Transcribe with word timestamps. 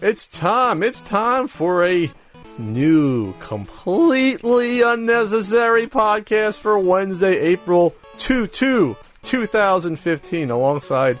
It's 0.00 0.28
time. 0.28 0.84
It's 0.84 1.00
time 1.00 1.48
for 1.48 1.84
a 1.84 2.08
new, 2.56 3.32
completely 3.40 4.80
unnecessary 4.80 5.88
podcast 5.88 6.58
for 6.58 6.78
Wednesday, 6.78 7.36
April 7.36 7.96
2 8.18 8.46
2, 8.46 8.96
2015, 9.24 10.50
alongside 10.52 11.18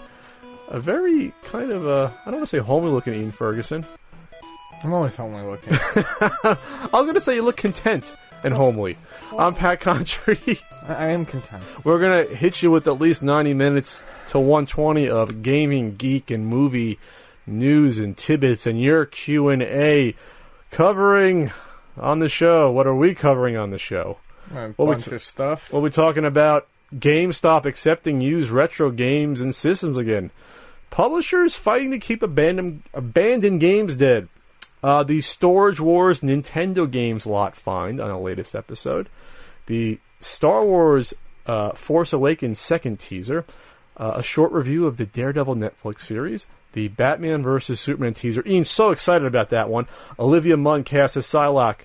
a 0.68 0.78
very 0.78 1.32
kind 1.42 1.72
of 1.72 1.88
a, 1.88 2.12
I 2.20 2.24
don't 2.26 2.34
want 2.34 2.42
to 2.44 2.46
say 2.46 2.58
homely 2.58 2.92
looking 2.92 3.14
Ian 3.14 3.32
Ferguson. 3.32 3.84
I'm 4.84 4.92
always 4.92 5.16
homely 5.16 5.42
looking. 5.42 5.72
I 5.74 6.88
was 6.92 7.06
going 7.06 7.14
to 7.14 7.20
say 7.20 7.34
you 7.34 7.42
look 7.42 7.56
content 7.56 8.14
and 8.44 8.54
homely. 8.54 8.96
I'm 9.36 9.56
Pat 9.56 9.80
Contri. 9.80 10.62
I 10.86 11.06
I 11.06 11.08
am 11.08 11.26
content. 11.26 11.64
We're 11.82 11.98
going 11.98 12.28
to 12.28 12.34
hit 12.36 12.62
you 12.62 12.70
with 12.70 12.86
at 12.86 13.00
least 13.00 13.24
90 13.24 13.54
minutes 13.54 14.02
to 14.28 14.38
120 14.38 15.08
of 15.08 15.42
gaming, 15.42 15.96
geek, 15.96 16.30
and 16.30 16.46
movie 16.46 17.00
news 17.48 17.98
and 17.98 18.16
tidbits 18.16 18.66
and 18.66 18.80
your 18.80 19.06
Q&A 19.06 20.14
covering 20.70 21.50
on 21.96 22.18
the 22.18 22.28
show. 22.28 22.70
What 22.70 22.86
are 22.86 22.94
we 22.94 23.14
covering 23.14 23.56
on 23.56 23.70
the 23.70 23.78
show? 23.78 24.18
A 24.54 24.68
we 24.68 24.74
bunch 24.86 25.06
t- 25.06 25.14
of 25.14 25.22
stuff. 25.22 25.72
We'll 25.72 25.82
be 25.82 25.90
talking 25.90 26.24
about 26.24 26.68
GameStop 26.94 27.64
accepting 27.64 28.20
used 28.20 28.50
retro 28.50 28.90
games 28.90 29.40
and 29.40 29.54
systems 29.54 29.98
again. 29.98 30.30
Publishers 30.90 31.54
fighting 31.54 31.90
to 31.90 31.98
keep 31.98 32.22
abandoned, 32.22 32.82
abandoned 32.94 33.60
games 33.60 33.94
dead. 33.94 34.28
Uh, 34.82 35.02
the 35.02 35.20
Storage 35.20 35.80
Wars 35.80 36.20
Nintendo 36.20 36.90
games 36.90 37.26
lot 37.26 37.56
find 37.56 38.00
on 38.00 38.08
the 38.08 38.18
latest 38.18 38.54
episode. 38.54 39.08
The 39.66 39.98
Star 40.20 40.64
Wars 40.64 41.12
uh, 41.46 41.72
Force 41.72 42.12
Awakens 42.12 42.58
second 42.58 43.00
teaser. 43.00 43.44
Uh, 43.96 44.14
a 44.16 44.22
short 44.22 44.52
review 44.52 44.86
of 44.86 44.96
the 44.96 45.06
Daredevil 45.06 45.56
Netflix 45.56 46.02
series. 46.02 46.46
The 46.72 46.88
Batman 46.88 47.42
versus 47.42 47.80
Superman 47.80 48.14
teaser. 48.14 48.42
Ian's 48.46 48.70
so 48.70 48.90
excited 48.90 49.26
about 49.26 49.50
that 49.50 49.68
one. 49.68 49.86
Olivia 50.18 50.56
Munn 50.56 50.84
cast 50.84 51.16
as 51.16 51.26
Psylocke. 51.26 51.80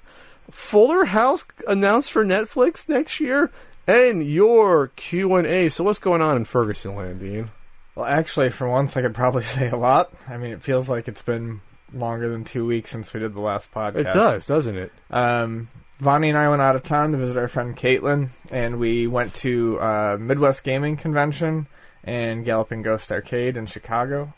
Fuller 0.52 1.06
House 1.06 1.46
announced 1.68 2.12
for 2.12 2.26
Netflix 2.26 2.90
next 2.90 3.20
year, 3.20 3.50
and 3.88 4.26
your 4.26 4.90
Q 4.96 5.36
and 5.36 5.48
A. 5.48 5.70
So 5.70 5.84
what's 5.84 6.00
going 6.00 6.22
on 6.22 6.38
in 6.38 6.46
Ferguson 6.46 6.96
Land, 6.96 7.22
Dean? 7.22 7.50
Well, 7.96 8.06
actually, 8.06 8.50
for 8.50 8.68
once, 8.68 8.98
I 8.98 9.02
could 9.02 9.16
probably 9.16 9.44
say 9.44 9.70
a 9.70 9.78
lot. 9.78 10.12
I 10.28 10.38
mean, 10.38 10.52
it 10.52 10.62
feels 10.62 10.90
like 10.90 11.08
it's 11.08 11.22
been 11.22 11.62
longer 11.94 12.30
than 12.30 12.44
two 12.44 12.66
weeks 12.66 12.92
since 12.92 13.14
we 13.14 13.20
did 13.20 13.34
the 13.34 13.42
last 13.42 13.72
podcast. 13.72 13.96
It 13.96 14.04
does, 14.04 14.48
doesn't 14.48 14.78
it? 14.78 14.92
Um, 15.12 15.70
Vonnie 16.00 16.30
and 16.30 16.38
I 16.38 16.50
went 16.50 16.62
out 16.62 16.76
of 16.76 16.84
town 16.84 17.12
to 17.12 17.18
visit 17.18 17.38
our 17.38 17.48
friend 17.48 17.76
Caitlin, 17.78 18.30
and 18.52 18.80
we 18.80 19.08
went 19.08 19.34
to 19.36 19.80
uh, 19.80 20.18
Midwest 20.20 20.64
Gaming 20.64 20.98
Convention 20.98 21.68
and 22.04 22.44
Galloping 22.44 22.82
Ghost 22.82 23.12
Arcade 23.12 23.58
in 23.58 23.68
Chicago. 23.68 24.34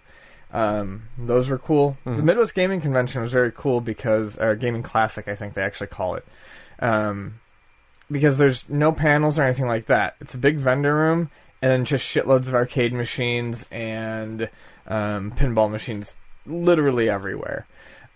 Um, 0.55 1.03
those 1.17 1.49
were 1.49 1.57
cool. 1.57 1.97
The 2.05 2.11
Midwest 2.11 2.55
Gaming 2.55 2.79
Convention 2.79 3.21
was 3.21 3.33
very 3.33 3.51
cool 3.51 3.81
because, 3.81 4.37
or 4.37 4.55
Gaming 4.55 4.83
Classic, 4.83 5.27
I 5.27 5.35
think 5.35 5.53
they 5.53 5.61
actually 5.61 5.87
call 5.87 6.15
it. 6.15 6.25
Um, 6.79 7.41
because 8.09 8.37
there's 8.37 8.69
no 8.69 8.91
panels 8.91 9.37
or 9.37 9.43
anything 9.43 9.67
like 9.67 9.87
that. 9.87 10.15
It's 10.21 10.33
a 10.33 10.37
big 10.37 10.57
vendor 10.57 10.95
room, 10.95 11.29
and 11.61 11.71
then 11.71 11.85
just 11.85 12.05
shitloads 12.05 12.47
of 12.47 12.53
arcade 12.55 12.93
machines 12.93 13.65
and 13.69 14.49
um, 14.87 15.31
pinball 15.31 15.69
machines, 15.69 16.15
literally 16.45 17.09
everywhere. 17.09 17.65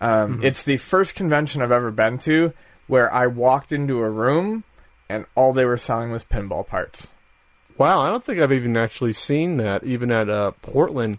Um, 0.00 0.42
It's 0.42 0.62
the 0.62 0.78
first 0.78 1.14
convention 1.14 1.60
I've 1.60 1.72
ever 1.72 1.90
been 1.90 2.18
to 2.20 2.54
where 2.86 3.12
I 3.12 3.26
walked 3.26 3.70
into 3.70 3.98
a 3.98 4.08
room 4.08 4.64
and 5.10 5.26
all 5.34 5.52
they 5.52 5.64
were 5.66 5.76
selling 5.76 6.10
was 6.10 6.24
pinball 6.24 6.66
parts. 6.66 7.08
Wow, 7.76 8.00
I 8.00 8.08
don't 8.08 8.22
think 8.24 8.40
I've 8.40 8.52
even 8.52 8.76
actually 8.76 9.12
seen 9.12 9.56
that. 9.58 9.84
Even 9.84 10.10
at 10.12 10.28
uh, 10.30 10.52
Portland, 10.62 11.18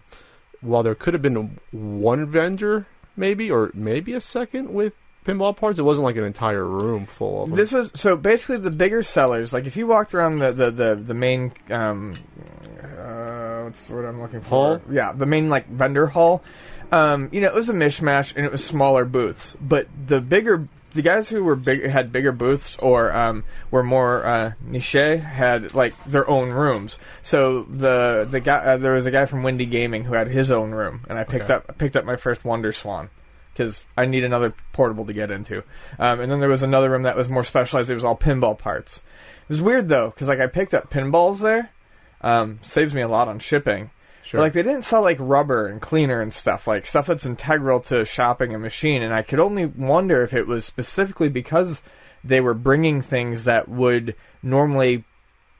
while 0.62 0.82
there 0.82 0.94
could 0.94 1.12
have 1.14 1.22
been 1.22 1.58
one 1.70 2.26
vendor, 2.26 2.86
maybe 3.16 3.50
or 3.50 3.70
maybe 3.74 4.14
a 4.14 4.20
second 4.20 4.72
with 4.72 4.94
pinball 5.24 5.56
parts, 5.56 5.78
it 5.78 5.82
wasn't 5.82 6.04
like 6.04 6.16
an 6.16 6.24
entire 6.24 6.64
room 6.64 7.06
full 7.06 7.42
of 7.42 7.48
them. 7.48 7.56
This 7.56 7.72
was 7.72 7.92
so 7.94 8.16
basically 8.16 8.58
the 8.58 8.70
bigger 8.70 9.02
sellers. 9.02 9.52
Like 9.52 9.66
if 9.66 9.76
you 9.76 9.86
walked 9.86 10.14
around 10.14 10.38
the 10.38 10.52
the 10.52 10.70
the, 10.70 10.94
the 10.94 11.14
main 11.14 11.52
um, 11.70 12.14
uh, 12.98 13.62
what's 13.62 13.86
the 13.86 13.94
word 13.94 14.06
I'm 14.06 14.20
looking 14.20 14.40
for? 14.40 14.48
Hall? 14.48 14.82
Yeah, 14.90 15.12
the 15.12 15.26
main 15.26 15.48
like 15.48 15.68
vendor 15.68 16.06
hall. 16.06 16.42
Um, 16.90 17.30
you 17.32 17.40
know, 17.40 17.48
it 17.48 17.54
was 17.54 17.68
a 17.68 17.74
mishmash 17.74 18.36
and 18.36 18.44
it 18.44 18.52
was 18.52 18.64
smaller 18.64 19.04
booths, 19.04 19.56
but 19.60 19.88
the 20.06 20.20
bigger. 20.20 20.68
The 20.94 21.02
guys 21.02 21.28
who 21.28 21.42
were 21.42 21.56
big 21.56 21.84
had 21.84 22.12
bigger 22.12 22.32
booths 22.32 22.76
or 22.76 23.10
um, 23.12 23.44
were 23.70 23.82
more 23.82 24.26
uh, 24.26 24.52
niche 24.60 24.92
had 24.92 25.74
like 25.74 25.94
their 26.04 26.28
own 26.28 26.50
rooms. 26.50 26.98
So 27.22 27.62
the 27.62 28.28
the 28.30 28.40
guy 28.40 28.58
uh, 28.58 28.76
there 28.76 28.94
was 28.94 29.06
a 29.06 29.10
guy 29.10 29.24
from 29.26 29.42
Windy 29.42 29.64
Gaming 29.66 30.04
who 30.04 30.14
had 30.14 30.28
his 30.28 30.50
own 30.50 30.72
room, 30.72 31.06
and 31.08 31.18
I 31.18 31.24
picked 31.24 31.44
Okay. 31.44 31.54
up 31.54 31.78
picked 31.78 31.96
up 31.96 32.04
my 32.04 32.16
first 32.16 32.44
Wonder 32.44 32.72
Swan 32.72 33.08
because 33.54 33.84
I 33.96 34.04
need 34.06 34.24
another 34.24 34.54
portable 34.72 35.04
to 35.06 35.12
get 35.12 35.30
into. 35.30 35.62
Um, 35.98 36.20
and 36.20 36.30
then 36.30 36.40
there 36.40 36.48
was 36.48 36.62
another 36.62 36.90
room 36.90 37.02
that 37.04 37.16
was 37.16 37.28
more 37.28 37.44
specialized. 37.44 37.88
It 37.90 37.94
was 37.94 38.04
all 38.04 38.16
pinball 38.16 38.58
parts. 38.58 38.98
It 38.98 39.48
was 39.48 39.62
weird 39.62 39.88
though 39.88 40.10
because 40.10 40.28
like 40.28 40.40
I 40.40 40.46
picked 40.46 40.74
up 40.74 40.90
pinballs 40.90 41.40
there. 41.40 41.70
Um, 42.20 42.58
saves 42.62 42.94
me 42.94 43.00
a 43.02 43.08
lot 43.08 43.28
on 43.28 43.38
shipping. 43.40 43.90
Sure. 44.24 44.40
Like 44.40 44.52
they 44.52 44.62
didn't 44.62 44.84
sell 44.84 45.02
like 45.02 45.18
rubber 45.20 45.66
and 45.66 45.80
cleaner 45.80 46.20
and 46.20 46.32
stuff 46.32 46.66
like 46.66 46.86
stuff 46.86 47.06
that's 47.06 47.26
integral 47.26 47.80
to 47.80 48.04
shopping 48.04 48.54
a 48.54 48.58
machine. 48.58 49.02
And 49.02 49.12
I 49.12 49.22
could 49.22 49.40
only 49.40 49.66
wonder 49.66 50.22
if 50.22 50.32
it 50.32 50.46
was 50.46 50.64
specifically 50.64 51.28
because 51.28 51.82
they 52.24 52.40
were 52.40 52.54
bringing 52.54 53.02
things 53.02 53.44
that 53.44 53.68
would 53.68 54.14
normally 54.42 55.04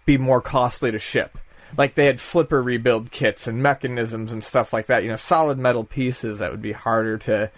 be 0.06 0.16
more 0.16 0.40
costly 0.40 0.90
to 0.90 0.98
ship. 0.98 1.38
Like 1.76 1.94
they 1.94 2.06
had 2.06 2.20
flipper 2.20 2.62
rebuild 2.62 3.10
kits 3.10 3.46
and 3.46 3.62
mechanisms 3.62 4.32
and 4.32 4.44
stuff 4.44 4.72
like 4.72 4.86
that. 4.86 5.02
You 5.02 5.08
know, 5.08 5.16
solid 5.16 5.58
metal 5.58 5.84
pieces 5.84 6.38
that 6.38 6.50
would 6.50 6.62
be 6.62 6.72
harder 6.72 7.18
to, 7.18 7.50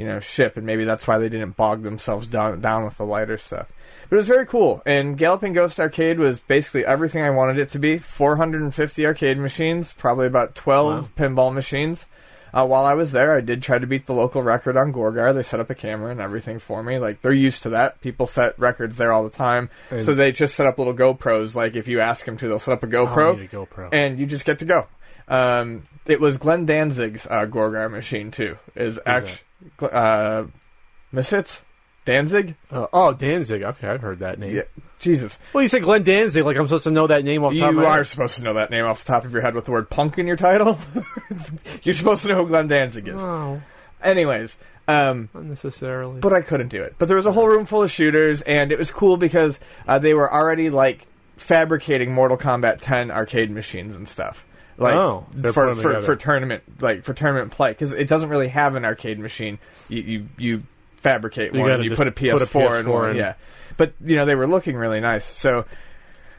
you 0.00 0.06
know, 0.06 0.18
ship, 0.18 0.56
and 0.56 0.64
maybe 0.64 0.84
that's 0.84 1.06
why 1.06 1.18
they 1.18 1.28
didn't 1.28 1.56
bog 1.58 1.82
themselves 1.82 2.26
down 2.26 2.60
down 2.62 2.84
with 2.86 2.96
the 2.96 3.04
lighter 3.04 3.36
stuff. 3.36 3.68
But 4.08 4.16
it 4.16 4.18
was 4.20 4.28
very 4.28 4.46
cool. 4.46 4.80
And 4.86 5.18
Galloping 5.18 5.52
Ghost 5.52 5.78
Arcade 5.78 6.18
was 6.18 6.40
basically 6.40 6.86
everything 6.86 7.22
I 7.22 7.28
wanted 7.30 7.58
it 7.58 7.68
to 7.72 7.78
be. 7.78 7.98
450 7.98 9.04
arcade 9.06 9.36
machines, 9.38 9.92
probably 9.92 10.26
about 10.26 10.54
12 10.54 11.14
pinball 11.16 11.52
machines. 11.52 12.06
Uh, 12.52 12.66
while 12.66 12.84
I 12.84 12.94
was 12.94 13.12
there, 13.12 13.36
I 13.36 13.40
did 13.42 13.62
try 13.62 13.78
to 13.78 13.86
beat 13.86 14.06
the 14.06 14.14
local 14.14 14.42
record 14.42 14.76
on 14.76 14.92
Gorgar. 14.92 15.32
They 15.34 15.44
set 15.44 15.60
up 15.60 15.70
a 15.70 15.74
camera 15.74 16.10
and 16.10 16.20
everything 16.20 16.58
for 16.58 16.82
me. 16.82 16.98
Like 16.98 17.20
they're 17.22 17.32
used 17.32 17.62
to 17.62 17.68
that. 17.70 18.00
People 18.00 18.26
set 18.26 18.58
records 18.58 18.96
there 18.96 19.12
all 19.12 19.22
the 19.22 19.30
time, 19.30 19.68
And- 19.90 20.02
so 20.02 20.14
they 20.14 20.32
just 20.32 20.54
set 20.56 20.66
up 20.66 20.78
little 20.78 20.94
GoPros. 20.94 21.54
Like 21.54 21.76
if 21.76 21.86
you 21.86 22.00
ask 22.00 22.24
them 22.24 22.36
to, 22.38 22.48
they'll 22.48 22.58
set 22.58 22.72
up 22.72 22.82
a 22.82 22.86
Oh, 22.86 23.06
GoPro, 23.06 23.38
need 23.38 23.44
a 23.52 23.56
GoPro. 23.56 23.90
and 23.92 24.18
you 24.18 24.24
just 24.26 24.44
get 24.46 24.58
to 24.60 24.64
go. 24.64 24.86
Um, 25.28 25.82
it 26.06 26.20
was 26.20 26.38
Glenn 26.38 26.66
Danzig's 26.66 27.26
uh, 27.26 27.46
Gorgar 27.46 27.88
machine 27.88 28.32
too. 28.32 28.56
Is 28.74 28.98
actually 29.06 29.38
uh, 29.82 30.44
Misfits 31.12 31.62
Danzig? 32.04 32.54
Uh, 32.70 32.86
oh, 32.92 33.12
Danzig. 33.12 33.62
Okay, 33.62 33.88
I've 33.88 34.00
heard 34.00 34.20
that 34.20 34.38
name. 34.38 34.56
Yeah, 34.56 34.62
Jesus. 34.98 35.38
Well, 35.52 35.62
you 35.62 35.68
said 35.68 35.82
Glenn 35.82 36.02
Danzig, 36.02 36.44
like 36.44 36.56
I'm 36.56 36.66
supposed 36.66 36.84
to 36.84 36.90
know 36.90 37.06
that 37.06 37.24
name 37.24 37.44
off 37.44 37.50
the 37.52 37.56
You 37.56 37.62
top 37.62 37.70
of 37.70 37.76
my 37.76 37.84
are 37.84 37.96
head. 37.98 38.06
supposed 38.06 38.36
to 38.36 38.42
know 38.42 38.54
that 38.54 38.70
name 38.70 38.84
off 38.84 39.04
the 39.04 39.12
top 39.12 39.24
of 39.24 39.32
your 39.32 39.42
head 39.42 39.54
with 39.54 39.64
the 39.66 39.72
word 39.72 39.90
punk 39.90 40.18
in 40.18 40.26
your 40.26 40.36
title. 40.36 40.78
You're 41.82 41.94
supposed 41.94 42.22
to 42.22 42.28
know 42.28 42.36
who 42.36 42.46
Glenn 42.48 42.68
Danzig 42.68 43.08
is. 43.08 43.20
Oh, 43.20 43.60
Anyways, 44.02 44.56
um, 44.88 45.28
unnecessarily. 45.34 46.20
but 46.20 46.32
I 46.32 46.40
couldn't 46.40 46.68
do 46.68 46.82
it. 46.82 46.94
But 46.98 47.08
there 47.08 47.16
was 47.18 47.26
a 47.26 47.32
whole 47.32 47.46
room 47.48 47.66
full 47.66 47.82
of 47.82 47.90
shooters, 47.90 48.40
and 48.42 48.72
it 48.72 48.78
was 48.78 48.90
cool 48.90 49.16
because 49.18 49.60
uh, 49.86 49.98
they 49.98 50.14
were 50.14 50.32
already 50.32 50.70
like 50.70 51.06
fabricating 51.36 52.12
Mortal 52.14 52.36
Kombat 52.38 52.78
10 52.80 53.10
arcade 53.10 53.50
machines 53.50 53.96
and 53.96 54.08
stuff. 54.08 54.44
Like 54.80 54.94
Oh, 54.94 55.26
for 55.52 55.74
for, 55.76 56.00
for 56.00 56.16
tournament 56.16 56.62
like 56.82 57.04
for 57.04 57.12
tournament 57.14 57.52
play 57.52 57.70
because 57.70 57.92
it 57.92 58.08
doesn't 58.08 58.30
really 58.30 58.48
have 58.48 58.74
an 58.74 58.84
arcade 58.84 59.18
machine. 59.18 59.58
You 59.88 60.00
you, 60.02 60.28
you 60.38 60.62
fabricate 60.96 61.54
You 61.54 61.60
one. 61.60 61.70
and 61.70 61.84
You 61.84 61.94
put 61.94 62.08
a 62.08 62.12
PS4, 62.12 62.32
put 62.32 62.54
a 62.54 62.78
in 62.80 62.86
PS4 62.86 62.88
one. 62.88 63.10
in. 63.10 63.16
Yeah, 63.16 63.34
but 63.76 63.92
you 64.04 64.16
know 64.16 64.24
they 64.24 64.34
were 64.34 64.46
looking 64.46 64.76
really 64.76 65.00
nice. 65.00 65.24
So 65.26 65.66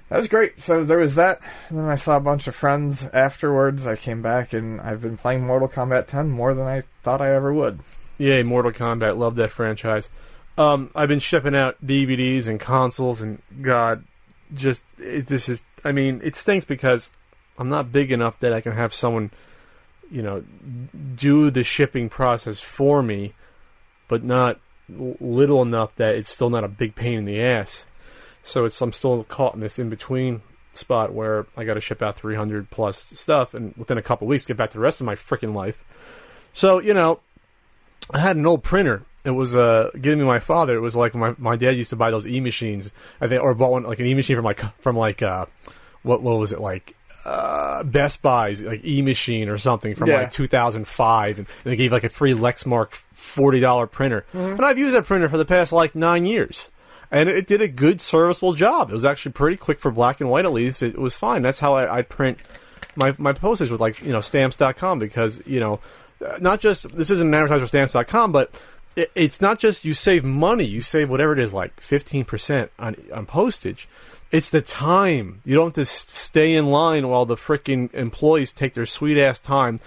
that 0.09 0.17
was 0.17 0.27
great. 0.27 0.59
So 0.59 0.83
there 0.83 0.97
was 0.97 1.15
that. 1.15 1.39
And 1.69 1.77
then 1.77 1.85
I 1.85 1.95
saw 1.95 2.17
a 2.17 2.19
bunch 2.19 2.47
of 2.47 2.55
friends 2.55 3.07
afterwards. 3.13 3.85
I 3.87 3.95
came 3.95 4.21
back 4.21 4.51
and 4.53 4.81
I've 4.81 5.01
been 5.01 5.15
playing 5.17 5.45
Mortal 5.45 5.69
Kombat 5.69 6.07
10 6.07 6.29
more 6.29 6.53
than 6.53 6.65
I 6.65 6.83
thought 7.03 7.21
I 7.21 7.33
ever 7.33 7.53
would. 7.53 7.79
Yay, 8.17 8.43
Mortal 8.43 8.71
Kombat. 8.73 9.17
Love 9.17 9.35
that 9.35 9.51
franchise. 9.51 10.09
Um, 10.57 10.91
I've 10.95 11.07
been 11.07 11.19
shipping 11.19 11.55
out 11.55 11.77
DVDs 11.85 12.47
and 12.47 12.59
consoles, 12.59 13.21
and 13.21 13.41
God, 13.61 14.03
just 14.53 14.81
it, 14.99 15.27
this 15.27 15.47
is. 15.47 15.61
I 15.85 15.91
mean, 15.93 16.19
it 16.23 16.35
stinks 16.35 16.65
because 16.65 17.09
I'm 17.57 17.69
not 17.69 17.91
big 17.91 18.11
enough 18.11 18.39
that 18.39 18.53
I 18.53 18.61
can 18.61 18.73
have 18.73 18.93
someone 18.93 19.31
you 20.11 20.21
know, 20.21 20.43
do 21.15 21.49
the 21.49 21.63
shipping 21.63 22.09
process 22.09 22.59
for 22.59 23.01
me, 23.01 23.33
but 24.09 24.23
not 24.23 24.59
little 24.89 25.61
enough 25.61 25.95
that 25.95 26.15
it's 26.15 26.29
still 26.29 26.49
not 26.49 26.65
a 26.65 26.67
big 26.67 26.95
pain 26.95 27.17
in 27.17 27.25
the 27.25 27.41
ass. 27.41 27.85
So 28.43 28.65
it's 28.65 28.79
I'm 28.81 28.91
still 28.91 29.23
caught 29.23 29.55
in 29.55 29.61
this 29.61 29.79
in 29.79 29.89
between 29.89 30.41
spot 30.73 31.13
where 31.13 31.47
I 31.55 31.63
got 31.63 31.75
to 31.75 31.81
ship 31.81 32.01
out 32.01 32.17
300 32.17 32.69
plus 32.69 33.05
stuff, 33.13 33.53
and 33.53 33.73
within 33.77 33.97
a 33.97 34.01
couple 34.01 34.27
weeks 34.27 34.45
get 34.45 34.57
back 34.57 34.71
to 34.71 34.77
the 34.77 34.81
rest 34.81 34.99
of 34.99 35.05
my 35.05 35.15
freaking 35.15 35.55
life. 35.55 35.83
So 36.51 36.79
you 36.79 36.93
know, 36.93 37.21
I 38.11 38.19
had 38.19 38.35
an 38.35 38.45
old 38.45 38.63
printer. 38.63 39.05
It 39.23 39.31
was 39.31 39.55
uh 39.55 39.91
given 39.93 40.19
me 40.19 40.25
my 40.25 40.39
father. 40.39 40.75
It 40.75 40.81
was 40.81 40.95
like 40.95 41.15
my 41.15 41.35
my 41.37 41.55
dad 41.55 41.77
used 41.77 41.91
to 41.91 41.95
buy 41.95 42.11
those 42.11 42.27
e 42.27 42.41
machines. 42.41 42.91
I 43.21 43.27
think 43.27 43.41
or 43.41 43.53
bought 43.53 43.71
one 43.71 43.83
like 43.83 43.99
an 43.99 44.07
e 44.07 44.13
machine 44.13 44.35
from 44.35 44.45
like 44.45 44.81
from 44.81 44.97
like 44.97 45.21
uh 45.21 45.45
what 46.03 46.21
what 46.21 46.37
was 46.37 46.51
it 46.51 46.59
like 46.59 46.95
uh 47.25 47.83
Best 47.83 48.21
Buy's 48.21 48.61
like 48.61 48.83
e 48.85 49.01
machine 49.01 49.49
or 49.49 49.57
something 49.57 49.95
from 49.95 50.09
Yeah. 50.09 50.21
like 50.21 50.31
2005, 50.31 51.37
and 51.39 51.47
they 51.63 51.75
gave 51.75 51.91
like 51.91 52.03
a 52.03 52.09
free 52.09 52.33
Lexmark 52.33 52.93
forty 53.13 53.59
dollar 53.59 53.87
printer. 53.87 54.25
And 54.33 54.61
I've 54.65 54.77
used 54.79 54.95
that 54.95 55.05
printer 55.05 55.29
for 55.29 55.37
the 55.37 55.45
past 55.45 55.71
like 55.71 55.95
nine 55.95 56.25
years. 56.25 56.67
And 57.13 57.27
it 57.27 57.45
did 57.45 57.59
a 57.61 57.67
good 57.67 57.99
serviceable 57.99 58.53
job. 58.53 58.89
It 58.89 58.93
was 58.93 59.03
actually 59.03 59.33
pretty 59.33 59.57
quick 59.57 59.81
for 59.81 59.91
black 59.91 60.21
and 60.21 60.29
white 60.29 60.45
at 60.45 60.53
least. 60.53 60.81
It 60.81 60.97
was 60.97 61.13
fine. 61.13 61.41
That's 61.41 61.59
how 61.59 61.73
I, 61.75 61.97
I 61.97 62.01
print 62.03 62.37
my 62.95 63.13
my 63.17 63.33
postage 63.33 63.69
with 63.69 63.81
like 63.81 64.01
you 64.01 64.11
know 64.11 64.21
stamps.com 64.21 64.97
because 64.99 65.41
you 65.45 65.59
know 65.59 65.79
uh, 66.25 66.37
not 66.41 66.59
just 66.59 66.89
this 66.95 67.09
isn't 67.11 67.27
an 67.27 67.33
advertiser 67.33 67.61
for 67.65 67.67
stamps.com 67.67 68.31
but 68.31 68.59
it, 68.95 69.09
it's 69.15 69.39
not 69.41 69.59
just 69.59 69.85
you 69.85 69.93
save 69.93 70.23
money 70.25 70.65
you 70.65 70.81
save 70.81 71.09
whatever 71.09 71.31
it 71.33 71.39
is 71.39 71.53
like 71.53 71.75
15% 71.79 72.69
on 72.79 72.95
on 73.13 73.25
postage 73.25 73.87
it's 74.31 74.49
the 74.49 74.61
time 74.61 75.41
you 75.45 75.55
don't 75.55 75.67
have 75.67 75.73
to 75.73 75.85
stay 75.85 76.53
in 76.53 76.67
line 76.67 77.07
while 77.07 77.25
the 77.25 77.35
freaking 77.35 77.93
employees 77.93 78.51
take 78.51 78.73
their 78.73 78.85
sweet 78.85 79.17
ass 79.17 79.39
time 79.39 79.79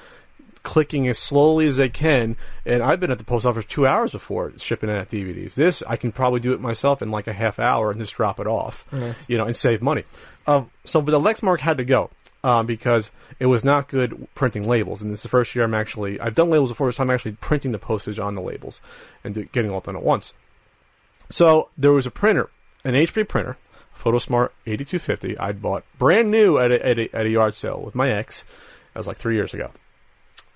clicking 0.63 1.07
as 1.09 1.19
slowly 1.19 1.67
as 1.67 1.77
they 1.77 1.91
can 1.91 2.37
and 2.65 2.83
I've 2.83 2.99
been 2.99 3.11
at 3.11 3.19
the 3.19 3.25
post 3.25 3.45
office 3.45 3.67
2 3.67 3.87
hours 3.87 4.13
before 4.13 4.53
shipping 4.57 4.89
out 4.89 5.11
DVDs 5.11 5.55
this 5.55 5.83
I 5.87 5.97
can 5.97 6.11
probably 6.11 6.41
do 6.41 6.55
it 6.55 6.61
myself 6.61 7.03
in 7.03 7.11
like 7.11 7.27
a 7.27 7.35
half 7.35 7.59
hour 7.59 7.91
and 7.91 8.01
just 8.01 8.15
drop 8.15 8.41
it 8.41 8.47
off 8.47 8.87
Nice. 8.91 9.29
you 9.29 9.37
know 9.37 9.45
and 9.45 9.57
save 9.57 9.83
money 9.83 10.05
um, 10.47 10.71
so 10.85 11.03
but 11.03 11.11
the 11.13 11.21
Lexmark 11.21 11.59
had 11.59 11.77
to 11.79 11.85
go 11.85 12.11
um, 12.45 12.67
because 12.67 13.11
it 13.41 13.47
was 13.47 13.65
not 13.65 13.89
good 13.89 14.29
printing 14.35 14.69
labels. 14.69 15.01
And 15.01 15.11
this 15.11 15.21
is 15.21 15.23
the 15.25 15.29
first 15.31 15.55
year 15.55 15.65
I'm 15.65 15.73
actually 15.75 16.21
I've 16.21 16.35
done 16.35 16.51
labels 16.51 16.71
before, 16.71 16.93
so 16.93 17.03
I'm 17.03 17.11
actually 17.11 17.33
printing 17.33 17.73
the 17.73 17.79
postage 17.79 18.19
on 18.19 18.35
the 18.35 18.43
labels 18.43 18.81
and 19.25 19.35
do, 19.35 19.45
getting 19.47 19.71
all 19.71 19.81
done 19.81 19.97
at 19.97 20.03
once. 20.03 20.35
So 21.31 21.71
there 21.79 21.93
was 21.93 22.07
a 22.07 22.11
printer, 22.11 22.51
an 22.85 22.93
HP 22.93 23.27
printer, 23.27 23.57
PhotoSmart 24.05 24.51
8250. 24.67 25.39
I'd 25.39 25.63
bought 25.63 25.85
brand 25.99 26.31
new 26.31 26.59
at 26.59 26.71
a, 26.71 26.87
at 26.87 26.99
a, 26.99 27.17
at 27.17 27.27
a 27.27 27.31
yard 27.31 27.55
sale 27.55 27.81
with 27.81 27.95
my 27.95 28.11
ex. 28.11 28.45
That 28.93 29.01
was 29.01 29.07
like 29.07 29.17
three 29.17 29.35
years 29.35 29.55
ago. 29.55 29.71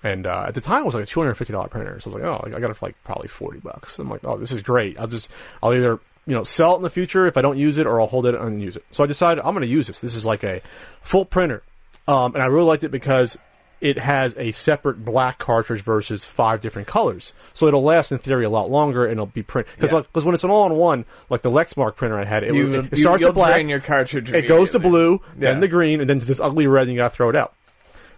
And 0.03 0.25
uh, 0.25 0.45
at 0.47 0.53
the 0.53 0.61
time, 0.61 0.83
it 0.83 0.85
was 0.85 0.95
like 0.95 1.03
a 1.03 1.07
two 1.07 1.19
hundred 1.19 1.35
fifty 1.35 1.51
dollar 1.51 1.67
printer. 1.67 1.99
So 1.99 2.09
I 2.09 2.13
was 2.13 2.21
like, 2.23 2.31
oh, 2.31 2.55
I 2.55 2.59
got 2.59 2.71
it 2.71 2.75
for 2.75 2.85
like 2.85 3.03
probably 3.03 3.27
forty 3.27 3.59
bucks. 3.59 3.99
I'm 3.99 4.09
like, 4.09 4.23
oh, 4.23 4.37
this 4.37 4.51
is 4.51 4.61
great. 4.61 4.97
I'll 4.97 5.07
just, 5.07 5.29
I'll 5.61 5.73
either 5.73 5.99
you 6.25 6.33
know 6.33 6.43
sell 6.43 6.73
it 6.73 6.77
in 6.77 6.83
the 6.83 6.89
future 6.89 7.25
if 7.25 7.35
I 7.35 7.41
don't 7.41 7.57
use 7.57 7.77
it, 7.77 7.85
or 7.85 7.99
I'll 7.99 8.07
hold 8.07 8.25
it 8.25 8.35
and 8.35 8.61
use 8.61 8.77
it. 8.77 8.85
So 8.91 9.03
I 9.03 9.07
decided 9.07 9.43
I'm 9.43 9.53
going 9.53 9.61
to 9.61 9.67
use 9.67 9.87
this. 9.87 9.99
This 9.99 10.15
is 10.15 10.25
like 10.25 10.43
a 10.45 10.61
full 11.01 11.25
printer, 11.25 11.63
um, 12.07 12.33
and 12.33 12.41
I 12.41 12.45
really 12.45 12.65
liked 12.65 12.85
it 12.85 12.91
because 12.91 13.37
it 13.81 13.97
has 13.97 14.35
a 14.37 14.51
separate 14.51 15.03
black 15.05 15.37
cartridge 15.39 15.81
versus 15.81 16.25
five 16.25 16.61
different 16.61 16.87
colors. 16.87 17.33
So 17.53 17.67
it'll 17.67 17.83
last 17.83 18.11
in 18.11 18.17
theory 18.17 18.45
a 18.45 18.49
lot 18.49 18.69
longer, 18.69 19.05
and 19.05 19.13
it'll 19.13 19.25
be 19.27 19.43
print 19.43 19.67
because 19.75 19.91
Yeah. 19.91 20.21
when 20.23 20.35
it's 20.35 20.43
an 20.43 20.49
all-in-one, 20.49 21.05
like 21.29 21.41
the 21.41 21.51
Lexmark 21.51 21.95
printer 21.95 22.19
I 22.19 22.25
had, 22.25 22.43
it, 22.43 22.53
You, 22.53 22.67
it, 22.73 22.85
it 22.85 22.91
you, 22.91 22.97
starts 22.97 23.25
at 23.25 23.33
black, 23.33 23.55
drain 23.55 23.69
your 23.69 23.79
cartridge. 23.79 24.31
it 24.31 24.47
goes 24.47 24.71
to 24.71 24.79
blue, 24.79 25.21
Yeah. 25.37 25.51
then 25.51 25.59
the 25.61 25.67
green, 25.67 26.01
and 26.01 26.09
then 26.09 26.19
to 26.19 26.25
this 26.25 26.39
ugly 26.39 26.67
red, 26.67 26.83
and 26.83 26.91
you 26.91 26.97
got 26.97 27.09
to 27.09 27.15
throw 27.15 27.29
it 27.29 27.35
out. 27.35 27.53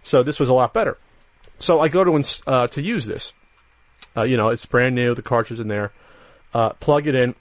So 0.02 0.22
this 0.22 0.40
was 0.40 0.48
a 0.48 0.52
lot 0.54 0.72
better. 0.74 0.98
So 1.58 1.80
I 1.80 1.88
go 1.88 2.02
to 2.02 2.16
ins- 2.16 2.42
uh, 2.46 2.66
to 2.68 2.82
use 2.82 3.06
this. 3.06 3.32
Uh, 4.16 4.22
you 4.22 4.36
know, 4.36 4.48
it's 4.48 4.66
brand 4.66 4.94
new. 4.94 5.14
The 5.14 5.22
cartridge 5.22 5.60
in 5.60 5.68
there. 5.68 5.92
Uh, 6.52 6.70
plug 6.70 7.06
it 7.06 7.14
in. 7.14 7.34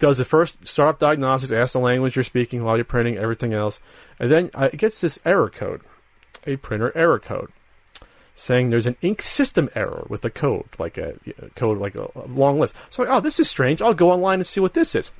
Does 0.00 0.18
the 0.18 0.24
first 0.24 0.66
startup 0.66 0.98
diagnostics? 0.98 1.52
Asks 1.52 1.72
the 1.72 1.78
language 1.78 2.16
you're 2.16 2.24
speaking 2.24 2.64
while 2.64 2.76
you're 2.76 2.84
printing. 2.84 3.16
Everything 3.16 3.54
else, 3.54 3.78
and 4.18 4.30
then 4.30 4.50
uh, 4.52 4.68
it 4.72 4.76
gets 4.76 5.00
this 5.00 5.18
error 5.24 5.48
code, 5.48 5.80
a 6.46 6.56
printer 6.56 6.92
error 6.96 7.18
code, 7.18 7.50
saying 8.34 8.70
there's 8.70 8.86
an 8.86 8.96
ink 9.02 9.22
system 9.22 9.68
error 9.74 10.06
with 10.08 10.22
the 10.22 10.30
code, 10.30 10.68
like 10.78 10.98
a, 10.98 11.14
a 11.40 11.50
code 11.50 11.78
like 11.78 11.94
a, 11.94 12.10
a 12.14 12.26
long 12.28 12.58
list. 12.58 12.74
So, 12.90 13.04
oh, 13.06 13.20
this 13.20 13.40
is 13.40 13.48
strange. 13.48 13.80
I'll 13.80 13.94
go 13.94 14.10
online 14.10 14.40
and 14.40 14.46
see 14.46 14.60
what 14.60 14.74
this 14.74 14.94
is. 14.94 15.10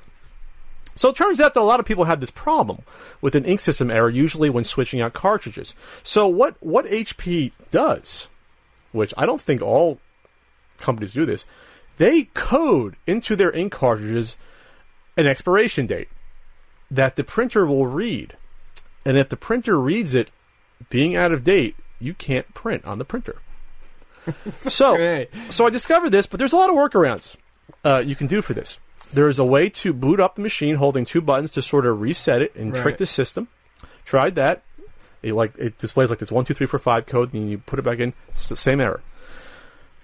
So 0.95 1.09
it 1.09 1.17
turns 1.17 1.41
out 1.41 1.53
that 1.53 1.59
a 1.59 1.63
lot 1.63 1.81
of 1.81 1.85
people 1.85 2.05
have 2.05 2.21
this 2.21 2.31
problem 2.31 2.83
with 3.21 3.35
an 3.35 3.43
ink 3.45 3.59
system 3.59 3.91
error, 3.91 4.09
usually 4.09 4.49
when 4.49 4.63
switching 4.63 5.01
out 5.01 5.13
cartridges. 5.13 5.75
So 6.03 6.27
what 6.27 6.55
what 6.61 6.85
HP 6.85 7.51
does, 7.69 8.29
which 8.93 9.13
I 9.17 9.25
don't 9.25 9.41
think 9.41 9.61
all 9.61 9.99
companies 10.77 11.13
do 11.13 11.25
this, 11.25 11.45
they 11.97 12.23
code 12.33 12.95
into 13.05 13.35
their 13.35 13.51
ink 13.51 13.73
cartridges 13.73 14.37
an 15.17 15.27
expiration 15.27 15.85
date 15.85 16.09
that 16.89 17.17
the 17.17 17.23
printer 17.23 17.65
will 17.65 17.87
read. 17.87 18.37
And 19.05 19.17
if 19.17 19.29
the 19.29 19.37
printer 19.37 19.79
reads 19.79 20.13
it 20.13 20.31
being 20.89 21.15
out 21.15 21.31
of 21.31 21.43
date, 21.43 21.75
you 21.99 22.13
can't 22.13 22.53
print 22.53 22.83
on 22.85 22.97
the 22.99 23.05
printer. 23.05 23.37
so, 24.67 25.25
so 25.49 25.65
I 25.65 25.69
discovered 25.69 26.09
this, 26.09 26.25
but 26.25 26.37
there's 26.39 26.53
a 26.53 26.57
lot 26.57 26.69
of 26.69 26.75
workarounds 26.75 27.35
uh, 27.83 28.01
you 28.05 28.15
can 28.15 28.27
do 28.27 28.41
for 28.41 28.53
this. 28.53 28.79
There 29.13 29.27
is 29.29 29.37
a 29.39 29.45
way 29.45 29.69
to 29.69 29.93
boot 29.93 30.19
up 30.19 30.35
the 30.35 30.41
machine 30.41 30.75
holding 30.75 31.05
two 31.05 31.21
buttons 31.21 31.51
to 31.51 31.61
sort 31.61 31.85
of 31.85 32.01
reset 32.01 32.41
it 32.41 32.55
and 32.55 32.75
trick 32.75 32.97
the 32.97 33.05
system. 33.05 33.47
Tried 34.03 34.35
that. 34.35 34.63
It 35.21 35.33
like 35.33 35.53
it 35.57 35.77
displays 35.77 36.09
like 36.09 36.19
this 36.19 36.31
one 36.31 36.43
two 36.45 36.53
three 36.53 36.67
four 36.67 36.79
five 36.79 37.05
code, 37.05 37.33
and 37.33 37.49
you 37.49 37.57
put 37.59 37.79
it 37.79 37.83
back 37.83 37.99
in. 37.99 38.13
It's 38.29 38.49
the 38.49 38.57
same 38.57 38.81
error. 38.81 39.01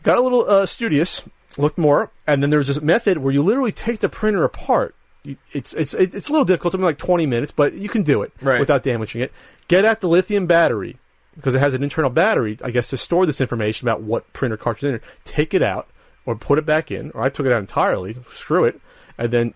Got 0.04 0.18
a 0.18 0.22
little 0.22 0.50
uh, 0.50 0.66
studious, 0.66 1.24
looked 1.58 1.78
more, 1.78 2.12
and 2.26 2.42
then 2.42 2.50
there's 2.50 2.68
this 2.68 2.82
method 2.82 3.18
where 3.20 3.32
you 3.34 3.44
literally 3.44 3.72
take 3.72 4.00
the 4.00 4.10
printer 4.10 4.44
apart. 4.44 4.96
You, 5.24 5.36
it's 5.52 5.74
it's 5.74 5.94
it's 5.94 6.30
a 6.30 6.32
little 6.32 6.46
difficult, 6.46 6.72
something 6.72 6.86
like 6.86 6.98
20 6.98 7.26
minutes, 7.28 7.52
but 7.52 7.74
you 7.74 7.90
can 7.90 8.02
do 8.02 8.24
it 8.24 8.32
Right. 8.42 8.60
without 8.60 8.82
damaging 8.82 9.22
it. 9.22 9.32
Get 9.72 9.86
at 9.86 10.02
the 10.02 10.10
lithium 10.10 10.48
battery 10.48 10.98
because 11.36 11.56
it 11.56 11.60
has 11.60 11.74
an 11.74 11.82
internal 11.82 12.10
battery, 12.10 12.58
I 12.62 12.72
guess, 12.72 12.90
to 12.90 12.98
store 12.98 13.26
this 13.26 13.40
information 13.40 13.88
about 13.88 14.02
what 14.02 14.32
printer 14.34 14.58
cartridge 14.58 14.84
is 14.84 14.88
in 14.88 14.92
there. 14.96 15.02
Take 15.24 15.54
it 15.54 15.62
out 15.64 15.88
or 16.26 16.36
put 16.36 16.60
it 16.60 16.66
back 16.66 16.92
in, 16.92 17.10
or 17.12 17.22
I 17.22 17.30
took 17.30 17.46
it 17.46 17.54
out 17.54 17.60
entirely. 17.60 18.18
Screw 18.30 18.66
it, 18.66 18.82
and 19.18 19.32
then 19.32 19.54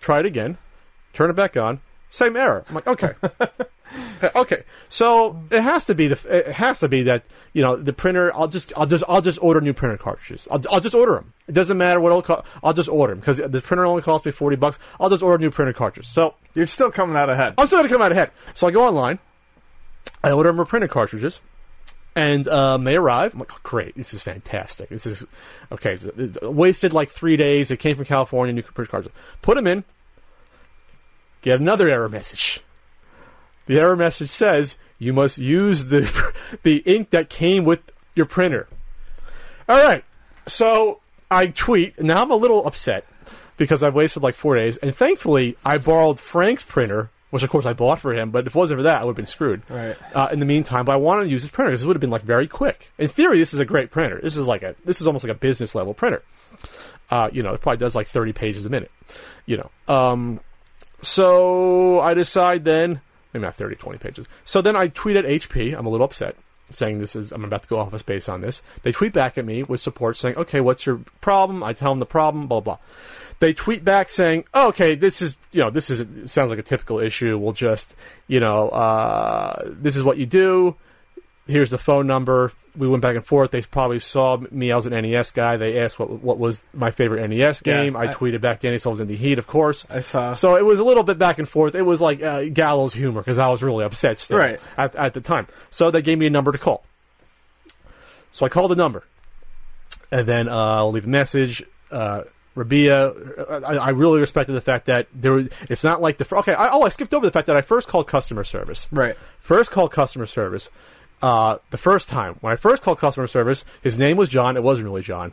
try 0.00 0.20
it 0.20 0.26
again. 0.26 0.58
Turn 1.14 1.30
it 1.30 1.32
back 1.32 1.56
on. 1.56 1.80
Same 2.10 2.36
error. 2.36 2.64
I'm 2.68 2.74
like, 2.74 2.86
okay. 2.86 3.14
Okay, 4.34 4.64
so 4.88 5.40
it 5.50 5.60
has 5.60 5.84
to 5.86 5.94
be 5.94 6.08
the 6.08 6.18
it 6.38 6.48
has 6.48 6.80
to 6.80 6.88
be 6.88 7.02
that 7.04 7.22
you 7.52 7.62
know 7.62 7.76
the 7.76 7.92
printer. 7.92 8.34
I'll 8.34 8.48
just 8.48 8.72
I'll 8.76 8.86
just 8.86 9.04
I'll 9.06 9.20
just 9.20 9.38
order 9.42 9.60
new 9.60 9.74
printer 9.74 9.98
cartridges. 9.98 10.48
I'll, 10.50 10.60
I'll 10.70 10.80
just 10.80 10.94
order 10.94 11.14
them. 11.14 11.32
It 11.46 11.52
doesn't 11.52 11.76
matter 11.76 12.00
what 12.00 12.08
it'll 12.08 12.22
cost. 12.22 12.46
I'll 12.62 12.72
just 12.72 12.88
order 12.88 13.12
them 13.12 13.20
because 13.20 13.36
the 13.36 13.60
printer 13.60 13.84
only 13.84 14.02
costs 14.02 14.24
me 14.24 14.32
forty 14.32 14.56
bucks. 14.56 14.78
I'll 14.98 15.10
just 15.10 15.22
order 15.22 15.42
new 15.44 15.50
printer 15.50 15.74
cartridges. 15.74 16.10
So 16.10 16.34
You're 16.54 16.66
still 16.66 16.90
coming 16.90 17.16
out 17.16 17.28
ahead. 17.28 17.54
I'm 17.58 17.66
still 17.66 17.80
gonna 17.80 17.90
come 17.90 18.02
out 18.02 18.12
ahead. 18.12 18.30
So 18.54 18.66
I 18.66 18.70
go 18.70 18.84
online. 18.84 19.18
I 20.22 20.30
order 20.30 20.52
more 20.52 20.64
printer 20.64 20.88
cartridges, 20.88 21.40
and 22.16 22.46
um, 22.48 22.84
they 22.84 22.96
arrive. 22.96 23.34
I'm 23.34 23.40
like, 23.40 23.52
oh, 23.52 23.60
great, 23.62 23.96
this 23.96 24.14
is 24.14 24.22
fantastic. 24.22 24.88
This 24.88 25.06
is 25.06 25.26
okay. 25.72 25.96
wasted 26.42 26.92
like 26.92 27.10
three 27.10 27.36
days. 27.36 27.70
It 27.70 27.78
came 27.78 27.96
from 27.96 28.04
California. 28.04 28.52
New 28.52 28.62
printer 28.62 28.90
cartridges. 28.90 29.18
Put 29.42 29.56
them 29.56 29.66
in. 29.66 29.84
Get 31.42 31.60
another 31.60 31.88
error 31.88 32.08
message. 32.08 32.60
The 33.66 33.78
error 33.78 33.96
message 33.96 34.30
says 34.30 34.76
you 34.98 35.12
must 35.12 35.38
use 35.38 35.86
the 35.86 36.34
the 36.62 36.78
ink 36.86 37.10
that 37.10 37.28
came 37.28 37.64
with 37.64 37.80
your 38.14 38.26
printer. 38.26 38.68
All 39.68 39.82
right. 39.82 40.04
So 40.46 41.00
I 41.30 41.48
tweet. 41.48 42.00
Now 42.02 42.22
I'm 42.22 42.30
a 42.30 42.36
little 42.36 42.66
upset 42.66 43.06
because 43.56 43.82
I've 43.82 43.94
wasted 43.94 44.22
like 44.22 44.34
four 44.34 44.56
days. 44.56 44.76
And 44.78 44.94
thankfully, 44.94 45.56
I 45.64 45.78
borrowed 45.78 46.20
Frank's 46.20 46.64
printer, 46.64 47.10
which 47.34 47.42
of 47.42 47.50
course 47.50 47.66
I 47.66 47.72
bought 47.72 48.00
for 48.00 48.14
him. 48.14 48.30
But 48.30 48.46
if 48.46 48.54
it 48.54 48.56
wasn't 48.56 48.78
for 48.78 48.82
that, 48.84 49.02
I 49.02 49.04
would 49.04 49.10
have 49.10 49.16
been 49.16 49.26
screwed. 49.26 49.68
Right. 49.68 49.96
Uh, 50.14 50.28
in 50.30 50.38
the 50.38 50.46
meantime, 50.46 50.84
but 50.84 50.92
I 50.92 50.96
wanted 50.98 51.24
to 51.24 51.30
use 51.30 51.42
his 51.42 51.50
printer 51.50 51.72
because 51.72 51.80
this 51.80 51.86
would 51.88 51.96
have 51.96 52.00
been 52.00 52.08
like 52.08 52.22
very 52.22 52.46
quick. 52.46 52.92
In 52.96 53.08
theory, 53.08 53.38
this 53.38 53.52
is 53.52 53.58
a 53.58 53.64
great 53.64 53.90
printer. 53.90 54.20
This 54.22 54.36
is 54.36 54.46
like 54.46 54.62
a 54.62 54.76
this 54.84 55.00
is 55.00 55.08
almost 55.08 55.24
like 55.24 55.34
a 55.34 55.38
business 55.38 55.74
level 55.74 55.94
printer. 55.94 56.22
Uh, 57.10 57.30
you 57.32 57.42
know, 57.42 57.52
it 57.52 57.60
probably 57.60 57.78
does 57.78 57.96
like 57.96 58.06
30 58.06 58.34
pages 58.34 58.66
a 58.66 58.70
minute. 58.70 58.92
You 59.46 59.56
know. 59.56 59.70
Um, 59.92 60.38
so 61.02 61.98
I 61.98 62.14
decide 62.14 62.64
then, 62.64 63.00
maybe 63.32 63.42
not 63.42 63.56
30, 63.56 63.74
20 63.74 63.98
pages. 63.98 64.26
So 64.44 64.62
then 64.62 64.76
I 64.76 64.86
tweet 64.86 65.16
at 65.16 65.24
HP. 65.24 65.76
I'm 65.76 65.86
a 65.86 65.90
little 65.90 66.04
upset, 66.04 66.36
saying 66.70 67.00
this 67.00 67.16
is 67.16 67.32
I'm 67.32 67.42
about 67.42 67.64
to 67.64 67.68
go 67.68 67.80
off 67.80 67.88
office 67.88 68.02
space 68.02 68.28
on 68.28 68.42
this. 68.42 68.62
They 68.84 68.92
tweet 68.92 69.12
back 69.12 69.38
at 69.38 69.44
me 69.44 69.64
with 69.64 69.80
support 69.80 70.16
saying, 70.16 70.36
okay, 70.36 70.60
what's 70.60 70.86
your 70.86 71.00
problem? 71.20 71.64
I 71.64 71.72
tell 71.72 71.90
them 71.90 71.98
the 71.98 72.06
problem, 72.06 72.46
blah 72.46 72.60
blah. 72.60 72.78
They 73.40 73.52
tweet 73.52 73.84
back 73.84 74.08
saying, 74.08 74.44
oh, 74.54 74.68
okay, 74.68 74.94
this 74.94 75.20
is 75.20 75.36
you 75.52 75.60
know 75.60 75.70
this 75.70 75.90
is 75.90 76.30
sounds 76.30 76.50
like 76.50 76.58
a 76.58 76.62
typical 76.62 76.98
issue. 77.00 77.36
We'll 77.38 77.52
just 77.52 77.94
you 78.28 78.40
know 78.40 78.68
uh, 78.70 79.62
this 79.66 79.96
is 79.96 80.02
what 80.02 80.16
you 80.18 80.26
do. 80.26 80.76
Here's 81.46 81.68
the 81.68 81.76
phone 81.76 82.06
number. 82.06 82.52
We 82.74 82.88
went 82.88 83.02
back 83.02 83.16
and 83.16 83.26
forth. 83.26 83.50
They 83.50 83.60
probably 83.60 83.98
saw 83.98 84.38
me. 84.50 84.72
I 84.72 84.76
was 84.76 84.86
an 84.86 84.92
NES 84.92 85.30
guy. 85.32 85.58
They 85.58 85.78
asked 85.78 85.98
what 85.98 86.08
what 86.22 86.38
was 86.38 86.64
my 86.72 86.90
favorite 86.90 87.28
NES 87.28 87.62
Yeah, 87.66 87.82
game. 87.82 87.96
I, 87.96 88.04
I- 88.10 88.14
tweeted 88.14 88.40
back. 88.40 88.64
I 88.64 88.70
was 88.72 88.98
in 89.00 89.08
the 89.08 89.16
heat, 89.16 89.36
of 89.38 89.46
course. 89.46 89.84
I 89.90 90.00
saw. 90.00 90.32
So 90.32 90.56
it 90.56 90.64
was 90.64 90.78
a 90.78 90.84
little 90.84 91.02
bit 91.02 91.18
back 91.18 91.38
and 91.38 91.46
forth. 91.46 91.74
It 91.74 91.82
was 91.82 92.00
like 92.00 92.22
uh, 92.22 92.44
gallows 92.44 92.94
humor 92.94 93.20
because 93.20 93.38
I 93.38 93.48
was 93.48 93.62
really 93.62 93.84
upset 93.84 94.18
still 94.18 94.38
Right. 94.38 94.58
at, 94.78 94.94
at 94.94 95.12
the 95.12 95.20
time. 95.20 95.46
So 95.70 95.90
they 95.90 96.00
gave 96.00 96.16
me 96.18 96.26
a 96.26 96.30
number 96.30 96.50
to 96.50 96.56
call. 96.58 96.86
So 98.32 98.46
I 98.46 98.48
called 98.48 98.70
the 98.70 98.76
number, 98.76 99.04
and 100.10 100.26
then 100.26 100.48
uh, 100.48 100.52
I'll 100.76 100.92
leave 100.92 101.04
a 101.04 101.08
message. 101.08 101.62
Uh, 101.90 102.22
Rabia, 102.54 103.12
I, 103.50 103.76
I 103.76 103.88
really 103.90 104.20
respected 104.20 104.52
the 104.52 104.60
fact 104.60 104.86
that 104.86 105.08
there. 105.12 105.32
Was, 105.32 105.48
it's 105.68 105.82
not 105.82 106.00
like 106.00 106.18
the 106.18 106.36
okay. 106.36 106.54
I, 106.54 106.70
oh, 106.70 106.82
I 106.82 106.88
skipped 106.88 107.12
over 107.12 107.26
the 107.26 107.32
fact 107.32 107.48
that 107.48 107.56
I 107.56 107.62
first 107.62 107.88
called 107.88 108.06
customer 108.06 108.44
service. 108.44 108.86
Right. 108.92 109.16
First 109.40 109.70
called 109.70 109.90
customer 109.90 110.26
service. 110.26 110.70
Uh, 111.20 111.58
the 111.70 111.78
first 111.78 112.08
time 112.08 112.36
when 112.40 112.52
I 112.52 112.56
first 112.56 112.82
called 112.82 112.98
customer 112.98 113.26
service, 113.26 113.64
his 113.82 113.98
name 113.98 114.16
was 114.16 114.28
John. 114.28 114.56
It 114.56 114.62
wasn't 114.62 114.86
really 114.86 115.02
John, 115.02 115.32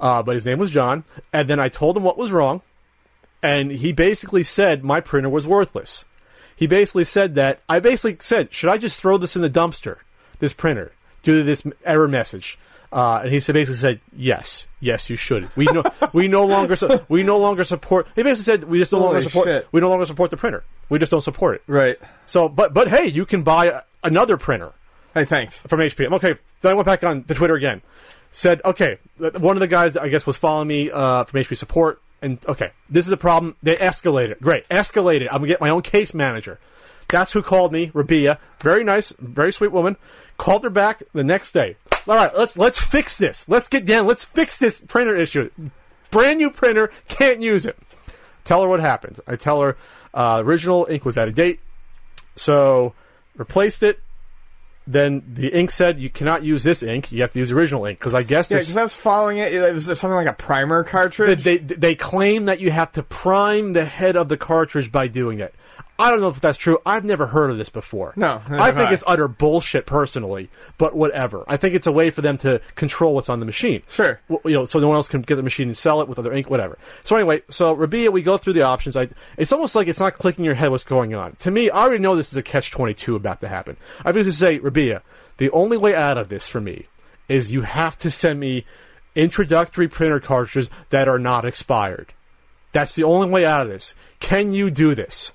uh, 0.00 0.22
but 0.22 0.34
his 0.34 0.46
name 0.46 0.58
was 0.58 0.70
John. 0.70 1.04
And 1.32 1.48
then 1.48 1.60
I 1.60 1.68
told 1.68 1.96
him 1.96 2.04
what 2.04 2.16
was 2.16 2.32
wrong, 2.32 2.62
and 3.42 3.70
he 3.70 3.92
basically 3.92 4.42
said 4.42 4.82
my 4.82 5.00
printer 5.00 5.28
was 5.28 5.46
worthless. 5.46 6.04
He 6.56 6.66
basically 6.66 7.04
said 7.04 7.34
that 7.34 7.60
I 7.68 7.80
basically 7.80 8.18
said, 8.20 8.54
should 8.54 8.70
I 8.70 8.78
just 8.78 9.00
throw 9.00 9.18
this 9.18 9.36
in 9.36 9.42
the 9.42 9.50
dumpster, 9.50 9.96
this 10.38 10.52
printer, 10.52 10.92
due 11.22 11.38
to 11.38 11.42
this 11.42 11.66
error 11.84 12.08
message? 12.08 12.58
Uh, 12.92 13.20
and 13.24 13.32
he 13.32 13.40
said 13.40 13.54
basically 13.54 13.78
said 13.78 14.00
yes, 14.14 14.66
yes, 14.80 15.08
you 15.08 15.16
should. 15.16 15.48
We 15.56 15.64
no, 15.64 15.82
we 16.12 16.28
no 16.28 16.44
longer 16.44 16.76
su- 16.76 17.00
we 17.08 17.22
no 17.22 17.38
longer 17.38 17.64
support. 17.64 18.06
He 18.14 18.22
basically 18.22 18.44
said 18.44 18.64
we 18.64 18.78
just 18.78 18.92
no 18.92 18.98
longer 18.98 19.22
support. 19.22 19.46
shit. 19.48 19.66
We 19.72 19.80
no 19.80 19.88
longer 19.88 20.04
support 20.04 20.30
the 20.30 20.36
printer. 20.36 20.62
We 20.90 20.98
just 20.98 21.10
don't 21.10 21.22
support 21.22 21.54
it. 21.54 21.62
Right. 21.66 21.98
So, 22.26 22.50
but 22.50 22.74
but 22.74 22.88
hey, 22.88 23.06
you 23.06 23.24
can 23.24 23.42
buy 23.44 23.66
a, 23.66 23.80
another 24.04 24.36
printer 24.36 24.72
Hey, 25.14 25.24
thanks. 25.24 25.56
from 25.58 25.80
HP. 25.80 26.04
I'm 26.06 26.12
okay. 26.14 26.34
Then 26.60 26.72
I 26.72 26.74
went 26.74 26.86
back 26.86 27.02
on 27.02 27.24
the 27.26 27.34
Twitter 27.34 27.54
again. 27.54 27.80
Said, 28.30 28.60
okay, 28.64 28.98
th- 29.18 29.34
one 29.34 29.56
of 29.56 29.60
the 29.60 29.66
guys 29.68 29.96
I 29.96 30.08
guess 30.08 30.26
was 30.26 30.36
following 30.36 30.68
me 30.68 30.90
uh, 30.90 31.24
from 31.24 31.40
HP 31.40 31.56
support, 31.56 32.00
and 32.22 32.38
okay, 32.46 32.72
this 32.90 33.06
is 33.06 33.12
a 33.12 33.16
problem. 33.18 33.56
They 33.62 33.76
escalated. 33.76 34.38
Great, 34.40 34.68
escalated. 34.68 35.28
I'm 35.30 35.38
gonna 35.38 35.48
get 35.48 35.60
my 35.62 35.70
own 35.70 35.80
case 35.82 36.12
manager. 36.14 36.58
That's 37.08 37.32
who 37.32 37.42
called 37.42 37.72
me, 37.72 37.90
Rabia. 37.92 38.38
Very 38.60 38.84
nice, 38.84 39.12
very 39.18 39.52
sweet 39.52 39.70
woman. 39.72 39.96
Called 40.42 40.64
her 40.64 40.70
back 40.70 41.04
the 41.12 41.22
next 41.22 41.52
day. 41.52 41.76
All 42.08 42.16
right, 42.16 42.36
let's 42.36 42.58
let's 42.58 42.76
fix 42.76 43.16
this. 43.16 43.48
Let's 43.48 43.68
get 43.68 43.86
down. 43.86 44.08
Let's 44.08 44.24
fix 44.24 44.58
this 44.58 44.80
printer 44.80 45.14
issue. 45.14 45.50
Brand 46.10 46.38
new 46.38 46.50
printer, 46.50 46.90
can't 47.06 47.40
use 47.40 47.64
it. 47.64 47.78
Tell 48.42 48.60
her 48.60 48.66
what 48.66 48.80
happened. 48.80 49.20
I 49.24 49.36
tell 49.36 49.60
her 49.60 49.76
uh, 50.12 50.42
original 50.44 50.88
ink 50.90 51.04
was 51.04 51.16
out 51.16 51.28
of 51.28 51.36
date, 51.36 51.60
so 52.34 52.92
replaced 53.36 53.84
it. 53.84 54.00
Then 54.84 55.22
the 55.32 55.56
ink 55.56 55.70
said 55.70 56.00
you 56.00 56.10
cannot 56.10 56.42
use 56.42 56.64
this 56.64 56.82
ink. 56.82 57.12
You 57.12 57.22
have 57.22 57.30
to 57.34 57.38
use 57.38 57.52
original 57.52 57.86
ink 57.86 58.00
because 58.00 58.14
I 58.14 58.24
guess 58.24 58.50
Yeah, 58.50 58.58
because 58.58 58.76
I 58.76 58.82
was 58.82 58.94
following 58.94 59.38
it. 59.38 59.54
It 59.54 59.72
was 59.72 59.84
something 59.84 60.10
like 60.10 60.26
a 60.26 60.32
primer 60.32 60.82
cartridge. 60.82 61.44
they, 61.44 61.58
they 61.58 61.74
they 61.76 61.94
claim 61.94 62.46
that 62.46 62.58
you 62.58 62.72
have 62.72 62.90
to 62.92 63.04
prime 63.04 63.74
the 63.74 63.84
head 63.84 64.16
of 64.16 64.28
the 64.28 64.36
cartridge 64.36 64.90
by 64.90 65.06
doing 65.06 65.38
it. 65.38 65.54
I 65.98 66.10
don't 66.10 66.20
know 66.20 66.28
if 66.28 66.40
that's 66.40 66.58
true. 66.58 66.78
I've 66.84 67.04
never 67.04 67.26
heard 67.26 67.50
of 67.50 67.58
this 67.58 67.68
before. 67.68 68.12
No, 68.16 68.42
I 68.48 68.72
think 68.72 68.90
I. 68.90 68.92
it's 68.92 69.04
utter 69.06 69.28
bullshit 69.28 69.86
personally. 69.86 70.50
But 70.76 70.96
whatever. 70.96 71.44
I 71.46 71.56
think 71.56 71.74
it's 71.74 71.86
a 71.86 71.92
way 71.92 72.10
for 72.10 72.22
them 72.22 72.38
to 72.38 72.60
control 72.74 73.14
what's 73.14 73.28
on 73.28 73.38
the 73.38 73.46
machine. 73.46 73.82
Sure. 73.90 74.20
W- 74.28 74.50
you 74.50 74.58
know, 74.58 74.64
so 74.64 74.80
no 74.80 74.88
one 74.88 74.96
else 74.96 75.06
can 75.06 75.22
get 75.22 75.36
the 75.36 75.42
machine 75.42 75.68
and 75.68 75.76
sell 75.76 76.00
it 76.00 76.08
with 76.08 76.18
other 76.18 76.32
ink, 76.32 76.50
whatever. 76.50 76.76
So 77.04 77.14
anyway, 77.14 77.42
so 77.50 77.72
Rabia, 77.72 78.10
we 78.10 78.22
go 78.22 78.36
through 78.36 78.54
the 78.54 78.62
options. 78.62 78.96
I, 78.96 79.10
it's 79.36 79.52
almost 79.52 79.76
like 79.76 79.86
it's 79.86 80.00
not 80.00 80.14
clicking 80.14 80.44
your 80.44 80.54
head 80.54 80.70
what's 80.70 80.82
going 80.82 81.14
on. 81.14 81.36
To 81.40 81.50
me, 81.50 81.70
I 81.70 81.82
already 81.82 82.02
know 82.02 82.16
this 82.16 82.32
is 82.32 82.38
a 82.38 82.42
catch 82.42 82.70
twenty 82.70 82.94
two 82.94 83.14
about 83.14 83.40
to 83.42 83.48
happen. 83.48 83.76
I 84.04 84.10
basically 84.12 84.32
say, 84.32 84.58
Rabia, 84.58 85.02
the 85.36 85.50
only 85.50 85.76
way 85.76 85.94
out 85.94 86.18
of 86.18 86.28
this 86.28 86.48
for 86.48 86.60
me 86.60 86.86
is 87.28 87.52
you 87.52 87.62
have 87.62 87.96
to 87.98 88.10
send 88.10 88.40
me 88.40 88.64
introductory 89.14 89.88
printer 89.88 90.18
cartridges 90.20 90.70
that 90.90 91.06
are 91.06 91.18
not 91.18 91.44
expired. 91.44 92.12
That's 92.72 92.94
the 92.96 93.04
only 93.04 93.28
way 93.28 93.44
out 93.44 93.66
of 93.66 93.72
this. 93.72 93.94
Can 94.18 94.52
you 94.52 94.70
do 94.70 94.94
this? 94.94 95.32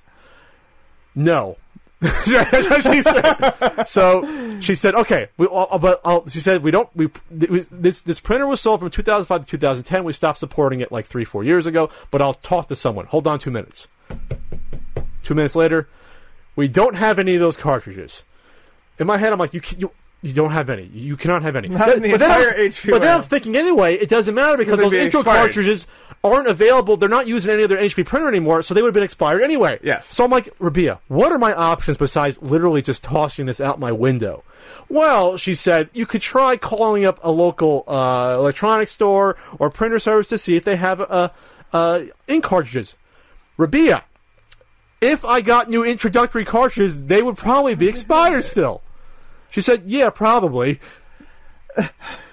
No. 1.17 1.57
She 2.25 3.01
said. 3.01 3.85
So 3.87 4.59
she 4.59 4.75
said, 4.75 4.93
"Okay, 4.93 5.29
we, 5.35 5.47
but 5.47 5.99
uh, 6.05 6.21
she 6.29 6.39
said 6.39 6.61
we 6.61 6.69
don't. 6.69 6.87
We 6.95 7.09
this 7.31 8.01
this 8.01 8.19
printer 8.19 8.45
was 8.45 8.61
sold 8.61 8.81
from 8.81 8.91
2005 8.91 9.45
to 9.45 9.49
2010. 9.49 10.03
We 10.03 10.13
stopped 10.13 10.37
supporting 10.37 10.79
it 10.79 10.91
like 10.91 11.07
three 11.07 11.25
four 11.25 11.43
years 11.43 11.65
ago. 11.65 11.89
But 12.11 12.21
I'll 12.21 12.35
talk 12.35 12.67
to 12.67 12.75
someone. 12.75 13.07
Hold 13.07 13.25
on, 13.25 13.39
two 13.39 13.49
minutes. 13.49 13.87
Two 15.23 15.33
minutes 15.33 15.55
later, 15.55 15.89
we 16.55 16.67
don't 16.67 16.95
have 16.95 17.17
any 17.17 17.33
of 17.33 17.39
those 17.41 17.57
cartridges. 17.57 18.23
In 18.99 19.07
my 19.07 19.17
head, 19.17 19.33
I'm 19.33 19.39
like, 19.39 19.55
you 19.55 19.61
you 19.75 19.89
you 20.27 20.33
don't 20.33 20.51
have 20.51 20.69
any. 20.69 20.83
You 20.85 21.15
cannot 21.17 21.41
have 21.43 21.55
any. 21.55 21.67
Not 21.69 21.89
in 21.95 22.01
the 22.01 22.11
but 22.11 22.19
then 22.19 22.31
I'm- 22.31 22.53
HP 22.69 22.91
But 22.91 22.99
then 23.01 23.15
I'm 23.17 23.23
thinking 23.23 23.55
anyway, 23.55 23.95
it 23.95 24.09
doesn't 24.09 24.35
matter 24.35 24.57
because 24.57 24.79
Because 24.79 24.81
those 24.81 24.91
they'd 24.91 24.97
be 24.99 25.03
intro 25.05 25.21
expired. 25.21 25.37
cartridges 25.45 25.87
aren't 26.23 26.47
available. 26.47 26.97
They're 26.97 27.07
not 27.09 27.27
using 27.27 27.51
any 27.51 27.63
other 27.63 27.77
HP 27.77 28.03
printer 28.05 28.27
anymore, 28.27 28.61
so 28.63 28.73
they 28.73 28.81
would 28.81 28.89
have 28.89 28.93
been 28.93 29.03
expired 29.03 29.41
anyway. 29.41 29.79
Yes. 29.83 30.13
So 30.13 30.25
I'm 30.25 30.31
like, 30.31 30.49
Rabia, 30.59 30.99
what 31.07 31.31
are 31.31 31.37
my 31.37 31.53
options 31.53 31.97
besides 31.97 32.41
literally 32.41 32.81
just 32.81 33.03
tossing 33.03 33.45
this 33.45 33.61
out 33.61 33.79
my 33.79 33.91
window? 33.91 34.43
Well, 34.89 35.37
she 35.37 35.53
said, 35.55 35.89
you 35.93 36.05
could 36.05 36.21
try 36.21 36.57
calling 36.57 37.05
up 37.05 37.19
a 37.23 37.31
local 37.31 37.83
uh, 37.87 38.35
electronics 38.37 38.91
store 38.91 39.37
or 39.59 39.69
printer 39.69 39.99
service 39.99 40.29
to 40.29 40.37
see 40.37 40.55
if 40.55 40.63
they 40.65 40.75
have 40.75 40.99
uh, 41.01 41.29
uh, 41.71 42.01
ink 42.27 42.43
cartridges. 42.43 42.95
Rabia, 43.57 44.03
if 45.01 45.23
I 45.23 45.41
got 45.41 45.69
new 45.69 45.83
introductory 45.83 46.45
cartridges, 46.45 47.05
they 47.05 47.21
would 47.21 47.37
probably 47.37 47.75
be 47.75 47.87
expired 47.87 48.43
still. 48.43 48.81
She 49.49 49.61
said, 49.61 49.83
yeah, 49.85 50.09
probably. 50.09 50.79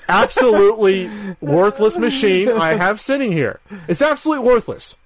Absolutely 0.09 1.11
worthless 1.41 1.97
machine 1.99 2.49
I 2.51 2.75
have 2.75 3.01
sitting 3.01 3.33
here. 3.33 3.61
It's 3.89 4.03
absolutely 4.03 4.47
worthless 4.47 4.97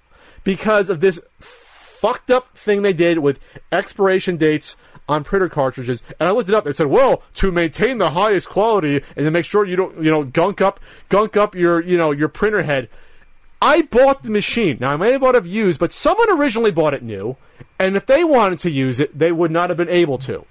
because 0.43 0.89
of 0.89 0.99
this 0.99 1.21
fucked 1.39 2.31
up 2.31 2.57
thing 2.57 2.81
they 2.81 2.93
did 2.93 3.19
with 3.19 3.39
expiration 3.71 4.37
dates 4.37 4.75
on 5.07 5.23
printer 5.23 5.49
cartridges. 5.49 6.03
And 6.19 6.29
I 6.29 6.31
looked 6.31 6.49
it 6.49 6.55
up. 6.55 6.65
They 6.65 6.71
said, 6.71 6.87
well, 6.87 7.23
to 7.35 7.51
maintain 7.51 7.97
the 7.97 8.11
highest 8.11 8.49
quality 8.49 9.03
and 9.15 9.25
to 9.25 9.31
make 9.31 9.45
sure 9.45 9.65
you 9.65 9.75
don't, 9.75 10.03
you 10.03 10.11
know, 10.11 10.23
gunk 10.23 10.61
up, 10.61 10.79
gunk 11.09 11.35
up 11.35 11.55
your, 11.55 11.81
you 11.81 11.97
know, 11.97 12.11
your 12.11 12.29
printer 12.29 12.63
head. 12.63 12.89
I 13.61 13.81
bought 13.81 14.23
the 14.23 14.29
machine. 14.29 14.77
Now 14.79 14.93
I 14.93 14.95
may 14.95 15.11
have 15.11 15.21
bought 15.21 15.35
it 15.35 15.45
used, 15.45 15.79
but 15.79 15.91
someone 15.91 16.31
originally 16.39 16.71
bought 16.71 16.93
it 16.93 17.03
new, 17.03 17.35
and 17.77 17.97
if 17.97 18.05
they 18.05 18.23
wanted 18.23 18.59
to 18.59 18.71
use 18.71 18.99
it, 18.99 19.17
they 19.17 19.31
would 19.33 19.51
not 19.51 19.69
have 19.69 19.77
been 19.77 19.89
able 19.89 20.17
to. 20.19 20.45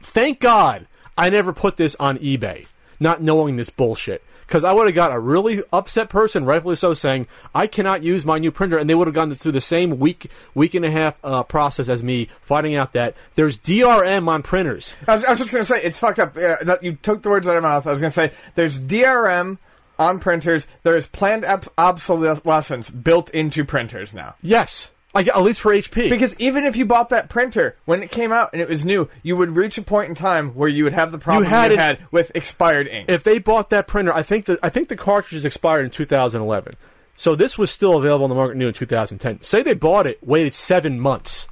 Thank 0.00 0.40
God 0.40 0.86
I 1.16 1.30
never 1.30 1.52
put 1.52 1.76
this 1.76 1.96
on 1.96 2.18
eBay, 2.18 2.66
not 3.00 3.22
knowing 3.22 3.56
this 3.56 3.70
bullshit. 3.70 4.22
Because 4.46 4.62
I 4.62 4.72
would 4.72 4.86
have 4.86 4.94
got 4.94 5.10
a 5.10 5.18
really 5.18 5.62
upset 5.72 6.08
person, 6.08 6.44
rightfully 6.44 6.76
so, 6.76 6.94
saying 6.94 7.26
I 7.52 7.66
cannot 7.66 8.04
use 8.04 8.24
my 8.24 8.38
new 8.38 8.52
printer, 8.52 8.78
and 8.78 8.88
they 8.88 8.94
would 8.94 9.08
have 9.08 9.14
gone 9.14 9.34
through 9.34 9.52
the 9.52 9.60
same 9.60 9.98
week, 9.98 10.30
week 10.54 10.74
and 10.74 10.84
a 10.84 10.90
half 10.90 11.18
uh, 11.24 11.42
process 11.42 11.88
as 11.88 12.04
me, 12.04 12.28
finding 12.42 12.76
out 12.76 12.92
that 12.92 13.16
there's 13.34 13.58
DRM 13.58 14.28
on 14.28 14.44
printers. 14.44 14.94
I 15.08 15.14
was, 15.14 15.24
I 15.24 15.30
was 15.30 15.40
just 15.40 15.50
going 15.50 15.64
to 15.64 15.68
say, 15.68 15.82
it's 15.82 15.98
fucked 15.98 16.20
up. 16.20 16.36
Uh, 16.36 16.62
that 16.62 16.84
you 16.84 16.94
took 16.94 17.22
the 17.22 17.28
words 17.28 17.48
out 17.48 17.56
of 17.56 17.62
my 17.64 17.70
mouth. 17.70 17.88
I 17.88 17.90
was 17.90 18.00
going 18.00 18.12
to 18.12 18.14
say, 18.14 18.32
there's 18.54 18.78
DRM 18.78 19.58
on 19.98 20.20
printers. 20.20 20.68
There 20.84 20.96
is 20.96 21.08
planned 21.08 21.44
ob- 21.44 21.66
obsolescence 21.76 22.88
built 22.90 23.30
into 23.30 23.64
printers 23.64 24.14
now. 24.14 24.36
Yes, 24.42 24.92
like 25.16 25.28
at 25.28 25.42
least 25.42 25.60
for 25.60 25.72
HP. 25.72 26.08
Because 26.10 26.34
even 26.38 26.64
if 26.64 26.76
you 26.76 26.84
bought 26.86 27.08
that 27.10 27.28
printer 27.28 27.76
when 27.84 28.02
it 28.02 28.10
came 28.10 28.32
out 28.32 28.50
and 28.52 28.62
it 28.62 28.68
was 28.68 28.84
new, 28.84 29.08
you 29.22 29.36
would 29.36 29.56
reach 29.56 29.76
a 29.78 29.82
point 29.82 30.08
in 30.08 30.14
time 30.14 30.50
where 30.50 30.68
you 30.68 30.84
would 30.84 30.92
have 30.92 31.12
the 31.12 31.18
problem 31.18 31.44
you 31.44 31.50
had 31.50 31.72
had, 31.72 31.94
it- 31.96 32.00
with 32.10 32.30
expired 32.34 32.88
ink. 32.88 33.08
if 33.08 33.24
they 33.24 33.38
bought 33.38 33.70
that 33.70 33.86
printer, 33.86 34.12
I 34.14 34.22
think 34.22 34.44
that 34.46 34.58
I 34.62 34.68
think 34.68 34.88
the 34.88 34.96
cartridges 34.96 35.44
expired 35.44 35.84
in 35.84 35.90
2011. 35.90 36.74
So 37.14 37.34
this 37.34 37.56
was 37.56 37.70
still 37.70 37.96
available 37.96 38.24
on 38.24 38.30
the 38.30 38.36
market 38.36 38.56
new 38.56 38.68
in 38.68 38.74
2010. 38.74 39.40
Say 39.42 39.62
they 39.62 39.74
bought 39.74 40.06
it, 40.06 40.18
waited 40.22 40.52
seven 40.54 41.00
months, 41.00 41.48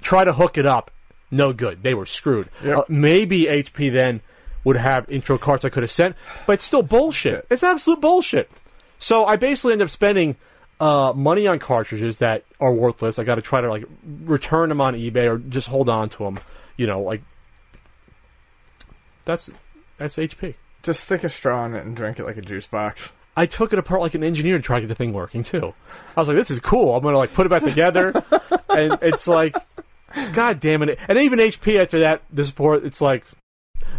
try 0.00 0.24
to 0.24 0.32
hook 0.32 0.56
it 0.56 0.66
up, 0.66 0.90
no 1.30 1.52
good. 1.52 1.82
They 1.82 1.94
were 1.94 2.06
screwed. 2.06 2.48
Yep. 2.64 2.76
Uh, 2.78 2.82
maybe 2.88 3.42
HP 3.46 3.92
then 3.92 4.20
would 4.64 4.76
have 4.76 5.10
intro 5.10 5.38
cards 5.38 5.64
I 5.64 5.70
could 5.70 5.82
have 5.82 5.90
sent, 5.90 6.16
but 6.46 6.54
it's 6.54 6.64
still 6.64 6.82
bullshit. 6.82 7.46
It's 7.50 7.62
absolute 7.62 8.00
bullshit. 8.00 8.50
So 8.98 9.24
I 9.24 9.36
basically 9.36 9.72
end 9.72 9.82
up 9.82 9.90
spending 9.90 10.36
uh, 10.80 11.12
money 11.14 11.46
on 11.46 11.58
cartridges 11.58 12.18
that 12.18 12.44
are 12.58 12.72
worthless. 12.72 13.18
I 13.18 13.24
got 13.24 13.36
to 13.36 13.42
try 13.42 13.60
to 13.60 13.68
like 13.68 13.84
return 14.24 14.70
them 14.70 14.80
on 14.80 14.94
eBay 14.94 15.30
or 15.30 15.38
just 15.38 15.68
hold 15.68 15.88
on 15.88 16.08
to 16.10 16.24
them. 16.24 16.40
You 16.76 16.86
know, 16.86 17.00
like 17.00 17.22
that's 19.24 19.50
that's 19.98 20.16
HP. 20.16 20.54
Just 20.82 21.04
stick 21.04 21.22
a 21.24 21.28
straw 21.28 21.66
in 21.66 21.74
it 21.74 21.84
and 21.84 21.94
drink 21.94 22.18
it 22.18 22.24
like 22.24 22.38
a 22.38 22.42
juice 22.42 22.66
box. 22.66 23.12
I 23.36 23.46
took 23.46 23.72
it 23.72 23.78
apart 23.78 24.00
like 24.00 24.14
an 24.14 24.24
engineer 24.24 24.56
to 24.56 24.62
try 24.62 24.80
to 24.80 24.86
get 24.86 24.88
the 24.88 24.94
thing 24.94 25.12
working 25.12 25.42
too. 25.42 25.74
I 26.16 26.20
was 26.20 26.28
like, 26.28 26.36
"This 26.36 26.50
is 26.50 26.58
cool. 26.58 26.96
I'm 26.96 27.02
gonna 27.02 27.18
like 27.18 27.34
put 27.34 27.46
it 27.46 27.50
back 27.50 27.62
together," 27.62 28.12
and 28.68 28.98
it's 29.02 29.28
like, 29.28 29.54
God 30.32 30.58
damn 30.58 30.82
it! 30.82 30.98
And 31.06 31.18
even 31.18 31.38
HP 31.38 31.78
after 31.78 32.00
that, 32.00 32.22
the 32.32 32.44
support, 32.44 32.84
it's 32.84 33.00
like, 33.00 33.24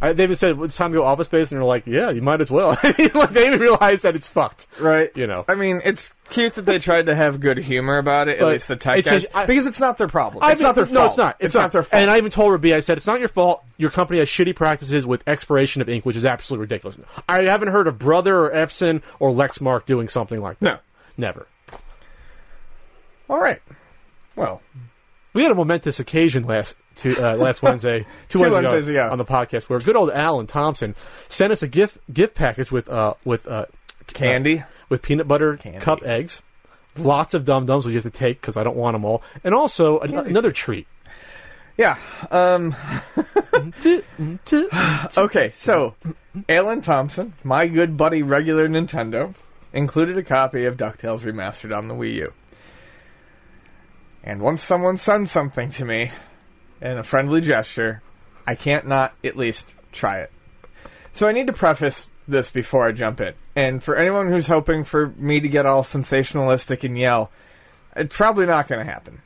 I, 0.02 0.14
they 0.14 0.24
even 0.24 0.36
said 0.36 0.60
it's 0.62 0.76
time 0.76 0.92
to 0.94 0.98
go 1.00 1.04
office 1.04 1.28
space, 1.28 1.52
and 1.52 1.60
they're 1.60 1.66
like, 1.66 1.86
"Yeah, 1.86 2.10
you 2.10 2.22
might 2.22 2.42
as 2.42 2.50
well." 2.50 2.70
like 2.84 3.30
they 3.32 3.48
even 3.48 3.60
realize 3.60 4.02
that 4.02 4.16
it's 4.16 4.28
fucked. 4.28 4.68
Right. 4.80 5.16
You 5.16 5.28
know. 5.28 5.46
I 5.48 5.56
mean, 5.56 5.82
it's 5.86 6.14
cute 6.30 6.56
that 6.56 6.64
they 6.64 6.80
tried 6.80 7.06
to 7.06 7.16
have 7.16 7.40
good 7.40 7.58
humor 7.60 7.98
about 7.98 8.28
it, 8.30 8.40
at 8.40 8.48
least 8.48 8.68
the 8.68 8.76
tech 8.78 9.00
it's 9.00 9.10
guys, 9.10 9.26
I- 9.34 9.46
because 9.46 9.68
it's 9.68 9.80
not 9.80 9.98
their 9.98 10.08
problem. 10.08 10.44
I 10.44 10.52
it's 10.54 10.62
mean, 10.62 10.68
not 10.68 10.76
their 10.76 10.86
fault. 10.86 10.96
No, 10.96 11.06
it's 11.06 11.18
not. 11.18 11.36
It's, 11.40 11.56
not. 11.56 11.72
their 11.72 11.84
fault. 11.84 12.02
And 12.02 12.10
I 12.10 12.18
even 12.18 12.32
told 12.32 12.52
Ruby, 12.52 12.74
I 12.74 12.80
said, 12.80 12.98
it's 12.98 13.06
not 13.08 13.20
your 13.20 13.30
fault. 13.30 13.64
Your 13.78 13.92
company 13.92 14.20
has 14.20 14.28
shitty 14.30 14.56
practices 14.56 15.06
with 15.06 15.28
expiration 15.28 15.82
of 15.82 15.90
ink, 15.90 16.06
which 16.06 16.16
is 16.16 16.26
absolutely 16.26 16.62
ridiculous. 16.64 16.98
I 17.30 17.44
haven't 17.44 17.70
heard 17.70 17.88
of 17.88 18.00
Brother 18.00 18.46
or 18.46 18.50
Epson 18.52 19.02
or 19.20 19.32
Lexmark 19.32 19.86
doing 19.86 20.08
something 20.08 20.42
like 20.42 20.58
that. 20.60 20.66
No. 20.66 20.78
Never. 21.18 21.48
All 23.30 23.40
right. 23.40 23.62
Well, 24.36 24.62
We 25.34 25.44
had 25.44 25.52
a 25.52 25.56
momentous 25.56 26.00
occasion 26.00 26.46
last 26.46 26.76
two, 26.96 27.16
uh, 27.20 27.36
last 27.36 27.62
Wednesday, 27.64 28.00
two, 28.00 28.06
Two 28.30 28.40
Wednesdays 28.42 28.64
Wednesdays 28.64 28.88
ago, 28.90 29.06
ago. 29.06 29.12
on 29.12 29.18
the 29.18 29.26
podcast 29.26 29.64
where 29.64 29.80
good 29.80 29.96
old 29.96 30.12
Alan 30.12 30.48
Thompson 30.48 30.96
sent 31.30 31.52
us 31.54 31.64
a 31.64 31.68
gift 31.68 31.98
gift 32.14 32.36
package 32.36 32.72
with 32.72 32.90
uh 32.90 33.14
with 33.26 33.48
uh 33.48 33.66
Candy. 34.08 34.64
with 34.90 35.02
peanut 35.02 35.28
butter 35.28 35.58
Candy. 35.58 35.80
cup 35.80 36.04
eggs, 36.04 36.42
lots 36.98 37.34
of 37.34 37.46
dum 37.46 37.66
dums 37.66 37.86
we 37.86 37.94
have 37.96 38.04
to 38.04 38.10
take 38.10 38.40
because 38.42 38.58
I 38.58 38.64
don't 38.64 38.76
want 38.78 38.96
them 38.96 39.06
all, 39.06 39.24
and 39.44 39.54
also 39.56 40.00
an- 40.00 40.18
another 40.18 40.52
treat. 40.52 40.88
Yeah. 41.78 41.98
Um, 42.30 42.76
okay, 45.18 45.52
so 45.56 45.96
Alan 46.50 46.82
Thompson, 46.82 47.34
my 47.44 47.68
good 47.68 47.98
buddy, 47.98 48.24
regular 48.24 48.68
Nintendo, 48.68 49.34
included 49.74 50.18
a 50.18 50.24
copy 50.24 50.66
of 50.66 50.78
DuckTales 50.78 51.22
Remastered 51.22 51.76
on 51.76 51.88
the 51.88 51.94
Wii 51.94 52.14
U. 52.16 52.34
And 54.24 54.42
once 54.42 54.62
someone 54.62 54.98
sends 54.98 55.32
something 55.32 55.70
to 55.72 55.86
me 55.86 56.12
in 56.82 56.98
a 56.98 57.04
friendly 57.04 57.42
gesture, 57.42 58.02
I 58.46 58.56
can't 58.56 58.88
not 58.88 59.14
at 59.24 59.38
least 59.38 59.74
try 59.92 60.20
it. 60.20 60.32
So 61.14 61.28
I 61.28 61.32
need 61.32 61.48
to 61.48 61.54
preface 61.54 62.10
this 62.28 62.50
before 62.50 62.88
I 62.88 62.92
jump 62.92 63.22
in. 63.22 63.34
And 63.56 63.84
for 63.84 63.96
anyone 63.96 64.32
who's 64.32 64.48
hoping 64.48 64.84
for 64.84 65.10
me 65.18 65.40
to 65.40 65.48
get 65.48 65.66
all 65.66 65.84
sensationalistic 65.84 66.84
and 66.84 66.98
yell, 66.98 67.32
it's 67.96 68.16
probably 68.16 68.46
not 68.46 68.68
going 68.68 68.86
to 68.86 68.92
happen. 68.92 69.22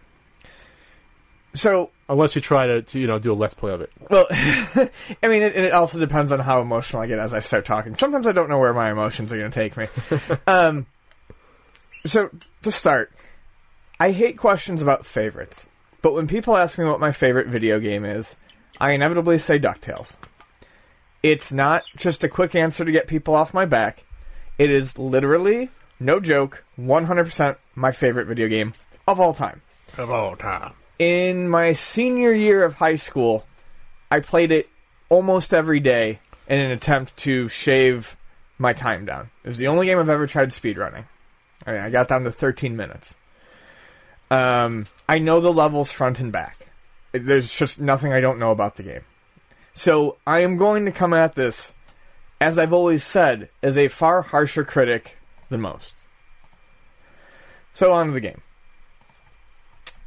So 1.54 1.92
Unless 2.08 2.36
you 2.36 2.42
try 2.42 2.68
to, 2.68 2.82
to 2.84 3.00
you 3.00 3.08
know 3.08 3.18
do 3.18 3.32
a 3.32 3.34
let's 3.34 3.56
play 3.56 3.74
of 3.74 3.82
it. 3.82 3.92
well, 4.12 4.28
I 4.30 5.28
mean, 5.28 5.42
it, 5.42 5.56
it 5.56 5.74
also 5.74 6.00
depends 6.00 6.32
on 6.32 6.40
how 6.40 6.62
emotional 6.62 7.02
I 7.02 7.08
get 7.08 7.18
as 7.18 7.34
I 7.34 7.40
start 7.40 7.66
talking. 7.66 7.96
Sometimes 7.96 8.28
I 8.28 8.32
don't 8.32 8.48
know 8.48 8.60
where 8.60 8.76
my 8.76 8.92
emotions 8.92 9.34
are 9.34 9.38
going 9.38 9.50
to 9.50 9.56
take 9.56 9.76
me. 9.76 9.88
um, 10.48 10.86
so 12.06 12.30
to 12.62 12.72
start, 12.72 13.12
I 14.00 14.12
hate 14.12 14.38
questions 14.38 14.84
about 14.84 15.08
favorites, 15.08 15.66
but 16.06 16.14
when 16.14 16.28
people 16.28 16.56
ask 16.56 16.78
me 16.78 16.86
what 16.86 17.00
my 17.00 17.12
favorite 17.12 17.48
video 17.48 17.80
game 17.80 18.06
is, 18.06 18.36
I 18.80 18.92
inevitably 18.92 19.40
say 19.40 19.58
Ducktales. 19.58 20.16
It's 21.24 21.52
not 21.52 21.82
just 21.96 22.24
a 22.24 22.30
quick 22.30 22.54
answer 22.54 22.86
to 22.86 22.92
get 22.92 23.08
people 23.08 23.34
off 23.34 23.56
my 23.56 23.66
back. 23.66 24.04
It 24.60 24.70
is 24.70 25.00
literally, 25.00 25.72
no 26.00 26.20
joke, 26.20 26.64
100% 26.80 27.58
my 27.74 27.92
favorite 27.92 28.28
video 28.28 28.48
game 28.48 28.76
of 29.08 29.20
all 29.20 29.34
time 29.34 29.64
Of 29.98 30.12
all 30.12 30.36
time. 30.36 30.74
in 31.00 31.50
my 31.50 31.74
senior 31.74 32.32
year 32.32 32.64
of 32.64 32.76
high 32.76 32.98
school, 32.98 33.48
I 34.12 34.20
played 34.20 34.52
it 34.52 34.70
almost 35.10 35.56
every 35.56 35.80
day 35.80 36.20
in 36.48 36.60
an 36.60 36.70
attempt 36.70 37.18
to 37.18 37.48
shave 37.48 38.16
my 38.60 38.74
time 38.74 39.08
down. 39.08 39.32
It 39.44 39.48
was 39.48 39.58
the 39.58 39.70
only 39.70 39.88
game 39.88 39.98
I've 39.98 40.08
ever 40.10 40.28
tried 40.28 40.50
speedrunning. 40.50 41.06
I, 41.66 41.72
mean, 41.72 41.82
I 41.82 41.90
got 41.90 42.08
down 42.08 42.26
to 42.26 42.32
13 42.32 42.78
minutes. 42.78 43.16
Um, 44.30 44.86
I 45.08 45.20
know 45.20 45.40
the 45.40 45.54
levels 45.54 45.92
front 45.92 46.20
and 46.20 46.32
back. 46.32 46.68
There's 47.12 47.54
just 47.54 47.80
nothing 47.80 48.12
I 48.12 48.20
don't 48.20 48.40
know 48.40 48.52
about 48.52 48.76
the 48.76 48.84
game. 48.84 49.04
So 49.74 50.18
I 50.26 50.40
am 50.40 50.58
going 50.58 50.86
to 50.86 50.92
come 50.92 51.14
at 51.14 51.36
this, 51.36 51.74
as 52.40 52.58
I've 52.58 52.74
always 52.74 53.04
said, 53.04 53.50
as 53.62 53.78
a 53.78 53.88
far 53.88 54.22
harsher 54.22 54.64
critic 54.64 55.18
than 55.50 55.62
most. 55.62 55.96
So 57.74 57.92
on 57.92 58.08
to 58.08 58.14
the 58.14 58.22
game. 58.22 58.42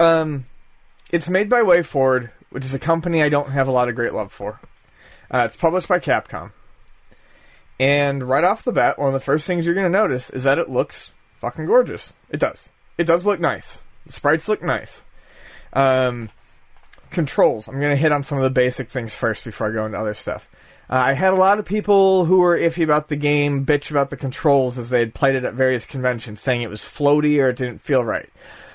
Um, 0.00 0.46
it's 1.10 1.28
made 1.28 1.48
by 1.48 1.60
WayForward, 1.60 2.30
which 2.50 2.64
is 2.64 2.74
a 2.74 2.78
company 2.78 3.22
I 3.22 3.28
don't 3.28 3.50
have 3.50 3.68
a 3.68 3.72
lot 3.72 3.88
of 3.88 3.94
great 3.94 4.14
love 4.14 4.32
for. 4.32 4.60
Uh, 5.30 5.44
it's 5.46 5.56
published 5.56 5.88
by 5.88 5.98
Capcom. 5.98 6.52
And 7.78 8.28
right 8.28 8.44
off 8.44 8.64
the 8.64 8.72
bat, 8.72 8.98
one 8.98 9.08
of 9.08 9.14
the 9.14 9.20
first 9.20 9.46
things 9.46 9.64
you're 9.64 9.74
going 9.74 9.90
to 9.90 9.98
notice 9.98 10.30
is 10.30 10.44
that 10.44 10.58
it 10.58 10.70
looks 10.70 11.12
fucking 11.40 11.66
gorgeous. 11.66 12.12
It 12.30 12.40
does. 12.40 12.70
It 12.96 13.04
does 13.04 13.26
look 13.26 13.38
nice. 13.38 13.82
The 14.08 14.12
sprites 14.12 14.48
look 14.48 14.62
nice. 14.62 15.02
Um, 15.72 16.28
controls. 17.10 17.68
I'm 17.68 17.78
going 17.80 17.90
to 17.90 17.96
hit 17.96 18.12
on 18.12 18.22
some 18.22 18.38
of 18.38 18.44
the 18.44 18.50
basic 18.50 18.88
things 18.90 19.14
first 19.14 19.44
before 19.44 19.68
I 19.68 19.72
go 19.72 19.86
into 19.86 19.98
other 19.98 20.14
stuff. 20.14 20.48
Uh, 20.90 20.94
I 20.94 21.12
had 21.12 21.32
a 21.32 21.36
lot 21.36 21.58
of 21.58 21.64
people 21.66 22.24
who 22.24 22.38
were 22.38 22.56
iffy 22.58 22.82
about 22.82 23.08
the 23.08 23.16
game 23.16 23.64
bitch 23.66 23.90
about 23.90 24.10
the 24.10 24.16
controls 24.16 24.78
as 24.78 24.88
they 24.90 25.00
had 25.00 25.14
played 25.14 25.36
it 25.36 25.44
at 25.44 25.54
various 25.54 25.84
conventions, 25.86 26.40
saying 26.40 26.62
it 26.62 26.70
was 26.70 26.80
floaty 26.80 27.38
or 27.42 27.50
it 27.50 27.56
didn't 27.56 27.82
feel 27.82 28.02
right. 28.04 28.28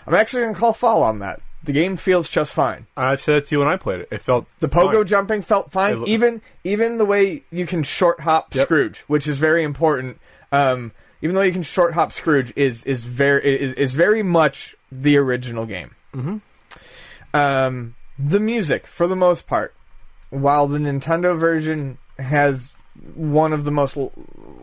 I'm 0.05 0.13
actually 0.13 0.43
going 0.43 0.53
to 0.53 0.60
call 0.60 0.73
foul 0.73 1.01
on 1.01 1.19
that. 1.19 1.41
The 1.63 1.71
game 1.71 1.95
feels 1.97 2.27
just 2.29 2.53
fine. 2.53 2.88
I 2.97 3.15
said 3.15 3.36
that 3.36 3.45
to 3.47 3.55
you 3.55 3.60
when 3.60 3.69
I 3.69 3.77
played 3.77 4.01
it. 4.01 4.10
It 4.12 4.21
felt 4.21 4.45
The 4.60 4.67
pogo 4.67 4.95
fine. 4.97 5.08
jumping 5.08 5.41
felt 5.41 5.71
fine. 5.71 5.99
Lo- 6.01 6.05
even 6.08 6.41
even 6.65 6.97
the 6.97 7.05
way 7.05 7.43
you 7.51 7.65
can 7.65 7.84
short 7.84 8.19
hop 8.19 8.53
Yep. 8.53 8.65
Scrooge, 8.67 8.99
which 9.08 9.27
is 9.27 9.38
very 9.39 9.63
important. 9.63 10.19
Um, 10.51 10.91
even 11.21 11.36
though 11.36 11.41
you 11.41 11.53
can 11.53 11.63
short 11.63 11.93
hop 11.93 12.12
Scrooge, 12.12 12.51
is 12.58 12.84
is 12.84 13.05
very 13.05 13.62
is, 13.62 13.73
is 13.75 13.93
very 13.95 14.21
much 14.23 14.75
the 15.01 15.17
original 15.17 15.65
game. 15.65 15.95
Mm-hmm. 16.13 16.38
Um, 17.34 17.95
the 18.19 18.39
music, 18.39 18.86
for 18.86 19.08
the 19.08 19.15
most 19.15 19.47
part, 19.47 19.73
while 20.29 20.67
the 20.67 20.79
Nintendo 20.79 21.38
version 21.38 21.97
has 22.19 22.71
one 23.15 23.53
of 23.53 23.65
the 23.65 23.71
most 23.71 23.97
l- 23.97 24.12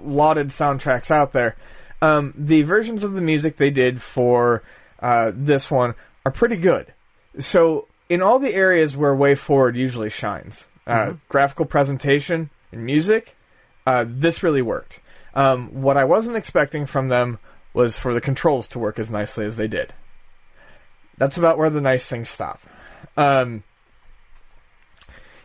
lauded 0.03 0.49
soundtracks 0.49 1.11
out 1.11 1.33
there, 1.33 1.57
um, 2.03 2.33
the 2.37 2.63
versions 2.63 3.05
of 3.05 3.13
the 3.13 3.21
music 3.21 3.57
they 3.57 3.71
did 3.71 4.01
for 4.01 4.63
uh, 5.01 5.33
this 5.35 5.71
one 5.71 5.95
are 6.25 6.33
pretty 6.33 6.57
good. 6.57 6.93
So, 7.39 7.87
in 8.09 8.23
all 8.23 8.39
the 8.39 8.55
areas 8.55 8.97
where 8.97 9.15
Way 9.15 9.35
Forward 9.35 9.77
usually 9.77 10.11
shines, 10.11 10.67
uh, 10.87 11.15
graphical 11.29 11.67
presentation 11.67 12.51
and 12.73 12.85
music, 12.85 13.37
uh, 13.87 14.05
this 14.09 14.43
really 14.43 14.63
worked. 14.63 15.01
Um, 15.35 15.83
what 15.83 15.97
I 15.97 16.05
wasn't 16.05 16.37
expecting 16.37 16.87
from 16.87 17.09
them 17.09 17.39
was 17.73 17.97
for 17.97 18.13
the 18.13 18.21
controls 18.21 18.67
to 18.69 18.79
work 18.79 18.99
as 18.99 19.13
nicely 19.13 19.45
as 19.45 19.57
they 19.57 19.69
did. 19.69 19.93
That's 21.21 21.37
about 21.37 21.59
where 21.59 21.69
the 21.69 21.83
nice 21.83 22.07
things 22.07 22.31
stop. 22.31 22.63
Um, 23.15 23.63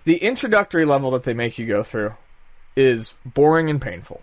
the 0.06 0.16
introductory 0.16 0.86
level 0.86 1.12
that 1.12 1.24
they 1.26 1.34
make 1.34 1.60
you 1.60 1.66
go 1.68 1.84
through 1.84 2.14
is 2.78 3.14
boring 3.26 3.70
and 3.70 3.82
painful. 3.82 4.22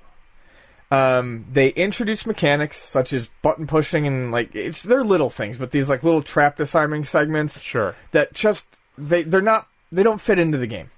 Um, 0.90 1.44
they 1.52 1.68
introduce 1.68 2.24
mechanics 2.24 2.78
such 2.78 3.12
as 3.12 3.28
button 3.42 3.66
pushing 3.66 4.06
and 4.06 4.32
like 4.32 4.54
it's 4.54 4.82
they're 4.82 5.04
little 5.04 5.28
things, 5.28 5.58
but 5.58 5.72
these 5.72 5.90
like 5.90 6.02
little 6.02 6.22
trap 6.22 6.56
disarming 6.56 7.04
segments 7.04 7.60
Sure. 7.60 7.94
that 8.12 8.32
just 8.32 8.66
they 8.96 9.22
they're 9.22 9.42
not 9.42 9.68
they 9.90 10.02
don't 10.02 10.22
fit 10.22 10.38
into 10.38 10.56
the 10.56 10.66
game. 10.66 10.88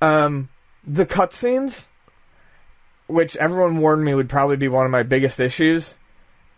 Um, 0.00 0.50
the 0.86 1.04
cutscenes, 1.06 1.86
which 3.08 3.34
everyone 3.36 3.78
warned 3.78 4.04
me 4.04 4.14
would 4.14 4.28
probably 4.28 4.56
be 4.56 4.68
one 4.68 4.84
of 4.84 4.92
my 4.92 5.02
biggest 5.02 5.40
issues, 5.40 5.94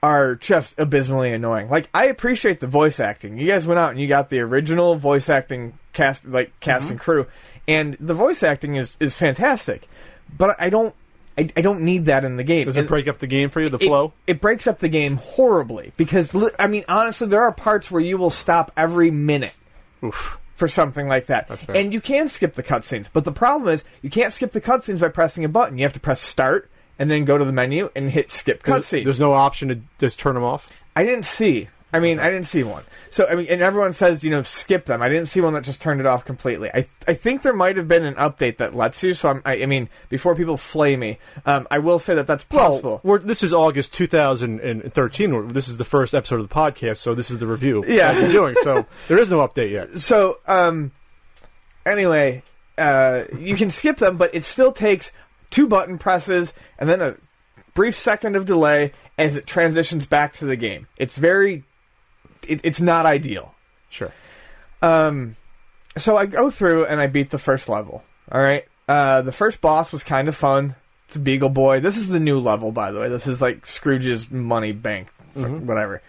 are 0.05 0.35
just 0.35 0.79
abysmally 0.79 1.33
annoying. 1.33 1.71
Like 1.71 1.89
I 1.95 2.09
appreciate 2.09 2.61
the 2.61 2.67
voice 2.67 3.01
acting. 3.01 3.39
You 3.39 3.47
guys 3.47 3.67
went 3.67 3.79
out 3.79 3.93
and 3.93 3.99
you 3.99 4.07
got 4.07 4.29
the 4.29 4.41
original 4.41 4.97
voice 4.97 5.31
acting 5.31 5.79
cast, 5.95 6.29
like 6.29 6.53
cast 6.61 6.91
and 6.91 7.01
mm-hmm. 7.01 7.05
crew, 7.05 7.27
and 7.67 7.97
the 7.99 8.13
voice 8.13 8.43
acting 8.43 8.77
is 8.77 8.99
is 9.01 9.15
fantastic. 9.15 9.89
But 10.37 10.57
I 10.61 10.69
don't. 10.69 10.95
I, 11.39 11.49
I 11.57 11.63
don't 11.63 11.81
need 11.81 12.05
that 12.05 12.25
in 12.25 12.37
the 12.37 12.45
game. 12.45 12.67
Does 12.67 12.77
And- 12.77 12.85
it 12.85 12.89
break 12.89 13.09
up 13.09 13.19
the 13.19 13.27
game 13.27 13.49
for 13.49 13.63
you? 13.63 13.71
The 13.71 13.79
it- 13.79 13.87
flow? 13.87 14.13
It, 14.27 14.43
breaks 14.43 14.67
up 14.67 14.79
the 14.79 14.91
game 14.91 15.17
horribly 15.17 15.93
because 15.97 16.33
I 16.59 16.67
mean 16.67 16.85
honestly 16.87 17.27
there 17.27 17.43
are 17.43 17.51
parts 17.51 17.91
where 17.91 18.03
you 18.03 18.19
will 18.19 18.31
stop 18.31 18.71
every 18.77 19.11
minute 19.11 19.57
Oof. 20.05 20.39
for 20.55 20.69
something 20.69 21.09
like 21.09 21.27
that. 21.27 21.51
And 21.71 21.95
you 21.95 22.01
can 22.01 22.29
skip 22.29 22.55
the 22.55 22.63
cutscenes, 22.63 23.09
but 23.13 23.25
the 23.25 23.33
problem 23.33 23.73
is 23.73 23.85
you 24.03 24.11
can't 24.11 24.33
skip 24.35 24.53
the 24.53 24.61
cutscenes 24.61 25.01
by 25.01 25.09
pressing 25.09 25.45
a 25.45 25.49
button. 25.49 25.79
You 25.79 25.85
have 25.85 25.95
to 25.95 26.01
press 26.01 26.21
start 26.21 26.71
and 26.99 27.11
then 27.11 27.25
go 27.25 27.37
to 27.39 27.45
the 27.45 27.53
menu 27.53 27.91
and 27.97 28.11
hit 28.11 28.31
skip 28.31 28.63
There's, 28.63 28.85
cutscene. 28.85 29.05
there's 29.05 29.21
no 29.21 29.33
option 29.33 29.69
to 29.69 29.81
just 29.99 30.19
turn 30.19 30.35
them 30.35 30.45
off. 30.45 30.71
I 30.97 31.05
didn't 31.05 31.25
see. 31.25 31.69
I 31.93 32.01
mean, 32.01 32.19
I 32.19 32.25
didn't 32.29 32.47
see 32.47 32.65
one. 32.65 32.83
So 33.11 33.25
I 33.29 33.37
mean, 33.37 33.47
and 33.49 33.63
everyone 33.63 33.93
says 33.93 34.25
you 34.25 34.31
know 34.31 34.43
skip 34.43 34.87
them. 34.87 35.01
I 35.01 35.09
didn't 35.09 35.27
see 35.27 35.41
one 35.41 35.55
that 35.55 35.63
just 35.63 35.81
turned 35.81 36.01
it 36.01 36.07
off 36.07 36.25
completely. 36.25 36.69
I 36.75 36.89
I 37.07 37.15
think 37.15 37.43
there 37.43 37.53
might 37.53 37.77
have 37.77 37.87
been 37.87 38.05
an 38.05 38.15
update 38.17 38.57
that 38.57 38.75
lets 38.75 39.01
you. 39.05 39.15
So 39.15 39.29
I'm, 39.31 39.43
I, 39.45 39.63
I 39.63 39.67
mean, 39.67 39.89
before 40.09 40.35
people 40.35 40.57
flay 40.57 40.97
me, 40.97 41.19
um, 41.47 41.69
I 41.71 41.79
will 41.79 42.01
say 42.01 42.17
that 42.17 42.27
that's 42.27 42.43
possible. 42.43 43.01
We're, 43.05 43.21
this 43.21 43.45
is 43.45 43.53
August 43.53 43.93
2013. 43.95 45.49
This 45.49 45.69
is 45.69 45.77
the 45.77 45.85
first 45.85 46.15
episode 46.15 46.41
of 46.41 46.49
the 46.49 46.55
podcast, 46.55 46.97
so 46.97 47.15
this 47.15 47.31
is 47.31 47.39
the 47.39 47.47
review. 47.47 47.85
Yeah. 47.87 48.13
that 48.13 48.23
we're 48.23 48.33
doing. 48.33 48.57
So 48.63 48.87
there 49.09 49.19
is 49.19 49.31
no 49.31 49.47
update 49.47 49.71
yet. 49.71 49.99
so 50.01 50.41
um 50.49 50.91
anyway 51.87 52.43
uh 52.79 53.25
you 53.39 53.55
can 53.57 53.71
skip 53.71 53.99
them 53.99 54.17
but 54.17 54.35
it 54.35 54.43
still 54.45 54.73
takes 54.73 55.13
two 55.51 55.67
button 55.67 55.99
presses 55.99 56.53
and 56.79 56.89
then 56.89 57.01
a 57.01 57.17
brief 57.75 57.97
second 57.97 58.37
of 58.37 58.47
delay 58.47 58.93
as 59.19 59.37
it 59.37 59.47
transitions 59.47 60.07
back 60.07 60.35
to 60.35 60.45
the 60.45 60.57
game. 60.57 60.87
It's 60.97 61.17
very 61.17 61.65
it, 62.47 62.61
it's 62.65 62.81
not 62.81 63.07
ideal. 63.07 63.55
Sure. 63.89 64.13
um 64.83 65.37
so 65.97 66.17
i 66.17 66.27
go 66.27 66.51
through 66.51 66.85
and 66.87 67.01
i 67.01 67.07
beat 67.07 67.31
the 67.31 67.39
first 67.39 67.69
level 67.69 68.03
all 68.31 68.41
right? 68.41 68.65
Uh 68.89 69.23
the 69.23 69.33
first 69.33 69.61
boss 69.61 69.93
was 69.93 70.03
kind 70.03 70.29
of 70.29 70.37
fun. 70.37 70.75
It's 71.07 71.17
a 71.17 71.21
beagle 71.21 71.51
boy. 71.51 71.81
This 71.81 71.97
is 71.97 72.09
the 72.09 72.21
new 72.21 72.41
level 72.41 72.73
by 72.73 72.93
the 72.93 73.01
way. 73.01 73.09
This 73.09 73.27
is 73.27 73.41
like 73.41 73.67
scrooge's 73.67 74.31
money 74.31 74.73
bank 74.73 75.09
whatever. 75.35 76.03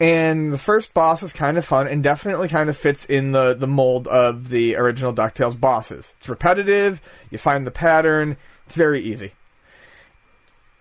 And 0.00 0.52
the 0.52 0.58
first 0.58 0.94
boss 0.94 1.22
is 1.22 1.32
kind 1.32 1.56
of 1.56 1.64
fun 1.64 1.86
and 1.86 2.02
definitely 2.02 2.48
kind 2.48 2.68
of 2.68 2.76
fits 2.76 3.04
in 3.04 3.30
the, 3.30 3.54
the 3.54 3.68
mold 3.68 4.08
of 4.08 4.48
the 4.48 4.74
original 4.74 5.14
DuckTales 5.14 5.58
bosses. 5.58 6.14
It's 6.18 6.28
repetitive, 6.28 7.00
you 7.30 7.38
find 7.38 7.64
the 7.64 7.70
pattern, 7.70 8.36
it's 8.72 8.76
very 8.78 9.02
easy. 9.02 9.32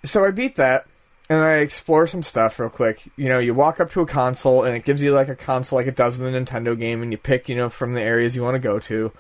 So 0.05 0.23
I 0.23 0.31
beat 0.31 0.55
that, 0.55 0.85
and 1.29 1.39
I 1.41 1.55
explore 1.55 2.07
some 2.07 2.23
stuff 2.23 2.57
real 2.57 2.69
quick. 2.69 3.01
You 3.17 3.27
know, 3.27 3.39
you 3.39 3.53
walk 3.53 3.81
up 3.81 3.91
to 3.91 4.01
a 4.01 4.05
console 4.05 4.63
and 4.63 4.77
it 4.77 4.85
gives 4.85 5.01
you 5.01 5.11
like 5.11 5.27
a 5.27 5.35
console 5.35 5.77
like 5.77 5.87
it 5.87 5.95
does 5.97 6.17
in 6.21 6.31
the 6.31 6.39
Nintendo 6.39 6.77
game, 6.79 7.03
and 7.03 7.11
you 7.11 7.17
pick 7.17 7.49
you 7.49 7.55
know 7.57 7.69
from 7.69 7.93
the 7.93 8.01
areas 8.01 8.33
you 8.33 8.43
want 8.43 8.55
to 8.55 8.59
go 8.59 8.79
to, 8.79 9.11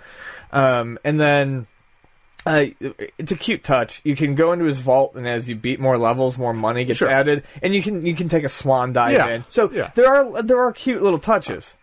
um, 0.53 0.97
and 1.03 1.19
then. 1.19 1.67
Uh, 2.43 2.65
it's 3.19 3.31
a 3.31 3.35
cute 3.37 3.63
touch. 3.63 4.01
You 4.03 4.15
can 4.15 4.33
go 4.33 4.51
into 4.51 4.65
his 4.65 4.79
vault, 4.79 5.13
and 5.13 5.27
as 5.27 5.47
you 5.47 5.53
beat 5.53 5.79
more 5.79 5.95
levels, 5.99 6.39
more 6.39 6.55
money 6.55 6.85
gets 6.85 6.97
Sure. 6.97 7.07
added, 7.07 7.43
and 7.61 7.75
you 7.75 7.83
can 7.83 8.03
you 8.03 8.15
can 8.15 8.29
take 8.29 8.43
a 8.43 8.49
swan 8.49 8.93
dive 8.93 9.11
Yeah. 9.11 9.27
in. 9.27 9.45
So 9.47 9.69
Yeah. 9.71 9.91
there 9.93 10.07
are 10.11 10.41
there 10.41 10.57
are 10.59 10.71
cute 10.71 11.03
little 11.03 11.19
touches, 11.19 11.75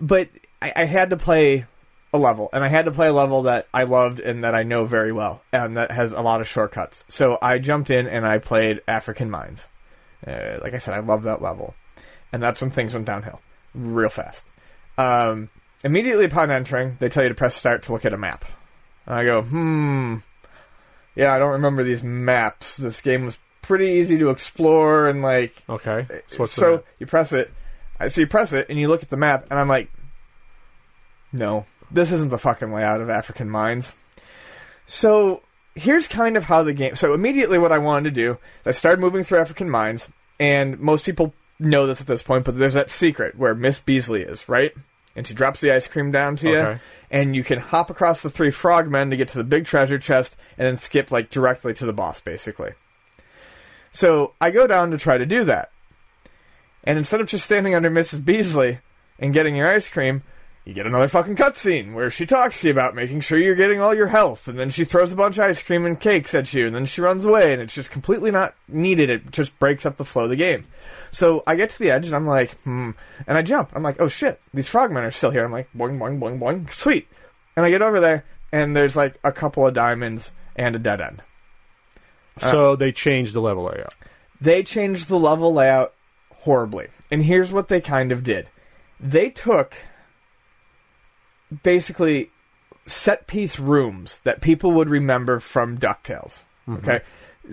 but 0.00 0.26
I, 0.60 0.72
I 0.74 0.84
had 0.86 1.10
to 1.10 1.16
play 1.16 1.66
a 2.12 2.18
level, 2.18 2.48
and 2.52 2.62
I 2.64 2.68
had 2.68 2.84
to 2.86 2.90
play 2.92 3.08
a 3.08 3.12
level 3.12 3.42
that 3.42 3.66
I 3.74 3.82
loved 3.84 4.20
and 4.20 4.44
that 4.44 4.54
I 4.54 4.62
know 4.62 4.84
very 4.86 5.12
well, 5.12 5.42
and 5.52 5.76
that 5.76 5.90
has 5.90 6.12
a 6.12 6.20
lot 6.20 6.40
of 6.40 6.48
shortcuts. 6.48 7.04
So 7.08 7.38
I 7.42 7.58
jumped 7.58 7.90
in 7.90 8.06
and 8.06 8.26
I 8.26 8.38
played 8.38 8.80
African 8.88 9.30
Mines. 9.30 9.66
Uh, 10.26 10.58
like 10.62 10.72
I 10.74 10.78
said, 10.78 10.94
I 10.94 11.00
love 11.00 11.24
that 11.24 11.42
level, 11.42 11.74
and 12.32 12.42
that's 12.42 12.60
when 12.60 12.70
things 12.70 12.94
went 12.94 13.06
downhill 13.06 13.40
real 13.74 14.08
fast. 14.08 14.46
Um, 14.96 15.50
immediately 15.84 16.24
upon 16.24 16.50
entering, 16.50 16.96
they 17.00 17.08
tell 17.08 17.22
you 17.22 17.28
to 17.28 17.34
press 17.34 17.54
start 17.54 17.82
to 17.84 17.92
look 17.92 18.04
at 18.04 18.14
a 18.14 18.16
map. 18.18 18.44
And 19.04 19.14
I 19.14 19.24
go, 19.24 19.42
hmm, 19.42 20.16
yeah, 21.14 21.32
I 21.34 21.38
don't 21.38 21.52
remember 21.52 21.82
these 21.84 22.02
maps. 22.02 22.76
This 22.78 23.00
game 23.02 23.24
was 23.26 23.38
pretty 23.62 23.86
easy 23.88 24.16
to 24.18 24.30
explore, 24.30 25.08
and 25.08 25.22
like 25.22 25.54
Okay. 25.68 26.06
So 26.28 26.38
what's 26.38 26.52
so 26.52 26.82
you 26.98 27.06
press 27.06 27.32
it. 27.32 27.52
uh, 28.00 28.08
So 28.08 28.22
you 28.22 28.26
press 28.26 28.52
it 28.52 28.66
and 28.70 28.78
you 28.78 28.88
look 28.88 29.02
at 29.02 29.10
the 29.10 29.16
map, 29.16 29.46
and 29.50 29.58
I'm 29.58 29.68
like, 29.68 29.90
no, 31.32 31.66
this 31.90 32.12
isn't 32.12 32.30
the 32.30 32.38
fucking 32.38 32.72
layout 32.72 33.00
of 33.00 33.10
African 33.10 33.50
Mines. 33.50 33.94
So 34.86 35.42
here's 35.74 36.08
kind 36.08 36.36
of 36.36 36.44
how 36.44 36.62
the 36.62 36.72
game. 36.72 36.96
So 36.96 37.14
immediately, 37.14 37.58
what 37.58 37.72
I 37.72 37.78
wanted 37.78 38.14
to 38.14 38.20
do, 38.22 38.32
is 38.32 38.66
I 38.66 38.70
started 38.72 39.00
moving 39.00 39.24
through 39.24 39.38
African 39.38 39.70
Mines, 39.70 40.08
and 40.40 40.78
most 40.80 41.04
people 41.04 41.34
know 41.58 41.86
this 41.86 42.00
at 42.00 42.06
this 42.06 42.22
point, 42.22 42.44
but 42.44 42.58
there's 42.58 42.74
that 42.74 42.90
secret 42.90 43.36
where 43.36 43.54
Miss 43.54 43.80
Beasley 43.80 44.22
is, 44.22 44.48
right? 44.48 44.72
And 45.14 45.26
she 45.26 45.34
drops 45.34 45.60
the 45.60 45.72
ice 45.72 45.86
cream 45.86 46.12
down 46.12 46.36
to 46.36 46.48
you, 46.48 46.78
and 47.10 47.34
you 47.34 47.42
can 47.42 47.58
hop 47.58 47.88
across 47.88 48.22
the 48.22 48.30
three 48.30 48.50
frogmen 48.50 49.10
to 49.10 49.16
get 49.16 49.28
to 49.28 49.38
the 49.38 49.44
big 49.44 49.64
treasure 49.64 49.98
chest, 49.98 50.36
and 50.58 50.66
then 50.66 50.76
skip 50.76 51.10
like 51.10 51.30
directly 51.30 51.72
to 51.74 51.86
the 51.86 51.94
boss, 51.94 52.20
basically. 52.20 52.72
So 53.92 54.34
I 54.40 54.50
go 54.50 54.66
down 54.66 54.90
to 54.90 54.98
try 54.98 55.16
to 55.16 55.24
do 55.24 55.44
that. 55.44 55.70
And 56.84 56.98
instead 56.98 57.20
of 57.20 57.28
just 57.28 57.46
standing 57.46 57.74
under 57.74 57.90
Mrs. 57.90 58.24
Beasley 58.24 58.80
and 59.18 59.32
getting 59.32 59.56
your 59.56 59.68
ice 59.68 59.88
cream, 59.88 60.22
you 60.66 60.74
get 60.74 60.86
another 60.86 61.06
fucking 61.06 61.36
cutscene 61.36 61.94
where 61.94 62.10
she 62.10 62.26
talks 62.26 62.60
to 62.60 62.66
you 62.66 62.72
about 62.72 62.96
making 62.96 63.20
sure 63.20 63.38
you're 63.38 63.54
getting 63.54 63.80
all 63.80 63.94
your 63.94 64.08
health, 64.08 64.48
and 64.48 64.58
then 64.58 64.68
she 64.68 64.84
throws 64.84 65.12
a 65.12 65.16
bunch 65.16 65.38
of 65.38 65.44
ice 65.44 65.62
cream 65.62 65.86
and 65.86 66.00
cakes 66.00 66.34
at 66.34 66.52
you, 66.52 66.66
and 66.66 66.74
then 66.74 66.84
she 66.84 67.00
runs 67.00 67.24
away, 67.24 67.52
and 67.52 67.62
it's 67.62 67.72
just 67.72 67.92
completely 67.92 68.32
not 68.32 68.52
needed. 68.66 69.08
It 69.08 69.30
just 69.30 69.56
breaks 69.60 69.86
up 69.86 69.96
the 69.96 70.04
flow 70.04 70.24
of 70.24 70.30
the 70.30 70.36
game. 70.36 70.66
So 71.12 71.44
I 71.46 71.54
get 71.54 71.70
to 71.70 71.78
the 71.78 71.92
edge, 71.92 72.06
and 72.06 72.16
I'm 72.16 72.26
like, 72.26 72.50
hmm, 72.62 72.90
and 73.28 73.38
I 73.38 73.42
jump. 73.42 73.70
I'm 73.74 73.84
like, 73.84 74.00
oh 74.00 74.08
shit, 74.08 74.40
these 74.52 74.68
frogmen 74.68 75.04
are 75.04 75.12
still 75.12 75.30
here. 75.30 75.44
I'm 75.44 75.52
like, 75.52 75.68
boing, 75.72 75.98
boing, 75.98 76.18
boing, 76.18 76.40
boing, 76.40 76.68
sweet. 76.72 77.06
And 77.54 77.64
I 77.64 77.70
get 77.70 77.80
over 77.80 78.00
there, 78.00 78.24
and 78.50 78.74
there's 78.76 78.96
like 78.96 79.20
a 79.22 79.30
couple 79.30 79.64
of 79.64 79.72
diamonds 79.72 80.32
and 80.56 80.74
a 80.74 80.80
dead 80.80 81.00
end. 81.00 81.22
so 82.38 82.74
they 82.74 82.90
changed 82.90 83.34
the 83.34 83.40
level 83.40 83.64
layout. 83.64 83.94
they 84.40 84.64
changed 84.64 85.08
the 85.08 85.18
level 85.18 85.54
layout 85.54 85.94
horribly. 86.40 86.88
And 87.08 87.22
here's 87.22 87.52
what 87.52 87.68
they 87.68 87.80
kind 87.80 88.10
of 88.10 88.24
did. 88.24 88.48
They 88.98 89.30
took 89.30 89.76
basically 91.62 92.30
set 92.86 93.26
piece 93.26 93.58
rooms 93.58 94.20
that 94.20 94.40
people 94.40 94.72
would 94.72 94.88
remember 94.88 95.40
from 95.40 95.78
DuckTales. 95.78 96.42
Okay? 96.68 97.00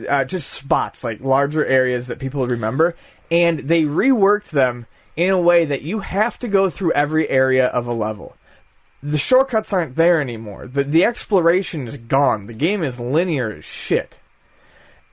Uh, 0.10 0.24
just 0.26 0.50
spots, 0.50 1.04
like 1.04 1.22
larger 1.22 1.66
areas 1.66 2.08
that 2.08 2.20
people 2.20 2.42
would 2.42 2.52
remember. 2.52 2.96
And 3.30 3.60
they 3.60 3.84
reworked 3.84 4.50
them 4.50 4.86
in 5.16 5.30
a 5.30 5.42
way 5.42 5.66
that 5.66 5.84
you 5.84 6.00
have 6.00 6.40
to 6.40 6.48
go 6.48 6.70
through 6.70 6.94
every 6.94 7.30
area 7.30 7.68
of 7.68 7.88
a 7.88 7.94
level. 7.94 8.36
The 9.02 9.18
shortcuts 9.18 9.74
aren't 9.74 9.96
there 9.96 10.22
anymore. 10.22 10.68
The, 10.68 10.84
the 10.84 11.06
exploration 11.06 11.88
is 11.88 11.98
gone. 11.98 12.48
The 12.48 12.54
game 12.54 12.84
is 12.84 13.00
linear 13.00 13.52
as 13.52 13.66
shit. 13.66 14.18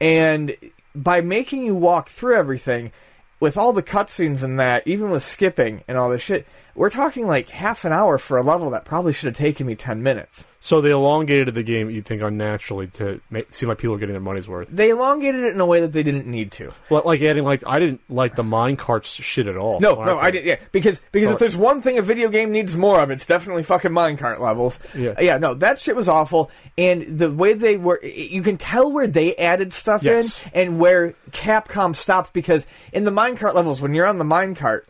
And 0.01 0.57
by 0.95 1.21
making 1.21 1.66
you 1.66 1.75
walk 1.75 2.09
through 2.09 2.37
everything, 2.37 2.93
with 3.40 3.57
all 3.57 3.73
the 3.73 3.83
cutscenes 3.83 4.43
and 4.43 4.61
that, 4.61 4.87
even 4.87 5.11
with 5.11 5.23
skipping 5.23 5.83
and 5.88 5.97
all 5.99 6.11
this 6.11 6.23
shit, 6.23 6.47
we're 6.74 6.90
talking 6.90 7.26
like 7.26 7.48
half 7.48 7.85
an 7.85 7.92
hour 7.92 8.18
for 8.18 8.38
a 8.38 8.42
level 8.42 8.70
that 8.70 8.85
probably 8.85 9.12
should 9.12 9.26
have 9.28 9.37
taken 9.37 9.66
me 9.66 9.74
10 9.74 10.02
minutes. 10.02 10.44
So 10.62 10.83
they 10.83 10.90
elongated 10.90 11.54
the 11.54 11.62
game. 11.62 11.88
you'd 11.88 12.04
think 12.04 12.20
unnaturally 12.20 12.88
to 12.88 13.22
make, 13.30 13.54
seem 13.54 13.70
like 13.70 13.78
people 13.78 13.94
are 13.94 13.98
getting 13.98 14.12
their 14.12 14.20
money's 14.20 14.46
worth. 14.46 14.68
They 14.68 14.90
elongated 14.90 15.42
it 15.44 15.54
in 15.54 15.61
a 15.61 15.64
way 15.64 15.80
that 15.80 15.92
they 15.92 16.02
didn't 16.02 16.26
need 16.26 16.52
to. 16.52 16.70
Well, 16.90 17.00
like 17.06 17.22
adding 17.22 17.44
like 17.44 17.62
I 17.66 17.78
didn't 17.78 18.02
like 18.11 18.35
the 18.37 18.42
mine 18.42 18.76
carts 18.76 19.09
shit 19.11 19.46
at 19.46 19.56
all. 19.56 19.80
No, 19.80 20.04
no, 20.04 20.18
I 20.18 20.24
played. 20.24 20.33
didn't. 20.33 20.46
Yeah, 20.48 20.56
because 20.70 21.00
because 21.12 21.30
Oh. 21.30 21.33
if 21.33 21.38
there's 21.38 21.56
one 21.56 21.80
thing 21.80 21.96
a 21.96 22.02
video 22.02 22.28
game 22.28 22.52
needs 22.52 22.76
more 22.76 23.00
of, 23.00 23.11
it's 23.11 23.24
definitely 23.24 23.62
fucking 23.62 23.90
minecart 23.90 24.38
levels. 24.38 24.78
Yeah. 24.94 25.14
yeah. 25.18 25.38
No, 25.38 25.54
that 25.54 25.78
shit 25.78 25.96
was 25.96 26.09
awful, 26.09 26.50
and 26.76 27.18
the 27.18 27.33
way 27.33 27.54
they 27.54 27.78
were, 27.78 27.98
you 28.04 28.42
can 28.42 28.59
tell 28.59 28.92
where 28.92 29.06
they 29.06 29.35
added 29.37 29.72
stuff 29.72 30.02
Yes. 30.02 30.42
in 30.44 30.50
and 30.52 30.78
where 30.78 31.14
Capcom 31.30 31.96
stopped. 31.96 32.35
Because 32.35 32.66
in 32.92 33.04
the 33.04 33.11
minecart 33.11 33.54
levels, 33.54 33.80
when 33.80 33.94
you're 33.94 34.04
on 34.06 34.18
the 34.18 34.24
minecart, 34.24 34.83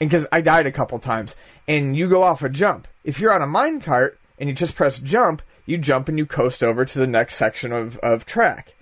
and 0.00 0.10
because 0.10 0.26
I 0.30 0.40
died 0.40 0.66
a 0.66 0.72
couple 0.72 0.98
times, 0.98 1.34
and 1.66 1.96
you 1.96 2.08
go 2.08 2.22
off 2.22 2.42
a 2.42 2.48
jump, 2.48 2.88
if 3.04 3.20
you're 3.20 3.32
on 3.32 3.42
a 3.42 3.46
minecart 3.46 4.16
and 4.38 4.48
you 4.48 4.54
just 4.54 4.76
press 4.76 4.98
jump, 4.98 5.42
you 5.66 5.78
jump 5.78 6.08
and 6.08 6.18
you 6.18 6.26
coast 6.26 6.62
over 6.62 6.84
to 6.84 6.98
the 6.98 7.06
next 7.06 7.36
section 7.36 7.72
of 7.72 7.96
of 7.98 8.24
track 8.24 8.74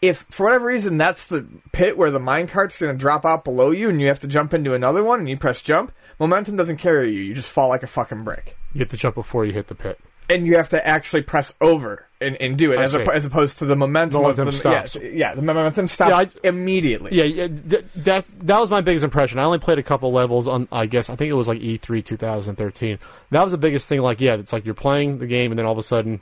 if 0.00 0.18
for 0.30 0.44
whatever 0.44 0.66
reason 0.66 0.96
that's 0.96 1.26
the 1.26 1.46
pit 1.72 1.96
where 1.96 2.10
the 2.10 2.18
minecart's 2.18 2.78
going 2.78 2.94
to 2.94 2.98
drop 2.98 3.24
out 3.24 3.44
below 3.44 3.70
you 3.70 3.88
and 3.88 4.00
you 4.00 4.08
have 4.08 4.20
to 4.20 4.28
jump 4.28 4.54
into 4.54 4.74
another 4.74 5.02
one 5.02 5.20
and 5.20 5.28
you 5.28 5.36
press 5.36 5.62
jump, 5.62 5.92
momentum 6.18 6.56
doesn't 6.56 6.76
carry 6.76 7.12
you. 7.12 7.20
You 7.20 7.34
just 7.34 7.48
fall 7.48 7.68
like 7.68 7.82
a 7.82 7.88
fucking 7.88 8.24
brick. 8.24 8.56
You 8.74 8.80
have 8.80 8.90
to 8.90 8.96
jump 8.96 9.16
before 9.16 9.44
you 9.44 9.52
hit 9.52 9.66
the 9.66 9.74
pit. 9.74 9.98
And 10.28 10.46
you 10.46 10.56
have 10.56 10.68
to 10.70 10.86
actually 10.86 11.22
press 11.22 11.54
over 11.60 12.06
and, 12.20 12.36
and 12.36 12.58
do 12.58 12.72
it 12.72 12.78
I 12.78 12.82
as, 12.82 12.94
as 12.94 13.24
opposed 13.24 13.58
to 13.58 13.64
the 13.64 13.76
momentum. 13.76 14.22
The 14.22 14.28
of 14.28 14.36
momentum 14.38 14.46
the, 14.46 14.52
stops. 14.52 14.94
Yeah, 14.96 15.02
yeah, 15.02 15.34
the 15.34 15.42
momentum 15.42 15.86
stops 15.88 16.10
Yeah, 16.10 16.16
I- 16.44 16.48
immediately. 16.48 17.14
Yeah, 17.16 17.24
yeah 17.24 17.48
th- 17.48 17.84
that 17.96 18.24
that 18.40 18.60
was 18.60 18.70
my 18.70 18.80
biggest 18.80 19.04
impression. 19.04 19.38
I 19.38 19.44
only 19.44 19.58
played 19.58 19.78
a 19.78 19.82
couple 19.82 20.10
levels 20.12 20.46
on. 20.48 20.68
I 20.72 20.86
guess 20.86 21.08
I 21.10 21.16
think 21.16 21.30
it 21.30 21.34
was 21.34 21.48
like 21.48 21.60
E 21.60 21.78
E3 21.78 22.04
2013. 22.04 22.98
That 23.30 23.42
was 23.42 23.52
the 23.52 23.58
biggest 23.58 23.88
thing. 23.88 24.00
Like, 24.00 24.20
yeah, 24.20 24.34
it's 24.34 24.52
like 24.52 24.64
you're 24.64 24.74
playing 24.74 25.18
the 25.18 25.26
game, 25.26 25.52
and 25.52 25.58
then 25.58 25.64
all 25.66 25.72
of 25.72 25.78
a 25.78 25.82
sudden, 25.82 26.20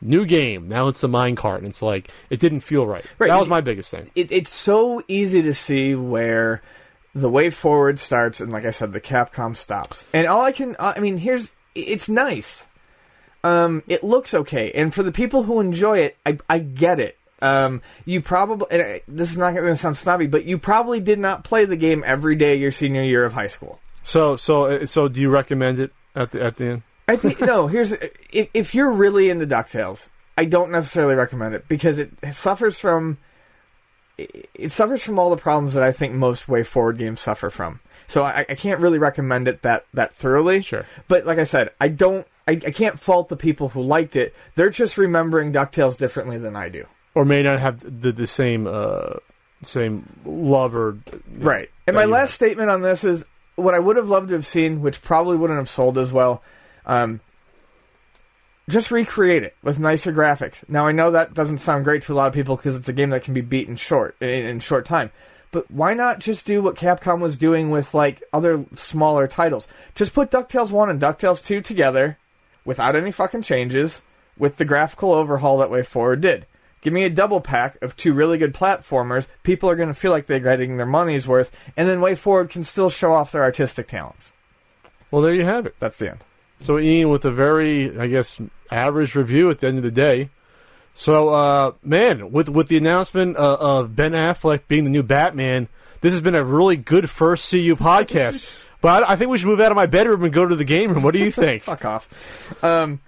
new 0.00 0.24
game. 0.26 0.68
Now 0.68 0.88
it's 0.88 1.04
a 1.04 1.08
minecart, 1.08 1.58
and 1.58 1.66
it's 1.68 1.82
like 1.82 2.10
it 2.30 2.40
didn't 2.40 2.60
feel 2.60 2.86
right. 2.86 3.04
Right, 3.18 3.28
That 3.28 3.38
was 3.38 3.48
my 3.48 3.60
biggest 3.60 3.90
thing. 3.90 4.10
it, 4.14 4.32
it's 4.32 4.50
so 4.52 5.02
easy 5.08 5.42
to 5.42 5.54
see 5.54 5.94
where 5.94 6.62
the 7.14 7.30
way 7.30 7.48
forward 7.48 7.96
starts 8.00 8.40
and 8.40 8.50
like 8.50 8.64
i 8.64 8.72
said 8.72 8.92
the 8.92 9.00
capcom 9.00 9.56
stops 9.56 10.04
and 10.12 10.26
all 10.26 10.42
i 10.42 10.50
can 10.50 10.74
i 10.80 10.98
mean 10.98 11.16
here's 11.16 11.54
it's 11.76 12.08
nice 12.08 12.66
um 13.44 13.82
it 13.86 14.02
looks 14.02 14.34
okay 14.34 14.72
and 14.72 14.92
for 14.92 15.02
the 15.04 15.12
people 15.12 15.44
who 15.44 15.60
enjoy 15.60 15.98
it 15.98 16.16
i, 16.26 16.36
I 16.48 16.58
get 16.58 16.98
it 16.98 17.16
um 17.42 17.82
you 18.04 18.20
probably 18.20 18.66
and 18.72 18.82
I- 18.82 19.02
this 19.06 19.30
is 19.30 19.36
not 19.36 19.54
going 19.54 19.66
to 19.66 19.76
sound 19.76 19.96
snobby 19.96 20.26
but 20.26 20.44
you 20.44 20.58
probably 20.58 20.98
did 20.98 21.18
not 21.20 21.44
play 21.44 21.64
the 21.66 21.76
game 21.76 22.02
every 22.06 22.34
day 22.34 22.56
your 22.56 22.72
senior 22.72 23.02
year 23.02 23.24
of 23.24 23.32
high 23.34 23.48
school 23.48 23.78
So, 24.02 24.36
so, 24.36 24.64
uh, 24.66 24.86
so, 24.86 25.08
do 25.08 25.20
you 25.20 25.30
recommend 25.30 25.78
it 25.78 25.92
at 26.14 26.30
the 26.32 26.42
at 26.42 26.56
the 26.56 26.64
end? 26.66 26.82
I 27.08 27.16
think 27.16 27.40
no. 27.40 27.66
Here's 27.68 27.92
if 27.92 28.48
if 28.54 28.74
you're 28.74 28.92
really 28.92 29.30
into 29.30 29.46
Ducktales, 29.46 30.08
I 30.36 30.44
don't 30.46 30.70
necessarily 30.70 31.14
recommend 31.14 31.54
it 31.54 31.68
because 31.68 31.98
it 31.98 32.10
suffers 32.34 32.78
from 32.78 33.16
it 34.18 34.48
it 34.54 34.72
suffers 34.72 35.02
from 35.02 35.18
all 35.18 35.30
the 35.30 35.36
problems 35.40 35.72
that 35.74 35.82
I 35.82 35.92
think 35.92 36.14
most 36.14 36.48
way 36.48 36.62
forward 36.64 36.98
games 36.98 37.20
suffer 37.20 37.50
from. 37.50 37.80
So 38.08 38.22
I, 38.22 38.44
I 38.48 38.54
can't 38.54 38.80
really 38.80 38.98
recommend 38.98 39.48
it 39.48 39.62
that 39.62 39.86
that 39.94 40.12
thoroughly. 40.14 40.60
Sure. 40.62 40.84
But 41.08 41.24
like 41.26 41.38
I 41.38 41.44
said, 41.44 41.70
I 41.80 41.88
don't. 41.88 42.26
I, 42.46 42.52
I 42.52 42.70
can't 42.70 43.00
fault 43.00 43.28
the 43.28 43.36
people 43.36 43.70
who 43.70 43.82
liked 43.82 44.16
it. 44.16 44.34
They're 44.54 44.70
just 44.70 44.98
remembering 44.98 45.52
Ducktales 45.52 45.96
differently 45.96 46.38
than 46.38 46.56
I 46.56 46.68
do. 46.68 46.86
Or 47.14 47.24
may 47.24 47.42
not 47.42 47.60
have 47.60 48.02
the 48.02 48.12
the 48.12 48.26
same 48.26 48.66
uh 48.66 49.14
same 49.62 50.20
love 50.24 50.74
or 50.74 50.98
Right. 51.36 51.70
And 51.86 51.96
my 51.96 52.04
last 52.04 52.34
statement 52.34 52.70
on 52.70 52.82
this 52.82 53.04
is 53.04 53.24
what 53.56 53.74
I 53.74 53.78
would 53.78 53.96
have 53.96 54.08
loved 54.08 54.28
to 54.28 54.34
have 54.34 54.46
seen, 54.46 54.82
which 54.82 55.00
probably 55.00 55.36
wouldn't 55.36 55.58
have 55.58 55.68
sold 55.68 55.96
as 55.96 56.12
well. 56.12 56.42
Um, 56.86 57.20
just 58.68 58.90
recreate 58.90 59.42
it 59.42 59.56
with 59.62 59.78
nicer 59.78 60.12
graphics. 60.12 60.68
Now 60.68 60.86
I 60.86 60.92
know 60.92 61.10
that 61.10 61.34
doesn't 61.34 61.58
sound 61.58 61.84
great 61.84 62.02
to 62.04 62.12
a 62.12 62.14
lot 62.14 62.28
of 62.28 62.34
people 62.34 62.56
because 62.56 62.76
it's 62.76 62.88
a 62.88 62.92
game 62.92 63.10
that 63.10 63.22
can 63.22 63.34
be 63.34 63.42
beaten 63.42 63.76
short 63.76 64.16
in, 64.20 64.28
in 64.28 64.60
short 64.60 64.86
time. 64.86 65.10
But 65.50 65.70
why 65.70 65.94
not 65.94 66.18
just 66.18 66.46
do 66.46 66.62
what 66.62 66.74
Capcom 66.74 67.20
was 67.20 67.36
doing 67.36 67.70
with 67.70 67.94
like 67.94 68.22
other 68.32 68.64
smaller 68.74 69.28
titles? 69.28 69.68
Just 69.94 70.12
put 70.12 70.30
DuckTales 70.30 70.72
1 70.72 70.90
and 70.90 71.00
DuckTales 71.00 71.44
2 71.44 71.60
together 71.60 72.18
without 72.64 72.96
any 72.96 73.10
fucking 73.10 73.42
changes 73.42 74.02
with 74.38 74.56
the 74.56 74.64
graphical 74.64 75.12
overhaul 75.12 75.58
that 75.58 75.70
Way 75.70 75.82
Forward 75.82 76.20
did. 76.20 76.46
Give 76.80 76.92
me 76.92 77.04
a 77.04 77.10
double 77.10 77.40
pack 77.40 77.80
of 77.82 77.96
two 77.96 78.12
really 78.12 78.36
good 78.36 78.52
platformers. 78.52 79.26
People 79.42 79.70
are 79.70 79.76
going 79.76 79.88
to 79.88 79.94
feel 79.94 80.10
like 80.10 80.26
they're 80.26 80.38
getting 80.40 80.76
their 80.76 80.84
money's 80.86 81.26
worth, 81.26 81.50
and 81.76 81.88
then 81.88 82.00
Way 82.00 82.14
Forward 82.14 82.50
can 82.50 82.62
still 82.62 82.90
show 82.90 83.12
off 83.14 83.32
their 83.32 83.42
artistic 83.42 83.88
talents. 83.88 84.32
Well, 85.10 85.22
there 85.22 85.34
you 85.34 85.44
have 85.44 85.64
it. 85.66 85.76
That's 85.78 85.98
the 85.98 86.10
end. 86.10 86.20
So 86.60 86.78
Ian, 86.78 87.08
with 87.08 87.24
a 87.24 87.30
very, 87.30 87.98
I 87.98 88.06
guess, 88.06 88.40
average 88.70 89.14
review 89.14 89.50
at 89.50 89.60
the 89.60 89.66
end 89.68 89.78
of 89.78 89.84
the 89.84 89.90
day, 89.90 90.30
So, 90.94 91.28
uh, 91.30 91.72
man, 91.82 92.30
with 92.32 92.48
with 92.48 92.68
the 92.68 92.76
announcement 92.76 93.36
uh, 93.36 93.56
of 93.60 93.96
Ben 93.96 94.12
Affleck 94.12 94.68
being 94.68 94.84
the 94.84 94.90
new 94.90 95.02
Batman, 95.02 95.68
this 96.02 96.12
has 96.12 96.20
been 96.20 96.34
a 96.34 96.44
really 96.44 96.76
good 96.76 97.10
first 97.10 97.50
CU 97.50 97.76
podcast. 97.76 98.46
but 98.84 99.02
I, 99.08 99.16
think 99.16 99.30
we 99.30 99.38
should 99.38 99.46
move 99.46 99.60
out 99.60 99.72
of 99.72 99.76
my 99.76 99.86
bedroom 99.86 100.24
and 100.24 100.30
go 100.30 100.46
to 100.46 100.54
the 100.54 100.64
game 100.64 100.92
room. 100.92 101.02
What 101.02 101.14
do 101.14 101.18
you 101.18 101.30
think? 101.30 101.62
Fuck 101.64 101.86
off. 101.86 102.62
Um, 102.62 103.00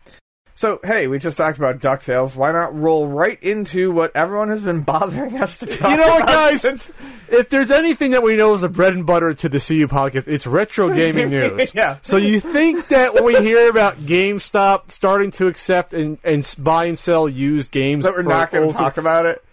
so, 0.54 0.80
hey, 0.82 1.06
we 1.06 1.18
just 1.18 1.36
talked 1.36 1.58
about 1.58 1.80
DuckTales. 1.80 2.34
Why 2.34 2.50
not 2.50 2.74
roll 2.74 3.06
right 3.06 3.38
into 3.42 3.92
what 3.92 4.10
everyone 4.16 4.48
has 4.48 4.62
been 4.62 4.80
bothering 4.84 5.36
us 5.36 5.58
to 5.58 5.66
talk 5.66 5.90
you 5.90 5.98
know 5.98 6.08
what, 6.08 6.26
guys? 6.26 6.62
since- 6.62 6.90
if 7.28 7.50
there's 7.50 7.70
anything 7.70 8.12
that 8.12 8.22
we 8.22 8.36
know 8.36 8.54
is 8.54 8.64
a 8.64 8.70
bread 8.70 8.94
and 8.94 9.04
butter 9.04 9.34
to 9.34 9.50
the 9.50 9.58
CU 9.58 9.86
podcast, 9.86 10.28
it's 10.28 10.46
retro 10.46 10.88
gaming 10.94 11.28
news. 11.28 11.74
Yeah. 11.74 11.98
So 12.00 12.16
you 12.16 12.40
think 12.40 12.88
that 12.88 13.12
when 13.12 13.24
we 13.24 13.36
hear 13.36 13.68
about 13.68 13.96
GameStop 13.96 14.90
starting 14.90 15.30
to 15.32 15.46
accept 15.46 15.92
and, 15.92 16.16
and 16.24 16.54
buy 16.58 16.86
and 16.86 16.98
sell 16.98 17.28
used 17.28 17.70
games, 17.70 18.06
that 18.06 18.14
we're 18.14 18.22
not 18.22 18.50
going 18.50 18.66
to 18.66 18.74
talk 18.74 18.96
about 18.96 19.26
it. 19.26 19.44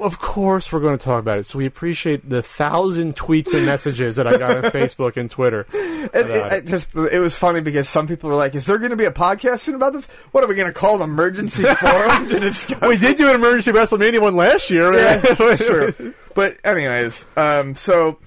Of 0.00 0.18
course, 0.18 0.72
we're 0.72 0.80
going 0.80 0.96
to 0.98 1.02
talk 1.04 1.18
about 1.20 1.38
it. 1.38 1.46
So 1.46 1.58
we 1.58 1.66
appreciate 1.66 2.28
the 2.28 2.42
thousand 2.42 3.16
tweets 3.16 3.54
and 3.54 3.64
messages 3.66 4.16
that 4.16 4.26
I 4.26 4.36
got 4.36 4.56
on 4.56 4.62
Facebook 4.70 5.16
and 5.16 5.30
Twitter. 5.30 5.66
It, 5.72 6.14
it, 6.14 6.52
it 6.52 6.66
just 6.66 6.94
it 6.94 7.18
was 7.18 7.34
funny 7.36 7.60
because 7.60 7.88
some 7.88 8.06
people 8.06 8.28
were 8.30 8.36
like, 8.36 8.54
"Is 8.54 8.66
there 8.66 8.78
going 8.78 8.90
to 8.90 8.96
be 8.96 9.06
a 9.06 9.10
podcast 9.10 9.60
soon 9.60 9.74
about 9.74 9.94
this? 9.94 10.06
What 10.32 10.44
are 10.44 10.46
we 10.46 10.54
going 10.54 10.68
to 10.68 10.78
call 10.78 10.96
an 10.96 11.02
emergency 11.02 11.64
forum 11.74 12.28
to 12.28 12.38
discuss?" 12.38 12.80
We 12.82 12.98
did 12.98 13.16
do 13.16 13.28
an 13.30 13.34
emergency 13.36 13.72
WrestleMania 13.72 14.20
one 14.20 14.36
last 14.36 14.68
year. 14.70 14.92
yeah, 14.92 15.20
true. 15.56 16.14
But 16.34 16.58
anyways, 16.62 17.24
um, 17.36 17.74
so 17.74 18.18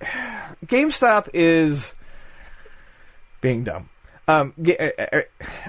GameStop 0.66 1.28
is 1.34 1.94
being 3.40 3.64
dumb. 3.64 3.88
Um, 4.28 4.54
I- 4.66 4.92
I- 5.12 5.24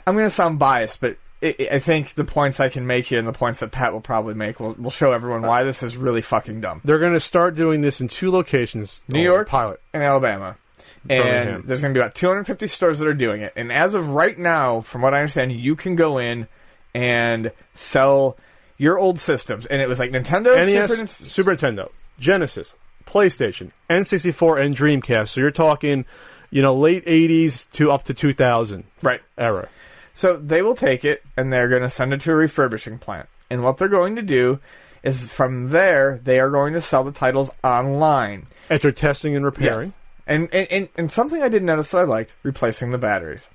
I'm 0.06 0.16
going 0.16 0.28
to 0.28 0.30
sound 0.30 0.60
biased, 0.60 1.02
but 1.02 1.18
I 1.44 1.56
I 1.74 1.80
think 1.80 2.14
the 2.14 2.24
points 2.26 2.60
I 2.60 2.70
can 2.70 2.86
make 2.88 3.06
here 3.06 3.20
and 3.20 3.28
the 3.28 3.34
points 3.34 3.60
that 3.62 3.72
Pat 3.72 3.94
will 3.94 4.02
probably 4.02 4.34
make 4.34 4.60
will, 4.60 4.74
will 4.74 4.92
show 4.92 5.12
everyone 5.12 5.42
why 5.42 5.64
this 5.64 5.82
is 5.84 5.98
really 5.98 6.22
fucking 6.22 6.62
dumb. 6.62 6.82
They're 6.84 7.00
going 7.00 7.14
to 7.14 7.20
start 7.20 7.56
doing 7.56 7.82
this 7.82 8.00
in 8.02 8.08
two 8.08 8.32
locations. 8.32 9.02
New 9.08 9.20
Oh, 9.22 9.24
York? 9.36 9.50
pilot. 9.50 9.80
in 9.94 10.02
Alabama. 10.02 10.56
Birmingham. 11.04 11.56
And 11.56 11.64
there's 11.64 11.82
going 11.82 11.94
to 11.94 11.98
be 11.98 12.02
about 12.04 12.14
250 12.14 12.68
stores 12.68 13.00
that 13.00 13.08
are 13.08 13.14
doing 13.16 13.42
it. 13.42 13.54
And 13.56 13.72
as 13.72 13.96
of 13.96 14.10
right 14.10 14.38
now, 14.38 14.82
from 14.82 15.02
what 15.02 15.16
I 15.16 15.18
understand, 15.20 15.52
you 15.52 15.76
can 15.76 15.96
go 15.96 16.20
in 16.20 16.48
and 16.94 17.52
sell 17.74 18.38
your 18.78 19.00
old 19.00 19.20
systems. 19.20 19.66
And 19.66 19.82
it 19.82 19.90
was 19.90 19.98
like 19.98 20.12
Nintendo, 20.12 20.56
NES, 20.56 20.92
Super, 20.92 21.08
Super 21.08 21.56
Nintendo, 21.56 21.90
Genesis, 22.20 22.76
PlayStation, 23.08 23.72
N64, 23.90 24.64
and 24.64 24.76
Dreamcast. 24.76 25.30
So 25.30 25.42
you're 25.42 25.50
talking, 25.50 26.06
you 26.52 26.62
know, 26.62 26.76
late 26.76 27.04
'80s 27.06 27.70
to 27.72 27.92
up 27.92 28.04
to 28.04 28.14
2000 28.14 28.84
right. 29.02 29.22
era. 29.40 29.70
So 30.14 30.38
they 30.38 30.62
will 30.62 30.76
take 30.76 31.06
it 31.06 31.24
and 31.38 31.52
they're 31.52 31.70
going 31.70 31.82
to 31.82 31.90
send 31.90 32.14
it 32.14 32.22
to 32.22 32.32
a 32.32 32.36
refurbishing 32.36 32.98
plant. 32.98 33.30
And 33.50 33.64
what 33.64 33.78
they're 33.78 33.88
going 33.88 34.16
to 34.16 34.22
do 34.22 34.60
is 35.04 35.32
from 35.32 35.70
there, 35.70 36.20
they 36.24 36.40
are 36.40 36.50
going 36.50 36.74
to 36.74 36.82
sell 36.82 37.04
the 37.04 37.12
titles 37.12 37.50
online. 37.64 38.48
After 38.70 38.92
testing 38.92 39.36
and 39.36 39.44
repairing, 39.46 39.90
Yes. 39.90 39.96
And, 40.28 40.54
and, 40.54 40.68
and, 40.72 40.90
and 40.96 41.12
something 41.12 41.42
I 41.42 41.50
did 41.50 41.64
notice 41.64 41.92
that 41.92 42.00
I 42.00 42.04
liked, 42.04 42.34
replacing 42.44 42.92
the 42.92 42.98
batteries. 42.98 43.50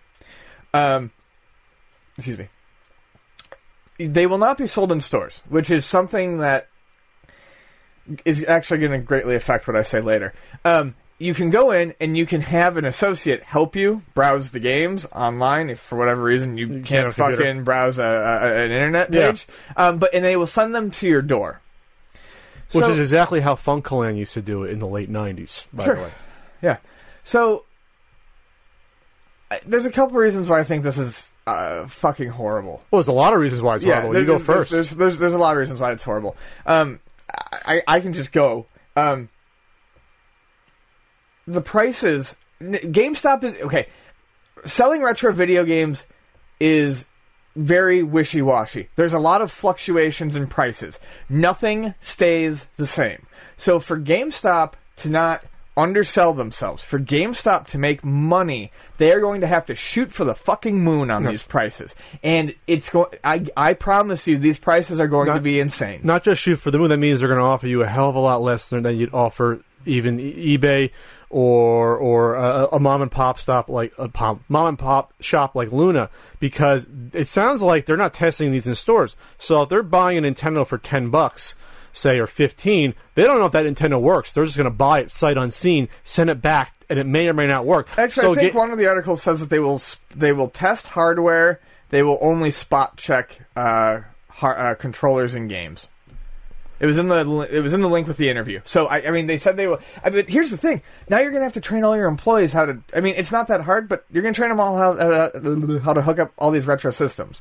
Um, 0.75 1.11
excuse 2.17 2.39
me. 2.39 2.49
They 3.99 4.27
will 4.27 4.39
not 4.39 4.59
be 4.59 4.67
sold 4.67 4.93
in 4.93 5.01
stores, 5.01 5.43
which 5.49 5.71
is 5.71 5.87
something 5.87 6.39
that 6.39 6.69
is 8.25 8.45
actually 8.47 8.81
going 8.81 8.93
to 8.93 8.99
greatly 8.99 9.37
affect 9.37 9.67
what 9.67 9.77
I 9.77 9.83
say 9.83 10.01
later. 10.01 10.35
Um, 10.65 10.95
you 11.19 11.33
can 11.33 11.49
go 11.51 11.71
in 11.71 11.95
and 12.01 12.17
you 12.17 12.27
can 12.27 12.43
have 12.43 12.77
an 12.77 12.85
associate 12.85 13.43
help 13.43 13.75
you 13.75 14.03
browse 14.15 14.51
the 14.51 14.61
games 14.61 15.07
online 15.15 15.71
if 15.71 15.81
for 15.81 15.97
whatever 15.97 16.23
reason 16.23 16.59
you, 16.59 16.69
can't 16.69 16.85
can't 16.87 17.15
computer. 17.15 17.37
fucking 17.45 17.65
browse 17.65 17.99
a, 17.99 18.03
a, 18.03 18.65
an 18.65 18.71
internet 18.71 19.13
Yeah. 19.13 19.31
page. 19.31 19.47
Um, 19.77 19.99
but 19.99 20.13
and 20.15 20.25
they 20.25 20.37
will 20.37 20.47
send 20.47 20.75
them 20.75 20.91
to 20.93 21.09
your 21.09 21.23
door. 21.23 21.61
which 22.73 22.85
So- 22.85 22.91
is 22.91 22.99
exactly 22.99 23.41
how 23.41 23.55
Funcoland 23.55 24.19
used 24.19 24.35
to 24.35 24.43
do 24.43 24.65
it 24.65 24.73
in 24.73 24.79
the 24.79 24.87
late 24.89 25.11
'90s. 25.11 25.67
By 25.73 25.85
Sure. 25.85 25.95
the 25.97 26.03
way, 26.03 26.11
Yeah. 26.63 26.77
So 27.25 27.65
there's 29.65 29.87
a 29.87 29.91
couple 29.93 30.19
reasons 30.19 30.49
why 30.49 30.61
I 30.61 30.65
think 30.65 30.83
this 30.83 30.99
is 30.99 31.31
uh, 31.47 31.87
fucking 31.87 32.29
horrible. 32.31 32.83
well, 32.91 33.01
there's 33.01 33.09
a 33.09 33.13
lot 33.13 33.33
of 33.33 33.39
reasons 33.41 33.63
why 33.63 33.77
it's 33.77 33.85
horrible. 33.85 34.17
you 34.17 34.25
go 34.27 34.39
there's, 34.39 34.45
there's- 34.47 34.59
first. 34.59 34.71
There's, 34.71 34.91
there's 34.91 35.19
there's 35.19 35.33
a 35.35 35.39
lot 35.39 35.53
of 35.53 35.59
reasons 35.61 35.81
why 35.81 35.93
it's 35.93 36.03
horrible. 36.03 36.37
Um, 36.67 37.01
I 37.65 37.83
I 37.87 38.01
can 38.01 38.13
just 38.13 38.33
go. 38.33 38.67
Um, 38.97 39.29
the 41.47 41.61
prices. 41.61 42.37
GameStop 42.61 43.45
is 43.45 43.55
okay. 43.57 43.89
Selling 44.65 45.03
retro 45.03 45.33
video 45.33 45.65
games 45.65 46.07
is 46.59 47.07
very 47.55 48.03
wishy-washy. 48.03 48.89
There's 48.97 49.13
a 49.13 49.19
lot 49.19 49.43
of 49.43 49.51
fluctuations 49.51 50.37
in 50.37 50.47
prices. 50.47 50.99
Nothing 51.29 51.95
stays 52.01 52.67
the 52.77 52.87
same. 52.87 53.27
So 53.57 53.81
for 53.81 53.99
GameStop 53.99 54.75
to 54.97 55.09
not 55.09 55.45
undersell 55.77 56.33
themselves, 56.33 56.83
for 56.83 56.99
GameStop 56.99 57.67
to 57.69 57.79
make 57.79 58.03
money, 58.03 58.73
they 58.97 59.13
are 59.13 59.21
going 59.21 59.43
to 59.43 59.47
have 59.47 59.67
to 59.67 59.75
shoot 59.75 60.11
for 60.11 60.25
the 60.25 60.35
fucking 60.35 60.81
moon 60.81 61.11
on 61.11 61.25
these 61.25 61.43
prices. 61.43 61.95
And 62.23 62.55
it's 62.67 62.89
going 62.89 63.09
I 63.23 63.47
I 63.57 63.75
promise 63.75 64.27
you 64.27 64.39
these 64.39 64.59
prices 64.59 64.99
are 65.01 65.09
going 65.09 65.29
Not- 65.29 65.35
to 65.35 65.41
be 65.41 65.61
insane. 65.61 66.01
Not 66.03 66.25
just 66.25 66.43
shoot 66.43 66.57
for 66.57 66.71
the 66.71 66.79
moon. 66.79 66.91
That 66.91 66.97
means 66.99 67.21
they're 67.21 67.29
going 67.29 67.41
to 67.41 67.45
offer 67.45 67.67
you 67.67 67.83
a 67.83 67.87
hell 67.87 68.09
of 68.09 68.17
a 68.17 68.21
lot 68.21 68.43
less 68.43 68.69
than, 68.69 68.83
than 68.83 68.97
you'd 68.97 69.15
offer 69.15 69.61
even 69.85 70.19
eBay 70.19 70.91
or 71.37 71.99
or 71.99 72.35
a, 72.35 72.67
a 72.73 72.81
mom 72.81 73.03
and 73.03 73.11
pop 73.11 73.39
stop 73.39 73.69
like 73.69 73.93
a 73.99 74.09
pop, 74.09 74.41
mom 74.49 74.69
and 74.69 74.79
pop 74.79 75.13
shop 75.21 75.55
like 75.55 75.71
Luna 75.71 76.09
because 76.41 76.87
it 77.13 77.29
sounds 77.29 77.61
like 77.61 77.85
they're 77.85 77.99
not 77.99 78.15
testing 78.15 78.53
these 78.53 78.67
in 78.67 78.75
stores. 78.75 79.17
So 79.39 79.61
if 79.61 79.69
they're 79.69 79.83
buying 79.83 80.17
a 80.17 80.23
Nintendo 80.23 80.67
for 80.67 80.79
ten 80.79 81.11
bucks, 81.11 81.55
say 81.93 82.19
or 82.19 82.27
fifteen, 82.27 82.95
they 83.17 83.25
don't 83.25 83.39
know 83.39 83.45
if 83.45 83.53
that 83.53 83.67
Nintendo 83.67 84.01
works. 84.01 84.33
They're 84.33 84.47
just 84.47 84.57
going 84.57 84.65
to 84.65 84.71
buy 84.71 85.01
it 85.01 85.11
sight 85.11 85.37
unseen, 85.37 85.91
send 86.05 86.31
it 86.31 86.41
back, 86.41 86.73
and 86.89 86.99
it 86.99 87.05
may 87.05 87.29
or 87.29 87.35
may 87.35 87.47
not 87.47 87.67
work. 87.67 87.89
Actually, 87.99 88.23
so 88.23 88.33
I 88.33 88.37
think 88.37 88.53
get- 88.53 88.59
one 88.59 88.71
of 88.71 88.79
the 88.79 88.87
articles 88.87 89.23
says 89.23 89.41
that 89.41 89.51
they 89.51 89.59
will 89.61 89.79
they 90.15 90.33
will 90.33 90.49
test 90.49 90.87
hardware. 90.89 91.61
They 91.91 92.03
will 92.03 92.19
only 92.23 92.51
spot 92.51 92.97
check 92.97 93.41
uh, 93.55 94.01
har- 94.31 94.59
uh, 94.59 94.75
controllers 94.75 95.35
in 95.35 95.49
games. 95.49 95.89
It 96.79 96.87
was 96.87 96.99
in 96.99 97.09
the 97.09 97.49
it 97.51 97.61
was 97.61 97.73
in 97.73 97.81
the 97.81 97.89
link 97.89 98.07
with 98.07 98.19
the 98.19 98.29
interview. 98.29 98.61
So 98.65 98.87
I, 98.87 99.07
I 99.07 99.11
mean, 99.11 99.27
they 99.27 99.39
said 99.39 99.57
they 99.57 99.67
will. 99.67 99.81
I 100.05 100.11
mean, 100.11 100.27
here's 100.29 100.51
the 100.51 100.57
thing. 100.59 100.83
Now 101.09 101.21
you're 101.21 101.31
gonna 101.31 101.45
have 101.45 101.55
to 101.55 101.61
train 101.61 101.85
all 101.85 101.97
your 101.97 102.09
employees 102.09 102.53
how 102.53 102.67
to. 102.67 102.79
I 102.95 103.01
mean, 103.01 103.15
it's 103.17 103.33
not 103.33 103.49
that 103.49 103.63
hard, 103.63 103.89
but 103.89 104.05
you're 104.11 104.23
gonna 104.23 104.35
train 104.35 104.51
them 104.51 104.61
all 104.61 104.77
how 104.77 104.93
uh, 104.93 105.81
how 105.81 105.95
to 105.95 106.03
hook 106.03 106.19
up 106.19 106.33
all 106.37 106.51
these 106.51 106.67
retro 106.67 106.91
systems 106.91 107.41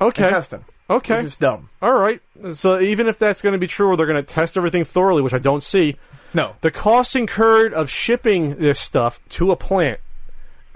okay, 0.00 0.24
and 0.24 0.32
test 0.32 0.50
them. 0.50 0.64
okay, 0.88 1.20
is 1.20 1.36
dumb. 1.36 1.70
all 1.80 1.92
right. 1.92 2.20
So 2.52 2.80
even 2.80 3.08
if 3.08 3.18
that's 3.18 3.42
going 3.42 3.52
to 3.52 3.58
be 3.58 3.66
true, 3.66 3.88
or 3.88 3.96
they're 3.96 4.06
going 4.06 4.22
to 4.22 4.34
test 4.34 4.56
everything 4.56 4.84
thoroughly, 4.84 5.22
which 5.22 5.34
I 5.34 5.38
don't 5.38 5.62
see. 5.62 5.96
No, 6.32 6.54
The 6.60 6.70
cost 6.70 7.16
incurred 7.16 7.74
of 7.74 7.90
shipping 7.90 8.54
this 8.56 8.78
stuff 8.78 9.18
to 9.30 9.50
a 9.50 9.56
plant 9.56 9.98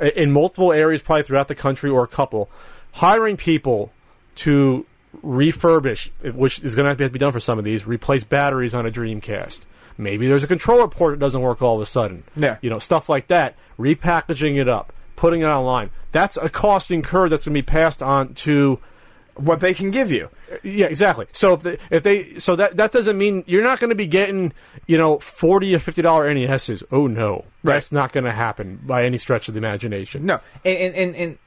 in 0.01 0.33
multiple 0.33 0.73
areas, 0.73 1.01
probably 1.01 1.23
throughout 1.23 1.47
the 1.47 1.55
country 1.55 1.89
or 1.89 2.03
a 2.03 2.09
couple, 2.09 2.51
hiring 2.93 3.37
people 3.37 3.93
to 4.37 4.85
refurbish, 5.23 6.11
which 6.35 6.61
is 6.61 6.75
going 6.75 6.85
to 6.85 6.91
have 6.91 6.99
to 6.99 7.09
be 7.09 7.19
done 7.19 7.33
for 7.33 7.41
some 7.41 7.59
of 7.59 7.65
these, 7.65 7.87
replace 7.87 8.25
batteries 8.25 8.75
on 8.75 8.87
a 8.87 8.91
Dreamcast. 8.91 9.61
Maybe 9.97 10.27
there's 10.27 10.45
a 10.45 10.49
controller 10.49 10.89
port 10.89 11.15
that 11.15 11.21
doesn't 11.21 11.41
work 11.41 11.63
all 11.63 11.77
of 11.77 11.81
a 11.81 11.87
sudden. 11.87 12.25
Yeah. 12.37 12.57
You 12.61 12.71
know, 12.71 12.79
stuff 12.79 13.09
like 13.09 13.29
that. 13.29 13.55
Repackaging 13.79 14.61
it 14.61 14.69
up, 14.69 14.93
putting 15.17 15.43
it 15.43 15.47
online. 15.47 15.91
That's 16.13 16.37
a 16.37 16.49
cost 16.49 16.91
incurred 16.91 17.31
that's 17.31 17.47
going 17.47 17.55
to 17.55 17.63
be 17.63 17.67
passed 17.67 18.03
on 18.03 18.35
to 18.35 18.81
what 19.37 19.61
they 19.61 19.75
can 19.75 19.91
give 19.91 20.11
you. 20.11 20.31
yeah, 20.63 20.87
exactly. 20.87 21.27
So 21.33 21.55
if 21.55 21.63
they, 21.63 21.79
if 21.91 22.03
they 22.03 22.39
so 22.39 22.57
that 22.57 22.77
that 22.77 22.93
doesn't 22.93 23.19
mean 23.19 23.45
you're 23.47 23.63
not 23.63 23.81
going 23.81 23.91
to 23.91 23.97
be 23.97 24.07
getting 24.07 24.53
you 24.87 24.97
know 24.97 25.19
forty 25.19 25.75
or 25.75 25.79
fifty 25.79 26.03
dollar 26.03 26.33
NESs. 26.33 26.83
Oh 26.93 27.07
no, 27.07 27.45
that's 27.63 27.91
not 27.91 28.13
going 28.13 28.25
to 28.25 28.33
happen 28.33 28.81
by 28.85 29.05
any 29.05 29.19
stretch 29.19 29.49
of 29.49 29.55
the 29.55 29.59
imagination. 29.59 30.27
No, 30.27 30.41
and 30.65 30.79
and, 30.79 30.95
and, 30.95 31.17
and 31.17 31.39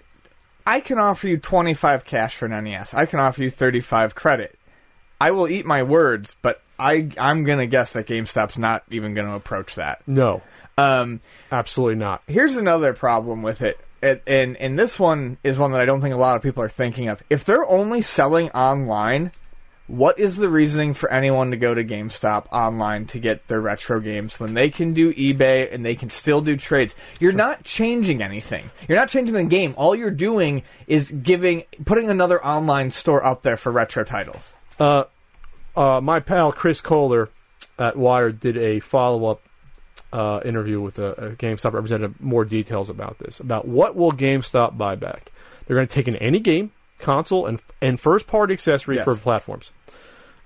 I 0.68 0.82
can 0.82 1.00
offer 1.00 1.28
you 1.28 1.38
twenty 1.38 1.74
five 1.74 2.06
cash 2.06 2.36
for 2.36 2.46
an 2.46 2.64
NES. 2.64 2.94
I 2.94 3.06
can 3.06 3.20
offer 3.20 3.42
you 3.42 3.50
thirty 3.50 3.80
five 3.80 4.14
credit. 4.14 4.58
I 5.20 5.32
will 5.32 5.48
eat 5.48 5.66
my 5.66 5.82
words, 5.84 6.36
but 6.42 6.62
I 6.78 7.10
I'm 7.18 7.44
gonna 7.44 7.66
guess 7.66 7.94
that 7.94 8.06
GameStop's 8.06 8.58
not 8.58 8.84
even 8.92 9.14
gonna 9.16 9.36
approach 9.36 9.76
that. 9.76 10.02
No, 10.06 10.42
Um, 10.78 11.22
absolutely 11.52 11.96
not. 11.96 12.22
here's 12.28 12.56
another 12.58 12.94
problem 12.94 13.42
with 13.42 13.62
it, 13.64 13.80
and, 14.04 14.20
and 14.28 14.58
and 14.58 14.78
this 14.78 15.00
one 15.00 15.38
is 15.44 15.58
one 15.58 15.72
that 15.72 15.82
I 15.82 15.86
don't 15.86 16.02
think 16.02 16.14
a 16.14 16.18
lot 16.20 16.36
of 16.36 16.44
people 16.44 16.62
are 16.62 16.70
thinking 16.70 17.08
of. 17.08 17.24
If 17.32 17.46
they're 17.46 17.66
only 17.68 18.02
selling 18.04 18.52
online, 18.52 19.32
what 19.88 20.20
is 20.20 20.36
the 20.38 20.50
reasoning 20.50 20.94
for 20.94 21.10
anyone 21.12 21.52
to 21.52 21.58
go 21.58 21.74
to 21.74 21.84
GameStop 21.84 22.46
online 22.52 23.06
to 23.08 23.20
get 23.20 23.48
their 23.48 23.62
retro 23.62 24.00
games 24.00 24.40
when 24.40 24.54
they 24.54 24.70
can 24.70 24.94
do 24.94 25.14
eBay 25.14 25.74
and 25.74 25.86
they 25.86 25.96
can 25.96 26.10
still 26.10 26.42
do 26.42 26.58
trades? 26.58 26.94
You're 27.20 27.32
not 27.32 27.64
changing 27.64 28.22
anything. 28.22 28.70
You're 28.88 28.98
not 28.98 29.10
changing 29.10 29.34
the 29.34 29.44
game. 29.46 29.74
All 29.78 29.96
you're 29.96 30.12
doing 30.12 30.64
is 30.88 31.10
giving 31.12 31.64
putting 31.86 32.10
another 32.10 32.44
online 32.46 32.92
store 32.92 33.24
up 33.24 33.42
there 33.44 33.58
for 33.58 33.72
retro 33.72 34.04
titles. 34.04 34.52
Uh, 34.80 35.06
uh, 35.76 36.02
my 36.02 36.20
pal 36.20 36.52
Chris 36.52 36.82
Kohler 36.82 37.30
at 37.80 37.96
Wired 37.96 38.40
did 38.40 38.58
a 38.58 38.80
follow 38.80 39.28
up 39.32 39.42
uh, 40.12 40.42
interview 40.44 40.82
with 40.82 41.00
a, 41.00 41.12
a 41.14 41.30
GameStop 41.32 41.74
representative. 41.74 42.20
More 42.22 42.46
details 42.46 42.90
about 42.90 43.20
this 43.20 43.40
about 43.40 43.68
what 43.68 43.96
will 43.96 44.12
GameStop 44.12 44.78
buy 44.78 44.96
back. 44.96 45.32
They're 45.66 45.76
going 45.76 45.88
to 45.88 45.94
take 45.94 46.08
in 46.08 46.16
any 46.18 46.40
game 46.40 46.72
console 47.00 47.46
and 47.46 47.62
and 47.82 48.00
first 48.00 48.26
party 48.28 48.54
accessories 48.54 48.98
Yes. 48.98 49.06
for 49.06 49.16
platforms. 49.16 49.72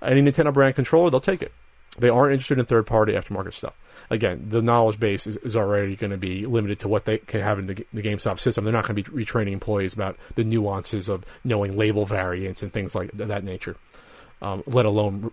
Any 0.02 0.22
Nintendo 0.22 0.52
brand 0.52 0.74
controller, 0.74 1.10
they'll 1.10 1.20
take 1.20 1.42
it. 1.42 1.52
They 1.98 2.08
aren't 2.08 2.32
interested 2.32 2.58
in 2.58 2.64
third 2.64 2.86
party 2.86 3.12
aftermarket 3.12 3.52
stuff. 3.52 3.74
Again, 4.08 4.46
the 4.48 4.62
knowledge 4.62 4.98
base 4.98 5.26
is, 5.26 5.36
is 5.38 5.56
already 5.56 5.94
going 5.94 6.10
to 6.10 6.16
be 6.16 6.46
limited 6.46 6.80
to 6.80 6.88
what 6.88 7.04
they 7.04 7.18
can 7.18 7.42
have 7.42 7.58
in 7.58 7.66
the, 7.66 7.86
the 7.92 8.02
GameStop 8.02 8.40
system. 8.40 8.64
They're 8.64 8.72
not 8.72 8.86
going 8.86 8.96
to 8.96 9.10
be 9.10 9.24
retraining 9.24 9.52
employees 9.52 9.92
about 9.92 10.16
the 10.34 10.44
nuances 10.44 11.10
of 11.10 11.24
knowing 11.44 11.76
label 11.76 12.06
variants 12.06 12.62
and 12.62 12.72
things 12.72 12.94
like 12.94 13.10
that 13.12 13.44
nature. 13.44 13.76
Um, 14.40 14.64
let 14.66 14.86
alone 14.86 15.30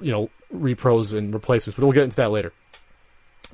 you 0.00 0.10
know 0.12 0.30
repros 0.54 1.16
and 1.16 1.34
replacements. 1.34 1.76
But 1.76 1.84
we'll 1.84 1.92
get 1.92 2.04
into 2.04 2.16
that 2.16 2.30
later. 2.30 2.52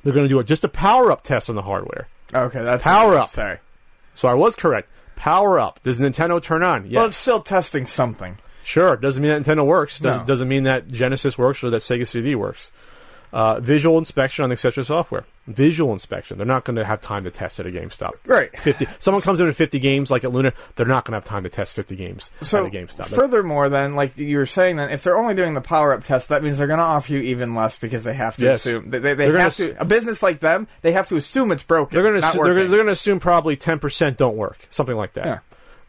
They're 0.03 0.13
going 0.13 0.25
to 0.25 0.29
do 0.29 0.39
a, 0.39 0.43
just 0.43 0.63
a 0.63 0.69
power 0.69 1.11
up 1.11 1.23
test 1.23 1.49
on 1.49 1.55
the 1.55 1.61
hardware. 1.61 2.07
Okay, 2.33 2.63
that's 2.63 2.83
power 2.83 3.17
up. 3.17 3.29
Sorry. 3.29 3.59
So 4.13 4.27
I 4.27 4.33
was 4.33 4.55
correct. 4.55 4.89
Power 5.15 5.59
up. 5.59 5.81
Does 5.81 5.99
Nintendo 5.99 6.41
turn 6.41 6.63
on? 6.63 6.85
Yes. 6.85 6.95
Well, 6.95 7.05
it's 7.07 7.17
still 7.17 7.41
testing 7.41 7.85
something. 7.85 8.37
Sure. 8.63 8.95
Doesn't 8.95 9.21
mean 9.21 9.31
that 9.31 9.43
Nintendo 9.43 9.65
works. 9.65 9.99
Doesn't, 9.99 10.21
No. 10.21 10.27
doesn't 10.27 10.47
mean 10.47 10.63
that 10.63 10.87
Genesis 10.89 11.37
works 11.37 11.63
or 11.63 11.69
that 11.69 11.81
Sega 11.81 12.07
CD 12.07 12.35
works. 12.35 12.71
Uh, 13.31 13.59
visual 13.59 13.97
inspection 13.97 14.43
on 14.43 14.49
the 14.49 14.53
accessory 14.53 14.85
software. 14.85 15.25
Visual 15.47 15.91
inspection. 15.91 16.37
They're 16.37 16.45
not 16.45 16.65
going 16.65 16.75
to 16.75 16.85
have 16.85 17.01
time 17.01 17.23
to 17.23 17.31
test 17.31 17.59
it 17.59 17.65
at 17.65 17.75
a 17.75 17.79
GameStop. 17.79 18.11
Right. 18.27 18.57
Fifty. 18.59 18.87
Someone 18.99 19.23
comes 19.23 19.39
in 19.39 19.47
with 19.47 19.57
fifty 19.57 19.79
games 19.79 20.11
like 20.11 20.23
at 20.23 20.31
Luna. 20.31 20.53
They're 20.75 20.85
not 20.85 21.03
going 21.03 21.13
to 21.13 21.15
have 21.17 21.25
time 21.25 21.41
to 21.43 21.49
test 21.49 21.75
fifty 21.75 21.95
games 21.95 22.29
So, 22.43 22.67
at 22.67 22.73
a 22.73 22.77
GameStop. 22.77 23.07
furthermore, 23.07 23.69
then, 23.69 23.95
like 23.95 24.15
you 24.19 24.37
were 24.37 24.45
saying, 24.45 24.75
then 24.75 24.91
if 24.91 25.01
they're 25.03 25.17
only 25.17 25.33
doing 25.33 25.55
the 25.55 25.61
power 25.61 25.93
up 25.93 26.03
test, 26.03 26.29
that 26.29 26.43
means 26.43 26.59
they're 26.59 26.67
going 26.67 26.77
to 26.77 26.83
offer 26.85 27.11
you 27.11 27.19
even 27.21 27.55
less 27.55 27.75
because 27.75 28.03
they 28.03 28.13
have 28.13 28.35
to 28.37 28.43
Yes. 28.43 28.67
assume 28.67 28.91
they, 28.91 28.99
they, 28.99 29.15
they 29.15 29.31
have 29.31 29.55
to. 29.55 29.81
A 29.81 29.85
business 29.85 30.21
like 30.21 30.39
them, 30.39 30.67
they 30.83 30.91
have 30.91 31.07
to 31.09 31.15
assume 31.15 31.51
it's 31.51 31.63
broken. 31.63 31.95
they're 31.95 32.07
going 32.09 32.21
to 32.21 32.39
they're 32.53 32.67
going 32.67 32.85
to 32.85 32.91
assume 32.91 33.19
probably 33.19 33.55
ten 33.55 33.79
percent 33.79 34.15
don't 34.17 34.37
work, 34.37 34.59
something 34.69 34.95
like 34.95 35.13
that. 35.13 35.25
Yeah. 35.25 35.39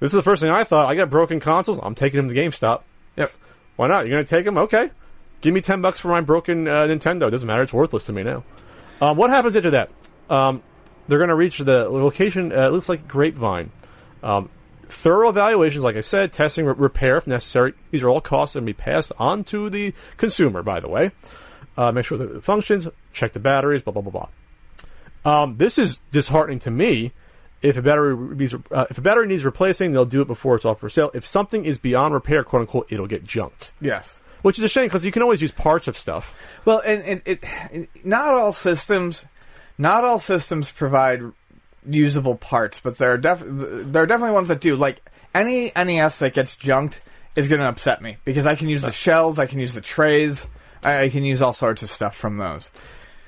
This 0.05 0.13
is 0.13 0.17
the 0.17 0.23
first 0.23 0.43
thing 0.43 0.51
I 0.51 0.65
thought. 0.65 0.85
I 0.85 0.97
got 0.97 1.09
broken 1.09 1.41
consoles. 1.41 1.79
I'm 1.83 1.95
taking 1.95 2.19
them 2.19 2.29
to 2.29 2.35
GameStop. 2.35 2.83
Yep. 3.17 3.33
Why 3.77 3.89
not? 3.89 4.01
You're 4.01 4.11
going 4.11 4.25
to 4.25 4.29
take 4.29 4.45
them? 4.45 4.59
Okay. 4.59 4.91
Give 5.41 5.55
me 5.55 5.63
10 5.63 5.81
bucks 5.81 5.99
for 5.99 6.09
my 6.09 6.21
broken 6.21 6.69
uh, 6.69 6.83
Nintendo. 6.83 7.29
It 7.29 7.31
doesn't 7.31 7.47
matter. 7.47 7.63
It's 7.63 7.73
worthless 7.73 8.05
to 8.05 8.13
me 8.13 8.23
now. 8.23 8.45
Um, 9.01 9.17
what 9.17 9.31
happens 9.31 9.57
after 9.57 9.71
that? 9.71 9.91
Um, 10.29 10.63
they're 11.09 11.17
going 11.17 11.31
to 11.31 11.35
reach 11.35 11.57
the 11.57 11.89
location, 11.89 12.53
uh, 12.53 12.67
it 12.67 12.73
looks 12.73 12.87
like 12.87 13.09
Grapevine. 13.09 13.71
Um, 14.23 14.51
thorough 14.83 15.31
evaluations, 15.31 15.85
like 15.85 15.97
I 15.97 16.03
said, 16.03 16.35
testing, 16.35 16.67
re- 16.67 16.75
repair 16.77 17.17
if 17.17 17.27
necessary. 17.27 17.73
These 17.91 18.03
are 18.03 18.11
all 18.11 18.21
costs 18.21 18.53
that 18.53 18.59
can 18.59 18.67
be 18.67 18.75
passed 18.75 19.11
on 19.19 19.43
to 19.45 19.71
the 19.71 19.95
consumer, 20.19 20.63
by 20.63 20.81
the 20.81 20.89
way. 20.91 21.13
Uh, 21.79 21.93
make 21.93 22.05
sure 22.05 22.19
that 22.19 22.31
it 22.31 22.45
functions, 22.45 22.87
check 23.15 23.33
the 23.33 23.41
batteries, 23.41 23.81
blah, 23.81 23.95
blah, 23.95 24.03
blah, 24.03 24.29
blah. 25.25 25.43
Um, 25.43 25.57
this 25.57 25.79
is 25.79 26.01
disheartening 26.13 26.59
to 26.59 26.71
me. 26.71 27.13
If 27.65 27.79
a 27.79 27.83
battery 27.83 28.15
needs, 28.15 28.55
uh, 28.71 28.85
if 28.91 28.99
a 28.99 29.01
battery 29.01 29.27
needs 29.27 29.43
replacing, 29.43 29.93
they'll 29.93 30.05
do 30.05 30.21
it 30.21 30.29
before 30.29 30.55
it's 30.55 30.67
off 30.67 30.81
for 30.81 30.91
sale. 30.91 31.11
If 31.15 31.25
something 31.25 31.65
is 31.65 31.79
beyond 31.79 32.13
repair, 32.13 32.45
quote 32.45 32.61
unquote, 32.61 32.89
it'll 32.91 33.07
get 33.07 33.25
junked. 33.25 33.73
Yes. 33.81 34.21
Which 34.43 34.59
is 34.59 34.65
a 34.65 34.69
shame 34.69 34.85
because 34.85 35.03
you 35.03 35.11
can 35.11 35.23
always 35.23 35.41
use 35.41 35.51
parts 35.51 35.89
of 35.89 35.97
stuff. 35.97 36.35
Well, 36.67 36.83
and, 36.85 37.03
and 37.03 37.23
it, 37.25 37.89
not 38.05 38.35
all 38.35 38.53
systems, 38.53 39.25
not 39.79 40.05
all 40.05 40.19
systems 40.19 40.71
provide 40.71 41.23
usable 41.89 42.37
parts, 42.37 42.81
but 42.81 42.99
there 42.99 43.13
are 43.13 43.17
def- 43.17 43.43
there 43.43 44.03
are 44.03 44.07
definitely 44.07 44.35
ones 44.35 44.49
that 44.49 44.61
do. 44.61 44.77
Like 44.77 45.01
any 45.35 45.73
NES 45.75 46.19
that 46.19 46.35
gets 46.35 46.57
junked 46.57 47.01
is 47.35 47.49
going 47.49 47.63
to 47.63 47.67
upset 47.67 48.03
me 48.03 48.19
because 48.27 48.45
I 48.45 48.57
can 48.57 48.69
use 48.69 48.83
the 48.83 48.93
shells, 48.93 49.39
I 49.39 49.47
can 49.47 49.59
use 49.59 49.73
the 49.73 49.81
trays, 49.81 50.47
I, 50.83 51.05
I 51.05 51.09
can 51.09 51.25
use 51.25 51.41
all 51.41 51.55
sorts 51.55 51.83
of 51.83 51.89
stuff 51.89 52.15
from 52.15 52.37
those. 52.37 52.71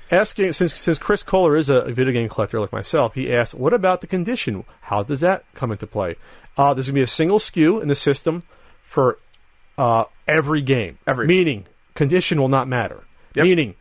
Asking 0.09 0.53
since 0.53 0.73
since 0.77 0.97
Chris 0.97 1.21
Kohler 1.21 1.57
is 1.57 1.69
a 1.69 1.81
video 1.91 2.13
game 2.13 2.29
collector 2.29 2.59
like 2.61 2.71
myself, 2.71 3.15
he 3.15 3.33
asked, 3.33 3.53
"What 3.53 3.73
about 3.73 4.01
the 4.01 4.07
condition? 4.07 4.63
How 4.81 5.03
does 5.03 5.19
that 5.19 5.43
come 5.53 5.71
into 5.71 5.85
play?" 5.85 6.15
Uh, 6.57 6.73
there's 6.73 6.87
going 6.87 6.95
to 6.95 6.99
be 6.99 7.03
a 7.03 7.07
single 7.07 7.39
SKU 7.39 7.81
in 7.81 7.87
the 7.87 7.95
system 7.95 8.43
for 8.81 9.19
uh, 9.77 10.05
every 10.27 10.61
game. 10.61 10.97
Every- 11.05 11.27
meaning 11.27 11.65
condition 11.93 12.39
will 12.39 12.47
not 12.47 12.67
matter. 12.67 13.03
Yep. 13.35 13.43
Meaning 13.45 13.75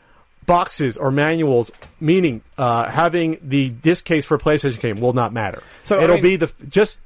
boxes 0.47 0.97
or 0.97 1.11
manuals. 1.13 1.71
Meaning 2.01 2.43
uh, 2.59 2.89
having 2.91 3.39
the 3.41 3.71
disc 3.71 4.05
case 4.05 4.25
for 4.25 4.35
a 4.35 4.39
PlayStation 4.39 4.81
game 4.81 5.01
will 5.01 5.13
not 5.13 5.33
matter. 5.33 5.63
So, 5.85 6.01
it'll 6.01 6.17
mean- 6.17 6.23
be 6.23 6.37
the 6.37 6.53
just. 6.69 7.01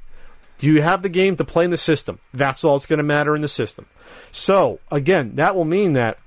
Do 0.59 0.67
you 0.67 0.83
have 0.83 1.01
the 1.01 1.09
game 1.09 1.37
to 1.37 1.45
play 1.45 1.65
in 1.65 1.71
the 1.71 1.79
system? 1.79 2.19
That's 2.35 2.65
all 2.65 2.77
that's 2.77 2.85
going 2.85 2.99
to 2.99 3.03
matter 3.03 3.35
in 3.35 3.41
the 3.41 3.49
system. 3.49 3.87
So 4.31 4.79
again, 4.91 5.37
that 5.37 5.57
will 5.57 5.65
mean 5.65 5.95
that 5.95 6.19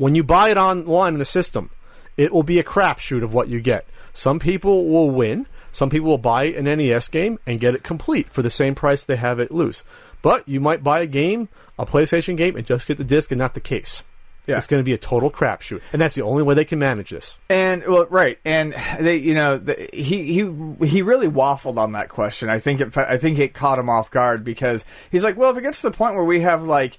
when 0.00 0.14
you 0.14 0.24
buy 0.24 0.48
it 0.48 0.56
online 0.56 1.12
in 1.12 1.18
the 1.18 1.26
system, 1.26 1.68
it 2.16 2.32
will 2.32 2.42
be 2.42 2.58
a 2.58 2.64
crapshoot 2.64 3.22
of 3.22 3.34
what 3.34 3.48
you 3.48 3.60
get. 3.60 3.86
Some 4.14 4.38
people 4.38 4.88
will 4.88 5.10
win. 5.10 5.46
Some 5.72 5.90
people 5.90 6.08
will 6.08 6.16
buy 6.18 6.44
an 6.44 6.64
NES 6.64 7.08
game 7.08 7.38
and 7.46 7.60
get 7.60 7.74
it 7.74 7.82
complete 7.82 8.30
for 8.30 8.40
the 8.40 8.48
same 8.48 8.74
price 8.74 9.04
they 9.04 9.16
have 9.16 9.38
it 9.38 9.52
loose. 9.52 9.84
But 10.22 10.48
you 10.48 10.58
might 10.58 10.82
buy 10.82 11.00
a 11.00 11.06
game, 11.06 11.50
a 11.78 11.84
PlayStation 11.84 12.34
game, 12.34 12.56
and 12.56 12.66
just 12.66 12.88
get 12.88 12.96
the 12.96 13.04
disc 13.04 13.30
and 13.30 13.38
not 13.38 13.52
the 13.52 13.60
case. 13.60 14.02
Yeah. 14.46 14.56
It's 14.56 14.66
going 14.66 14.80
to 14.80 14.84
be 14.84 14.94
a 14.94 14.98
total 14.98 15.30
crapshoot, 15.30 15.82
and 15.92 16.00
that's 16.00 16.14
the 16.14 16.22
only 16.22 16.42
way 16.42 16.54
they 16.54 16.64
can 16.64 16.78
manage 16.78 17.10
this. 17.10 17.36
And 17.50 17.84
well, 17.86 18.06
right, 18.06 18.38
and 18.42 18.74
they, 18.98 19.16
you 19.16 19.34
know, 19.34 19.58
the, 19.58 19.90
he 19.92 20.32
he 20.32 20.86
he 20.86 21.02
really 21.02 21.28
waffled 21.28 21.76
on 21.76 21.92
that 21.92 22.08
question. 22.08 22.48
I 22.48 22.58
think 22.58 22.80
it, 22.80 22.96
I 22.96 23.18
think 23.18 23.38
it 23.38 23.52
caught 23.52 23.78
him 23.78 23.90
off 23.90 24.10
guard 24.10 24.44
because 24.44 24.82
he's 25.10 25.22
like, 25.22 25.36
well, 25.36 25.50
if 25.50 25.58
it 25.58 25.62
gets 25.62 25.82
to 25.82 25.90
the 25.90 25.96
point 25.96 26.14
where 26.14 26.24
we 26.24 26.40
have 26.40 26.62
like 26.62 26.98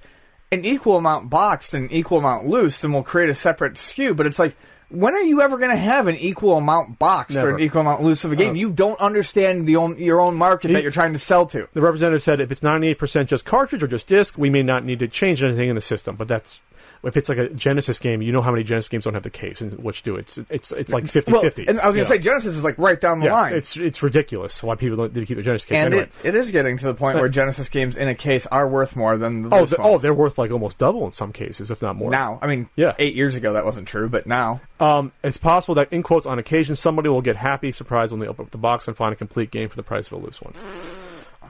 an 0.52 0.66
equal 0.66 0.98
amount 0.98 1.30
boxed 1.30 1.74
and 1.74 1.90
an 1.90 1.96
equal 1.96 2.18
amount 2.18 2.48
loose, 2.48 2.82
then 2.82 2.92
we'll 2.92 3.04
create 3.04 3.30
a 3.30 3.36
separate 3.36 3.76
SKU. 3.76 4.16
But 4.16 4.26
it's 4.26 4.38
like, 4.38 4.56
when 4.90 5.14
are 5.14 5.22
you 5.22 5.42
ever 5.42 5.58
going 5.58 5.72
to 5.72 5.78
have 5.78 6.08
an 6.08 6.18
equal 6.18 6.58
amount 6.58 7.00
boxed 7.00 7.38
or 7.38 7.56
an 7.56 7.62
equal 7.62 7.82
amount 7.82 8.04
loose 8.04 8.26
of 8.26 8.34
a 8.34 8.36
game? 8.36 8.52
Uh, 8.52 8.54
you 8.54 8.70
don't 8.70 9.00
understand 9.00 9.66
the 9.66 9.78
own 9.78 9.98
your 9.98 10.20
own 10.20 10.36
market 10.36 10.74
that 10.74 10.84
you're 10.84 10.92
trying 10.92 11.14
to 11.14 11.20
sell 11.20 11.46
to. 11.48 11.68
The 11.74 11.82
representative 11.82 12.22
said 12.22 12.42
if 12.42 12.52
it's 12.52 12.62
98% 12.62 13.28
just 13.28 13.46
cartridge 13.46 13.84
or 13.84 13.88
just 13.88 14.08
disc, 14.08 14.38
we 14.38 14.50
may 14.50 14.64
not 14.64 14.84
need 14.84 15.00
to 15.00 15.08
change 15.08 15.42
anything 15.42 15.70
in 15.70 15.76
the 15.76 15.82
system. 15.82 16.18
But 16.18 16.28
that's 16.28 16.62
if 17.04 17.18
it's 17.18 17.30
like 17.30 17.38
a 17.40 17.50
Genesis 17.50 17.98
game, 18.00 18.22
you 18.22 18.32
know 18.32 18.42
how 18.42 18.52
many 18.52 18.64
Genesis 18.64 18.88
games 18.90 19.06
don't 19.06 19.16
have 19.16 19.24
the 19.24 19.30
case 19.32 19.60
and 19.62 19.74
which 19.84 20.04
do. 20.04 20.16
It's 20.18 20.38
it's 20.50 20.72
it's 20.72 20.94
like 20.94 21.08
50 21.08 21.32
Well, 21.32 21.42
50. 21.42 21.68
and 21.68 21.80
I 21.80 21.88
was 21.88 21.96
going 21.96 22.06
to 22.06 22.14
say 22.14 22.20
Genesis 22.20 22.56
is 22.56 22.64
like 22.64 22.78
right 22.78 23.00
down 23.02 23.20
the 23.20 23.26
yeah, 23.26 23.34
line. 23.34 23.56
it's 23.56 23.76
it's 23.76 24.04
ridiculous 24.04 24.62
why 24.62 24.76
people 24.76 24.98
don't 24.98 25.12
did 25.14 25.28
keep 25.28 25.38
a 25.38 25.42
Genesis 25.42 25.66
case 25.68 25.78
and 25.78 25.94
anyway. 25.94 26.10
it, 26.24 26.28
it 26.30 26.36
is 26.36 26.52
getting 26.52 26.78
to 26.78 26.86
the 26.86 26.94
point 26.94 27.18
where 27.18 27.28
Genesis 27.30 27.70
games 27.70 27.98
in 27.98 28.08
a 28.08 28.14
case 28.16 28.46
are 28.48 28.68
worth 28.68 28.96
more 28.96 29.18
than 29.18 29.44
the 29.50 29.56
Oh, 29.56 29.62
loose 29.62 29.70
the, 29.72 29.78
oh, 29.82 29.98
they're 29.98 30.14
worth 30.14 30.38
like 30.38 30.52
almost 30.52 30.78
double 30.78 31.06
in 31.06 31.12
some 31.12 31.34
cases, 31.34 31.72
if 31.72 31.82
not 31.82 31.96
more. 31.96 32.12
now. 32.12 32.38
I 32.42 32.48
mean, 32.48 32.70
Yeah. 32.76 32.94
eight 33.00 33.16
years 33.16 33.36
ago 33.36 33.54
that 33.54 33.66
wasn't 33.66 33.88
true, 33.88 34.08
but 34.08 34.28
now 34.28 34.62
Um, 34.80 35.12
it's 35.24 35.38
possible 35.38 35.76
that, 35.76 35.92
in 35.92 36.04
quotes, 36.04 36.26
on 36.26 36.38
occasion, 36.40 36.76
somebody 36.76 37.10
will 37.10 37.22
get 37.22 37.36
happy, 37.36 37.72
surprised 37.72 38.12
when 38.12 38.20
they 38.20 38.28
open 38.28 38.46
up 38.46 38.52
the 38.52 38.58
box 38.58 38.88
and 38.88 38.96
find 38.98 39.12
a 39.14 39.16
complete 39.16 39.50
game 39.52 39.70
for 39.70 39.76
the 39.76 39.84
price 39.84 40.08
of 40.08 40.14
a 40.14 40.18
loose 40.18 40.40
one. 40.42 40.54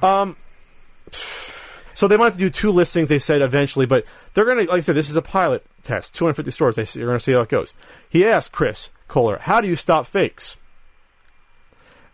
Um, 0.01 0.35
so 2.01 2.07
they 2.07 2.17
might 2.17 2.23
have 2.25 2.33
to 2.33 2.39
do 2.39 2.49
two 2.49 2.71
listings. 2.71 3.09
They 3.09 3.19
said 3.19 3.43
eventually, 3.43 3.85
but 3.85 4.05
they're 4.33 4.43
going 4.45 4.57
to, 4.57 4.63
like 4.71 4.79
I 4.79 4.81
said, 4.81 4.95
this 4.95 5.07
is 5.11 5.15
a 5.15 5.21
pilot 5.21 5.63
test. 5.83 6.15
250 6.15 6.49
stores. 6.49 6.75
They 6.75 6.81
are 6.99 7.05
going 7.05 7.17
to 7.19 7.23
see 7.23 7.33
how 7.33 7.41
it 7.41 7.49
goes. 7.49 7.75
He 8.09 8.25
asked 8.25 8.51
Chris 8.51 8.89
Kohler, 9.07 9.37
"How 9.37 9.61
do 9.61 9.67
you 9.67 9.75
stop 9.75 10.07
fakes?" 10.07 10.57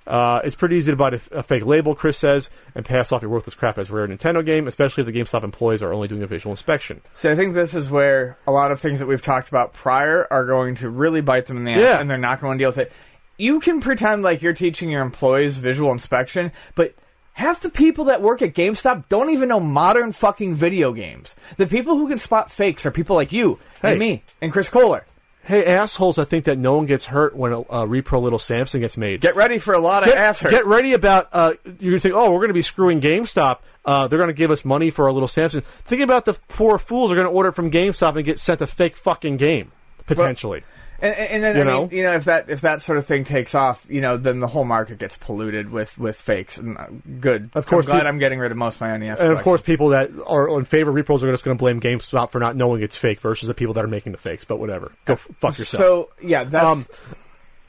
Uh, 0.06 0.42
it's 0.44 0.56
pretty 0.56 0.76
easy 0.76 0.92
to 0.92 0.96
buy 0.96 1.10
a, 1.10 1.20
a 1.40 1.44
fake 1.44 1.66
label, 1.66 1.96
Chris 1.96 2.18
says, 2.18 2.50
and 2.76 2.86
pass 2.86 3.12
off 3.12 3.22
your 3.22 3.32
worthless 3.32 3.56
crap 3.56 3.78
as 3.78 3.90
rare 3.90 4.08
Nintendo 4.08 4.46
game, 4.46 4.68
especially 4.68 5.02
if 5.02 5.06
the 5.06 5.12
GameStop 5.18 5.44
employees 5.44 5.84
are 5.84 5.92
only 5.94 6.08
doing 6.08 6.24
a 6.24 6.28
visual 6.28 6.52
inspection. 6.52 7.02
So 7.16 7.32
I 7.32 7.36
think 7.36 7.54
this 7.54 7.74
is 7.74 7.90
where 7.90 8.38
a 8.48 8.52
lot 8.52 8.72
of 8.72 8.80
things 8.80 9.00
that 9.00 9.06
we've 9.08 9.22
talked 9.22 9.50
about 9.50 9.74
prior 9.74 10.26
are 10.32 10.46
going 10.46 10.76
to 10.76 10.90
really 10.90 11.20
bite 11.22 11.46
them 11.48 11.58
in 11.58 11.64
the 11.66 11.72
ass, 11.72 11.80
Yeah. 11.80 12.00
and 12.00 12.10
they're 12.10 12.18
not 12.18 12.40
going 12.42 12.58
to 12.58 12.62
deal 12.62 12.70
with 12.70 12.78
it. 12.78 12.92
You 13.38 13.60
can 13.60 13.82
pretend 13.82 14.24
like 14.24 14.42
you're 14.42 14.54
teaching 14.54 14.90
your 14.90 15.02
employees 15.02 15.58
visual 15.58 15.92
inspection, 15.92 16.54
but 16.76 16.94
half 17.38 17.62
the 17.62 17.70
people 17.70 18.06
that 18.06 18.22
work 18.22 18.42
at 18.42 18.54
GameStop 18.54 19.08
don't 19.10 19.30
even 19.30 19.48
know 19.48 19.60
modern 19.60 20.12
fucking 20.12 20.56
video 20.56 20.92
games. 20.92 21.36
The 21.58 21.68
people 21.68 21.96
who 21.96 22.08
can 22.08 22.18
spot 22.18 22.52
fakes 22.52 22.86
are 22.86 22.92
people 22.92 23.16
like 23.16 23.32
you 23.32 23.60
Hey. 23.82 23.92
and 23.92 24.00
me 24.00 24.24
and 24.42 24.52
Chris 24.52 24.70
Kohler. 24.70 25.06
Hey, 25.44 25.66
assholes! 25.66 26.18
I 26.18 26.26
think 26.26 26.44
that 26.44 26.58
no 26.58 26.76
one 26.76 26.88
gets 26.88 27.06
hurt 27.06 27.34
when 27.34 27.54
a, 27.54 27.62
repro 27.62 28.22
little 28.22 28.40
Samson 28.40 28.82
gets 28.82 28.98
made. 28.98 29.22
Get 29.22 29.38
ready 29.38 29.60
for 29.60 29.74
a 29.74 29.80
lot 29.80 30.04
of 30.04 30.10
get, 30.10 30.18
ass 30.18 30.42
hurt. 30.42 30.52
get 30.52 30.66
ready 30.66 30.92
about 30.92 31.30
uh, 31.32 31.54
you're 31.80 31.92
gonna 31.92 32.00
think, 32.00 32.16
oh, 32.16 32.34
we're 32.34 32.42
gonna 32.42 32.52
be 32.52 32.62
screwing 32.62 33.00
GameStop. 33.00 33.60
Uh, 33.86 34.08
they're 34.08 34.20
gonna 34.20 34.34
give 34.34 34.52
us 34.52 34.66
money 34.66 34.90
for 34.90 35.06
our 35.06 35.14
little 35.14 35.30
Samson. 35.30 35.62
Think 35.86 36.02
about 36.02 36.26
the 36.26 36.34
poor 36.50 36.78
fools 36.78 37.14
are 37.14 37.16
gonna 37.16 37.30
order 37.30 37.50
it 37.50 37.54
from 37.54 37.72
GameStop 37.72 38.18
and 38.18 38.26
get 38.26 38.42
sent 38.42 38.62
a 38.62 38.68
fake 38.68 38.98
fucking 38.98 39.38
game 39.38 39.72
potentially. 40.06 40.64
And, 41.00 41.16
and 41.16 41.44
then 41.44 41.56
You 41.58 41.62
I 41.62 41.66
know? 41.66 41.82
mean, 41.88 41.98
you 41.98 42.04
know, 42.04 42.14
if 42.14 42.26
that 42.26 42.50
if 42.50 42.62
that 42.62 42.82
sort 42.82 42.98
of 42.98 43.06
thing 43.06 43.24
takes 43.24 43.54
off, 43.54 43.86
you 43.88 44.02
know, 44.02 44.18
then 44.18 44.40
the 44.40 44.48
whole 44.48 44.64
market 44.66 44.98
gets 44.98 45.16
polluted 45.18 45.70
with 45.72 45.96
with 45.98 46.16
fakes. 46.16 46.58
And 46.58 46.78
uh, 46.78 46.88
good, 47.20 47.52
Of 47.54 47.68
course, 47.68 47.86
I'm 47.86 47.92
glad 47.92 48.00
peop- 48.00 48.08
I'm 48.08 48.18
getting 48.20 48.40
rid 48.40 48.52
of 48.52 48.58
most 48.58 48.76
of 48.76 48.82
my 48.82 48.98
NES. 48.98 49.20
and 49.20 49.32
of 49.32 49.42
course, 49.44 49.62
people 49.62 49.90
that 49.90 50.10
are 50.26 50.50
in 50.58 50.66
favor 50.66 50.90
of 50.98 51.06
repros 51.06 51.22
are 51.24 51.32
just 51.32 51.44
going 51.46 51.56
to 51.56 51.62
blame 51.62 51.80
GameStop 51.80 52.32
for 52.32 52.40
not 52.40 52.56
knowing 52.56 52.82
it's 52.82 52.98
fake 52.98 53.22
versus 53.22 53.48
the 53.48 53.54
people 53.54 53.74
that 53.76 53.84
are 53.84 53.88
making 53.90 54.12
the 54.14 54.18
fakes. 54.18 54.44
But 54.44 54.58
whatever, 54.60 54.92
go 55.06 55.14
f- 55.14 55.28
fuck 55.40 55.58
yourself. 55.60 55.82
So 55.84 56.10
yeah, 56.22 56.44
that's 56.46 56.66
Um, 56.66 56.86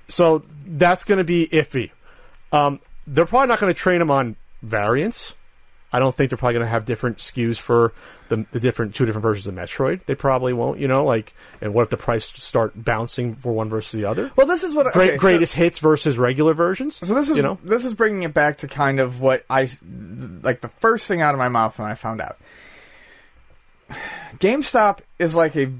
so 0.09 0.43
that's 0.67 1.05
going 1.05 1.19
to 1.19 1.25
be 1.25 1.47
iffy. 1.49 1.91
Um, 2.53 2.81
they're 3.07 3.27
probably 3.27 3.49
not 3.49 3.61
going 3.61 3.73
to 3.73 3.79
train 3.79 3.99
them 3.99 4.11
on 4.11 4.37
variants. 4.63 5.35
I 5.93 5.99
don't 5.99 6.15
think 6.15 6.31
they're 6.31 6.39
probably 6.39 6.55
going 6.55 6.67
to 6.67 6.71
have 6.71 6.85
different 6.85 7.19
SKUs 7.19 7.59
for 7.59 7.93
the, 8.29 8.47
the 8.53 8.61
different 8.61 8.95
two 8.95 9.07
different 9.07 9.23
versions 9.23 9.47
of 9.47 9.55
Metroid. 9.55 10.05
They 10.05 10.15
probably 10.15 10.53
won't, 10.53 10.79
you 10.79 10.89
know. 10.89 11.05
Like, 11.05 11.35
and 11.61 11.75
what 11.75 11.83
if 11.83 11.91
the 11.91 11.97
price 11.97 12.27
start 12.27 12.73
bouncing 12.75 13.35
for 13.35 13.53
one 13.53 13.69
versus 13.69 13.93
the 13.93 14.05
other? 14.05 14.31
Well, 14.37 14.47
this 14.47 14.63
is 14.63 14.75
what 14.75 14.93
Great, 14.93 15.09
okay, 15.09 15.17
so- 15.17 15.21
greatest 15.21 15.55
hits 15.55 15.79
versus 15.79 16.19
regular 16.19 16.55
versions. 16.55 16.97
So 16.97 17.15
this 17.15 17.31
is 17.31 17.37
you 17.37 17.43
know 17.43 17.59
this 17.63 17.85
is 17.85 17.95
bringing 17.95 18.23
it 18.23 18.35
back 18.35 18.59
to 18.59 18.69
kind 18.69 19.01
of 19.01 19.21
what 19.21 19.45
I 19.49 19.69
like 20.43 20.61
the 20.61 20.69
first 20.69 21.07
thing 21.09 21.21
out 21.21 21.35
of 21.35 21.39
my 21.39 21.49
mouth 21.49 21.79
when 21.79 21.89
I 21.89 21.95
found 21.95 22.21
out. 22.21 22.39
GameStop 24.39 25.01
is 25.19 25.35
like 25.35 25.57
a 25.57 25.73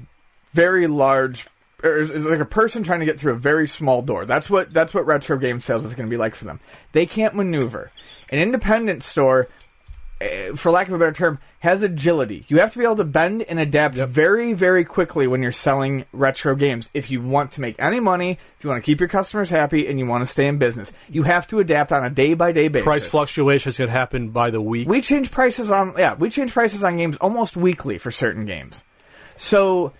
very 0.53 0.87
large 0.87 1.45
or 1.83 1.99
is, 1.99 2.25
like 2.25 2.39
a 2.39 2.45
person 2.45 2.83
trying 2.83 2.99
to 2.99 3.05
get 3.05 3.19
through 3.19 3.33
a 3.33 3.37
very 3.37 3.67
small 3.67 4.01
door. 4.01 4.25
That's 4.25 4.49
what 4.49 4.73
that's 4.73 4.93
what 4.93 5.05
retro 5.05 5.37
game 5.37 5.61
sales 5.61 5.85
is 5.85 5.95
going 5.95 6.07
to 6.07 6.09
be 6.09 6.17
like 6.17 6.35
for 6.35 6.45
them. 6.45 6.59
They 6.91 7.05
can't 7.05 7.35
maneuver. 7.35 7.91
An 8.31 8.39
independent 8.39 9.03
store 9.03 9.47
Uh, 10.21 10.53
for 10.53 10.69
lack 10.69 10.87
of 10.89 10.93
a 10.93 10.97
better 10.97 11.13
term, 11.13 11.39
has 11.59 11.81
agility. 11.81 12.43
You 12.49 12.59
have 12.59 12.73
to 12.73 12.77
be 12.77 12.83
able 12.83 12.97
to 12.97 13.05
bend 13.05 13.41
and 13.43 13.57
adapt 13.57 13.95
very, 13.95 14.51
very 14.51 14.83
quickly 14.83 15.27
when 15.27 15.41
you're 15.41 15.53
selling 15.53 16.05
retro 16.11 16.55
games. 16.55 16.89
If 16.93 17.09
you 17.09 17.21
want 17.21 17.53
to 17.53 17.61
make 17.61 17.77
any 17.79 18.01
money, 18.01 18.31
if 18.31 18.63
you 18.63 18.69
want 18.69 18.83
to 18.83 18.85
keep 18.85 18.99
your 18.99 19.07
customers 19.07 19.49
happy, 19.49 19.87
and 19.87 19.97
you 19.97 20.05
want 20.05 20.21
to 20.21 20.25
stay 20.25 20.47
in 20.47 20.57
business, 20.57 20.91
you 21.07 21.23
have 21.23 21.47
to 21.47 21.59
adapt 21.59 21.93
on 21.93 22.03
a 22.03 22.09
day 22.09 22.33
by 22.33 22.51
day 22.51 22.67
basis. 22.67 22.83
price 22.83 23.05
fluctuations 23.05 23.77
can 23.77 23.87
happen 23.87 24.31
by 24.31 24.49
the 24.49 24.61
week. 24.61 24.89
We 24.89 25.01
change 25.01 25.31
prices 25.31 25.71
on 25.71 25.93
yeah, 25.97 26.15
we 26.15 26.29
change 26.29 26.51
prices 26.51 26.83
on 26.83 26.97
games 26.97 27.15
almost 27.21 27.55
weekly 27.55 27.97
for 27.97 28.11
certain 28.11 28.45
games. 28.45 28.83
So 29.37 29.93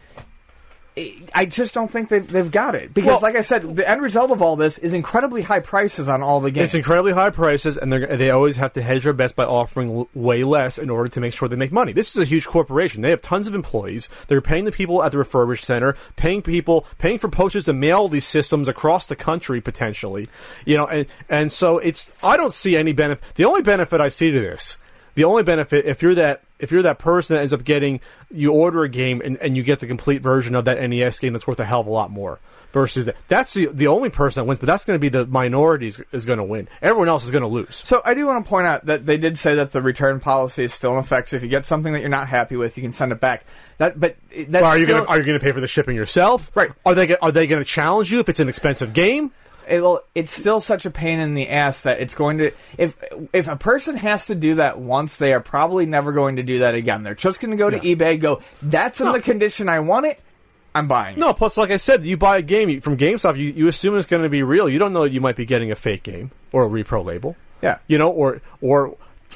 I- 1.34 1.46
just 1.46 1.74
don't 1.74 1.92
think 1.92 2.10
they've, 2.10 2.28
they've 2.28 2.52
got 2.52 2.76
it 2.76 2.94
because, 2.94 3.08
Well- 3.08 3.20
like 3.22 3.36
I 3.36 3.42
said, 3.42 3.76
the 3.76 3.88
end 3.90 4.02
result 4.02 4.32
of 4.32 4.42
all 4.42 4.56
this 4.56 4.78
is 4.78 4.94
incredibly 4.94 5.42
high 5.42 5.60
prices 5.60 6.08
on 6.10 6.22
all 6.22 6.40
the 6.42 6.52
games. 6.52 6.66
It's 6.66 6.74
incredibly 6.76 7.12
high 7.14 7.30
prices, 7.32 7.78
and 7.78 7.92
they 7.92 8.06
they 8.18 8.30
always 8.32 8.58
have 8.58 8.74
to 8.74 8.82
hedge 8.82 9.04
their 9.04 9.14
bets 9.14 9.34
by 9.34 9.46
offering 9.46 9.90
l- 9.90 10.10
way 10.14 10.44
less 10.44 10.78
in 10.78 10.90
order 10.90 11.10
to 11.10 11.20
make 11.20 11.34
sure 11.34 11.48
they 11.48 11.56
make 11.56 11.72
money. 11.72 11.92
This 11.94 12.16
is 12.16 12.22
a 12.22 12.26
huge 12.26 12.46
corporation; 12.48 13.02
they 13.02 13.10
have 13.10 13.22
tons 13.22 13.48
of 13.48 13.56
employees. 13.56 14.10
They're 14.28 14.42
paying 14.42 14.66
the 14.66 14.72
people 14.72 15.02
at 15.04 15.12
the 15.12 15.18
refurbished 15.18 15.66
center, 15.66 15.96
paying 16.16 16.42
people, 16.42 16.86
paying 16.98 17.18
for 17.20 17.30
posters 17.30 17.66
to 17.66 17.74
mail 17.74 18.08
these 18.08 18.26
systems 18.28 18.68
across 18.68 19.08
the 19.08 19.16
country 19.16 19.62
potentially. 19.62 20.28
You 20.66 20.78
know, 20.78 20.86
and 20.88 21.06
and 21.30 21.52
so 21.52 21.78
it's 21.80 22.12
I 22.24 22.38
don't 22.38 22.54
see 22.54 22.76
any 22.78 22.94
benefit. 22.94 23.24
The 23.36 23.46
only 23.46 23.62
benefit 23.62 24.02
I 24.02 24.10
see 24.10 24.32
to 24.32 24.40
this, 24.40 24.78
the 25.16 25.24
only 25.24 25.44
benefit 25.44 25.86
if 25.86 26.02
you're 26.02 26.16
that 26.16 26.42
if 26.60 26.72
you're 26.72 26.82
that 26.84 27.00
person 27.00 27.36
that 27.36 27.42
ends 27.42 27.54
up 27.54 27.64
getting 27.64 28.00
you 28.30 28.52
order 28.52 28.84
a 28.84 28.90
game 28.90 29.22
and, 29.24 29.38
and 29.38 29.58
you 29.58 29.64
get 29.64 29.80
the 29.80 29.88
complete 29.88 30.22
version 30.22 30.56
of 30.56 30.66
that 30.66 30.80
NES 30.90 31.20
game 31.20 31.34
that's 31.34 31.48
worth 31.48 31.60
a 31.60 31.66
hell 31.66 31.82
of 31.82 31.88
a 31.88 31.92
lot 31.92 32.12
more 32.12 32.40
versus 32.72 33.06
that. 33.06 33.16
That's 33.28 33.54
the 33.54 33.68
the 33.68 33.88
only 33.88 34.10
person 34.10 34.42
that 34.42 34.46
wins, 34.46 34.60
but 34.60 34.68
that's 34.68 34.86
going 34.86 34.96
to 34.96 35.00
be 35.00 35.10
the 35.10 35.26
minority 35.26 35.88
is, 35.88 36.26
going 36.26 36.38
to 36.38 36.44
win. 36.44 36.68
Everyone 36.82 37.10
else 37.10 37.26
is 37.26 37.32
going 37.32 37.42
to 37.42 37.48
lose. 37.48 37.82
So 37.84 38.02
I 38.06 38.14
do 38.14 38.26
want 38.28 38.46
to 38.46 38.50
point 38.50 38.68
out 38.68 38.86
that 38.86 39.06
they 39.06 39.18
did 39.18 39.38
say 39.38 39.56
that 39.56 39.72
the 39.72 39.82
return 39.82 40.20
policy 40.20 40.64
is 40.64 40.74
still 40.74 40.94
in 40.94 41.00
effect. 41.00 41.30
So 41.30 41.38
if 41.38 41.44
you 41.44 41.50
get 41.50 41.66
something 41.66 41.94
that 41.94 42.02
you're 42.02 42.10
not 42.10 42.28
happy 42.28 42.56
with, 42.56 42.78
you 42.78 42.84
can 42.84 42.92
send 42.92 43.12
it 43.12 43.20
back. 43.20 43.46
That, 43.78 44.00
but 44.00 44.18
that's 44.32 44.52
Well, 44.52 44.66
are 44.66 44.78
you 44.78 44.86
still, 44.86 44.98
going 44.98 45.08
to 45.08 45.12
are 45.12 45.18
you 45.18 45.26
going 45.26 45.40
to 45.40 45.44
pay 45.44 45.52
for 45.52 45.62
the 45.62 45.68
shipping 45.68 45.96
yourself? 45.96 46.52
Right. 46.56 46.72
Are 46.86 46.96
they 46.96 47.18
are 47.18 47.32
they 47.32 47.48
going 47.48 47.62
to 47.62 47.66
challenge 47.66 48.12
you 48.12 48.20
if 48.20 48.30
it's 48.30 48.40
an 48.40 48.50
expensive 48.50 48.94
game? 48.94 49.32
It, 49.70 49.82
well, 49.82 50.02
it's 50.16 50.32
still 50.32 50.60
such 50.60 50.86
a 50.86 50.92
pain 50.92 51.20
in 51.20 51.34
the 51.36 51.48
ass 51.50 51.84
that 51.84 52.02
it's 52.02 52.16
going 52.16 52.40
to 52.40 52.52
if 52.78 52.96
if 53.34 53.48
a 53.48 53.56
person 53.56 53.96
has 53.98 54.26
to 54.28 54.36
do 54.36 54.56
that 54.56 54.80
once, 54.80 55.18
they 55.18 55.34
are 55.34 55.40
probably 55.40 55.86
never 55.86 56.12
going 56.12 56.38
to 56.38 56.44
do 56.44 56.60
that 56.60 56.76
again. 56.76 57.04
They're 57.04 57.16
just 57.16 57.40
going 57.40 57.52
to 57.52 57.58
go 57.58 57.70
to 57.70 57.78
Yeah. 57.78 57.96
eBay, 57.96 58.20
go, 58.20 58.42
that's 58.62 59.00
in 59.00 59.06
No. 59.08 59.14
the 59.14 59.22
condition 59.22 59.70
I 59.70 59.80
want 59.80 60.06
it. 60.08 60.20
I'm 60.76 60.88
buying. 60.88 61.18
it." 61.18 61.20
No. 61.20 61.34
Plus, 61.34 61.58
like 61.58 61.72
I 61.72 61.78
said, 61.78 62.06
you 62.06 62.18
buy 62.18 62.38
a 62.38 62.42
game 62.42 62.82
from 62.82 62.98
GameStop, 62.98 63.38
you, 63.38 63.46
you 63.52 63.68
assume 63.68 63.98
it's 63.98 64.08
going 64.08 64.24
to 64.24 64.30
be 64.30 64.44
real. 64.44 64.68
You 64.70 64.80
don't 64.80 64.94
know 64.94 65.04
that 65.04 65.12
you 65.12 65.22
might 65.22 65.36
be 65.36 65.46
getting 65.46 65.72
a 65.72 65.76
fake 65.76 66.04
game 66.04 66.32
or 66.52 66.66
a 66.66 66.70
repro 66.70 67.04
label. 67.06 67.36
Yeah. 67.62 67.78
You 67.88 67.98
know, 67.98 68.10
or 68.10 68.42
or 68.62 68.96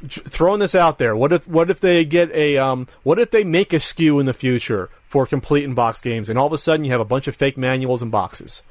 throwing 0.09 0.59
this 0.59 0.75
out 0.75 0.97
there. 0.97 1.15
What 1.15 1.31
if 1.33 1.47
what 1.47 1.69
if 1.69 1.79
they 1.79 2.05
get 2.05 2.31
a 2.31 2.57
um? 2.57 2.87
What 3.03 3.19
if 3.19 3.31
they 3.31 3.43
make 3.43 3.73
a 3.73 3.77
SKU 3.77 4.19
in 4.19 4.25
the 4.25 4.33
future 4.33 4.89
for 5.07 5.25
complete 5.25 5.63
in 5.63 5.73
box 5.75 6.01
games, 6.01 6.29
and 6.29 6.39
all 6.39 6.47
of 6.47 6.53
a 6.53 6.57
sudden 6.57 6.83
you 6.83 6.91
have 6.91 7.01
a 7.01 7.05
bunch 7.05 7.27
of 7.27 7.35
fake 7.35 7.57
manuals 7.57 8.01
and 8.01 8.11
boxes. 8.11 8.63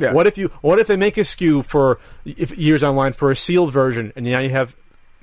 Yeah. 0.00 0.12
What 0.12 0.26
if 0.26 0.38
you? 0.38 0.48
What 0.60 0.78
if 0.78 0.86
they 0.86 0.96
make 0.96 1.16
a 1.16 1.22
SKU 1.22 1.64
for 1.64 1.98
if 2.24 2.56
years 2.56 2.82
online 2.82 3.12
for 3.12 3.30
a 3.30 3.36
sealed 3.36 3.72
version, 3.72 4.12
and 4.16 4.24
now 4.24 4.38
you 4.38 4.50
have 4.50 4.74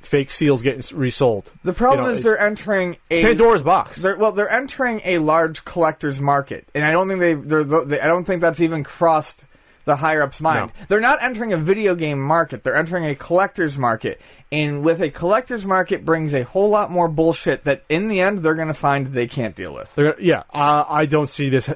fake 0.02 0.32
seals 0.32 0.62
getting 0.62 0.82
resold? 0.98 1.52
the 1.64 1.74
problem 1.74 2.06
You 2.06 2.12
know, 2.12 2.14
is 2.14 2.24
they're 2.24 2.40
entering 2.40 2.98
a 3.12 3.24
Pandora's 3.24 3.64
box. 3.64 3.98
They're, 3.98 4.18
well, 4.18 4.32
they're 4.32 4.50
entering 4.50 5.02
a 5.04 5.20
large 5.20 5.66
collector's 5.66 6.20
market, 6.20 6.68
and 6.74 6.84
I 6.84 6.92
don't 6.92 7.08
think 7.08 7.20
they. 7.20 7.34
They're, 7.34 7.64
they, 7.64 8.00
I 8.00 8.08
don't 8.08 8.26
think 8.26 8.42
that's 8.42 8.62
even 8.62 8.84
crossed 8.84 9.46
the 9.88 9.96
higher 9.96 10.22
ups' 10.22 10.42
mind. 10.42 10.68
No. 10.68 10.86
They're 10.90 11.00
not 11.00 11.24
entering 11.24 11.54
a 11.54 11.58
video 11.58 11.96
game 11.96 12.22
market. 12.22 12.64
They're 12.64 12.76
entering 12.76 13.06
a 13.06 13.16
collector's 13.16 13.78
market, 13.78 14.22
and 14.52 14.84
with 14.84 15.02
a 15.02 15.10
collector's 15.10 15.66
market 15.66 16.06
brings 16.06 16.34
a 16.34 16.44
whole 16.44 16.70
lot 16.70 16.92
more 16.92 17.08
bullshit 17.08 17.64
that 17.64 17.84
in 17.90 18.10
the 18.10 18.20
end 18.20 18.40
they're 18.40 18.54
going 18.54 18.68
to 18.68 18.74
find 18.74 19.08
they 19.08 19.28
can't 19.28 19.56
deal 19.56 19.74
with. 19.74 19.96
They're 19.96 20.20
yeah, 20.20 20.44
uh, 20.54 20.84
I 20.88 21.06
don't 21.06 21.30
see 21.30 21.50
this 21.50 21.70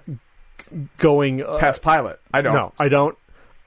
going 0.97 1.43
uh, 1.43 1.57
Past 1.57 1.81
pilot, 1.81 2.19
I 2.33 2.41
don't. 2.41 2.53
No, 2.53 2.73
I 2.79 2.89
don't. 2.89 3.17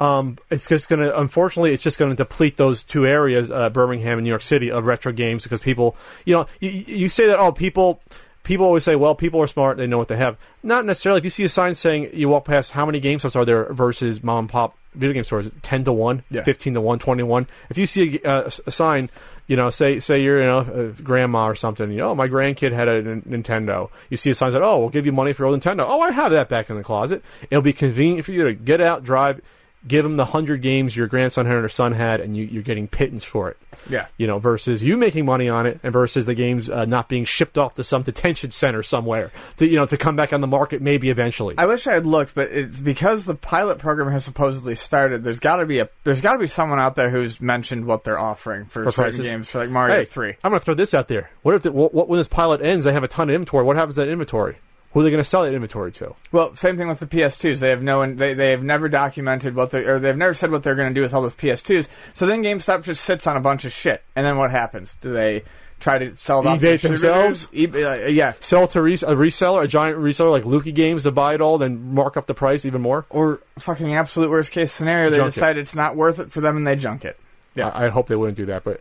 Um, 0.01 0.39
it's 0.51 0.69
just 0.69 0.89
going 0.89 1.01
to, 1.01 1.19
unfortunately, 1.19 1.73
it's 1.73 1.83
just 1.83 1.99
going 1.99 2.11
to 2.11 2.17
deplete 2.17 2.57
those 2.57 2.83
two 2.83 3.07
areas, 3.07 3.51
uh, 3.51 3.71
Birmingham 3.71 4.19
and 4.19 4.25
New 4.25 4.31
York 4.31 4.43
City, 4.43 4.71
of 4.71 4.85
retro 4.85 5.13
games 5.13 5.45
because 5.45 5.61
people, 5.61 5.97
you 6.25 6.35
know, 6.35 6.47
you, 6.61 6.71
you 6.71 7.09
say 7.09 7.29
that, 7.29 7.39
oh, 7.39 7.53
people, 7.53 8.01
people 8.43 8.67
always 8.67 8.83
say, 8.83 8.97
well, 8.97 9.15
people 9.15 9.41
are 9.41 9.47
smart, 9.47 9.77
they 9.77 9.87
know 9.87 9.99
what 9.99 10.09
they 10.09 10.17
have. 10.17 10.37
Not 10.65 10.85
necessarily. 10.85 11.19
If 11.19 11.25
you 11.25 11.31
see 11.31 11.45
a 11.45 11.49
sign 11.49 11.77
saying 11.77 12.11
you 12.13 12.29
walk 12.29 12.45
past 12.45 12.73
how 12.73 12.85
many 12.85 12.99
game 12.99 13.21
stores 13.21 13.37
are 13.37 13.45
there 13.45 13.73
versus 13.73 14.23
mom 14.23 14.41
and 14.41 14.49
pop 14.49 14.77
video 14.95 15.15
game 15.15 15.25
stores, 15.25 15.51
10 15.63 15.85
to 15.85 15.93
1, 15.93 16.25
Yeah. 16.29 16.43
15 16.43 16.75
to 16.75 16.81
1, 16.81 16.99
20 16.99 17.23
to 17.23 17.27
1. 17.27 17.47
If 17.71 17.79
you 17.79 17.87
see 17.87 18.21
a, 18.25 18.29
uh, 18.29 18.51
a 18.67 18.71
sign, 18.73 19.11
you 19.47 19.57
know, 19.57 19.71
say 19.71 19.99
say 19.99 20.23
you're 20.23 20.41
you 20.41 20.47
know 20.47 20.61
a 20.61 21.03
grandma 21.03 21.47
or 21.47 21.55
something. 21.55 21.91
You 21.91 21.99
know, 21.99 22.11
oh, 22.11 22.15
my 22.15 22.29
grandkid 22.29 22.73
had 22.73 22.89
a 22.89 22.97
N- 22.97 23.23
Nintendo. 23.23 23.91
You 24.11 24.17
see 24.17 24.31
a 24.31 24.35
sign 24.35 24.53
that 24.53 24.63
oh, 24.63 24.81
we'll 24.81 24.89
give 24.89 25.07
you 25.07 25.13
money 25.13 25.33
for 25.33 25.43
your 25.43 25.51
old 25.51 25.61
Nintendo. 25.61 25.85
Oh, 25.87 26.01
I 26.01 26.13
have 26.13 26.33
that 26.33 26.49
back 26.49 26.71
in 26.71 26.77
the 26.77 26.83
closet. 26.83 27.23
It'll 27.51 27.63
be 27.63 27.73
convenient 27.73 28.25
for 28.25 28.33
you 28.33 28.45
to 28.45 28.55
get 28.55 28.81
out, 28.81 29.05
drive, 29.05 29.41
give 29.87 30.03
them 30.05 30.17
the 30.17 30.25
hundred 30.25 30.63
games 30.63 30.97
your 30.97 31.07
grandson 31.07 31.47
had 31.47 31.57
or 31.57 31.69
son 31.69 31.93
had, 31.93 32.21
and 32.21 32.37
you, 32.37 32.45
you're 32.45 32.63
getting 32.63 32.89
pittance 32.89 33.25
for 33.25 33.51
it. 33.51 33.59
Yeah. 33.89 34.07
You 34.17 34.27
know, 34.27 34.39
versus 34.39 34.83
you 34.83 34.97
making 34.97 35.27
money 35.27 35.49
on 35.49 35.67
it, 35.67 35.81
and 35.83 35.93
versus 35.93 36.27
the 36.27 36.35
games 36.35 36.69
uh, 36.69 36.85
not 36.85 37.09
being 37.09 37.25
shipped 37.25 37.59
off 37.59 37.75
to 37.75 37.85
some 37.85 38.03
detention 38.03 38.51
center 38.51 38.83
somewhere 38.83 39.31
to 39.59 39.67
you 39.67 39.77
know 39.77 39.87
to 39.87 39.97
come 39.97 40.17
back 40.17 40.33
on 40.33 40.41
the 40.41 40.47
market 40.47 40.81
maybe 40.81 41.11
eventually. 41.11 41.55
I 41.59 41.67
wish 41.67 41.87
I 41.87 41.93
had 41.93 42.07
looked, 42.07 42.35
but 42.35 42.51
it's 42.51 42.81
because 42.81 43.25
the 43.25 43.35
pilot 43.35 43.79
program 43.79 44.11
has 44.11 44.25
supposedly 44.25 44.75
started. 44.75 45.23
There's 45.23 45.41
got 45.41 45.57
to 45.57 45.67
be 45.67 45.81
a 45.81 45.89
there's 46.05 46.21
got 46.21 46.35
to 46.35 46.39
be 46.39 46.47
someone 46.47 46.79
out 46.79 46.97
there 46.97 47.11
who's 47.11 47.41
mentioned 47.41 47.85
what 47.85 48.05
they're 48.05 48.19
offering 48.19 48.65
for, 48.65 48.85
For 48.85 48.91
certain 48.91 49.13
prices? 49.17 49.31
games 49.31 49.51
for 49.51 49.59
like 49.59 49.71
Mario 49.71 49.97
hey, 49.97 50.05
Three. 50.05 50.35
I'm 50.43 50.51
going 50.51 50.61
to 50.61 50.65
throw 50.65 50.75
this 50.75 50.95
out 50.95 51.09
there. 51.09 51.31
What 51.43 51.55
if 51.55 51.63
the, 51.63 51.73
what, 51.73 51.93
what 51.93 52.09
when 52.09 52.19
this 52.19 52.29
pilot 52.29 52.61
ends? 52.63 52.85
They 52.85 52.93
have 52.93 53.05
a 53.05 53.09
ton 53.09 53.29
of 53.29 53.35
inventory. 53.35 53.65
What 53.65 53.77
happens 53.77 53.97
to 53.97 54.03
that 54.03 54.09
inventory? 54.09 54.57
Who 54.95 55.01
are 55.01 55.03
they 55.03 55.11
going 55.11 55.23
to 55.23 55.29
sell 55.29 55.43
that 55.43 55.53
inventory 55.53 55.93
to? 55.93 56.15
Well, 56.33 56.55
same 56.55 56.77
thing 56.79 56.89
with 56.89 57.01
the 57.01 57.07
PS2s. 57.07 57.59
They 57.61 57.69
have 57.71 57.83
no, 57.83 58.07
they 58.15 58.33
they 58.33 58.53
have 58.53 58.63
never 58.65 58.89
documented 58.89 59.55
what 59.55 59.71
they 59.73 59.85
or 59.85 59.99
they've 59.99 60.17
never 60.17 60.35
said 60.35 60.51
what 60.51 60.63
they're 60.63 60.77
going 60.77 60.89
to 60.89 60.95
do 60.95 61.03
with 61.03 61.13
all 61.13 61.21
those 61.23 61.35
PS2s. 61.35 61.89
So 62.15 62.27
then 62.27 62.43
GameStop 62.43 62.85
just 62.85 63.03
sits 63.05 63.27
on 63.27 63.37
a 63.37 63.41
bunch 63.41 63.65
of 63.65 63.73
shit, 63.73 64.03
and 64.17 64.25
then 64.25 64.39
what 64.39 64.51
happens? 64.53 64.97
Do 65.01 65.13
they 65.13 65.43
try 65.81 65.99
to 65.99 66.17
sell 66.17 66.41
it 66.41 66.47
off 66.47 66.61
to 66.61 66.79
themselves? 66.79 67.47
eBay, 67.49 68.05
uh, 68.05 68.07
yeah, 68.07 68.33
Sell 68.41 68.67
to 68.69 68.81
res- 68.81 69.03
a 69.03 69.09
reseller, 69.17 69.65
a 69.65 69.69
giant 69.69 69.99
reseller 69.99 70.31
like 70.31 70.45
Lukey 70.45 70.73
Games 70.75 71.03
to 71.03 71.11
buy 71.11 71.35
it 71.35 71.41
all, 71.43 71.59
then 71.59 71.93
mark 71.93 72.17
up 72.17 72.27
the 72.27 72.33
price 72.35 72.65
even 72.65 72.81
more. 72.81 73.05
or 73.11 73.41
fucking 73.59 73.95
absolute 73.95 74.31
worst 74.31 74.53
case 74.53 74.73
scenario, 74.73 75.11
they 75.11 75.17
Junk 75.17 75.33
it. 75.33 75.35
decide 75.35 75.59
it's 75.59 75.75
not 75.75 75.97
worth 75.97 76.21
it 76.21 76.31
for 76.33 76.41
them 76.41 76.57
and 76.57 76.67
they 76.67 76.77
junk 76.77 77.05
it. 77.05 77.19
Yeah. 77.57 77.69
I, 77.69 77.87
I 77.87 77.89
hope 77.89 78.07
they 78.07 78.17
wouldn't 78.17 78.37
do 78.39 78.47
that, 78.47 78.63
but 78.65 78.81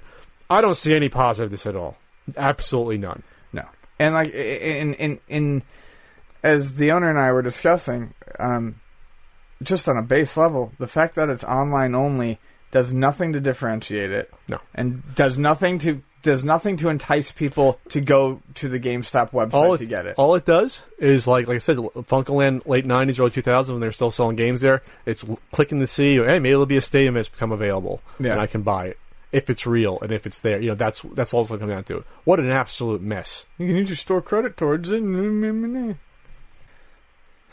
I 0.50 0.62
don't 0.62 0.76
see 0.78 0.96
any 0.96 1.10
positiveness 1.10 1.66
at 1.66 1.76
all. 1.76 1.98
Absolutely 2.38 3.00
none. 3.00 3.24
No, 3.52 3.66
and 4.00 4.14
like 4.14 4.30
in 4.30 4.94
in 4.94 5.20
in 5.28 5.64
as 6.44 6.76
the 6.76 6.92
owner 6.92 7.10
and 7.10 7.18
I 7.20 7.32
were 7.32 7.42
discussing, 7.42 8.14
um, 8.40 8.80
just 9.62 9.88
on 9.88 9.98
a 9.98 10.02
base 10.02 10.36
level, 10.38 10.74
the 10.78 10.88
fact 10.88 11.16
that 11.16 11.30
it's 11.30 11.44
online 11.44 11.96
only 11.96 12.40
does 12.72 12.92
nothing 12.94 13.34
to 13.34 13.40
differentiate 13.40 14.12
it. 14.12 14.34
No. 14.48 14.60
and 14.76 15.04
does 15.16 15.38
nothing 15.40 15.80
to 15.80 16.02
does 16.22 16.46
nothing 16.46 16.78
to 16.78 16.88
entice 16.88 17.34
people 17.34 17.80
to 17.90 18.00
go 18.00 18.42
to 18.56 18.70
the 18.70 18.80
GameStop 18.80 19.32
website 19.32 19.54
All 19.54 19.78
to 19.78 19.84
it, 19.84 19.88
get 19.88 20.06
it. 20.06 20.16
all 20.18 20.36
it 20.36 20.46
does 20.46 20.82
is 20.98 21.28
like 21.28 21.48
like 21.48 21.56
I 21.56 21.60
said, 21.60 21.76
Funcoland 21.78 22.66
late 22.66 22.86
'90s, 22.86 23.20
early 23.20 23.30
2000s 23.30 23.70
when 23.70 23.82
they're 23.82 23.92
still 23.92 24.10
selling 24.12 24.36
games 24.38 24.62
there. 24.62 24.82
It's 25.06 25.26
clicking 25.52 25.80
to 25.82 25.88
see, 25.88 26.16
hey, 26.16 26.40
maybe 26.40 26.52
it'll 26.52 26.66
be 26.66 26.78
a 26.78 26.82
stadium 26.82 27.16
that's 27.16 27.28
become 27.30 27.52
available, 27.52 28.02
Yeah. 28.20 28.32
and 28.34 28.42
I 28.42 28.48
can 28.48 28.62
buy 28.62 28.88
it 28.88 28.98
if 29.34 29.50
it's 29.50 29.66
real 29.68 30.00
and 30.02 30.12
if 30.14 30.26
it's 30.26 30.40
there. 30.40 30.62
You 30.62 30.70
know, 30.70 30.76
that's 30.76 31.02
that's 31.14 31.34
all 31.34 31.42
it's 31.42 31.50
coming 31.52 31.68
down 31.70 31.84
to. 31.86 31.98
It. 31.98 32.04
What 32.24 32.40
an 32.40 32.50
absolute 32.50 33.02
mess. 33.02 33.46
you 33.58 33.68
can 33.68 33.76
use 33.76 33.90
your 33.90 33.98
store 33.98 34.22
credit 34.22 34.56
towards 34.58 34.92
it. 34.92 35.02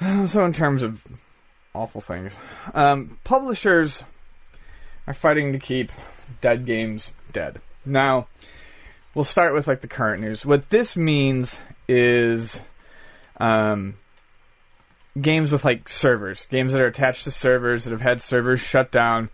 So, 0.27 0.45
in 0.45 0.53
terms 0.53 0.83
of 0.83 1.03
awful 1.75 2.01
things, 2.01 2.35
um, 2.75 3.19
publishers 3.23 4.05
are 5.07 5.15
fighting 5.15 5.53
to 5.53 5.59
keep 5.59 5.93
dead 6.41 6.65
games 6.65 7.13
dead. 7.33 7.61
Now, 7.85 8.29
we'll 9.15 9.25
start 9.25 9.53
with 9.55 9.67
like 9.67 9.83
the 9.83 9.89
current 9.89 10.23
news. 10.23 10.47
What 10.47 10.71
this 10.71 10.97
means 10.97 11.59
is, 11.87 12.61
um, 13.39 13.95
games 15.21 15.53
with 15.53 15.65
like 15.65 15.89
servers, 15.89 16.47
games 16.47 16.73
that 16.73 16.81
are 16.81 16.87
attached 16.87 17.25
to 17.25 17.31
servers 17.31 17.85
that 17.85 17.91
have 17.91 18.01
had 18.01 18.21
servers 18.21 18.61
shut 18.61 18.91
down. 18.91 19.29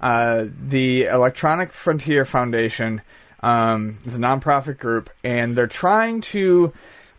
Uh, 0.00 0.46
the 0.68 1.04
Electronic 1.04 1.72
Frontier 1.72 2.24
Foundation 2.24 3.02
Um, 3.42 3.98
it's 4.04 4.16
a 4.16 4.18
nonprofit 4.18 4.78
group, 4.78 5.10
and 5.22 5.54
they're 5.54 5.66
trying 5.66 6.22
to 6.22 6.72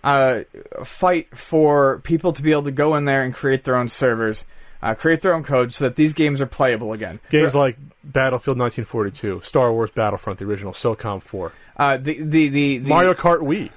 uh, 0.08 0.44
fight 0.86 1.38
for 1.38 2.00
people 2.00 2.32
to 2.32 2.42
be 2.42 2.52
able 2.54 2.64
to 2.64 2.72
go 2.72 2.96
in 2.96 3.04
there 3.04 3.22
and 3.24 3.34
create 3.34 3.66
their 3.66 3.76
own 3.76 3.90
servers, 3.90 4.46
uh, 4.82 4.96
create 4.96 5.20
their 5.22 5.34
own 5.34 5.44
code, 5.44 5.74
so 5.74 5.84
that 5.84 5.98
these 5.98 6.14
games 6.14 6.40
are 6.40 6.46
playable 6.46 6.94
again. 6.94 7.20
Games 7.30 7.54
like 7.54 7.76
Battlefield 8.06 8.58
1942, 8.58 9.42
Star 9.42 9.74
Wars 9.74 9.92
Battlefront, 9.92 10.40
the 10.40 10.46
original, 10.46 10.72
SOCOM 10.72 11.22
4, 11.22 11.52
Uh, 11.76 11.98
the, 11.98 12.22
the, 12.22 12.48
the, 12.48 12.78
the 12.78 12.88
Mario 12.88 13.14
Kart 13.14 13.40
Wii. 13.42 13.70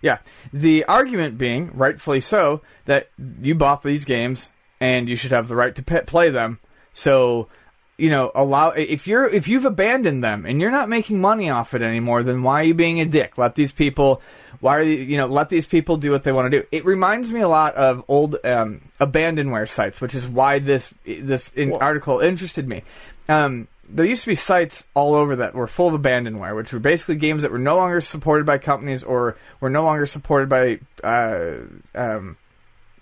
Yeah. 0.00 0.18
The 0.52 0.84
argument 0.84 1.36
being, 1.36 1.72
rightfully 1.74 2.20
so, 2.20 2.60
that 2.84 3.08
you 3.40 3.56
bought 3.56 3.82
these 3.82 4.04
games 4.04 4.50
and 4.80 5.08
you 5.08 5.16
should 5.16 5.32
have 5.32 5.48
the 5.48 5.56
right 5.56 5.74
to 5.74 5.82
p- 5.82 6.00
play 6.06 6.30
them. 6.30 6.60
So, 6.92 7.48
you 7.96 8.10
know, 8.10 8.30
allow 8.34 8.70
if 8.70 9.06
you're 9.06 9.26
if 9.26 9.48
you've 9.48 9.64
abandoned 9.64 10.24
them 10.24 10.46
and 10.46 10.60
you're 10.60 10.70
not 10.70 10.88
making 10.88 11.20
money 11.20 11.50
off 11.50 11.74
it 11.74 11.82
anymore, 11.82 12.22
then 12.22 12.42
why 12.42 12.60
are 12.60 12.64
you 12.64 12.74
being 12.74 13.00
a 13.00 13.04
dick? 13.04 13.38
Let 13.38 13.54
these 13.54 13.72
people 13.72 14.22
why 14.62 14.78
are 14.78 14.82
you, 14.82 14.96
you 14.96 15.16
know, 15.16 15.26
let 15.26 15.48
these 15.48 15.66
people 15.66 15.96
do 15.96 16.12
what 16.12 16.22
they 16.22 16.30
want 16.30 16.50
to 16.50 16.60
do. 16.60 16.66
It 16.70 16.84
reminds 16.84 17.32
me 17.32 17.40
a 17.40 17.48
lot 17.48 17.74
of 17.74 18.04
old 18.06 18.36
um, 18.44 18.80
abandonware 19.00 19.68
sites, 19.68 20.00
which 20.00 20.14
is 20.14 20.26
why 20.26 20.60
this 20.60 20.94
this 21.04 21.50
in 21.54 21.72
article 21.72 22.20
interested 22.20 22.68
me. 22.68 22.84
Um, 23.28 23.66
there 23.88 24.06
used 24.06 24.22
to 24.22 24.28
be 24.28 24.36
sites 24.36 24.84
all 24.94 25.16
over 25.16 25.36
that 25.36 25.54
were 25.54 25.66
full 25.66 25.92
of 25.92 26.00
abandonware, 26.00 26.54
which 26.54 26.72
were 26.72 26.78
basically 26.78 27.16
games 27.16 27.42
that 27.42 27.50
were 27.50 27.58
no 27.58 27.76
longer 27.76 28.00
supported 28.00 28.46
by 28.46 28.58
companies 28.58 29.02
or 29.02 29.36
were 29.60 29.68
no 29.68 29.82
longer 29.82 30.06
supported 30.06 30.48
by 30.48 30.78
uh, 31.02 31.56
um, 31.96 32.36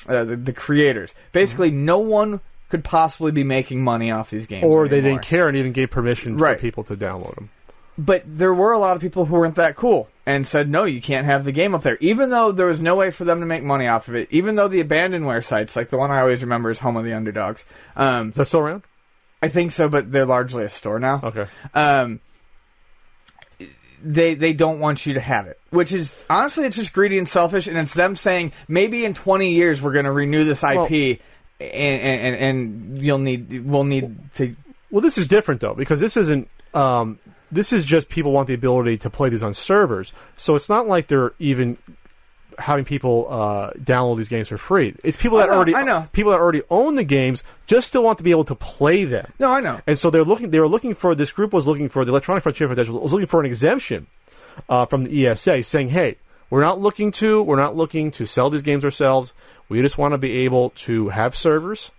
uh, 0.08 0.24
the, 0.24 0.36
the 0.36 0.52
creators. 0.54 1.14
Basically, 1.32 1.70
no 1.70 1.98
one 1.98 2.40
could 2.70 2.84
possibly 2.84 3.32
be 3.32 3.44
making 3.44 3.82
money 3.82 4.10
off 4.10 4.30
these 4.30 4.46
games, 4.46 4.64
Or 4.64 4.88
they 4.88 4.98
anymore. 4.98 5.18
didn't 5.18 5.26
care 5.26 5.48
and 5.48 5.56
even 5.56 5.72
gave 5.72 5.90
permission 5.90 6.36
Right. 6.36 6.56
for 6.56 6.60
people 6.60 6.84
to 6.84 6.96
download 6.96 7.34
them. 7.34 7.50
But 7.98 8.22
there 8.26 8.54
were 8.54 8.72
a 8.72 8.78
lot 8.78 8.96
of 8.96 9.02
people 9.02 9.26
who 9.26 9.34
weren't 9.34 9.56
that 9.56 9.76
cool 9.76 10.08
and 10.24 10.46
said, 10.46 10.70
no, 10.70 10.84
you 10.84 11.02
can't 11.02 11.26
have 11.26 11.44
the 11.44 11.52
game 11.52 11.74
up 11.74 11.82
there. 11.82 11.98
Even 12.00 12.30
though 12.30 12.50
there 12.50 12.66
was 12.66 12.80
no 12.80 12.94
way 12.96 13.10
for 13.10 13.24
them 13.24 13.40
to 13.40 13.46
make 13.46 13.62
money 13.62 13.86
off 13.88 14.08
of 14.08 14.14
it, 14.14 14.28
even 14.30 14.54
though 14.54 14.68
the 14.68 14.82
abandonware 14.82 15.44
sites, 15.44 15.76
like 15.76 15.90
the 15.90 15.98
one 15.98 16.10
I 16.10 16.20
always 16.20 16.40
remember 16.40 16.70
is 16.70 16.78
Home 16.78 16.96
of 16.96 17.04
the 17.04 17.12
Underdogs, 17.12 17.64
um, 17.96 18.30
Is 18.30 18.36
that 18.36 18.46
still 18.46 18.60
around? 18.60 18.84
I 19.42 19.48
think 19.48 19.72
so, 19.72 19.88
but 19.88 20.10
they're 20.12 20.24
largely 20.24 20.64
a 20.64 20.68
store 20.70 20.98
now. 20.98 21.20
Okay. 21.24 21.46
Um, 21.74 22.20
they 24.02 24.34
they 24.34 24.54
don't 24.54 24.80
want 24.80 25.04
you 25.04 25.14
to 25.14 25.20
have 25.20 25.46
it, 25.46 25.60
which 25.70 25.92
is 25.92 26.14
honestly 26.30 26.64
it's 26.64 26.76
just 26.76 26.92
greedy 26.94 27.18
and 27.18 27.28
selfish, 27.28 27.66
and 27.66 27.76
it's 27.76 27.92
them 27.92 28.16
saying 28.16 28.52
maybe 28.66 29.04
in 29.04 29.12
twenty 29.12 29.52
years 29.52 29.82
we're 29.82 29.92
going 29.92 30.06
to 30.06 30.12
renew 30.12 30.44
this 30.44 30.64
IP, 30.64 31.20
and, 31.60 32.00
and 32.02 32.36
and 32.36 33.02
you'll 33.02 33.18
need 33.18 33.64
we'll 33.64 33.84
need 33.84 34.32
to 34.34 34.56
Well, 34.90 35.00
this 35.00 35.18
is 35.18 35.28
different 35.28 35.60
though 35.60 35.74
because 35.74 36.00
this 36.00 36.16
isn't. 36.16 36.48
Um, 36.74 37.18
this 37.52 37.72
is 37.72 37.84
just 37.84 38.08
people 38.08 38.30
want 38.30 38.46
the 38.46 38.54
ability 38.54 38.98
to 38.98 39.10
play 39.10 39.28
these 39.28 39.42
on 39.42 39.54
servers, 39.54 40.12
so 40.36 40.54
it's 40.54 40.68
not 40.68 40.86
like 40.86 41.08
they're 41.08 41.32
even 41.40 41.78
having 42.58 42.84
people 42.84 43.26
uh, 43.28 43.70
download 43.72 44.18
these 44.18 44.28
games 44.28 44.48
for 44.48 44.58
free. 44.58 44.94
It's 45.02 45.16
people 45.16 45.38
that 45.38 45.48
know, 45.48 45.56
already 45.56 45.74
I 45.74 45.82
know. 45.82 46.06
people 46.12 46.30
that 46.32 46.38
already 46.38 46.62
own 46.70 46.94
the 46.94 47.04
games 47.04 47.42
just 47.66 47.88
still 47.88 48.04
want 48.04 48.18
to 48.18 48.24
be 48.24 48.30
able 48.30 48.44
to 48.44 48.54
play 48.54 49.04
them. 49.04 49.32
no 49.38 49.48
I 49.48 49.60
know 49.60 49.80
And 49.86 49.98
so 49.98 50.10
they're 50.10 50.24
looking. 50.24 50.50
They 50.50 50.60
were 50.60 50.68
looking 50.68 50.94
for 50.94 51.14
this 51.14 51.32
group 51.32 51.52
was 51.52 51.66
looking 51.66 51.88
for 51.88 52.04
the 52.04 52.12
Electronic 52.12 52.42
Frontier 52.42 52.68
Foundation 52.68 52.94
was 53.00 53.12
looking 53.12 53.26
for 53.26 53.40
an 53.40 53.46
exemption 53.46 54.06
uh, 54.68 54.86
from 54.86 55.04
the 55.04 55.26
ESA, 55.26 55.62
saying, 55.64 55.88
"Hey, 55.88 56.18
we're 56.50 56.60
not 56.60 56.80
looking 56.80 57.10
to 57.12 57.42
we're 57.42 57.56
not 57.56 57.76
looking 57.76 58.10
to 58.12 58.26
sell 58.26 58.50
these 58.50 58.62
games 58.62 58.84
ourselves. 58.84 59.32
We 59.70 59.80
just 59.80 59.96
want 59.96 60.12
to 60.12 60.18
be 60.18 60.44
able 60.44 60.70
to 60.70 61.08
have 61.08 61.34
servers 61.34 61.90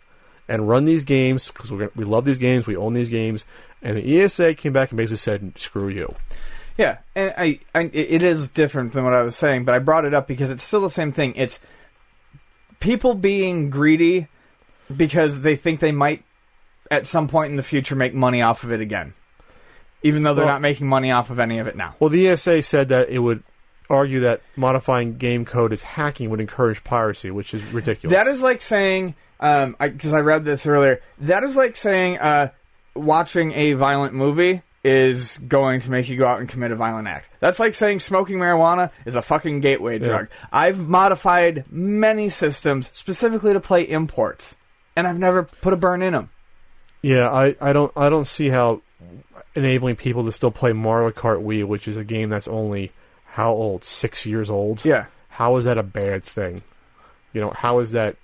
and 0.47 0.69
run 0.69 0.85
these 0.85 1.05
games 1.05 1.49
because 1.49 1.71
we 1.71 1.87
we 1.95 2.03
love 2.03 2.25
these 2.25 2.37
games. 2.37 2.67
We 2.67 2.75
own 2.77 2.93
these 2.93 3.09
games." 3.09 3.45
And 3.81 3.97
the 3.97 4.21
ESA 4.21 4.53
came 4.53 4.73
back 4.73 4.91
and 4.91 4.97
basically 4.97 5.17
said, 5.17 5.53
"Screw 5.57 5.87
you." 5.87 6.13
Yeah, 6.77 6.99
and 7.15 7.33
I, 7.37 7.59
I, 7.73 7.89
it 7.93 8.21
is 8.23 8.47
different 8.47 8.93
than 8.93 9.03
what 9.03 9.13
I 9.13 9.23
was 9.23 9.35
saying, 9.35 9.65
but 9.65 9.75
I 9.75 9.79
brought 9.79 10.05
it 10.05 10.13
up 10.13 10.27
because 10.27 10.51
it's 10.51 10.63
still 10.63 10.81
the 10.81 10.89
same 10.89 11.11
thing. 11.11 11.33
It's 11.35 11.59
people 12.79 13.13
being 13.13 13.69
greedy 13.69 14.27
because 14.95 15.41
they 15.41 15.55
think 15.55 15.79
they 15.79 15.91
might, 15.91 16.23
at 16.89 17.05
some 17.07 17.27
point 17.27 17.51
in 17.51 17.57
the 17.57 17.63
future, 17.63 17.95
make 17.95 18.13
money 18.13 18.41
off 18.41 18.63
of 18.63 18.71
it 18.71 18.79
again, 18.81 19.13
even 20.03 20.23
though 20.23 20.33
they're 20.33 20.45
Well- 20.45 20.55
not 20.55 20.61
making 20.61 20.87
money 20.87 21.11
off 21.11 21.29
of 21.29 21.39
any 21.39 21.59
of 21.59 21.67
it 21.67 21.75
now. 21.75 21.95
Well, 21.99 22.09
the 22.09 22.27
ESA 22.27 22.61
said 22.63 22.89
that 22.89 23.09
it 23.09 23.19
would 23.19 23.43
argue 23.91 24.21
that 24.21 24.41
modifying 24.55 25.17
game 25.17 25.45
code 25.45 25.73
as 25.73 25.81
hacking 25.81 26.29
would 26.29 26.39
encourage 26.39 26.83
piracy, 26.83 27.31
which 27.31 27.53
is 27.53 27.63
ridiculous. 27.73 28.15
That 28.15 28.27
is 28.27 28.41
like 28.41 28.61
saying, 28.61 29.15
um, 29.39 29.75
because 29.79 30.13
I, 30.13 30.21
read 30.21 30.45
this 30.45 30.65
earlier. 30.65 31.01
That 31.19 31.43
is 31.43 31.55
like 31.55 31.75
saying, 31.75 32.17
uh, 32.19 32.49
watching 32.95 33.51
a 33.53 33.73
violent 33.73 34.13
movie 34.13 34.61
is 34.83 35.37
going 35.37 35.81
to 35.81 35.91
make 35.91 36.09
you 36.09 36.17
go 36.17 36.25
out 36.25 36.39
and 36.39 36.49
commit 36.49 36.71
a 36.71 36.75
violent 36.75 37.07
act. 37.07 37.29
That's 37.39 37.59
like 37.59 37.75
saying 37.75 37.99
smoking 37.99 38.37
marijuana 38.37 38.91
is 39.05 39.15
a 39.15 39.21
fucking 39.21 39.61
gateway 39.61 39.99
drug. 39.99 40.29
I've 40.51 40.79
modified 40.79 41.65
many 41.69 42.29
systems 42.29 42.89
specifically 42.93 43.53
to 43.53 43.59
play 43.59 43.83
imports, 43.83 44.55
and 44.95 45.05
I've 45.05 45.19
never 45.19 45.43
put 45.43 45.73
a 45.73 45.77
burn 45.77 46.01
in 46.01 46.13
them. 46.13 46.29
Yeah, 47.03 47.29
I, 47.29 47.55
I 47.61 47.73
don't 47.73 47.91
I 47.95 48.09
don't 48.09 48.25
see 48.25 48.49
how 48.49 48.81
enabling 49.55 49.97
people 49.97 50.25
to 50.25 50.31
still 50.31 50.51
play 50.51 50.73
Mario 50.73 51.11
Kart 51.11 51.43
Wii, 51.43 51.65
which 51.65 51.87
is 51.87 51.97
a 51.97 52.03
game 52.03 52.29
that's 52.29 52.47
only 52.47 52.91
how 53.31 53.51
old? 53.51 53.83
Six 53.83 54.25
years 54.25 54.49
old. 54.49 54.83
Yeah. 54.85 55.05
How 55.29 55.55
is 55.57 55.65
that 55.65 55.77
a 55.77 55.83
bad 55.83 56.23
thing? 56.23 56.61
You 57.33 57.41
know, 57.41 57.51
how 57.51 57.79
is 57.79 57.91
that? 57.91 58.17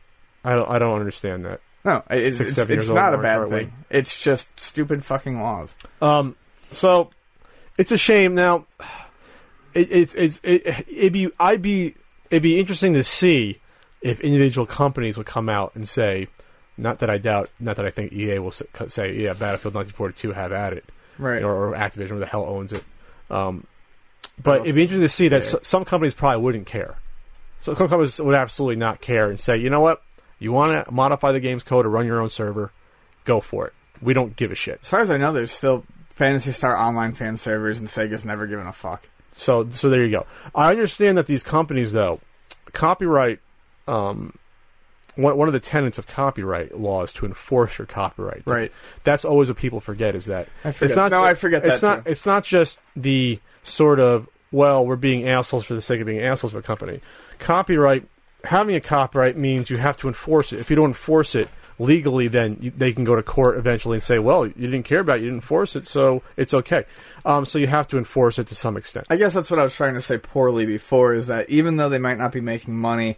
I 0.43 0.53
don't 0.55 0.69
I 0.69 0.79
don't 0.79 0.99
understand 0.99 1.45
that. 1.45 1.61
No, 1.85 2.03
it's, 2.09 2.37
Six, 2.37 2.49
it's, 2.49 2.55
seven 2.57 2.77
it's 2.77 2.85
years 2.85 2.89
old 2.89 2.97
not 2.97 3.13
a 3.13 3.17
bad 3.17 3.49
thing. 3.49 3.71
It's 3.89 4.19
just 4.21 4.59
stupid 4.59 5.05
fucking 5.05 5.41
laws. 5.41 5.73
Um, 6.01 6.35
so 6.69 7.09
it's 7.77 7.91
a 7.93 7.97
shame. 7.97 8.35
Now, 8.35 8.65
it, 9.73 9.89
it's 9.91 10.13
it's 10.15 10.41
it, 10.43 10.65
it'd 10.89 11.13
be 11.13 11.29
I'd 11.39 11.61
be 11.61 11.95
it'd 12.29 12.43
be 12.43 12.59
interesting 12.59 12.93
to 12.93 13.03
see 13.03 13.59
if 14.01 14.19
individual 14.19 14.67
companies 14.67 15.17
would 15.17 15.25
come 15.27 15.47
out 15.47 15.71
and 15.75 15.87
say, 15.87 16.27
not 16.77 16.99
that 16.99 17.09
I 17.09 17.17
doubt, 17.17 17.49
not 17.59 17.77
that 17.77 17.85
I 17.85 17.89
think 17.89 18.11
EA 18.13 18.39
will 18.39 18.51
say, 18.51 19.13
yeah, 19.15 19.33
Battlefield 19.33 19.73
1942 19.73 20.31
have 20.33 20.51
at 20.51 20.73
it, 20.73 20.85
Right. 21.17 21.41
or, 21.41 21.69
or 21.69 21.73
Activision, 21.73 22.11
where 22.11 22.19
the 22.19 22.25
hell 22.27 22.45
owns 22.45 22.73
it. 22.73 22.83
Um, 23.31 23.65
but 24.41 24.61
it'd 24.61 24.75
be 24.75 24.83
interesting 24.83 25.01
to 25.03 25.09
see 25.09 25.27
that 25.29 25.41
s- 25.41 25.55
some 25.63 25.85
companies 25.85 26.13
probably 26.13 26.41
wouldn't 26.43 26.65
care. 26.67 26.95
So 27.61 27.73
some 27.73 27.87
companies 27.87 28.19
would 28.19 28.35
absolutely 28.35 28.75
not 28.75 29.01
care 29.01 29.29
and 29.29 29.39
say, 29.39 29.57
you 29.57 29.69
know 29.69 29.79
what, 29.81 30.01
you 30.39 30.51
want 30.51 30.85
to 30.85 30.91
modify 30.91 31.31
the 31.31 31.39
game's 31.39 31.63
code 31.63 31.85
or 31.85 31.89
run 31.89 32.05
your 32.05 32.21
own 32.21 32.29
server, 32.29 32.71
go 33.25 33.41
for 33.41 33.67
it. 33.67 33.73
We 34.01 34.13
don't 34.13 34.35
give 34.35 34.51
a 34.51 34.55
shit. 34.55 34.79
As 34.83 34.87
far 34.89 35.01
as 35.01 35.09
I 35.09 35.17
know, 35.17 35.33
there's 35.33 35.51
still 35.51 35.83
Phantasy 36.11 36.51
Star 36.51 36.77
Online 36.77 37.13
fan 37.13 37.35
servers, 37.37 37.79
and 37.79 37.87
Sega's 37.87 38.25
never 38.25 38.45
given 38.47 38.67
a 38.67 38.73
fuck. 38.73 39.07
So 39.33 39.67
so 39.71 39.89
there 39.89 40.03
you 40.03 40.11
go. 40.11 40.25
I 40.55 40.69
understand 40.71 41.17
that 41.17 41.25
these 41.27 41.43
companies 41.43 41.91
though, 41.91 42.19
copyright 42.73 43.39
um 43.87 44.33
one, 45.17 45.35
one 45.37 45.49
of 45.49 45.53
the 45.53 45.59
tenets 45.59 45.97
of 45.97 46.07
copyright 46.07 46.79
law 46.79 47.03
is 47.03 47.11
to 47.13 47.25
enforce 47.25 47.77
your 47.77 47.87
copyright. 47.87 48.43
Right. 48.45 48.71
That's 49.03 49.25
always 49.25 49.49
what 49.49 49.57
people 49.57 49.79
forget 49.79 50.15
is 50.15 50.25
that 50.27 50.47
I 50.63 50.71
forget- 50.71 50.85
it's 50.89 50.95
not 50.95 51.11
no, 51.11 51.23
I 51.23 51.33
forget 51.33 51.65
it's 51.65 51.81
that 51.81 51.87
not 51.87 52.05
too. 52.05 52.11
it's 52.11 52.25
not 52.25 52.43
just 52.43 52.79
the 52.95 53.39
sort 53.63 53.99
of 53.99 54.29
well, 54.51 54.85
we're 54.85 54.95
being 54.95 55.27
assholes 55.27 55.65
for 55.65 55.73
the 55.73 55.81
sake 55.81 55.99
of 55.99 56.07
being 56.07 56.21
assholes 56.21 56.53
for 56.53 56.59
a 56.59 56.63
company. 56.63 57.01
Copyright 57.39 58.07
having 58.43 58.75
a 58.75 58.79
copyright 58.79 59.35
means 59.37 59.69
you 59.69 59.77
have 59.77 59.97
to 59.97 60.07
enforce 60.07 60.53
it. 60.53 60.59
If 60.59 60.69
you 60.69 60.75
don't 60.75 60.89
enforce 60.89 61.35
it 61.35 61.49
legally, 61.79 62.27
then 62.27 62.57
you, 62.59 62.71
they 62.71 62.91
can 62.91 63.03
go 63.03 63.15
to 63.15 63.23
court 63.23 63.57
eventually 63.57 63.97
and 63.97 64.03
say, 64.03 64.19
"Well, 64.19 64.47
you 64.47 64.53
didn't 64.53 64.83
care 64.83 64.99
about 64.99 65.17
it, 65.17 65.21
you 65.21 65.27
didn't 65.27 65.39
enforce 65.39 65.75
it, 65.75 65.87
so 65.87 66.23
it's 66.35 66.53
okay." 66.53 66.85
Um, 67.25 67.45
so 67.45 67.59
you 67.59 67.67
have 67.67 67.87
to 67.89 67.97
enforce 67.97 68.39
it 68.39 68.47
to 68.47 68.55
some 68.55 68.77
extent. 68.77 69.07
I 69.09 69.17
guess 69.17 69.33
that's 69.33 69.51
what 69.51 69.59
I 69.59 69.63
was 69.63 69.75
trying 69.75 69.95
to 69.95 70.01
say 70.01 70.17
poorly 70.17 70.65
before 70.65 71.13
is 71.13 71.27
that 71.27 71.49
even 71.49 71.77
though 71.77 71.89
they 71.89 71.99
might 71.99 72.17
not 72.17 72.31
be 72.31 72.41
making 72.41 72.75
money, 72.77 73.17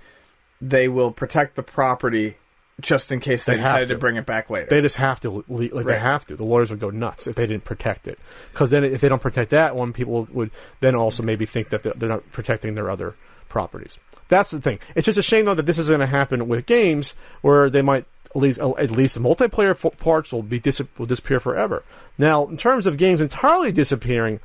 they 0.62 0.88
will 0.88 1.12
protect 1.12 1.56
the 1.56 1.64
property 1.64 2.36
just 2.82 3.12
in 3.12 3.20
case 3.20 3.46
they, 3.46 3.56
They 3.56 3.62
have 3.62 3.76
decide 3.76 3.88
to. 3.90 3.94
to. 3.96 4.00
bring 4.00 4.16
it 4.16 4.26
back 4.26 4.50
later. 4.50 4.68
They 4.70 4.80
just 4.82 4.96
have 4.96 5.20
to, 5.22 5.44
like 5.50 5.86
they 5.86 6.00
have 6.00 6.26
to. 6.28 6.36
The 6.38 6.46
lawyers 6.46 6.70
would 6.72 6.80
go 6.80 6.90
nuts 6.90 7.28
if 7.28 7.36
they 7.36 7.46
didn't 7.46 7.66
protect 7.66 8.08
it, 8.08 8.18
because 8.54 8.70
then 8.70 8.84
if 8.86 9.02
they 9.02 9.10
don't 9.10 9.22
protect 9.22 9.50
that 9.52 9.76
one, 9.76 9.92
people 9.94 10.28
would 10.32 10.52
then 10.80 10.96
also 10.96 11.22
maybe 11.24 11.46
think 11.46 11.70
that 11.70 11.84
they're 11.84 12.10
not 12.10 12.30
protecting 12.32 12.76
their 12.76 12.90
other 12.90 13.16
properties. 13.50 13.98
That's 14.30 14.52
the 14.52 14.62
thing. 14.62 14.80
It's 14.96 15.06
just 15.06 15.18
a 15.18 15.24
shame 15.24 15.46
though 15.46 15.56
that 15.56 15.66
this 15.66 15.78
is 15.78 15.90
going 15.90 16.02
to 16.02 16.06
happen 16.06 16.48
with 16.48 16.66
games 16.68 17.16
where 17.42 17.70
they 17.70 17.82
might 17.82 18.06
at 18.30 18.36
least 18.36 18.60
uh, 18.62 18.72
at 18.78 18.92
least 18.92 19.16
the 19.16 19.22
multiplayer 19.22 19.72
f- 19.72 19.98
parts 19.98 20.32
will 20.32 20.44
be 20.44 20.60
dis- 20.60 20.82
will 20.98 21.08
disappear 21.08 21.40
forever. 21.40 21.84
Now, 22.18 22.46
in 22.48 22.56
terms 22.58 22.86
of 22.86 22.96
games 22.98 23.22
entirely 23.22 23.72
disappearing, 23.72 24.40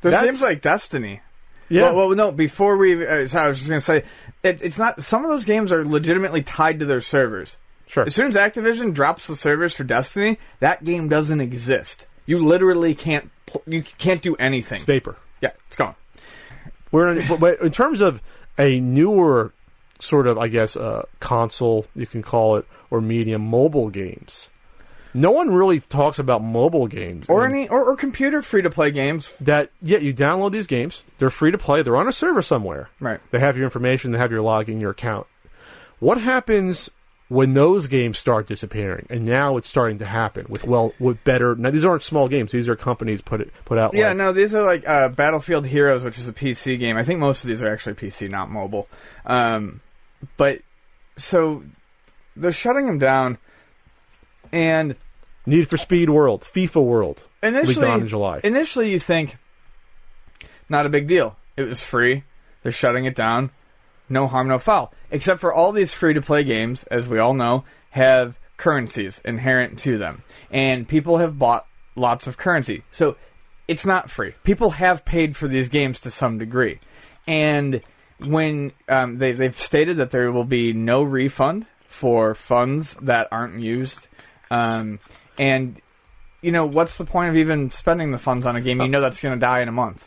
There's 0.00 0.14
games 0.14 0.42
like 0.42 0.60
Destiny. 0.60 1.20
Yeah, 1.68 1.82
Well, 1.92 2.08
well 2.08 2.10
no. 2.16 2.32
Before 2.32 2.76
we, 2.76 3.06
uh, 3.06 3.26
so 3.26 3.38
I 3.38 3.48
was 3.48 3.58
just 3.58 3.68
gonna 3.68 3.80
say, 3.80 4.04
it, 4.42 4.62
it's 4.62 4.78
not. 4.78 5.02
Some 5.02 5.24
of 5.24 5.30
those 5.30 5.44
games 5.44 5.72
are 5.72 5.84
legitimately 5.84 6.42
tied 6.42 6.80
to 6.80 6.86
their 6.86 7.00
servers. 7.00 7.56
sure. 7.86 8.04
As 8.04 8.14
soon 8.14 8.28
as 8.28 8.34
Activision 8.36 8.94
drops 8.94 9.26
the 9.26 9.36
servers 9.36 9.74
for 9.74 9.84
Destiny, 9.84 10.38
that 10.60 10.84
game 10.84 11.08
doesn't 11.08 11.40
exist. 11.40 12.06
You 12.26 12.38
literally 12.38 12.94
can't. 12.94 13.30
pl- 13.46 13.62
You 13.66 13.82
can't 13.82 14.22
do 14.22 14.34
anything. 14.36 14.76
It's 14.76 14.84
vapor. 14.84 15.16
Yeah, 15.40 15.52
it's 15.66 15.76
gone. 15.76 15.94
We're 16.92 17.08
in, 17.14 17.28
but- 17.28 17.40
but 17.40 17.60
in 17.60 17.70
terms 17.72 18.00
of 18.00 18.20
a 18.58 18.80
newer 18.80 19.52
sort 20.00 20.26
of, 20.26 20.38
I 20.38 20.48
guess, 20.48 20.76
uh, 20.76 21.04
console 21.20 21.86
you 21.94 22.06
can 22.06 22.22
call 22.22 22.56
it 22.56 22.66
or 22.90 23.00
medium 23.00 23.42
mobile 23.42 23.88
games. 23.90 24.48
No 25.18 25.32
one 25.32 25.50
really 25.50 25.80
talks 25.80 26.18
about 26.18 26.42
mobile 26.42 26.86
games 26.86 27.28
or 27.28 27.44
and 27.44 27.54
any 27.54 27.68
or, 27.68 27.84
or 27.84 27.96
computer 27.96 28.40
free 28.40 28.62
to 28.62 28.70
play 28.70 28.90
games. 28.90 29.32
that. 29.40 29.70
Yeah, 29.82 29.98
you 29.98 30.14
download 30.14 30.52
these 30.52 30.66
games. 30.66 31.02
They're 31.18 31.30
free 31.30 31.50
to 31.50 31.58
play. 31.58 31.82
They're 31.82 31.96
on 31.96 32.08
a 32.08 32.12
server 32.12 32.42
somewhere. 32.42 32.88
Right. 33.00 33.20
They 33.30 33.40
have 33.40 33.56
your 33.56 33.64
information. 33.64 34.12
They 34.12 34.18
have 34.18 34.30
your 34.30 34.42
login, 34.42 34.80
your 34.80 34.92
account. 34.92 35.26
What 35.98 36.20
happens 36.20 36.90
when 37.28 37.54
those 37.54 37.88
games 37.88 38.18
start 38.18 38.46
disappearing? 38.46 39.06
And 39.10 39.24
now 39.24 39.56
it's 39.56 39.68
starting 39.68 39.98
to 39.98 40.04
happen 40.04 40.46
with 40.48 40.64
well, 40.64 40.94
with 41.00 41.22
better. 41.24 41.56
Now 41.56 41.70
these 41.70 41.84
aren't 41.84 42.02
small 42.02 42.28
games. 42.28 42.52
These 42.52 42.68
are 42.68 42.76
companies 42.76 43.20
put 43.20 43.40
it 43.40 43.52
put 43.64 43.78
out. 43.78 43.94
Yeah, 43.94 44.08
like, 44.08 44.16
no, 44.16 44.32
these 44.32 44.54
are 44.54 44.62
like 44.62 44.88
uh, 44.88 45.08
Battlefield 45.08 45.66
Heroes, 45.66 46.04
which 46.04 46.18
is 46.18 46.28
a 46.28 46.32
PC 46.32 46.78
game. 46.78 46.96
I 46.96 47.02
think 47.02 47.18
most 47.18 47.42
of 47.42 47.48
these 47.48 47.62
are 47.62 47.72
actually 47.72 47.94
PC, 47.94 48.30
not 48.30 48.50
mobile. 48.50 48.88
Um, 49.26 49.80
but 50.36 50.60
so 51.16 51.64
they're 52.36 52.52
shutting 52.52 52.86
them 52.86 52.98
down, 52.98 53.38
and 54.52 54.94
Need 55.48 55.68
for 55.68 55.76
Speed 55.76 56.10
World, 56.10 56.42
FIFA 56.42 56.84
World, 56.84 57.22
leaked 57.42 57.56
initially, 57.56 57.86
on 57.86 58.02
in 58.02 58.08
July. 58.08 58.40
initially 58.44 58.92
you 58.92 59.00
think 59.00 59.36
not 60.68 60.86
a 60.86 60.90
big 60.90 61.06
deal. 61.06 61.36
It 61.56 61.62
was 61.62 61.82
free. 61.82 62.24
They're 62.62 62.72
shutting 62.72 63.06
it 63.06 63.14
down. 63.14 63.50
No 64.08 64.26
harm, 64.26 64.48
no 64.48 64.58
foul. 64.58 64.92
Except 65.10 65.40
for 65.40 65.52
all 65.52 65.72
these 65.72 65.94
free 65.94 66.14
to 66.14 66.22
play 66.22 66.44
games, 66.44 66.84
as 66.84 67.08
we 67.08 67.18
all 67.18 67.34
know, 67.34 67.64
have 67.90 68.38
currencies 68.58 69.22
inherent 69.24 69.78
to 69.80 69.96
them. 69.96 70.22
And 70.50 70.86
people 70.86 71.18
have 71.18 71.38
bought 71.38 71.66
lots 71.96 72.26
of 72.26 72.36
currency. 72.36 72.84
So 72.90 73.16
it's 73.66 73.86
not 73.86 74.10
free. 74.10 74.34
People 74.44 74.70
have 74.70 75.04
paid 75.04 75.36
for 75.36 75.48
these 75.48 75.68
games 75.68 76.00
to 76.00 76.10
some 76.10 76.38
degree. 76.38 76.78
And 77.26 77.82
when 78.18 78.72
um, 78.88 79.18
they, 79.18 79.32
they've 79.32 79.58
stated 79.58 79.96
that 79.98 80.10
there 80.10 80.30
will 80.32 80.44
be 80.44 80.72
no 80.72 81.02
refund 81.02 81.66
for 81.86 82.34
funds 82.34 82.94
that 83.02 83.28
aren't 83.30 83.60
used. 83.60 84.08
Um, 84.50 84.98
and, 85.38 85.80
you 86.42 86.52
know, 86.52 86.66
what's 86.66 86.98
the 86.98 87.04
point 87.04 87.30
of 87.30 87.36
even 87.36 87.70
spending 87.70 88.10
the 88.10 88.18
funds 88.18 88.46
on 88.46 88.56
a 88.56 88.60
game? 88.60 88.80
You 88.80 88.88
know 88.88 89.00
that's 89.00 89.20
going 89.20 89.34
to 89.34 89.40
die 89.40 89.60
in 89.60 89.68
a 89.68 89.72
month. 89.72 90.04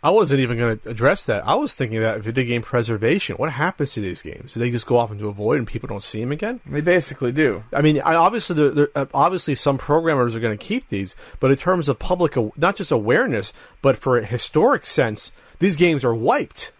I 0.00 0.10
wasn't 0.10 0.40
even 0.40 0.58
going 0.58 0.78
to 0.78 0.90
address 0.90 1.24
that. 1.24 1.46
I 1.46 1.56
was 1.56 1.74
thinking 1.74 2.00
that 2.00 2.20
video 2.20 2.44
game 2.44 2.62
preservation. 2.62 3.36
What 3.36 3.50
happens 3.50 3.92
to 3.94 4.00
these 4.00 4.22
games? 4.22 4.54
Do 4.54 4.60
they 4.60 4.70
just 4.70 4.86
go 4.86 4.96
off 4.96 5.10
into 5.10 5.26
a 5.26 5.32
void 5.32 5.58
and 5.58 5.66
people 5.66 5.88
don't 5.88 6.04
see 6.04 6.20
them 6.20 6.30
again? 6.30 6.60
They 6.66 6.80
basically 6.80 7.32
do. 7.32 7.64
I 7.72 7.82
mean, 7.82 8.00
I, 8.00 8.14
obviously, 8.14 8.54
there, 8.54 8.70
there, 8.70 8.88
uh, 8.94 9.06
obviously, 9.12 9.56
some 9.56 9.76
programmers 9.76 10.36
are 10.36 10.40
going 10.40 10.56
to 10.56 10.64
keep 10.64 10.88
these, 10.88 11.16
but 11.40 11.50
in 11.50 11.56
terms 11.56 11.88
of 11.88 11.98
public, 11.98 12.36
not 12.56 12.76
just 12.76 12.92
awareness, 12.92 13.52
but 13.82 13.96
for 13.96 14.18
a 14.18 14.24
historic 14.24 14.86
sense, 14.86 15.32
these 15.58 15.74
games 15.74 16.04
are 16.04 16.14
wiped. 16.14 16.70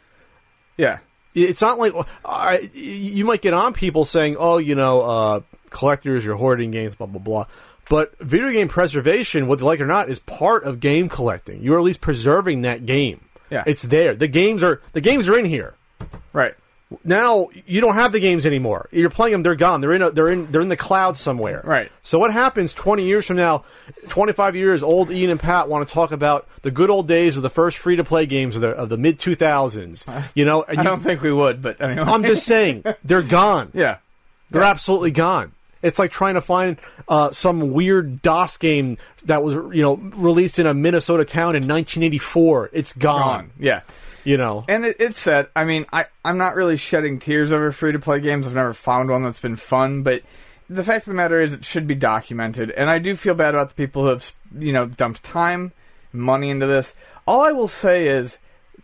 Yeah. 0.76 0.98
It's 1.34 1.60
not 1.60 1.78
like 1.78 1.92
uh, 2.24 2.58
you 2.72 3.24
might 3.24 3.42
get 3.42 3.52
on 3.52 3.72
people 3.72 4.04
saying, 4.04 4.36
"Oh, 4.38 4.58
you 4.58 4.74
know, 4.74 5.00
uh, 5.02 5.40
collectors, 5.70 6.24
you're 6.24 6.36
hoarding 6.36 6.70
games, 6.70 6.94
blah 6.94 7.06
blah 7.06 7.20
blah." 7.20 7.46
But 7.88 8.18
video 8.18 8.50
game 8.50 8.68
preservation, 8.68 9.46
whether 9.46 9.60
you 9.62 9.66
like 9.66 9.80
it 9.80 9.84
or 9.84 9.86
not, 9.86 10.08
is 10.10 10.18
part 10.18 10.64
of 10.64 10.80
game 10.80 11.08
collecting. 11.08 11.62
You're 11.62 11.78
at 11.78 11.84
least 11.84 12.00
preserving 12.00 12.62
that 12.62 12.84
game. 12.86 13.20
Yeah. 13.50 13.64
it's 13.66 13.82
there. 13.82 14.14
The 14.14 14.28
games 14.28 14.62
are 14.62 14.82
the 14.92 15.00
games 15.00 15.26
are 15.26 15.38
in 15.38 15.46
here 15.46 15.74
Right. 16.34 16.54
now 17.02 17.48
you 17.64 17.80
don't 17.80 17.94
have 17.94 18.12
the 18.12 18.20
games 18.20 18.44
anymore. 18.44 18.90
You're 18.92 19.08
playing 19.08 19.32
them; 19.32 19.42
they're 19.42 19.54
gone. 19.54 19.80
They're 19.80 19.94
in. 19.94 20.02
A, 20.02 20.10
they're 20.10 20.28
in. 20.28 20.52
They're 20.52 20.60
in 20.60 20.68
the 20.68 20.76
cloud 20.76 21.16
somewhere. 21.16 21.62
Right. 21.64 21.90
So 22.02 22.18
what 22.18 22.30
happens 22.30 22.74
20 22.74 23.04
years 23.04 23.26
from 23.26 23.36
now? 23.36 23.64
25 24.08 24.54
years 24.54 24.82
old. 24.82 25.10
Ian 25.10 25.30
and 25.30 25.40
Pat 25.40 25.66
want 25.68 25.88
to 25.88 25.94
talk 25.94 26.12
about 26.12 26.46
the 26.60 26.70
good 26.70 26.90
old 26.90 27.08
days 27.08 27.38
of 27.38 27.42
the 27.42 27.48
first 27.48 27.78
free 27.78 27.96
to 27.96 28.04
play 28.04 28.26
games 28.26 28.54
of 28.54 28.60
the 28.60 28.68
of 28.68 28.90
the 28.90 28.98
mid 28.98 29.18
2000s. 29.18 30.04
You 30.34 30.44
know, 30.44 30.62
and 30.62 30.78
I 30.78 30.82
you, 30.82 30.88
don't 30.88 31.00
think 31.00 31.22
we 31.22 31.32
would, 31.32 31.62
but 31.62 31.80
anyway. 31.80 32.02
I'm 32.02 32.22
just 32.24 32.44
saying 32.44 32.84
they're 33.02 33.22
gone. 33.22 33.70
yeah. 33.74 33.96
They're 34.50 34.62
absolutely 34.62 35.10
gone. 35.10 35.52
It's 35.82 35.98
like 35.98 36.10
trying 36.10 36.34
to 36.34 36.40
find 36.40 36.78
uh, 37.08 37.30
some 37.30 37.72
weird 37.72 38.22
DOS 38.22 38.56
game 38.56 38.98
that 39.24 39.42
was, 39.42 39.54
you 39.54 39.82
know, 39.82 39.94
released 39.96 40.58
in 40.58 40.66
a 40.66 40.74
Minnesota 40.74 41.24
town 41.24 41.56
in 41.56 41.68
1984. 41.68 42.70
It's 42.72 42.92
gone. 42.92 43.20
Gone. 43.20 43.50
Yeah. 43.58 43.80
You 44.24 44.36
know. 44.36 44.64
And 44.68 44.84
it, 44.84 44.96
it's 45.00 45.20
said, 45.20 45.48
I 45.54 45.64
mean, 45.64 45.86
I, 45.92 46.06
I'm 46.24 46.38
not 46.38 46.56
really 46.56 46.76
shedding 46.76 47.18
tears 47.18 47.52
over 47.52 47.72
free 47.72 47.92
to 47.92 47.98
play 47.98 48.20
games. 48.20 48.46
I've 48.46 48.54
never 48.54 48.74
found 48.74 49.10
one 49.10 49.22
that's 49.22 49.40
been 49.40 49.56
fun, 49.56 50.02
but 50.02 50.22
the 50.68 50.84
fact 50.84 51.06
of 51.06 51.12
the 51.12 51.14
matter 51.14 51.40
is 51.40 51.52
it 51.52 51.64
should 51.64 51.86
be 51.86 51.94
documented. 51.94 52.70
And 52.70 52.90
I 52.90 52.98
do 52.98 53.16
feel 53.16 53.34
bad 53.34 53.54
about 53.54 53.70
the 53.70 53.74
people 53.74 54.02
who 54.02 54.08
have, 54.08 54.30
you 54.58 54.72
know, 54.72 54.86
dumped 54.86 55.22
time, 55.22 55.72
money 56.12 56.50
into 56.50 56.66
this. 56.66 56.94
All 57.26 57.40
I 57.40 57.52
will 57.52 57.68
say 57.68 58.08
is 58.08 58.38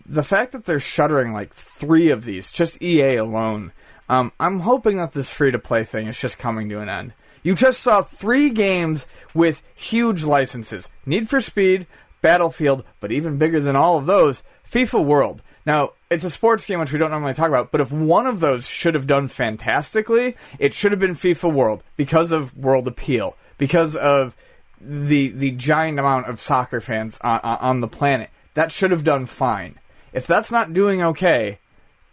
the 0.07 0.22
fact 0.22 0.53
that 0.53 0.64
they're 0.64 0.80
shuttering 0.80 1.32
like 1.32 1.53
three 1.55 2.11
of 2.11 2.24
these, 2.24 2.51
just 2.51 2.82
EA 2.82 3.16
alone, 3.16 3.72
um, 4.09 4.32
I'm 4.38 4.61
hoping 4.61 4.98
that 4.98 5.12
this 5.12 5.30
free 5.30 5.50
to 5.50 5.59
play 5.59 5.84
thing 5.84 6.07
is 6.07 6.18
just 6.18 6.38
coming 6.38 6.68
to 6.68 6.80
an 6.80 6.88
end. 6.88 7.12
You 7.42 7.55
just 7.55 7.80
saw 7.80 8.02
three 8.02 8.50
games 8.50 9.07
with 9.34 9.62
huge 9.74 10.24
licenses 10.24 10.88
Need 11.05 11.28
for 11.28 11.40
Speed, 11.40 11.86
Battlefield, 12.22 12.84
but 13.00 13.12
even 13.12 13.38
bigger 13.38 13.61
than 13.61 13.76
all 13.76 13.98
of 13.98 14.07
those, 14.07 14.42
FIFA 14.70 15.05
World. 15.05 15.42
Now, 15.66 15.90
it's 16.11 16.24
a 16.24 16.30
sports 16.30 16.66
game 16.66 16.80
which 16.80 16.92
we 16.92 16.98
don't 16.98 17.11
normally 17.11 17.34
talk 17.34 17.48
about, 17.48 17.70
but 17.70 17.80
if 17.80 17.90
one 17.90 18.26
of 18.26 18.40
those 18.40 18.66
should 18.66 18.94
have 18.94 19.07
done 19.07 19.28
fantastically, 19.28 20.36
it 20.59 20.74
should 20.74 20.92
have 20.92 21.00
been 21.00 21.14
FIFA 21.14 21.52
World 21.52 21.82
because 21.96 22.32
of 22.32 22.57
world 22.57 22.86
appeal, 22.86 23.36
because 23.59 23.96
of 23.96 24.36
the 24.80 25.28
the 25.28 25.50
giant 25.52 25.98
amount 25.98 26.26
of 26.26 26.40
soccer 26.40 26.80
fans 26.80 27.18
on, 27.22 27.40
on 27.40 27.80
the 27.80 27.88
planet. 27.88 28.30
That 28.55 28.72
should 28.72 28.90
have 28.90 29.05
done 29.05 29.26
fine. 29.26 29.78
If 30.12 30.26
that's 30.26 30.52
not 30.52 30.72
doing 30.72 31.02
okay, 31.02 31.59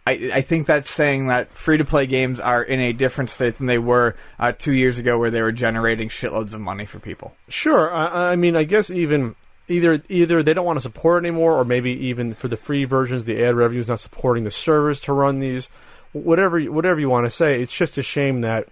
I, 0.05 0.31
I 0.33 0.41
think 0.41 0.65
that's 0.65 0.89
saying 0.89 1.27
that 1.27 1.51
free 1.51 1.77
to 1.77 1.85
play 1.85 2.07
games 2.07 2.39
are 2.39 2.63
in 2.63 2.79
a 2.79 2.91
different 2.91 3.29
state 3.29 3.57
than 3.57 3.67
they 3.67 3.77
were 3.77 4.15
uh, 4.39 4.51
two 4.51 4.73
years 4.73 4.97
ago, 4.97 5.19
where 5.19 5.29
they 5.29 5.41
were 5.41 5.51
generating 5.51 6.09
shitloads 6.09 6.53
of 6.53 6.61
money 6.61 6.85
for 6.85 6.99
people. 6.99 7.35
Sure. 7.49 7.93
I, 7.93 8.31
I 8.31 8.35
mean, 8.35 8.55
I 8.55 8.63
guess 8.63 8.89
even 8.89 9.35
either 9.67 10.01
either 10.09 10.41
they 10.41 10.53
don't 10.53 10.65
want 10.65 10.77
to 10.77 10.81
support 10.81 11.23
anymore, 11.23 11.53
or 11.53 11.65
maybe 11.65 11.91
even 12.07 12.33
for 12.33 12.47
the 12.47 12.57
free 12.57 12.83
versions, 12.83 13.25
the 13.25 13.43
ad 13.43 13.55
revenue 13.55 13.79
is 13.79 13.89
not 13.89 13.99
supporting 13.99 14.43
the 14.43 14.51
servers 14.51 14.99
to 15.01 15.13
run 15.13 15.39
these. 15.39 15.69
Whatever, 16.13 16.59
whatever 16.63 16.99
you 16.99 17.09
want 17.09 17.25
to 17.25 17.29
say, 17.29 17.61
it's 17.61 17.73
just 17.73 17.97
a 17.97 18.03
shame 18.03 18.41
that 18.41 18.67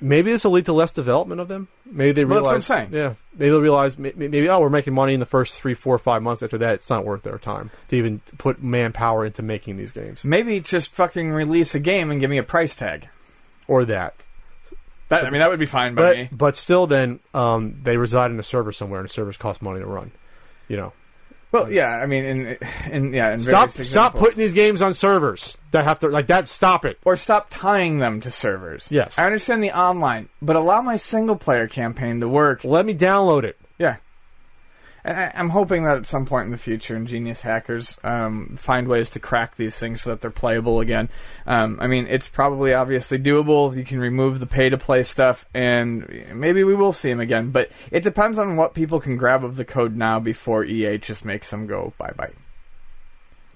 maybe 0.00 0.30
this 0.32 0.44
will 0.44 0.52
lead 0.52 0.64
to 0.66 0.72
less 0.72 0.90
development 0.90 1.40
of 1.40 1.48
them. 1.48 1.68
Maybe 1.86 2.12
they 2.12 2.24
Well, 2.24 2.38
realize, 2.42 2.66
that's 2.66 2.68
what 2.70 2.78
I'm 2.78 2.90
saying. 2.92 3.02
yeah, 3.02 3.14
maybe 3.36 3.50
they'll 3.50 3.60
realize 3.60 3.98
may- 3.98 4.12
may- 4.16 4.28
maybe 4.28 4.48
oh, 4.48 4.60
we're 4.60 4.70
making 4.70 4.94
money 4.94 5.14
in 5.14 5.20
the 5.20 5.26
first 5.26 5.54
three, 5.54 5.74
four, 5.74 5.98
five 5.98 6.22
months. 6.22 6.42
After 6.42 6.58
that, 6.58 6.74
it's 6.74 6.90
not 6.90 7.04
worth 7.04 7.22
their 7.22 7.38
time 7.38 7.70
to 7.88 7.96
even 7.96 8.20
put 8.38 8.62
manpower 8.62 9.24
into 9.26 9.42
making 9.42 9.76
these 9.76 9.92
games 9.92 10.24
Maybe 10.24 10.60
just 10.60 10.92
fucking 10.92 11.30
release 11.32 11.74
a 11.74 11.80
game 11.80 12.10
and 12.10 12.20
give 12.20 12.30
me 12.30 12.38
a 12.38 12.42
price 12.42 12.76
tag. 12.76 13.08
or 13.68 13.84
that. 13.86 14.14
That, 15.08 15.24
I 15.24 15.30
mean, 15.30 15.40
that 15.40 15.50
would 15.50 15.58
be 15.58 15.66
fine 15.66 15.94
by 15.96 16.02
But 16.02 16.16
me. 16.16 16.28
but 16.30 16.56
still, 16.56 16.86
then 16.86 17.18
um, 17.34 17.80
they 17.82 17.96
reside 17.96 18.30
in 18.30 18.38
a 18.38 18.44
server 18.44 18.72
somewhere, 18.72 19.00
and 19.00 19.10
servers 19.10 19.36
cost 19.36 19.60
money 19.60 19.80
to 19.80 19.86
run. 19.86 20.12
You 20.68 20.76
know. 20.76 20.92
Well, 21.52 21.70
yeah, 21.70 21.96
I 21.96 22.06
mean, 22.06 22.24
in, 22.24 22.58
in 22.90 23.12
yeah, 23.12 23.34
in 23.34 23.40
Stop! 23.40 23.70
Stop 23.70 24.14
putting 24.14 24.38
these 24.38 24.52
games 24.52 24.82
on 24.82 24.94
servers 24.94 25.56
that 25.72 25.84
have 25.84 25.98
to 26.00 26.08
like 26.08 26.28
that. 26.28 26.46
Stop 26.46 26.84
it. 26.84 26.98
or 27.04 27.16
stop 27.16 27.48
tying 27.50 27.98
them 27.98 28.20
to 28.20 28.30
servers. 28.30 28.88
Yes. 28.90 29.18
I 29.18 29.26
understand 29.26 29.62
the 29.62 29.76
online, 29.76 30.28
but 30.40 30.56
allow 30.56 30.80
my 30.80 30.96
single 30.96 31.36
player 31.36 31.66
campaign 31.66 32.20
to 32.20 32.28
work. 32.28 32.62
Let 32.64 32.86
me 32.86 32.94
download 32.94 33.44
it. 33.44 33.58
And 35.04 35.16
I, 35.16 35.32
I'm 35.34 35.48
hoping 35.48 35.84
that 35.84 35.96
at 35.96 36.06
some 36.06 36.26
point 36.26 36.46
in 36.46 36.52
the 36.52 36.58
future, 36.58 36.96
ingenious 36.96 37.40
hackers 37.40 37.98
um, 38.04 38.56
find 38.58 38.88
ways 38.88 39.10
to 39.10 39.20
crack 39.20 39.56
these 39.56 39.78
things 39.78 40.02
so 40.02 40.10
that 40.10 40.20
they're 40.20 40.30
playable 40.30 40.80
again. 40.80 41.08
Um, 41.46 41.78
I 41.80 41.86
mean, 41.86 42.06
it's 42.08 42.28
probably 42.28 42.74
obviously 42.74 43.18
doable. 43.18 43.74
You 43.74 43.84
can 43.84 44.00
remove 44.00 44.40
the 44.40 44.46
pay 44.46 44.68
to 44.68 44.78
play 44.78 45.02
stuff, 45.02 45.46
and 45.54 46.24
maybe 46.34 46.64
we 46.64 46.74
will 46.74 46.92
see 46.92 47.10
them 47.10 47.20
again. 47.20 47.50
But 47.50 47.70
it 47.90 48.02
depends 48.02 48.38
on 48.38 48.56
what 48.56 48.74
people 48.74 49.00
can 49.00 49.16
grab 49.16 49.44
of 49.44 49.56
the 49.56 49.64
code 49.64 49.96
now 49.96 50.20
before 50.20 50.64
EA 50.64 50.98
just 50.98 51.24
makes 51.24 51.50
them 51.50 51.66
go 51.66 51.92
bye 51.98 52.12
bye. 52.16 52.32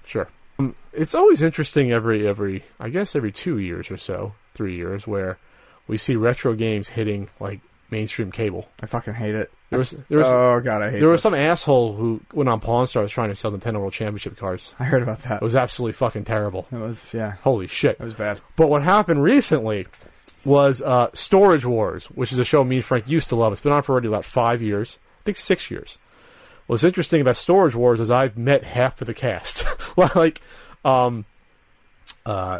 Sure. 0.05 0.27
Um, 0.59 0.75
it's 0.93 1.15
always 1.15 1.41
interesting 1.41 1.91
every 1.91 2.27
every 2.27 2.63
I 2.79 2.89
guess 2.89 3.15
every 3.15 3.31
two 3.31 3.59
years 3.59 3.91
or 3.91 3.97
so, 3.97 4.33
three 4.53 4.75
years, 4.75 5.05
where 5.05 5.37
we 5.87 5.97
see 5.97 6.15
retro 6.15 6.53
games 6.53 6.89
hitting 6.89 7.29
like 7.39 7.59
mainstream 7.91 8.31
cable. 8.31 8.67
I 8.81 8.85
fucking 8.85 9.13
hate 9.13 9.35
it. 9.35 9.51
There 9.69 9.79
was 9.79 9.91
there 10.09 10.19
was, 10.19 10.27
oh 10.27 10.59
god, 10.61 10.81
I 10.81 10.91
hate. 10.91 10.99
there 10.99 11.09
was 11.09 11.21
some 11.21 11.33
asshole 11.33 11.95
who 11.95 12.21
went 12.33 12.49
on 12.49 12.59
Pawn 12.59 12.87
Stars 12.87 13.11
trying 13.11 13.29
to 13.29 13.35
sell 13.35 13.51
Nintendo 13.51 13.79
World 13.79 13.93
Championship 13.93 14.37
cards. 14.37 14.75
I 14.79 14.83
heard 14.83 15.03
about 15.03 15.23
that. 15.23 15.41
It 15.41 15.45
was 15.45 15.55
absolutely 15.55 15.93
fucking 15.93 16.23
terrible. 16.23 16.67
It 16.71 16.77
was 16.77 17.03
yeah, 17.13 17.31
Holy 17.43 17.67
shit. 17.67 17.97
it 17.99 18.03
was 18.03 18.13
bad. 18.13 18.39
But 18.55 18.69
what 18.69 18.83
happened 18.83 19.23
recently 19.23 19.87
was 20.45 20.81
uh, 20.81 21.09
Storage 21.13 21.65
Wars, 21.65 22.05
which 22.05 22.31
is 22.31 22.39
a 22.39 22.45
show 22.45 22.63
me 22.63 22.77
and 22.77 22.85
Frank 22.85 23.09
used 23.09 23.29
to 23.29 23.35
love. 23.35 23.51
It's 23.51 23.61
been 23.61 23.71
on 23.71 23.81
for 23.81 23.93
already 23.93 24.07
about 24.07 24.25
five 24.25 24.61
years, 24.61 24.99
I 25.21 25.23
think 25.25 25.37
six 25.37 25.71
years. 25.71 25.97
What's 26.67 26.83
interesting 26.83 27.21
about 27.21 27.37
Storage 27.37 27.75
Wars 27.75 27.99
is 27.99 28.09
I've 28.09 28.37
met 28.37 28.63
half 28.63 29.01
of 29.01 29.07
the 29.07 29.13
cast. 29.13 29.65
like, 30.15 30.41
um, 30.83 31.25
uh, 32.25 32.59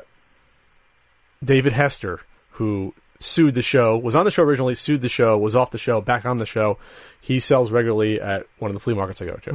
David 1.44 1.74
Hester, 1.74 2.22
who 2.52 2.94
sued 3.20 3.54
the 3.54 3.62
show, 3.62 3.98
was 3.98 4.16
on 4.16 4.26
the 4.26 4.32
show 4.32 4.44
originally, 4.44 4.76
sued 4.76 5.02
the 5.02 5.10
show, 5.10 5.38
was 5.38 5.56
off 5.56 5.72
the 5.72 5.78
show, 5.78 6.02
back 6.02 6.26
on 6.26 6.38
the 6.38 6.46
show. 6.46 6.78
He 7.22 7.40
sells 7.40 7.72
regularly 7.72 8.22
at 8.22 8.48
one 8.60 8.70
of 8.70 8.76
the 8.76 8.80
flea 8.80 8.94
markets 8.94 9.22
I 9.22 9.26
go 9.26 9.36
to. 9.36 9.52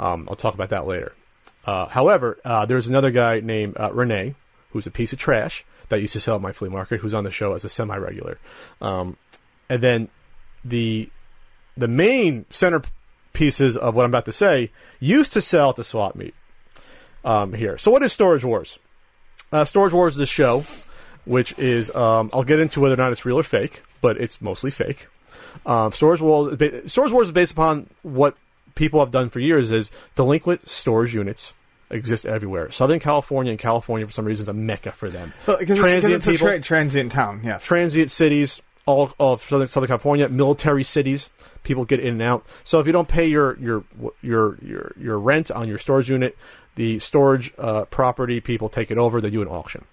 Um, 0.00 0.28
I'll 0.28 0.36
talk 0.36 0.54
about 0.54 0.70
that 0.70 0.86
later. 0.86 1.12
Uh, 1.64 1.86
however, 1.86 2.38
uh, 2.44 2.66
there's 2.66 2.86
another 2.86 3.10
guy 3.10 3.40
named 3.40 3.76
uh, 3.78 3.92
Renee, 3.92 4.34
who's 4.70 4.86
a 4.86 4.90
piece 4.90 5.12
of 5.12 5.18
trash 5.18 5.64
that 5.88 6.00
used 6.00 6.12
to 6.12 6.20
sell 6.20 6.36
at 6.36 6.42
my 6.42 6.52
flea 6.52 6.68
market, 6.68 7.00
who's 7.00 7.14
on 7.14 7.24
the 7.24 7.30
show 7.30 7.54
as 7.54 7.64
a 7.64 7.68
semi-regular. 7.68 8.38
Um, 8.80 9.16
and 9.68 9.82
then 9.82 10.08
the 10.64 11.10
the 11.76 11.88
main 11.88 12.44
center 12.50 12.82
pieces 13.32 13.76
of 13.76 13.94
what 13.94 14.04
I'm 14.04 14.10
about 14.10 14.24
to 14.24 14.32
say 14.32 14.72
used 14.98 15.32
to 15.34 15.40
sell 15.40 15.70
at 15.70 15.76
the 15.76 15.84
swap 15.84 16.16
meet 16.16 16.34
um, 17.24 17.52
here. 17.52 17.78
So 17.78 17.90
what 17.90 18.02
is 18.02 18.12
Storage 18.12 18.44
Wars? 18.44 18.78
Uh, 19.52 19.64
Storage 19.64 19.92
Wars 19.92 20.16
is 20.16 20.20
a 20.20 20.26
show 20.26 20.64
which 21.28 21.56
is 21.58 21.94
um, 21.94 22.30
I'll 22.32 22.42
get 22.42 22.58
into 22.58 22.80
whether 22.80 22.94
or 22.94 22.96
not 22.96 23.12
it's 23.12 23.24
real 23.24 23.38
or 23.38 23.42
fake, 23.42 23.82
but 24.00 24.16
it's 24.16 24.40
mostly 24.40 24.70
fake. 24.70 25.06
Um, 25.66 25.92
Storage 25.92 26.20
Wars 26.20 26.58
Storage 26.90 27.12
Wars 27.12 27.28
is 27.28 27.32
based 27.32 27.52
upon 27.52 27.88
what 28.02 28.36
people 28.74 29.00
have 29.00 29.10
done 29.10 29.28
for 29.28 29.40
years 29.40 29.70
is 29.70 29.90
delinquent 30.14 30.68
storage 30.68 31.14
units 31.14 31.52
exist 31.90 32.24
everywhere. 32.26 32.70
Southern 32.70 32.98
California 32.98 33.50
and 33.50 33.58
California 33.58 34.06
for 34.06 34.12
some 34.12 34.24
reason 34.24 34.44
is 34.44 34.48
a 34.48 34.52
mecca 34.52 34.92
for 34.92 35.10
them. 35.10 35.32
Transient 35.44 36.24
people, 36.24 36.48
tra- 36.48 36.60
transient 36.60 37.12
town, 37.12 37.40
yeah. 37.44 37.58
transient 37.58 38.10
cities, 38.10 38.62
all 38.86 39.12
of 39.18 39.42
Southern, 39.42 39.68
Southern 39.68 39.88
California, 39.88 40.28
military 40.28 40.84
cities. 40.84 41.28
People 41.62 41.84
get 41.84 42.00
in 42.00 42.14
and 42.14 42.22
out. 42.22 42.46
So 42.64 42.80
if 42.80 42.86
you 42.86 42.92
don't 42.92 43.08
pay 43.08 43.26
your 43.26 43.58
your 43.58 43.84
your 44.22 44.58
your 44.62 44.92
your 44.98 45.18
rent 45.18 45.50
on 45.50 45.68
your 45.68 45.78
storage 45.78 46.08
unit, 46.08 46.38
the 46.76 46.98
storage 47.00 47.52
uh, 47.58 47.84
property 47.86 48.40
people 48.40 48.68
take 48.68 48.90
it 48.90 48.96
over. 48.96 49.20
They 49.20 49.30
do 49.30 49.42
an 49.42 49.48
auction. 49.48 49.84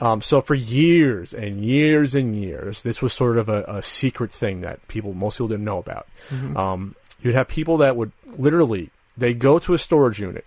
Um, 0.00 0.22
so 0.22 0.40
for 0.40 0.54
years 0.54 1.32
and 1.32 1.64
years 1.64 2.14
and 2.14 2.34
years, 2.34 2.82
this 2.82 3.00
was 3.00 3.12
sort 3.12 3.38
of 3.38 3.48
a, 3.48 3.62
a 3.68 3.82
secret 3.82 4.32
thing 4.32 4.62
that 4.62 4.86
people 4.88 5.12
most 5.14 5.36
people 5.36 5.48
didn't 5.48 5.64
know 5.64 5.78
about. 5.78 6.08
Um, 6.56 6.96
you'd 7.20 7.34
have 7.34 7.48
people 7.48 7.78
that 7.78 7.96
would 7.96 8.12
literally 8.36 8.90
they 9.16 9.34
go 9.34 9.58
to 9.60 9.74
a 9.74 9.78
storage 9.78 10.20
unit. 10.20 10.44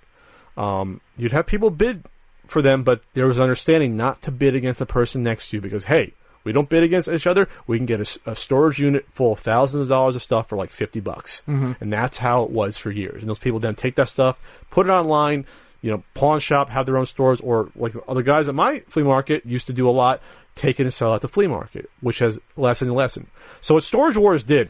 Um, 0.57 1.01
you'd 1.17 1.31
have 1.31 1.45
people 1.45 1.69
bid 1.69 2.03
for 2.45 2.61
them, 2.61 2.83
but 2.83 3.01
there 3.13 3.27
was 3.27 3.39
understanding 3.39 3.95
not 3.95 4.21
to 4.23 4.31
bid 4.31 4.55
against 4.55 4.79
the 4.79 4.85
person 4.85 5.23
next 5.23 5.49
to 5.49 5.57
you 5.57 5.61
because 5.61 5.85
hey, 5.85 6.13
we 6.43 6.51
don't 6.51 6.69
bid 6.69 6.83
against 6.83 7.09
each 7.09 7.27
other. 7.27 7.47
We 7.67 7.77
can 7.77 7.85
get 7.85 8.19
a 8.25 8.35
storage 8.35 8.79
unit 8.79 9.05
full 9.13 9.33
of 9.33 9.39
thousands 9.39 9.83
of 9.83 9.89
dollars 9.89 10.15
of 10.15 10.23
stuff 10.23 10.47
for 10.49 10.55
like 10.55 10.69
fifty 10.69 10.99
bucks, 10.99 11.41
and 11.81 11.91
that's 11.91 12.17
how 12.17 12.43
it 12.43 12.51
was 12.51 12.77
for 12.77 12.91
years. 12.91 13.21
And 13.21 13.29
those 13.29 13.39
people 13.39 13.59
then 13.59 13.75
take 13.75 13.95
that 13.95 14.09
stuff, 14.09 14.39
put 14.69 14.87
it 14.87 14.89
online, 14.89 15.45
you 15.82 15.91
know, 15.91 16.03
pawn 16.13 16.39
shop, 16.39 16.69
have 16.69 16.86
their 16.86 16.97
own 16.97 17.05
stores, 17.05 17.39
or 17.41 17.69
like 17.75 17.93
other 18.07 18.23
guys 18.23 18.47
at 18.49 18.55
my 18.55 18.80
flea 18.88 19.03
market 19.03 19.45
used 19.45 19.67
to 19.67 19.73
do 19.73 19.89
a 19.89 19.91
lot, 19.91 20.21
take 20.55 20.80
it 20.80 20.84
and 20.84 20.93
sell 20.93 21.13
at 21.13 21.21
the 21.21 21.28
flea 21.28 21.47
market, 21.47 21.89
which 22.01 22.19
has 22.19 22.39
lessened 22.55 22.89
and 22.89 22.97
lessened. 22.97 23.28
So 23.61 23.75
what 23.75 23.84
Storage 23.84 24.17
Wars 24.17 24.43
did 24.43 24.69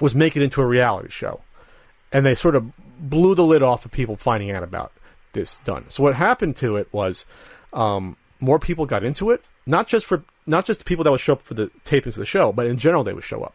was 0.00 0.14
make 0.14 0.36
it 0.36 0.42
into 0.42 0.60
a 0.60 0.66
reality 0.66 1.10
show 1.10 1.40
and 2.12 2.26
they 2.26 2.34
sort 2.34 2.54
of 2.54 2.72
blew 2.98 3.34
the 3.34 3.44
lid 3.44 3.62
off 3.62 3.84
of 3.84 3.90
people 3.90 4.16
finding 4.16 4.50
out 4.50 4.62
about 4.62 4.92
this 5.32 5.56
done. 5.58 5.86
So 5.88 6.02
what 6.02 6.14
happened 6.14 6.56
to 6.58 6.76
it 6.76 6.88
was 6.92 7.24
um, 7.72 8.16
more 8.38 8.58
people 8.58 8.86
got 8.86 9.02
into 9.02 9.30
it, 9.30 9.42
not 9.66 9.88
just 9.88 10.06
for 10.06 10.22
not 10.46 10.66
just 10.66 10.80
the 10.80 10.84
people 10.84 11.04
that 11.04 11.10
would 11.10 11.20
show 11.20 11.34
up 11.34 11.42
for 11.42 11.54
the 11.54 11.70
tapings 11.84 12.08
of 12.08 12.16
the 12.16 12.26
show, 12.26 12.52
but 12.52 12.66
in 12.66 12.76
general 12.76 13.02
they 13.02 13.12
would 13.12 13.24
show 13.24 13.42
up. 13.42 13.54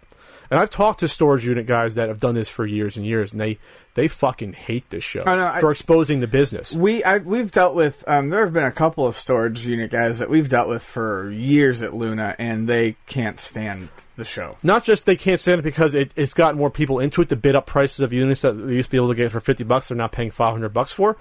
And 0.50 0.60
I've 0.60 0.70
talked 0.70 1.02
to 1.02 1.08
storage 1.08 1.46
unit 1.46 1.66
guys 1.66 1.96
that 1.96 2.08
have 2.08 2.20
done 2.20 2.36
this 2.36 2.50
for 2.50 2.66
years 2.66 2.98
and 2.98 3.06
years, 3.06 3.32
and 3.32 3.42
they 3.42 3.58
they 3.96 4.08
fucking 4.08 4.54
hate 4.54 4.90
this 4.90 5.04
show 5.04 5.24
no, 5.26 5.46
I- 5.46 5.60
for 5.60 5.72
exposing 5.72 6.20
the 6.20 6.28
business. 6.28 6.76
We 6.76 7.04
I, 7.04 7.18
we've 7.18 7.52
dealt 7.52 7.76
with 7.76 8.04
um, 8.08 8.30
there 8.30 8.44
have 8.46 8.54
been 8.54 8.64
a 8.64 8.72
couple 8.72 9.06
of 9.08 9.16
storage 9.16 9.66
unit 9.66 9.92
guys 9.92 10.20
that 10.20 10.30
we've 10.30 10.48
dealt 10.50 10.70
with 10.70 10.84
for 10.84 11.32
years 11.32 11.82
at 11.82 11.94
Luna, 11.94 12.36
and 12.38 12.68
they 12.68 12.96
can't 13.08 13.40
stand 13.40 13.90
the 14.16 14.24
show. 14.26 14.58
Not 14.64 14.84
just 14.84 15.06
they 15.06 15.16
can't 15.16 15.40
stand 15.40 15.60
it 15.60 15.64
because 15.64 15.94
it, 15.94 16.12
it's 16.16 16.34
gotten 16.34 16.58
more 16.58 16.72
people 16.72 17.00
into 17.00 17.22
it 17.22 17.30
to 17.30 17.36
bid 17.36 17.56
up 17.56 17.66
prices 17.68 18.00
of 18.00 18.14
units 18.14 18.42
that 18.42 18.54
they 18.54 18.74
used 18.74 18.88
to 18.88 18.92
be 18.92 18.98
able 18.98 19.10
to 19.10 19.16
get 19.16 19.32
for 19.32 19.40
fifty 19.40 19.64
bucks. 19.64 19.90
They're 19.90 19.98
now 19.98 20.08
paying 20.08 20.32
five 20.32 20.54
hundred 20.54 20.74
bucks 20.74 20.92
for. 20.92 21.18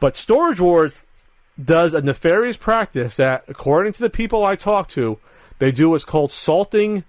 But 0.00 0.16
Storage 0.16 0.60
Wars 0.60 0.98
does 1.62 1.94
a 1.94 2.02
nefarious 2.02 2.56
practice 2.56 3.16
that, 3.16 3.44
according 3.46 3.92
to 3.92 4.00
the 4.00 4.10
people 4.10 4.44
I 4.44 4.56
talk 4.56 4.88
to, 4.88 5.18
they 5.58 5.70
do 5.70 5.90
what's 5.90 6.04
called 6.04 6.32
salting 6.32 7.04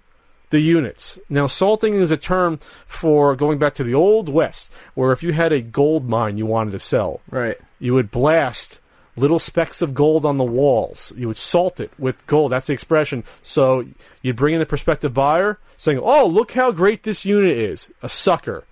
the 0.54 0.60
units. 0.60 1.18
Now, 1.28 1.48
salting 1.48 1.94
is 1.94 2.12
a 2.12 2.16
term 2.16 2.58
for 2.86 3.34
going 3.34 3.58
back 3.58 3.74
to 3.74 3.82
the 3.84 3.92
old 3.94 4.28
west, 4.28 4.70
where 4.94 5.10
if 5.10 5.20
you 5.20 5.32
had 5.32 5.52
a 5.52 5.60
gold 5.60 6.08
mine 6.08 6.38
you 6.38 6.46
wanted 6.46 6.70
to 6.70 6.78
sell, 6.78 7.20
Right. 7.28 7.58
you 7.80 7.92
would 7.94 8.12
blast 8.12 8.78
little 9.16 9.40
specks 9.40 9.82
of 9.82 9.94
gold 9.94 10.24
on 10.24 10.36
the 10.36 10.44
walls. 10.44 11.12
You 11.16 11.26
would 11.26 11.38
salt 11.38 11.80
it 11.80 11.90
with 11.98 12.24
gold. 12.28 12.52
That's 12.52 12.68
the 12.68 12.72
expression. 12.72 13.24
So 13.42 13.84
you'd 14.22 14.36
bring 14.36 14.54
in 14.54 14.60
the 14.60 14.66
prospective 14.66 15.12
buyer 15.12 15.58
saying, 15.76 15.98
Oh, 16.00 16.24
look 16.26 16.52
how 16.52 16.70
great 16.70 17.02
this 17.02 17.24
unit 17.24 17.56
is. 17.56 17.90
A 18.00 18.08
sucker. 18.08 18.62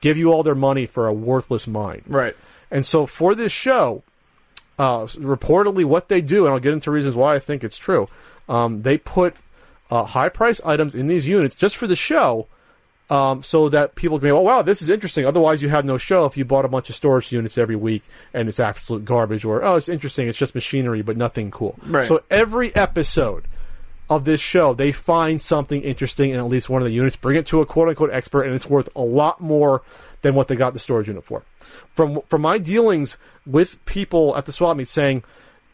Give 0.00 0.16
you 0.16 0.32
all 0.32 0.44
their 0.44 0.54
money 0.54 0.86
for 0.86 1.08
a 1.08 1.12
worthless 1.12 1.66
mine. 1.66 2.02
Right. 2.06 2.36
And 2.70 2.86
so 2.86 3.04
for 3.06 3.34
this 3.34 3.50
show, 3.52 4.04
uh, 4.78 5.06
reportedly 5.06 5.84
what 5.84 6.08
they 6.08 6.20
do, 6.20 6.46
and 6.46 6.54
I'll 6.54 6.60
get 6.60 6.72
into 6.72 6.90
reasons 6.92 7.14
why 7.16 7.34
I 7.34 7.38
think 7.40 7.64
it's 7.64 7.76
true, 7.78 8.08
um, 8.48 8.82
they 8.82 8.96
put 8.98 9.34
uh, 9.92 10.04
high 10.04 10.30
price 10.30 10.58
items 10.64 10.94
in 10.94 11.06
these 11.06 11.28
units 11.28 11.54
just 11.54 11.76
for 11.76 11.86
the 11.86 11.96
show. 11.96 12.46
Um, 13.10 13.42
so 13.42 13.68
that 13.68 13.94
people 13.94 14.18
can 14.18 14.28
go, 14.30 14.38
oh 14.38 14.42
wow, 14.42 14.62
this 14.62 14.80
is 14.80 14.88
interesting. 14.88 15.26
Otherwise, 15.26 15.60
you 15.60 15.68
have 15.68 15.84
no 15.84 15.98
show 15.98 16.24
if 16.24 16.34
you 16.34 16.46
bought 16.46 16.64
a 16.64 16.68
bunch 16.68 16.88
of 16.88 16.94
storage 16.94 17.30
units 17.30 17.58
every 17.58 17.76
week 17.76 18.02
and 18.32 18.48
it's 18.48 18.58
absolute 18.58 19.04
garbage, 19.04 19.44
or 19.44 19.62
oh, 19.62 19.74
it's 19.74 19.90
interesting, 19.90 20.28
it's 20.28 20.38
just 20.38 20.54
machinery, 20.54 21.02
but 21.02 21.18
nothing 21.18 21.50
cool. 21.50 21.78
Right. 21.84 22.08
So 22.08 22.22
every 22.30 22.74
episode 22.74 23.44
of 24.08 24.24
this 24.24 24.40
show, 24.40 24.72
they 24.72 24.92
find 24.92 25.42
something 25.42 25.82
interesting 25.82 26.30
in 26.30 26.38
at 26.38 26.46
least 26.46 26.70
one 26.70 26.80
of 26.80 26.86
the 26.86 26.94
units, 26.94 27.16
bring 27.16 27.36
it 27.36 27.44
to 27.48 27.60
a 27.60 27.66
quote 27.66 27.88
unquote 27.88 28.12
expert, 28.12 28.44
and 28.44 28.54
it's 28.54 28.70
worth 28.70 28.88
a 28.96 29.02
lot 29.02 29.42
more 29.42 29.82
than 30.22 30.34
what 30.34 30.48
they 30.48 30.56
got 30.56 30.72
the 30.72 30.78
storage 30.78 31.08
unit 31.08 31.24
for. 31.24 31.42
From 31.92 32.22
from 32.28 32.40
my 32.40 32.56
dealings 32.56 33.18
with 33.44 33.84
people 33.84 34.34
at 34.38 34.46
the 34.46 34.52
swap 34.52 34.74
meet 34.78 34.88
saying 34.88 35.22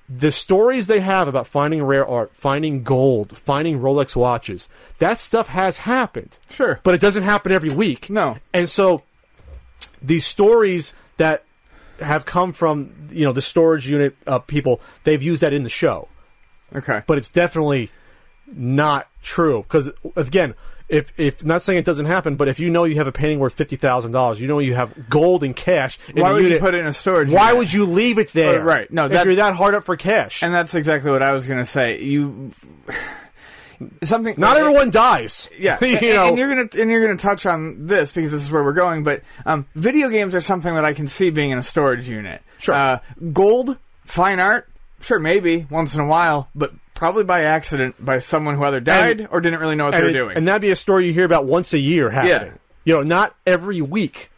the 0.09 0.33
stories 0.33 0.87
they 0.87 1.01
have 1.01 1.29
about 1.29 1.47
finding 1.47 1.83
rare 1.85 2.07
art, 2.07 2.35
finding 2.35 2.83
gold, 2.83 3.37
finding 3.37 3.79
Rolex 3.81 4.17
watches, 4.17 4.69
that 4.99 5.21
stuff 5.21 5.49
has 5.49 5.79
happened. 5.79 6.39
Sure. 6.51 6.81
But 6.83 6.95
it 6.95 7.01
doesn't 7.01 7.25
happen 7.25 7.53
every 7.53 7.69
week. 7.69 8.09
No. 8.09 8.39
And 8.55 8.69
so 8.69 9.03
these 10.01 10.25
stories 10.27 10.95
that 11.19 11.45
have 12.01 12.25
come 12.25 12.53
from, 12.53 13.09
you 13.11 13.25
know, 13.25 13.33
the 13.33 13.43
storage 13.43 13.87
unit 13.89 14.17
uh, 14.27 14.39
people, 14.39 14.81
they've 15.05 15.23
used 15.23 15.43
that 15.43 15.53
in 15.53 15.63
the 15.63 15.69
show 15.69 16.09
Okay. 16.75 17.03
but 17.07 17.19
it's 17.19 17.29
definitely 17.29 17.91
not 18.47 19.09
true 19.23 19.63
because 19.63 19.91
again 20.17 20.55
if 20.89 21.13
if 21.19 21.45
not 21.45 21.61
saying 21.63 21.79
it 21.79 21.85
doesn't 21.85 22.07
happen 22.07 22.37
but 22.37 22.49
if 22.49 22.59
you 22.61 22.71
know 22.71 22.85
you 22.85 22.97
have 22.97 23.07
a 23.07 23.13
painting 23.13 23.39
worth 23.39 23.57
$50,000 23.57 24.39
you 24.39 24.47
know 24.47 24.59
you 24.59 24.75
have 24.75 25.09
gold 25.11 25.43
and 25.45 25.55
cash 25.55 25.99
in 26.15 26.23
why 26.23 26.33
would 26.33 26.43
unit, 26.43 26.53
you 26.57 26.61
put 26.61 26.75
it 26.75 26.79
in 26.81 26.87
a 26.87 26.93
storage? 26.93 27.31
why 27.31 27.47
unit? 27.49 27.59
would 27.59 27.73
you 27.73 27.85
leave 27.85 28.19
it 28.19 28.33
there 28.33 28.61
Uh, 28.61 28.65
right. 28.65 28.91
No, 28.91 29.07
if 29.07 29.13
that- 29.13 29.27
you're 29.27 29.35
that 29.37 29.55
hard 29.55 29.75
up 29.75 29.85
for 29.85 29.97
cash 29.97 30.43
And 30.43 30.53
that's 30.55 30.75
exactly 30.75 31.11
what 31.11 31.23
I 31.23 31.33
was 31.33 31.47
going 31.47 31.59
to 31.61 31.67
say. 31.67 32.01
You 32.01 32.53
something. 34.03 34.35
not 34.39 34.57
everyone 34.57 34.91
dies 34.91 35.49
Yeah, 35.59 35.79
you 35.85 35.97
and, 35.97 36.03
know 36.07 36.29
and 36.29 36.39
you're 36.39 36.49
gonna 36.49 36.69
and 36.81 36.91
you're 36.91 37.01
gonna 37.07 37.19
touch 37.19 37.47
on 37.47 37.87
this 37.87 38.11
because 38.11 38.33
this 38.33 38.43
is 38.43 38.51
where 38.51 38.65
we're 38.65 38.73
going. 38.73 39.05
But 39.05 39.23
um, 39.47 39.67
video 39.75 40.09
games 40.09 40.35
are 40.35 40.41
something 40.41 40.75
that 40.75 40.85
I 40.85 40.95
can 40.95 41.07
see 41.07 41.31
being 41.31 41.51
in 41.51 41.59
a 41.59 41.63
storage 41.63 42.09
unit. 42.09 42.43
Sure. 42.59 42.75
Uh, 42.75 42.99
gold, 43.33 43.77
fine 44.05 44.41
art, 44.41 44.69
sure, 45.01 45.21
maybe 45.21 45.67
once 45.71 45.95
in 45.95 46.01
a 46.01 46.07
while, 46.07 46.49
but 46.55 46.73
probably 46.99 47.23
by 47.25 47.45
accident 47.45 47.95
by 48.05 48.19
someone 48.19 48.57
who 48.57 48.65
either 48.65 48.81
died 48.81 49.29
or 49.31 49.41
didn't 49.41 49.61
really 49.61 49.77
know 49.77 49.85
what 49.85 49.93
they 49.93 49.99
and, 49.99 50.05
were 50.05 50.11
it- 50.11 50.13
doing. 50.15 50.37
and 50.37 50.49
that'd 50.49 50.61
be 50.61 50.71
a 50.71 50.77
story 50.77 51.07
you 51.07 51.13
hear 51.13 51.25
about 51.25 51.47
once 51.47 51.73
a 51.73 51.79
year 51.79 52.11
happening. 52.11 52.53
Yeah. 52.53 52.59
You 52.85 52.95
know, 52.97 53.03
not 53.05 53.35
every 53.47 53.81
week. 53.81 54.31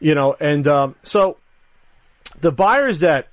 You 0.00 0.14
know, 0.14 0.36
and 0.38 0.66
um, 0.66 0.94
so 1.02 1.38
the 2.40 2.52
buyers 2.52 3.00
that 3.00 3.28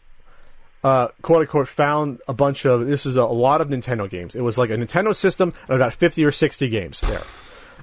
uh, 0.83 1.07
quote 1.21 1.41
unquote 1.41 1.67
found 1.67 2.19
a 2.27 2.33
bunch 2.33 2.65
of 2.65 2.85
this 2.87 3.05
is 3.05 3.15
a, 3.17 3.21
a 3.21 3.23
lot 3.23 3.59
of 3.61 3.69
Nintendo 3.69 4.09
games. 4.09 4.35
It 4.35 4.41
was 4.41 4.57
like 4.57 4.69
a 4.69 4.73
Nintendo 4.77 5.15
system 5.15 5.53
and 5.67 5.75
about 5.75 5.93
fifty 5.93 6.23
or 6.25 6.31
sixty 6.31 6.69
games 6.69 7.01
there. 7.01 7.23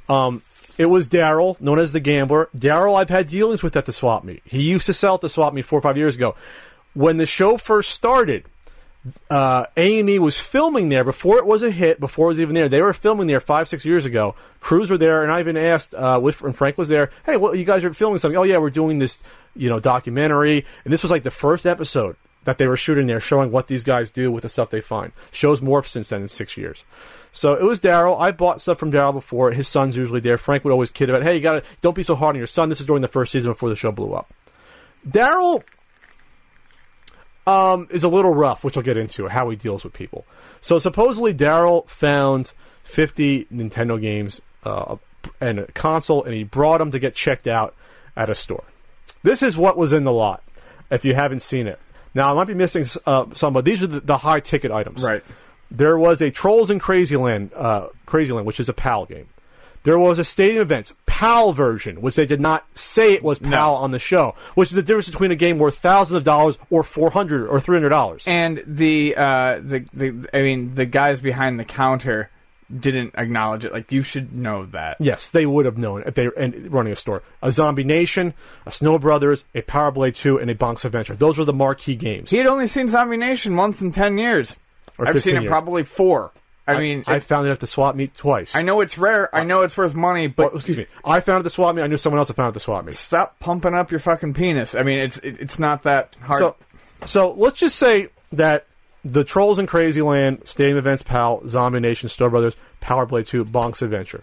Um, 0.09 0.43
it 0.79 0.87
was 0.87 1.07
Darrell, 1.07 1.57
known 1.61 1.79
as 1.79 1.93
the 1.93 2.01
Gambler. 2.01 2.49
Darrell, 2.59 2.97
I've 2.97 3.09
had 3.11 3.29
dealings 3.29 3.63
with 3.63 3.77
at 3.77 3.85
the 3.85 3.93
swap 3.93 4.25
meet. 4.25 4.43
He 4.45 4.63
used 4.63 4.87
to 4.87 4.93
sell 4.93 5.15
at 5.15 5.21
the 5.21 5.29
swap 5.29 5.53
meet 5.53 5.65
four 5.65 5.79
or 5.79 5.83
five 5.83 5.97
years 5.97 6.17
ago. 6.17 6.35
When 6.95 7.17
the 7.19 7.27
show 7.27 7.57
first 7.57 7.91
started, 7.91 8.45
uh, 9.31 9.67
A&E 9.77 10.19
was 10.19 10.39
filming 10.39 10.89
there 10.89 11.05
before 11.05 11.39
it 11.39 11.47
was 11.47 11.63
a 11.63 11.71
hit, 11.71 11.99
before 11.99 12.27
it 12.27 12.29
was 12.29 12.41
even 12.41 12.55
there. 12.55 12.69
They 12.69 12.81
were 12.81 12.93
filming 12.93 13.27
there 13.27 13.41
five, 13.41 13.69
six 13.69 13.85
years 13.85 14.07
ago. 14.07 14.35
Crews 14.61 14.91
were 14.91 14.99
there, 14.99 15.23
and 15.23 15.33
I 15.33 15.41
even 15.41 15.57
asked, 15.57 15.95
uh, 15.95 16.21
and 16.23 16.57
Frank 16.57 16.79
was 16.79 16.89
there, 16.89 17.11
hey, 17.27 17.37
well, 17.37 17.55
you 17.55 17.65
guys 17.65 17.85
are 17.85 17.93
filming 17.93 18.19
something. 18.19 18.39
Oh, 18.39 18.45
yeah, 18.45 18.59
we're 18.59 18.71
doing 18.71 18.99
this, 18.99 19.19
you 19.57 19.69
know, 19.69 19.81
documentary. 19.81 20.65
And 20.85 20.93
this 20.93 21.03
was 21.03 21.11
like 21.11 21.25
the 21.25 21.31
first 21.31 21.67
episode 21.67 22.17
that 22.45 22.59
they 22.59 22.67
were 22.67 22.77
shooting 22.77 23.07
there, 23.07 23.21
showing 23.21 23.51
what 23.51 23.69
these 23.69 23.85
guys 23.85 24.11
do 24.11 24.31
with 24.31 24.43
the 24.43 24.49
stuff 24.49 24.71
they 24.71 24.81
find. 24.81 25.13
Show's 25.31 25.61
morphed 25.61 25.89
since 25.89 26.09
then 26.09 26.23
in 26.23 26.29
six 26.29 26.57
years. 26.57 26.85
So 27.33 27.55
it 27.55 27.63
was 27.63 27.81
Darrell. 27.81 28.17
I 28.19 28.31
bought 28.31 28.61
stuff 28.61 28.79
from 28.79 28.91
Darrell 28.91 29.13
before. 29.13 29.53
His 29.53 29.67
son's 29.67 29.97
usually 29.97 30.21
there. 30.21 30.39
Frank 30.39 30.65
would 30.65 30.73
always 30.73 30.91
kid 30.91 31.09
about, 31.09 31.23
hey, 31.23 31.37
you 31.37 31.41
gotta, 31.41 31.63
don't 31.81 31.97
be 31.97 32.03
so 32.03 32.15
hard 32.15 32.37
on 32.37 32.39
your 32.39 32.47
son. 32.47 32.69
This 32.69 32.81
is 32.81 32.87
during 32.87 33.03
the 33.03 33.09
first 33.09 33.33
season 33.33 33.53
before 33.53 33.69
the 33.69 33.77
show 33.77 33.91
blew 33.91 34.13
up. 34.13 34.33
Darrell 35.09 35.65
um, 37.47 37.89
is 37.91 38.05
a 38.05 38.09
little 38.09 38.35
rough, 38.35 38.65
which 38.65 38.77
I'll 38.77 38.83
get 38.83 38.97
into 38.97 39.29
how 39.29 39.51
he 39.51 39.57
deals 39.57 39.85
with 39.85 39.93
people. 39.93 40.25
So 40.61 40.79
supposedly 40.79 41.33
Darrell 41.33 41.83
found 41.83 42.53
50 42.85 43.47
Nintendo 43.47 44.01
games 44.01 44.41
uh, 44.65 44.97
and 45.41 45.61
a 45.61 45.73
console, 45.73 46.23
and 46.25 46.35
he 46.35 46.45
brought 46.45 46.79
them 46.79 46.91
to 46.91 46.99
get 46.99 47.15
checked 47.15 47.47
out 47.47 47.75
at 48.17 48.29
a 48.29 48.35
store. 48.35 48.65
This 49.23 49.43
is 49.43 49.57
what 49.57 49.77
was 49.77 49.93
in 49.93 50.05
the 50.05 50.13
lot. 50.13 50.43
If 50.91 51.05
you 51.05 51.15
haven't 51.15 51.41
seen 51.41 51.67
it, 51.67 51.79
now 52.15 52.31
I 52.31 52.35
might 52.35 52.47
be 52.47 52.55
missing 52.55 52.85
uh, 53.07 53.27
some, 53.33 53.53
but 53.53 53.65
these 53.65 53.83
are 53.83 53.87
the, 53.87 54.01
the 54.01 54.19
high 54.19 54.41
ticket 54.41 54.71
items. 54.71 55.03
Right. 55.03 55.25
There 55.71 55.97
was 55.99 56.21
a 56.21 56.31
Trolls 56.31 56.71
in 56.71 56.79
Crazyland, 56.79 57.51
uh, 57.57 57.89
Crazyland, 58.07 58.45
which 58.45 58.61
is 58.61 58.69
a 58.69 58.75
PAL 58.75 59.07
game. 59.07 59.29
There 59.85 59.99
was 59.99 60.19
a 60.19 60.25
stadium 60.25 60.63
events 60.63 60.95
PAL 61.07 61.53
version, 61.53 62.01
which 62.01 62.17
they 62.17 62.27
did 62.27 62.41
not 62.41 62.67
say 62.75 63.13
it 63.15 63.23
was 63.23 63.39
PAL 63.39 63.75
on 63.77 63.91
the 63.91 63.99
show, 63.99 64.35
which 64.55 64.71
is 64.71 64.77
the 64.77 64.83
difference 64.83 65.09
between 65.11 65.31
a 65.31 65.37
game 65.37 65.59
worth 65.59 65.79
thousands 65.79 66.17
of 66.19 66.25
dollars 66.25 66.59
or 66.71 66.83
four 66.83 67.11
hundred 67.11 67.47
or 67.49 67.61
three 67.61 67.77
hundred 67.77 67.91
dollars. 67.91 68.25
And 68.27 68.63
the 68.67 69.15
uh, 69.17 69.61
the 69.61 69.85
the 69.93 70.29
I 70.33 70.43
mean 70.43 70.75
the 70.75 70.87
guys 70.87 71.21
behind 71.21 71.59
the 71.59 71.65
counter 71.65 72.31
didn't 72.77 73.15
acknowledge 73.17 73.65
it. 73.65 73.73
Like 73.73 73.93
you 73.93 74.03
should 74.03 74.33
know 74.33 74.67
that. 74.67 74.97
Yes, 75.01 75.31
they 75.31 75.47
would 75.47 75.67
have 75.67 75.79
known 75.79 76.05
if 76.07 76.15
they 76.15 76.29
were 76.29 76.35
running 76.69 76.93
a 76.93 76.97
store. 76.97 77.23
A 77.43 77.53
Zombie 77.53 77.85
Nation, 77.85 78.35
a 78.67 78.73
Snow 78.73 78.99
Brothers, 78.99 79.45
a 79.55 79.63
Power 79.63 79.91
Blade 79.91 80.15
2, 80.15 80.39
and 80.39 80.51
a 80.51 80.55
Bonk's 80.55 80.85
Adventure. 80.85 81.15
Those 81.15 81.39
were 81.39 81.45
the 81.45 81.53
marquee 81.53 81.97
games. 81.97 82.31
He 82.31 82.39
had 82.39 82.47
only 82.47 82.67
seen 82.67 82.89
Zombie 82.89 83.17
Nation 83.17 83.57
once 83.57 83.83
in 83.83 83.93
ten 83.93 84.19
years. 84.19 84.57
I've 84.99 85.15
15 85.15 85.21
seen 85.21 85.43
it 85.43 85.49
probably 85.49 85.83
four. 85.83 86.31
I, 86.67 86.81
mean, 86.81 87.05
I 87.07 87.17
it- 87.17 87.23
found 87.23 87.47
it 87.49 87.51
at 87.51 87.61
the 87.61 87.67
swap 87.67 87.95
meet 87.95 88.15
twice. 88.15 88.55
I 88.55 88.63
know 88.63 88.81
it's 88.81 88.97
rare. 88.99 89.35
I 89.35 89.41
uh, 89.41 89.45
know 89.45 89.63
it's 89.63 89.77
worth 89.77 89.95
money, 89.95 90.27
but 90.29 90.55
excuse 90.55 90.77
me. 90.77 90.87
I 91.05 91.21
found 91.21 91.37
it 91.37 91.41
at 91.41 91.45
the 91.45 91.51
swap 91.51 91.75
meet. 91.75 91.83
I 91.83 91.87
knew 91.87 91.97
someone 91.97 92.19
else 92.19 92.29
that 92.29 92.35
found 92.35 92.47
it 92.47 92.49
at 92.49 92.55
the 92.55 92.61
swap 92.61 92.85
meet. 92.85 92.95
stop 92.95 93.39
pumping 93.41 93.75
up 93.75 93.91
your 93.91 94.01
fucking 94.01 94.35
penis. 94.35 94.75
I 94.75 94.83
mean, 94.83 94.99
it's 94.99 95.19
it, 95.19 95.39
it's 95.41 95.59
not 95.59 95.83
that 95.83 96.15
hard. 96.21 96.39
So, 96.39 96.57
so 97.07 97.33
let's 97.33 97.59
just 97.59 97.77
say 97.77 98.09
that 98.33 98.67
the 99.05 99.25
Trolls 99.25 99.59
in 99.59 99.67
Crazyland, 99.67 100.47
Stadium 100.47 100.79
Events 100.79 101.03
Pal, 101.03 101.47
Zombie 101.49 101.81
Nation, 101.81 102.09
Star 102.09 102.31
Brothers, 102.31 102.57
Power 102.81 103.07
Play 103.07 103.25
2, 103.25 103.45
Bonk's 103.45 103.83
Adventure. 103.83 104.23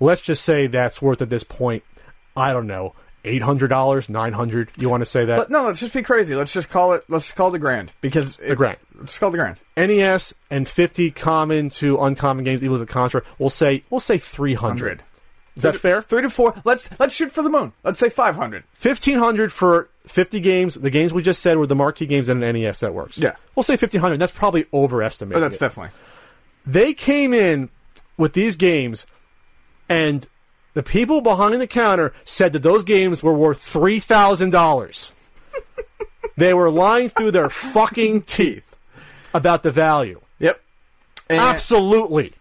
Let's 0.00 0.22
just 0.22 0.42
say 0.44 0.66
that's 0.66 1.00
worth 1.02 1.22
at 1.22 1.30
this 1.30 1.44
point, 1.44 1.82
I 2.36 2.52
don't 2.52 2.66
know, 2.66 2.94
$800, 3.24 4.08
900 4.08 4.70
You 4.76 4.88
want 4.88 5.00
to 5.02 5.06
say 5.06 5.24
that? 5.24 5.36
But 5.36 5.50
no, 5.50 5.64
let's 5.64 5.80
just 5.80 5.94
be 5.94 6.02
crazy. 6.02 6.34
Let's 6.34 6.52
just 6.52 6.68
call 6.68 6.92
it. 6.92 7.04
Let's 7.08 7.26
just 7.26 7.36
call 7.36 7.48
it 7.48 7.52
the 7.52 7.58
grand 7.58 7.92
because 8.00 8.38
it, 8.38 8.48
The 8.48 8.56
grand. 8.56 8.78
Just 9.02 9.18
call 9.18 9.30
it 9.30 9.32
the 9.32 9.38
grand. 9.38 9.56
NES 9.76 10.34
and 10.50 10.68
50 10.68 11.10
common 11.10 11.70
to 11.70 12.00
uncommon 12.00 12.44
games, 12.44 12.62
even 12.62 12.78
with 12.78 12.86
the 12.86 12.92
Contra, 12.92 13.22
we'll 13.38 13.50
say, 13.50 13.82
we'll 13.90 14.00
say 14.00 14.18
300 14.18 14.78
Hundred. 14.78 15.02
Is 15.56 15.62
that 15.62 15.76
fair? 15.76 16.02
Three 16.02 16.22
to 16.22 16.30
four. 16.30 16.54
Let's 16.64 16.90
let's 16.98 17.14
shoot 17.14 17.30
for 17.30 17.42
the 17.42 17.48
moon. 17.48 17.72
Let's 17.84 18.00
say 18.00 18.08
five 18.08 18.34
hundred. 18.34 18.64
1500 18.80 19.52
for 19.52 19.88
50 20.06 20.40
games. 20.40 20.74
The 20.74 20.90
games 20.90 21.12
we 21.12 21.22
just 21.22 21.40
said 21.40 21.56
were 21.58 21.66
the 21.66 21.76
marquee 21.76 22.06
games 22.06 22.28
in 22.28 22.42
an 22.42 22.54
NES 22.56 22.80
that 22.80 22.92
works. 22.92 23.18
Yeah. 23.18 23.36
We'll 23.54 23.62
say 23.62 23.74
1500 23.74 24.18
That's 24.18 24.32
probably 24.32 24.66
overestimating. 24.72 25.38
Oh, 25.38 25.40
that's 25.40 25.58
definitely. 25.58 25.92
they 26.66 26.92
came 26.92 27.32
in 27.32 27.70
with 28.16 28.32
these 28.32 28.56
games 28.56 29.06
and 29.88 30.26
the 30.74 30.82
people 30.82 31.20
behind 31.20 31.60
the 31.60 31.66
counter 31.68 32.12
said 32.24 32.52
that 32.52 32.62
those 32.62 32.82
games 32.82 33.22
were 33.22 33.32
worth 33.32 33.60
$3,000. 33.60 35.12
they 36.36 36.52
were 36.52 36.70
lying 36.70 37.08
through 37.08 37.30
their 37.30 37.48
fucking 37.48 38.22
teeth 38.22 38.63
about 39.34 39.62
the 39.62 39.70
value. 39.72 40.20
Yep. 40.38 40.60
And- 41.28 41.40
Absolutely. 41.40 42.32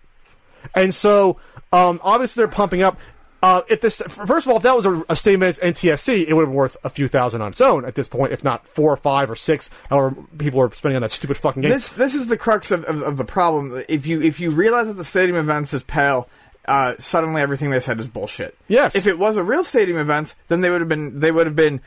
And 0.74 0.94
so, 0.94 1.40
um, 1.74 2.00
obviously, 2.04 2.40
they're 2.42 2.48
pumping 2.48 2.82
up. 2.84 2.98
Uh, 3.42 3.62
if 3.68 3.82
this, 3.82 4.02
first 4.08 4.46
of 4.48 4.52
all, 4.52 4.56
if 4.56 4.64
that 4.64 4.74
was 4.74 4.86
a, 4.86 5.04
a 5.10 5.18
statement 5.18 5.60
NTSC, 5.62 6.26
it 6.26 6.34
would 6.34 6.44
have 6.44 6.50
been 6.50 6.56
worth 6.56 6.78
a 6.86 6.90
few 6.90 7.10
thousand 7.10 7.42
on 7.42 7.50
its 7.50 7.60
own 7.60 7.84
at 7.84 7.94
this 7.96 8.08
point, 8.08 8.32
if 8.32 8.42
not 8.42 8.66
four 8.66 8.94
or 8.94 8.96
five 8.96 9.30
or 9.30 9.36
six. 9.36 9.70
However, 9.90 10.16
people 10.38 10.62
are 10.62 10.72
spending 10.74 10.96
on 10.96 11.02
that 11.02 11.12
stupid 11.12 11.36
fucking 11.36 11.62
game. 11.62 11.72
This 11.72 11.92
this 11.92 12.16
is 12.16 12.28
the 12.28 12.38
crux 12.38 12.72
of, 12.72 12.86
of, 12.86 13.02
of 13.02 13.18
the 13.18 13.26
problem. 13.26 13.84
If 13.90 14.08
you 14.08 14.22
if 14.22 14.40
you 14.40 14.50
realize 14.52 14.88
that 14.88 14.94
the 14.94 15.04
stadium 15.04 15.38
events 15.38 15.74
is 15.74 15.84
pale, 15.84 16.30
uh, 16.70 16.94
suddenly 17.00 17.42
everything 17.42 17.70
they 17.70 17.82
said 17.82 18.00
is 18.00 18.08
bullshit. 18.08 18.58
Yes. 18.70 18.96
If 18.96 19.08
it 19.08 19.20
was 19.20 19.36
a 19.36 19.44
real 19.44 19.66
stadium 19.66 19.98
event, 19.98 20.36
then 20.48 20.62
they 20.62 20.70
would 20.70 20.80
have 20.80 20.88
been 20.88 21.20
they 21.20 21.32
would 21.34 21.46
have 21.46 21.56
been 21.58 21.82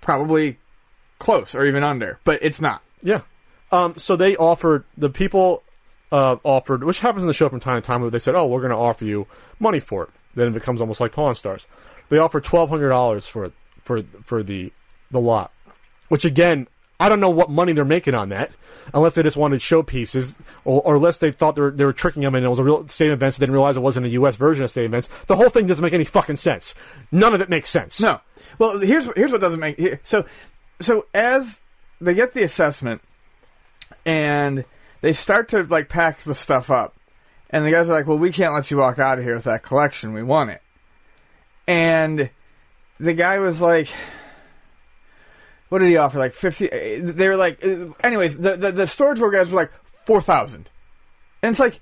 probably 0.00 0.58
close 1.20 1.54
or 1.54 1.64
even 1.64 1.84
under, 1.84 2.18
but 2.24 2.40
it's 2.42 2.60
not. 2.60 2.82
Yeah. 3.02 3.20
Um, 3.72 3.94
so 3.96 4.16
they 4.16 4.36
offered 4.36 4.84
the 4.96 5.10
people 5.10 5.62
uh, 6.12 6.36
offered, 6.44 6.84
which 6.84 7.00
happens 7.00 7.22
in 7.22 7.28
the 7.28 7.34
show 7.34 7.48
from 7.48 7.60
time 7.60 7.80
to 7.80 7.86
time. 7.86 8.00
where 8.00 8.10
They 8.10 8.18
said, 8.18 8.34
"Oh, 8.34 8.46
we're 8.46 8.60
going 8.60 8.70
to 8.70 8.76
offer 8.76 9.04
you 9.04 9.26
money 9.58 9.80
for 9.80 10.04
it." 10.04 10.10
Then 10.34 10.48
it 10.48 10.54
becomes 10.54 10.80
almost 10.80 11.00
like 11.00 11.12
Pawn 11.12 11.34
Stars. 11.34 11.66
They 12.08 12.18
offered 12.18 12.44
twelve 12.44 12.68
hundred 12.68 12.90
dollars 12.90 13.26
for 13.26 13.52
for 13.82 14.02
for 14.24 14.42
the 14.42 14.72
the 15.10 15.20
lot, 15.20 15.52
which 16.08 16.24
again, 16.24 16.68
I 17.00 17.08
don't 17.08 17.20
know 17.20 17.30
what 17.30 17.50
money 17.50 17.72
they're 17.72 17.84
making 17.84 18.14
on 18.14 18.28
that, 18.28 18.52
unless 18.94 19.14
they 19.14 19.22
just 19.22 19.36
wanted 19.36 19.60
showpieces, 19.60 20.36
or, 20.64 20.80
or 20.82 20.96
unless 20.96 21.18
they 21.18 21.32
thought 21.32 21.56
they 21.56 21.62
were, 21.62 21.70
they 21.70 21.84
were 21.84 21.92
tricking 21.92 22.22
them 22.22 22.34
and 22.34 22.44
it 22.44 22.48
was 22.48 22.58
a 22.58 22.64
real 22.64 22.86
stadium 22.88 23.14
event, 23.14 23.34
but 23.34 23.40
didn't 23.40 23.52
realize 23.52 23.76
it 23.76 23.80
wasn't 23.80 24.06
a 24.06 24.10
U.S. 24.10 24.36
version 24.36 24.64
of 24.64 24.70
state 24.70 24.84
events. 24.84 25.08
The 25.26 25.36
whole 25.36 25.50
thing 25.50 25.66
doesn't 25.66 25.82
make 25.82 25.92
any 25.92 26.04
fucking 26.04 26.36
sense. 26.36 26.74
None 27.10 27.34
of 27.34 27.40
it 27.40 27.48
makes 27.48 27.70
sense. 27.70 28.00
No. 28.00 28.20
Well, 28.58 28.78
here's 28.78 29.06
here's 29.14 29.32
what 29.32 29.40
doesn't 29.40 29.60
make 29.60 29.78
here. 29.78 30.00
So 30.04 30.24
so 30.80 31.06
as 31.12 31.60
they 32.00 32.14
get 32.14 32.32
the 32.32 32.42
assessment 32.42 33.02
and 34.04 34.64
they 35.00 35.12
start 35.12 35.48
to 35.50 35.62
like 35.64 35.88
pack 35.88 36.20
the 36.20 36.34
stuff 36.34 36.70
up, 36.70 36.94
and 37.50 37.64
the 37.64 37.70
guys 37.70 37.88
are 37.88 37.92
like, 37.92 38.06
"Well, 38.06 38.18
we 38.18 38.32
can't 38.32 38.54
let 38.54 38.70
you 38.70 38.76
walk 38.78 38.98
out 38.98 39.18
of 39.18 39.24
here 39.24 39.34
with 39.34 39.44
that 39.44 39.62
collection. 39.62 40.12
We 40.12 40.22
want 40.22 40.50
it." 40.50 40.62
And 41.66 42.30
the 43.00 43.14
guy 43.14 43.38
was 43.38 43.60
like, 43.60 43.88
"What 45.68 45.80
did 45.80 45.88
he 45.88 45.96
offer? 45.96 46.18
Like 46.18 46.32
fifty? 46.32 46.70
eh, 46.70 47.00
They 47.02 47.28
were 47.28 47.36
like, 47.36 47.58
eh, 47.64 47.86
anyways, 48.02 48.38
the 48.38 48.56
the, 48.56 48.72
the 48.72 48.86
storage 48.86 49.20
war 49.20 49.30
guys 49.30 49.50
were 49.50 49.60
like 49.60 49.72
four 50.04 50.20
thousand, 50.20 50.70
and 51.42 51.50
it's 51.50 51.60
like. 51.60 51.80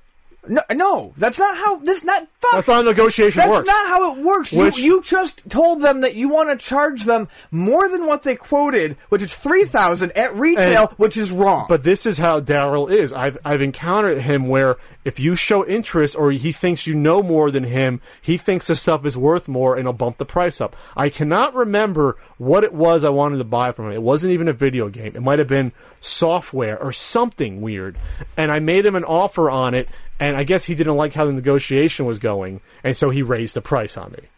No, 0.48 0.62
no, 0.72 1.14
that's 1.16 1.38
not 1.38 1.56
how. 1.56 1.76
This 1.76 2.04
not 2.04 2.26
fuck. 2.40 2.52
That's 2.52 2.68
not 2.68 2.74
how 2.76 2.82
negotiation 2.82 3.38
works. 3.40 3.46
That's 3.46 3.50
works. 3.52 3.66
not 3.66 3.86
how 3.88 4.14
it 4.16 4.22
works. 4.24 4.52
Which- 4.52 4.78
you, 4.78 4.84
you 4.96 5.02
just 5.02 5.48
told 5.50 5.80
them 5.82 6.02
that 6.02 6.14
you 6.16 6.28
want 6.28 6.50
to 6.50 6.56
charge 6.56 7.04
them 7.04 7.28
more 7.50 7.88
than 7.88 8.06
what 8.06 8.22
they 8.22 8.36
quoted, 8.36 8.96
which 9.08 9.22
is 9.22 9.34
three 9.36 9.64
thousand 9.64 10.12
at 10.12 10.34
retail, 10.34 10.88
And- 10.88 10.98
which 10.98 11.16
is 11.16 11.30
wrong. 11.30 11.66
But 11.68 11.82
this 11.84 12.06
is 12.06 12.18
how 12.18 12.40
Darrell 12.40 12.88
is. 12.88 13.12
I've 13.12 13.38
I've 13.44 13.62
encountered 13.62 14.18
him 14.22 14.48
where 14.48 14.76
if 15.04 15.18
you 15.20 15.36
show 15.36 15.66
interest 15.66 16.16
or 16.16 16.30
he 16.30 16.52
thinks 16.52 16.86
you 16.86 16.94
know 16.94 17.22
more 17.22 17.50
than 17.50 17.64
him, 17.64 18.00
he 18.22 18.36
thinks 18.36 18.66
the 18.66 18.76
stuff 18.76 19.04
is 19.04 19.16
worth 19.16 19.48
more 19.48 19.76
and 19.76 19.84
he'll 19.86 19.92
bump 19.92 20.18
the 20.18 20.24
price 20.24 20.60
up. 20.60 20.76
I 20.96 21.08
cannot 21.10 21.54
remember 21.54 22.16
what 22.38 22.64
it 22.64 22.72
was 22.72 23.04
I 23.04 23.10
wanted 23.10 23.38
to 23.38 23.44
buy 23.44 23.72
from 23.72 23.86
him. 23.86 23.92
It 23.92 24.02
wasn't 24.02 24.32
even 24.32 24.48
a 24.48 24.52
video 24.52 24.88
game. 24.88 25.12
It 25.14 25.22
might 25.22 25.38
have 25.38 25.48
been 25.48 25.72
software 26.04 26.80
or 26.80 26.92
something 26.92 27.60
weird. 27.60 27.96
And 28.36 28.50
I 28.50 28.60
made 28.60 28.84
him 28.86 28.94
an 28.94 29.04
offer 29.04 29.50
on 29.50 29.74
it 29.74 29.88
and 30.20 30.36
I 30.36 30.44
guess 30.44 30.64
he 30.64 30.74
didn't 30.74 30.96
like 30.96 31.14
how 31.14 31.24
the 31.24 31.32
negotiation 31.32 32.06
was 32.06 32.18
going 32.18 32.60
and 32.82 32.96
so 32.96 33.10
he 33.10 33.22
raised 33.22 33.54
the 33.54 33.62
price 33.62 33.96
on 33.96 34.12
me. 34.12 34.28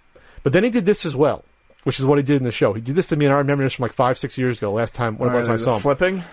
But 0.42 0.52
then 0.52 0.64
he 0.64 0.70
did 0.70 0.86
this 0.86 1.04
as 1.04 1.16
well. 1.16 1.44
Which 1.82 2.00
is 2.00 2.04
what 2.04 2.18
he 2.18 2.24
did 2.24 2.36
in 2.36 2.42
the 2.42 2.50
show. 2.50 2.72
He 2.72 2.80
did 2.80 2.96
this 2.96 3.06
to 3.08 3.16
me, 3.16 3.26
and 3.26 3.34
I 3.34 3.38
remember 3.38 3.62
this 3.62 3.74
from 3.74 3.84
like 3.84 3.92
five, 3.92 4.18
six 4.18 4.36
years 4.36 4.58
ago. 4.58 4.72
Last 4.72 4.92
time, 4.92 5.18
when 5.18 5.30
it 5.30 5.36
was 5.36 5.48
I 5.48 5.54
saw 5.54 5.76
him. 5.76 5.82
flipping. 5.82 6.24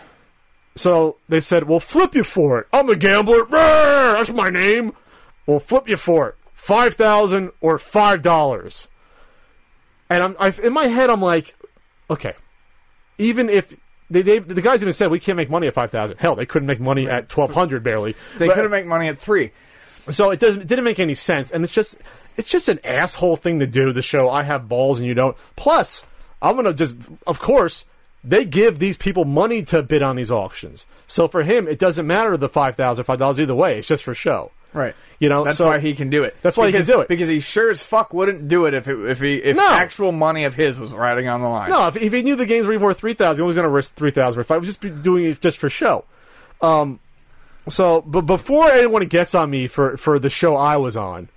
So 0.75 1.17
they 1.29 1.39
said, 1.39 1.67
"We'll 1.67 1.79
flip 1.79 2.15
you 2.15 2.23
for 2.23 2.57
it." 2.59 2.67
I'm 2.73 2.89
a 2.89 2.95
gambler. 2.95 3.45
Brr, 3.45 3.57
that's 4.17 4.31
my 4.31 4.49
name. 4.49 4.93
We'll 5.45 5.59
flip 5.59 5.87
you 5.87 5.97
for 5.97 6.29
it. 6.29 6.35
Five 6.55 6.95
thousand 6.95 7.51
or 7.61 7.77
five 7.77 8.23
dollars. 8.23 8.87
And 10.09 10.23
I'm 10.23 10.35
I, 10.39 10.51
in 10.63 10.73
my 10.73 10.85
head. 10.85 11.11
I'm 11.11 11.21
like, 11.21 11.55
okay. 12.09 12.33
Even 13.19 13.47
if 13.47 13.75
they, 14.13 14.21
they 14.21 14.39
the 14.39 14.61
guys 14.61 14.81
even 14.81 14.93
said 14.93 15.11
we 15.11 15.19
can't 15.19 15.35
make 15.37 15.49
money 15.49 15.67
at 15.67 15.73
five 15.73 15.91
thousand. 15.91 16.17
Hell, 16.17 16.35
they 16.35 16.45
couldn't 16.45 16.67
make 16.67 16.79
money 16.79 17.09
at 17.09 17.29
twelve 17.29 17.51
hundred 17.53 17.83
barely. 17.83 18.15
They 18.37 18.47
But- 18.47 18.55
couldn't 18.55 18.71
make 18.71 18.85
money 18.85 19.07
at 19.09 19.19
three. 19.19 19.51
so 20.09 20.31
it 20.31 20.39
doesn't 20.39 20.61
it 20.63 20.67
didn't 20.67 20.85
make 20.85 20.99
any 20.99 21.15
sense, 21.15 21.51
and 21.51 21.63
it's 21.63 21.73
just 21.73 21.95
it's 22.37 22.49
just 22.49 22.69
an 22.69 22.79
asshole 22.83 23.35
thing 23.35 23.59
to 23.59 23.67
do. 23.67 23.91
The 23.91 24.01
show 24.01 24.29
I 24.29 24.43
have 24.43 24.67
balls 24.69 24.99
and 24.99 25.07
you 25.07 25.13
don't. 25.13 25.35
Plus, 25.55 26.05
I'm 26.41 26.55
gonna 26.55 26.73
just 26.73 26.95
of 27.27 27.39
course 27.39 27.85
they 28.23 28.45
give 28.45 28.79
these 28.79 28.95
people 28.97 29.25
money 29.25 29.63
to 29.63 29.83
bid 29.83 30.01
on 30.01 30.15
these 30.15 30.31
auctions. 30.31 30.85
So 31.07 31.27
for 31.27 31.43
him, 31.43 31.67
it 31.67 31.77
doesn't 31.79 32.07
matter 32.07 32.37
the 32.37 32.49
five 32.49 32.75
thousand 32.75 33.03
five 33.05 33.19
dollars 33.19 33.39
either 33.39 33.55
way. 33.55 33.77
It's 33.77 33.87
just 33.87 34.03
for 34.03 34.13
show. 34.15 34.51
Right. 34.73 34.95
You 35.19 35.29
know, 35.29 35.43
That's 35.45 35.57
so- 35.57 35.67
why 35.67 35.79
he 35.79 35.93
can 35.95 36.09
do 36.09 36.23
it. 36.23 36.35
That's 36.41 36.57
why 36.57 36.67
he 36.67 36.73
can 36.73 36.85
do 36.85 36.99
it. 36.99 37.07
because 37.07 37.29
he 37.29 37.39
sure 37.39 37.69
as 37.71 37.81
fuck 37.81 38.13
wouldn't 38.13 38.47
do 38.47 38.65
it 38.65 38.73
if 38.73 38.87
it, 38.87 38.99
if 39.09 39.21
he 39.21 39.35
if 39.35 39.55
No. 39.55 39.67
actual 39.69 40.11
money 40.11 40.43
of 40.43 40.55
his 40.55 40.77
was 40.77 40.91
riding 40.91 41.27
on 41.27 41.41
the 41.41 41.47
line. 41.47 41.69
No, 41.69 41.87
if, 41.87 41.95
if 41.95 42.11
he 42.11 42.21
knew 42.23 42.35
the 42.35 42.45
games 42.45 42.65
were 42.67 42.73
even 42.73 42.83
worth 42.83 42.97
three 42.99 43.13
thousand, 43.13 43.43
he 43.43 43.47
was 43.47 43.55
going 43.55 43.63
to 43.65 43.69
risk 43.69 43.93
three 43.95 44.11
thousand. 44.11 44.41
If 44.41 44.51
I 44.51 44.57
was 44.57 44.67
just 44.67 44.81
be 44.81 44.89
doing 44.89 45.25
it 45.25 45.39
just 45.39 45.57
for 45.59 45.69
show, 45.69 46.03
um, 46.61 46.99
so 47.69 48.01
but 48.01 48.21
before 48.21 48.69
anyone 48.69 49.05
gets 49.05 49.33
on 49.35 49.49
me 49.49 49.67
for 49.67 49.95
for 49.97 50.19
the 50.19 50.29
show 50.29 50.55
I 50.55 50.75
was 50.77 50.97
on, 50.97 51.29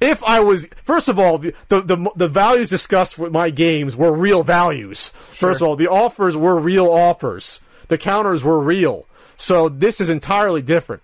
if 0.00 0.22
I 0.24 0.40
was 0.40 0.66
first 0.82 1.08
of 1.08 1.18
all 1.18 1.38
the 1.38 1.54
the 1.68 1.80
the, 1.80 2.10
the 2.16 2.28
values 2.28 2.68
discussed 2.68 3.18
with 3.18 3.32
my 3.32 3.48
games 3.50 3.96
were 3.96 4.12
real 4.12 4.42
values. 4.42 5.08
First 5.08 5.62
of 5.62 5.68
all, 5.68 5.76
the 5.76 5.88
offers 5.88 6.36
were 6.36 6.58
real 6.58 6.90
offers. 6.90 7.60
The 7.88 7.96
counters 7.98 8.42
were 8.44 8.58
real. 8.60 9.06
So 9.36 9.68
this 9.68 10.00
is 10.00 10.10
entirely 10.10 10.60
different. 10.62 11.02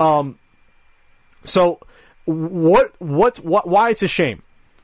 Um, 0.00 0.38
so 1.44 1.80
what 2.24 2.92
what 3.00 3.38
what 3.38 3.66
why 3.68 3.90
it's 3.90 4.02
a 4.02 4.08
shame 4.08 4.42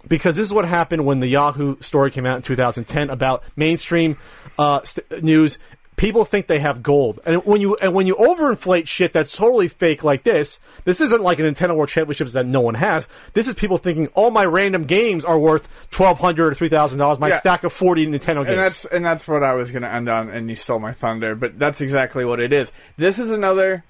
because 0.08 0.36
this 0.36 0.46
is 0.46 0.52
what 0.54 0.66
happened 0.66 1.04
when 1.06 1.20
the 1.20 1.26
Yahoo 1.28 1.76
story 1.80 2.10
came 2.10 2.26
out 2.26 2.36
in 2.36 2.42
2010 2.42 3.10
about 3.10 3.42
mainstream 3.56 4.16
uh, 4.58 4.82
st- 4.82 5.22
news. 5.22 5.58
People 5.96 6.24
think 6.24 6.48
they 6.48 6.58
have 6.58 6.82
gold, 6.82 7.20
and 7.24 7.44
when 7.44 7.60
you 7.60 7.76
and 7.76 7.94
when 7.94 8.04
you 8.08 8.16
overinflate 8.16 8.88
shit 8.88 9.12
that's 9.12 9.36
totally 9.36 9.68
fake 9.68 10.02
like 10.02 10.24
this, 10.24 10.58
this 10.84 11.00
isn't 11.00 11.22
like 11.22 11.38
a 11.38 11.42
Nintendo 11.42 11.76
World 11.76 11.88
Championships 11.88 12.32
that 12.32 12.46
no 12.46 12.60
one 12.60 12.74
has. 12.74 13.06
This 13.34 13.46
is 13.46 13.54
people 13.54 13.78
thinking 13.78 14.08
all 14.08 14.32
my 14.32 14.44
random 14.44 14.86
games 14.86 15.24
are 15.24 15.38
worth 15.38 15.68
twelve 15.92 16.18
hundred 16.18 16.48
or 16.48 16.54
three 16.54 16.68
thousand 16.68 16.98
dollars. 16.98 17.20
My 17.20 17.28
Yeah. 17.28 17.38
stack 17.38 17.62
of 17.62 17.72
forty 17.72 18.08
Nintendo 18.08 18.38
games. 18.44 18.48
and 18.48 18.58
that's 18.58 18.84
and 18.86 19.04
that's 19.06 19.28
what 19.28 19.44
I 19.44 19.54
was 19.54 19.70
going 19.70 19.82
to 19.84 19.88
end 19.92 20.08
on, 20.08 20.30
and 20.30 20.50
you 20.50 20.56
stole 20.56 20.80
my 20.80 20.92
thunder. 20.92 21.36
But 21.36 21.60
that's 21.60 21.80
exactly 21.80 22.24
what 22.24 22.40
it 22.40 22.52
is. 22.52 22.72
This 22.96 23.20
is 23.20 23.30
another. 23.30 23.84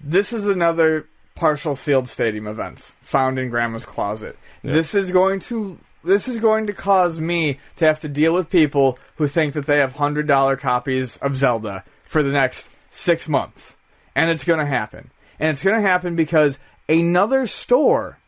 This 0.00 0.32
is 0.32 0.46
another 0.46 1.08
partial 1.34 1.74
sealed 1.74 2.08
stadium 2.08 2.46
events 2.46 2.94
found 3.02 3.38
in 3.38 3.50
grandma's 3.50 3.84
closet. 3.84 4.38
This 4.62 4.94
is 4.94 5.10
going 5.10 5.40
to 5.40 5.78
this 6.04 6.28
is 6.28 6.38
going 6.38 6.66
to 6.66 6.72
cause 6.72 7.18
me 7.18 7.58
to 7.76 7.86
have 7.86 8.00
to 8.00 8.08
deal 8.08 8.34
with 8.34 8.50
people 8.50 8.98
who 9.16 9.26
think 9.26 9.54
that 9.54 9.66
they 9.66 9.78
have 9.78 9.92
hundred 9.94 10.26
dollar 10.26 10.56
copies 10.56 11.16
of 11.18 11.36
Zelda 11.36 11.84
for 12.04 12.22
the 12.22 12.32
next 12.32 12.68
six 12.90 13.28
months, 13.28 13.76
and 14.14 14.30
it's 14.30 14.44
going 14.44 14.60
to 14.60 14.66
happen. 14.66 15.10
And 15.38 15.50
it's 15.50 15.62
going 15.62 15.80
to 15.80 15.86
happen 15.86 16.14
because 16.14 16.58
another 16.88 17.46
store 17.46 18.18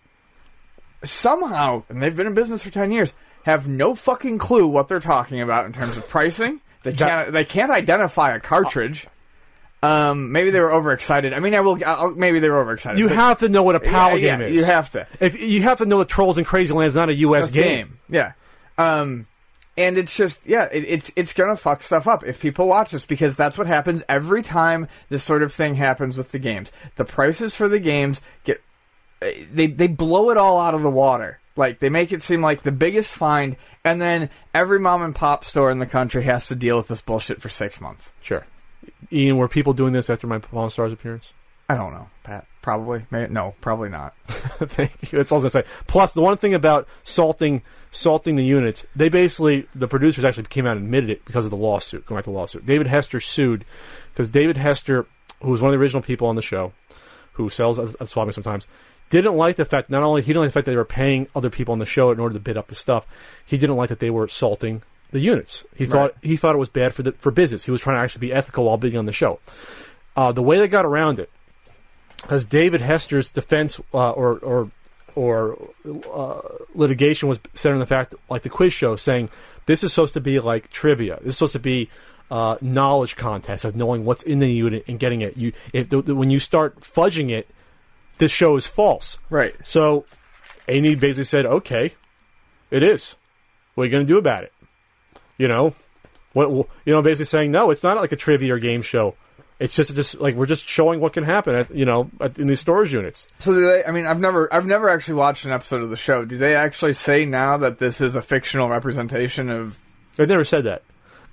somehow, 1.05 1.85
and 1.89 2.03
they've 2.03 2.17
been 2.17 2.27
in 2.27 2.35
business 2.35 2.63
for 2.63 2.71
ten 2.71 2.91
years, 2.91 3.13
have 3.45 3.69
no 3.69 3.95
fucking 3.95 4.39
clue 4.39 4.67
what 4.67 4.89
they're 4.89 4.99
talking 5.01 5.41
about 5.41 5.67
in 5.67 5.73
terms 5.73 5.97
of 5.97 6.09
pricing. 6.09 6.61
They 6.83 6.93
can't. 6.93 7.33
They 7.33 7.45
can't 7.45 7.71
identify 7.71 8.35
a 8.35 8.41
cartridge. 8.41 9.07
Um, 9.83 10.33
maybe 10.33 10.51
they 10.51 10.61
were 10.61 10.73
overexcited. 10.73 11.33
I 11.33 11.39
mean, 11.39 11.55
I 11.55 11.61
will. 11.61 11.79
I'll, 11.85 12.15
maybe 12.15 12.41
they 12.41 12.49
were 12.49 12.61
overexcited. 12.61 12.99
You 12.99 13.09
have 13.09 13.39
to 13.41 13.49
know 13.49 13.63
what 13.63 13.77
a 13.77 13.81
PAL 13.81 14.19
yeah, 14.19 14.37
game 14.37 14.41
yeah, 14.41 14.47
is. 14.47 14.61
You 14.61 14.65
have 14.65 14.91
to. 14.93 15.07
If 15.21 15.41
you 15.41 15.63
have 15.63 15.79
to 15.79 15.87
know 15.87 15.99
that 15.99 16.09
Trolls 16.09 16.39
and 16.39 16.47
Crazyland 16.47 16.87
is 16.87 16.95
not 16.95 17.09
a 17.09 17.15
U.S. 17.15 17.51
This 17.51 17.63
game. 17.63 17.99
Yeah. 18.09 18.33
Um, 18.79 19.27
and 19.77 19.99
it's 19.99 20.17
just 20.17 20.47
yeah, 20.47 20.69
it, 20.73 20.85
it's 20.89 21.13
it's 21.17 21.33
gonna 21.33 21.57
fuck 21.57 21.83
stuff 21.83 22.07
up 22.07 22.25
if 22.25 22.41
people 22.41 22.67
watch 22.67 22.93
this 22.93 23.05
because 23.05 23.37
that's 23.37 23.59
what 23.59 23.67
happens 23.67 24.03
every 24.09 24.43
time 24.43 24.89
this 25.09 25.23
sort 25.23 25.43
of 25.43 25.53
thing 25.53 25.75
happens 25.75 26.17
with 26.17 26.33
the 26.33 26.39
games. 26.39 26.73
The 26.97 27.05
prices 27.05 27.55
for 27.55 27.69
the 27.69 27.79
games 27.79 28.21
get 28.45 28.63
uh, 29.21 29.29
they 29.53 29.67
they 29.67 29.89
blow 29.89 30.31
it 30.31 30.37
all 30.37 30.59
out 30.59 30.75
of 30.75 30.83
the 30.83 30.91
water. 30.91 31.41
Like 31.57 31.79
they 31.79 31.89
make 31.89 32.13
it 32.13 32.23
seem 32.23 32.43
like 32.43 32.63
the 32.63 32.73
biggest 32.73 33.15
find, 33.15 33.57
and 33.85 34.01
then 34.01 34.31
every 34.55 34.79
mom 34.79 35.03
and 35.03 35.15
pop 35.15 35.45
store 35.45 35.71
in 35.71 35.79
the 35.79 35.87
country 35.87 36.23
has 36.25 36.49
to 36.49 36.55
deal 36.55 36.77
with 36.77 36.89
this 36.89 37.01
bullshit 37.01 37.41
for 37.41 37.49
six 37.49 37.81
months. 37.81 38.13
Sure. 38.23 38.47
Ian, 39.13 39.37
were 39.37 39.49
people 39.49 39.73
doing 39.73 39.93
this 39.93 40.11
after 40.11 40.27
my 40.27 40.39
Pawn 40.39 40.71
Stars 40.71 40.93
appearance? 40.93 41.33
I 41.69 41.75
don't 41.75 41.93
know, 41.93 42.09
Pat. 42.23 42.47
Probably, 42.63 43.07
Maybe, 43.11 43.33
no, 43.33 43.55
probably 43.61 43.89
not. 43.89 44.15
Thank 44.27 45.13
you. 45.13 45.19
That's 45.19 45.31
all 45.31 45.41
I 45.41 45.45
was 45.45 45.53
gonna 45.53 45.65
say. 45.65 45.71
Plus, 45.87 46.13
the 46.13 46.21
one 46.21 46.37
thing 46.37 46.55
about 46.55 46.89
salting 47.05 47.63
salting 47.93 48.37
the 48.37 48.45
units, 48.45 48.85
they 48.95 49.09
basically 49.09 49.69
the 49.75 49.89
producers 49.89 50.25
actually 50.25 50.45
came 50.45 50.67
out 50.67 50.77
and 50.77 50.87
admitted 50.87 51.11
it 51.11 51.25
because 51.25 51.45
of 51.45 51.51
the 51.51 51.57
lawsuit. 51.57 52.07
Going 52.07 52.19
back 52.19 52.25
to 52.25 52.31
the 52.31 52.37
lawsuit, 52.37 52.67
David 52.67 52.89
Hester 52.89 53.21
sued 53.21 53.65
because 54.13 54.29
David 54.29 54.57
Hester, 54.57 55.07
who 55.43 55.51
was 55.51 55.63
one 55.63 55.71
of 55.71 55.79
the 55.79 55.83
original 55.83 56.03
people 56.03 56.29
on 56.29 56.37
the 56.37 56.43
show, 56.43 56.73
who 57.35 57.49
sells 57.49 57.79
at, 57.79 58.01
at 58.01 58.09
sometimes, 58.09 58.67
didn't 59.11 59.37
like 59.37 59.57
the 59.57 59.65
fact. 59.65 59.91
Not 59.91 60.03
only 60.03 60.23
he 60.23 60.29
didn't 60.29 60.43
like 60.43 60.49
the 60.49 60.55
fact 60.55 60.65
that 60.67 60.73
they 60.73 60.77
were 60.77 60.85
paying 60.85 61.29
other 61.35 61.51
people 61.51 61.73
on 61.73 61.79
the 61.79 61.87
show 61.87 62.11
in 62.11 62.19
order 62.19 62.35
to 62.35 62.41
bid 62.41 62.57
up 62.57 62.69
the 62.69 62.75
stuff, 62.75 63.07
he 63.45 63.57
didn't 63.57 63.77
like 63.77 63.89
that 63.91 64.01
they 64.01 64.11
were 64.11 64.29
salting 64.29 64.83
the 65.11 65.21
units. 65.21 65.65
He 65.75 65.87
thought 65.87 66.15
he 66.23 66.37
thought 66.37 66.55
it 66.55 66.59
was 66.59 66.69
bad 66.69 66.95
for 66.95 67.03
the 67.03 67.13
for 67.13 67.31
business. 67.31 67.65
He 67.65 67.71
was 67.71 67.81
trying 67.81 67.97
to 67.97 68.01
actually 68.01 68.27
be 68.27 68.33
ethical 68.33 68.65
while 68.65 68.77
being 68.77 68.97
on 68.97 69.07
the 69.07 69.13
show. 69.13 69.39
Uh, 70.17 70.33
the 70.33 70.43
way 70.43 70.59
they 70.59 70.69
got 70.69 70.85
around 70.85 71.19
it 71.19 71.31
because 72.23 72.45
David 72.45 72.81
Hester's 72.81 73.31
defense 73.31 73.81
uh, 73.93 74.11
or 74.11 74.39
or 74.39 74.71
or 75.15 75.71
uh, 76.13 76.41
litigation 76.75 77.29
was 77.29 77.41
centered 77.55 77.77
on 77.77 77.81
the 77.81 77.87
fact, 77.87 78.15
like 78.29 78.43
the 78.43 78.51
quiz 78.51 78.73
show, 78.73 78.97
saying 78.97 79.31
this 79.67 79.83
is 79.83 79.93
supposed 79.93 80.15
to 80.15 80.21
be 80.21 80.39
like 80.41 80.71
trivia. 80.71 81.19
This 81.23 81.29
is 81.31 81.39
supposed 81.39 81.53
to 81.53 81.59
be 81.59 81.89
uh, 82.31 82.57
knowledge 82.61 83.17
contest 83.17 83.65
of 83.65 83.77
knowing 83.77 84.05
what's 84.05 84.23
in 84.23 84.41
the 84.41 84.53
unit 84.53 84.85
and 84.87 84.99
getting 84.99 85.23
it. 85.23 85.37
You 85.37 85.53
if 85.73 85.89
the, 85.89 86.03
the, 86.03 86.15
when 86.15 86.31
you 86.31 86.39
start 86.39 86.81
fudging 86.81 87.31
it, 87.31 87.49
this 88.19 88.31
show 88.31 88.57
is 88.57 88.67
false. 88.67 89.19
Right. 89.31 89.55
So, 89.65 90.05
A&E 90.69 90.95
basically 90.97 91.25
said, 91.25 91.47
"Okay, 91.47 91.95
it 92.71 92.83
is. 92.83 93.17
What 93.75 93.85
are 93.85 93.87
you 93.87 93.93
going 93.93 94.07
to 94.07 94.13
do 94.13 94.19
about 94.19 94.45
it?" 94.45 94.53
You 95.39 95.49
know, 95.49 95.75
what 96.33 96.51
you 96.85 96.93
know, 96.93 97.03
basically 97.03 97.27
saying, 97.27 97.51
"No, 97.51 97.71
it's 97.71 97.83
not 97.83 97.97
like 97.97 98.13
a 98.13 98.17
trivia 98.17 98.55
or 98.55 98.59
game 98.59 98.83
show." 98.83 99.15
It's 99.59 99.75
just 99.75 99.95
just 99.95 100.21
like 100.21 100.35
we're 100.35 100.47
just 100.47 100.69
showing 100.69 101.01
what 101.01 101.15
can 101.15 101.25
happen 101.25 101.55
at 101.55 101.75
you 101.75 101.87
know 101.87 102.11
at, 102.21 102.39
in 102.39 102.47
these 102.47 102.61
storage 102.61 102.93
units. 102.93 103.27
So 103.39 103.55
do 103.55 103.61
they? 103.63 103.85
I 103.85 103.91
mean, 103.91 104.07
I've 104.07 104.21
never, 104.21 104.53
I've 104.53 104.67
never 104.67 104.89
actually 104.91 105.15
watched 105.15 105.47
an 105.47 105.53
episode 105.53 105.83
of 105.83 105.89
the 105.89 105.97
show. 105.97 106.25
Do 106.27 106.37
they 106.37 106.55
actually 106.55 106.93
say 106.93 107.25
now 107.25 107.57
that 107.57 107.79
this 107.79 108.01
is 108.03 108.15
a 108.15 108.23
fictional 108.23 108.69
representation 108.69 109.49
of? 109.49 109.81
They've 110.17 110.29
never 110.29 110.45
said 110.45 110.65
that. 110.65 110.83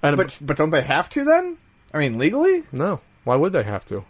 And 0.01 0.15
But 0.17 0.37
but 0.41 0.57
don't 0.57 0.69
they 0.69 0.81
have 0.81 1.09
to 1.11 1.25
then? 1.25 1.57
I 1.93 1.99
mean, 1.99 2.17
legally? 2.17 2.63
no, 2.71 3.01
why 3.23 3.35
would 3.35 3.53
they 3.53 3.63
have 3.63 3.85
to? 3.85 4.03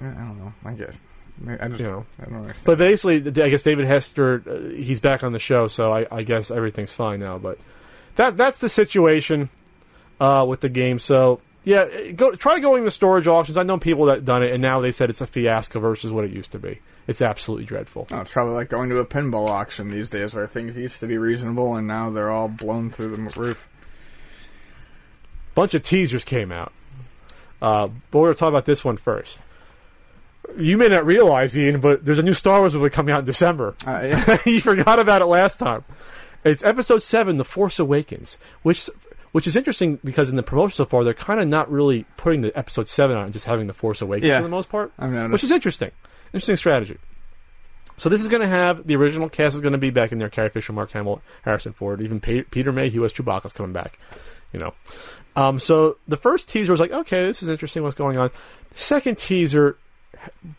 I 0.00 0.04
don't 0.04 0.38
know. 0.38 0.52
I 0.64 0.72
guess. 0.72 1.00
I 1.46 1.68
just, 1.68 1.80
You 1.80 1.86
know. 1.86 2.06
I 2.20 2.24
don't 2.26 2.36
understand. 2.36 2.66
But 2.66 2.78
basically, 2.78 3.42
I 3.42 3.48
guess 3.48 3.62
David 3.62 3.86
Hester, 3.86 4.42
uh, 4.46 4.76
he's 4.76 5.00
back 5.00 5.24
on 5.24 5.32
the 5.32 5.38
show, 5.38 5.68
so 5.68 5.92
I, 5.92 6.06
I 6.10 6.22
guess 6.22 6.50
everything's 6.50 6.92
fine 6.92 7.20
now. 7.20 7.38
But 7.38 7.58
that 8.16 8.36
that's 8.36 8.58
the 8.58 8.68
situation 8.68 9.50
uh, 10.20 10.44
with 10.48 10.60
the 10.60 10.68
game. 10.68 10.98
So 10.98 11.40
yeah, 11.64 12.10
go 12.12 12.34
try 12.34 12.58
going 12.60 12.84
to 12.84 12.90
storage 12.90 13.26
auctions. 13.26 13.56
I 13.56 13.62
know 13.62 13.78
people 13.78 14.06
that 14.06 14.24
done 14.24 14.42
it, 14.42 14.52
and 14.52 14.62
now 14.62 14.80
they 14.80 14.92
said 14.92 15.10
it's 15.10 15.20
a 15.20 15.26
fiasco 15.26 15.78
versus 15.80 16.12
what 16.12 16.24
it 16.24 16.30
used 16.30 16.52
to 16.52 16.58
be. 16.58 16.80
It's 17.06 17.20
absolutely 17.20 17.66
dreadful. 17.66 18.06
Oh, 18.10 18.20
it's 18.20 18.30
probably 18.30 18.54
like 18.54 18.68
going 18.68 18.88
to 18.90 18.98
a 18.98 19.04
pinball 19.04 19.48
auction 19.48 19.90
these 19.90 20.08
days, 20.08 20.32
where 20.32 20.46
things 20.46 20.76
used 20.76 21.00
to 21.00 21.06
be 21.06 21.18
reasonable 21.18 21.74
and 21.74 21.86
now 21.86 22.08
they're 22.10 22.30
all 22.30 22.48
blown 22.48 22.90
through 22.90 23.10
the 23.10 23.40
roof. 23.40 23.68
bunch 25.54 25.74
of 25.74 25.82
teasers 25.82 26.24
came 26.24 26.52
out. 26.52 26.72
Uh, 27.60 27.88
but 28.10 28.18
we're 28.18 28.26
going 28.28 28.34
to 28.34 28.38
talk 28.38 28.48
about 28.48 28.64
this 28.64 28.84
one 28.84 28.96
first. 28.96 29.38
You 30.56 30.76
may 30.76 30.88
not 30.88 31.04
realize, 31.04 31.56
Ian, 31.56 31.80
but 31.80 32.04
there's 32.04 32.18
a 32.18 32.22
new 32.22 32.34
Star 32.34 32.60
Wars 32.60 32.74
movie 32.74 32.90
coming 32.90 33.12
out 33.14 33.20
in 33.20 33.24
December. 33.26 33.74
Uh, 33.86 34.00
yeah. 34.02 34.38
you 34.46 34.60
forgot 34.60 34.98
about 34.98 35.20
it 35.20 35.26
last 35.26 35.58
time. 35.58 35.84
It's 36.44 36.62
Episode 36.64 37.02
Seven, 37.02 37.36
The 37.36 37.44
Force 37.44 37.78
Awakens, 37.78 38.36
which 38.62 38.88
which 39.32 39.46
is 39.46 39.54
interesting 39.56 40.00
because 40.02 40.28
in 40.30 40.36
the 40.36 40.42
promotion 40.42 40.74
so 40.76 40.84
far 40.84 41.04
they're 41.04 41.14
kind 41.14 41.40
of 41.40 41.46
not 41.46 41.70
really 41.70 42.04
putting 42.16 42.40
the 42.40 42.56
Episode 42.58 42.88
Seven 42.88 43.16
on, 43.16 43.24
and 43.24 43.32
just 43.32 43.44
having 43.46 43.66
the 43.66 43.72
Force 43.72 44.00
Awakens 44.02 44.28
Yeah. 44.28 44.38
for 44.38 44.44
the 44.44 44.48
most 44.48 44.68
part, 44.68 44.92
which 44.98 45.44
is 45.44 45.50
interesting. 45.50 45.90
Interesting 46.32 46.56
strategy. 46.56 46.96
So 47.96 48.08
this 48.08 48.22
is 48.22 48.28
going 48.28 48.40
to 48.40 48.48
have 48.48 48.86
the 48.86 48.96
original 48.96 49.28
cast 49.28 49.54
is 49.54 49.60
going 49.60 49.72
to 49.72 49.78
be 49.78 49.90
back 49.90 50.10
in 50.12 50.18
there: 50.18 50.30
Carrie 50.30 50.48
Fisher, 50.48 50.72
Mark 50.72 50.90
Hamill, 50.92 51.20
Harrison 51.42 51.72
Ford, 51.74 52.00
even 52.00 52.18
Pe- 52.20 52.42
Peter 52.44 52.72
Mayhew 52.72 53.04
as 53.04 53.12
Chewbacca's 53.12 53.52
coming 53.52 53.72
back. 53.74 53.98
You 54.54 54.60
know, 54.60 54.74
um, 55.36 55.58
so 55.58 55.98
the 56.08 56.16
first 56.16 56.48
teaser 56.48 56.72
was 56.72 56.80
like, 56.80 56.90
okay, 56.92 57.26
this 57.26 57.42
is 57.42 57.48
interesting. 57.48 57.82
What's 57.82 57.94
going 57.94 58.16
on? 58.18 58.30
The 58.72 58.78
second 58.78 59.18
teaser 59.18 59.76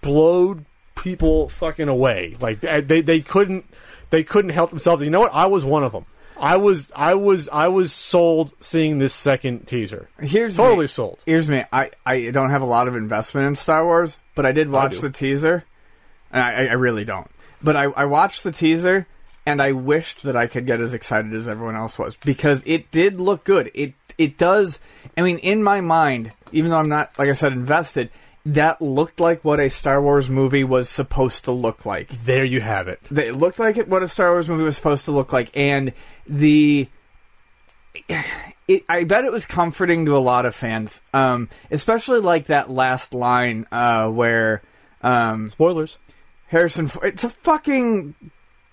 blowed 0.02 0.66
people 0.96 1.50
fucking 1.50 1.88
away. 1.90 2.36
Like 2.40 2.62
they, 2.62 3.02
they 3.02 3.20
couldn't 3.22 3.66
they 4.12 4.24
couldn't 4.24 4.52
help 4.52 4.70
themselves. 4.70 5.02
You 5.02 5.10
know 5.10 5.22
what? 5.22 5.34
I 5.34 5.48
was 5.48 5.66
one 5.66 5.84
of 5.84 5.92
them. 5.92 6.06
I 6.38 6.58
was 6.58 6.92
I 6.96 7.16
was 7.16 7.50
I 7.50 7.68
was 7.68 7.94
sold 7.94 8.54
seeing 8.60 8.98
this 8.98 9.14
second 9.14 9.68
teaser. 9.68 10.10
Here's 10.20 10.56
Totally 10.56 10.84
me. 10.84 10.88
sold. 10.88 11.22
Here's 11.26 11.48
me. 11.48 11.64
I, 11.72 11.92
I 12.06 12.32
don't 12.32 12.50
have 12.50 12.64
a 12.64 12.66
lot 12.66 12.88
of 12.88 12.96
investment 12.96 13.48
in 13.48 13.56
Star 13.56 13.86
Wars, 13.86 14.18
but 14.34 14.46
I 14.46 14.52
did 14.52 14.70
watch 14.70 14.94
do. 14.94 15.02
the 15.02 15.12
teaser, 15.12 15.64
and 16.32 16.42
I, 16.42 16.68
I 16.68 16.74
really 16.74 17.06
don't. 17.06 17.30
But 17.62 17.76
I, 17.76 17.84
I 17.84 18.06
watched 18.06 18.44
the 18.44 18.52
teaser, 18.52 19.06
and 19.46 19.62
I 19.62 19.74
wished 19.74 20.24
that 20.24 20.36
I 20.36 20.48
could 20.48 20.66
get 20.66 20.82
as 20.82 20.94
excited 20.94 21.32
as 21.36 21.48
everyone 21.48 21.76
else 21.76 22.00
was 22.00 22.16
because 22.16 22.64
it 22.66 22.90
did 22.90 23.20
look 23.20 23.44
good. 23.44 23.70
It 23.76 23.94
it 24.18 24.40
does. 24.40 24.80
I 25.16 25.22
mean, 25.22 25.38
in 25.40 25.62
my 25.62 25.80
mind, 25.82 26.32
even 26.52 26.72
though 26.72 26.78
I'm 26.80 26.90
not 26.90 27.12
like 27.20 27.30
I 27.30 27.34
said 27.34 27.54
invested, 27.54 28.10
that 28.46 28.82
looked 28.82 29.20
like 29.20 29.44
what 29.46 29.60
a 29.60 29.70
Star 29.70 30.02
Wars 30.02 30.30
movie 30.30 30.64
was 30.64 30.90
supposed 30.90 31.46
to 31.46 31.52
look 31.52 31.86
like. 31.86 32.10
There 32.24 32.44
you 32.46 32.62
have 32.62 32.88
it. 32.88 33.00
They- 33.12 33.28
It 33.28 33.36
looked 33.36 33.60
like 33.60 33.78
what 33.88 34.04
a 34.04 34.08
Star 34.08 34.32
Wars 34.32 34.48
movie 34.48 34.64
was 34.64 34.76
supposed 34.76 35.06
to 35.06 35.12
look 35.12 35.32
like, 35.34 35.50
and 35.56 35.94
the. 36.28 36.88
It, 38.68 38.86
I 38.88 39.04
bet 39.04 39.26
it 39.26 39.34
was 39.34 39.46
comforting 39.46 40.06
to 40.06 40.16
a 40.16 40.20
lot 40.20 40.46
of 40.46 40.56
fans, 40.56 41.02
um, 41.14 41.50
especially 41.72 42.20
like 42.22 42.46
that 42.46 42.70
last 42.70 43.14
line 43.14 43.66
uh, 43.70 44.10
where 44.10 44.62
um, 45.02 45.50
Spoilers. 45.50 45.98
Harrison. 46.48 46.90
It's 47.04 47.26
a 47.26 47.30
fucking 47.30 48.16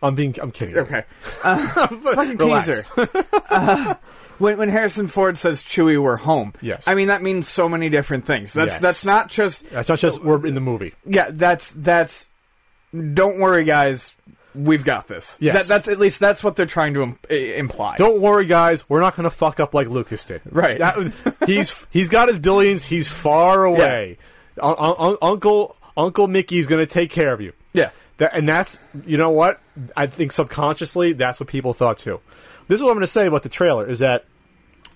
I'm 0.01 0.15
being 0.15 0.37
I'm 0.41 0.53
kidding. 0.53 0.77
okay, 0.77 1.03
uh, 1.43 1.87
fucking 1.89 2.39
teaser. 2.39 2.85
uh, 3.51 3.95
when 4.39 4.59
when 4.59 4.69
Harrison 4.69 5.09
Ford 5.09 5.37
says 5.39 5.63
Chewie, 5.63 6.01
we're 6.03 6.17
home. 6.17 6.53
Yes. 6.61 6.87
I 6.89 6.95
mean 6.95 7.09
that 7.09 7.23
means 7.23 7.49
so 7.49 7.69
many 7.69 7.89
different 7.89 8.25
things. 8.27 8.53
That's 8.53 8.75
Yes. 8.75 8.81
that's 8.81 9.05
not 9.05 9.29
just 9.29 9.69
That's 9.71 9.89
not 9.89 9.99
just 9.99 10.23
we're 10.23 10.47
in 10.47 10.55
the 10.55 10.61
movie. 10.61 10.95
yeah. 11.07 11.29
That's 11.31 11.73
that's. 11.73 12.29
Don't 13.15 13.39
worry, 13.39 13.65
guys. 13.65 14.15
We've 14.55 14.83
got 14.85 15.09
this. 15.09 15.37
Yes. 15.41 15.55
That, 15.55 15.67
that's 15.67 15.89
at 15.89 15.99
least 15.99 16.19
that's 16.21 16.43
what 16.43 16.57
they're 16.57 16.67
trying 16.67 16.95
to 16.95 17.03
im- 17.03 17.19
imply. 17.31 17.97
Don't 17.97 18.21
worry, 18.21 18.47
guys. 18.47 18.89
We're 18.89 19.01
not 19.01 19.15
going 19.15 19.25
to 19.25 19.31
fuck 19.31 19.61
up 19.61 19.75
like 19.75 19.89
Lucas 19.89 20.25
did. 20.25 20.41
Right. 20.51 20.79
That- 20.79 21.13
he's 21.47 21.87
he's 21.91 22.09
got 22.09 22.29
his 22.29 22.39
billions. 22.39 22.85
He's 22.85 23.09
far 23.09 23.65
away. 23.65 24.17
Un- 24.61 24.75
un- 24.79 24.95
un- 24.99 25.17
Uncle 25.23 25.77
Uncle 25.97 26.29
Mickey's 26.29 26.67
going 26.67 26.85
to 26.85 26.93
take 26.93 27.11
care 27.11 27.33
of 27.33 27.41
you. 27.41 27.53
Yeah. 27.73 27.91
That, 28.17 28.35
and 28.35 28.49
that's 28.49 28.81
you 29.07 29.17
know 29.19 29.31
what 29.31 29.61
I 29.97 30.07
think 30.07 30.33
subconsciously 30.33 31.13
that's 31.13 31.39
what 31.39 31.49
people 31.49 31.73
thought 31.75 31.99
too. 31.99 32.19
This 32.69 32.77
is 32.77 32.83
what 32.83 32.91
I'm 32.91 32.97
going 32.97 33.03
to 33.03 33.07
say 33.07 33.27
about 33.27 33.43
the 33.43 33.49
trailer 33.49 33.89
is 33.89 33.99
that 33.99 34.25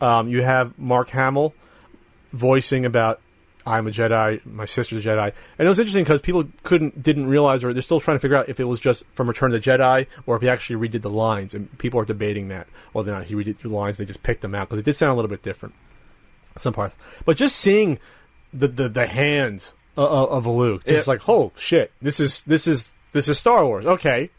um, 0.00 0.28
you 0.28 0.42
have 0.42 0.78
Mark 0.78 1.10
Hamill 1.10 1.54
voicing 2.32 2.86
about 2.86 3.20
I'm 3.64 3.86
a 3.86 3.90
Jedi, 3.90 4.44
my 4.44 4.64
sister's 4.64 5.06
a 5.06 5.08
Jedi, 5.08 5.32
and 5.58 5.66
it 5.66 5.68
was 5.68 5.78
interesting 5.78 6.02
because 6.02 6.20
people 6.20 6.44
couldn't 6.64 7.00
didn't 7.02 7.26
realize 7.26 7.62
or 7.62 7.72
they're 7.72 7.80
still 7.82 8.00
trying 8.00 8.16
to 8.16 8.20
figure 8.20 8.36
out 8.36 8.48
if 8.48 8.58
it 8.58 8.64
was 8.64 8.80
just 8.80 9.04
from 9.14 9.28
Return 9.28 9.54
of 9.54 9.62
the 9.62 9.70
Jedi 9.70 10.06
or 10.26 10.34
if 10.36 10.42
he 10.42 10.48
actually 10.48 10.88
redid 10.88 11.02
the 11.02 11.10
lines, 11.10 11.54
and 11.54 11.76
people 11.78 12.00
are 12.00 12.04
debating 12.04 12.48
that 12.48 12.66
whether 12.92 13.12
or 13.12 13.18
not 13.18 13.26
he 13.26 13.34
redid 13.34 13.58
the 13.58 13.68
lines. 13.68 13.98
They 13.98 14.04
just 14.04 14.22
picked 14.24 14.40
them 14.42 14.54
out 14.54 14.68
because 14.68 14.80
it 14.80 14.84
did 14.84 14.94
sound 14.94 15.12
a 15.12 15.14
little 15.14 15.28
bit 15.30 15.42
different 15.42 15.74
some 16.58 16.74
parts. 16.74 16.94
But 17.24 17.36
just 17.36 17.56
seeing 17.56 17.98
the 18.52 18.68
the, 18.68 18.88
the 18.88 19.06
hand 19.06 19.68
uh, 19.96 20.02
uh, 20.02 20.26
of 20.26 20.46
Luke. 20.46 20.84
Just 20.84 21.06
Yeah. 21.06 21.12
like, 21.12 21.28
oh 21.28 21.52
shit, 21.56 21.92
this 22.02 22.18
is 22.18 22.42
this 22.42 22.66
is 22.66 22.92
this 23.12 23.28
is 23.28 23.38
Star 23.38 23.64
Wars. 23.64 23.86
Okay. 23.86 24.30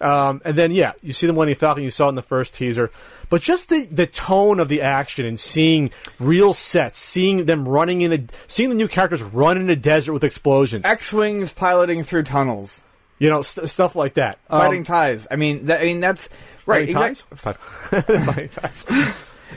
Um, 0.00 0.40
and 0.44 0.56
then 0.56 0.70
yeah, 0.70 0.92
you 1.02 1.12
see 1.12 1.26
the 1.26 1.32
Millennium 1.32 1.58
Falcon. 1.58 1.82
You 1.82 1.90
saw 1.90 2.06
it 2.06 2.10
in 2.10 2.14
the 2.14 2.22
first 2.22 2.54
teaser, 2.54 2.90
but 3.30 3.42
just 3.42 3.68
the 3.68 3.86
the 3.86 4.06
tone 4.06 4.60
of 4.60 4.68
the 4.68 4.80
action 4.80 5.26
and 5.26 5.38
seeing 5.38 5.90
real 6.20 6.54
sets, 6.54 6.98
seeing 6.98 7.46
them 7.46 7.68
running 7.68 8.02
in 8.02 8.12
a, 8.12 8.24
seeing 8.46 8.68
the 8.68 8.76
new 8.76 8.88
characters 8.88 9.22
run 9.22 9.56
in 9.56 9.68
a 9.70 9.76
desert 9.76 10.12
with 10.12 10.24
explosions, 10.24 10.84
X-wings 10.84 11.52
piloting 11.52 12.04
through 12.04 12.22
tunnels, 12.22 12.82
you 13.18 13.28
know, 13.28 13.42
st- 13.42 13.68
stuff 13.68 13.96
like 13.96 14.14
that. 14.14 14.38
Um, 14.48 14.60
fighting 14.60 14.84
ties. 14.84 15.26
I 15.30 15.36
mean, 15.36 15.66
that, 15.66 15.80
I 15.80 15.84
mean 15.84 16.00
that's 16.00 16.28
right. 16.64 16.90
Fighting 16.92 17.18
exact- 17.18 17.42
ties? 17.90 18.04
Fighting 18.24 18.48
ties. 18.48 18.86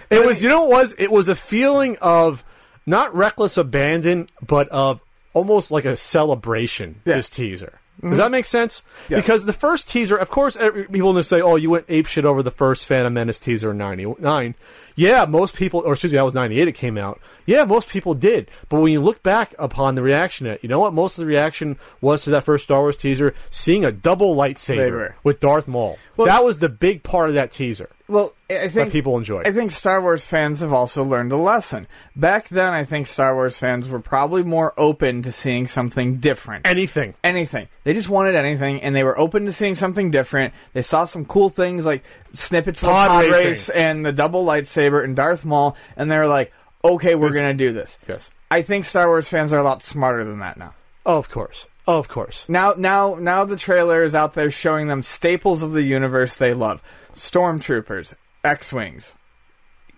It 0.10 0.26
was, 0.26 0.42
you 0.42 0.50
know, 0.50 0.64
what 0.66 0.72
it 0.72 0.82
was 0.82 0.96
it 0.98 1.12
was 1.12 1.30
a 1.30 1.36
feeling 1.36 1.98
of 2.02 2.44
not 2.86 3.14
reckless 3.16 3.58
abandon, 3.58 4.28
but 4.42 4.70
of 4.70 5.02
almost 5.34 5.72
like 5.72 5.86
a 5.86 5.96
celebration. 5.96 7.02
Yeah. 7.06 7.18
This 7.18 7.30
teaser. 7.30 7.81
Does 8.02 8.18
that 8.18 8.32
make 8.32 8.46
sense? 8.46 8.84
Yeah. 9.10 9.18
Because 9.18 9.46
the 9.46 9.54
first 9.54 9.88
teaser, 9.88 10.16
of 10.16 10.30
course, 10.30 10.56
every, 10.56 10.86
people 10.86 11.14
will 11.14 11.24
say, 11.24 11.42
"Oh, 11.42 11.56
you 11.56 11.70
went 11.70 11.86
ape 11.88 12.08
shit 12.08 12.26
over 12.26 12.42
the 12.42 12.52
first 12.52 12.86
Phantom 12.86 13.14
Menace 13.14 13.38
teaser 13.38 13.72
in 13.72 13.78
'99." 13.78 14.56
Yeah, 15.02 15.26
most 15.26 15.56
people, 15.56 15.82
or 15.84 15.94
excuse 15.94 16.12
me, 16.12 16.18
that 16.18 16.24
was 16.24 16.36
'98. 16.36 16.68
It 16.68 16.74
came 16.74 16.98
out. 16.98 17.20
Yeah, 17.48 17.64
most 17.66 17.90
people 17.90 18.14
did. 18.14 18.52
But 18.70 18.82
when 18.82 18.92
you 18.92 19.02
look 19.02 19.24
back 19.24 19.56
upon 19.58 19.96
the 19.96 20.04
reaction, 20.04 20.46
to 20.46 20.54
it, 20.54 20.60
you 20.62 20.70
know 20.70 20.80
what? 20.80 20.94
Most 20.94 21.18
of 21.18 21.22
the 21.24 21.26
reaction 21.26 21.78
was 22.02 22.24
to 22.24 22.30
that 22.30 22.44
first 22.44 22.66
Star 22.66 22.82
Wars 22.82 22.96
teaser, 22.96 23.34
seeing 23.50 23.84
a 23.84 23.92
double 23.92 24.36
lightsaber 24.36 24.58
Saber. 24.60 25.16
with 25.24 25.40
Darth 25.40 25.68
Maul. 25.68 25.98
Well- 26.18 26.28
that 26.28 26.44
was 26.44 26.60
the 26.60 26.70
big 26.70 27.02
part 27.02 27.30
of 27.30 27.36
that 27.36 27.52
teaser. 27.52 27.90
Well, 28.08 28.34
I 28.50 28.56
I 28.56 28.60
think 28.68 28.74
that 28.74 28.92
people 28.92 29.18
enjoyed. 29.18 29.48
I 29.48 29.54
think 29.54 29.72
Star 29.72 30.02
Wars 30.02 30.26
fans 30.26 30.60
have 30.60 30.74
also 30.74 31.02
learned 31.02 31.32
a 31.32 31.38
lesson. 31.38 31.88
Back 32.14 32.50
then, 32.50 32.68
I 32.74 32.84
think 32.84 33.08
Star 33.08 33.34
Wars 33.34 33.58
fans 33.58 33.88
were 33.88 34.02
probably 34.02 34.44
more 34.44 34.74
open 34.78 35.22
to 35.22 35.32
seeing 35.32 35.66
something 35.66 36.18
different. 36.18 36.68
Anything. 36.68 37.14
anything. 37.24 37.70
They 37.86 37.94
just 37.94 38.10
wanted 38.10 38.36
anything, 38.36 38.82
and 38.82 38.94
they 38.94 39.06
were 39.06 39.18
open 39.18 39.46
to 39.46 39.54
seeing 39.54 39.76
something 39.76 40.12
different. 40.12 40.54
They 40.74 40.82
saw 40.82 41.06
some 41.06 41.24
cool 41.24 41.50
things 41.50 41.86
like 41.86 42.04
snippets 42.34 42.82
of 42.82 42.88
the 42.88 42.92
pod 42.94 43.22
racing. 43.26 43.34
race 43.48 43.70
and 43.70 44.06
the 44.06 44.12
double 44.12 44.46
lightsaber 44.46 45.04
and 45.04 45.16
Darth 45.16 45.44
Maul, 45.46 45.76
and 45.98 46.10
they're 46.12 46.28
like, 46.28 46.52
"Okay, 46.84 47.16
we're 47.16 47.30
This- 47.30 47.38
gonna 47.38 47.54
do 47.54 47.72
this." 47.74 47.98
Yes. 48.08 48.30
I 48.50 48.62
think 48.62 48.86
Star 48.86 49.08
Wars 49.08 49.28
fans 49.28 49.54
are 49.54 49.60
a 49.60 49.64
lot 49.64 49.82
smarter 49.82 50.24
than 50.24 50.40
that 50.40 50.58
now. 50.58 50.74
Oh, 51.06 51.18
of 51.18 51.30
course. 51.30 51.66
Oh, 51.88 51.98
of 51.98 52.08
course. 52.08 52.46
Now, 52.48 52.74
now, 52.78 53.16
now 53.20 53.44
the 53.46 53.56
trailer 53.58 54.04
is 54.04 54.14
out 54.14 54.34
there 54.34 54.52
showing 54.52 54.88
them 54.88 55.02
staples 55.04 55.64
of 55.64 55.72
the 55.72 55.82
universe 55.82 56.36
they 56.38 56.54
love: 56.54 56.82
stormtroopers, 57.16 58.14
X-wings. 58.44 59.14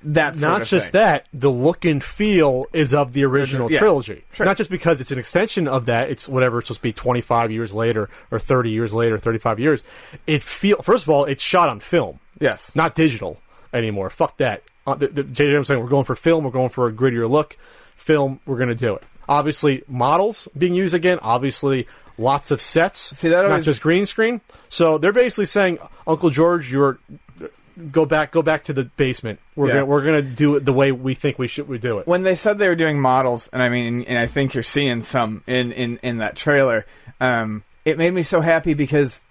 That 0.06 0.36
sort 0.36 0.42
Not 0.42 0.62
of 0.64 0.68
just 0.68 0.86
thing. 0.92 1.00
that, 1.00 1.28
the 1.34 1.50
look 1.50 1.86
and 1.86 2.04
feel 2.04 2.66
is 2.74 2.94
of 2.94 3.14
the 3.14 3.24
original 3.24 3.72
Yeah. 3.72 3.80
trilogy. 3.80 4.26
Sure. 4.34 4.46
Not 4.46 4.58
just 4.58 4.70
because 4.70 5.00
it's 5.00 5.12
an 5.12 5.18
extension 5.20 5.66
of 5.66 5.86
that, 5.86 6.10
it's 6.10 6.28
whatever 6.28 6.60
it's 6.60 6.68
supposed 6.68 6.80
to 6.80 6.84
be 6.84 6.92
25 6.92 7.52
years 7.52 7.74
later 7.74 8.10
or 8.30 8.38
30 8.38 8.70
years 8.70 8.94
later, 8.94 9.18
35 9.18 9.60
years. 9.62 9.82
It 10.28 10.44
feel 10.44 10.82
first 10.82 11.04
of 11.04 11.10
all, 11.10 11.24
it's 11.24 11.42
shot 11.42 11.70
on 11.70 11.80
film, 11.80 12.20
Yes. 12.44 12.72
not 12.76 12.94
digital 12.96 13.40
anymore. 13.74 14.10
Fuck 14.10 14.38
that. 14.38 14.62
Uh, 14.86 14.96
the, 14.96 15.08
the, 15.08 15.24
J.J. 15.24 15.50
Abrams 15.50 15.68
saying 15.68 15.82
we're 15.82 15.88
going 15.90 16.04
for 16.06 16.16
film, 16.16 16.44
we're 16.44 16.52
going 16.52 16.70
for 16.70 16.88
a 16.88 16.94
grittier 16.94 17.30
look. 17.30 17.58
Film, 17.96 18.40
we're 18.46 18.58
going 18.58 18.70
to 18.70 18.76
do 18.76 18.96
it. 18.96 19.04
Obviously, 19.30 19.84
models 19.88 20.48
being 20.58 20.74
used 20.74 20.94
again. 20.94 21.20
Obviously, 21.22 21.88
lots 22.18 22.52
of 22.52 22.62
sets, 22.62 23.18
See, 23.18 23.30
that 23.30 23.44
not 23.44 23.46
always- 23.52 23.66
just 23.66 23.82
green 23.82 24.06
screen. 24.06 24.42
So 24.70 24.98
they're 24.98 25.14
basically 25.14 25.46
saying, 25.46 25.80
Uncle 26.06 26.30
George, 26.30 26.70
you're 26.72 27.00
go 27.92 28.06
back, 28.06 28.32
go 28.32 28.42
back 28.44 28.66
to 28.66 28.74
the 28.74 28.84
basement. 28.84 29.40
We're 29.56 29.68
Yeah. 29.68 29.74
gonna 29.74 29.86
we're 29.86 30.04
gonna 30.06 30.22
do 30.22 30.56
it 30.58 30.66
the 30.66 30.74
way 30.74 30.92
we 30.92 31.16
think 31.16 31.40
we 31.40 31.48
should 31.48 31.68
we 31.68 31.80
do 31.80 31.98
it. 32.00 32.06
when 32.08 32.22
they 32.22 32.36
said 32.36 32.60
they 32.60 32.68
were 32.68 32.76
doing 32.76 33.00
models, 33.02 33.50
and 33.52 33.64
I 33.64 33.70
mean, 33.70 34.04
and 34.08 34.20
I 34.20 34.28
think 34.28 34.54
you're 34.54 34.62
seeing 34.64 35.02
some 35.02 35.44
in 35.48 35.72
in 35.72 35.98
in 36.04 36.18
that 36.20 36.36
trailer. 36.36 36.86
Um, 37.20 37.64
it 37.86 37.98
made 37.98 38.14
me 38.14 38.22
so 38.24 38.42
happy 38.42 38.74
because 38.76 39.22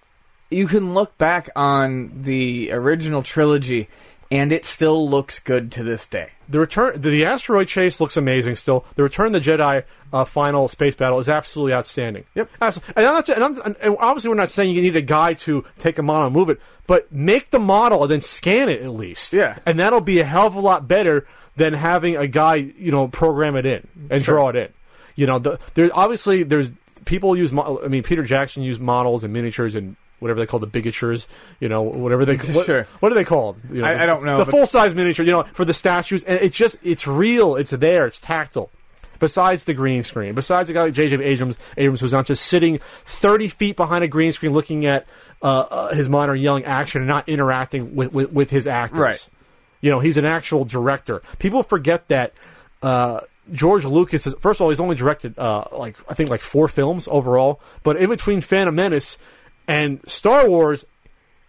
you 0.53 0.67
can 0.67 0.93
look 0.93 1.17
back 1.17 1.49
on 1.55 2.23
the 2.23 2.71
original 2.71 3.23
trilogy, 3.23 3.89
and 4.31 4.51
it 4.51 4.65
still 4.65 5.09
looks 5.09 5.39
good 5.39 5.71
to 5.73 5.83
this 5.83 6.05
day. 6.07 6.29
The 6.49 6.59
return, 6.59 6.99
the, 6.99 7.25
asteroid 7.25 7.67
chase 7.67 8.01
looks 8.01 8.17
amazing. 8.17 8.55
Still, 8.57 8.85
the 8.95 9.03
Return 9.03 9.27
of 9.27 9.33
the 9.33 9.39
Jedi 9.39 9.83
uh, 10.11 10.25
final 10.25 10.67
space 10.67 10.95
battle 10.95 11.19
is 11.19 11.29
absolutely 11.29 11.73
outstanding. 11.73 12.25
Yep. 12.35 12.49
Absolutely. 12.61 12.93
And, 12.97 13.05
I'm 13.05 13.13
not, 13.13 13.29
and, 13.29 13.43
I'm, 13.43 13.75
and 13.81 13.97
obviously, 13.99 14.29
we're 14.29 14.35
not 14.35 14.51
saying 14.51 14.75
you 14.75 14.81
need 14.81 14.95
a 14.95 15.01
guy 15.01 15.33
to 15.35 15.63
take 15.77 15.97
a 15.97 16.03
model 16.03 16.27
and 16.27 16.35
move 16.35 16.49
it, 16.49 16.59
but 16.85 17.11
make 17.11 17.51
the 17.51 17.59
model 17.59 18.01
and 18.03 18.11
then 18.11 18.21
scan 18.21 18.69
it 18.69 18.81
at 18.81 18.89
least. 18.89 19.33
Yeah. 19.33 19.59
And 19.65 19.79
that'll 19.79 20.01
be 20.01 20.19
a 20.19 20.25
hell 20.25 20.47
of 20.47 20.55
a 20.55 20.59
lot 20.59 20.87
better 20.87 21.25
than 21.55 21.73
having 21.73 22.17
a 22.17 22.27
guy, 22.27 22.55
you 22.55 22.91
know, 22.91 23.07
program 23.07 23.55
it 23.55 23.65
in 23.65 23.87
and 24.09 24.23
draw 24.23 24.49
it 24.49 24.55
in. 24.55 24.69
You 25.15 25.27
know, 25.27 25.39
the, 25.39 25.59
there 25.75 25.89
obviously 25.93 26.43
there's 26.43 26.71
people 27.05 27.35
use. 27.35 27.51
mo- 27.53 27.79
I 27.83 27.87
mean, 27.87 28.03
Peter 28.03 28.23
Jackson 28.23 28.63
used 28.63 28.81
models 28.81 29.23
and 29.23 29.33
miniatures 29.33 29.75
and. 29.75 29.95
Whatever 30.23 30.39
they 30.39 30.45
call 30.47 30.59
the 30.59 30.67
bigatures, 30.67 31.27
you 31.59 31.69
know, 31.69 31.81
whatever 31.83 32.25
they 32.25 32.37
what, 32.37 32.65
Sure. 32.65 32.87
what 33.01 33.09
do 33.09 33.15
they 33.15 33.23
call 33.23 33.53
them? 33.53 33.61
You 33.75 33.81
know, 33.81 33.87
I- 33.87 33.93
the- 33.93 34.01
I 34.01 34.05
don't 34.07 34.23
know, 34.23 34.37
The 34.43 34.49
full 34.49 34.65
size 34.65 34.95
miniature, 34.95 35.23
you 35.25 35.31
know, 35.33 35.43
for 35.53 35.65
the 35.65 35.73
statues, 35.73 36.23
and 36.23 36.39
it's 36.41 36.57
just 36.57 36.77
it's 36.81 37.05
real, 37.05 37.55
it's 37.55 37.71
there, 37.71 38.07
it's 38.07 38.19
tactile. 38.19 38.71
Besides 39.19 39.65
the 39.65 39.73
green 39.73 40.03
screen, 40.03 40.33
besides 40.33 40.69
a 40.69 40.73
guy 40.73 40.83
like 40.83 40.93
J.J. 40.93 41.21
Abrams, 41.23 41.57
Abrams 41.77 42.01
was 42.01 42.11
not 42.11 42.25
just 42.25 42.45
sitting 42.45 42.79
thirty 43.05 43.47
feet 43.47 43.77
behind 43.77 44.03
a 44.03 44.07
green 44.07 44.33
screen 44.33 44.51
looking 44.53 44.85
at 44.85 45.05
uh, 45.41 45.45
uh, 45.69 45.93
his 45.93 46.09
monitor 46.09 46.35
yelling 46.35 46.65
action 46.65 47.01
and 47.01 47.07
not 47.07 47.29
interacting 47.29 47.95
with, 47.95 48.11
with, 48.13 48.31
with 48.33 48.49
his 48.49 48.65
actors. 48.65 48.97
Right. 48.99 49.29
You 49.81 49.91
know, 49.91 49.99
he's 49.99 50.17
an 50.17 50.25
actual 50.25 50.65
director. 50.65 51.21
People 51.39 51.63
forget 51.63 52.07
that 52.07 52.33
uh, 52.81 53.21
George 53.51 53.85
Lucas 53.85 54.25
is 54.27 54.33
first 54.39 54.57
of 54.59 54.63
all 54.63 54.69
he's 54.69 54.79
only 54.79 54.95
directed 54.95 55.37
uh, 55.37 55.65
like 55.71 55.95
I 56.09 56.13
think 56.15 56.29
like 56.29 56.41
four 56.41 56.67
films 56.67 57.07
overall, 57.09 57.61
but 57.83 57.95
in 57.97 58.09
between 58.09 58.41
Phantom 58.41 58.73
Menace 58.75 59.17
and 59.67 59.99
Star 60.07 60.47
Wars, 60.47 60.85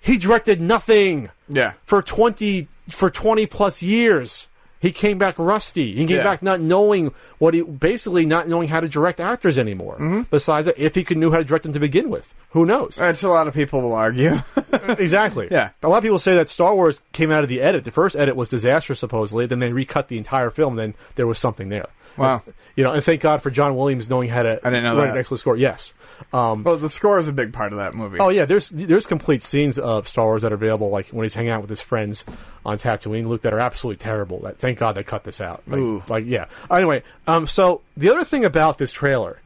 he 0.00 0.18
directed 0.18 0.60
nothing. 0.60 1.30
Yeah. 1.46 1.72
for 1.84 2.00
20 2.00 2.68
for 2.88 3.10
20 3.10 3.44
plus 3.44 3.82
years 3.82 4.48
he 4.80 4.92
came 4.92 5.18
back 5.18 5.34
rusty. 5.38 5.94
He 5.94 6.06
came 6.06 6.16
Yeah. 6.18 6.22
back 6.24 6.42
not 6.42 6.58
knowing 6.60 7.12
what 7.38 7.52
he 7.54 7.60
basically 7.60 8.24
not 8.26 8.48
knowing 8.48 8.68
how 8.68 8.80
to 8.80 8.88
direct 8.88 9.20
actors 9.20 9.58
anymore. 9.58 9.94
Mm-hmm. 9.96 10.22
Besides 10.30 10.68
if 10.76 10.94
he 10.94 11.04
could 11.04 11.18
knew 11.18 11.30
how 11.30 11.38
to 11.38 11.44
direct 11.44 11.64
them 11.64 11.72
to 11.74 11.80
begin 11.80 12.08
with. 12.08 12.34
Who 12.50 12.64
knows? 12.64 12.98
Which 12.98 13.22
a 13.22 13.28
lot 13.28 13.46
of 13.46 13.52
people 13.54 13.82
will 13.82 13.92
argue. 13.94 14.40
exactly. 14.88 15.48
Yeah. 15.50 15.70
a 15.82 15.88
lot 15.88 15.98
of 15.98 16.02
people 16.02 16.18
say 16.18 16.34
that 16.36 16.48
star 16.48 16.74
wars 16.74 17.00
came 17.12 17.30
out 17.30 17.42
of 17.42 17.48
the 17.48 17.60
edit. 17.60 17.84
The 17.84 17.90
first 17.90 18.16
edit 18.16 18.36
was 18.36 18.48
disastrous 18.48 19.00
supposedly. 19.00 19.44
Then 19.46 19.58
they 19.58 19.72
recut 19.72 20.08
the 20.08 20.16
entire 20.18 20.50
film. 20.50 20.76
Then 20.76 20.94
there 21.16 21.26
was 21.26 21.38
something 21.38 21.68
there 21.68 21.88
Wow. 22.16 22.42
you 22.76 22.84
know 22.84 22.92
and 22.92 23.02
thank 23.04 23.20
god 23.20 23.42
for 23.42 23.50
john 23.50 23.76
williams 23.76 24.08
knowing 24.08 24.28
how 24.28 24.42
to 24.42 24.60
I 24.64 24.70
didn't 24.70 24.84
know 24.84 24.96
write 24.96 25.06
that. 25.06 25.12
an 25.12 25.18
excellent 25.18 25.40
score 25.40 25.56
yes 25.56 25.92
um, 26.32 26.64
well, 26.64 26.76
the 26.76 26.88
score 26.88 27.18
is 27.18 27.28
a 27.28 27.32
big 27.32 27.52
part 27.52 27.72
of 27.72 27.78
that 27.78 27.94
movie. 27.94 28.18
Oh 28.18 28.28
yeah, 28.28 28.44
there's 28.44 28.68
there's 28.70 29.06
complete 29.06 29.42
scenes 29.42 29.78
of 29.78 30.08
Star 30.08 30.26
Wars 30.26 30.42
that 30.42 30.52
are 30.52 30.56
available, 30.56 30.90
like 30.90 31.08
when 31.08 31.24
he's 31.24 31.34
hanging 31.34 31.50
out 31.50 31.60
with 31.60 31.70
his 31.70 31.80
friends 31.80 32.24
on 32.64 32.78
Tatooine, 32.78 33.26
Luke, 33.26 33.42
that 33.42 33.52
are 33.52 33.60
absolutely 33.60 34.02
terrible. 34.02 34.40
That 34.40 34.58
thank 34.58 34.78
God 34.78 34.94
they 34.94 35.02
cut 35.04 35.24
this 35.24 35.40
out. 35.40 35.62
Like, 35.66 35.78
Ooh. 35.78 36.02
like 36.08 36.24
yeah. 36.26 36.46
Anyway, 36.70 37.02
um, 37.26 37.46
so 37.46 37.82
the 37.96 38.10
other 38.10 38.24
thing 38.24 38.44
about 38.44 38.78
this 38.78 38.92
trailer 38.92 39.40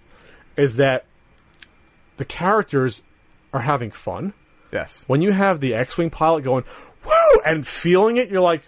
is 0.57 0.77
that 0.77 1.05
the 2.16 2.25
characters 2.25 3.03
are 3.53 3.61
having 3.61 3.91
fun. 3.91 4.33
yes. 4.73 5.05
When 5.07 5.21
you 5.23 5.33
have 5.33 5.61
the 5.61 5.75
X-wing 5.75 6.11
pilot 6.11 6.45
going 6.45 6.64
woo 7.05 7.41
and 7.45 7.66
feeling 7.66 8.16
it, 8.19 8.29
you're 8.31 8.41
like, 8.41 8.62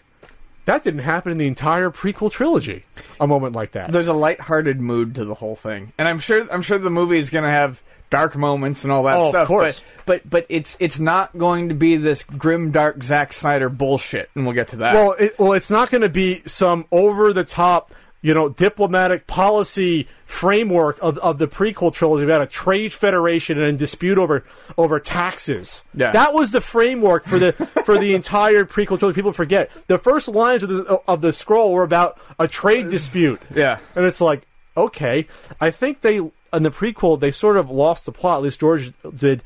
that 0.64 0.84
didn't 0.84 1.00
happen 1.00 1.32
in 1.32 1.38
the 1.38 1.46
entire 1.46 1.90
prequel 1.90 2.30
trilogy. 2.30 2.84
A 3.18 3.26
moment 3.26 3.54
like 3.54 3.72
that. 3.72 3.92
There's 3.92 4.08
a 4.08 4.12
light-hearted 4.12 4.80
mood 4.80 5.14
to 5.16 5.24
the 5.24 5.34
whole 5.34 5.56
thing, 5.56 5.92
and 5.98 6.08
I'm 6.08 6.18
sure 6.18 6.46
I'm 6.52 6.62
sure 6.62 6.78
the 6.78 6.90
movie 6.90 7.18
is 7.18 7.30
going 7.30 7.44
to 7.44 7.50
have 7.50 7.82
dark 8.10 8.36
moments 8.36 8.82
and 8.82 8.92
all 8.92 9.04
that 9.04 9.16
Oh, 9.16 9.32
of 9.34 9.46
course. 9.46 9.82
But, 10.04 10.22
but 10.24 10.30
but 10.30 10.46
it's 10.48 10.76
it's 10.80 10.98
not 11.00 11.36
going 11.38 11.68
to 11.68 11.74
be 11.74 11.96
this 11.96 12.22
grim, 12.24 12.72
dark 12.72 13.02
Zack 13.02 13.32
Snyder 13.32 13.68
bullshit, 13.68 14.30
and 14.34 14.44
we'll 14.44 14.54
get 14.54 14.68
to 14.68 14.76
that. 14.76 14.94
Well, 14.94 15.12
it, 15.12 15.38
well, 15.38 15.52
it's 15.52 15.70
not 15.70 15.90
going 15.90 16.02
to 16.02 16.08
be 16.08 16.42
some 16.46 16.86
over 16.92 17.32
the 17.32 17.44
top, 17.44 17.94
you 18.22 18.34
know, 18.34 18.48
diplomatic 18.48 19.26
policy 19.26 20.06
framework 20.26 20.98
of, 21.00 21.18
of 21.18 21.38
the 21.38 21.48
prequel 21.48 21.92
trilogy 21.92 22.24
about 22.24 22.42
a 22.42 22.46
trade 22.46 22.92
federation 22.92 23.58
and 23.58 23.74
a 23.74 23.78
dispute 23.78 24.18
over 24.18 24.44
over 24.76 25.00
taxes. 25.00 25.82
Yeah. 25.94 26.12
that 26.12 26.34
was 26.34 26.50
the 26.50 26.60
framework 26.60 27.24
for 27.24 27.38
the 27.38 27.52
for 27.84 27.98
the 27.98 28.14
entire 28.14 28.64
prequel 28.64 28.98
trilogy. 28.98 29.14
People 29.14 29.32
forget 29.32 29.70
the 29.86 29.98
first 29.98 30.28
lines 30.28 30.62
of 30.62 30.68
the 30.68 31.00
of 31.08 31.20
the 31.20 31.32
scroll 31.32 31.72
were 31.72 31.82
about 31.82 32.20
a 32.38 32.46
trade 32.46 32.90
dispute. 32.90 33.40
Yeah. 33.54 33.78
and 33.94 34.04
it's 34.04 34.20
like 34.20 34.46
okay, 34.76 35.26
I 35.60 35.70
think 35.70 36.02
they 36.02 36.16
in 36.16 36.62
the 36.62 36.70
prequel 36.70 37.18
they 37.18 37.30
sort 37.30 37.56
of 37.56 37.70
lost 37.70 38.06
the 38.06 38.12
plot. 38.12 38.38
At 38.38 38.42
least 38.44 38.60
George 38.60 38.92
did 39.16 39.42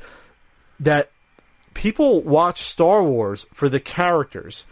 that 0.79 1.09
people 1.73 2.21
watch 2.21 2.61
Star 2.61 3.03
Wars 3.03 3.45
for 3.53 3.69
the 3.69 3.79
characters 3.79 4.65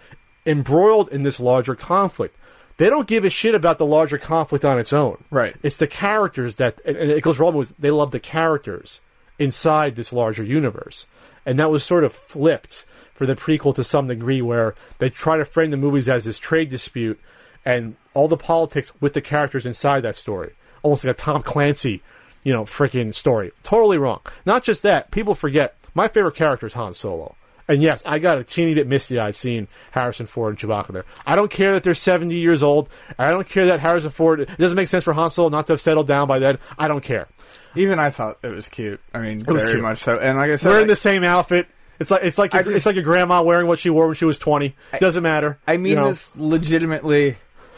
embroiled 0.46 1.10
in 1.10 1.24
this 1.24 1.40
larger 1.40 1.76
conflict. 1.76 2.36
They 2.78 2.90
don't 2.90 3.08
give 3.08 3.24
a 3.24 3.30
shit 3.30 3.56
about 3.56 3.78
the 3.78 3.86
larger 3.86 4.18
conflict 4.18 4.66
on 4.66 4.80
its 4.80 4.94
own. 4.94 5.24
Right. 5.30 5.56
It's 5.62 5.78
the 5.78 5.88
characters 5.88 6.56
that, 6.58 6.82
and 6.86 6.98
and 6.98 7.12
it 7.12 7.22
goes 7.22 7.40
wrong 7.40 7.56
with, 7.56 7.76
they 7.78 7.92
love 7.92 8.12
the 8.12 8.20
characters 8.20 9.00
inside 9.38 9.96
this 9.96 10.14
larger 10.14 10.44
universe. 10.44 11.08
And 11.46 11.60
that 11.60 11.72
was 11.72 11.84
sort 11.84 12.04
of 12.04 12.14
flipped 12.14 12.86
for 13.14 13.26
the 13.26 13.36
prequel 13.36 13.76
to 13.76 13.84
some 13.84 14.08
degree 14.08 14.42
where 14.42 14.76
they 14.98 15.10
try 15.10 15.38
to 15.38 15.46
frame 15.46 15.72
the 15.72 15.78
movies 15.78 16.10
as 16.10 16.26
this 16.26 16.40
trade 16.40 16.70
dispute 16.70 17.20
and 17.66 17.96
all 18.14 18.28
the 18.28 18.38
politics 18.38 18.92
with 19.00 19.14
the 19.14 19.22
characters 19.22 19.66
inside 19.66 20.02
that 20.02 20.16
story. 20.16 20.54
Almost 20.82 21.06
like 21.06 21.16
a 21.16 21.20
Tom 21.20 21.44
Clancy 21.44 22.02
you 22.44 22.54
know, 22.54 22.66
freaking 22.66 23.14
story. 23.14 23.52
Totally 23.64 23.98
wrong. 23.98 24.22
Not 24.46 24.64
just 24.64 24.84
that, 24.84 25.12
people 25.12 25.36
forget 25.36 25.76
my 25.94 26.08
favorite 26.08 26.36
character 26.36 26.68
is 26.68 26.74
Han 26.74 26.94
Solo. 26.94 27.36
And 27.68 27.82
yes, 27.82 28.04
I 28.06 28.20
got 28.20 28.38
a 28.38 28.44
teeny 28.44 28.74
bit 28.76 28.88
misty 28.88 29.20
eyed 29.20 29.36
seeing 29.36 29.68
Harrison 29.92 30.26
Ford 30.26 30.50
and 30.52 30.60
Chewbacca 30.60 30.88
there. 30.94 31.06
I 31.26 31.36
don't 31.36 31.50
care 31.52 31.74
that 31.74 31.84
they're 31.84 31.96
70 31.96 32.36
years 32.36 32.62
old. 32.62 32.90
I 33.18 33.32
don't 33.32 33.48
care 33.48 33.68
that 33.68 33.80
Harrison 33.80 34.12
Ford, 34.12 34.42
it 34.42 34.58
doesn't 34.58 34.76
make 34.76 34.88
sense 34.90 35.04
for 35.04 35.14
Han 35.14 35.30
Solo 35.30 35.50
not 35.50 35.68
to 35.68 35.74
have 35.74 35.82
settled 35.82 36.08
down 36.08 36.28
by 36.28 36.40
then. 36.40 36.58
I 36.78 36.88
don't 36.88 37.04
care. 37.04 37.28
Even 37.76 38.00
I 38.00 38.10
thought 38.10 38.38
it 38.44 38.54
was 38.54 38.68
cute. 38.70 39.00
I 39.14 39.20
mean, 39.20 39.40
it 39.40 39.48
was 39.48 39.64
very 39.64 39.76
cute. 39.76 39.84
much 39.84 40.00
so. 40.00 40.18
And 40.20 40.38
like 40.38 40.52
I 40.52 40.58
said, 40.58 40.70
Wearing 40.70 40.86
I- 40.86 40.88
the 40.88 40.96
same 40.96 41.24
outfit. 41.24 41.68
It's 42.00 42.12
like 42.12 42.24
it's 42.24 42.38
like 42.38 42.54
your, 42.54 42.64
just- 42.64 42.76
it's 42.76 42.86
like 42.86 42.96
your 42.96 43.04
grandma 43.04 43.44
wearing 43.44 43.68
what 43.68 43.80
she 43.80 43.90
wore 43.90 44.08
when 44.08 44.16
she 44.16 44.26
was 44.26 44.38
20. 44.40 44.76
It 44.94 45.00
doesn't 45.00 45.24
matter. 45.24 45.60
I 45.66 45.78
mean 45.78 45.92
you 45.92 45.96
know? 45.96 46.10
this 46.10 46.36
legitimately. 46.36 47.38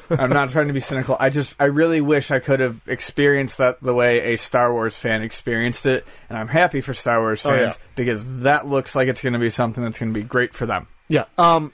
I'm 0.10 0.30
not 0.30 0.50
trying 0.50 0.68
to 0.68 0.74
be 0.74 0.80
cynical. 0.80 1.16
I 1.20 1.30
just, 1.30 1.56
I 1.60 1.66
really 1.66 2.02
wish 2.02 2.32
I 2.32 2.40
could 2.40 2.60
have 2.60 2.80
experienced 2.88 3.58
that 3.60 3.82
the 3.82 3.94
way 3.94 4.34
a 4.34 4.38
Star 4.38 4.72
Wars 4.74 4.98
fan 4.98 5.22
experienced 5.22 5.86
it, 5.86 6.06
and 6.30 6.38
I'm 6.38 6.48
happy 6.48 6.82
for 6.82 6.94
Star 6.94 7.20
Wars 7.22 7.46
Oh, 7.46 7.50
fans 7.50 7.74
yeah. 7.80 7.86
because 7.96 8.42
that 8.42 8.68
looks 8.68 8.96
like 8.96 9.08
it's 9.08 9.22
going 9.22 9.34
to 9.34 9.40
be 9.40 9.50
something 9.50 9.84
that's 9.84 10.00
going 10.00 10.14
to 10.14 10.20
be 10.20 10.26
great 10.26 10.54
for 10.54 10.66
them. 10.66 10.88
Yeah. 11.08 11.26
Um 11.38 11.72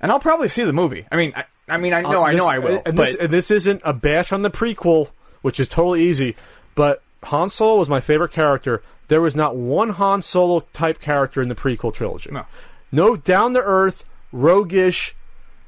And 0.00 0.10
I'll 0.12 0.20
probably 0.20 0.48
see 0.48 0.64
the 0.64 0.72
movie. 0.72 1.06
I 1.10 1.16
mean, 1.16 1.32
I, 1.36 1.44
I 1.68 1.76
mean, 1.78 1.92
I 1.94 2.02
know, 2.02 2.22
Uh, 2.22 2.26
I 2.26 2.34
know, 2.34 2.46
I 2.46 2.58
will. 2.58 2.82
And 2.84 2.96
but 2.96 3.06
this, 3.06 3.14
and 3.16 3.30
this 3.32 3.50
isn't 3.50 3.80
a 3.84 3.92
bash 3.94 4.32
on 4.32 4.42
the 4.42 4.50
prequel, 4.50 5.08
which 5.42 5.58
is 5.60 5.68
totally 5.68 6.02
easy. 6.02 6.36
But 6.74 7.02
Han 7.24 7.48
Solo 7.50 7.78
was 7.78 7.88
my 7.88 8.00
favorite 8.00 8.32
character. 8.32 8.82
There 9.08 9.20
was 9.22 9.34
not 9.36 9.56
one 9.56 9.90
Han 9.90 10.20
Solo 10.22 10.60
type 10.72 11.00
character 11.00 11.40
in 11.40 11.48
the 11.48 11.54
prequel 11.54 11.92
trilogy. 11.94 12.30
No. 12.32 12.44
no 12.92 13.16
down 13.16 13.54
to 13.54 13.62
earth, 13.62 14.04
roguish, 14.32 15.14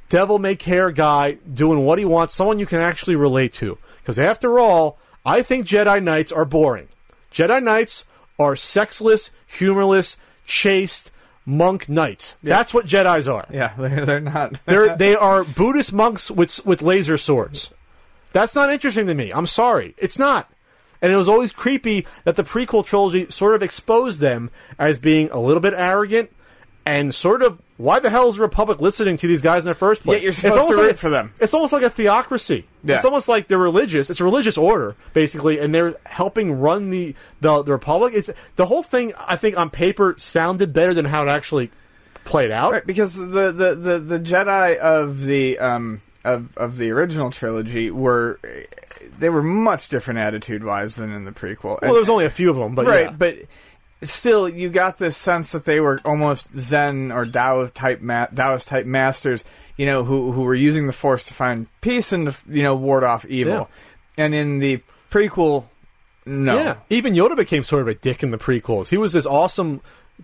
devil 0.08 0.38
may 0.38 0.56
care 0.56 0.90
guy 0.90 1.32
doing 1.52 1.84
what 1.84 1.98
he 1.98 2.04
wants. 2.04 2.34
Someone 2.34 2.58
you 2.58 2.66
can 2.66 2.80
actually 2.80 3.16
relate 3.16 3.52
to. 3.54 3.78
Because 4.00 4.18
after 4.18 4.58
all, 4.58 4.98
I 5.24 5.42
think 5.42 5.66
Jedi 5.66 6.02
Knights 6.02 6.32
are 6.32 6.44
boring. 6.44 6.88
Jedi 7.32 7.62
Knights 7.62 8.04
are 8.38 8.54
sexless, 8.56 9.30
humorless, 9.46 10.16
chaste 10.46 11.10
monk 11.44 11.88
knights. 11.88 12.34
That's 12.42 12.74
what 12.74 12.86
Jedi's 12.86 13.28
are. 13.28 13.46
yeah, 13.50 13.72
they're, 13.78 14.04
they're 14.04 14.20
not. 14.20 14.60
They're 14.66 14.96
they 14.96 15.14
are 15.14 15.44
Buddhist 15.44 15.92
monks 15.92 16.30
with 16.30 16.64
with 16.66 16.82
laser 16.82 17.16
swords. 17.16 17.72
That's 18.32 18.54
not 18.54 18.70
interesting 18.70 19.06
to 19.06 19.14
me. 19.14 19.32
I'm 19.32 19.46
sorry, 19.46 19.94
it's 19.96 20.18
not. 20.18 20.50
And 21.00 21.12
it 21.12 21.16
was 21.16 21.28
always 21.28 21.52
creepy 21.52 22.06
that 22.24 22.36
the 22.36 22.44
prequel 22.44 22.84
trilogy 22.84 23.30
sort 23.30 23.54
of 23.54 23.62
exposed 23.62 24.20
them 24.20 24.50
as 24.78 24.98
being 24.98 25.30
a 25.30 25.40
little 25.40 25.60
bit 25.60 25.74
arrogant 25.74 26.30
and 26.84 27.14
sort 27.14 27.42
of 27.42 27.60
why 27.77 28.01
the 28.01 28.09
hell 28.09 28.28
is 28.28 28.36
the 28.36 28.43
Republic 28.43 28.81
listening 28.81 29.19
to 29.19 29.27
these 29.27 29.43
guys 29.43 29.65
in 29.65 29.69
the 29.69 29.74
first 29.74 30.03
place? 30.03 30.23
you're 30.23 30.31
It's 30.31 30.44
almost 30.44 30.70
to 30.70 30.77
like 30.77 30.86
root 30.86 30.98
for 30.98 31.11
them. 31.11 31.32
It's 31.40 31.53
almost 31.53 31.73
like 31.73 31.82
a 31.82 31.90
theocracy. 31.90 32.65
Yeah. 32.82 32.97
It's 32.97 33.05
almost 33.05 33.28
like 33.28 33.48
they're 33.48 33.59
religious. 33.59 34.09
It's 34.09 34.20
a 34.20 34.24
religious 34.24 34.57
order 34.57 34.97
basically, 35.12 35.59
and 35.59 35.74
they're 35.74 35.97
helping 36.05 36.61
run 36.61 36.90
the 36.90 37.15
the, 37.40 37.62
the 37.62 37.73
Republic. 37.73 38.15
It's 38.15 38.31
the 38.57 38.66
whole 38.66 38.82
thing. 38.82 39.12
I 39.19 39.36
think 39.36 39.59
on 39.59 39.70
paper 39.70 40.15
sounded 40.19 40.73
better 40.73 40.94
than 40.94 41.05
how 41.05 41.27
it 41.27 41.28
actually 41.28 41.70
played 42.24 42.51
out. 42.51 42.73
Right, 42.73 42.86
because 42.86 43.15
the, 43.15 43.53
the, 43.53 43.74
the, 43.74 43.98
the 43.98 44.20
Jedi 44.20 44.77
of 44.77 45.23
the 45.23 45.59
um 45.59 46.01
of 46.24 46.57
of 46.57 46.78
the 46.78 46.90
original 46.90 47.31
trilogy 47.31 47.90
were 47.90 48.40
they 49.19 49.28
were 49.28 49.43
much 49.43 49.89
different 49.89 50.20
attitude 50.20 50.65
wise 50.65 50.97
than 50.97 51.12
in 51.12 51.24
the 51.24 51.32
prequel. 51.32 51.81
Well, 51.81 51.94
there's 51.94 52.09
only 52.09 52.24
a 52.24 52.31
few 52.31 52.51
of 52.51 52.57
them, 52.57 52.74
but 52.74 52.86
right, 52.86 53.07
yeah. 53.07 53.11
but 53.11 53.36
still, 54.08 54.48
you 54.48 54.68
got 54.70 54.98
this 54.98 55.16
sense 55.16 55.52
that 55.52 55.64
they 55.64 55.80
were 55.80 56.00
almost 56.04 56.46
Zen 56.56 57.12
or 57.12 57.26
Tao 57.26 57.66
type 57.66 58.00
ma- 58.00 58.26
Taoist 58.26 58.68
type 58.68 58.86
masters, 58.86 59.44
you 59.76 59.86
know, 59.86 60.04
who 60.04 60.32
who 60.32 60.42
were 60.42 60.54
using 60.54 60.86
the 60.86 60.92
Force 60.92 61.24
to 61.26 61.34
find 61.34 61.66
peace 61.80 62.12
and 62.12 62.28
to, 62.28 62.36
you 62.48 62.62
know 62.62 62.74
ward 62.76 63.04
off 63.04 63.24
evil. 63.26 63.68
And 64.18 64.34
in 64.34 64.58
the 64.58 64.82
prequel, 65.10 65.66
no, 66.24 66.56
Yeah, 66.56 66.76
even 66.90 67.14
Yoda 67.14 67.36
became 67.36 67.62
sort 67.62 67.82
of 67.82 67.88
a 67.88 67.94
dick 67.94 68.22
in 68.22 68.30
the 68.30 68.38
prequels. 68.38 68.88
He 68.88 68.96
was 68.96 69.12
this 69.12 69.26
awesome, 69.26 69.80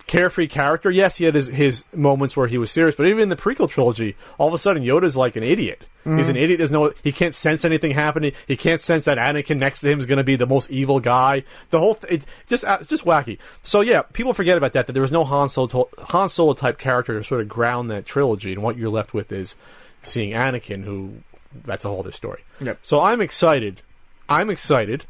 carefree 0.06 0.48
character. 0.48 0.90
Yes, 0.90 1.16
he 1.16 1.24
had 1.24 1.35
his, 1.35 1.48
his 1.48 1.85
moments 1.94 2.36
where 2.36 2.47
he 2.47 2.59
was 2.59 2.70
serious, 2.70 2.94
but 2.94 3.06
even 3.06 3.23
in 3.23 3.28
the 3.28 3.36
prequel 3.36 3.69
trilogy, 3.69 4.16
all 4.39 4.48
of 4.48 4.55
a 4.55 4.59
sudden 4.59 4.82
Yoda's 4.82 5.16
like 5.16 5.36
an 5.36 5.43
idiot. 5.43 5.86
He's 6.05 6.28
an 6.28 6.36
idiot. 6.36 6.59
Doesn't 6.59 6.74
know. 6.74 6.93
He 7.05 7.12
can't 7.12 7.35
sense 7.35 7.64
anything 7.64 7.93
happening. 7.93 8.32
He 8.48 8.56
can't 8.56 8.81
sense 8.81 9.05
that 9.05 9.19
Anakin 9.19 9.59
next 9.59 9.82
to 9.82 9.90
him 9.90 10.01
is 10.01 10.06
going 10.06 10.19
to 10.19 10.24
be 10.24 10.35
the 10.35 10.48
most 10.48 10.69
evil 10.69 10.98
guy. 10.98 11.44
The 11.70 11.78
whole 11.78 11.94
th- 11.94 12.12
it 12.12 12.27
just 12.48 12.64
uh, 12.64 12.82
just 12.82 13.05
wacky. 13.05 13.39
So 13.62 13.82
yeah, 13.82 14.02
people 14.02 14.35
forget 14.35 14.59
about 14.59 14.73
that. 14.73 14.89
That 14.89 14.94
there 14.94 15.02
was 15.02 15.12
no 15.12 15.23
Han 15.23 15.48
Solo 15.48 15.89
Han 15.98 16.28
Solo 16.28 16.55
type 16.55 16.78
character 16.78 17.16
to 17.16 17.23
sort 17.23 17.40
of 17.40 17.48
ground 17.48 17.89
that 17.93 18.05
trilogy, 18.05 18.52
and 18.52 18.64
what 18.64 18.77
you're 18.77 18.90
left 18.90 19.14
with 19.14 19.31
is 19.31 19.55
seeing 20.02 20.32
Anakin, 20.32 20.82
who 20.82 21.19
that's 21.64 21.85
a 21.85 21.89
whole 21.89 22.01
other 22.01 22.10
story. 22.10 22.43
Yep. 22.60 22.81
So 22.82 23.01
I'm 23.01 23.20
excited. 23.20 23.82
I'm 24.28 24.51
excited 24.51 25.05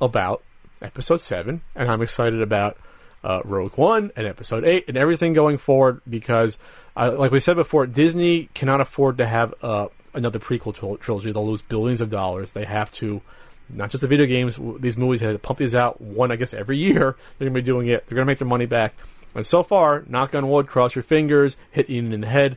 about 0.00 0.42
episode 0.80 1.20
seven, 1.20 1.60
and 1.74 1.90
I'm 1.90 2.00
excited 2.00 2.40
about 2.40 2.78
uh, 3.24 3.40
Rogue 3.44 3.76
One 3.76 4.12
and 4.16 4.26
episode 4.26 4.64
eight 4.64 4.84
and 4.88 4.96
everything 4.96 5.32
going 5.32 5.58
forward 5.58 6.00
because, 6.08 6.58
uh, 6.96 7.14
like 7.16 7.30
we 7.30 7.40
said 7.40 7.56
before, 7.56 7.86
Disney 7.86 8.48
cannot 8.54 8.80
afford 8.80 9.18
to 9.18 9.26
have 9.26 9.54
uh, 9.62 9.88
another 10.14 10.38
prequel 10.38 10.74
tril- 10.74 11.00
trilogy. 11.00 11.32
They'll 11.32 11.46
lose 11.46 11.62
billions 11.62 12.00
of 12.00 12.10
dollars. 12.10 12.52
They 12.52 12.64
have 12.64 12.92
to. 12.92 13.22
Not 13.70 13.90
just 13.90 14.00
the 14.00 14.08
video 14.08 14.24
games; 14.24 14.58
these 14.80 14.96
movies 14.96 15.20
have 15.20 15.34
to 15.34 15.38
pump 15.38 15.58
these 15.58 15.74
out 15.74 16.00
one, 16.00 16.32
I 16.32 16.36
guess, 16.36 16.54
every 16.54 16.78
year. 16.78 17.16
They're 17.38 17.48
going 17.48 17.54
to 17.54 17.60
be 17.60 17.64
doing 17.64 17.88
it. 17.88 18.06
They're 18.06 18.16
going 18.16 18.24
to 18.24 18.30
make 18.30 18.38
their 18.38 18.48
money 18.48 18.66
back. 18.66 18.94
And 19.34 19.46
so 19.46 19.62
far, 19.62 20.04
knock 20.08 20.34
on 20.34 20.48
wood, 20.48 20.66
cross 20.66 20.94
your 20.94 21.02
fingers, 21.02 21.56
hit 21.70 21.90
Ian 21.90 22.12
in 22.12 22.22
the 22.22 22.26
head. 22.26 22.56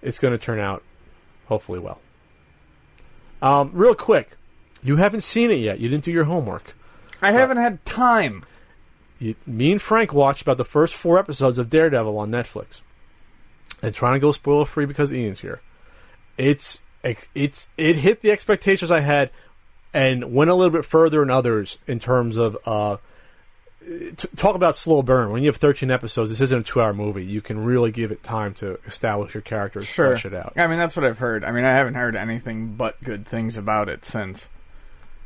It's 0.00 0.18
going 0.18 0.32
to 0.32 0.38
turn 0.38 0.58
out, 0.58 0.82
hopefully, 1.46 1.78
well. 1.78 2.00
Um, 3.42 3.70
real 3.74 3.94
quick, 3.94 4.30
you 4.82 4.96
haven't 4.96 5.20
seen 5.22 5.50
it 5.50 5.60
yet. 5.60 5.78
You 5.78 5.88
didn't 5.88 6.04
do 6.04 6.10
your 6.10 6.24
homework. 6.24 6.74
I 7.20 7.32
haven't 7.32 7.58
had 7.58 7.84
time. 7.84 8.44
You, 9.18 9.34
me 9.46 9.72
and 9.72 9.80
Frank 9.80 10.12
watched 10.12 10.42
about 10.42 10.58
the 10.58 10.64
first 10.64 10.94
four 10.94 11.18
episodes 11.18 11.58
of 11.58 11.70
Daredevil 11.70 12.18
on 12.18 12.30
Netflix, 12.30 12.82
and 13.82 13.94
trying 13.94 14.14
to 14.14 14.20
go 14.20 14.32
spoiler 14.32 14.64
free 14.66 14.84
because 14.86 15.12
Ian's 15.12 15.40
here. 15.40 15.60
It's 16.36 16.82
it's 17.34 17.68
it 17.78 17.96
hit 17.96 18.20
the 18.22 18.30
expectations 18.30 18.90
I 18.90 19.00
had, 19.00 19.30
and 19.94 20.34
went 20.34 20.50
a 20.50 20.54
little 20.54 20.72
bit 20.72 20.84
further 20.84 21.20
than 21.20 21.30
others 21.30 21.78
in 21.86 21.98
terms 21.98 22.36
of 22.36 22.58
uh, 22.66 22.98
t- 23.86 24.28
talk 24.36 24.54
about 24.54 24.76
slow 24.76 25.02
burn. 25.02 25.30
When 25.30 25.42
you 25.42 25.48
have 25.48 25.56
13 25.56 25.90
episodes, 25.90 26.30
this 26.30 26.40
isn't 26.42 26.60
a 26.60 26.62
two 26.64 26.82
hour 26.82 26.92
movie. 26.92 27.24
You 27.24 27.40
can 27.40 27.64
really 27.64 27.90
give 27.92 28.12
it 28.12 28.22
time 28.22 28.52
to 28.54 28.78
establish 28.86 29.32
your 29.34 29.40
characters, 29.40 29.86
Sure. 29.86 30.08
flesh 30.08 30.26
it 30.26 30.34
out. 30.34 30.52
I 30.56 30.66
mean, 30.66 30.78
that's 30.78 30.94
what 30.96 31.06
I've 31.06 31.18
heard. 31.18 31.42
I 31.44 31.52
mean, 31.52 31.64
I 31.64 31.70
haven't 31.74 31.94
heard 31.94 32.16
anything 32.16 32.74
but 32.74 33.02
good 33.02 33.26
things 33.26 33.56
about 33.56 33.88
it 33.88 34.04
since. 34.04 34.48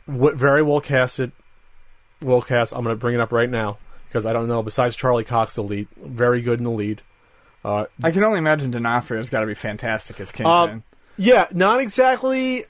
w- 0.06 0.36
very 0.36 0.62
well 0.62 0.80
casted. 0.80 1.32
Well 2.22 2.42
cast. 2.42 2.72
I'm 2.72 2.82
going 2.84 2.94
to 2.94 3.00
bring 3.00 3.14
it 3.14 3.20
up 3.20 3.32
right 3.32 3.48
now 3.48 3.78
because 4.08 4.26
I 4.26 4.32
don't 4.32 4.48
know. 4.48 4.62
Besides 4.62 4.96
Charlie 4.96 5.24
Cox, 5.24 5.54
the 5.54 5.62
lead, 5.62 5.88
very 5.96 6.42
good 6.42 6.58
in 6.58 6.64
the 6.64 6.70
lead. 6.70 7.02
Uh, 7.64 7.86
I 8.02 8.10
can 8.10 8.24
only 8.24 8.38
imagine 8.38 8.70
D'Onofrio's 8.70 9.28
got 9.30 9.40
to 9.40 9.46
be 9.46 9.54
fantastic 9.54 10.18
as 10.20 10.32
Kingpin. 10.32 10.52
um, 10.52 10.82
yeah, 11.16 11.46
not 11.52 11.80
exactly. 11.80 12.64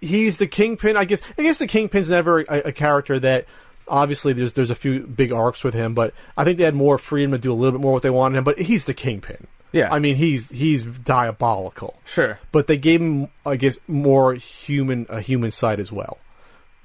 He's 0.00 0.38
the 0.38 0.46
kingpin. 0.46 0.96
I 0.96 1.04
guess. 1.04 1.20
I 1.36 1.42
guess 1.42 1.58
the 1.58 1.66
kingpin's 1.66 2.08
never 2.10 2.40
a, 2.40 2.62
a 2.66 2.72
character 2.72 3.18
that. 3.20 3.46
Obviously, 3.88 4.32
there's 4.32 4.52
there's 4.52 4.70
a 4.70 4.74
few 4.74 5.00
big 5.06 5.32
arcs 5.32 5.62
with 5.62 5.72
him, 5.74 5.94
but 5.94 6.12
I 6.36 6.42
think 6.42 6.58
they 6.58 6.64
had 6.64 6.74
more 6.74 6.98
freedom 6.98 7.30
to 7.32 7.38
do 7.38 7.52
a 7.52 7.54
little 7.54 7.70
bit 7.70 7.80
more 7.80 7.92
what 7.92 8.02
they 8.02 8.10
wanted 8.10 8.38
him. 8.38 8.42
But 8.44 8.58
he's 8.58 8.84
the 8.84 8.94
kingpin. 8.94 9.46
Yeah. 9.72 9.92
I 9.92 9.98
mean 10.00 10.16
he's 10.16 10.48
he's 10.50 10.84
diabolical. 10.84 11.98
sure. 12.04 12.38
but 12.52 12.66
they 12.66 12.76
gave 12.78 13.00
him, 13.00 13.28
I 13.44 13.56
guess, 13.56 13.78
more 13.86 14.34
human 14.34 15.06
a 15.08 15.20
human 15.20 15.50
side 15.52 15.80
as 15.80 15.92
well. 15.92 16.18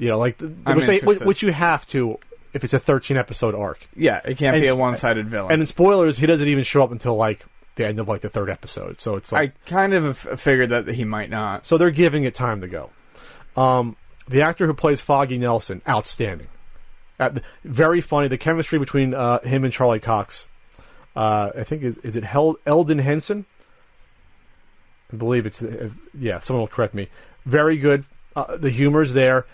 You 0.01 0.09
know, 0.09 0.17
like 0.17 0.37
the, 0.39 0.51
I'm 0.65 0.75
which, 0.77 0.85
they, 0.85 0.93
which, 0.95 1.01
interested. 1.01 1.27
which 1.27 1.41
you 1.43 1.51
have 1.51 1.85
to 1.87 2.17
if 2.53 2.63
it's 2.63 2.73
a 2.73 2.79
13 2.79 3.17
episode 3.17 3.53
arc. 3.55 3.87
Yeah, 3.95 4.17
it 4.25 4.37
can't 4.37 4.55
And 4.55 4.63
be 4.63 4.67
a 4.67 4.73
s- 4.73 4.77
one-sided 4.77 5.27
villain. 5.27 5.51
And 5.53 5.61
in 5.61 5.67
spoilers, 5.67 6.17
he 6.17 6.25
doesn't 6.25 6.47
even 6.47 6.63
show 6.63 6.81
up 6.83 6.91
until 6.91 7.15
like 7.15 7.45
the 7.75 7.85
end 7.87 7.99
of 7.99 8.07
like 8.07 8.21
the 8.21 8.29
third 8.29 8.49
episode. 8.49 8.99
So 8.99 9.15
it's 9.15 9.31
like 9.31 9.53
I 9.65 9.69
kind 9.69 9.93
of 9.93 10.25
f- 10.27 10.39
figured 10.39 10.69
that 10.69 10.87
he 10.87 11.05
might 11.05 11.29
not. 11.29 11.65
so 11.65 11.77
they're 11.77 11.91
giving 11.91 12.23
it 12.23 12.33
time 12.35 12.61
to 12.61 12.67
go. 12.67 12.89
Um, 13.55 13.95
the 14.27 14.41
actor 14.41 14.65
who 14.65 14.73
plays 14.73 15.01
Foggy 15.01 15.37
Nelson, 15.37 15.81
outstanding, 15.87 16.47
uh, 17.19 17.29
very 17.63 18.01
funny. 18.01 18.27
The 18.27 18.37
chemistry 18.39 18.79
between 18.79 19.13
uh, 19.13 19.39
him 19.41 19.63
and 19.63 19.71
Charlie 19.71 19.99
Cox. 19.99 20.45
Uh, 21.15 21.51
I 21.57 21.63
think 21.63 21.83
is, 21.83 21.97
is 21.97 22.15
it 22.15 22.23
Hel- 22.23 22.57
Elden 22.65 22.97
Henson? 22.99 23.45
I 25.13 25.17
believe 25.17 25.45
it's 25.45 25.61
uh, 25.61 25.89
yeah. 26.17 26.39
Someone 26.39 26.61
will 26.61 26.67
correct 26.67 26.93
me. 26.93 27.07
Very 27.45 27.77
good. 27.77 28.05
Uh, 28.35 28.57
the 28.57 28.69
humor's 28.69 29.13
there. 29.13 29.45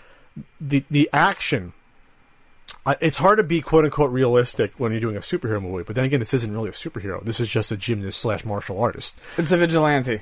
The 0.60 0.84
the 0.90 1.08
action. 1.12 1.72
Uh, 2.84 2.94
it's 3.00 3.18
hard 3.18 3.38
to 3.38 3.42
be 3.44 3.60
quote 3.62 3.84
unquote 3.84 4.10
realistic 4.10 4.72
when 4.78 4.92
you're 4.92 5.00
doing 5.00 5.16
a 5.16 5.20
superhero 5.20 5.60
movie, 5.62 5.84
but 5.84 5.96
then 5.96 6.04
again, 6.04 6.20
this 6.20 6.34
isn't 6.34 6.52
really 6.52 6.68
a 6.68 6.72
superhero. 6.72 7.22
This 7.24 7.40
is 7.40 7.48
just 7.48 7.72
a 7.72 7.76
gymnast 7.76 8.20
slash 8.20 8.44
martial 8.44 8.80
artist. 8.80 9.14
It's 9.38 9.50
a 9.52 9.56
vigilante. 9.56 10.20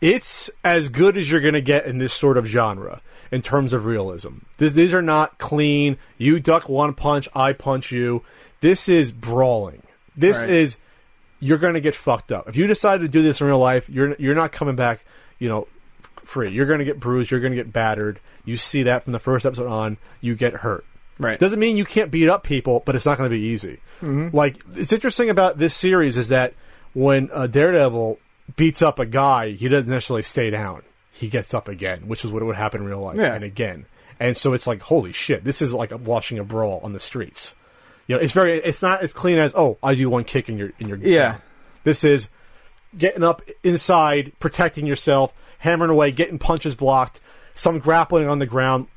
it's 0.00 0.50
as 0.64 0.88
good 0.88 1.16
as 1.18 1.30
you're 1.30 1.40
going 1.40 1.54
to 1.54 1.60
get 1.60 1.86
in 1.86 1.98
this 1.98 2.12
sort 2.12 2.36
of 2.38 2.46
genre 2.46 3.02
in 3.30 3.42
terms 3.42 3.72
of 3.72 3.84
realism. 3.84 4.38
This, 4.56 4.74
these 4.74 4.94
are 4.94 5.02
not 5.02 5.38
clean. 5.38 5.98
You 6.18 6.40
duck 6.40 6.68
one 6.68 6.94
punch, 6.94 7.28
I 7.34 7.52
punch 7.52 7.92
you. 7.92 8.22
This 8.60 8.88
is 8.88 9.12
brawling. 9.12 9.82
This 10.16 10.40
Right. 10.40 10.50
is 10.50 10.76
you're 11.40 11.58
going 11.58 11.74
to 11.74 11.80
get 11.80 11.94
fucked 11.94 12.32
up. 12.32 12.48
If 12.48 12.56
you 12.56 12.66
decide 12.66 13.00
to 13.00 13.08
do 13.08 13.22
this 13.22 13.40
in 13.40 13.46
real 13.46 13.58
life, 13.58 13.88
you're 13.90 14.14
you're 14.18 14.34
not 14.34 14.52
coming 14.52 14.76
back, 14.76 15.04
you 15.38 15.48
know, 15.48 15.68
free. 16.30 16.50
You're 16.50 16.66
going 16.66 16.78
to 16.78 16.84
get 16.84 16.98
bruised. 17.00 17.30
You're 17.30 17.40
going 17.40 17.52
to 17.52 17.56
get 17.56 17.72
battered. 17.72 18.20
You 18.44 18.56
see 18.56 18.84
that 18.84 19.04
from 19.04 19.12
the 19.12 19.18
first 19.18 19.44
episode 19.44 19.66
on. 19.68 19.98
You 20.20 20.34
get 20.34 20.54
hurt. 20.54 20.84
Right. 21.18 21.38
Doesn't 21.38 21.58
mean 21.60 21.76
you 21.76 21.84
can't 21.84 22.10
beat 22.10 22.28
up 22.30 22.44
people, 22.44 22.82
but 22.86 22.96
it's 22.96 23.04
not 23.04 23.18
going 23.18 23.28
to 23.28 23.36
be 23.36 23.42
easy. 23.42 23.78
Like 24.00 24.56
it's 24.74 24.92
interesting 24.94 25.28
about 25.28 25.58
this 25.58 25.74
series 25.74 26.16
is 26.16 26.28
that 26.28 26.54
when 26.94 27.28
uh, 27.32 27.46
Daredevil 27.46 28.18
beats 28.56 28.80
up 28.80 28.98
a 28.98 29.04
guy, 29.04 29.50
he 29.50 29.68
doesn't 29.68 29.90
necessarily 29.90 30.22
stay 30.22 30.48
down. 30.48 30.82
He 31.12 31.28
gets 31.28 31.52
up 31.52 31.68
again, 31.68 32.08
which 32.08 32.24
is 32.24 32.32
what 32.32 32.42
would 32.42 32.56
happen 32.56 32.80
in 32.80 32.86
real 32.86 33.00
life, 33.02 33.18
Yeah. 33.18 33.34
and 33.34 33.44
again. 33.44 33.84
And 34.18 34.36
so 34.36 34.54
it's 34.54 34.66
like, 34.66 34.80
holy 34.80 35.12
shit, 35.12 35.44
this 35.44 35.60
is 35.60 35.74
like 35.74 35.92
watching 36.06 36.38
a 36.38 36.44
brawl 36.44 36.80
on 36.82 36.94
the 36.94 37.00
streets. 37.00 37.54
You 38.06 38.16
know, 38.16 38.22
it's 38.22 38.32
very, 38.32 38.58
it's 38.58 38.82
not 38.82 39.02
as 39.02 39.12
clean 39.12 39.38
as 39.38 39.52
oh, 39.54 39.76
I 39.82 39.94
do 39.94 40.08
one 40.08 40.24
kick 40.24 40.48
and 40.48 40.58
you're, 40.58 40.72
and 40.80 40.88
you're 40.88 40.96
Yeah. 40.98 41.32
down. 41.32 41.42
This 41.84 42.02
is 42.04 42.28
getting 42.96 43.22
up 43.22 43.42
inside, 43.62 44.32
protecting 44.40 44.86
yourself, 44.86 45.32
hammering 45.60 45.90
away, 45.90 46.10
getting 46.10 46.38
punches 46.38 46.74
blocked, 46.74 47.20
some 47.54 47.78
grappling 47.78 48.28
on 48.28 48.40
the 48.40 48.46
ground. 48.46 48.88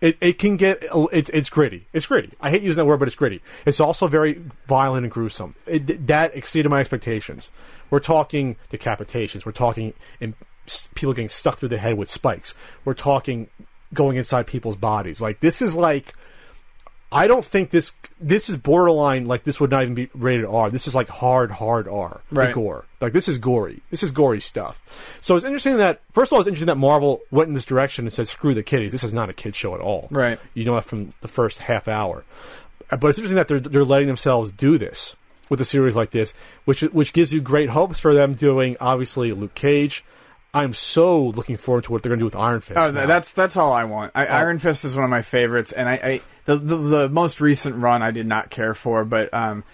It, 0.00 0.18
it 0.20 0.38
can 0.38 0.56
get 0.56 0.84
it's 1.12 1.30
it's 1.30 1.50
gritty. 1.50 1.86
It's 1.92 2.06
gritty. 2.06 2.32
I 2.40 2.50
hate 2.50 2.62
using 2.62 2.82
that 2.82 2.86
word, 2.86 2.98
but 2.98 3.08
it's 3.08 3.16
gritty. 3.16 3.42
It's 3.64 3.80
also 3.80 4.06
very 4.06 4.40
violent 4.68 5.04
and 5.04 5.12
gruesome. 5.12 5.54
It, 5.66 6.06
that 6.06 6.36
exceeded 6.36 6.70
my 6.70 6.80
expectations. 6.80 7.50
We're 7.90 8.00
talking 8.00 8.56
decapitations. 8.70 9.46
We're 9.46 9.52
talking 9.52 9.94
in, 10.20 10.34
people 10.94 11.14
getting 11.14 11.30
stuck 11.30 11.58
through 11.58 11.70
the 11.70 11.78
head 11.78 11.96
with 11.96 12.10
spikes. 12.10 12.52
We're 12.84 12.94
talking 12.94 13.48
going 13.94 14.18
inside 14.18 14.46
people's 14.46 14.76
bodies. 14.76 15.22
Like 15.22 15.40
this 15.40 15.62
is 15.62 15.74
like 15.74 16.12
I 17.16 17.28
don't 17.28 17.44
think 17.44 17.70
this 17.70 17.92
this 18.20 18.50
is 18.50 18.58
borderline 18.58 19.24
like 19.24 19.44
this 19.44 19.58
would 19.58 19.70
not 19.70 19.82
even 19.82 19.94
be 19.94 20.10
rated 20.14 20.44
R. 20.44 20.70
This 20.70 20.86
is 20.86 20.94
like 20.94 21.08
hard, 21.08 21.50
hard 21.50 21.88
R. 21.88 22.20
Right. 22.30 22.54
gore. 22.54 22.84
Like 23.00 23.14
this 23.14 23.26
is 23.26 23.38
gory. 23.38 23.80
This 23.90 24.02
is 24.02 24.12
gory 24.12 24.42
stuff. 24.42 24.82
So 25.22 25.34
it's 25.34 25.44
interesting 25.44 25.78
that 25.78 26.02
first 26.12 26.30
of 26.30 26.34
all, 26.34 26.40
it's 26.40 26.46
interesting 26.46 26.66
that 26.66 26.76
Marvel 26.76 27.22
went 27.30 27.48
in 27.48 27.54
this 27.54 27.64
direction 27.64 28.04
and 28.04 28.12
said, 28.12 28.28
"Screw 28.28 28.52
the 28.52 28.62
kiddies. 28.62 28.92
This 28.92 29.02
is 29.02 29.14
not 29.14 29.30
a 29.30 29.32
kid 29.32 29.56
show 29.56 29.74
at 29.74 29.80
all." 29.80 30.08
Right. 30.10 30.38
You 30.52 30.66
know 30.66 30.74
that 30.74 30.84
from 30.84 31.14
the 31.22 31.28
first 31.28 31.58
half 31.58 31.88
hour. 31.88 32.24
But 32.90 33.04
it's 33.04 33.18
interesting 33.18 33.36
that 33.36 33.48
they're 33.48 33.60
they're 33.60 33.84
letting 33.84 34.08
themselves 34.08 34.50
do 34.50 34.76
this 34.76 35.16
with 35.48 35.58
a 35.62 35.64
series 35.64 35.96
like 35.96 36.10
this, 36.10 36.34
which 36.66 36.82
which 36.82 37.14
gives 37.14 37.32
you 37.32 37.40
great 37.40 37.70
hopes 37.70 37.98
for 37.98 38.12
them 38.12 38.34
doing. 38.34 38.76
Obviously, 38.78 39.32
Luke 39.32 39.54
Cage. 39.54 40.04
I'm 40.54 40.72
so 40.72 41.26
looking 41.26 41.56
forward 41.56 41.84
to 41.84 41.92
what 41.92 42.02
they're 42.02 42.10
going 42.10 42.18
to 42.18 42.22
do 42.22 42.26
with 42.26 42.36
Iron 42.36 42.60
Fist. 42.60 42.78
Oh, 42.78 42.90
now. 42.90 43.06
that's 43.06 43.32
that's 43.34 43.56
all 43.56 43.72
I 43.72 43.84
want. 43.84 44.12
I, 44.14 44.26
Oh. 44.26 44.30
Iron 44.32 44.58
Fist 44.58 44.84
is 44.84 44.94
one 44.94 45.04
of 45.04 45.10
my 45.10 45.22
favorites, 45.22 45.72
and 45.72 45.88
I, 45.88 45.94
I 45.94 46.20
the, 46.46 46.56
the 46.56 46.76
the 46.76 47.08
most 47.08 47.40
recent 47.40 47.76
run 47.76 48.02
I 48.02 48.10
did 48.10 48.26
not 48.26 48.48
care 48.48 48.72
for, 48.72 49.04
but 49.04 49.32
um, 49.34 49.64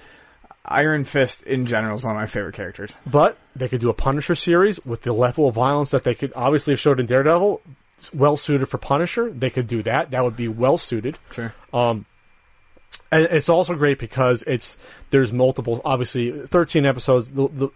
Iron 0.64 1.04
Fist 1.04 1.44
in 1.44 1.66
general 1.66 1.94
is 1.94 2.04
one 2.04 2.16
of 2.16 2.20
my 2.20 2.26
favorite 2.26 2.54
characters. 2.54 2.96
But 3.06 3.38
they 3.54 3.68
could 3.68 3.80
do 3.80 3.90
a 3.90 3.94
Punisher 3.94 4.34
series 4.34 4.84
with 4.84 5.02
the 5.02 5.12
level 5.12 5.48
of 5.48 5.54
violence 5.54 5.90
that 5.92 6.04
they 6.04 6.14
could 6.14 6.32
obviously 6.34 6.72
have 6.72 6.80
showed 6.80 6.98
in 6.98 7.06
Daredevil. 7.06 7.60
Well 8.12 8.36
suited 8.36 8.66
for 8.66 8.78
Punisher. 8.78 9.30
They 9.30 9.50
could 9.50 9.68
do 9.68 9.82
that. 9.84 10.10
That 10.10 10.24
would 10.24 10.36
be 10.36 10.48
well 10.48 10.78
suited. 10.78 11.18
Sure. 11.30 11.54
And 13.12 13.26
it's 13.26 13.48
also 13.48 13.74
great 13.74 13.98
because 13.98 14.42
it's 14.46 14.78
there's 15.10 15.32
multiple. 15.32 15.80
Obviously, 15.84 16.46
13 16.46 16.86
episodes. 16.86 17.30
The, 17.30 17.48
the, 17.48 17.68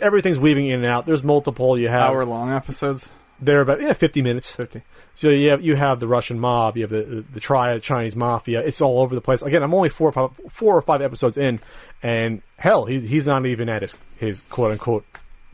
everything's 0.00 0.38
weaving 0.38 0.66
in 0.66 0.80
and 0.80 0.86
out. 0.86 1.06
There's 1.06 1.22
multiple. 1.22 1.78
You 1.78 1.88
have 1.88 2.10
Hour 2.10 2.24
long 2.24 2.50
episodes. 2.50 3.10
they're 3.40 3.60
about 3.60 3.80
yeah 3.80 3.92
50 3.92 4.22
minutes. 4.22 4.54
Fifty. 4.54 4.82
So 5.14 5.28
you 5.28 5.50
have 5.50 5.62
you 5.62 5.76
have 5.76 6.00
the 6.00 6.08
Russian 6.08 6.38
mob, 6.38 6.76
you 6.76 6.82
have 6.84 6.90
the 6.90 7.02
the, 7.02 7.20
the 7.22 7.40
triad 7.40 7.82
Chinese 7.82 8.16
mafia. 8.16 8.60
It's 8.60 8.80
all 8.80 9.00
over 9.00 9.14
the 9.14 9.20
place. 9.20 9.42
Again, 9.42 9.62
I'm 9.62 9.74
only 9.74 9.88
four 9.88 10.08
or 10.08 10.12
five, 10.12 10.30
four 10.48 10.76
or 10.76 10.82
five 10.82 11.02
episodes 11.02 11.36
in, 11.36 11.60
and 12.02 12.42
hell, 12.56 12.84
he, 12.86 13.00
he's 13.00 13.26
not 13.26 13.44
even 13.46 13.68
at 13.68 13.82
his 13.82 13.96
his 14.16 14.42
quote 14.42 14.72
unquote 14.72 15.04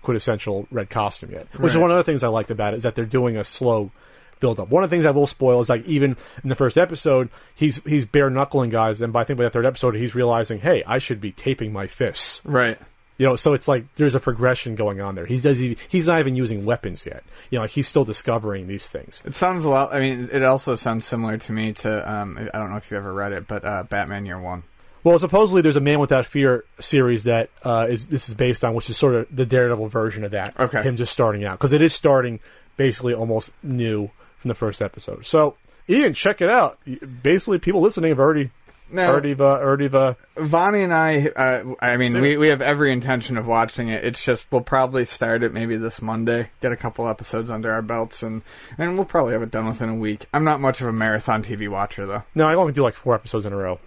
quintessential 0.03 0.69
red 0.71 0.89
costume 0.89 1.33
yet. 1.33 1.49
Which 1.59 1.73
is 1.73 1.79
one 1.79 1.91
of 1.91 1.97
the 1.97 2.05
things 2.05 2.23
I 2.23 2.29
liked 2.29 2.51
about 2.51 2.75
it 2.75 2.79
is 2.79 2.83
that 2.85 2.95
they're 2.95 3.05
doing 3.05 3.37
a 3.37 3.43
slow 3.45 3.91
build 4.39 4.61
up. 4.61 4.69
One 4.69 4.85
of 4.85 4.91
the 4.91 4.95
things 4.95 5.07
I 5.07 5.11
will 5.11 5.27
spoil 5.27 5.59
is 5.61 5.69
like 5.69 5.85
even 5.87 6.17
in 6.45 6.49
the 6.49 6.55
first 6.55 6.77
episode, 6.79 7.29
he's 7.55 7.83
he's 7.85 8.05
bare 8.05 8.31
knuckling 8.31 8.71
guys, 8.71 9.01
and 9.01 9.13
by 9.13 9.23
I 9.23 9.25
think 9.25 9.39
by 9.39 9.45
the 9.45 9.51
third 9.51 9.67
episode, 9.67 9.97
he's 9.97 10.15
realizing, 10.15 10.61
hey, 10.61 10.85
I 10.87 10.99
should 10.99 11.21
be 11.21 11.33
taping 11.33 11.73
my 11.73 11.87
fists. 11.89 12.41
Right. 12.45 12.79
You 13.19 13.27
know, 13.27 13.37
so 13.37 13.55
it's 13.55 13.67
like 13.67 13.85
there's 13.95 14.15
a 14.15 14.21
progression 14.21 14.75
going 14.75 15.01
on 15.01 15.15
there. 15.15 15.25
He 15.25 15.39
does 15.39 15.59
he, 15.59 15.77
he's 15.89 16.07
not 16.07 16.21
even 16.21 16.37
using 16.37 16.65
weapons 16.65 17.07
yet. 17.07 17.25
You 17.51 17.59
know, 17.59 17.63
like 17.63 17.71
he's 17.71 17.89
still 17.89 18.05
discovering 18.05 18.67
these 18.67 18.89
things. 18.89 19.23
It 19.25 19.35
sounds 19.35 19.65
a 19.65 19.69
lot. 19.69 19.95
I 19.95 20.01
mean, 20.01 20.29
it 20.31 20.43
also 20.43 20.77
sounds 20.77 21.07
similar 21.07 21.39
to 21.39 21.53
me 21.53 21.73
to 21.75 22.13
um, 22.13 22.37
I 22.53 22.59
don't 22.59 22.71
know 22.71 22.77
if 22.77 22.91
you 22.91 22.97
ever 22.97 23.13
read 23.13 23.33
it, 23.33 23.47
but 23.47 23.65
uh, 23.65 23.85
Batman 23.85 24.27
Year 24.27 24.39
One. 24.39 24.65
Well, 25.03 25.19
supposedly 25.21 25.63
there's 25.63 25.77
a 25.77 25.81
Man 25.81 26.01
Without 26.01 26.27
Fear 26.27 26.65
series 26.81 27.25
that 27.25 27.49
uh, 27.63 27.87
is 27.89 28.09
this 28.09 28.29
is 28.29 28.35
based 28.35 28.65
on, 28.65 28.75
which 28.75 28.91
is 28.91 28.97
sort 28.97 29.15
of 29.15 29.29
the 29.35 29.47
Daredevil 29.47 29.89
version 29.89 30.25
of 30.25 30.33
that. 30.33 30.59
Okay. 30.59 30.83
him 30.83 30.97
just 30.97 31.13
starting 31.13 31.45
out 31.45 31.53
because 31.53 31.73
it 31.73 31.81
is 31.81 31.95
starting 31.95 32.41
basically 32.77 33.15
almost 33.15 33.51
new 33.63 34.11
from 34.39 34.49
the 34.49 34.55
first 34.55 34.83
episode. 34.83 35.25
So, 35.25 35.57
Ian, 35.89 36.13
check 36.13 36.41
it 36.41 36.49
out. 36.49 36.79
Basically, 37.23 37.59
people 37.59 37.81
listening 37.81 38.11
have 38.11 38.19
already 38.19 38.51
Already 38.95 39.35
uh, 39.35 39.45
already 39.45 39.87
uh, 39.87 40.15
and 40.37 40.95
I, 40.95 41.27
uh, 41.35 41.75
I 41.81 41.97
mean, 41.97 42.21
we, 42.21 42.37
we 42.37 42.49
have 42.49 42.63
every 42.63 42.93
intention 42.93 43.37
of 43.37 43.47
watching 43.47 43.89
it. 43.89 44.05
It's 44.05 44.23
just 44.23 44.47
we'll 44.53 44.61
probably 44.61 45.05
start 45.05 45.43
it 45.43 45.53
maybe 45.53 45.77
this 45.77 46.01
Monday, 46.01 46.51
get 46.61 46.71
a 46.71 46.77
couple 46.77 47.09
episodes 47.09 47.51
under 47.51 47.73
our 47.73 47.83
belts, 47.83 48.23
and 48.23 48.43
and 48.79 48.97
we'll 48.97 49.05
probably 49.05 49.33
have 49.33 49.43
it 49.43 49.51
done 49.51 49.67
within 49.67 49.89
a 49.89 49.95
week. 49.95 50.27
I'm 50.33 50.45
not 50.45 50.61
much 50.61 50.81
of 50.81 50.87
a 50.87 50.93
marathon 50.93 51.43
TV 51.43 51.69
watcher 51.69 52.07
though. 52.07 52.23
no, 52.35 52.47
I 52.47 52.55
only 52.55 52.73
do 52.73 52.83
like 52.83 52.95
four 52.95 53.15
episodes 53.15 53.45
in 53.45 53.53
a 53.53 53.57
row. 53.57 53.81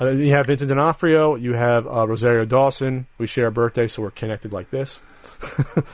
Uh, 0.00 0.10
you 0.10 0.32
have 0.32 0.46
Vincent 0.46 0.68
D'Onofrio, 0.68 1.36
you 1.36 1.52
have 1.52 1.86
uh, 1.86 2.08
Rosario 2.08 2.44
Dawson. 2.44 3.06
We 3.18 3.28
share 3.28 3.46
a 3.46 3.52
birthday, 3.52 3.86
so 3.86 4.02
we're 4.02 4.10
connected 4.10 4.52
like 4.52 4.70
this. 4.70 5.00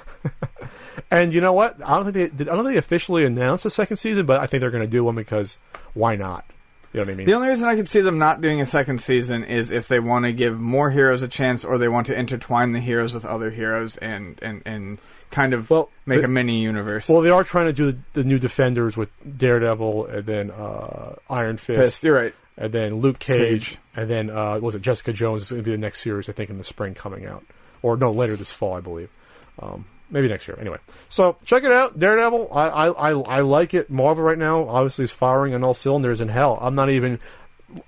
and 1.10 1.34
you 1.34 1.42
know 1.42 1.52
what? 1.52 1.76
I 1.84 1.96
don't 1.96 2.10
think 2.10 2.36
they 2.36 2.44
I 2.44 2.54
don't 2.54 2.64
think 2.64 2.74
they 2.74 2.78
officially 2.78 3.26
announced 3.26 3.66
a 3.66 3.70
second 3.70 3.98
season, 3.98 4.24
but 4.24 4.40
I 4.40 4.46
think 4.46 4.62
they're 4.62 4.70
going 4.70 4.84
to 4.84 4.90
do 4.90 5.04
one 5.04 5.16
because 5.16 5.58
why 5.92 6.16
not? 6.16 6.46
You 6.92 7.00
know 7.00 7.04
what 7.06 7.12
I 7.12 7.16
mean? 7.16 7.26
The 7.26 7.34
only 7.34 7.48
reason 7.48 7.68
I 7.68 7.76
could 7.76 7.88
see 7.88 8.00
them 8.00 8.18
not 8.18 8.40
doing 8.40 8.60
a 8.62 8.66
second 8.66 9.02
season 9.02 9.44
is 9.44 9.70
if 9.70 9.88
they 9.88 10.00
want 10.00 10.24
to 10.24 10.32
give 10.32 10.58
more 10.58 10.90
heroes 10.90 11.20
a 11.22 11.28
chance, 11.28 11.64
or 11.64 11.76
they 11.76 11.88
want 11.88 12.06
to 12.06 12.18
intertwine 12.18 12.72
the 12.72 12.80
heroes 12.80 13.12
with 13.12 13.24
other 13.26 13.50
heroes 13.50 13.96
and 13.98 14.38
and 14.42 14.62
and 14.64 14.98
kind 15.30 15.52
of 15.52 15.68
Well, 15.68 15.90
make 16.06 16.22
a 16.22 16.28
mini 16.28 16.60
universe. 16.62 17.06
Well, 17.06 17.20
they 17.20 17.28
are 17.28 17.44
trying 17.44 17.66
to 17.66 17.74
do 17.74 17.92
the, 17.92 17.98
the 18.14 18.24
new 18.24 18.38
Defenders 18.38 18.96
with 18.96 19.10
Daredevil 19.36 20.06
and 20.06 20.24
then 20.24 20.50
uh, 20.50 21.16
Iron 21.28 21.58
Fist, 21.58 21.78
Pissed, 21.80 22.04
you're 22.04 22.14
right. 22.14 22.34
and 22.56 22.72
then 22.72 22.94
Luke 22.96 23.18
Cage, 23.18 23.68
Cage. 23.72 23.78
and 23.94 24.08
then 24.08 24.30
uh, 24.30 24.58
was 24.58 24.74
it 24.74 24.80
Jessica 24.80 25.12
Jones 25.12 25.42
is 25.42 25.50
going 25.50 25.62
to 25.62 25.64
be 25.66 25.72
the 25.72 25.76
next 25.78 26.00
series 26.02 26.30
I 26.30 26.32
think 26.32 26.48
in 26.48 26.56
the 26.56 26.64
spring 26.64 26.94
coming 26.94 27.26
out, 27.26 27.44
or 27.82 27.98
no 27.98 28.10
later 28.10 28.36
this 28.36 28.50
fall 28.50 28.72
I 28.74 28.80
believe, 28.80 29.10
um, 29.58 29.84
maybe 30.10 30.28
next 30.28 30.48
year. 30.48 30.58
Anyway, 30.60 30.78
so 31.08 31.36
check 31.44 31.64
it 31.64 31.72
out, 31.72 31.98
Daredevil. 31.98 32.48
I 32.52 32.68
I, 32.68 32.88
I, 32.88 33.10
I 33.10 33.40
like 33.40 33.74
it. 33.74 33.90
Marvel 33.90 34.24
right 34.24 34.38
now 34.38 34.68
obviously 34.68 35.04
is 35.04 35.10
firing 35.10 35.54
on 35.54 35.64
all 35.64 35.74
cylinders. 35.74 36.20
In 36.20 36.28
hell, 36.28 36.58
I'm 36.60 36.74
not 36.74 36.90
even. 36.90 37.18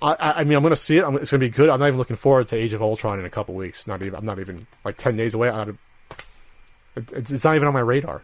I, 0.01 0.15
I 0.19 0.43
mean, 0.43 0.55
I'm 0.55 0.61
going 0.61 0.69
to 0.71 0.75
see 0.75 0.97
it. 0.97 1.03
I'm, 1.03 1.15
it's 1.15 1.31
going 1.31 1.39
to 1.39 1.45
be 1.45 1.49
good. 1.49 1.67
I'm 1.67 1.79
not 1.79 1.87
even 1.87 1.97
looking 1.97 2.15
forward 2.15 2.47
to 2.49 2.55
Age 2.55 2.73
of 2.73 2.83
Ultron 2.83 3.17
in 3.17 3.25
a 3.25 3.31
couple 3.31 3.55
weeks. 3.55 3.87
Not 3.87 4.01
even. 4.01 4.15
I'm 4.15 4.25
not 4.25 4.39
even 4.39 4.67
like 4.85 4.97
ten 4.97 5.15
days 5.15 5.33
away. 5.33 5.49
I, 5.49 5.63
it, 6.95 7.31
it's 7.31 7.43
not 7.43 7.55
even 7.55 7.67
on 7.67 7.73
my 7.73 7.79
radar. 7.79 8.21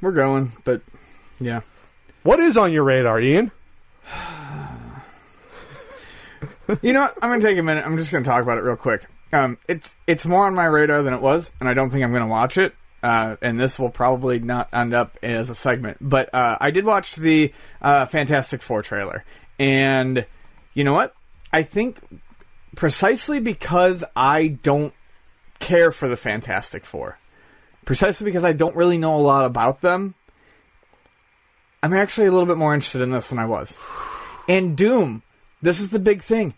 We're 0.00 0.12
going, 0.12 0.52
but 0.64 0.82
yeah. 1.40 1.60
What 2.22 2.38
is 2.38 2.56
on 2.56 2.72
your 2.72 2.84
radar, 2.84 3.20
Ian? 3.20 3.50
You 6.80 6.92
know, 6.92 7.02
what? 7.02 7.18
I'm 7.20 7.28
gonna 7.28 7.42
take 7.42 7.58
a 7.58 7.62
minute. 7.62 7.84
I'm 7.84 7.98
just 7.98 8.12
gonna 8.12 8.24
talk 8.24 8.42
about 8.42 8.56
it 8.56 8.62
real 8.62 8.76
quick. 8.76 9.04
Um, 9.32 9.58
it's 9.68 9.94
it's 10.06 10.24
more 10.24 10.46
on 10.46 10.54
my 10.54 10.64
radar 10.64 11.02
than 11.02 11.12
it 11.12 11.20
was, 11.20 11.50
and 11.58 11.68
I 11.68 11.74
don't 11.74 11.90
think 11.90 12.04
I'm 12.04 12.12
gonna 12.12 12.28
watch 12.28 12.56
it. 12.56 12.74
Uh, 13.02 13.36
and 13.42 13.58
this 13.58 13.78
will 13.78 13.90
probably 13.90 14.38
not 14.38 14.68
end 14.72 14.94
up 14.94 15.18
as 15.22 15.50
a 15.50 15.54
segment, 15.56 15.98
but 16.00 16.32
uh, 16.32 16.56
I 16.60 16.70
did 16.70 16.84
watch 16.84 17.16
the 17.16 17.52
uh, 17.80 18.06
Fantastic 18.06 18.62
Four 18.62 18.82
trailer, 18.82 19.24
and 19.58 20.24
you 20.72 20.84
know 20.84 20.92
what? 20.92 21.14
I 21.52 21.64
think 21.64 21.98
precisely 22.76 23.40
because 23.40 24.04
I 24.14 24.46
don't 24.46 24.94
care 25.58 25.90
for 25.90 26.06
the 26.06 26.16
Fantastic 26.16 26.84
Four, 26.84 27.18
precisely 27.84 28.24
because 28.24 28.44
I 28.44 28.52
don't 28.52 28.76
really 28.76 28.98
know 28.98 29.16
a 29.16 29.20
lot 29.20 29.46
about 29.46 29.80
them, 29.80 30.14
I'm 31.82 31.92
actually 31.92 32.28
a 32.28 32.32
little 32.32 32.46
bit 32.46 32.56
more 32.56 32.74
interested 32.74 33.00
in 33.00 33.10
this 33.10 33.30
than 33.30 33.40
I 33.40 33.46
was. 33.46 33.76
And 34.48 34.76
Doom, 34.76 35.22
this 35.60 35.80
is 35.80 35.90
the 35.90 35.98
big 35.98 36.22
thing. 36.22 36.54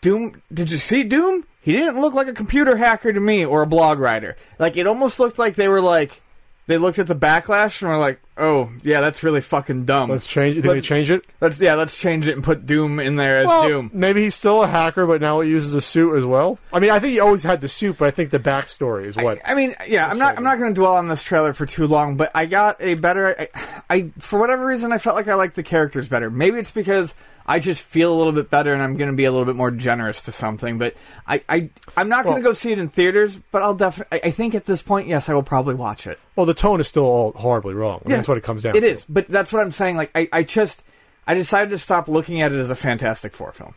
Doom, 0.00 0.40
did 0.52 0.70
you 0.70 0.78
see 0.78 1.02
Doom? 1.04 1.44
He 1.66 1.72
didn't 1.72 2.00
look 2.00 2.14
like 2.14 2.28
a 2.28 2.32
computer 2.32 2.76
hacker 2.76 3.12
to 3.12 3.18
me 3.18 3.44
or 3.44 3.62
a 3.62 3.66
blog 3.66 3.98
writer. 3.98 4.36
Like 4.56 4.76
it 4.76 4.86
almost 4.86 5.18
looked 5.18 5.36
like 5.36 5.56
they 5.56 5.66
were 5.66 5.80
like 5.80 6.22
they 6.68 6.78
looked 6.78 6.98
at 7.00 7.06
the 7.08 7.14
backlash 7.16 7.82
and 7.82 7.90
were 7.90 7.96
like, 7.98 8.20
oh 8.36 8.70
yeah, 8.84 9.00
that's 9.00 9.24
really 9.24 9.40
fucking 9.40 9.84
dumb. 9.84 10.08
Let's 10.10 10.28
change. 10.28 10.54
You 10.54 10.62
think 10.62 10.70
they 10.70 10.76
Let's- 10.76 10.86
change 10.86 11.10
it? 11.10 11.26
Let's 11.40 11.60
yeah, 11.60 11.74
let's 11.74 11.98
change 12.00 12.28
it 12.28 12.34
and 12.34 12.44
put 12.44 12.66
Doom 12.66 13.00
in 13.00 13.16
there 13.16 13.38
as 13.38 13.48
Well, 13.48 13.66
Doom. 13.66 13.90
maybe 13.92 14.22
he's 14.22 14.36
still 14.36 14.62
a 14.62 14.68
hacker, 14.68 15.06
but 15.06 15.20
now 15.20 15.40
he 15.40 15.50
uses 15.50 15.74
a 15.74 15.80
suit 15.80 16.14
as 16.16 16.24
well. 16.24 16.58
I 16.72 16.78
mean, 16.78 16.90
I 16.92 17.00
think 17.00 17.12
he 17.14 17.18
always 17.20 17.42
had 17.42 17.60
the 17.60 17.68
suit, 17.68 17.98
but 17.98 18.06
I 18.06 18.12
think 18.12 18.30
the 18.30 18.38
backstory 18.38 19.06
is 19.06 19.16
what. 19.16 19.40
I 19.44 19.54
mean, 19.54 19.74
yeah, 19.88 20.08
I'm 20.08 20.18
not. 20.18 20.36
I'm 20.36 20.44
not 20.44 20.58
going 20.58 20.72
to 20.72 20.80
dwell 20.80 20.94
on 20.96 21.08
this 21.08 21.22
trailer 21.24 21.52
for 21.52 21.66
too 21.66 21.88
long, 21.88 22.16
but 22.16 22.30
I 22.32 22.46
got 22.46 22.76
a 22.80 22.94
better. 22.94 23.34
I, 23.40 23.48
I, 23.90 24.12
for 24.20 24.38
whatever 24.38 24.64
reason, 24.64 24.92
I 24.92 24.98
felt 24.98 25.16
like 25.16 25.26
I 25.28 25.34
liked 25.34 25.56
the 25.56 25.64
characters 25.64 26.06
better. 26.08 26.30
Maybe 26.30 26.58
it's 26.60 26.70
because 26.70 27.12
I 27.48 27.60
just 27.60 27.82
feel 27.82 28.12
a 28.12 28.16
little 28.16 28.32
bit 28.32 28.50
better, 28.50 28.72
and 28.74 28.82
I'm 28.82 28.96
going 28.96 29.08
to 29.10 29.16
be 29.16 29.24
a 29.24 29.30
little 29.30 29.46
bit 29.46 29.54
more 29.54 29.70
generous 29.70 30.24
to 30.24 30.32
something. 30.32 30.78
But 30.78 30.94
I, 31.28 31.42
I, 31.48 31.70
I'm 31.96 32.08
not 32.08 32.24
going 32.24 32.34
Well- 32.34 32.42
to 32.42 32.48
go 32.48 32.52
see 32.52 32.72
it 32.72 32.78
in 32.80 32.88
theaters. 32.88 33.36
But 33.36 33.62
I'll 33.62 33.74
definitely. 33.74 34.24
I 34.24 34.32
think 34.32 34.54
at 34.56 34.64
this 34.64 34.82
point, 34.82 35.06
yes, 35.06 35.28
I 35.28 35.34
will 35.34 35.44
probably 35.44 35.76
watch 35.76 36.06
it. 36.06 36.18
well, 36.34 36.44
the 36.46 36.54
tone 36.54 36.80
is 36.80 36.88
still 36.88 37.04
all 37.04 37.32
horribly 37.32 37.74
wrong. 37.74 38.02
I 38.04 38.08
mean, 38.08 38.16
that's 38.18 38.28
what 38.28 38.36
it 38.36 38.42
comes 38.42 38.62
down. 38.64 38.74
It 38.76 38.80
to. 38.80 38.86
is, 38.86 39.04
but 39.08 39.28
that's 39.28 39.52
what 39.52 39.62
I'm 39.62 39.70
saying. 39.72 39.96
Like, 39.96 40.10
I, 40.14 40.28
I 40.32 40.42
just, 40.42 40.82
I 41.26 41.34
decided 41.34 41.70
to 41.70 41.78
stop 41.78 42.08
looking 42.08 42.40
at 42.42 42.52
it 42.52 42.58
as 42.58 42.68
a 42.68 42.74
Fantastic 42.74 43.32
Four 43.32 43.52
film, 43.52 43.74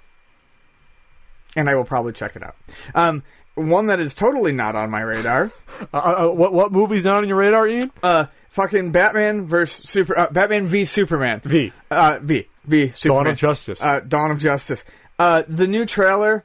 and 1.55 1.69
I 1.69 1.75
will 1.75 1.85
probably 1.85 2.13
check 2.13 2.35
it 2.35 2.43
out. 2.43 2.55
Um, 2.95 3.23
one 3.55 3.87
that 3.87 3.99
is 3.99 4.15
totally 4.15 4.51
not 4.51 4.75
on 4.75 4.89
my 4.89 5.01
radar. 5.01 5.51
Uh, 5.93 5.97
uh, 5.97 6.27
what 6.27 6.51
what 6.51 6.73
movie's 6.73 7.05
not 7.05 7.19
on 7.23 7.29
your 7.29 7.37
radar, 7.37 7.65
Ian? 7.65 7.89
Uh, 8.03 8.25
fucking 8.49 8.91
Batman 8.91 9.47
versus 9.47 9.89
Super 9.89 10.17
uh, 10.17 10.29
Batman 10.29 10.65
v 10.65 10.83
Superman. 10.83 11.41
V. 11.45 11.71
Uh, 11.89 12.19
V 12.21 12.47
V 12.69 12.89
Superman. 12.89 13.23
Dawn 13.25 13.33
of 13.33 13.37
Justice. 13.39 13.81
Uh, 13.81 13.99
Dawn 14.01 14.31
of 14.31 14.37
Justice. 14.39 14.83
Uh, 15.17 15.43
the 15.47 15.67
new 15.67 15.85
trailer. 15.85 16.43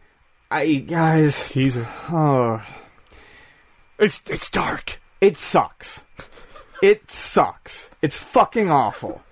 I 0.51 0.75
guys, 0.75 1.49
Teaser. 1.51 1.87
oh, 2.11 2.65
It's 3.99 4.23
it's 4.29 4.51
dark. 4.51 5.01
it 5.21 5.37
sucks. 5.37 6.03
It 6.83 7.11
sucks. 7.11 7.89
It's 8.03 8.17
fucking 8.19 8.71
awful. 8.71 9.23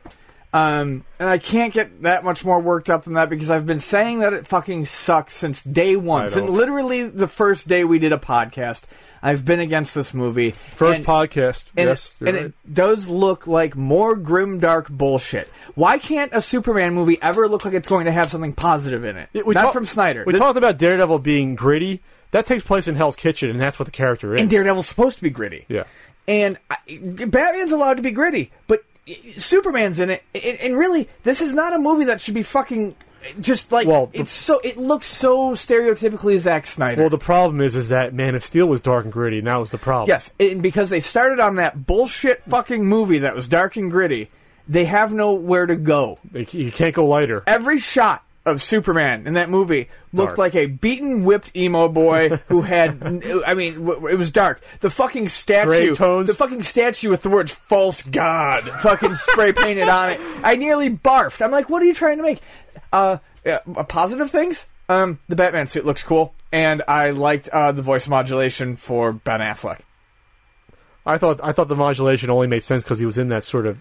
Um, 0.55 1.05
and 1.19 1.29
I 1.31 1.39
can't 1.39 1.73
get 1.73 2.03
that 2.03 2.25
much 2.25 2.45
more 2.45 2.61
worked 2.61 2.91
up 2.91 3.05
than 3.05 3.15
that 3.15 3.31
because 3.31 3.51
I've 3.51 3.67
been 3.67 3.79
saying 3.81 4.19
that 4.21 4.33
it 4.33 4.47
fucking 4.47 4.85
sucks 4.87 5.35
since 5.35 5.63
day 5.63 5.97
one. 5.97 6.29
Since 6.29 6.51
literally 6.51 7.05
the 7.05 7.29
first 7.29 7.69
day 7.69 7.85
we 7.85 7.99
did 7.99 8.13
a 8.13 8.19
podcast, 8.19 8.83
I've 9.23 9.45
been 9.45 9.61
against 9.61 9.95
this 9.95 10.13
movie. 10.13 10.51
First 10.51 10.99
And- 10.99 11.07
podcast. 11.07 11.65
and, 11.77 11.89
yes, 11.89 12.17
it, 12.21 12.29
and 12.29 12.37
right. 12.37 12.47
it 12.47 12.55
does 12.75 13.09
look 13.09 13.47
like 13.47 13.77
more 13.77 14.17
grim 14.17 14.59
dark 14.59 14.89
bullshit. 14.91 15.49
Why 15.77 15.99
can't 15.99 16.33
a 16.35 16.41
Superman 16.43 16.93
movie 16.95 17.19
ever 17.23 17.49
look 17.49 17.65
like 17.65 17.75
it's 17.75 17.89
going 17.89 18.07
to 18.07 18.13
have 18.13 18.31
something 18.31 18.53
positive 18.53 19.05
in 19.05 19.17
it? 19.17 19.47
We 19.47 19.55
Not 19.55 19.63
talk- 19.63 19.73
from 19.75 19.87
Snyder. 19.87 20.25
We 20.27 20.33
This- 20.33 20.41
talked 20.41 20.59
about 20.59 20.77
Daredevil 20.79 21.21
being 21.21 21.55
gritty. 21.55 22.01
That 22.33 22.47
takes 22.47 22.65
place 22.65 22.89
in 22.89 22.95
Hell's 22.95 23.15
Kitchen, 23.17 23.51
and 23.51 23.61
that's 23.61 23.79
what 23.79 23.85
the 23.87 23.93
character 23.93 24.35
is. 24.35 24.41
and 24.41 24.51
Daredevil's 24.51 24.89
supposed 24.89 25.19
to 25.19 25.23
be 25.23 25.31
gritty. 25.31 25.67
Yeah. 25.69 25.85
And 26.27 26.57
I, 26.71 26.77
Batman's 27.27 27.73
allowed 27.73 27.99
to 27.99 28.03
be 28.03 28.11
gritty, 28.11 28.51
but 28.67 28.83
eh, 29.07 29.15
Superman's 29.37 30.01
in 30.01 30.11
it. 30.11 30.23
And 30.63 30.77
really, 30.77 31.09
this 31.25 31.41
is 31.43 31.53
not 31.53 31.75
a 31.75 31.79
movie 31.79 32.05
that 32.07 32.21
should 32.21 32.35
be 32.35 32.43
fucking 32.43 32.97
just 33.41 33.73
like 33.73 33.87
Well, 33.87 34.07
the- 34.07 34.21
it's 34.21 34.33
so. 34.33 34.61
It 34.65 34.79
looks 34.79 35.07
so 35.07 35.53
stereotypically 35.53 36.39
Zack 36.39 36.67
Snyder. 36.67 37.03
Well, 37.03 37.11
the 37.11 37.19
problem 37.19 37.61
is, 37.61 37.75
is 37.77 37.89
that 37.89 38.15
Man 38.15 38.35
of 38.35 38.45
Steel 38.45 38.67
was 38.67 38.81
dark 38.81 39.05
and 39.05 39.13
gritty, 39.13 39.39
and 39.39 39.47
that 39.47 39.57
was 39.57 39.71
the 39.71 39.79
problem. 39.79 40.09
Yes, 40.09 40.31
and 40.41 40.63
because 40.63 40.91
they 40.91 41.01
started 41.01 41.41
on 41.41 41.57
that 41.57 41.87
bullshit 41.87 42.43
fucking 42.49 42.85
movie 42.87 43.19
that 43.19 43.35
was 43.35 43.49
dark 43.49 43.77
and 43.77 43.91
gritty, 43.91 44.31
they 44.69 44.85
have 44.85 45.13
nowhere 45.13 45.67
to 45.67 45.77
go. 45.77 46.19
You 46.33 46.71
can't 46.73 46.95
go 46.95 47.07
lighter. 47.07 47.43
Every 47.47 47.79
shot 47.79 48.23
of 48.45 48.63
Superman 48.63 49.27
in 49.27 49.35
that 49.35 49.49
movie 49.49 49.89
looked 50.13 50.31
Dark. 50.31 50.39
like 50.39 50.57
a 50.57 50.67
beaten, 50.67 51.25
whipped 51.25 51.55
emo 51.57 51.89
boy 51.89 52.41
who 52.49 52.63
had. 52.63 53.23
I 53.47 53.55
mean, 53.55 53.89
it 53.89 54.19
was 54.19 54.31
dark. 54.31 54.63
The 54.81 54.91
fucking 54.91 55.29
statue, 55.29 55.95
tones. 55.95 56.29
the 56.29 56.35
fucking 56.35 56.65
statue 56.65 57.11
with 57.11 57.23
the 57.23 57.31
words 57.31 57.53
"false 57.53 58.03
god" 58.03 58.65
fucking 58.65 59.15
spray 59.15 59.53
painted 59.53 59.89
on 59.89 60.11
it. 60.11 60.21
I 60.43 60.57
nearly 60.57 60.91
barfed. 60.91 61.43
I'm 61.43 61.51
like, 61.51 61.71
what 61.71 61.83
are 61.83 61.87
you 61.87 61.95
trying 61.95 62.17
to 62.19 62.23
make? 62.23 62.41
Uh, 62.93 63.19
uh 63.47 63.85
positive 63.85 64.31
things. 64.31 64.67
Um, 64.89 65.21
the 65.29 65.37
Batman 65.37 65.69
suit 65.69 65.87
looks 65.87 66.03
cool, 66.03 66.35
and 66.51 66.83
I 66.87 67.11
liked 67.11 67.49
uh, 67.49 67.73
the 67.73 67.83
voice 67.83 68.09
modulation 68.09 68.77
for 68.77 69.13
Ben 69.13 69.41
Affleck. 69.41 69.81
I 71.07 71.19
thought 71.19 71.41
I 71.43 71.53
thought 71.53 71.69
the 71.69 71.77
modulation 71.77 72.31
only 72.31 72.47
made 72.47 72.63
sense 72.63 72.85
because 72.85 72.99
he 72.99 73.07
was 73.07 73.19
in 73.19 73.29
that 73.29 73.45
sort 73.45 73.67
of 73.67 73.79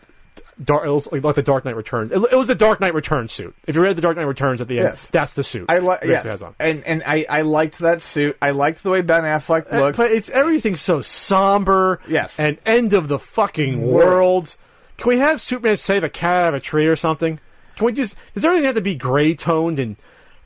dark, 0.63 0.85
it 0.85 0.89
was 0.89 1.11
like, 1.11 1.23
like 1.23 1.35
the 1.35 1.43
Dark 1.43 1.65
Knight 1.65 1.75
Returns. 1.75 2.11
It, 2.11 2.17
it 2.31 2.35
was 2.35 2.47
the 2.47 2.55
Dark 2.55 2.79
Knight 2.79 2.93
Returns 2.93 3.33
suit. 3.33 3.55
If 3.67 3.75
you 3.75 3.81
read 3.81 3.95
the 3.95 4.01
Dark 4.01 4.17
Knight 4.17 4.23
Returns 4.27 4.61
at 4.61 4.67
the 4.67 4.79
end, 4.79 4.89
Yes. 4.89 5.07
that's 5.11 5.33
the 5.35 5.43
suit. 5.43 5.65
I 5.69 5.77
like 5.79 6.01
yes, 6.03 6.23
has 6.23 6.41
on. 6.41 6.55
and 6.59 6.83
and 6.85 7.03
I 7.05 7.25
I 7.29 7.41
liked 7.41 7.79
that 7.79 8.01
suit. 8.01 8.37
I 8.41 8.51
liked 8.51 8.83
the 8.83 8.89
way 8.89 9.01
Ben 9.01 9.23
Affleck 9.23 9.71
Uh, 9.71 9.79
looked. 9.79 9.97
But 9.97 10.11
it's 10.11 10.29
everything 10.29 10.75
so 10.75 11.01
somber. 11.01 11.99
Yes. 12.07 12.39
And 12.39 12.57
end 12.65 12.93
of 12.93 13.07
the 13.07 13.19
fucking 13.19 13.81
world. 13.81 14.55
Can 14.97 15.09
we 15.09 15.17
have 15.17 15.41
Superman 15.41 15.77
save 15.77 16.03
a 16.03 16.09
cat 16.09 16.43
out 16.43 16.49
of 16.49 16.53
a 16.55 16.59
tree 16.59 16.85
or 16.87 16.95
something? 16.95 17.39
Can 17.75 17.85
we 17.85 17.91
just? 17.93 18.15
Does 18.33 18.45
everything 18.45 18.65
have 18.65 18.75
to 18.75 18.81
be 18.81 18.95
gray 18.95 19.33
toned? 19.33 19.79
And 19.79 19.95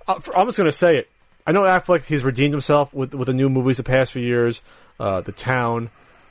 uh, 0.08 0.20
for- 0.20 0.38
I'm 0.38 0.46
just 0.48 0.58
going 0.58 0.68
to 0.68 0.72
say 0.72 0.98
it. 0.98 1.10
I 1.48 1.52
know 1.52 1.64
Affleck. 1.64 2.06
He's 2.06 2.24
redeemed 2.24 2.54
himself 2.54 2.94
with 2.94 3.14
with 3.14 3.26
the 3.28 3.34
new 3.34 3.50
movies 3.50 3.78
the 3.78 3.84
past 3.84 4.12
few 4.14 4.22
years. 4.22 4.62
Uh, 5.00 5.22
the 5.22 5.32
Town. 5.34 5.90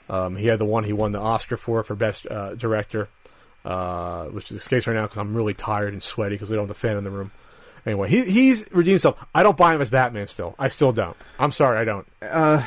Um, 0.09 0.37
he 0.37 0.47
had 0.49 0.59
the 0.59 0.65
one 0.65 0.85
he 0.85 0.93
won 0.93 1.13
the 1.13 1.19
Oscar 1.21 1.57
for 1.57 1.83
for 1.83 1.95
best 1.95 2.27
uh, 2.27 2.55
director, 2.55 3.09
uh, 3.65 4.27
which 4.27 4.51
escapes 4.53 4.87
right 4.87 4.95
now 4.95 5.03
because 5.03 5.19
I'm 5.19 5.35
really 5.37 5.55
tired 5.55 5.93
and 5.93 6.03
sweaty 6.03 6.35
because 6.35 6.51
we 6.51 6.57
don't 6.57 6.69
have 6.69 6.77
the 6.77 6.81
fan 6.81 6.97
in 6.97 7.05
the 7.05 7.11
room. 7.11 7.31
Anyway, 7.87 8.09
he, 8.09 8.25
he's 8.25 8.63
redeemed 8.73 8.95
himself. 8.95 9.25
I 9.35 9.43
don't 9.43 9.57
buy 9.57 9.75
him 9.75 9.81
as 9.83 9.91
Batman 9.91 10.27
still. 10.27 10.55
I 10.59 10.69
still 10.69 10.93
don't. 10.93 11.17
I'm 11.39 11.53
sorry, 11.53 11.79
I 11.79 11.85
don't. 11.85 12.07
Uh, 12.23 12.65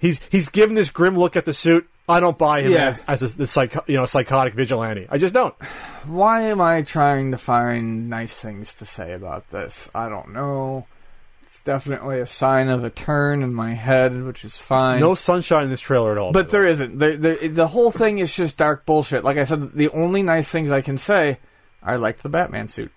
He's 0.00 0.20
he's 0.30 0.50
given 0.50 0.74
this 0.74 0.90
grim 0.90 1.16
look 1.18 1.34
at 1.34 1.46
the 1.46 1.54
suit. 1.54 1.88
I 2.06 2.20
don't 2.20 2.36
buy 2.36 2.60
him 2.60 2.72
Yeah. 2.72 2.88
as 2.88 3.02
as 3.08 3.22
a, 3.34 3.36
the 3.38 3.46
psycho, 3.46 3.82
you 3.86 3.96
know 3.96 4.04
psychotic 4.04 4.52
vigilante. 4.52 5.06
I 5.10 5.16
just 5.16 5.32
don't. 5.32 5.54
why 6.06 6.42
am 6.42 6.60
I 6.60 6.82
trying 6.82 7.30
to 7.30 7.38
find 7.38 8.10
nice 8.10 8.36
things 8.38 8.74
to 8.78 8.84
say 8.86 9.14
about 9.14 9.50
this? 9.50 9.88
I 9.94 10.10
don't 10.10 10.32
know. 10.34 10.86
It's 11.44 11.60
definitely 11.60 12.20
a 12.20 12.26
sign 12.26 12.68
of 12.68 12.82
a 12.84 12.90
turn 12.90 13.42
in 13.42 13.52
my 13.54 13.74
head, 13.74 14.24
which 14.24 14.44
is 14.44 14.56
fine. 14.56 14.98
No 15.00 15.14
sunshine 15.14 15.64
in 15.64 15.70
this 15.70 15.80
trailer 15.80 16.12
at 16.12 16.18
all. 16.18 16.32
but 16.32 16.48
there 16.48 16.66
isn't. 16.66 16.98
The, 16.98 17.16
the 17.16 17.48
the 17.48 17.66
whole 17.68 17.90
thing 17.90 18.18
is 18.18 18.34
just 18.34 18.56
dark 18.56 18.84
bullshit. 18.86 19.22
Like 19.24 19.36
I 19.36 19.44
said, 19.44 19.72
the 19.74 19.90
only 19.90 20.22
nice 20.22 20.48
things 20.48 20.70
I 20.70 20.80
can 20.80 20.98
say, 20.98 21.38
I 21.82 21.96
liked 21.96 22.22
the 22.22 22.28
Batman 22.28 22.68
suit. 22.68 22.90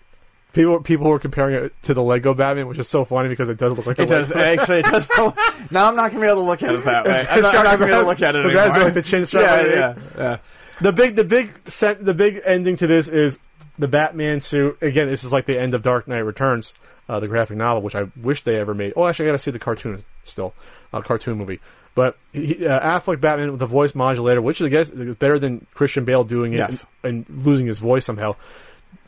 people 0.53 0.81
people 0.81 1.07
were 1.07 1.19
comparing 1.19 1.65
it 1.65 1.73
to 1.83 1.93
the 1.93 2.01
Lego 2.01 2.33
Batman, 2.33 2.67
which 2.67 2.79
is 2.79 2.87
so 2.87 3.05
funny 3.05 3.29
because 3.29 3.49
it 3.49 3.57
does 3.57 3.75
look 3.77 3.85
like 3.85 3.99
It 3.99 4.07
does 4.07 4.29
Lego. 4.29 4.61
actually. 4.61 4.79
It 4.79 4.85
does. 4.85 5.07
now 5.71 5.87
I'm 5.89 5.95
not 5.95 6.11
gonna 6.11 6.21
be 6.23 6.27
able 6.27 6.41
to 6.41 6.47
look 6.47 6.63
at 6.63 6.73
it 6.73 6.85
that 6.85 7.05
way. 7.05 7.27
I'm 7.29 7.41
not, 7.41 7.55
I'm 7.55 7.63
not 7.65 7.79
gonna 7.79 7.85
be 7.85 7.91
able 7.91 8.01
to 8.03 8.07
look 8.07 8.21
at 8.21 8.35
it 8.35 8.45
anymore. 8.45 8.53
that's 8.53 8.83
like 8.83 8.93
the 8.93 9.01
chin 9.03 9.25
strap 9.25 9.43
Yeah, 9.43 9.73
yeah, 9.75 9.95
yeah. 10.17 10.37
The 10.81 10.91
big 10.93 11.15
the 11.15 11.23
big 11.25 11.51
set 11.69 12.03
the 12.03 12.13
big 12.13 12.41
ending 12.45 12.77
to 12.77 12.87
this 12.87 13.07
is 13.07 13.37
the 13.77 13.87
Batman 13.87 14.41
suit. 14.41 14.77
Again, 14.81 15.07
this 15.09 15.23
is 15.23 15.31
like 15.33 15.45
the 15.45 15.59
end 15.59 15.73
of 15.73 15.81
Dark 15.83 16.07
Knight 16.07 16.19
Returns, 16.19 16.73
uh, 17.09 17.19
the 17.19 17.27
graphic 17.27 17.57
novel, 17.57 17.81
which 17.81 17.95
I 17.95 18.07
wish 18.21 18.43
they 18.43 18.57
ever 18.57 18.73
made. 18.73 18.93
Oh, 18.95 19.05
actually, 19.07 19.25
I 19.25 19.29
got 19.29 19.31
to 19.33 19.39
see 19.39 19.51
the 19.51 19.59
cartoon 19.59 20.03
still, 20.23 20.53
uh, 20.93 21.01
cartoon 21.01 21.37
movie. 21.37 21.59
But 21.95 22.17
he, 22.31 22.67
uh, 22.67 22.79
Affleck 22.99 23.19
Batman 23.21 23.49
with 23.51 23.59
the 23.59 23.65
voice 23.65 23.95
modulator, 23.95 24.41
which 24.41 24.61
is 24.61 24.67
I 24.67 24.69
guess 24.69 24.89
is 24.89 25.15
better 25.15 25.39
than 25.39 25.65
Christian 25.73 26.05
Bale 26.05 26.23
doing 26.23 26.53
it 26.53 26.57
Yes. 26.57 26.85
and, 27.03 27.25
and 27.27 27.45
losing 27.45 27.65
his 27.65 27.79
voice 27.79 28.05
somehow. 28.05 28.35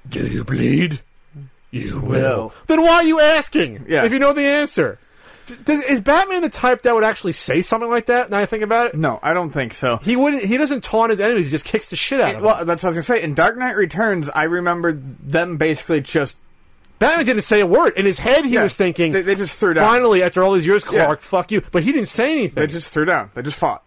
Do 0.07 0.25
you 0.25 0.43
bleed? 0.43 1.01
You 1.71 1.99
will. 1.99 2.51
Then 2.65 2.81
why 2.81 2.93
are 2.95 3.03
you 3.03 3.19
asking? 3.19 3.85
Yeah. 3.87 4.03
If 4.05 4.11
you 4.11 4.17
know 4.17 4.33
the 4.33 4.41
answer. 4.41 4.97
Does, 5.65 5.83
is 5.83 6.01
Batman 6.01 6.41
the 6.41 6.49
type 6.49 6.83
that 6.83 6.93
would 6.95 7.03
actually 7.03 7.33
say 7.33 7.61
something 7.61 7.89
like 7.89 8.05
that? 8.07 8.29
Now 8.31 8.39
I 8.39 8.45
think 8.47 8.63
about 8.63 8.87
it, 8.93 8.95
No, 8.97 9.19
I 9.21 9.33
don't 9.33 9.49
think 9.51 9.73
so. 9.73 9.97
he 9.97 10.15
wouldn't. 10.15 10.43
He 10.45 10.57
doesn't 10.57 10.83
taunt 10.83 11.09
his 11.11 11.19
enemies. 11.19 11.45
He 11.47 11.51
just 11.51 11.65
kicks 11.65 11.89
the 11.91 11.95
shit 11.95 12.19
out 12.19 12.35
of 12.35 12.41
them. 12.41 12.43
Well, 12.43 12.65
that's 12.65 12.81
what 12.83 12.87
I 12.87 12.95
was 12.95 13.07
gonna 13.07 13.19
say. 13.19 13.23
In 13.23 13.33
Dark 13.35 13.57
Knight 13.57 13.75
Returns, 13.75 14.29
I 14.29 14.43
remember 14.45 14.93
them 14.93 15.57
basically 15.57 16.01
just 16.01 16.37
Batman 16.99 17.25
didn't 17.25 17.41
say 17.43 17.61
a 17.61 17.65
word. 17.65 17.93
In 17.97 18.05
his 18.05 18.19
head, 18.19 18.45
he 18.45 18.51
Yeah, 18.55 18.63
was 18.63 18.75
thinking, 18.75 19.11
they, 19.13 19.21
they 19.21 19.35
just 19.35 19.57
threw 19.57 19.73
down. 19.73 19.85
finally, 19.89 20.21
after 20.21 20.43
all 20.43 20.51
these 20.53 20.65
years, 20.65 20.83
Clark, 20.83 21.19
Yeah. 21.21 21.27
fuck 21.27 21.51
you. 21.51 21.61
But 21.71 21.83
he 21.83 21.91
didn't 21.91 22.09
say 22.09 22.31
anything. 22.31 22.61
They 22.61 22.67
just 22.67 22.91
threw 22.91 23.05
down. 23.05 23.31
They 23.33 23.41
just 23.41 23.57
fought. 23.57 23.83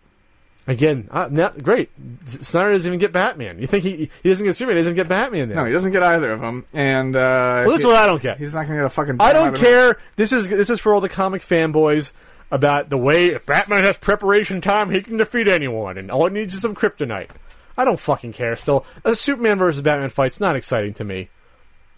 Again, 0.68 1.09
uh, 1.10 1.28
great. 1.60 1.90
Snyder 2.24 2.70
doesn't 2.72 2.89
even 2.89 3.01
get 3.01 3.10
Batman. 3.12 3.59
You 3.59 3.66
think 3.66 3.82
he 3.82 4.09
he 4.22 4.28
doesn't 4.28 4.47
get 4.47 4.55
Superman? 4.55 4.76
He 4.76 4.82
doesn't 4.82 4.94
get 4.94 5.09
Batman 5.09 5.48
then. 5.48 5.56
No, 5.56 5.64
he 5.64 5.72
doesn't 5.72 5.90
get 5.90 6.05
either 6.05 6.30
of 6.30 6.40
them. 6.40 6.64
And 6.72 7.16
uh, 7.16 7.64
well, 7.66 7.70
this 7.72 7.80
is 7.80 7.86
what 7.86 7.97
I 7.97 8.06
don't 8.06 8.22
get. 8.22 8.39
he's 8.39 8.55
not 8.55 8.66
gonna 8.66 8.78
get 8.78 8.84
a 8.84 8.89
fucking. 8.90 9.16
I 9.18 9.32
don't 9.32 9.56
care. 9.56 9.98
This 10.14 10.32
is 10.32 10.48
this 10.48 10.70
is 10.70 10.78
for 10.78 10.94
all 10.94 11.01
the 11.01 11.09
comic 11.09 11.43
fanboys 11.43 12.12
about 12.52 12.90
the 12.90 12.97
way 12.98 13.28
if 13.30 13.44
Batman 13.44 13.82
has 13.82 13.97
preparation 13.98 14.60
time, 14.60 14.90
he 14.90 15.02
can 15.02 15.16
defeat 15.16 15.48
anyone, 15.48 15.98
and 15.98 16.12
all 16.12 16.26
it 16.26 16.32
needs 16.32 16.55
is 16.55 16.60
some 16.60 16.76
kryptonite. 16.76 17.30
I 17.76 17.84
don't 17.84 17.98
fucking 17.98 18.32
care. 18.32 18.55
Still, 18.55 18.86
a 19.05 19.16
Superman 19.16 19.59
versus 19.59 19.82
Batman 19.82 20.10
fight's 20.10 20.39
not 20.39 20.55
exciting 20.55 20.94
to 20.94 21.05
me. 21.05 21.28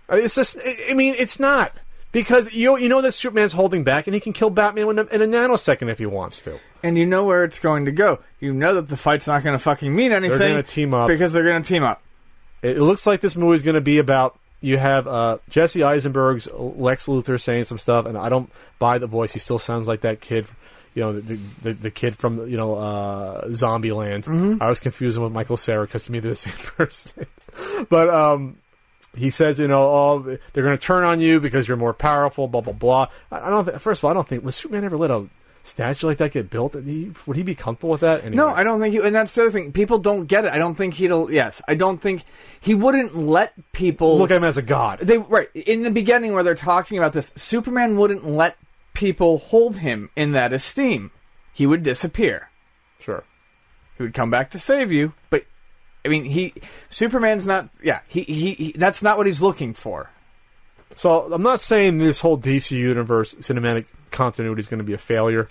It's 0.09 0.35
just, 0.35 0.59
I- 0.90 0.94
mean, 0.94 1.14
it's 1.18 1.39
not 1.40 1.72
because 2.12 2.52
you 2.52 2.78
you 2.78 2.89
know 2.89 3.02
that 3.02 3.12
Superman's 3.12 3.52
holding 3.52 3.85
back, 3.85 4.06
and 4.06 4.14
he 4.14 4.20
can 4.20 4.32
kill 4.32 4.51
Batman 4.51 4.89
in 4.89 4.98
a, 4.98 5.02
in 5.06 5.22
a 5.22 5.26
nanosecond 5.26 5.90
if 5.90 5.98
he 5.98 6.06
wants 6.06 6.39
to. 6.40 6.59
And 6.82 6.97
you 6.98 7.06
know 7.06 7.24
where 7.24 7.44
it's 7.44 7.59
going 7.59 7.86
to 7.86 7.93
go. 7.93 8.20
You 8.40 8.52
know 8.52 8.74
that 8.74 8.89
the 8.89 8.97
fight's 8.97 9.26
not 9.26 9.43
going 9.43 9.55
to 9.55 9.59
fucking 9.59 9.94
mean 9.94 10.12
anything. 10.12 10.39
They're 10.39 10.48
gonna 10.51 10.62
team 10.62 10.94
up. 10.94 11.09
because 11.09 11.32
they're 11.32 11.43
going 11.44 11.62
to 11.62 11.68
team 11.68 11.82
up. 11.82 12.02
It, 12.62 12.76
it 12.76 12.82
looks 12.82 13.06
like 13.06 13.20
this 13.20 13.35
movie 13.36 13.55
is 13.55 13.62
going 13.62 13.74
to 13.74 13.81
be 13.81 13.98
about 13.98 14.39
you 14.60 14.78
have 14.78 15.06
uh, 15.06 15.39
Jesse 15.51 15.82
Eisenberg's 15.82 16.48
Lex 16.52 17.06
Luthor 17.06 17.40
saying 17.40 17.64
some 17.66 17.78
stuff, 17.78 18.06
and 18.06 18.16
I 18.16 18.28
don't 18.31 18.51
buy 18.78 18.98
the 18.98 19.06
voice. 19.06 19.32
He 19.32 19.39
still 19.39 19.59
sounds 19.59 19.86
like 19.86 20.02
that 20.02 20.20
kid, 20.22 20.47
you 20.94 21.02
know, 21.02 21.12
the 21.20 21.39
the, 21.62 21.72
the 21.74 21.90
kid 21.90 22.16
from 22.16 22.48
you 22.48 22.56
know 22.56 22.74
uh, 22.76 23.47
Zombieland. 23.48 24.24
Mm-hmm. 24.24 24.62
I 24.62 24.68
was 24.68 24.81
confusing 24.81 25.22
with 25.22 25.32
Michael 25.32 25.56
Cera 25.59 25.85
because 25.86 26.05
to 26.05 26.12
me 26.12 26.18
they're 26.20 26.31
the 26.31 26.36
same 26.36 26.55
person. 26.76 27.26
but 27.90 28.09
um, 28.09 28.56
he 29.16 29.31
says, 29.31 29.59
you 29.61 29.69
know, 29.69 29.82
oh, 29.82 30.39
they're 30.53 30.65
going 30.65 30.77
to 30.77 30.82
turn 30.82 31.05
on 31.05 31.20
you 31.20 31.41
because 31.41 31.69
you're 31.69 31.77
more 31.77 31.95
powerful. 31.95 32.49
Blah 32.49 32.62
blah 32.62 32.73
blah. 32.73 33.09
I, 33.31 33.47
I 33.47 33.51
don't. 33.51 33.65
Th- 33.65 33.78
first 33.78 34.01
of 34.01 34.05
all, 34.05 34.11
I 34.11 34.15
don't 34.15 34.27
think 34.27 34.45
was 34.45 34.57
Superman 34.57 34.85
ever 34.85 34.97
let 34.97 35.11
a 35.11 35.27
statue 35.65 36.07
like 36.07 36.19
that 36.19 36.31
get 36.31 36.51
built? 36.51 36.74
Would 36.74 36.85
he, 36.85 37.11
would 37.27 37.36
he 37.36 37.43
be 37.43 37.55
comfortable 37.55 37.91
with 37.91 38.03
that? 38.03 38.20
Anyway. 38.20 38.36
No, 38.36 38.49
I 38.49 38.62
don't 38.62 38.81
think 38.81 38.95
he. 38.95 39.01
And 39.01 39.15
that's 39.15 39.35
the 39.35 39.43
other 39.43 39.51
thing. 39.51 39.73
People 39.73 39.99
don't 39.99 40.27
get 40.27 40.45
it. 40.45 40.53
I 40.53 40.59
don't 40.59 40.77
think 40.77 40.95
he'll. 40.95 41.31
Yes, 41.31 41.61
I 41.66 41.74
don't 41.74 42.01
think 42.01 42.24
he 42.61 42.74
wouldn't 42.74 43.16
let 43.16 43.55
people 43.73 44.19
look 44.19 44.31
at 44.31 44.36
him 44.36 44.45
as 44.45 44.57
a 44.57 44.62
god. 44.62 45.01
They 45.01 45.19
right 45.19 45.49
in 45.55 45.82
the 45.82 45.91
beginning 45.91 46.35
where 46.35 46.43
they're 46.43 46.55
talking 46.55 46.99
about 46.99 47.12
this. 47.12 47.32
Superman 47.35 47.97
wouldn't 47.97 48.27
let 48.27 48.57
people 48.93 49.39
hold 49.39 49.78
him 49.78 50.11
in 50.15 50.32
that 50.32 50.53
esteem. 50.53 51.11
He 51.53 51.66
would 51.66 51.82
disappear. 51.82 52.51
Sure. 52.99 53.24
He 53.97 54.03
would 54.03 54.15
come 54.15 54.31
back 54.31 54.51
to 54.51 54.59
save 54.59 54.93
you, 54.93 55.12
but 55.31 55.45
I 56.05 56.09
mean, 56.09 56.24
he 56.24 56.55
Superman's 56.90 57.47
not. 57.47 57.68
Yeah, 57.82 58.01
he 58.09 58.22
he. 58.22 58.52
he 58.55 58.72
that's 58.72 59.02
not 59.02 59.16
what 59.16 59.26
he's 59.26 59.40
looking 59.40 59.74
for. 59.74 60.10
So 60.97 61.32
I'm 61.32 61.43
not 61.43 61.60
saying 61.60 61.98
this 61.98 62.20
whole 62.20 62.39
DC 62.39 62.70
universe 62.70 63.35
cinematic 63.35 63.86
continuity 64.10 64.60
is 64.60 64.68
going 64.68 64.78
to 64.78 64.85
be 64.85 64.93
a 64.93 64.98
failure, 64.98 65.48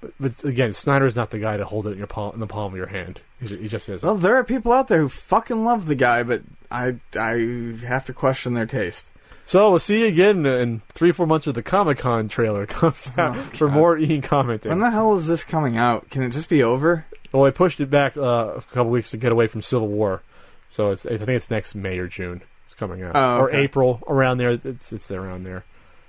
but, 0.00 0.12
but 0.18 0.44
again, 0.44 0.72
Snyder's 0.72 1.16
not 1.16 1.30
the 1.30 1.38
guy 1.38 1.56
to 1.56 1.64
hold 1.64 1.86
it 1.86 1.92
in 1.92 1.98
your 1.98 2.06
palm, 2.06 2.32
in 2.34 2.40
the 2.40 2.46
palm 2.46 2.72
of 2.72 2.78
your 2.78 2.86
hand. 2.86 3.20
He, 3.40 3.56
he 3.56 3.68
just 3.68 3.88
isn't. 3.88 4.06
Well, 4.06 4.16
there 4.16 4.36
are 4.36 4.44
people 4.44 4.72
out 4.72 4.88
there 4.88 5.00
who 5.00 5.08
fucking 5.08 5.64
love 5.64 5.86
the 5.86 5.94
guy, 5.94 6.22
but 6.22 6.42
I 6.70 6.96
I 7.18 7.76
have 7.84 8.04
to 8.06 8.12
question 8.12 8.54
their 8.54 8.66
taste. 8.66 9.10
So 9.48 9.70
we'll 9.70 9.78
see 9.78 10.00
you 10.00 10.06
again 10.08 10.44
in 10.44 10.82
three 10.88 11.12
four 11.12 11.26
months 11.26 11.46
of 11.46 11.54
the 11.54 11.62
Comic 11.62 11.98
Con 11.98 12.28
trailer 12.28 12.66
comes 12.66 13.10
oh, 13.16 13.22
out 13.22 13.36
for 13.36 13.68
more 13.68 13.96
Ian 13.96 14.22
commenting. 14.22 14.70
When 14.70 14.80
the 14.80 14.90
hell 14.90 15.16
is 15.16 15.26
this 15.26 15.44
coming 15.44 15.76
out? 15.76 16.10
Can 16.10 16.22
it 16.22 16.30
just 16.30 16.48
be 16.48 16.62
over? 16.62 17.06
Well, 17.32 17.44
they 17.44 17.50
pushed 17.50 17.80
it 17.80 17.90
back 17.90 18.16
uh, 18.16 18.54
a 18.56 18.62
couple 18.72 18.90
weeks 18.90 19.10
to 19.10 19.16
get 19.16 19.32
away 19.32 19.46
from 19.46 19.62
Civil 19.62 19.88
War, 19.88 20.22
so 20.68 20.90
it's 20.90 21.06
I 21.06 21.16
think 21.16 21.28
it's 21.30 21.50
next 21.50 21.74
May 21.74 21.98
or 21.98 22.08
June. 22.08 22.42
It's 22.64 22.74
coming 22.74 23.02
out 23.02 23.12
Oh, 23.14 23.42
or. 23.44 23.50
April 23.50 24.02
around 24.08 24.38
there. 24.38 24.58
It's 24.64 24.92
it's 24.92 25.10
around 25.10 25.44
there. 25.44 25.64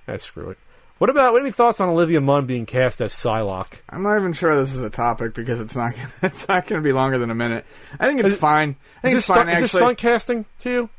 That's 0.05 0.23
screw 0.23 0.49
it. 0.51 0.57
What 0.97 1.11
about 1.11 1.35
any 1.39 1.51
thoughts 1.51 1.79
on 1.79 1.89
Olivia 1.89 2.19
Munn 2.21 2.47
being 2.47 2.65
cast 2.65 3.01
as 3.01 3.13
Psylocke? 3.13 3.81
I'm 3.87 4.01
not 4.01 4.17
even 4.17 4.33
sure 4.33 4.55
this 4.55 4.73
is 4.73 4.81
a 4.81 4.89
topic 4.89 5.35
because 5.35 5.59
it's 5.61 5.75
not 5.75 5.95
gonna, 5.95 6.09
it's 6.23 6.47
not 6.47 6.65
going 6.65 6.81
to 6.81 6.83
be 6.83 6.91
longer 6.91 7.19
than 7.19 7.29
a 7.29 7.35
minute. 7.35 7.65
I 7.99 8.07
think 8.07 8.19
it's 8.19 8.29
Is 8.29 8.35
fine. 8.37 8.75
I 9.03 9.07
Is 9.07 9.11
think 9.11 9.13
this, 9.13 9.23
it's 9.23 9.27
fine. 9.27 9.37
stunt, 9.37 9.49
is 9.51 9.59
this 9.59 9.71
stunt 9.71 9.97
casting 9.99 10.45
to 10.61 10.69
you? 10.71 10.89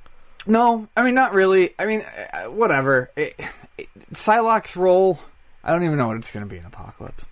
No, 0.46 0.86
I 0.96 1.02
mean 1.02 1.14
not 1.16 1.34
really. 1.34 1.74
I 1.80 1.86
mean, 1.86 2.02
uh, 2.32 2.44
whatever. 2.44 3.10
It, 3.16 3.40
it, 3.76 3.88
Psylocke's 4.12 4.76
role, 4.76 5.18
I 5.64 5.72
don't 5.72 5.82
even 5.82 5.98
know 5.98 6.06
what 6.06 6.16
it's 6.18 6.30
going 6.30 6.46
to 6.46 6.48
be 6.50 6.58
in 6.58 6.64
Apocalypse, 6.64 7.26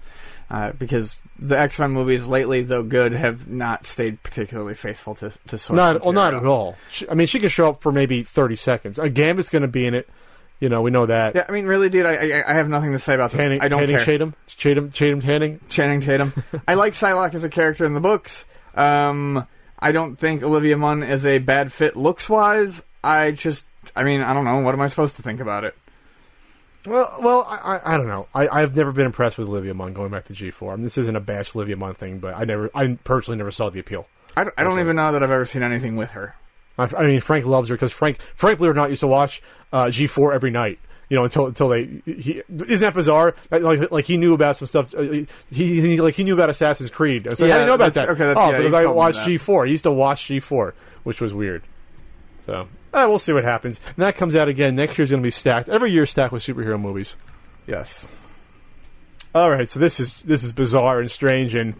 uh, 0.50 0.72
because 0.72 1.20
the 1.38 1.58
X 1.58 1.78
Men 1.78 1.90
movies 1.90 2.26
lately, 2.26 2.62
though 2.62 2.82
good, 2.82 3.12
have 3.12 3.48
not 3.48 3.86
stayed 3.86 4.22
particularly 4.22 4.74
faithful 4.74 5.14
to 5.16 5.30
to 5.48 5.58
source 5.58 5.76
Not, 5.76 6.04
well, 6.04 6.12
not 6.12 6.34
at 6.34 6.46
all. 6.46 6.76
She, 6.90 7.08
I 7.08 7.14
mean, 7.14 7.26
she 7.26 7.40
can 7.40 7.48
show 7.48 7.70
up 7.70 7.82
for 7.82 7.92
maybe 7.92 8.22
thirty 8.22 8.56
seconds. 8.56 8.98
A 8.98 9.08
Gambit's 9.08 9.48
going 9.48 9.62
to 9.62 9.68
be 9.68 9.86
in 9.86 9.94
it. 9.94 10.08
You 10.60 10.68
know, 10.70 10.80
we 10.82 10.90
know 10.90 11.06
that. 11.06 11.34
Yeah, 11.34 11.44
I 11.48 11.52
mean, 11.52 11.66
really, 11.66 11.88
dude, 11.88 12.06
I 12.06 12.14
I, 12.14 12.50
I 12.52 12.54
have 12.54 12.68
nothing 12.68 12.92
to 12.92 12.98
say 12.98 13.14
about 13.14 13.30
this. 13.30 13.38
Tanning, 13.38 13.60
I 13.60 13.68
don't 13.68 13.80
Tanning 13.80 13.96
care. 13.96 14.04
Tatum, 14.04 14.34
Tatum, 14.46 14.90
Tatum, 14.90 15.20
Tanning. 15.20 15.60
Channing 15.68 16.00
Tatum. 16.00 16.32
I 16.68 16.74
like 16.74 16.94
Psylocke 16.94 17.34
as 17.34 17.44
a 17.44 17.48
character 17.48 17.84
in 17.84 17.94
the 17.94 18.00
books. 18.00 18.44
Um, 18.74 19.46
I 19.78 19.92
don't 19.92 20.16
think 20.16 20.42
Olivia 20.42 20.76
Munn 20.76 21.02
is 21.02 21.26
a 21.26 21.38
bad 21.38 21.72
fit 21.72 21.96
looks 21.96 22.28
wise. 22.28 22.82
I 23.04 23.32
just, 23.32 23.66
I 23.94 24.04
mean, 24.04 24.22
I 24.22 24.32
don't 24.32 24.44
know. 24.44 24.60
What 24.60 24.74
am 24.74 24.80
I 24.80 24.86
supposed 24.86 25.16
to 25.16 25.22
think 25.22 25.40
about 25.40 25.64
it? 25.64 25.76
Well, 26.86 27.16
well, 27.20 27.46
I, 27.48 27.80
I, 27.84 27.96
don't 27.96 28.06
know. 28.06 28.28
I, 28.34 28.48
I've 28.48 28.76
never 28.76 28.92
been 28.92 29.06
impressed 29.06 29.38
with 29.38 29.48
Olivia 29.48 29.74
Munn 29.74 29.92
going 29.92 30.10
back 30.10 30.24
to 30.26 30.32
G 30.32 30.50
four. 30.50 30.72
I 30.72 30.76
mean, 30.76 30.84
this 30.84 30.98
isn't 30.98 31.16
a 31.16 31.20
bash 31.20 31.54
Olivia 31.56 31.76
Munn 31.76 31.94
thing, 31.94 32.18
but 32.18 32.34
I 32.34 32.44
never, 32.44 32.70
I 32.74 32.98
personally 33.04 33.38
never 33.38 33.50
saw 33.50 33.70
the 33.70 33.80
appeal. 33.80 34.06
I, 34.36 34.44
don't- 34.44 34.54
I 34.56 34.64
don't 34.64 34.80
even 34.80 34.96
know 34.96 35.12
that 35.12 35.22
I've 35.22 35.30
ever 35.30 35.44
seen 35.46 35.62
anything 35.62 35.96
with 35.96 36.10
her. 36.10 36.34
I, 36.78 36.84
I 36.96 37.06
mean, 37.06 37.20
Frank 37.20 37.46
loves 37.46 37.68
her 37.70 37.74
because 37.74 37.92
Frank, 37.92 38.18
Frank, 38.34 38.58
believe 38.58 38.68
it 38.68 38.72
or 38.72 38.74
not, 38.74 38.90
used 38.90 39.00
to 39.00 39.06
watch 39.06 39.42
uh, 39.72 39.90
G 39.90 40.06
four 40.06 40.32
every 40.32 40.50
night. 40.50 40.78
You 41.08 41.16
know, 41.16 41.22
until 41.24 41.46
until 41.46 41.68
they, 41.68 41.84
he, 42.04 42.42
isn't 42.48 42.80
that 42.84 42.92
bizarre? 42.94 43.36
Like, 43.50 43.92
like, 43.92 44.04
he 44.06 44.16
knew 44.16 44.34
about 44.34 44.56
some 44.56 44.66
stuff. 44.66 44.92
Uh, 44.92 45.02
he, 45.02 45.26
he 45.50 46.00
like 46.00 46.14
he 46.14 46.24
knew 46.24 46.34
about 46.34 46.50
Assassin's 46.50 46.90
Creed. 46.90 47.28
I 47.28 47.30
was 47.30 47.40
like, 47.40 47.50
how 47.50 47.58
do 47.58 47.60
Yeah, 47.60 47.64
you 47.64 47.68
know 47.68 47.74
about 47.74 47.94
that? 47.94 48.08
okay, 48.08 48.18
that's- 48.26 48.36
oh, 48.36 48.50
yeah, 48.50 48.56
because 48.58 48.74
I 48.74 48.86
watched. 48.86 49.24
G 49.24 49.38
four. 49.38 49.64
He 49.66 49.70
used 49.72 49.84
to 49.84 49.92
watch 49.92 50.26
G 50.26 50.40
four, 50.40 50.74
which 51.04 51.20
was 51.20 51.32
weird. 51.32 51.62
So, 52.44 52.66
uh, 52.92 53.06
we'll 53.08 53.18
see 53.18 53.32
what 53.32 53.44
happens. 53.44 53.80
And 53.86 53.96
that 54.04 54.16
comes 54.16 54.34
out 54.34 54.48
again 54.48 54.76
next 54.76 54.98
year's 54.98 55.10
going 55.10 55.22
to 55.22 55.26
be 55.26 55.30
stacked. 55.30 55.68
Every 55.68 55.90
year, 55.90 56.06
stacked 56.06 56.32
with 56.32 56.42
superhero 56.42 56.80
movies. 56.80 57.16
Yes. 57.66 58.06
All 59.34 59.50
right, 59.50 59.68
so 59.68 59.78
this 59.80 60.00
is 60.00 60.14
this 60.22 60.42
is 60.44 60.52
bizarre 60.52 60.98
and 61.00 61.10
strange, 61.10 61.54
and 61.54 61.74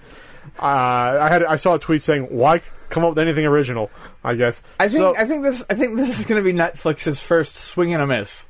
uh, 0.60 0.66
I 0.66 1.28
had 1.30 1.42
I 1.42 1.56
saw 1.56 1.74
a 1.76 1.78
tweet 1.78 2.02
saying, 2.02 2.24
"Why 2.24 2.60
come 2.90 3.02
up 3.02 3.10
with 3.10 3.18
anything 3.18 3.46
original?" 3.46 3.90
I 4.22 4.34
guess 4.34 4.62
I 4.78 4.88
think 4.88 4.98
So- 4.98 5.16
I 5.16 5.24
think 5.24 5.42
this 5.42 5.64
I 5.70 5.74
think 5.74 5.96
this 5.96 6.18
is 6.18 6.26
going 6.26 6.42
to 6.42 6.44
be 6.44 6.56
Netflix's 6.56 7.18
first 7.18 7.56
swing 7.56 7.94
and 7.94 8.02
a 8.02 8.06
miss. 8.06 8.44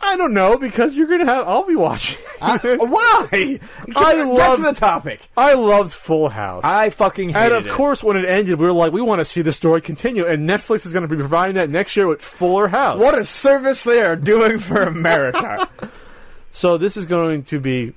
I 0.00 0.16
don't 0.16 0.34
know 0.34 0.56
because 0.56 0.94
you're 0.94 1.06
gonna 1.08 1.24
have. 1.24 1.48
I'll 1.48 1.66
be 1.66 1.74
watching. 1.76 2.18
Why? 2.38 3.58
I 3.96 4.22
love- 4.22 4.62
the 4.62 4.72
topic. 4.72 5.20
I 5.36 5.54
loved 5.54 5.92
Full 5.92 6.28
House. 6.28 6.62
I 6.64 6.90
fucking 6.90 7.34
and 7.34 7.52
of 7.52 7.66
it. 7.66 7.72
course, 7.72 8.02
when 8.04 8.16
it 8.16 8.24
ended, 8.24 8.58
we 8.58 8.66
were 8.66 8.72
like, 8.72 8.92
"We 8.92 9.00
want 9.00 9.20
to 9.20 9.24
see 9.24 9.42
the 9.42 9.52
story 9.52 9.80
continue." 9.80 10.24
And 10.26 10.48
Netflix 10.48 10.86
is 10.86 10.92
going 10.92 11.02
to 11.02 11.08
be 11.08 11.16
providing 11.16 11.56
that 11.56 11.70
next 11.70 11.96
year 11.96 12.06
with 12.06 12.22
Fuller 12.22 12.68
House. 12.68 13.00
what 13.00 13.18
a 13.18 13.24
service 13.24 13.82
they 13.84 14.02
are 14.02 14.16
doing 14.16 14.58
for 14.58 14.82
America. 14.82 15.68
so 16.52 16.78
this 16.78 16.96
is 16.96 17.06
going 17.06 17.42
to 17.44 17.58
be 17.60 17.94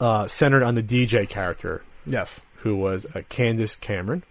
uh, 0.00 0.26
centered 0.28 0.62
on 0.62 0.74
the 0.74 0.82
DJ 0.82 1.28
character, 1.28 1.82
yes. 2.04 2.40
who 2.56 2.76
was 2.76 3.06
uh, 3.14 3.22
Candace 3.28 3.76
Cameron, 3.76 4.24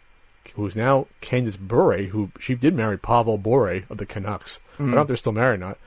who's 0.56 0.76
now 0.76 1.08
Candace 1.22 1.56
Bure, 1.56 2.04
who 2.04 2.30
she 2.40 2.56
did 2.56 2.76
marry 2.76 2.98
Pavel 2.98 3.38
Bure 3.38 3.84
of 3.90 3.98
the 3.98 4.06
Canucks. 4.06 4.60
I 4.76 4.84
don't 4.84 4.92
know 4.92 5.02
if 5.02 5.08
they're 5.08 5.16
still 5.18 5.32
married 5.32 5.56
or 5.62 5.66
not. 5.66 5.78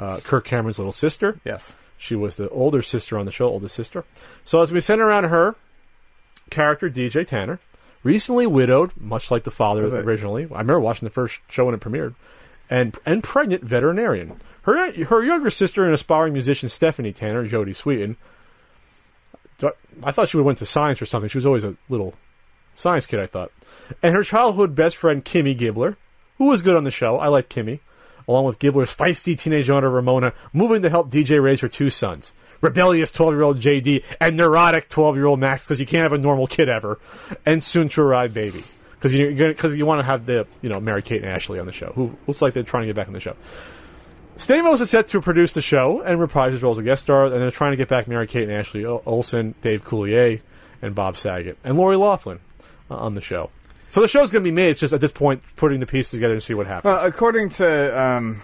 Uh, 0.00 0.18
Kirk 0.20 0.46
Cameron's 0.46 0.78
little 0.78 0.92
sister. 0.92 1.38
Yes. 1.44 1.74
She 1.98 2.16
was 2.16 2.36
the 2.36 2.48
older 2.48 2.80
sister 2.80 3.18
on 3.18 3.26
the 3.26 3.32
show, 3.32 3.46
oldest 3.46 3.74
sister. 3.74 4.06
So 4.46 4.62
as 4.62 4.72
we 4.72 4.80
center 4.80 5.06
around 5.06 5.24
her 5.24 5.56
character, 6.48 6.88
DJ 6.88 7.26
Tanner, 7.26 7.60
recently 8.02 8.46
widowed, 8.46 8.92
much 8.96 9.30
like 9.30 9.44
the 9.44 9.50
father 9.50 9.84
originally. 10.00 10.44
I 10.44 10.60
remember 10.60 10.80
watching 10.80 11.04
the 11.04 11.12
first 11.12 11.40
show 11.50 11.66
when 11.66 11.74
it 11.74 11.80
premiered, 11.80 12.14
and 12.70 12.98
and 13.04 13.22
pregnant 13.22 13.62
veterinarian. 13.62 14.36
Her 14.62 15.04
her 15.04 15.22
younger 15.22 15.50
sister 15.50 15.84
and 15.84 15.92
aspiring 15.92 16.32
musician 16.32 16.70
Stephanie 16.70 17.12
Tanner, 17.12 17.46
Jodie 17.46 17.76
Sweetin. 17.76 18.16
I 20.02 20.12
thought 20.12 20.30
she 20.30 20.38
would 20.38 20.46
went 20.46 20.56
to 20.58 20.66
science 20.66 21.02
or 21.02 21.06
something. 21.06 21.28
She 21.28 21.36
was 21.36 21.44
always 21.44 21.64
a 21.64 21.76
little 21.90 22.14
science 22.74 23.04
kid, 23.04 23.20
I 23.20 23.26
thought. 23.26 23.52
And 24.02 24.14
her 24.14 24.24
childhood 24.24 24.74
best 24.74 24.96
friend 24.96 25.22
Kimmy 25.22 25.54
Gibbler, 25.54 25.96
who 26.38 26.46
was 26.46 26.62
good 26.62 26.76
on 26.76 26.84
the 26.84 26.90
show. 26.90 27.18
I 27.18 27.28
liked 27.28 27.54
Kimmy, 27.54 27.80
along 28.28 28.44
with 28.44 28.58
Gibbler's 28.58 28.94
feisty 28.94 29.38
teenage 29.38 29.66
daughter 29.68 29.90
Ramona, 29.90 30.32
moving 30.52 30.82
to 30.82 30.90
help 30.90 31.10
DJ 31.10 31.42
raise 31.42 31.60
her 31.60 31.68
two 31.68 31.90
sons. 31.90 32.32
Rebellious 32.60 33.10
12 33.10 33.34
year 33.34 33.42
old 33.42 33.58
JD 33.58 34.04
and 34.20 34.36
neurotic 34.36 34.88
12 34.88 35.16
year 35.16 35.26
old 35.26 35.40
Max, 35.40 35.64
because 35.64 35.80
you 35.80 35.86
can't 35.86 36.02
have 36.02 36.12
a 36.12 36.18
normal 36.18 36.46
kid 36.46 36.68
ever, 36.68 36.98
and 37.46 37.64
soon 37.64 37.88
to 37.90 38.02
arrive 38.02 38.34
baby. 38.34 38.62
Because 38.90 39.14
you're 39.14 39.32
gonna, 39.32 39.50
because 39.50 39.74
you 39.74 39.86
want 39.86 40.00
to 40.00 40.04
have 40.04 40.26
the, 40.26 40.46
you 40.60 40.68
know, 40.68 40.78
Mary 40.78 41.00
Kate 41.00 41.22
and 41.22 41.30
Ashley 41.30 41.58
on 41.58 41.64
the 41.64 41.72
show, 41.72 41.92
who 41.94 42.14
looks 42.26 42.42
like 42.42 42.52
they're 42.52 42.62
trying 42.62 42.82
to 42.82 42.86
get 42.88 42.96
back 42.96 43.06
on 43.06 43.14
the 43.14 43.20
show. 43.20 43.34
Stamos 44.36 44.80
is 44.80 44.90
set 44.90 45.08
to 45.08 45.20
produce 45.20 45.54
the 45.54 45.62
show 45.62 46.02
and 46.02 46.20
reprise 46.20 46.52
his 46.52 46.62
role 46.62 46.72
as 46.72 46.78
a 46.78 46.82
guest 46.82 47.02
star, 47.02 47.24
and 47.24 47.34
they're 47.34 47.50
trying 47.50 47.72
to 47.72 47.76
get 47.76 47.88
back 47.88 48.08
Mary 48.08 48.26
Kate 48.26 48.42
and 48.42 48.52
Ashley 48.52 48.84
Ol- 48.84 49.02
Olsen, 49.06 49.54
Dave 49.62 49.84
Coulier, 49.84 50.40
and 50.82 50.94
Bob 50.94 51.16
Saget, 51.16 51.58
and 51.64 51.76
Lori 51.76 51.96
Loughlin 51.96 52.40
uh, 52.90 52.96
on 52.96 53.14
the 53.14 53.20
show. 53.20 53.50
So 53.90 54.00
the 54.00 54.08
show's 54.08 54.30
going 54.30 54.44
to 54.44 54.50
be 54.50 54.54
made. 54.54 54.70
It's 54.70 54.80
just 54.80 54.92
at 54.92 55.00
this 55.00 55.12
point 55.12 55.42
putting 55.56 55.80
the 55.80 55.86
pieces 55.86 56.12
together 56.12 56.34
and 56.34 56.42
see 56.42 56.54
what 56.54 56.66
happens. 56.66 56.84
Well, 56.84 57.04
according 57.04 57.50
to 57.50 58.00
um, 58.00 58.40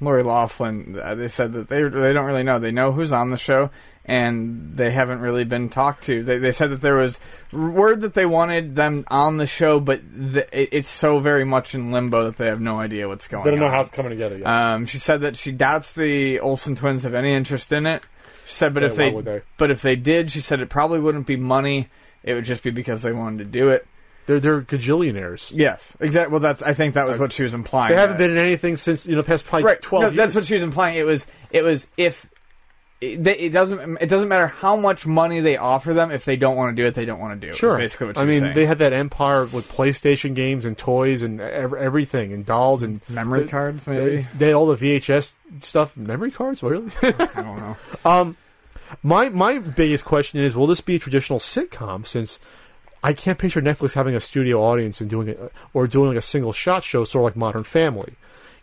Lori 0.00 0.22
Loughlin, 0.22 0.98
uh, 1.00 1.14
they 1.16 1.28
said 1.28 1.52
that 1.52 1.68
they 1.68 1.82
they 1.82 2.12
don't 2.12 2.26
really 2.26 2.44
know. 2.44 2.58
They 2.58 2.70
know 2.70 2.92
who's 2.92 3.12
on 3.12 3.30
the 3.30 3.36
show, 3.36 3.70
and 4.04 4.76
they 4.76 4.92
haven't 4.92 5.20
really 5.20 5.44
been 5.44 5.68
talked 5.68 6.04
to. 6.04 6.22
They, 6.22 6.38
they 6.38 6.52
said 6.52 6.70
that 6.70 6.80
there 6.80 6.94
was 6.94 7.18
word 7.52 8.02
that 8.02 8.14
they 8.14 8.24
wanted 8.24 8.76
them 8.76 9.04
on 9.08 9.36
the 9.36 9.46
show, 9.46 9.80
but 9.80 10.00
the, 10.14 10.46
it, 10.56 10.68
it's 10.72 10.90
so 10.90 11.18
very 11.18 11.44
much 11.44 11.74
in 11.74 11.90
limbo 11.90 12.24
that 12.24 12.36
they 12.36 12.46
have 12.46 12.60
no 12.60 12.78
idea 12.78 13.08
what's 13.08 13.26
going. 13.26 13.44
they 13.44 13.50
don't 13.50 13.60
know 13.60 13.66
on. 13.66 13.72
how 13.72 13.80
it's 13.80 13.90
coming 13.90 14.10
together 14.10 14.38
yet. 14.38 14.46
Um, 14.46 14.86
she 14.86 14.98
said 14.98 15.22
that 15.22 15.36
she 15.36 15.50
doubts 15.50 15.94
the 15.94 16.38
Olsen 16.38 16.76
twins 16.76 17.02
have 17.02 17.14
any 17.14 17.34
interest 17.34 17.72
in 17.72 17.84
it. 17.84 18.06
She 18.46 18.54
said, 18.54 18.74
but 18.74 18.82
Yeah, 18.84 18.90
if 18.90 18.94
they, 18.96 19.10
they? 19.20 19.42
but 19.56 19.70
if 19.72 19.82
they 19.82 19.96
did, 19.96 20.30
she 20.30 20.40
said 20.40 20.60
it 20.60 20.70
probably 20.70 21.00
wouldn't 21.00 21.26
be 21.26 21.36
money. 21.36 21.88
It 22.22 22.34
would 22.34 22.44
just 22.44 22.62
be 22.62 22.70
because 22.70 23.02
they 23.02 23.12
wanted 23.12 23.38
to 23.38 23.44
do 23.44 23.70
it. 23.70 23.86
They're 24.28 24.38
they're 24.38 24.60
gajillionaires. 24.62 25.50
Yes, 25.52 25.96
exactly. 25.98 26.30
Well, 26.30 26.40
that's 26.40 26.62
I 26.62 26.74
think 26.74 26.94
that 26.94 27.08
was 27.08 27.18
what 27.18 27.32
she 27.32 27.42
was 27.42 27.54
implying. 27.54 27.94
They 27.94 28.00
haven't 28.00 28.18
that- 28.18 28.22
been 28.22 28.30
in 28.32 28.38
anything 28.38 28.76
since 28.76 29.06
you 29.06 29.16
know 29.16 29.22
past 29.24 29.44
probably 29.44 29.64
right. 29.64 29.82
twelve 29.82 30.02
no, 30.02 30.08
years. 30.10 30.16
that's 30.16 30.34
what 30.36 30.44
she 30.44 30.54
was 30.54 30.62
implying. 30.62 30.96
It 30.98 31.06
was 31.06 31.26
it 31.50 31.62
was 31.64 31.88
if 31.96 32.28
it, 33.00 33.26
it 33.26 33.50
doesn't 33.50 33.98
it 34.00 34.06
doesn't 34.08 34.28
matter 34.28 34.48
how 34.48 34.76
much 34.76 35.06
money 35.06 35.40
they 35.40 35.56
offer 35.56 35.94
them 35.94 36.10
if 36.10 36.24
they 36.24 36.36
don't 36.36 36.56
want 36.56 36.76
to 36.76 36.82
do 36.82 36.86
it, 36.86 36.94
they 36.94 37.04
don't 37.04 37.20
want 37.20 37.40
to 37.40 37.46
do 37.46 37.50
it. 37.52 37.56
Sure. 37.56 37.78
basically 37.78 38.08
what 38.08 38.16
she 38.16 38.22
I 38.22 38.24
mean, 38.26 38.40
saying. 38.40 38.54
they 38.54 38.66
had 38.66 38.78
that 38.80 38.92
empire 38.92 39.42
with 39.46 39.70
PlayStation 39.72 40.34
games 40.34 40.64
and 40.64 40.76
toys 40.76 41.22
and 41.22 41.40
ev- 41.40 41.74
everything 41.74 42.32
and 42.32 42.44
dolls 42.44 42.82
and 42.82 43.00
memory 43.08 43.44
they- 43.44 43.48
cards, 43.48 43.84
They, 43.84 43.92
maybe. 43.92 44.26
they 44.36 44.46
had 44.48 44.54
all 44.56 44.66
the 44.66 44.76
VHS 44.76 45.32
stuff. 45.60 45.96
Memory 45.96 46.32
cards, 46.32 46.62
really? 46.62 46.90
I 47.02 47.10
don't 47.12 47.58
know. 47.58 47.76
Um, 48.04 48.36
My 49.02 49.28
my 49.28 49.58
biggest 49.58 50.04
question 50.04 50.40
is: 50.40 50.56
Will 50.56 50.66
this 50.66 50.80
be 50.80 50.96
a 50.96 50.98
traditional 50.98 51.38
sitcom? 51.38 52.06
Since 52.06 52.38
I 53.02 53.12
can't 53.12 53.38
picture 53.38 53.62
Netflix 53.62 53.94
having 53.94 54.14
a 54.14 54.20
studio 54.20 54.62
audience 54.62 55.00
and 55.00 55.08
doing 55.08 55.28
it, 55.28 55.52
or 55.72 55.86
doing 55.86 56.08
like 56.08 56.16
a 56.18 56.22
single 56.22 56.52
shot 56.52 56.82
show, 56.84 57.04
sort 57.04 57.22
of 57.22 57.24
like 57.26 57.36
Modern 57.36 57.64
Family, 57.64 58.14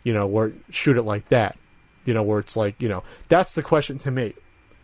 you 0.04 0.12
know, 0.12 0.26
where 0.26 0.52
shoot 0.70 0.96
it 0.96 1.02
like 1.02 1.28
that, 1.30 1.56
you 2.04 2.12
know, 2.14 2.22
where 2.22 2.38
it's 2.38 2.56
like, 2.56 2.80
you 2.80 2.88
know, 2.88 3.02
that's 3.28 3.54
the 3.54 3.62
question 3.62 3.98
to 4.00 4.10
me, 4.10 4.34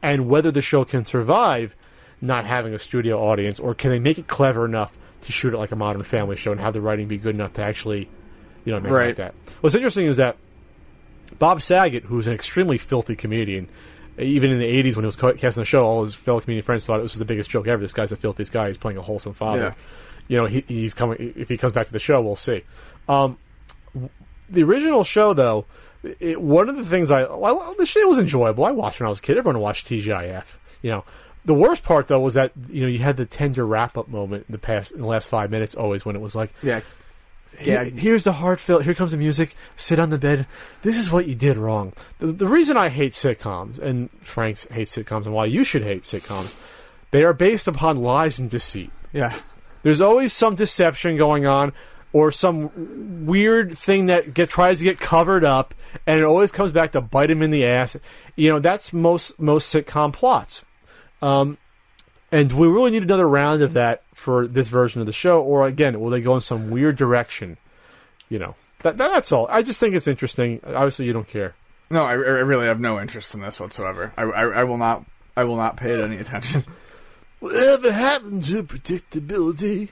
and 0.03 0.29
whether 0.29 0.51
the 0.51 0.63
show 0.63 0.85
can 0.85 1.05
survive 1.05 1.77
not 2.21 2.47
having 2.47 2.73
a 2.73 2.79
studio 2.79 3.21
audience, 3.21 3.59
or 3.61 3.75
can 3.75 3.91
they 3.91 3.99
make 3.99 4.19
it 4.19 4.27
clever 4.27 4.65
enough 4.65 4.97
to 5.23 5.33
shoot 5.33 5.53
it 5.55 5.59
like 5.59 5.73
a 5.73 5.77
Modern 5.77 6.03
Family 6.03 6.37
show 6.37 6.53
and 6.53 6.61
have 6.61 6.73
the 6.73 6.81
writing 6.81 7.07
be 7.09 7.19
good 7.19 7.35
enough 7.35 7.53
to 7.55 7.63
actually, 7.63 8.09
you 8.65 8.73
know, 8.73 8.81
make 8.81 8.91
it 8.91 8.95
Right. 8.95 9.07
like 9.09 9.17
that. 9.17 9.35
What's 9.61 9.75
interesting 9.75 10.07
is 10.07 10.17
that 10.17 10.37
Bob 11.39 11.63
Saget, 11.63 12.05
who's 12.05 12.27
an 12.27 12.35
extremely 12.35 12.79
filthy 12.79 13.17
comedian, 13.17 13.69
even 14.23 14.51
in 14.51 14.59
the 14.59 14.83
'80s 14.83 14.97
when 14.97 15.05
he 15.05 15.07
was 15.07 15.17
casting 15.17 15.61
the 15.61 15.65
show, 15.65 15.85
all 15.85 16.05
his 16.05 16.15
fellow 16.15 16.41
comedian 16.41 16.65
friends 16.65 16.87
thought 16.87 16.99
it 16.99 17.03
was 17.03 17.15
the 17.15 17.25
biggest 17.25 17.51
joke 17.51 17.67
ever. 17.67 17.81
This 17.81 17.93
guy's 17.93 18.13
a 18.13 18.17
filthiest 18.17 18.53
guy. 18.53 18.69
He's 18.69 18.79
playing 18.79 18.99
a 18.99 19.03
wholesome 19.03 19.35
father. 19.35 19.63
Yeah. 19.63 19.75
You 20.29 20.37
know, 20.39 20.47
he, 20.47 20.61
he's 20.69 20.95
coming. 20.95 21.35
If 21.37 21.49
he 21.49 21.57
comes 21.57 21.73
back 21.73 21.87
to 21.87 21.93
the 21.93 21.99
show, 21.99 22.21
we'll 22.23 22.37
see. 22.37 22.63
Um, 23.09 23.37
the 24.49 24.63
original 24.63 25.05
show, 25.05 25.35
though, 25.35 25.67
it, 26.21 26.41
one 26.41 26.69
of 26.69 26.77
the 26.77 26.85
things 26.85 27.11
I 27.11 27.25
well, 27.25 27.75
the 27.79 27.87
show 27.87 28.07
was 28.09 28.19
enjoyable. 28.19 28.65
I 28.65 28.71
watched 28.71 29.01
when 29.01 29.07
I 29.07 29.11
was 29.11 29.19
a 29.19 29.23
kid. 29.23 29.39
Everyone 29.39 29.61
watched 29.61 29.89
TGIF. 29.89 30.45
You 30.83 30.91
know, 30.91 31.05
the 31.45 31.55
worst 31.55 31.83
part 31.83 32.09
though 32.09 32.21
was 32.21 32.35
that 32.35 32.53
you 32.69 32.83
know 32.83 32.89
you 32.89 32.99
had 32.99 33.17
the 33.17 33.27
tender 33.27 33.67
wrap 33.67 33.97
up 33.97 34.09
moment 34.09 34.47
in 34.49 34.53
the 34.53 34.59
past 34.59 34.93
in 34.93 35.01
the 35.01 35.07
last 35.07 35.29
five 35.29 35.51
minutes 35.51 35.75
always 35.75 36.05
when 36.05 36.17
it 36.17 36.21
was 36.21 36.35
like 36.35 36.53
Yeah. 36.63 36.81
Yeah, 37.61 37.85
here's 37.85 38.25
the 38.25 38.33
heartfelt. 38.33 38.85
Here 38.85 38.95
comes 38.95 39.13
the 39.13 39.17
music. 39.17 39.55
Sit 39.77 39.99
on 39.99 40.11
the 40.11 40.19
bed. 40.19 40.47
This 40.83 40.97
is 40.97 41.11
what 41.11 41.27
you 41.27 41.35
did 41.35 41.57
wrong. 41.57 41.93
The, 42.19 42.29
the 42.29 42.47
reason 42.47 42.77
I 42.77 42.89
hate 42.89 43.13
sitcoms, 43.13 43.79
and 43.79 44.11
Frank 44.21 44.69
hates 44.69 44.97
sitcoms, 44.97 45.27
and 45.27 45.35
why 45.35 45.47
you 45.47 45.65
should 45.65 45.83
hate 45.83 46.03
sitcoms, 46.03 46.59
they 47.11 47.25
are 47.25 47.35
based 47.35 47.69
upon 47.69 48.03
lies 48.03 48.39
and 48.39 48.51
deceit. 48.51 48.91
Yeah. 49.13 49.35
There's 49.83 50.01
always 50.01 50.33
some 50.33 50.55
deception 50.55 51.17
going 51.17 51.47
on, 51.47 51.73
or 52.13 52.31
some 52.31 53.27
weird 53.27 53.77
thing 53.77 54.07
that 54.07 54.35
get 54.35 54.51
tries 54.51 54.79
to 54.79 54.85
get 54.85 55.01
covered 55.01 55.45
up, 55.45 55.75
and 56.07 56.21
it 56.21 56.25
always 56.25 56.53
comes 56.53 56.73
back 56.73 56.93
to 56.93 57.01
bite 57.01 57.31
him 57.31 57.43
in 57.43 57.51
the 57.51 57.65
ass. 57.65 57.97
You 58.37 58.51
know, 58.51 58.59
that's 58.59 58.93
most 58.93 59.39
most 59.41 59.75
sitcom 59.75 60.13
plots. 60.13 60.65
Um, 61.21 61.59
and 62.31 62.51
we 62.53 62.67
really 62.67 62.91
need 62.91 63.03
another 63.03 63.29
round 63.29 63.63
of 63.63 63.75
that 63.75 64.03
for 64.23 64.47
this 64.47 64.69
version 64.69 65.01
of 65.01 65.07
the 65.07 65.13
show, 65.13 65.43
or 65.43 65.67
again, 65.67 66.01
will 66.01 66.11
they 66.11 66.21
go 66.21 66.35
in 66.35 66.41
some 66.41 66.71
weird 66.71 66.97
direction? 66.97 67.59
You 68.29 68.39
know, 68.39 68.55
that, 68.79 68.97
that's 68.97 69.33
all. 69.33 69.47
I 69.51 69.63
just 69.63 69.81
think 69.81 69.95
it's 69.95 70.09
interesting. 70.09 70.61
Obviously, 70.65 71.05
you 71.05 71.13
don't 71.13 71.29
care. 71.29 71.55
No, 71.91 72.05
I, 72.05 72.13
I 72.13 72.15
really 72.15 72.67
have 72.67 72.81
no 72.81 72.99
interest 73.01 73.35
in 73.35 73.43
this 73.43 73.61
whatsoever. 73.61 74.13
I, 74.17 74.23
I, 74.23 74.45
I 74.61 74.65
will 74.65 74.79
not. 74.79 75.05
I 75.37 75.45
will 75.45 75.57
not 75.57 75.77
pay 75.77 75.93
it 75.93 76.01
any 76.01 76.17
attention. 76.17 76.65
Whatever 77.41 77.91
happened 77.91 78.45
to 78.45 78.63
predictability? 78.63 79.91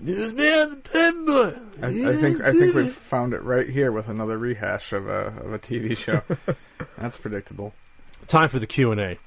Newsman, 0.00 0.70
the 0.70 0.80
pen 0.90 1.24
boy. 1.24 1.54
I, 1.82 2.10
I 2.10 2.16
think 2.16 2.40
I 2.42 2.52
think 2.52 2.74
we've 2.74 2.94
found 2.94 3.34
it 3.34 3.42
right 3.42 3.68
here 3.68 3.90
with 3.90 4.08
another 4.08 4.38
rehash 4.38 4.92
of 4.92 5.08
a 5.08 5.34
of 5.42 5.52
a 5.52 5.58
TV 5.58 5.96
show. 5.96 6.22
That's 6.98 7.18
predictable. 7.18 7.74
time 8.28 8.48
for 8.48 8.58
the 8.58 8.66
Q 8.66 8.92
and 8.92 9.00
A 9.00 9.18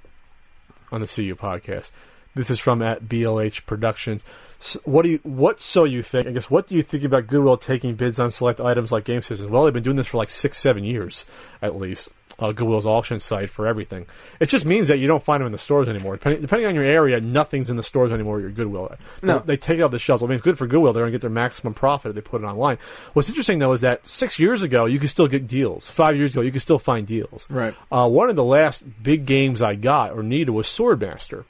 on 0.92 1.02
the 1.02 1.08
CU 1.08 1.36
podcast. 1.36 1.92
This 2.36 2.50
is 2.50 2.60
from 2.60 2.82
at 2.82 3.04
BLH 3.06 3.66
Productions. 3.66 4.24
So 4.60 4.80
what 4.84 5.04
do 5.04 5.10
you? 5.10 5.20
What 5.24 5.62
so 5.62 5.86
you 5.86 6.04
think? 6.04 6.28
I 6.28 6.32
guess 6.32 6.50
what 6.50 6.68
do 6.68 6.76
you 6.76 6.84
think 6.84 7.04
about 7.04 7.28
Goodwill 7.28 7.58
taking 7.58 7.96
bids 7.96 8.20
on 8.20 8.30
select 8.30 8.60
items 8.60 8.92
like 8.92 9.06
game 9.06 9.22
systems? 9.22 9.50
Well, 9.50 9.64
they've 9.64 9.74
been 9.74 9.84
doing 9.84 9.96
this 9.96 10.08
for 10.08 10.18
like 10.18 10.30
six, 10.30 10.58
seven 10.58 10.84
years 10.84 11.26
at 11.62 11.78
least. 11.78 12.10
Uh, 12.38 12.54
Goodwill's 12.54 12.86
auction 12.86 13.20
site 13.20 13.50
for 13.50 13.68
everything. 13.68 14.06
It 14.40 14.48
just 14.48 14.66
means 14.66 14.88
that 14.88 14.98
you 14.98 15.08
don't 15.08 15.24
find 15.24 15.42
them 15.42 15.48
in 15.48 15.52
the 15.52 15.58
stores 15.58 15.90
anymore. 15.90 16.16
Depending, 16.16 16.42
depending 16.42 16.68
on 16.68 16.76
your 16.76 16.86
area, 16.86 17.20
nothing's 17.20 17.70
in 17.70 17.76
the 17.76 17.84
stores 17.84 18.14
anymore. 18.14 18.40
Your 18.40 18.52
Goodwill. 18.52 18.96
No. 19.22 19.40
they, 19.40 19.46
they 19.46 19.58
take 19.58 19.80
it 19.80 19.82
off 19.82 19.92
the 19.92 20.00
shelves. 20.00 20.24
I 20.24 20.28
mean, 20.28 20.36
it's 20.36 20.44
good 20.44 20.58
for 20.58 20.66
Goodwill. 20.66 20.94
They're 20.94 21.02
going 21.02 21.12
to 21.12 21.18
get 21.18 21.22
their 21.22 21.30
maximum 21.30 21.74
profit 21.74 22.10
if 22.10 22.16
they 22.16 22.22
put 22.22 22.42
it 22.42 22.46
online. 22.46 22.78
What's 23.12 23.28
interesting 23.28 23.60
though 23.60 23.74
is 23.74 23.82
that 23.82 24.08
six 24.08 24.40
years 24.40 24.62
ago 24.62 24.86
you 24.86 25.00
could 25.00 25.10
still 25.10 25.28
get 25.28 25.48
deals. 25.48 25.90
Five 25.90 26.16
years 26.16 26.32
ago 26.32 26.42
you 26.42 26.52
could 26.52 26.62
still 26.62 26.80
find 26.80 27.06
deals. 27.06 27.46
Right. 27.50 27.76
Uh, 27.92 28.08
one 28.08 28.30
of 28.30 28.38
the 28.38 28.44
last 28.44 28.84
big 29.04 29.26
games 29.26 29.62
I 29.62 29.76
got 29.76 30.12
or 30.12 30.24
needed 30.24 30.52
was 30.52 30.68
Swordmaster. 30.68 31.44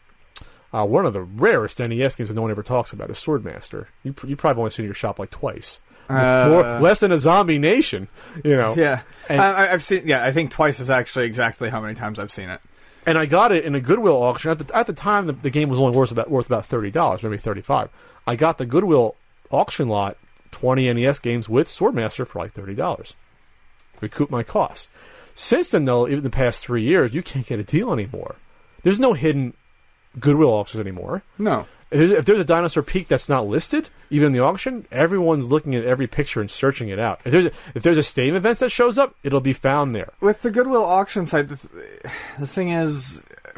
Uh, 0.71 0.85
one 0.85 1.05
of 1.05 1.13
the 1.13 1.23
rarest 1.23 1.79
NES 1.79 2.15
games 2.15 2.27
that 2.29 2.35
no 2.35 2.41
one 2.43 2.51
ever 2.51 2.63
talks 2.63 2.93
about 2.93 3.09
is 3.09 3.17
Swordmaster. 3.17 3.87
You, 4.03 4.13
you 4.25 4.35
probably 4.35 4.59
only 4.61 4.71
seen 4.71 4.83
it 4.83 4.85
in 4.85 4.89
your 4.89 4.93
shop 4.95 5.17
like 5.19 5.31
twice. 5.31 5.79
Uh, 6.07 6.47
More, 6.49 6.79
less 6.79 6.99
than 7.01 7.11
a 7.11 7.17
Zombie 7.17 7.57
Nation, 7.59 8.07
you 8.43 8.55
know. 8.55 8.73
Yeah, 8.75 9.01
And- 9.27 9.41
I, 9.41 9.71
I've 9.73 9.83
seen. 9.83 10.07
Yeah, 10.07 10.23
I 10.23 10.31
think 10.31 10.49
twice 10.51 10.79
is 10.79 10.89
actually 10.89 11.25
exactly 11.25 11.69
how 11.69 11.81
many 11.81 11.93
times 11.95 12.17
I've 12.19 12.31
seen 12.31 12.49
it. 12.49 12.61
And 13.05 13.17
I 13.17 13.25
got 13.25 13.51
it 13.51 13.63
in 13.63 13.75
a 13.75 13.79
Goodwill 13.79 14.21
auction. 14.21 14.51
At 14.51 14.59
the, 14.67 14.75
at 14.75 14.85
the 14.87 14.93
time, 14.93 15.27
the, 15.27 15.33
the 15.33 15.49
game 15.49 15.69
was 15.69 15.79
only 15.79 15.95
worth 15.97 16.11
about 16.11 16.29
worth 16.29 16.45
about 16.47 16.65
thirty 16.65 16.91
dollars, 16.91 17.23
maybe 17.23 17.37
thirty 17.37 17.61
five. 17.61 17.89
I 18.27 18.35
got 18.35 18.57
the 18.57 18.65
Goodwill 18.65 19.15
auction 19.51 19.87
lot, 19.87 20.17
twenty 20.51 20.91
NES 20.91 21.19
games 21.19 21.47
with 21.47 21.67
Swordmaster 21.67 22.27
for 22.27 22.39
like 22.39 22.53
thirty 22.53 22.75
dollars. 22.75 23.15
Recoup 24.01 24.29
my 24.29 24.43
cost. 24.43 24.87
Since 25.35 25.71
then, 25.71 25.85
though, 25.85 26.07
even 26.07 26.23
the 26.23 26.29
past 26.29 26.59
three 26.61 26.83
years, 26.83 27.13
you 27.13 27.21
can't 27.23 27.45
get 27.45 27.59
a 27.59 27.63
deal 27.63 27.93
anymore. 27.93 28.35
There's 28.83 28.99
no 28.99 29.13
hidden 29.13 29.53
Goodwill 30.19 30.49
auctions 30.49 30.79
anymore. 30.79 31.23
No, 31.37 31.67
If 31.91 31.97
there's, 31.99 32.11
if 32.11 32.25
there's 32.25 32.39
a 32.39 32.45
dinosaur 32.45 32.83
peak 32.83 33.07
that's 33.07 33.27
not 33.29 33.47
listed, 33.47 33.89
even 34.09 34.27
in 34.27 34.31
the 34.33 34.39
auction, 34.39 34.85
everyone's 34.91 35.47
looking 35.49 35.75
at 35.75 35.83
every 35.85 36.07
picture 36.07 36.39
and 36.41 36.49
searching 36.49 36.89
it 36.89 36.99
out. 36.99 37.19
If 37.25 37.31
there's 37.31 37.45
a, 37.45 37.51
if 37.75 37.83
there's 37.83 37.97
a 37.97 38.03
Steam 38.03 38.35
event 38.35 38.59
that 38.59 38.71
shows 38.71 38.97
up, 38.97 39.15
it'll 39.23 39.39
be 39.39 39.53
found 39.53 39.95
there. 39.95 40.09
with 40.21 40.41
the 40.41 40.51
Goodwill 40.51 40.85
auction 40.85 41.25
site, 41.25 41.47
the, 41.49 41.55
th- 41.57 42.13
the 42.39 42.47
thing 42.47 42.69
is, 42.69 43.21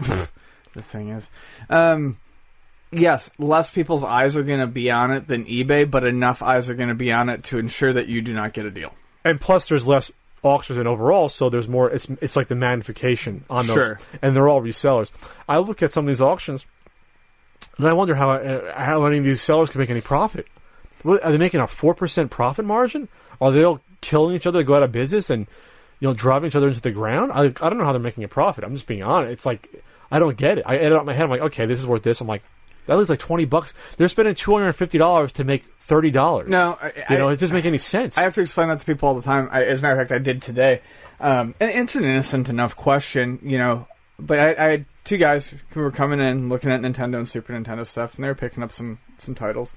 the 0.73 0.81
thing 0.81 1.09
is, 1.09 1.29
um, 1.69 2.17
yes, 2.91 3.29
less 3.37 3.69
people's 3.69 4.03
eyes 4.03 4.35
are 4.35 4.43
going 4.43 4.59
to 4.59 4.67
be 4.67 4.91
on 4.91 5.11
it 5.11 5.27
than 5.27 5.45
eBay, 5.45 5.89
but 5.89 6.03
enough 6.03 6.41
eyes 6.41 6.69
are 6.69 6.75
going 6.75 6.89
to 6.89 6.95
be 6.95 7.11
on 7.11 7.29
it 7.29 7.43
to 7.45 7.59
ensure 7.59 7.93
that 7.93 8.07
you 8.07 8.21
do 8.21 8.33
not 8.33 8.53
get 8.53 8.65
a 8.65 8.71
deal. 8.71 8.93
and 9.23 9.39
plus 9.39 9.69
there's 9.69 9.87
less 9.87 10.11
auctions 10.43 10.77
and 10.79 10.87
overall, 10.87 11.29
so 11.29 11.49
there's 11.49 11.67
more. 11.67 11.89
It's 11.89 12.09
it's 12.21 12.35
like 12.35 12.47
the 12.47 12.55
magnification 12.55 13.43
on 13.49 13.67
those, 13.67 13.75
Sure. 13.75 13.99
and 14.21 14.35
they're 14.35 14.47
all 14.47 14.61
resellers. 14.61 15.11
I 15.47 15.57
look 15.59 15.83
at 15.83 15.93
some 15.93 16.05
of 16.05 16.07
these 16.07 16.21
auctions, 16.21 16.65
and 17.77 17.87
I 17.87 17.93
wonder 17.93 18.15
how 18.15 18.31
uh, 18.31 18.73
how 18.81 19.03
any 19.05 19.17
of 19.17 19.23
these 19.23 19.41
sellers 19.41 19.69
can 19.69 19.79
make 19.79 19.89
any 19.89 20.01
profit. 20.01 20.47
What, 21.03 21.23
are 21.23 21.31
they 21.31 21.37
making 21.37 21.59
a 21.59 21.67
four 21.67 21.93
percent 21.93 22.31
profit 22.31 22.65
margin? 22.65 23.07
Are 23.39 23.51
they 23.51 23.63
all 23.63 23.81
killing 24.01 24.35
each 24.35 24.45
other 24.47 24.59
to 24.59 24.63
go 24.63 24.75
out 24.75 24.83
of 24.83 24.91
business 24.91 25.29
and 25.29 25.47
you 25.99 26.07
know 26.07 26.13
driving 26.13 26.47
each 26.47 26.55
other 26.55 26.67
into 26.69 26.81
the 26.81 26.91
ground? 26.91 27.31
I 27.33 27.45
I 27.45 27.69
don't 27.69 27.77
know 27.77 27.85
how 27.85 27.91
they're 27.93 28.01
making 28.01 28.23
a 28.23 28.27
profit. 28.27 28.63
I'm 28.63 28.73
just 28.73 28.87
being 28.87 29.03
honest. 29.03 29.31
It's 29.31 29.45
like 29.45 29.69
I 30.11 30.19
don't 30.19 30.37
get 30.37 30.57
it. 30.57 30.63
I 30.67 30.77
add 30.77 30.85
it 30.87 30.93
up 30.93 31.05
my 31.05 31.13
head. 31.13 31.23
I'm 31.23 31.29
like, 31.29 31.41
okay, 31.41 31.65
this 31.65 31.79
is 31.79 31.87
worth 31.87 32.03
this. 32.03 32.19
I'm 32.21 32.27
like. 32.27 32.43
That 32.87 32.97
looks 32.97 33.09
like 33.09 33.19
twenty 33.19 33.45
bucks. 33.45 33.73
They're 33.97 34.09
spending 34.09 34.35
two 34.35 34.51
hundred 34.51 34.67
and 34.67 34.75
fifty 34.75 34.97
dollars 34.97 35.31
to 35.33 35.43
make 35.43 35.63
thirty 35.79 36.11
dollars. 36.11 36.49
No, 36.49 36.77
I- 36.81 36.91
you 37.09 37.17
know 37.17 37.29
I- 37.29 37.33
it 37.33 37.39
doesn't 37.39 37.55
make 37.55 37.65
any 37.65 37.77
sense. 37.77 38.17
I 38.17 38.21
have 38.21 38.33
to 38.35 38.41
explain 38.41 38.67
that 38.69 38.79
to 38.79 38.85
people 38.85 39.07
all 39.09 39.15
the 39.15 39.21
time. 39.21 39.49
I, 39.51 39.63
as 39.65 39.79
a 39.79 39.81
matter 39.81 40.01
of 40.01 40.07
fact, 40.07 40.19
I 40.19 40.23
did 40.23 40.41
today. 40.41 40.81
Um, 41.19 41.53
and 41.59 41.69
it's 41.71 41.95
an 41.95 42.03
innocent 42.03 42.49
enough 42.49 42.75
question, 42.75 43.39
you 43.43 43.57
know. 43.59 43.87
But 44.19 44.39
I, 44.39 44.49
I 44.65 44.69
had 44.71 44.85
two 45.03 45.17
guys 45.17 45.55
who 45.69 45.79
were 45.81 45.91
coming 45.91 46.19
in, 46.19 46.49
looking 46.49 46.71
at 46.71 46.81
Nintendo 46.81 47.17
and 47.17 47.27
Super 47.29 47.53
Nintendo 47.53 47.85
stuff, 47.87 48.15
and 48.15 48.23
they 48.23 48.27
were 48.27 48.35
picking 48.35 48.63
up 48.63 48.71
some 48.71 48.99
some 49.19 49.35
titles. 49.35 49.73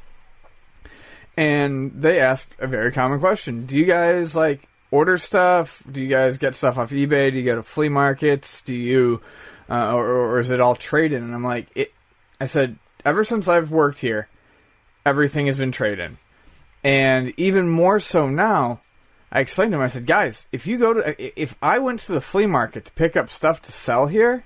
And 1.37 1.93
they 2.01 2.21
asked 2.21 2.57
a 2.61 2.67
very 2.67 2.93
common 2.93 3.21
question: 3.21 3.67
Do 3.67 3.77
you 3.77 3.85
guys 3.85 4.37
like 4.37 4.69
order 4.91 5.19
stuff? 5.19 5.83
Do 5.91 6.01
you 6.01 6.09
guys 6.09 6.39
get 6.39 6.55
stuff 6.55 6.79
off 6.79 6.91
eBay? 6.91 7.31
Do 7.33 7.39
you 7.39 7.45
go 7.45 7.57
to 7.57 7.63
flea 7.63 7.89
markets? 7.89 8.61
Do 8.63 8.75
you, 8.75 9.21
uh, 9.69 9.95
or, 9.97 10.07
or 10.07 10.41
is 10.41 10.51
it 10.51 10.61
all 10.61 10.77
trade 10.77 11.13
in? 11.13 11.23
And 11.23 11.35
I'm 11.35 11.43
like, 11.43 11.67
it. 11.75 11.93
I 12.41 12.47
said, 12.47 12.77
ever 13.05 13.25
since 13.25 13.49
I've 13.49 13.71
worked 13.71 13.99
here, 13.99 14.29
everything 15.05 15.47
has 15.47 15.59
been 15.59 15.73
trade 15.73 15.99
in. 15.99 16.19
And 16.83 17.33
even 17.39 17.69
more 17.69 18.01
so 18.01 18.29
now, 18.29 18.81
I 19.33 19.41
explained 19.41 19.73
to 19.73 19.79
him, 19.79 19.83
I 19.83 19.89
said, 19.89 20.07
guys, 20.07 20.47
if 20.53 20.67
you 20.67 20.79
go 20.79 20.95
to, 20.95 21.41
if 21.41 21.57
I 21.63 21.79
went 21.79 22.01
to 22.01 22.13
the 22.13 22.21
flea 22.21 22.47
market 22.47 22.85
to 22.85 22.93
pick 22.93 23.17
up 23.17 23.31
stuff 23.31 23.63
to 23.63 23.73
sell 23.73 24.07
here, 24.07 24.45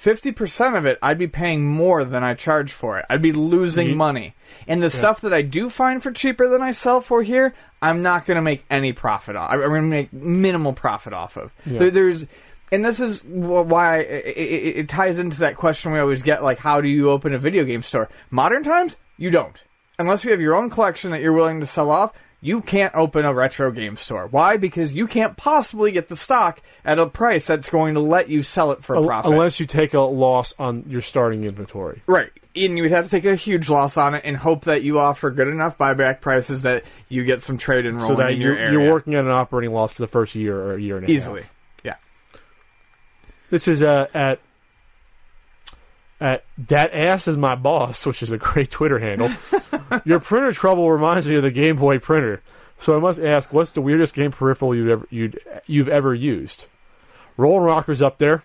50% 0.00 0.78
of 0.78 0.86
it, 0.86 0.98
I'd 1.02 1.18
be 1.18 1.26
paying 1.26 1.66
more 1.66 2.04
than 2.04 2.22
I 2.22 2.34
charge 2.34 2.70
for 2.72 2.98
it. 2.98 3.06
I'd 3.10 3.20
be 3.20 3.32
losing 3.32 3.88
Ye- 3.88 3.94
money. 3.94 4.34
And 4.68 4.82
the 4.82 4.90
stuff 4.90 5.20
that 5.22 5.34
I 5.34 5.42
do 5.42 5.68
find 5.68 6.02
for 6.02 6.12
cheaper 6.12 6.48
than 6.48 6.62
I 6.62 6.72
sell 6.72 7.00
for 7.00 7.22
here, 7.22 7.52
I'm 7.82 8.02
not 8.02 8.24
going 8.24 8.36
to 8.36 8.42
make 8.42 8.64
any 8.70 8.92
profit 8.92 9.34
off. 9.34 9.50
I'm 9.52 9.60
going 9.60 9.82
to 9.82 9.88
make 9.88 10.12
minimal 10.12 10.72
profit 10.72 11.12
off 11.12 11.36
of. 11.36 11.52
Yeah. 11.66 11.80
There, 11.80 11.90
there's, 11.90 12.26
and 12.70 12.84
this 12.84 13.00
is 13.00 13.24
why 13.24 13.98
it, 13.98 14.36
it, 14.36 14.76
it 14.78 14.88
ties 14.88 15.18
into 15.18 15.38
that 15.40 15.56
question 15.56 15.92
we 15.92 15.98
always 15.98 16.22
get, 16.22 16.42
like, 16.42 16.58
how 16.58 16.80
do 16.80 16.88
you 16.88 17.10
open 17.10 17.34
a 17.34 17.38
video 17.38 17.64
game 17.64 17.82
store? 17.82 18.08
Modern 18.30 18.62
times, 18.62 18.96
you 19.16 19.30
don't. 19.30 19.56
Unless 19.98 20.24
you 20.24 20.30
have 20.30 20.40
your 20.40 20.54
own 20.54 20.70
collection 20.70 21.10
that 21.10 21.20
you're 21.20 21.32
willing 21.32 21.60
to 21.60 21.66
sell 21.66 21.90
off, 21.90 22.12
you 22.40 22.60
can't 22.60 22.94
open 22.94 23.24
a 23.24 23.34
retro 23.34 23.72
game 23.72 23.96
store. 23.96 24.28
Why? 24.28 24.56
Because 24.58 24.94
you 24.94 25.08
can't 25.08 25.36
possibly 25.36 25.90
get 25.90 26.08
the 26.08 26.14
stock 26.14 26.62
at 26.84 27.00
a 27.00 27.06
price 27.06 27.46
that's 27.48 27.68
going 27.68 27.94
to 27.94 28.00
let 28.00 28.28
you 28.28 28.44
sell 28.44 28.70
it 28.70 28.84
for 28.84 28.94
a 28.94 29.02
profit. 29.02 29.32
Unless 29.32 29.58
you 29.58 29.66
take 29.66 29.92
a 29.94 30.00
loss 30.00 30.54
on 30.56 30.84
your 30.86 31.00
starting 31.00 31.42
inventory. 31.42 32.00
Right. 32.06 32.30
And 32.54 32.76
you 32.76 32.84
would 32.84 32.92
have 32.92 33.04
to 33.06 33.10
take 33.10 33.24
a 33.24 33.34
huge 33.34 33.68
loss 33.68 33.96
on 33.96 34.14
it 34.14 34.22
and 34.24 34.36
hope 34.36 34.66
that 34.66 34.82
you 34.84 35.00
offer 35.00 35.30
good 35.32 35.48
enough 35.48 35.76
buyback 35.78 36.20
prices 36.20 36.62
that 36.62 36.84
you 37.08 37.24
get 37.24 37.42
some 37.42 37.58
trade 37.58 37.86
and 37.86 37.96
rolling 38.00 38.16
So 38.16 38.22
that 38.22 38.30
in 38.30 38.40
your 38.40 38.52
you're, 38.54 38.62
area. 38.62 38.80
you're 38.80 38.92
working 38.92 39.14
at 39.16 39.24
an 39.24 39.30
operating 39.32 39.72
loss 39.74 39.92
for 39.94 40.02
the 40.02 40.08
first 40.08 40.36
year 40.36 40.56
or 40.56 40.74
a 40.74 40.80
year 40.80 40.96
and 40.98 41.08
a 41.08 41.10
easily. 41.10 41.42
half. 41.42 41.54
This 43.50 43.68
is 43.68 43.82
uh, 43.82 44.06
at 44.12 44.40
at 46.20 46.44
that 46.68 46.92
ass 46.92 47.28
is 47.28 47.36
my 47.36 47.54
boss, 47.54 48.04
which 48.04 48.22
is 48.22 48.30
a 48.30 48.38
great 48.38 48.70
Twitter 48.70 48.98
handle. 48.98 49.30
Your 50.04 50.20
printer 50.20 50.52
trouble 50.52 50.90
reminds 50.90 51.28
me 51.28 51.36
of 51.36 51.42
the 51.42 51.50
Game 51.50 51.76
Boy 51.76 51.98
printer. 51.98 52.42
So 52.80 52.96
I 52.96 53.00
must 53.00 53.20
ask, 53.20 53.52
what's 53.52 53.72
the 53.72 53.80
weirdest 53.80 54.14
game 54.14 54.30
peripheral 54.30 54.74
you've 54.74 54.88
ever 54.88 55.06
you'd, 55.10 55.40
you've 55.66 55.88
ever 55.88 56.14
used? 56.14 56.66
Rolling 57.36 57.64
Rocker's 57.64 58.02
up 58.02 58.18
there. 58.18 58.42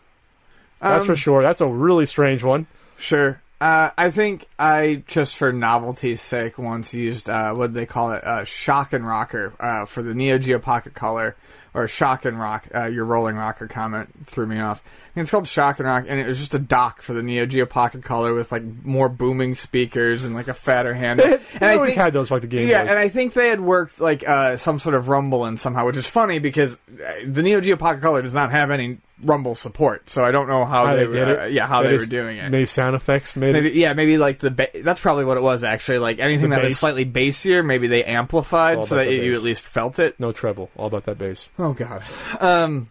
That's 0.82 1.02
Um, 1.02 1.08
for 1.08 1.16
sure. 1.16 1.42
That's 1.42 1.62
a 1.62 1.68
really 1.68 2.06
strange 2.06 2.44
one. 2.44 2.68
Sure. 2.98 3.42
Uh, 3.62 3.92
I 3.98 4.10
think 4.10 4.48
I 4.60 5.04
just 5.08 5.38
for 5.38 5.54
novelty's 5.54 6.22
sake 6.22 6.58
once 6.58 6.94
used 6.94 7.30
uh, 7.30 7.54
what 7.54 7.74
they 7.74 7.86
call 7.86 8.12
it 8.12 8.24
uh, 8.24 8.44
shock 8.44 8.92
and 8.92 9.08
rocker 9.08 9.54
uh, 9.60 9.86
for 9.86 10.04
the 10.04 10.14
Neo 10.14 10.38
Geo 10.38 10.60
Pocket 10.60 10.94
Color 10.94 11.36
or 11.74 11.88
shock 11.88 12.26
and 12.26 12.40
rock. 12.40 12.68
Uh, 12.74 12.86
your 12.86 13.06
rolling 13.06 13.36
rocker 13.36 13.68
comment 13.68 14.10
threw 14.28 14.46
me 14.46 14.60
off. 14.60 14.82
Think 15.14 15.24
it's 15.24 15.32
called 15.32 15.48
shock 15.48 15.78
and 15.80 15.88
rock, 15.88 16.06
and 16.08 16.20
it 16.20 16.26
was 16.28 16.40
just 16.40 16.54
a 16.56 16.60
dock 16.60 17.02
for 17.04 17.14
the 17.14 17.22
Neo 17.22 17.46
Geo 17.46 17.66
Pocket 17.68 18.04
Color 18.04 18.34
with 18.34 18.52
like 18.52 18.64
more 18.84 19.10
booming 19.10 19.54
speakers 19.56 20.24
and 20.24 20.34
like 20.34 20.48
a 20.48 20.54
fatter 20.54 20.94
handle. 20.94 21.26
And 21.54 21.64
I 21.64 21.76
always 21.76 21.92
think- 21.94 22.02
had 22.02 22.14
those 22.14 22.32
like 22.32 22.42
the 22.42 22.48
Game 22.48 22.68
yeah, 22.68 22.82
Boys. 22.84 22.90
and 22.92 23.00
I 23.00 23.10
think 23.10 23.34
they 23.34 23.50
had 23.50 23.62
worked 23.62 24.00
like 24.02 24.28
uh, 24.28 24.58
some 24.58 24.80
sort 24.80 24.96
of 24.96 25.10
rumble 25.10 25.46
in 25.46 25.58
somehow, 25.58 25.86
which 25.86 25.98
is 25.98 26.08
funny 26.08 26.40
because 26.40 26.74
uh, 26.74 27.12
the 27.28 27.44
Neo 27.44 27.62
Geo 27.62 27.76
Pocket 27.76 28.02
Color 28.02 28.24
does 28.24 28.34
not 28.34 28.52
have 28.52 28.72
any 28.72 28.98
rumble 29.24 29.56
support, 29.56 30.10
so 30.10 30.24
I 30.24 30.32
don't 30.32 30.48
know 30.48 30.66
how, 30.66 30.86
How 30.88 30.94
they, 30.96 31.00
did 31.02 31.10
were, 31.10 31.16
it? 31.34 31.40
uh, 31.40 31.46
yeah, 31.46 31.68
how 31.68 31.84
They 31.84 31.90
they 31.90 31.98
were 31.98 32.06
doing 32.06 32.38
it. 32.38 32.50
Maybe 32.50 32.66
sound 32.66 32.96
effects. 32.96 33.36
Made 33.36 33.54
Maybe 33.54 33.72
yeah, 33.72 33.94
maybe 33.94 34.18
like 34.18 34.40
the 34.40 34.52
ba- 34.52 34.70
that's 34.84 35.00
probably 35.00 35.26
what 35.26 35.38
it 35.38 35.44
was 35.44 35.64
actually. 35.64 36.00
Like 36.00 36.20
anything 36.20 36.50
The 36.50 36.56
that 36.58 36.64
was 36.66 36.78
slightly 36.78 37.06
bassier, 37.06 37.66
maybe 37.66 37.88
they 37.88 38.04
amplified 38.04 38.86
so 38.86 38.96
that 38.96 39.10
you 39.12 39.32
bass. 39.32 39.38
at 39.38 39.44
least 39.44 39.62
felt 39.64 40.00
it. 40.00 40.20
no 40.20 40.32
treble. 40.32 40.70
All 40.76 40.88
about 40.88 41.06
that 41.06 41.18
bass. 41.18 41.48
Oh 41.58 41.74
god. 41.74 42.04
Um 42.40 42.90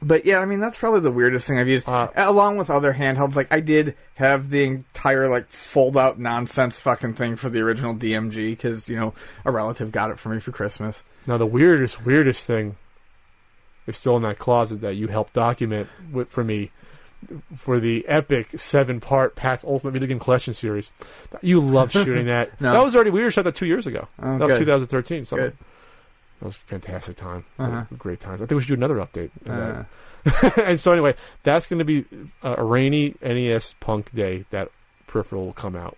but 0.00 0.24
yeah, 0.24 0.38
I 0.38 0.44
mean 0.44 0.60
that's 0.60 0.78
probably 0.78 1.00
the 1.00 1.10
weirdest 1.10 1.48
thing 1.48 1.58
I've 1.58 1.66
used. 1.68 1.88
Uh, 1.88 2.08
Along 2.14 2.56
with 2.56 2.70
other 2.70 2.92
handhelds, 2.92 3.34
like 3.34 3.52
I 3.52 3.58
did 3.60 3.96
have 4.14 4.48
the 4.48 4.62
entire 4.62 5.28
like 5.28 5.48
fold 5.48 5.96
out 5.96 6.20
nonsense 6.20 6.78
fucking 6.78 7.14
thing 7.14 7.34
for 7.34 7.48
the 7.48 7.58
original 7.60 7.94
DMG 7.96 8.50
because 8.52 8.88
you 8.88 8.94
know 8.96 9.12
a 9.44 9.50
relative 9.50 9.90
got 9.90 10.10
it 10.10 10.18
for 10.18 10.28
me 10.28 10.38
for 10.38 10.52
Christmas. 10.52 11.02
Now 11.26 11.36
the 11.36 11.46
weirdest, 11.46 12.04
weirdest 12.06 12.46
thing 12.46 12.76
is 13.88 13.96
still 13.96 14.16
in 14.16 14.22
that 14.22 14.38
closet 14.38 14.82
that 14.82 14.94
you 14.94 15.08
helped 15.08 15.32
document 15.32 15.88
with, 16.12 16.28
for 16.28 16.44
me 16.44 16.70
for 17.56 17.80
the 17.80 18.06
epic 18.06 18.60
seven-part 18.60 19.34
Pat's 19.34 19.64
Ultimate 19.64 19.92
Video 19.92 20.06
Game 20.06 20.20
Collection 20.20 20.54
series. 20.54 20.92
You 21.42 21.60
love 21.60 21.90
shooting 21.92 22.26
that. 22.26 22.60
No. 22.60 22.72
That 22.72 22.84
was 22.84 22.94
already 22.94 23.10
we 23.10 23.24
were 23.24 23.30
shot 23.30 23.42
that 23.42 23.56
two 23.56 23.66
years 23.66 23.86
ago. 23.86 24.06
Oh, 24.22 24.38
that 24.38 24.44
was 24.44 24.52
good. 24.52 24.66
2013. 24.66 25.24
So 25.24 25.36
Good. 25.36 25.56
that 26.38 26.44
was 26.46 26.54
a 26.54 26.58
fantastic 26.58 27.16
time. 27.16 27.44
Uh-huh. 27.58 27.84
Great 27.96 28.20
times. 28.20 28.40
I 28.40 28.46
think 28.46 28.56
we 28.56 28.62
should 28.62 28.68
do 28.68 28.74
another 28.74 28.96
update. 28.96 29.30
Uh, 29.44 29.84
that. 30.24 30.58
and 30.64 30.80
so 30.80 30.92
anyway, 30.92 31.14
that's 31.42 31.66
going 31.66 31.78
to 31.80 31.84
be 31.84 32.04
a 32.42 32.62
rainy 32.62 33.16
NES 33.22 33.74
Punk 33.80 34.14
day. 34.14 34.44
That 34.50 34.70
peripheral 35.06 35.46
will 35.46 35.52
come 35.52 35.74
out. 35.74 35.96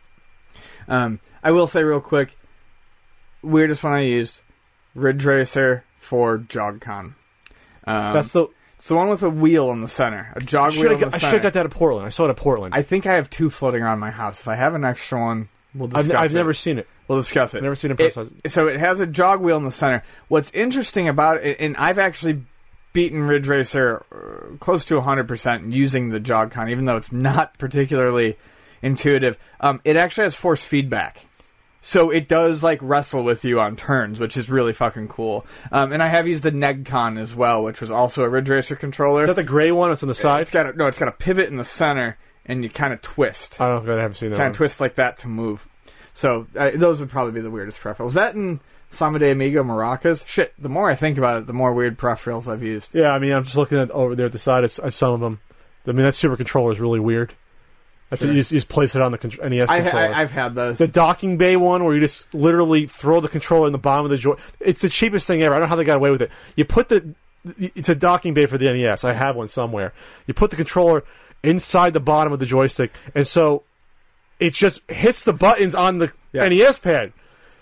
Um, 0.89 1.21
I 1.43 1.51
will 1.51 1.67
say 1.67 1.83
real 1.83 2.01
quick, 2.01 2.37
weirdest 3.43 3.83
one 3.83 3.93
I 3.93 4.01
used, 4.01 4.41
Ridge 4.95 5.25
Racer 5.25 5.85
for 5.99 6.39
JogCon. 6.39 7.15
Um, 7.91 8.15
that's 8.15 8.33
the. 8.33 8.47
it's 8.77 8.89
the 8.89 8.95
one 8.95 9.09
with 9.09 9.23
a 9.23 9.31
wheel 9.31 9.71
in 9.73 9.81
the 9.81 9.89
center, 9.89 10.33
a 10.37 10.41
jog 10.41 10.73
wheel 10.77 10.93
in 10.93 11.01
the 11.01 11.07
I 11.07 11.11
should 11.11 11.21
center. 11.21 11.33
have 11.35 11.43
got 11.43 11.53
that 11.55 11.67
at 11.67 11.73
Portland. 11.73 12.07
I 12.07 12.11
saw 12.11 12.27
it 12.27 12.31
at 12.31 12.37
Portland. 12.37 12.75
I 12.75 12.83
think 12.83 13.07
I 13.07 13.15
have 13.15 13.29
two 13.31 13.51
floating 13.51 13.83
around 13.83 13.99
my 13.99 14.11
house. 14.11 14.41
If 14.41 14.49
I 14.49 14.55
have 14.57 14.75
an 14.75 14.85
extra 14.85 15.21
one, 15.21 15.49
we'll 15.75 15.89
I've, 15.97 16.05
discuss 16.07 16.23
I've 16.25 16.31
it. 16.33 16.35
never 16.35 16.55
seen 16.55 16.79
it. 16.79 16.89
We'll 17.09 17.19
discuss 17.19 17.55
it. 17.55 17.63
Never 17.63 17.75
seen 17.77 17.91
it 17.91 17.99
in 18.01 18.07
It- 18.07 18.15
person. 18.15 18.41
so 18.49 18.69
it 18.69 18.79
has 18.79 19.01
a 19.01 19.07
jog 19.07 19.41
wheel 19.41 19.57
in 19.57 19.65
the 19.65 19.71
center. 19.73 20.03
What's 20.29 20.51
interesting 20.53 21.09
about 21.09 21.39
it, 21.45 21.57
and 21.61 21.77
I've 21.77 21.99
actually 21.99 22.43
beaten 22.93 23.23
Ridge 23.25 23.47
Racer 23.49 24.05
uh, 24.13 24.57
close 24.59 24.85
to 24.87 24.95
100% 25.01 25.73
using 25.73 26.09
the 26.11 26.19
JogCon, 26.21 26.71
even 26.71 26.85
though 26.87 26.97
it's 26.97 27.13
not 27.13 27.57
particularly 27.59 28.37
intuitive. 28.83 29.37
Um, 29.61 29.81
it 29.85 29.97
actually 29.97 30.25
has 30.25 30.35
force 30.35 30.63
feedback. 30.65 31.25
So 31.83 32.11
it 32.11 32.29
does 32.29 32.63
like 32.63 32.79
wrestle 32.83 33.25
with 33.25 33.45
you 33.45 33.59
on 33.61 33.75
turns, 33.77 34.21
which 34.21 34.37
is 34.37 34.51
really 34.51 34.73
fucking 34.73 35.09
cool. 35.09 35.47
Um, 35.73 35.93
and 35.93 36.03
I 36.03 36.09
have 36.09 36.29
used 36.29 36.45
the 36.45 36.53
Negcon 36.53 37.19
as 37.19 37.35
well, 37.35 37.65
which 37.65 37.81
was 37.81 37.91
also 37.91 38.23
a 38.23 38.29
Ridge 38.29 38.49
Racer 38.51 38.77
controller. 38.77 39.23
Is 39.23 39.27
that 39.29 39.37
the 39.37 39.43
gray 39.45 39.73
one? 39.73 39.91
It's 39.91 40.03
on 40.03 40.09
the 40.09 40.15
side. 40.15 40.43
it's 40.43 40.51
got 40.51 40.67
a, 40.67 40.73
no, 40.77 40.87
it's 40.87 40.99
got 40.99 41.09
a 41.09 41.13
pivot 41.13 41.49
in 41.49 41.57
the 41.57 41.65
center, 41.65 42.19
and 42.45 42.63
you 42.63 42.71
kind 42.71 42.93
of 42.93 43.01
twist 43.01 43.61
I 43.61 43.69
don't 43.69 43.85
know 43.87 43.93
if 43.93 43.99
I 43.99 44.03
haven't 44.03 44.17
seen 44.17 44.31
that. 44.31 44.37
kind 44.37 44.51
of 44.51 44.57
twist 44.57 44.81
like 44.81 44.97
that 44.97 45.17
to 45.19 45.29
move. 45.29 45.67
So 46.13 46.47
uh, 46.57 46.71
those 46.75 47.01
would 47.01 47.09
probably 47.11 47.33
be 47.33 47.41
the 47.41 47.51
weirdest 47.51 47.81
peripherals. 47.81 48.13
That 48.13 48.35
and 48.35 48.61
Samba 48.91 49.19
de 49.21 49.31
Amigo 49.31 49.63
Maracas. 49.63 50.27
Shit, 50.27 50.53
the 50.59 50.69
more 50.69 50.91
I 50.91 50.95
think 50.97 51.17
about 51.17 51.39
it, 51.39 51.47
the 51.47 51.53
more 51.53 51.73
weird 51.73 51.97
peripherals 51.97 52.47
I've 52.47 52.63
used. 52.63 52.95
Yeah, 52.95 53.13
I 53.13 53.19
mean, 53.19 53.33
I'm 53.33 53.45
just 53.45 53.57
looking 53.57 53.79
at 53.79 53.91
over 53.93 54.15
there 54.15 54.27
at 54.27 54.33
the 54.33 54.39
side. 54.39 54.65
At 54.65 54.73
some 54.73 55.15
of 55.15 55.21
them. 55.21 55.41
I 55.87 55.93
mean, 55.93 56.05
that 56.05 56.15
super 56.15 56.37
controller 56.37 56.73
is 56.73 56.81
really 56.81 57.01
weird. 57.01 57.33
That's 58.11 58.23
Sure. 58.23 58.31
you, 58.33 58.37
just, 58.41 58.51
you 58.53 58.57
just 58.59 58.69
place 58.69 58.95
it 58.97 59.03
on 59.03 59.13
the 59.13 59.19
con- 59.19 59.31
NES 59.51 59.71
I, 59.71 59.81
controller. 59.83 60.07
I, 60.07 60.21
I've 60.23 60.33
had 60.33 60.55
those. 60.57 60.79
the 60.79 60.89
docking 60.89 61.37
bay 61.39 61.57
one, 61.57 61.85
where 61.85 61.95
you 61.95 62.01
just 62.01 62.33
literally 62.35 62.87
throw 62.87 63.21
the 63.21 63.29
controller 63.29 63.67
in 63.69 63.73
the 63.73 63.79
bottom 63.79 64.05
of 64.05 64.11
the 64.11 64.19
joy. 64.19 64.35
It's 64.59 64.83
the 64.83 64.89
cheapest 64.89 65.27
thing 65.27 65.43
ever. 65.43 65.55
I 65.55 65.59
don't 65.59 65.67
know 65.67 65.71
how 65.71 65.77
they 65.77 65.85
got 65.85 65.97
away 65.97 66.11
with 66.11 66.23
it. 66.23 66.31
You 66.57 66.65
put 66.65 66.89
the. 66.89 67.15
It's 67.59 67.89
a 67.89 67.95
docking 67.95 68.35
bay 68.35 68.45
for 68.47 68.59
the 68.59 68.71
NES. 68.71 69.03
I 69.05 69.13
have 69.15 69.35
one 69.37 69.49
somewhere. 69.49 69.95
You 70.27 70.35
put 70.35 70.51
the 70.51 70.57
controller 70.57 71.05
inside 71.43 71.95
the 71.95 72.01
bottom 72.01 72.33
of 72.35 72.39
the 72.39 72.45
joystick, 72.47 72.93
and 73.15 73.27
so 73.27 73.63
it 74.39 74.53
just 74.53 74.81
hits 74.91 75.23
the 75.25 75.33
buttons 75.33 75.75
on 75.75 75.99
the 75.99 76.13
Yeah. 76.33 76.47
NES 76.49 76.79
pad. 76.81 77.13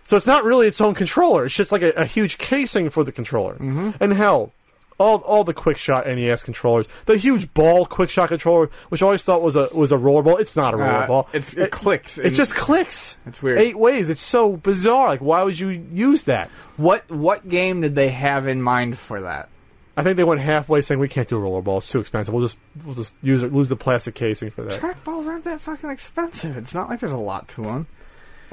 So 0.04 0.16
it's 0.16 0.26
not 0.26 0.42
really 0.42 0.66
its 0.66 0.80
own 0.80 0.94
controller. 0.94 1.44
It's 1.44 1.54
just 1.54 1.70
like 1.70 1.82
a, 1.82 1.90
a 1.92 2.06
huge 2.06 2.38
casing 2.38 2.88
for 2.88 3.04
the 3.04 3.12
controller. 3.12 3.54
Mm-hmm. 3.54 3.90
And 4.02 4.12
hell, 4.14 4.52
all 4.98 5.18
all 5.18 5.44
the 5.44 5.54
quick 5.54 5.76
shot 5.76 6.06
NES 6.06 6.42
controllers, 6.42 6.86
the 7.06 7.16
huge 7.16 7.52
ball 7.54 7.86
quick 7.86 8.10
shot 8.10 8.28
controller, 8.28 8.68
which 8.88 9.02
I 9.02 9.06
always 9.06 9.22
thought 9.22 9.42
was 9.42 9.56
a 9.56 9.68
was 9.72 9.92
a 9.92 9.96
rollerball. 9.96 10.40
It's 10.40 10.56
not 10.56 10.74
a 10.74 10.76
Uh, 10.76 11.06
rollerball. 11.06 11.26
it's, 11.32 11.54
it, 11.54 11.70
clicks. 11.70 12.18
It 12.18 12.30
just 12.30 12.54
clicks. 12.54 13.16
It's 13.26 13.40
weird. 13.42 13.58
Eight 13.58 13.78
ways. 13.78 14.08
It's 14.08 14.20
so 14.20 14.56
bizarre. 14.56 15.08
Like, 15.08 15.20
why 15.20 15.42
would 15.42 15.58
you 15.58 15.68
use 15.68 16.24
that? 16.24 16.50
what 16.76 17.08
what 17.10 17.48
game 17.48 17.80
did 17.80 17.94
they 17.94 18.08
have 18.10 18.46
in 18.48 18.60
mind 18.62 18.98
for 18.98 19.20
that? 19.22 19.48
I 19.96 20.04
think 20.04 20.16
they 20.16 20.22
went 20.24 20.40
halfway, 20.40 20.80
saying 20.80 21.00
we 21.00 21.08
can't 21.08 21.26
do 21.28 21.36
a 21.36 21.40
rollerball. 21.40 21.78
It's 21.78 21.88
too 21.90 21.98
expensive. 21.98 22.32
We'll 22.32 22.44
just 22.44 22.56
we'll 22.84 22.94
just 22.94 23.14
use 23.22 23.42
it, 23.42 23.52
lose 23.52 23.68
the 23.68 23.74
plastic 23.76 24.14
casing 24.14 24.50
for 24.50 24.62
that. 24.62 24.80
Trackballs 24.80 25.26
aren't 25.26 25.42
that 25.44 25.60
fucking 25.60 25.90
expensive. 25.90 26.56
It's 26.56 26.72
not 26.74 26.88
like 26.88 27.00
there's 27.00 27.10
a 27.12 27.16
lot 27.16 27.48
to 27.48 27.62
them. 27.62 27.86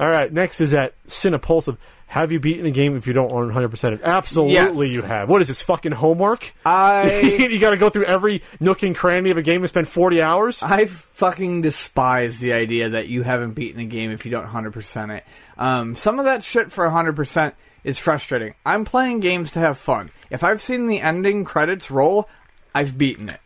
All 0.00 0.08
right. 0.08 0.32
Next 0.32 0.60
is 0.60 0.74
at 0.74 0.92
Cinepulsive. 1.06 1.76
Have 2.08 2.30
you 2.32 2.38
beaten 2.40 2.64
a 2.66 2.70
game 2.70 2.96
if 2.96 3.06
you 3.06 3.12
don't 3.12 3.30
own 3.32 3.46
100 3.46 3.68
percent? 3.68 3.94
It? 3.96 4.00
Absolutely, 4.04 4.86
Yes. 4.86 4.94
you 4.94 5.02
have. 5.02 5.28
What 5.28 5.42
is 5.42 5.48
this 5.48 5.60
fucking 5.60 5.92
homework? 5.92 6.54
I 6.64 7.20
you 7.50 7.58
got 7.58 7.70
to 7.70 7.76
go 7.76 7.90
through 7.90 8.04
every 8.04 8.42
nook 8.60 8.82
and 8.84 8.94
cranny 8.96 9.30
of 9.30 9.36
a 9.36 9.42
game 9.42 9.62
and 9.62 9.68
spend 9.68 9.88
40 9.88 10.22
hours. 10.22 10.62
I 10.62 10.86
fucking 10.86 11.62
despise 11.62 12.38
the 12.38 12.52
idea 12.52 12.90
that 12.90 13.08
you 13.08 13.22
haven't 13.22 13.52
beaten 13.52 13.80
a 13.80 13.84
game 13.86 14.10
if 14.12 14.24
you 14.24 14.30
don't 14.30 14.46
100% 14.46 15.16
it. 15.16 15.24
Um, 15.58 15.96
some 15.96 16.18
of 16.18 16.24
that 16.26 16.42
shit 16.44 16.70
for 16.72 16.86
100% 16.88 17.52
is 17.84 17.98
frustrating. 17.98 18.54
I'm 18.64 18.84
playing 18.84 19.20
games 19.20 19.52
to 19.52 19.58
have 19.60 19.76
fun. 19.76 20.10
If 20.30 20.42
I've 20.44 20.62
seen 20.62 20.86
the 20.86 21.00
ending 21.00 21.44
credits 21.44 21.90
roll, 21.90 22.28
I've 22.74 22.96
beaten 22.96 23.28
it. 23.28 23.40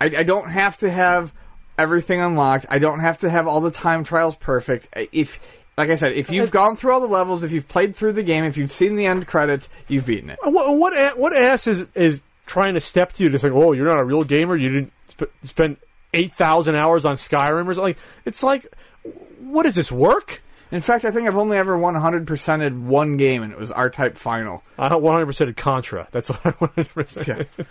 I, 0.00 0.06
I 0.06 0.22
don't 0.22 0.48
have 0.48 0.78
to 0.78 0.90
have 0.90 1.32
everything 1.78 2.20
unlocked. 2.20 2.66
I 2.70 2.78
don't 2.78 3.00
have 3.00 3.20
to 3.20 3.30
have 3.30 3.46
all 3.46 3.60
the 3.60 3.70
time 3.70 4.04
trials 4.04 4.36
perfect. 4.36 4.88
If, 5.12 5.38
like 5.80 5.90
I 5.90 5.94
said, 5.96 6.12
if 6.12 6.30
you've 6.30 6.50
gone 6.50 6.76
through 6.76 6.92
all 6.92 7.00
the 7.00 7.06
levels, 7.06 7.42
if 7.42 7.52
you've 7.52 7.66
played 7.68 7.96
through 7.96 8.12
the 8.12 8.22
game, 8.22 8.44
if 8.44 8.56
you've 8.56 8.72
seen 8.72 8.96
the 8.96 9.06
end 9.06 9.26
credits, 9.26 9.68
you've 9.88 10.06
beaten 10.06 10.30
it. 10.30 10.38
What 10.42 10.76
what 10.76 10.92
a- 10.94 11.18
what 11.18 11.34
ass 11.34 11.66
is 11.66 11.88
is 11.94 12.20
trying 12.46 12.74
to 12.74 12.80
step 12.80 13.12
to 13.14 13.22
you 13.24 13.30
to 13.30 13.38
say, 13.38 13.48
"Oh, 13.50 13.72
you're 13.72 13.86
not 13.86 13.98
a 13.98 14.04
real 14.04 14.24
gamer. 14.24 14.56
You 14.56 14.70
didn't 14.72 14.92
sp- 15.08 15.32
spend 15.44 15.76
eight 16.14 16.32
thousand 16.32 16.74
hours 16.74 17.04
on 17.04 17.16
Skyrim 17.16 17.66
or 17.66 17.74
something." 17.74 17.82
Like, 17.82 17.98
it's 18.24 18.42
like, 18.42 18.66
what 19.40 19.66
is 19.66 19.74
this 19.74 19.90
work? 19.90 20.42
In 20.72 20.80
fact, 20.80 21.04
I 21.04 21.10
think 21.10 21.26
I've 21.26 21.36
only 21.36 21.56
ever 21.56 21.76
100%ed 21.76 22.86
one 22.86 23.16
game, 23.16 23.42
and 23.42 23.52
it 23.52 23.58
was 23.58 23.72
R-Type 23.72 24.16
Final. 24.16 24.62
I 24.78 24.94
100 24.94 25.26
percent 25.26 25.56
Contra. 25.56 26.06
That's 26.12 26.30
what 26.30 26.46
I 26.46 26.50
100 26.50 26.88
percent. 26.94 27.48
Yeah. 27.58 27.64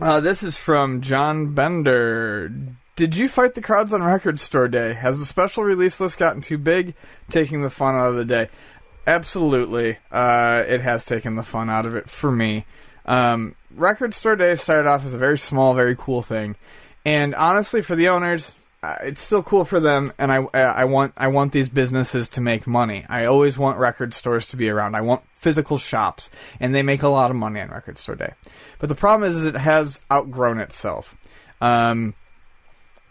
Uh, 0.00 0.20
this 0.20 0.42
is 0.42 0.56
from 0.56 1.00
John 1.02 1.54
Bender. 1.54 2.50
Did 2.96 3.14
you 3.14 3.28
fight 3.28 3.54
the 3.54 3.60
crowds 3.60 3.92
on 3.92 4.02
Record 4.02 4.40
Store 4.40 4.68
Day? 4.68 4.94
Has 4.94 5.18
the 5.18 5.26
special 5.26 5.62
release 5.64 6.00
list 6.00 6.18
gotten 6.18 6.40
too 6.40 6.56
big, 6.56 6.94
taking 7.28 7.60
the 7.60 7.68
fun 7.68 7.94
out 7.94 8.08
of 8.08 8.14
the 8.14 8.24
day? 8.24 8.48
Absolutely, 9.06 9.98
uh, 10.10 10.64
it 10.66 10.80
has 10.80 11.04
taken 11.04 11.34
the 11.34 11.42
fun 11.42 11.68
out 11.68 11.84
of 11.84 11.94
it 11.94 12.08
for 12.08 12.32
me. 12.32 12.64
Um, 13.04 13.54
Record 13.74 14.14
Store 14.14 14.34
Day 14.34 14.54
started 14.54 14.88
off 14.88 15.04
as 15.04 15.12
a 15.12 15.18
very 15.18 15.36
small, 15.36 15.74
very 15.74 15.94
cool 15.94 16.22
thing, 16.22 16.56
and 17.04 17.34
honestly, 17.34 17.82
for 17.82 17.96
the 17.96 18.08
owners, 18.08 18.54
uh, 18.82 18.96
it's 19.02 19.20
still 19.20 19.42
cool 19.42 19.66
for 19.66 19.78
them. 19.78 20.14
And 20.18 20.32
I, 20.32 20.38
uh, 20.38 20.48
I 20.54 20.86
want, 20.86 21.12
I 21.18 21.28
want 21.28 21.52
these 21.52 21.68
businesses 21.68 22.30
to 22.30 22.40
make 22.40 22.66
money. 22.66 23.04
I 23.10 23.26
always 23.26 23.58
want 23.58 23.78
record 23.78 24.14
stores 24.14 24.46
to 24.48 24.56
be 24.56 24.70
around. 24.70 24.94
I 24.94 25.02
want 25.02 25.22
physical 25.34 25.76
shops, 25.76 26.30
and 26.60 26.74
they 26.74 26.82
make 26.82 27.02
a 27.02 27.08
lot 27.08 27.30
of 27.30 27.36
money 27.36 27.60
on 27.60 27.68
Record 27.68 27.98
Store 27.98 28.16
Day. 28.16 28.32
But 28.78 28.88
the 28.88 28.94
problem 28.94 29.28
is, 29.28 29.36
is 29.36 29.44
it 29.44 29.54
has 29.54 30.00
outgrown 30.10 30.60
itself. 30.60 31.14
Um, 31.60 32.14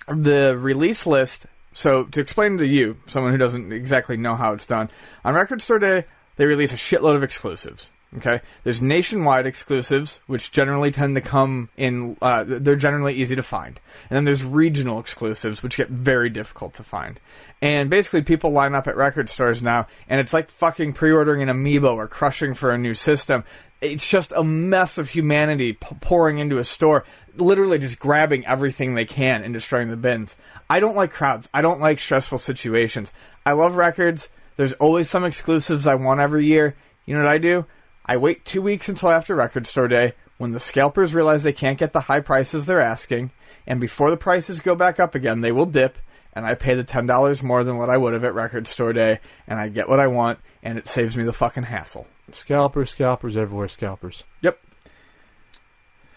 the 0.07 0.57
release 0.57 1.05
list. 1.05 1.45
So 1.73 2.05
to 2.05 2.21
explain 2.21 2.57
to 2.57 2.67
you, 2.67 2.97
someone 3.07 3.31
who 3.31 3.37
doesn't 3.37 3.71
exactly 3.71 4.17
know 4.17 4.35
how 4.35 4.53
it's 4.53 4.65
done, 4.65 4.89
on 5.23 5.35
Record 5.35 5.61
Store 5.61 5.79
Day 5.79 6.05
they 6.37 6.45
release 6.45 6.73
a 6.73 6.77
shitload 6.77 7.15
of 7.15 7.23
exclusives. 7.23 7.89
Okay, 8.17 8.39
there's 8.63 8.81
nationwide 8.81 9.45
exclusives, 9.45 10.21
which 10.25 10.51
generally 10.51 10.89
tend 10.89 11.15
to 11.15 11.21
come 11.21 11.69
in. 11.75 12.15
Uh, 12.21 12.45
they're 12.47 12.77
generally 12.77 13.13
easy 13.13 13.35
to 13.35 13.43
find, 13.43 13.79
and 14.09 14.15
then 14.15 14.23
there's 14.23 14.43
regional 14.43 14.99
exclusives, 14.99 15.61
which 15.61 15.75
get 15.75 15.89
very 15.89 16.29
difficult 16.29 16.73
to 16.75 16.83
find. 16.83 17.19
And 17.61 17.89
basically, 17.89 18.21
people 18.21 18.51
line 18.51 18.73
up 18.73 18.87
at 18.87 18.95
record 18.95 19.27
stores 19.27 19.61
now, 19.61 19.87
and 20.07 20.21
it's 20.21 20.33
like 20.33 20.49
fucking 20.49 20.93
pre-ordering 20.93 21.41
an 21.41 21.49
amiibo 21.49 21.95
or 21.95 22.07
crushing 22.07 22.53
for 22.53 22.71
a 22.71 22.77
new 22.77 22.93
system. 22.93 23.43
It's 23.81 24.07
just 24.07 24.31
a 24.33 24.43
mess 24.43 24.97
of 24.97 25.09
humanity 25.09 25.73
p- 25.73 25.95
pouring 25.99 26.39
into 26.39 26.57
a 26.57 26.63
store, 26.63 27.03
literally 27.35 27.79
just 27.79 27.99
grabbing 27.99 28.45
everything 28.45 28.95
they 28.95 29.05
can 29.05 29.43
and 29.43 29.53
destroying 29.53 29.89
the 29.89 29.97
bins. 29.97 30.35
I 30.69 30.79
don't 30.79 30.95
like 30.95 31.11
crowds. 31.11 31.49
I 31.53 31.61
don't 31.61 31.81
like 31.81 31.99
stressful 31.99 32.37
situations. 32.37 33.11
I 33.45 33.51
love 33.51 33.75
records. 33.75 34.29
There's 34.55 34.73
always 34.73 35.09
some 35.09 35.25
exclusives 35.25 35.85
I 35.85 35.95
want 35.95 36.21
every 36.21 36.45
year. 36.45 36.75
You 37.05 37.15
know 37.15 37.23
what 37.23 37.31
I 37.31 37.37
do? 37.37 37.65
I 38.05 38.17
wait 38.17 38.45
two 38.45 38.61
weeks 38.61 38.87
until 38.87 39.09
after 39.09 39.35
record 39.35 39.65
store 39.65 39.87
day 39.87 40.13
when 40.37 40.51
the 40.51 40.59
scalpers 40.59 41.13
realize 41.13 41.43
they 41.43 41.53
can't 41.53 41.79
get 41.79 41.93
the 41.93 42.01
high 42.01 42.19
prices 42.19 42.65
they're 42.65 42.81
asking, 42.81 43.31
and 43.65 43.79
before 43.79 44.09
the 44.09 44.17
prices 44.17 44.59
go 44.59 44.75
back 44.75 44.99
up 44.99 45.15
again, 45.15 45.41
they 45.41 45.51
will 45.51 45.65
dip, 45.65 45.97
and 46.33 46.45
I 46.45 46.55
pay 46.55 46.75
the 46.75 46.83
ten 46.83 47.07
dollars 47.07 47.41
more 47.41 47.63
than 47.63 47.77
what 47.77 47.89
I 47.89 47.97
would 47.97 48.13
have 48.13 48.23
at 48.23 48.33
record 48.33 48.67
store 48.67 48.93
day, 48.93 49.19
and 49.47 49.59
I 49.59 49.69
get 49.69 49.89
what 49.89 49.99
I 49.99 50.07
want, 50.07 50.39
and 50.61 50.77
it 50.77 50.87
saves 50.87 51.17
me 51.17 51.23
the 51.23 51.33
fucking 51.33 51.63
hassle. 51.63 52.07
Scalpers, 52.33 52.91
scalpers 52.91 53.37
everywhere, 53.37 53.67
scalpers. 53.67 54.23
Yep. 54.41 54.59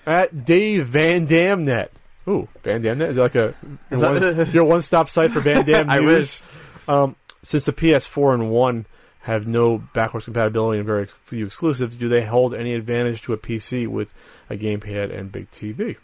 At 0.07 0.45
Dave 0.45 0.87
Van 0.87 1.27
Dam 1.27 1.65
Net. 1.65 1.93
Ooh, 2.27 2.49
Van 2.63 2.83
Dam 2.83 2.99
Net 2.99 3.11
is 3.11 3.17
that 3.17 3.23
like 3.23 3.35
a 3.35 3.55
your, 3.91 4.01
one, 4.01 4.51
your 4.53 4.65
one-stop 4.65 5.09
site 5.09 5.31
for 5.31 5.41
Van 5.41 5.65
Dam 5.65 5.89
I 5.91 6.01
news? 6.01 6.41
Um, 6.87 7.17
since 7.43 7.67
the 7.67 7.73
PS4 7.73 8.35
and 8.35 8.51
One 8.51 8.87
have 9.29 9.47
no 9.47 9.77
backwards 9.93 10.25
compatibility 10.25 10.79
and 10.79 10.87
very 10.87 11.07
few 11.25 11.45
exclusives, 11.45 11.97
do 11.97 12.09
they 12.09 12.25
hold 12.25 12.55
any 12.55 12.73
advantage 12.75 13.21
to 13.23 13.35
a 13.35 13.37
PC 13.37 13.87
with 13.87 14.13
a 14.49 14.57
gamepad 14.57 15.17
and 15.17 15.31
big 15.31 15.51
TV? 15.51 15.97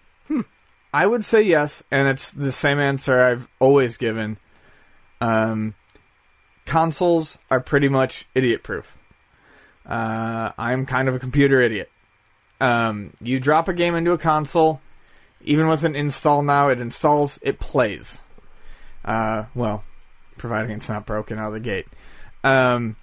I 0.93 1.07
would 1.07 1.25
say 1.25 1.41
yes, 1.41 1.83
and 1.91 2.07
it's 2.07 2.33
the 2.33 2.53
same 2.53 2.79
answer 2.79 3.19
I've 3.19 3.49
always 3.59 3.97
given. 3.97 4.37
Um, 5.23 5.75
consoles 6.67 7.39
are 7.51 7.61
pretty 7.61 7.89
much 7.89 8.27
idiot 8.35 8.63
proof. 8.63 8.95
Uh, 9.87 10.53
I'm 10.59 10.85
kind 10.85 11.09
of 11.09 11.15
a 11.15 11.19
computer 11.19 11.63
idiot. 11.63 11.91
Um, 12.61 13.15
you 13.23 13.41
drop 13.41 13.69
a 13.69 13.75
game 13.75 13.95
into 13.95 14.13
a 14.13 14.19
console, 14.19 14.83
even 15.41 15.67
with 15.67 15.83
an 15.83 15.97
install 15.97 16.43
now, 16.43 16.69
it 16.69 16.79
installs, 16.79 17.39
it 17.41 17.59
plays. 17.59 18.21
Uh, 19.03 19.47
well, 19.55 19.83
providing 20.37 20.73
it's 20.73 20.91
not 20.91 21.07
broken 21.07 21.39
out 21.39 21.49
of 21.49 21.55
the 21.55 21.61
gate. 21.61 21.87
Um, 22.45 22.97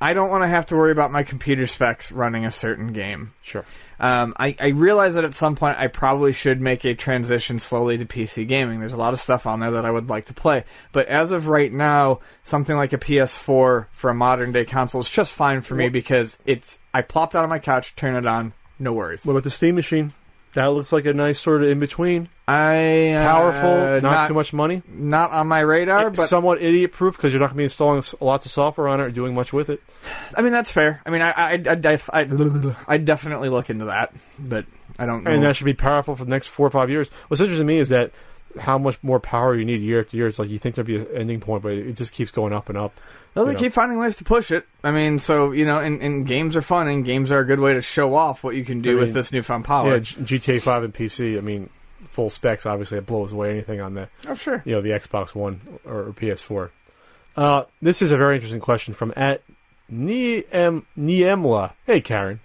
I 0.00 0.12
don't 0.12 0.30
want 0.30 0.42
to 0.42 0.48
have 0.48 0.66
to 0.66 0.76
worry 0.76 0.92
about 0.92 1.10
my 1.10 1.22
computer 1.22 1.66
specs 1.66 2.12
running 2.12 2.44
a 2.44 2.50
certain 2.50 2.92
game. 2.92 3.32
Sure. 3.42 3.64
Um, 3.98 4.34
I, 4.38 4.54
I 4.60 4.68
realize 4.68 5.14
that 5.14 5.24
at 5.24 5.34
some 5.34 5.56
point 5.56 5.78
I 5.78 5.86
probably 5.86 6.32
should 6.32 6.60
make 6.60 6.84
a 6.84 6.94
transition 6.94 7.58
slowly 7.58 7.96
to 7.96 8.04
PC 8.04 8.46
gaming. 8.46 8.80
There's 8.80 8.92
a 8.92 8.98
lot 8.98 9.14
of 9.14 9.20
stuff 9.20 9.46
on 9.46 9.60
there 9.60 9.70
that 9.70 9.86
I 9.86 9.90
would 9.90 10.10
like 10.10 10.26
to 10.26 10.34
play. 10.34 10.64
But 10.92 11.08
as 11.08 11.30
of 11.30 11.46
right 11.46 11.72
now, 11.72 12.20
something 12.44 12.76
like 12.76 12.92
a 12.92 12.98
PS4 12.98 13.86
for 13.90 14.10
a 14.10 14.14
modern 14.14 14.52
day 14.52 14.66
console 14.66 15.00
is 15.00 15.08
just 15.08 15.32
fine 15.32 15.62
for 15.62 15.74
me 15.74 15.88
because 15.88 16.38
it's 16.44 16.78
I 16.92 17.00
plopped 17.00 17.34
out 17.34 17.44
on 17.44 17.50
my 17.50 17.58
couch, 17.58 17.96
turn 17.96 18.16
it 18.16 18.26
on, 18.26 18.52
no 18.78 18.92
worries. 18.92 19.24
What 19.24 19.32
about 19.32 19.44
the 19.44 19.50
Steam 19.50 19.76
machine? 19.76 20.12
That 20.54 20.66
looks 20.66 20.90
like 20.90 21.04
a 21.04 21.12
nice 21.12 21.38
sort 21.38 21.62
of 21.62 21.68
in 21.68 21.80
between. 21.80 22.28
I 22.48 23.10
uh, 23.10 23.22
Powerful, 23.22 24.00
not, 24.00 24.28
too 24.28 24.34
much 24.34 24.52
money. 24.52 24.82
not 24.88 25.32
on 25.32 25.48
my 25.48 25.60
radar, 25.60 26.10
but 26.10 26.28
somewhat 26.28 26.62
idiot 26.62 26.92
proof 26.92 27.16
because 27.16 27.32
you're 27.32 27.40
not 27.40 27.48
going 27.48 27.56
to 27.56 27.58
be 27.58 27.64
installing 27.64 28.02
lots 28.20 28.46
of 28.46 28.52
software 28.52 28.88
on 28.88 29.00
it 29.00 29.04
or 29.04 29.10
doing 29.10 29.34
much 29.34 29.52
with 29.52 29.68
it. 29.68 29.82
I 30.34 30.42
mean 30.42 30.52
that's 30.52 30.70
fair. 30.70 31.02
I 31.04 31.10
mean 31.10 31.22
I 31.22 31.30
I 31.32 31.52
I, 31.52 31.56
def- 31.56 32.10
I 32.12 32.20
I'd 32.86 33.04
definitely 33.04 33.48
look 33.48 33.68
into 33.68 33.86
that, 33.86 34.14
but 34.38 34.64
I 34.98 35.06
don't 35.06 35.24
know. 35.24 35.30
And 35.30 35.42
that 35.42 35.56
should 35.56 35.64
be 35.64 35.74
powerful 35.74 36.16
for 36.16 36.24
the 36.24 36.30
next 36.30 36.46
four 36.46 36.66
or 36.66 36.70
five 36.70 36.88
years. 36.88 37.10
What's 37.28 37.40
interesting 37.40 37.66
to 37.66 37.72
me 37.72 37.78
is 37.78 37.90
that 37.90 38.12
how 38.58 38.78
much 38.78 38.98
more 39.02 39.20
power 39.20 39.54
you 39.54 39.64
need 39.64 39.80
year 39.80 40.00
after 40.00 40.16
year. 40.16 40.28
It's 40.28 40.38
like 40.38 40.48
you 40.48 40.58
think 40.58 40.74
there'd 40.74 40.86
be 40.86 40.96
an 40.96 41.06
ending 41.14 41.40
point, 41.40 41.62
but 41.62 41.72
it 41.72 41.94
just 41.94 42.12
keeps 42.12 42.30
going 42.30 42.52
up 42.52 42.68
and 42.68 42.78
up. 42.78 42.98
Well, 43.34 43.44
they 43.44 43.52
you 43.52 43.56
know. 43.56 43.62
keep 43.62 43.72
finding 43.72 43.98
ways 43.98 44.16
to 44.16 44.24
push 44.24 44.50
it. 44.50 44.66
I 44.82 44.90
mean, 44.90 45.18
so 45.18 45.52
you 45.52 45.64
know, 45.64 45.78
and, 45.78 46.00
and 46.00 46.26
games 46.26 46.56
are 46.56 46.62
fun, 46.62 46.88
and 46.88 47.04
games 47.04 47.30
are 47.30 47.40
a 47.40 47.44
good 47.44 47.60
way 47.60 47.74
to 47.74 47.82
show 47.82 48.14
off 48.14 48.42
what 48.42 48.56
you 48.56 48.64
can 48.64 48.80
do 48.80 48.98
I 48.98 49.00
with 49.00 49.12
this 49.12 49.32
newfound 49.32 49.64
Yeah, 49.64 49.68
power. 49.68 50.00
G- 50.00 50.38
GTA 50.38 50.62
5 50.62 50.84
and 50.84 50.94
PC. 50.94 51.36
I 51.36 51.40
mean, 51.40 51.70
full 52.08 52.30
specs. 52.30 52.66
Obviously, 52.66 52.98
it 52.98 53.06
blows 53.06 53.32
away 53.32 53.50
anything 53.50 53.80
on 53.80 53.94
the 53.94 54.08
oh, 54.26 54.34
sure. 54.34 54.62
you 54.64 54.74
know 54.74 54.80
the 54.80 54.90
Xbox 54.90 55.34
One 55.34 55.60
or, 55.84 56.08
or 56.08 56.12
PS4. 56.12 56.70
Uh, 57.36 57.64
this 57.82 58.00
is 58.00 58.12
a 58.12 58.16
very 58.16 58.36
interesting 58.36 58.60
question 58.60 58.94
from 58.94 59.12
at 59.16 59.42
Niem 59.92 60.84
Niemla. 60.98 61.72
Hey, 61.84 62.00
Karen, 62.00 62.40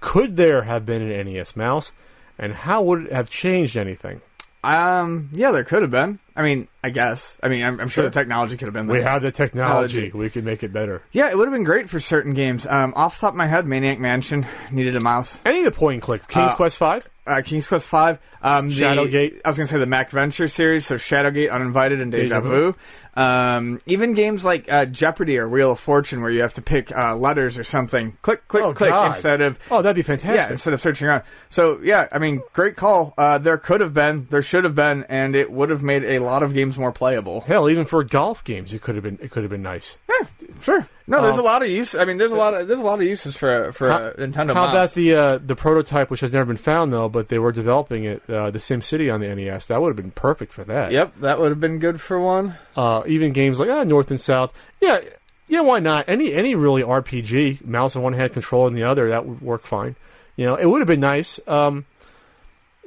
could 0.00 0.36
there 0.36 0.62
have 0.62 0.84
been 0.84 1.02
an 1.02 1.26
NES 1.32 1.54
mouse, 1.54 1.92
and 2.36 2.52
how 2.52 2.82
would 2.82 3.06
it 3.06 3.12
have 3.12 3.30
changed 3.30 3.76
anything? 3.76 4.20
Um, 4.64 5.28
yeah, 5.32 5.50
there 5.52 5.64
could 5.64 5.82
have 5.82 5.90
been. 5.90 6.18
I 6.34 6.42
mean, 6.42 6.68
I 6.82 6.90
guess. 6.90 7.36
I 7.42 7.48
mean, 7.48 7.62
I'm, 7.62 7.74
I'm 7.80 7.88
sure 7.88 8.02
Sure. 8.02 8.04
the 8.04 8.10
technology 8.10 8.56
could 8.56 8.66
have 8.66 8.74
been 8.74 8.86
there. 8.86 8.96
We 8.96 9.02
have 9.02 9.22
the 9.22 9.30
technology. 9.32 9.94
Technology. 10.02 10.18
We 10.18 10.30
could 10.30 10.44
make 10.44 10.62
it 10.62 10.72
better. 10.72 11.02
yeah, 11.12 11.30
it 11.30 11.36
would 11.38 11.46
have 11.46 11.52
been 11.54 11.64
great 11.64 11.88
for 11.88 12.00
certain 12.00 12.34
games. 12.34 12.66
Um, 12.66 12.92
off 12.96 13.16
the 13.16 13.22
top 13.22 13.32
of 13.34 13.36
my 13.36 13.46
head, 13.46 13.66
Maniac 13.66 13.98
Mansion 14.00 14.46
needed 14.70 14.96
a 14.96 15.00
mouse. 15.00 15.40
Any 15.44 15.60
of 15.60 15.64
the 15.64 15.70
point 15.72 15.94
and 15.94 16.02
clicks. 16.02 16.26
King's 16.26 16.52
Uh, 16.52 16.56
Quest 16.56 16.76
Five. 16.76 17.08
Uh, 17.26 17.42
King's 17.44 17.66
Quest 17.66 17.86
Five, 17.86 18.18
um, 18.42 18.68
the- 18.70 18.74
Shadowgate. 18.74 19.40
I 19.44 19.48
was 19.50 19.58
gonna 19.58 19.66
say 19.68 19.78
the 19.78 19.84
MacVenture 19.84 20.50
series, 20.50 20.86
so 20.86 20.96
Shadowgate, 20.96 21.50
Uninvited, 21.52 22.00
and 22.00 22.10
Deja, 22.10 22.36
Deja 22.36 22.40
Vu. 22.40 22.74
Um, 23.18 23.80
even 23.86 24.14
games 24.14 24.44
like 24.44 24.70
uh, 24.70 24.86
Jeopardy 24.86 25.38
or 25.38 25.48
Wheel 25.48 25.72
of 25.72 25.80
Fortune, 25.80 26.22
where 26.22 26.30
you 26.30 26.42
have 26.42 26.54
to 26.54 26.62
pick 26.62 26.96
uh, 26.96 27.16
letters 27.16 27.58
or 27.58 27.64
something, 27.64 28.16
click, 28.22 28.46
click, 28.46 28.62
Oh, 28.62 28.72
click, 28.72 28.90
God. 28.90 29.08
instead 29.08 29.40
of 29.40 29.58
Oh, 29.70 29.82
that'd 29.82 29.96
be 29.96 30.02
fantastic. 30.02 30.36
Yeah, 30.36 30.50
instead 30.50 30.72
of 30.72 30.80
searching 30.80 31.08
around. 31.08 31.24
So 31.50 31.80
yeah, 31.82 32.06
I 32.12 32.18
mean, 32.18 32.42
great 32.52 32.76
call. 32.76 33.14
Uh, 33.18 33.38
there 33.38 33.58
could 33.58 33.80
have 33.80 33.92
been, 33.92 34.26
there 34.30 34.42
should 34.42 34.62
have 34.64 34.74
been, 34.76 35.04
and 35.08 35.34
it 35.34 35.50
would 35.50 35.70
have 35.70 35.82
made 35.82 36.04
a 36.04 36.20
lot 36.20 36.42
of 36.42 36.54
games 36.54 36.78
more 36.78 36.92
playable. 36.92 37.40
Hell, 37.40 37.68
even 37.68 37.84
for 37.86 38.04
golf 38.04 38.44
games, 38.44 38.72
it 38.72 38.82
could 38.82 38.94
have 38.94 39.02
been. 39.04 39.18
It 39.20 39.30
could 39.30 39.42
have 39.42 39.50
been 39.50 39.62
nice. 39.62 39.98
Yeah, 40.08 40.26
sure. 40.62 40.88
No, 41.10 41.22
there's 41.22 41.34
Um, 41.36 41.40
a 41.40 41.44
lot 41.44 41.62
of 41.62 41.68
use. 41.70 41.94
I 41.94 42.04
mean, 42.04 42.18
there's 42.18 42.32
a 42.32 42.36
lot 42.36 42.52
of 42.52 42.68
there's 42.68 42.78
a 42.78 42.82
lot 42.82 43.00
of 43.00 43.06
uses 43.06 43.34
for 43.36 43.72
for 43.72 43.90
How- 43.90 44.10
Nintendo. 44.10 44.48
How 44.52 44.66
mouse. 44.66 44.72
about 44.74 44.90
the 44.92 45.14
uh, 45.14 45.38
the 45.44 45.56
prototype, 45.56 46.10
which 46.10 46.20
has 46.20 46.32
never 46.34 46.44
been 46.44 46.58
found 46.58 46.92
though, 46.92 47.08
but 47.08 47.28
they 47.28 47.38
were 47.38 47.50
developing 47.50 48.04
it, 48.04 48.22
uh, 48.28 48.50
the 48.50 48.60
Sim 48.60 48.82
City 48.82 49.08
on 49.08 49.20
the 49.20 49.34
NES. 49.34 49.66
That 49.68 49.80
would 49.80 49.88
have 49.88 49.96
been 49.96 50.10
perfect 50.10 50.52
for 50.52 50.64
that. 50.64 50.92
Yep, 50.92 51.14
that 51.20 51.40
would 51.40 51.48
have 51.50 51.60
been 51.60 51.78
good 51.78 52.00
for 52.00 52.20
one. 52.20 52.54
Uh, 52.76 53.02
even 53.06 53.32
games 53.32 53.58
like 53.58 53.70
uh, 53.70 53.84
North 53.84 54.10
and 54.10 54.20
South. 54.20 54.52
Yeah, 54.80 55.00
yeah. 55.46 55.62
Why 55.62 55.80
not? 55.80 56.04
Any 56.08 56.34
any 56.34 56.54
really 56.54 56.82
RPG, 56.82 57.64
mouse 57.64 57.96
in 57.96 58.02
one 58.02 58.12
hand, 58.12 58.34
controller 58.34 58.68
in 58.68 58.74
the 58.74 58.84
other, 58.84 59.08
that 59.08 59.24
would 59.24 59.40
work 59.40 59.66
fine. 59.66 59.96
You 60.36 60.44
know, 60.44 60.56
it 60.56 60.66
would 60.66 60.80
have 60.82 60.88
been 60.88 61.00
nice. 61.00 61.40
Um, 61.48 61.86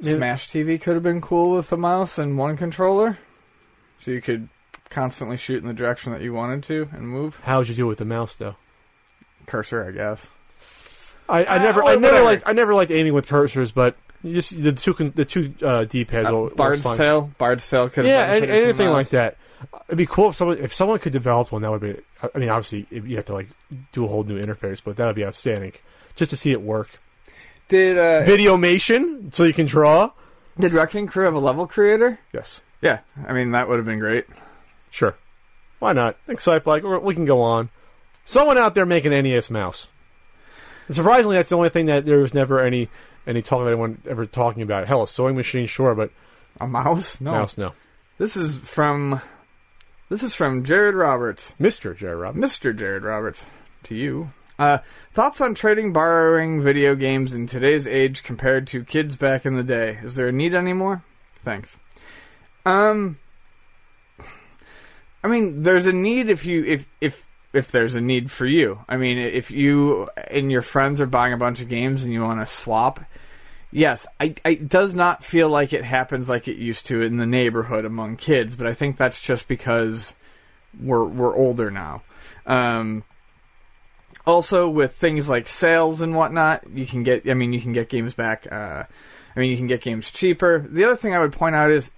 Smash 0.00 0.48
TV 0.48 0.80
could 0.80 0.94
have 0.94 1.02
been 1.02 1.20
cool 1.20 1.52
with 1.56 1.70
a 1.72 1.76
mouse 1.76 2.18
and 2.18 2.36
one 2.38 2.56
controller, 2.56 3.18
so 3.98 4.10
you 4.10 4.20
could 4.20 4.48
constantly 4.92 5.36
shoot 5.36 5.60
in 5.62 5.66
the 5.66 5.74
direction 5.74 6.12
that 6.12 6.20
you 6.22 6.32
wanted 6.32 6.62
to 6.64 6.88
and 6.92 7.08
move. 7.08 7.40
how 7.42 7.58
would 7.58 7.68
you 7.68 7.74
do 7.74 7.86
it 7.86 7.88
with 7.88 7.98
the 7.98 8.04
mouse 8.04 8.34
though? 8.34 8.56
Cursor, 9.46 9.84
I 9.84 9.90
guess. 9.90 10.28
I, 11.28 11.44
I 11.44 11.56
Uh, 11.56 11.62
never, 11.62 11.82
I 11.84 11.94
never 11.96 12.20
liked, 12.22 12.42
I 12.46 12.52
never 12.52 12.74
liked 12.74 12.90
aiming 12.92 13.14
with 13.14 13.26
cursors, 13.26 13.72
but 13.74 13.96
just 14.24 14.60
the 14.62 14.72
two, 14.72 14.94
con- 14.94 15.12
the 15.16 15.24
two 15.24 15.54
uh, 15.62 15.84
D 15.84 16.04
pads. 16.04 16.28
Uh, 16.28 16.50
Bard's 16.54 16.82
fine. 16.84 16.96
Tale, 16.96 17.30
Bard's 17.38 17.68
Tale 17.68 17.88
could 17.88 18.04
have 18.04 18.06
Yeah, 18.06 18.32
and, 18.34 18.44
anything 18.44 18.90
like 18.90 19.08
that. 19.10 19.36
It'd 19.88 19.96
be 19.98 20.06
cool 20.06 20.28
if 20.30 20.34
someone 20.36 20.58
if 20.58 20.74
someone 20.74 20.98
could 20.98 21.12
develop 21.12 21.52
one. 21.52 21.62
That 21.62 21.70
would 21.70 21.80
be. 21.80 21.96
I 22.34 22.38
mean, 22.38 22.48
obviously 22.48 22.86
you 22.90 23.16
have 23.16 23.24
to 23.26 23.32
like 23.32 23.48
do 23.92 24.04
a 24.04 24.08
whole 24.08 24.24
new 24.24 24.40
interface, 24.40 24.82
but 24.84 24.96
that 24.96 25.06
would 25.06 25.14
be 25.16 25.24
outstanding. 25.24 25.72
Just 26.16 26.30
to 26.30 26.36
see 26.36 26.50
it 26.50 26.60
work. 26.60 27.00
Did 27.68 27.96
uh, 27.96 28.24
Videomation, 28.26 29.32
so 29.34 29.44
you 29.44 29.52
can 29.52 29.66
draw. 29.66 30.10
did 30.58 30.72
Wrecking 30.72 31.06
Crew 31.06 31.24
have 31.24 31.34
a 31.34 31.38
level 31.38 31.66
creator? 31.66 32.18
Yes, 32.32 32.60
Yeah, 32.82 32.98
I 33.26 33.32
mean 33.32 33.52
that 33.52 33.68
would 33.68 33.76
have 33.76 33.86
been 33.86 33.98
great. 34.00 34.26
Sure. 34.92 35.16
Why 35.80 35.92
not? 35.92 36.16
Excite 36.28 36.64
like 36.64 36.84
we 36.84 37.14
can 37.14 37.24
go 37.24 37.40
on. 37.40 37.70
Someone 38.24 38.56
out 38.56 38.76
there 38.76 38.86
make 38.86 39.04
an 39.04 39.10
NES 39.10 39.50
mouse. 39.50 39.88
And 40.86 40.94
surprisingly, 40.94 41.36
that's 41.36 41.48
the 41.48 41.56
only 41.56 41.70
thing 41.70 41.86
that 41.86 42.04
there 42.04 42.18
was 42.18 42.32
never 42.34 42.60
any 42.60 42.88
any 43.26 43.42
talk 43.42 43.60
of 43.62 43.66
anyone 43.66 44.00
ever 44.08 44.26
talking 44.26 44.62
about. 44.62 44.86
Hell, 44.86 45.02
a 45.02 45.08
sewing 45.08 45.34
machine, 45.34 45.66
sure, 45.66 45.94
but 45.96 46.10
A 46.60 46.68
mouse? 46.68 47.20
No. 47.20 47.32
mouse, 47.32 47.58
no. 47.58 47.72
This 48.18 48.36
is 48.36 48.58
from 48.58 49.20
this 50.08 50.22
is 50.22 50.34
from 50.36 50.62
Jared 50.62 50.94
Roberts, 50.94 51.54
Mister 51.58 51.94
Jared 51.94 52.18
Robbins. 52.18 52.44
Mr. 52.44 52.76
Jared 52.76 53.02
Roberts, 53.02 53.46
to 53.84 53.94
you. 53.96 54.30
Uh, 54.58 54.78
thoughts 55.12 55.40
on 55.40 55.54
trading, 55.54 55.92
borrowing 55.92 56.62
video 56.62 56.94
games 56.94 57.32
in 57.32 57.46
today's 57.48 57.86
age 57.86 58.22
compared 58.22 58.66
to 58.68 58.84
kids 58.84 59.16
back 59.16 59.44
in 59.44 59.56
the 59.56 59.64
day? 59.64 59.98
Is 60.04 60.14
there 60.14 60.28
a 60.28 60.32
need 60.32 60.54
anymore? 60.54 61.02
Thanks. 61.44 61.76
Um, 62.64 63.18
I 65.22 65.28
mean, 65.28 65.62
there's 65.62 65.86
a 65.86 65.92
need 65.92 66.28
if 66.28 66.44
you 66.46 66.64
if 66.64 66.88
if 67.00 67.26
if 67.52 67.70
there's 67.70 67.94
a 67.94 68.00
need 68.00 68.30
for 68.30 68.46
you. 68.46 68.84
I 68.88 68.96
mean, 68.96 69.18
if 69.18 69.50
you 69.50 70.08
and 70.16 70.50
your 70.50 70.62
friends 70.62 71.00
are 71.00 71.06
buying 71.06 71.32
a 71.32 71.38
bunch 71.38 71.60
of 71.60 71.68
games 71.68 72.04
and 72.04 72.12
you 72.12 72.22
want 72.22 72.40
to 72.40 72.46
swap, 72.46 73.00
Yes, 73.74 74.06
I, 74.20 74.34
it 74.44 74.68
does 74.68 74.94
not 74.94 75.24
feel 75.24 75.48
like 75.48 75.72
it 75.72 75.82
happens 75.82 76.28
like 76.28 76.46
it 76.46 76.58
used 76.58 76.86
to 76.86 77.00
in 77.00 77.16
the 77.16 77.26
neighborhood 77.26 77.86
among 77.86 78.18
kids, 78.18 78.54
but 78.54 78.66
I 78.66 78.74
think 78.74 78.98
that's 78.98 79.20
just 79.20 79.48
because 79.48 80.12
we're 80.78 81.04
we're 81.04 81.34
older 81.34 81.70
now. 81.70 82.02
Um, 82.44 83.02
also 84.26 84.68
with 84.68 84.94
things 84.94 85.26
like 85.26 85.48
sales 85.48 86.02
and 86.02 86.14
whatnot, 86.14 86.68
you 86.70 86.84
can 86.84 87.02
get. 87.02 87.28
I 87.28 87.32
mean, 87.32 87.54
you 87.54 87.62
can 87.62 87.72
get 87.72 87.88
games 87.88 88.12
back. 88.12 88.46
Uh, 88.52 88.84
I 89.34 89.40
mean, 89.40 89.50
you 89.50 89.56
can 89.56 89.68
get 89.68 89.80
games 89.80 90.10
cheaper. 90.10 90.58
The 90.58 90.84
other 90.84 90.96
thing 90.96 91.14
I 91.14 91.20
would 91.20 91.32
point 91.32 91.56
out 91.56 91.70
is 91.70 91.90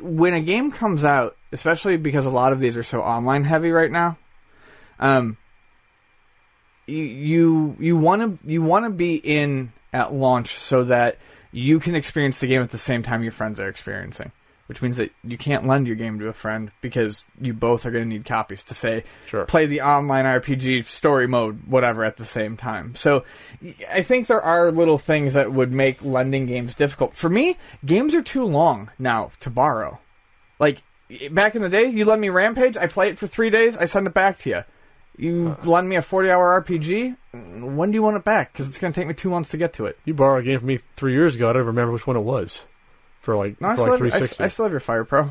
when 0.00 0.34
a 0.34 0.40
game 0.40 0.70
comes 0.70 1.04
out, 1.04 1.36
especially 1.52 1.96
because 1.96 2.26
a 2.26 2.30
lot 2.30 2.52
of 2.52 2.60
these 2.60 2.76
are 2.76 2.82
so 2.82 3.00
online 3.00 3.44
heavy 3.44 3.70
right 3.70 3.90
now. 3.90 4.18
Um, 4.98 5.36
you 6.86 7.04
you 7.04 7.76
you 7.78 7.96
want 7.96 8.22
to 8.22 8.50
you 8.50 8.62
want 8.62 8.84
to 8.84 8.90
be 8.90 9.16
in 9.16 9.72
at 9.92 10.12
launch 10.12 10.58
so 10.58 10.84
that 10.84 11.18
you 11.52 11.80
can 11.80 11.94
experience 11.94 12.40
the 12.40 12.46
game 12.46 12.62
at 12.62 12.70
the 12.70 12.78
same 12.78 13.02
time 13.02 13.22
your 13.22 13.32
friends 13.32 13.58
are 13.60 13.68
experiencing. 13.68 14.32
Which 14.70 14.82
means 14.82 14.98
that 14.98 15.10
you 15.24 15.36
can't 15.36 15.66
lend 15.66 15.88
your 15.88 15.96
game 15.96 16.20
to 16.20 16.28
a 16.28 16.32
friend 16.32 16.70
because 16.80 17.24
you 17.40 17.52
both 17.52 17.84
are 17.84 17.90
going 17.90 18.04
to 18.04 18.08
need 18.08 18.24
copies 18.24 18.62
to 18.64 18.74
say 18.74 19.02
Sure. 19.26 19.44
play 19.44 19.66
the 19.66 19.80
online 19.80 20.26
RPG 20.26 20.84
story 20.86 21.26
mode, 21.26 21.62
whatever, 21.66 22.04
at 22.04 22.18
the 22.18 22.24
same 22.24 22.56
time. 22.56 22.94
So 22.94 23.24
I 23.92 24.02
think 24.02 24.28
there 24.28 24.40
are 24.40 24.70
little 24.70 24.96
things 24.96 25.34
that 25.34 25.52
would 25.52 25.72
make 25.72 26.04
lending 26.04 26.46
games 26.46 26.76
difficult. 26.76 27.16
For 27.16 27.28
me, 27.28 27.56
games 27.84 28.14
are 28.14 28.22
too 28.22 28.44
long 28.44 28.90
now 28.96 29.32
to 29.40 29.50
borrow. 29.50 29.98
Like 30.60 30.82
back 31.32 31.56
in 31.56 31.62
the 31.62 31.68
day, 31.68 31.86
you 31.86 32.04
lend 32.04 32.20
me 32.20 32.28
Rampage, 32.28 32.76
I 32.76 32.86
play 32.86 33.08
it 33.08 33.18
for 33.18 33.26
three 33.26 33.50
days, 33.50 33.76
I 33.76 33.86
send 33.86 34.06
it 34.06 34.14
back 34.14 34.38
to 34.38 34.50
you. 34.50 34.62
You 35.16 35.56
lend 35.64 35.88
me 35.88 35.96
a 35.96 36.02
forty-hour 36.02 36.62
RPG. 36.64 37.16
mm, 37.34 37.74
When 37.74 37.90
do 37.90 37.96
you 37.96 38.02
want 38.02 38.16
it 38.16 38.24
back? 38.24 38.52
Because 38.52 38.68
it's 38.68 38.78
going 38.78 38.92
to 38.92 38.98
take 39.00 39.08
me 39.08 39.14
two 39.14 39.28
months 39.30 39.50
to 39.50 39.56
get 39.58 39.72
to 39.74 39.86
it. 39.86 39.98
You 40.04 40.14
borrowed 40.14 40.44
a 40.44 40.46
game 40.46 40.60
from 40.60 40.68
me 40.68 40.78
three 40.96 41.12
years 41.12 41.34
ago. 41.34 41.50
I 41.50 41.52
don't 41.54 41.66
remember 41.66 41.92
which 41.92 42.06
one 42.06 42.16
it 42.16 42.20
was. 42.20 42.62
For 43.30 43.36
like, 43.36 43.60
No, 43.60 43.68
I 43.68 43.76
for 43.76 43.82
still, 43.82 43.92
like 43.92 44.00
have, 44.00 44.06
I, 44.06 44.10
360. 44.10 44.44
I 44.44 44.48
still 44.48 44.64
have 44.64 44.72
your 44.72 44.80
Fire 44.80 45.04
Pro. 45.04 45.22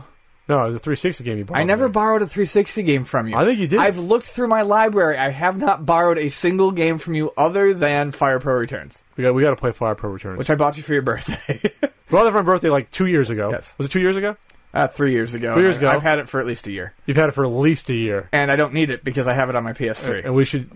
no, 0.48 0.72
the 0.72 0.80
360 0.80 1.24
game 1.26 1.38
you 1.40 1.44
borrowed. 1.44 1.60
I 1.60 1.64
never 1.66 1.90
borrowed 1.90 2.22
a 2.22 2.28
360 2.28 2.84
game 2.84 3.04
from 3.04 3.28
you. 3.28 3.36
I 3.36 3.44
think 3.44 3.60
you 3.60 3.68
did. 3.68 3.78
I've 3.80 3.98
looked 3.98 4.26
through 4.26 4.48
my 4.48 4.62
library. 4.62 5.18
I 5.18 5.30
have 5.32 5.58
not 5.58 5.86
borrowed 5.86 6.18
a 6.18 6.30
single 6.30 6.72
game 6.72 6.98
from 6.98 7.16
you 7.16 7.34
other 7.36 7.74
than 7.74 8.12
Fire 8.14 8.40
Pro 8.40 8.54
Returns, 8.54 9.04
We 9.18 9.24
got 9.24 9.34
we 9.36 9.42
got 9.42 9.50
to 9.50 9.58
play 9.58 9.74
Fire 9.74 9.96
Pro 9.96 10.12
Returns. 10.12 10.38
which 10.38 10.50
I 10.50 10.56
bought 10.56 10.78
you 10.78 10.84
for 10.84 10.94
your 10.94 11.02
birthday. 11.02 11.60
bought 12.10 12.26
it 12.26 12.32
for 12.32 12.38
my 12.38 12.42
birthday 12.42 12.70
like 12.70 12.90
two 12.90 13.06
years 13.06 13.30
ago. 13.30 13.52
Yes. 13.52 13.74
Was 13.78 13.88
it 13.88 13.90
two 13.92 14.00
years 14.00 14.16
ago? 14.16 14.38
uh, 14.74 14.88
three 14.88 15.12
years 15.12 15.34
ago. 15.34 15.56
Three 15.56 15.64
years 15.64 15.78
ago. 15.78 15.90
I've 15.90 16.02
had 16.04 16.20
it 16.20 16.30
for 16.30 16.40
at 16.40 16.46
least 16.46 16.68
a 16.68 16.72
year, 16.72 16.94
You've 17.06 17.18
had 17.18 17.28
it 17.28 17.34
for 17.34 17.44
at 17.44 17.52
least 17.52 17.90
a 17.90 17.94
year. 17.96 18.30
and 18.32 18.50
I 18.50 18.56
don't 18.56 18.74
need 18.74 18.92
it 18.92 19.04
because 19.04 19.28
I 19.28 19.34
have 19.34 19.50
it 19.50 19.56
on 19.56 19.64
my 19.66 19.74
PS3. 19.74 20.24
And 20.26 20.36
we 20.36 20.46
should. 20.46 20.70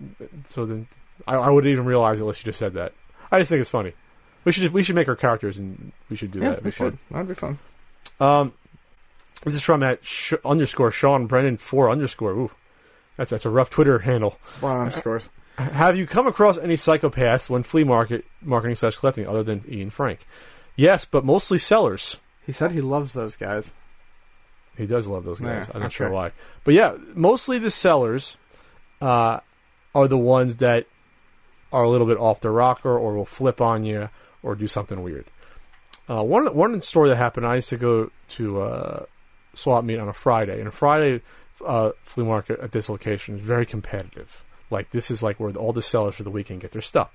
So 0.48 0.66
then, 0.66 0.88
I, 1.26 1.36
I 1.36 1.48
wouldn't 1.48 1.70
even 1.72 1.86
realize 1.86 2.18
it 2.18 2.22
unless 2.22 2.40
you 2.40 2.44
just 2.44 2.58
said 2.58 2.74
that. 2.74 2.92
I 3.32 3.38
just 3.38 3.48
think 3.48 3.60
it's 3.60 3.70
funny. 3.70 3.94
We 4.44 4.52
should 4.52 4.72
we 4.72 4.82
should 4.82 4.94
make 4.94 5.08
our 5.08 5.16
characters 5.16 5.58
and 5.58 5.92
we 6.10 6.16
should 6.16 6.30
do 6.30 6.40
yeah, 6.40 6.50
that. 6.50 6.64
We 6.64 6.70
should. 6.70 6.98
That'd 7.10 7.28
be 7.28 7.34
fun. 7.34 7.58
Um, 8.20 8.52
this 9.44 9.54
is 9.54 9.62
from 9.62 9.82
at 9.82 10.04
sh- 10.04 10.34
underscore 10.44 10.90
Sean 10.90 11.26
Brennan 11.26 11.56
four 11.56 11.90
underscore. 11.90 12.32
Ooh, 12.32 12.50
that's 13.16 13.30
that's 13.30 13.44
a 13.44 13.50
rough 13.50 13.70
Twitter 13.70 14.00
handle. 14.00 14.38
Well, 14.60 14.90
scores. 14.90 15.30
Have 15.56 15.96
you 15.96 16.06
come 16.06 16.26
across 16.26 16.58
any 16.58 16.74
psychopaths 16.74 17.48
when 17.48 17.62
flea 17.62 17.84
market 17.84 18.24
marketing 18.42 18.74
slash 18.74 18.96
collecting 18.96 19.26
other 19.26 19.42
than 19.42 19.64
Ian 19.68 19.90
Frank? 19.90 20.26
Yes, 20.76 21.04
but 21.04 21.24
mostly 21.24 21.58
sellers. 21.58 22.16
He 22.44 22.52
said 22.52 22.72
he 22.72 22.80
loves 22.80 23.12
those 23.12 23.36
guys. 23.36 23.70
He 24.76 24.86
does 24.86 25.06
love 25.06 25.24
those 25.24 25.38
guys. 25.38 25.68
Yeah, 25.68 25.74
I'm 25.74 25.80
not 25.80 25.86
okay. 25.86 25.94
sure 25.94 26.10
why, 26.10 26.32
but 26.64 26.74
yeah, 26.74 26.96
mostly 27.14 27.58
the 27.58 27.70
sellers 27.70 28.36
uh, 29.00 29.40
are 29.94 30.08
the 30.08 30.18
ones 30.18 30.56
that 30.56 30.86
are 31.72 31.84
a 31.84 31.88
little 31.88 32.06
bit 32.06 32.18
off 32.18 32.40
the 32.40 32.50
rocker 32.50 32.96
or 32.96 33.14
will 33.14 33.24
flip 33.24 33.60
on 33.60 33.84
you 33.84 34.08
or 34.44 34.54
do 34.54 34.68
something 34.68 35.02
weird. 35.02 35.24
Uh, 36.08 36.22
one 36.22 36.54
one 36.54 36.80
story 36.82 37.08
that 37.08 37.16
happened. 37.16 37.46
I 37.46 37.56
used 37.56 37.70
to 37.70 37.76
go 37.76 38.10
to 38.30 38.60
uh, 38.60 39.06
swap 39.54 39.84
meet 39.84 39.98
on 39.98 40.08
a 40.08 40.12
Friday, 40.12 40.58
and 40.58 40.68
a 40.68 40.70
Friday 40.70 41.22
uh, 41.64 41.92
flea 42.02 42.24
market 42.24 42.60
at 42.60 42.72
this 42.72 42.88
location 42.88 43.36
is 43.36 43.40
very 43.40 43.66
competitive. 43.66 44.44
Like 44.70 44.90
this 44.90 45.10
is 45.10 45.22
like 45.22 45.40
where 45.40 45.52
all 45.56 45.72
the 45.72 45.82
sellers 45.82 46.14
for 46.16 46.22
the 46.22 46.30
weekend 46.30 46.60
get 46.60 46.72
their 46.72 46.82
stuff. 46.82 47.10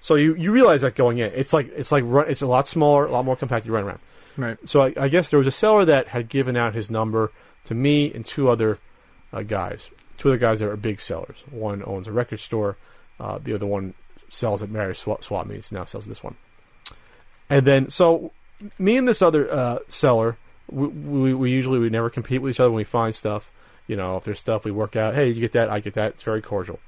So 0.00 0.16
you, 0.16 0.34
you 0.34 0.50
realize 0.50 0.80
that 0.80 0.96
going 0.96 1.18
in, 1.18 1.30
it's 1.34 1.52
like 1.52 1.68
it's 1.76 1.92
like 1.92 2.02
run, 2.06 2.28
it's 2.28 2.42
a 2.42 2.46
lot 2.46 2.66
smaller, 2.66 3.06
a 3.06 3.12
lot 3.12 3.24
more 3.24 3.36
compact. 3.36 3.66
You 3.66 3.72
run 3.72 3.84
around. 3.84 4.00
Right. 4.36 4.58
So 4.64 4.82
I, 4.82 4.94
I 4.96 5.08
guess 5.08 5.30
there 5.30 5.38
was 5.38 5.46
a 5.46 5.52
seller 5.52 5.84
that 5.84 6.08
had 6.08 6.28
given 6.28 6.56
out 6.56 6.74
his 6.74 6.90
number 6.90 7.30
to 7.66 7.74
me 7.74 8.12
and 8.12 8.26
two 8.26 8.48
other 8.48 8.78
uh, 9.32 9.42
guys. 9.42 9.90
Two 10.18 10.30
other 10.30 10.38
guys 10.38 10.60
that 10.60 10.68
are 10.68 10.76
big 10.76 11.00
sellers. 11.00 11.44
One 11.50 11.82
owns 11.84 12.08
a 12.08 12.12
record 12.12 12.40
store. 12.40 12.76
Uh, 13.20 13.38
the 13.38 13.54
other 13.54 13.66
one 13.66 13.94
sells 14.28 14.62
at 14.62 14.70
Mary 14.70 14.96
Swap, 14.96 15.22
swap 15.22 15.46
meets. 15.46 15.70
Now 15.70 15.84
sells 15.84 16.06
this 16.06 16.24
one. 16.24 16.36
And 17.52 17.66
then 17.66 17.90
so 17.90 18.32
me 18.78 18.96
and 18.96 19.06
this 19.06 19.20
other 19.20 19.52
uh, 19.52 19.78
seller, 19.86 20.38
we, 20.70 20.86
we, 20.86 21.34
we 21.34 21.50
usually 21.50 21.78
we 21.78 21.90
never 21.90 22.08
compete 22.08 22.40
with 22.40 22.54
each 22.54 22.60
other 22.60 22.70
when 22.70 22.78
we 22.78 22.84
find 22.84 23.14
stuff. 23.14 23.50
You 23.86 23.94
know, 23.94 24.16
if 24.16 24.24
there's 24.24 24.38
stuff 24.38 24.64
we 24.64 24.70
work 24.70 24.96
out. 24.96 25.14
Hey, 25.14 25.28
you 25.28 25.40
get 25.40 25.52
that? 25.52 25.68
I 25.68 25.80
get 25.80 25.92
that. 25.94 26.12
It's 26.12 26.22
very 26.22 26.40
cordial. 26.40 26.80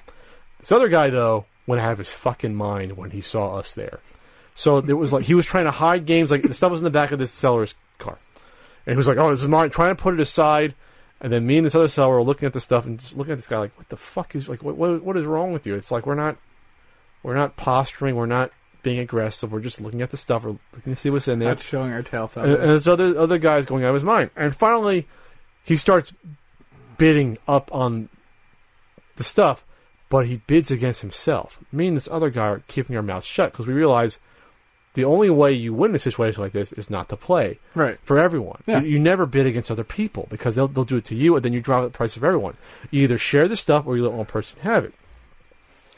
This 0.61 0.73
other 0.73 0.89
guy 0.89 1.11
though 1.11 1.45
went 1.67 1.83
out 1.83 1.93
of 1.93 1.99
his 1.99 2.13
fucking 2.13 2.55
mind 2.55 2.97
when 2.97 3.11
he 3.11 3.21
saw 3.21 3.57
us 3.57 3.73
there. 3.73 4.01
So 4.55 4.79
it 4.79 4.91
was 4.95 5.13
like 5.13 5.27
he 5.27 5.35
was 5.35 5.45
trying 5.45 5.67
to 5.67 5.71
hide 5.71 6.07
games. 6.07 6.31
Like 6.31 6.43
the 6.43 6.55
stuff 6.55 6.71
was 6.71 6.81
in 6.81 6.85
the 6.85 6.91
back 6.91 7.13
of 7.13 7.19
this 7.19 7.31
seller's 7.31 7.75
car, 7.99 8.19
and 8.87 8.95
he 8.95 8.97
was 8.97 9.07
like, 9.07 9.19
"Oh, 9.19 9.31
this 9.31 9.43
is 9.43 9.49
mine." 9.49 9.69
Trying 9.69 9.95
to 9.95 10.03
put 10.03 10.15
it 10.15 10.21
aside, 10.21 10.75
and 11.21 11.31
then 11.31 11.47
me 11.47 11.59
and 11.59 11.67
this 11.67 11.75
other 11.75 11.89
seller 11.89 12.15
were 12.15 12.23
looking 12.23 12.47
at 12.47 12.55
the 12.55 12.61
stuff 12.61 12.87
and 12.87 12.99
just 12.99 13.15
looking 13.15 13.33
at 13.33 13.39
this 13.39 13.49
guy 13.49 13.59
like, 13.59 13.77
"What 13.77 13.91
the 13.91 13.99
fuck 13.99 14.35
is 14.35 14.49
like? 14.49 14.63
What 14.63 14.77
what, 14.77 15.03
what 15.03 15.17
is 15.19 15.27
wrong 15.27 15.53
with 15.53 15.67
you?" 15.67 15.75
It's 15.75 15.91
like 15.91 16.07
we're 16.07 16.15
not 16.15 16.39
we're 17.23 17.35
not 17.35 17.57
posturing. 17.57 18.15
We're 18.15 18.25
not 18.25 18.51
being 18.85 19.01
aggressive. 19.01 19.53
We're 19.53 19.59
just 19.61 19.81
looking 19.81 20.01
at 20.03 20.13
the 20.13 20.17
stuff. 20.17 20.45
We're 20.45 20.57
looking 20.73 20.93
to 20.93 20.97
see 20.97 21.11
what's 21.11 21.27
in 21.27 21.41
there. 21.41 21.49
That's 21.49 21.65
showing 21.65 21.93
our 21.93 22.03
tail 22.03 22.31
And, 22.37 22.53
and 22.53 22.63
there's 22.71 22.87
other 22.87 23.19
other 23.19 23.39
guys 23.39 23.67
going 23.67 23.83
out 23.83 23.89
of 23.89 23.95
his 23.95 24.05
mind. 24.05 24.31
And 24.37 24.55
finally, 24.55 25.09
he 25.65 25.77
starts 25.77 26.13
bidding 26.97 27.37
up 27.49 27.69
on 27.75 28.09
the 29.17 29.25
stuff, 29.25 29.65
but 30.09 30.27
he 30.27 30.37
bids 30.47 30.71
against 30.71 31.01
himself. 31.01 31.59
Me 31.73 31.89
and 31.89 31.97
this 31.97 32.09
other 32.11 32.31
guy 32.31 32.47
are 32.47 32.63
keeping 32.69 32.95
our 32.95 33.03
mouths 33.03 33.27
shut 33.27 33.51
because 33.51 33.67
we 33.67 33.73
realize 33.75 34.19
the 34.95 35.05
only 35.05 35.29
way 35.29 35.53
you 35.53 35.75
win 35.75 35.93
a 35.95 35.99
situation 35.99 36.41
like 36.41 36.53
this 36.53 36.71
is 36.73 36.89
not 36.89 37.09
to 37.09 37.17
play 37.17 37.59
Right. 37.75 37.99
for 38.05 38.17
everyone. 38.17 38.63
Yeah. 38.67 38.81
You, 38.81 38.91
you 38.91 38.99
never 39.01 39.27
bid 39.27 39.45
against 39.45 39.71
other 39.71 39.83
people 39.83 40.29
because 40.31 40.55
they'll 40.55 40.69
they'll 40.69 40.85
do 40.85 40.99
it 40.99 41.05
to 41.07 41.17
you, 41.17 41.35
and 41.35 41.45
then 41.45 41.53
you 41.53 41.61
drive 41.61 41.83
up 41.85 41.93
the 41.93 41.97
price 41.97 42.17
of 42.17 42.23
everyone. 42.23 42.57
You 42.93 43.03
either 43.03 43.19
share 43.19 43.49
the 43.49 43.57
stuff 43.57 43.87
or 43.87 43.97
you 43.97 44.05
let 44.05 44.13
one 44.13 44.27
person 44.27 44.61
have 44.61 44.85
it. 44.85 44.95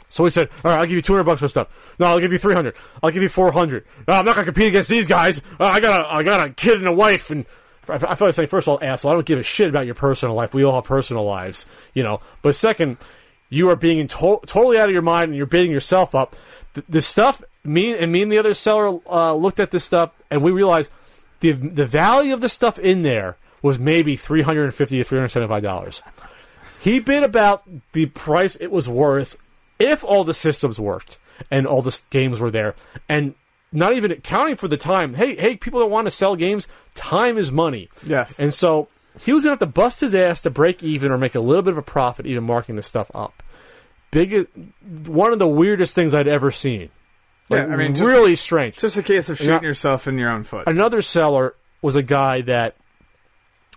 So 0.08 0.24
we 0.24 0.30
said, 0.30 0.48
all 0.64 0.70
right, 0.70 0.78
I'll 0.78 0.86
give 0.86 0.94
you 0.94 1.02
200 1.02 1.24
bucks 1.24 1.40
for 1.40 1.48
stuff. 1.48 1.68
No, 1.98 2.06
I'll 2.06 2.20
give 2.20 2.32
you 2.32 2.38
300. 2.38 2.74
I'll 3.02 3.10
give 3.10 3.22
you 3.22 3.28
400. 3.28 3.84
No, 4.06 4.14
I'm 4.14 4.24
not 4.24 4.34
going 4.34 4.46
to 4.46 4.52
compete 4.52 4.68
against 4.68 4.88
these 4.88 5.06
guys. 5.06 5.40
Uh, 5.58 5.64
I 5.64 5.80
got 5.80 6.04
a, 6.04 6.14
I 6.14 6.22
got 6.22 6.46
a 6.46 6.52
kid 6.52 6.78
and 6.78 6.86
a 6.86 6.92
wife. 6.92 7.30
And 7.30 7.44
I, 7.88 7.94
I 7.94 8.14
feel 8.14 8.28
like 8.28 8.34
saying, 8.34 8.48
first 8.48 8.68
of 8.68 8.72
all, 8.72 8.78
asshole, 8.88 9.10
I 9.10 9.14
don't 9.14 9.26
give 9.26 9.38
a 9.38 9.42
shit 9.42 9.68
about 9.68 9.86
your 9.86 9.94
personal 9.94 10.34
life. 10.34 10.54
We 10.54 10.64
all 10.64 10.74
have 10.76 10.84
personal 10.84 11.24
lives, 11.24 11.66
you 11.92 12.02
know. 12.02 12.20
But 12.42 12.54
second, 12.54 12.98
you 13.48 13.68
are 13.68 13.76
being 13.76 14.06
to- 14.08 14.40
totally 14.46 14.78
out 14.78 14.88
of 14.88 14.92
your 14.92 15.02
mind 15.02 15.30
and 15.30 15.36
you're 15.36 15.46
beating 15.46 15.72
yourself 15.72 16.14
up. 16.14 16.36
The, 16.74 16.84
the 16.88 17.02
stuff, 17.02 17.42
me 17.64 17.96
and 17.96 18.12
me 18.12 18.22
and 18.22 18.30
the 18.30 18.38
other 18.38 18.54
seller 18.54 19.00
uh, 19.08 19.34
looked 19.34 19.60
at 19.60 19.70
this 19.70 19.84
stuff 19.84 20.12
and 20.30 20.42
we 20.42 20.50
realized 20.50 20.90
the 21.40 21.52
the 21.52 21.86
value 21.86 22.32
of 22.32 22.40
the 22.40 22.48
stuff 22.48 22.78
in 22.78 23.02
there 23.02 23.36
was 23.62 23.78
maybe 23.78 24.16
350 24.16 24.98
to 24.98 25.04
375 25.04 25.62
dollars. 25.62 26.02
He 26.80 27.00
bid 27.00 27.22
about 27.22 27.64
the 27.92 28.06
price 28.06 28.56
it 28.56 28.70
was 28.70 28.88
worth 28.88 29.36
if 29.78 30.02
all 30.04 30.24
the 30.24 30.34
systems 30.34 30.78
worked 30.80 31.18
and 31.50 31.66
all 31.66 31.82
the 31.82 31.98
games 32.10 32.40
were 32.40 32.50
there, 32.50 32.74
and 33.08 33.34
not 33.72 33.92
even 33.92 34.10
accounting 34.10 34.56
for 34.56 34.68
the 34.68 34.76
time. 34.76 35.14
Hey, 35.14 35.36
hey, 35.36 35.56
people 35.56 35.80
that 35.80 35.86
want 35.86 36.06
to 36.06 36.10
sell 36.10 36.36
games, 36.36 36.66
time 36.94 37.36
is 37.36 37.52
money. 37.52 37.90
Yes. 38.06 38.38
And 38.38 38.54
so 38.54 38.88
he 39.20 39.32
was 39.32 39.44
gonna 39.44 39.52
have 39.52 39.58
to 39.60 39.66
bust 39.66 40.00
his 40.00 40.14
ass 40.14 40.40
to 40.42 40.50
break 40.50 40.82
even 40.82 41.10
or 41.12 41.18
make 41.18 41.34
a 41.34 41.40
little 41.40 41.62
bit 41.62 41.72
of 41.72 41.78
a 41.78 41.82
profit, 41.82 42.26
even 42.26 42.44
marking 42.44 42.76
this 42.76 42.86
stuff 42.86 43.10
up. 43.14 43.42
Big, 44.10 44.46
one 45.06 45.32
of 45.32 45.38
the 45.38 45.48
weirdest 45.48 45.94
things 45.94 46.14
I'd 46.14 46.28
ever 46.28 46.50
seen. 46.50 46.90
Yeah, 47.48 47.66
I 47.66 47.76
mean, 47.76 47.94
just- 47.94 48.06
really 48.06 48.34
strange. 48.36 48.76
Just 48.76 48.96
a 48.96 49.02
case 49.02 49.28
of 49.28 49.38
shooting 49.38 49.62
yourself 49.62 50.08
in 50.08 50.16
your 50.18 50.30
own 50.30 50.44
foot. 50.44 50.66
Another 50.66 51.02
seller 51.02 51.54
was 51.82 51.96
a 51.96 52.02
guy 52.02 52.40
that 52.42 52.76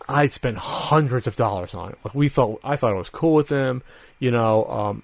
I'd 0.08 0.34
spent 0.34 0.58
hundreds 0.58 1.28
of 1.28 1.36
dollars 1.36 1.74
on. 1.76 1.96
Like 2.04 2.16
we 2.16 2.30
thought, 2.30 2.60
I 2.64 2.76
thought 2.78 2.94
it 2.94 2.98
was 2.98 3.10
cool 3.10 3.34
with 3.34 3.50
him. 3.50 3.84
You 4.18 4.32
know, 4.32 4.66
um, 4.66 5.04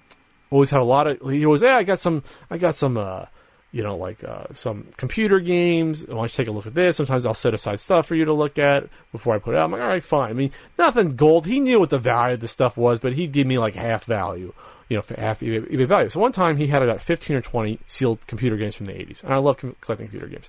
always 0.50 0.70
had 0.70 0.80
a 0.80 0.84
lot 0.84 1.06
of. 1.06 1.30
He 1.30 1.44
always, 1.44 1.62
yeah, 1.62 1.76
I 1.76 1.82
got 1.82 2.00
some, 2.00 2.22
I 2.50 2.58
got 2.58 2.74
some, 2.74 2.96
uh, 2.96 3.26
you 3.72 3.82
know, 3.82 3.96
like 3.96 4.24
uh, 4.24 4.46
some 4.54 4.88
computer 4.96 5.40
games. 5.40 6.06
Why 6.06 6.14
don't 6.14 6.24
you 6.24 6.28
take 6.30 6.48
a 6.48 6.52
look 6.52 6.66
at 6.66 6.74
this? 6.74 6.96
Sometimes 6.96 7.26
I'll 7.26 7.34
set 7.34 7.54
aside 7.54 7.80
stuff 7.80 8.06
for 8.06 8.14
you 8.14 8.24
to 8.24 8.32
look 8.32 8.58
at 8.58 8.88
before 9.12 9.34
I 9.34 9.38
put 9.38 9.54
it 9.54 9.58
out. 9.58 9.64
I'm 9.64 9.72
like, 9.72 9.80
all 9.80 9.88
right, 9.88 10.04
fine. 10.04 10.30
I 10.30 10.34
mean, 10.34 10.52
nothing 10.78 11.16
gold. 11.16 11.46
He 11.46 11.60
knew 11.60 11.80
what 11.80 11.90
the 11.90 11.98
value 11.98 12.34
of 12.34 12.40
the 12.40 12.48
stuff 12.48 12.76
was, 12.76 13.00
but 13.00 13.14
he'd 13.14 13.32
give 13.32 13.46
me 13.46 13.58
like 13.58 13.74
half 13.74 14.04
value. 14.04 14.52
You 14.88 14.96
know, 14.96 15.02
for 15.02 15.18
half 15.20 15.40
eBay, 15.40 15.86
value. 15.86 16.08
So 16.08 16.20
one 16.20 16.30
time 16.30 16.58
he 16.58 16.68
had 16.68 16.80
about 16.80 17.02
15 17.02 17.36
or 17.36 17.40
20 17.40 17.80
sealed 17.88 18.24
computer 18.28 18.56
games 18.56 18.76
from 18.76 18.86
the 18.86 18.92
80s, 18.92 19.24
and 19.24 19.34
I 19.34 19.38
love 19.38 19.56
collecting 19.56 20.06
computer 20.06 20.28
games. 20.28 20.48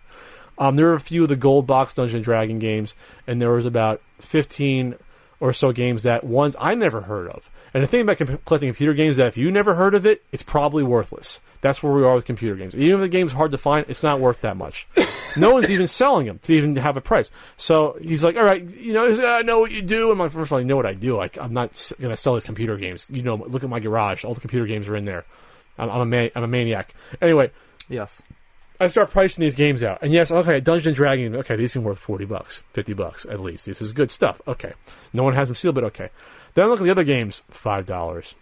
Um, 0.60 0.76
there 0.76 0.88
were 0.88 0.94
a 0.94 1.00
few 1.00 1.24
of 1.24 1.30
the 1.30 1.36
gold 1.36 1.68
box 1.68 1.96
Dungeon 1.96 2.22
Dragon 2.22 2.60
games, 2.60 2.96
and 3.26 3.42
there 3.42 3.52
was 3.52 3.66
about 3.66 4.02
15 4.20 4.96
or 5.40 5.54
so 5.54 5.72
games 5.72 6.04
that 6.04 6.24
ones 6.24 6.56
I 6.60 6.76
never 6.76 7.02
heard 7.02 7.28
of. 7.30 7.52
And 7.74 7.84
the 7.84 7.88
thing 7.88 8.02
about 8.02 8.18
comp- 8.18 8.46
collecting 8.46 8.70
computer 8.70 8.94
games 8.94 9.12
is 9.12 9.18
that 9.18 9.28
if 9.28 9.38
you 9.38 9.52
never 9.52 9.76
heard 9.76 9.94
of 9.94 10.06
it, 10.06 10.24
it's 10.32 10.44
probably 10.44 10.84
worthless. 10.84 11.40
That's 11.62 11.82
where 11.82 11.94
we 11.94 12.04
are 12.04 12.16
with 12.16 12.26
computer 12.26 12.56
games. 12.56 12.76
Even 12.76 12.96
if 12.96 13.02
the 13.02 13.10
game's 13.10 13.34
hard 13.34 13.52
to 13.52 13.58
find, 13.58 13.86
it's 13.90 14.04
not 14.04 14.20
worth 14.20 14.42
that 14.42 14.58
much. 14.58 14.88
no 15.38 15.54
one's 15.54 15.70
even 15.70 15.88
selling 15.88 16.28
them 16.28 16.40
to 16.44 16.54
even 16.54 16.76
have 16.78 16.98
a 16.98 17.02
price. 17.02 17.32
So 17.58 17.98
he's 18.02 18.24
like, 18.24 18.36
all 18.36 18.44
right, 18.44 18.64
you 18.64 18.94
know, 18.94 19.38
I 19.38 19.42
know 19.42 19.60
what 19.60 19.72
you 19.72 19.82
do. 19.82 20.10
And 20.10 20.18
my 20.18 20.30
first 20.30 20.48
of 20.48 20.54
all, 20.54 20.60
you 20.60 20.66
know 20.66 20.76
what 20.76 20.86
I 20.86 20.94
do. 20.94 21.16
Like, 21.16 21.40
I'm 21.40 21.54
not 21.54 21.92
going 22.00 22.12
to 22.12 22.18
sell 22.18 22.36
these 22.36 22.46
computer 22.46 22.78
games. 22.78 23.06
You 23.10 23.24
know, 23.24 23.36
look 23.36 23.64
at 23.64 23.70
my 23.70 23.80
garage. 23.80 24.24
All 24.24 24.34
the 24.34 24.42
computer 24.42 24.66
games 24.66 24.88
are 24.88 24.96
in 24.96 25.06
there. 25.06 25.26
I'm, 25.78 25.90
I'm 25.90 26.02
a 26.02 26.06
man, 26.06 26.30
I'm 26.36 26.44
a 26.44 26.48
maniac. 26.48 26.94
Anyway, 27.22 27.52
Yes. 27.90 28.22
I 28.80 28.88
start 28.88 29.10
pricing 29.10 29.42
these 29.42 29.56
games 29.56 29.82
out, 29.82 30.00
and 30.02 30.14
yes, 30.14 30.32
okay, 30.32 30.60
Dungeon 30.60 30.94
Dragon, 30.94 31.36
okay, 31.38 31.56
these 31.56 31.74
can 31.74 31.84
worth 31.84 32.00
forty 32.00 32.26
bucks, 32.26 32.62
fifty 32.74 32.94
bucks 32.94 33.26
at 33.26 33.40
least. 33.40 33.66
This 33.66 33.82
is 33.82 33.94
good 33.94 34.12
stuff. 34.12 34.42
Okay, 34.48 34.74
no 35.14 35.24
one 35.24 35.34
has 35.34 35.48
them 35.48 35.56
sealed, 35.56 35.76
but 35.76 35.84
okay. 35.86 36.10
Then 36.54 36.66
I 36.66 36.68
look 36.68 36.80
at 36.80 36.84
the 36.84 36.92
other 36.92 37.04
games, 37.04 37.42
five 37.50 37.86
dollars. 37.86 38.36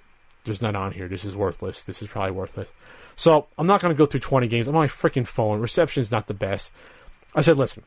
There's 0.46 0.62
none 0.62 0.76
on 0.76 0.92
here. 0.92 1.08
This 1.08 1.26
is 1.26 1.36
worthless. 1.36 1.84
This 1.84 2.02
is 2.02 2.08
probably 2.08 2.32
worthless. 2.32 2.70
So 3.16 3.48
I'm 3.58 3.68
not 3.68 3.82
going 3.82 3.94
to 3.94 3.98
go 3.98 4.06
through 4.06 4.20
20 4.20 4.48
games. 4.48 4.68
I'm 4.68 4.76
on 4.76 4.84
my 4.84 4.88
freaking 4.88 5.26
phone. 5.26 5.60
Reception 5.60 6.02
is 6.02 6.12
not 6.12 6.28
the 6.28 6.34
best. 6.34 6.72
I 7.34 7.42
said, 7.42 7.58
listen. 7.58 7.84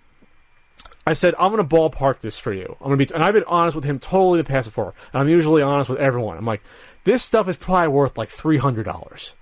I 1.06 1.14
said 1.14 1.34
I'm 1.38 1.52
going 1.52 1.66
to 1.66 1.76
ballpark 1.76 2.20
this 2.20 2.38
for 2.38 2.52
you. 2.52 2.76
I'm 2.80 2.88
going 2.88 2.98
to 2.98 3.06
be, 3.06 3.14
and 3.14 3.24
I've 3.24 3.32
been 3.32 3.44
honest 3.46 3.74
with 3.74 3.84
him 3.84 3.98
totally 3.98 4.42
the 4.42 4.48
past 4.48 4.68
before. 4.68 4.92
And 5.12 5.20
I'm 5.20 5.28
usually 5.28 5.62
honest 5.62 5.88
with 5.88 6.00
everyone. 6.00 6.36
I'm 6.36 6.44
like, 6.44 6.62
this 7.04 7.22
stuff 7.22 7.48
is 7.48 7.56
probably 7.56 7.88
worth 7.88 8.18
like 8.18 8.28
three 8.28 8.58
hundred 8.58 8.84
dollars. 8.84 9.32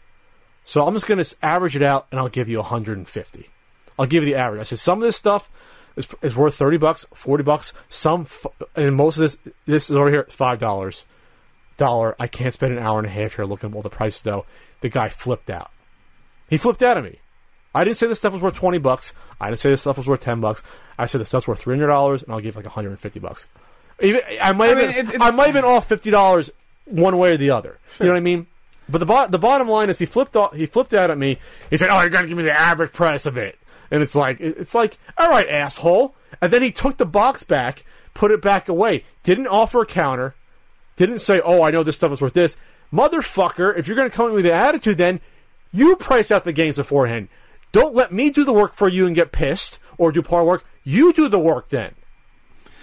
So 0.67 0.87
I'm 0.87 0.93
just 0.95 1.07
going 1.07 1.23
to 1.23 1.37
average 1.43 1.77
it 1.77 1.83
out, 1.83 2.07
and 2.11 2.19
I'll 2.21 2.29
give 2.29 2.49
you 2.49 2.59
150. 2.59 3.49
I'll 3.99 4.05
give 4.07 4.25
you 4.25 4.35
the 4.35 4.39
average. 4.39 4.61
I 4.61 4.65
said 4.65 4.79
some 4.81 4.99
of 4.99 5.05
this 5.05 5.17
stuff 5.17 5.49
is, 5.97 6.07
is 6.23 6.35
worth 6.37 6.55
30 6.57 6.77
bucks, 6.77 7.07
40 7.15 7.43
bucks. 7.45 7.73
Some, 7.89 8.23
f- 8.23 8.47
and 8.75 8.95
most 8.97 9.17
of 9.17 9.23
this, 9.23 9.39
this 9.65 9.89
is 9.89 9.97
over 9.97 10.11
here 10.11 10.27
five 10.29 10.59
dollars. 10.59 11.05
Dollar. 11.79 12.17
I 12.19 12.27
can't 12.27 12.53
spend 12.55 12.73
an 12.73 12.79
hour 12.79 12.99
and 12.99 13.07
a 13.07 13.11
half 13.11 13.37
here 13.37 13.45
looking 13.45 13.71
at 13.71 13.77
all 13.77 13.83
the 13.83 13.91
prices 13.91 14.23
though. 14.23 14.45
The 14.81 14.89
guy 14.89 15.09
flipped 15.09 15.51
out. 15.51 15.71
He 16.51 16.57
flipped 16.57 16.83
out 16.83 16.97
at 16.97 17.05
me. 17.05 17.21
I 17.75 17.85
didn't 17.85 17.99
say 17.99 18.07
this 18.07 18.19
stuff 18.19 18.33
was 18.33 18.41
worth 18.43 18.55
20 18.55 18.79
bucks. 18.79 19.13
I 19.41 19.49
didn't 19.51 19.61
say 19.61 19.69
this 19.71 19.83
stuff 19.83 19.99
was 19.99 20.09
worth 20.09 20.21
10 20.21 20.41
bucks. 20.41 20.63
I 20.99 21.05
said 21.07 21.21
this 21.21 21.29
stuff's 21.29 21.47
worth 21.47 21.63
$300 21.63 22.23
and 22.23 22.33
I'll 22.33 22.41
give 22.41 22.57
like 22.57 22.65
150 22.65 23.21
bucks. 23.21 23.47
Even 24.01 24.23
I 24.41 24.53
might 24.53 24.69
have 24.69 24.79
I 24.79 24.87
mean, 24.87 24.95
been, 25.07 25.15
it- 25.17 25.21
I 25.21 25.31
might 25.33 25.47
have 25.47 25.55
been 25.55 25.65
off 25.65 25.87
$50 25.89 26.51
one 26.87 27.19
way 27.19 27.33
or 27.33 27.37
the 27.37 27.51
other. 27.51 27.79
You 28.01 28.07
know 28.07 28.13
what 28.13 28.17
I 28.19 28.21
mean? 28.21 28.47
But 28.89 28.99
the 28.99 29.07
bo- 29.07 29.29
the 29.29 29.39
bottom 29.39 29.69
line 29.69 29.91
is 29.91 29.99
he 29.99 30.07
flipped 30.07 30.37
off, 30.37 30.55
he 30.55 30.67
flipped 30.67 30.95
out 30.95 31.11
at 31.11 31.19
me. 31.19 31.39
He 31.71 31.77
said, 31.77 31.91
"Oh, 31.91 32.01
you're 32.01 32.11
to 32.11 32.27
give 32.27 32.37
me 32.37 32.45
the 32.45 32.59
average 32.59 32.93
price 32.93 33.27
of 33.27 33.37
it." 33.37 33.59
And 33.91 34.03
it's 34.03 34.15
like 34.15 34.41
it's 34.41 34.75
like, 34.75 34.99
"All 35.19 35.31
right, 35.31 35.49
asshole." 35.49 36.15
And 36.41 36.53
then 36.53 36.63
he 36.63 36.71
took 36.71 36.97
the 36.97 37.07
box 37.07 37.43
back, 37.43 37.85
put 38.15 38.31
it 38.31 38.43
back 38.43 38.69
away. 38.69 39.05
Didn't 39.23 39.49
offer 39.49 39.83
a 39.83 39.87
counter. 39.87 40.35
Didn't 40.97 41.19
say, 41.21 41.41
"Oh, 41.41 41.63
I 41.63 41.71
know 41.71 41.83
this 41.83 41.97
stuff 41.97 42.13
is 42.13 42.21
worth 42.21 42.35
this." 42.35 42.57
Motherfucker, 42.93 43.77
if 43.77 43.89
you're 43.89 43.97
to 43.97 44.09
come 44.11 44.33
with 44.33 44.45
the 44.45 44.53
attitude 44.53 44.99
then 44.99 45.21
you 45.73 45.97
price 45.97 46.31
out 46.31 46.45
the 46.45 46.53
games 46.53 46.77
beforehand. 46.77 47.29
Don't 47.73 47.95
let 47.95 48.13
me 48.13 48.31
do 48.31 48.45
the 48.45 48.53
work 48.53 48.75
for 48.75 48.89
you 48.89 49.07
and 49.07 49.15
get 49.15 49.33
pissed 49.33 49.79
or 49.99 50.13
do 50.13 50.23
part 50.23 50.47
work. 50.47 50.65
You 50.85 51.13
do 51.13 51.29
the 51.29 51.39
work 51.39 51.69
then. 51.69 51.95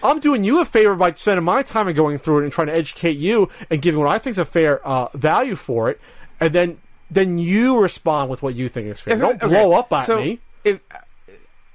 I'm 0.04 0.20
doing 0.20 0.44
you 0.44 0.62
a 0.62 0.66
favor 0.66 0.96
by 0.96 1.14
spending 1.14 1.46
my 1.46 1.64
time 1.64 1.88
and 1.88 1.96
going 1.96 2.18
through 2.18 2.40
it 2.40 2.44
and 2.44 2.52
trying 2.54 2.68
to 2.68 2.76
educate 2.76 3.18
you 3.18 3.50
and 3.70 3.82
giving 3.82 4.00
what 4.00 4.10
I 4.10 4.20
think 4.20 4.32
is 4.32 4.38
a 4.38 4.46
fair 4.46 4.86
uh, 4.86 5.08
value 5.16 5.56
for 5.56 5.90
it, 5.90 6.00
and 6.40 6.54
then 6.54 6.78
then 7.10 7.38
you 7.38 7.80
respond 7.80 8.30
with 8.30 8.42
what 8.44 8.56
you 8.56 8.70
think 8.70 8.88
is 8.88 9.00
fair. 9.00 9.14
If- 9.14 9.20
Don't 9.22 9.42
okay, 9.42 9.48
blow 9.48 9.74
up 9.74 9.92
at 9.94 10.06
so 10.06 10.18
me. 10.20 10.40
If, 10.64 10.80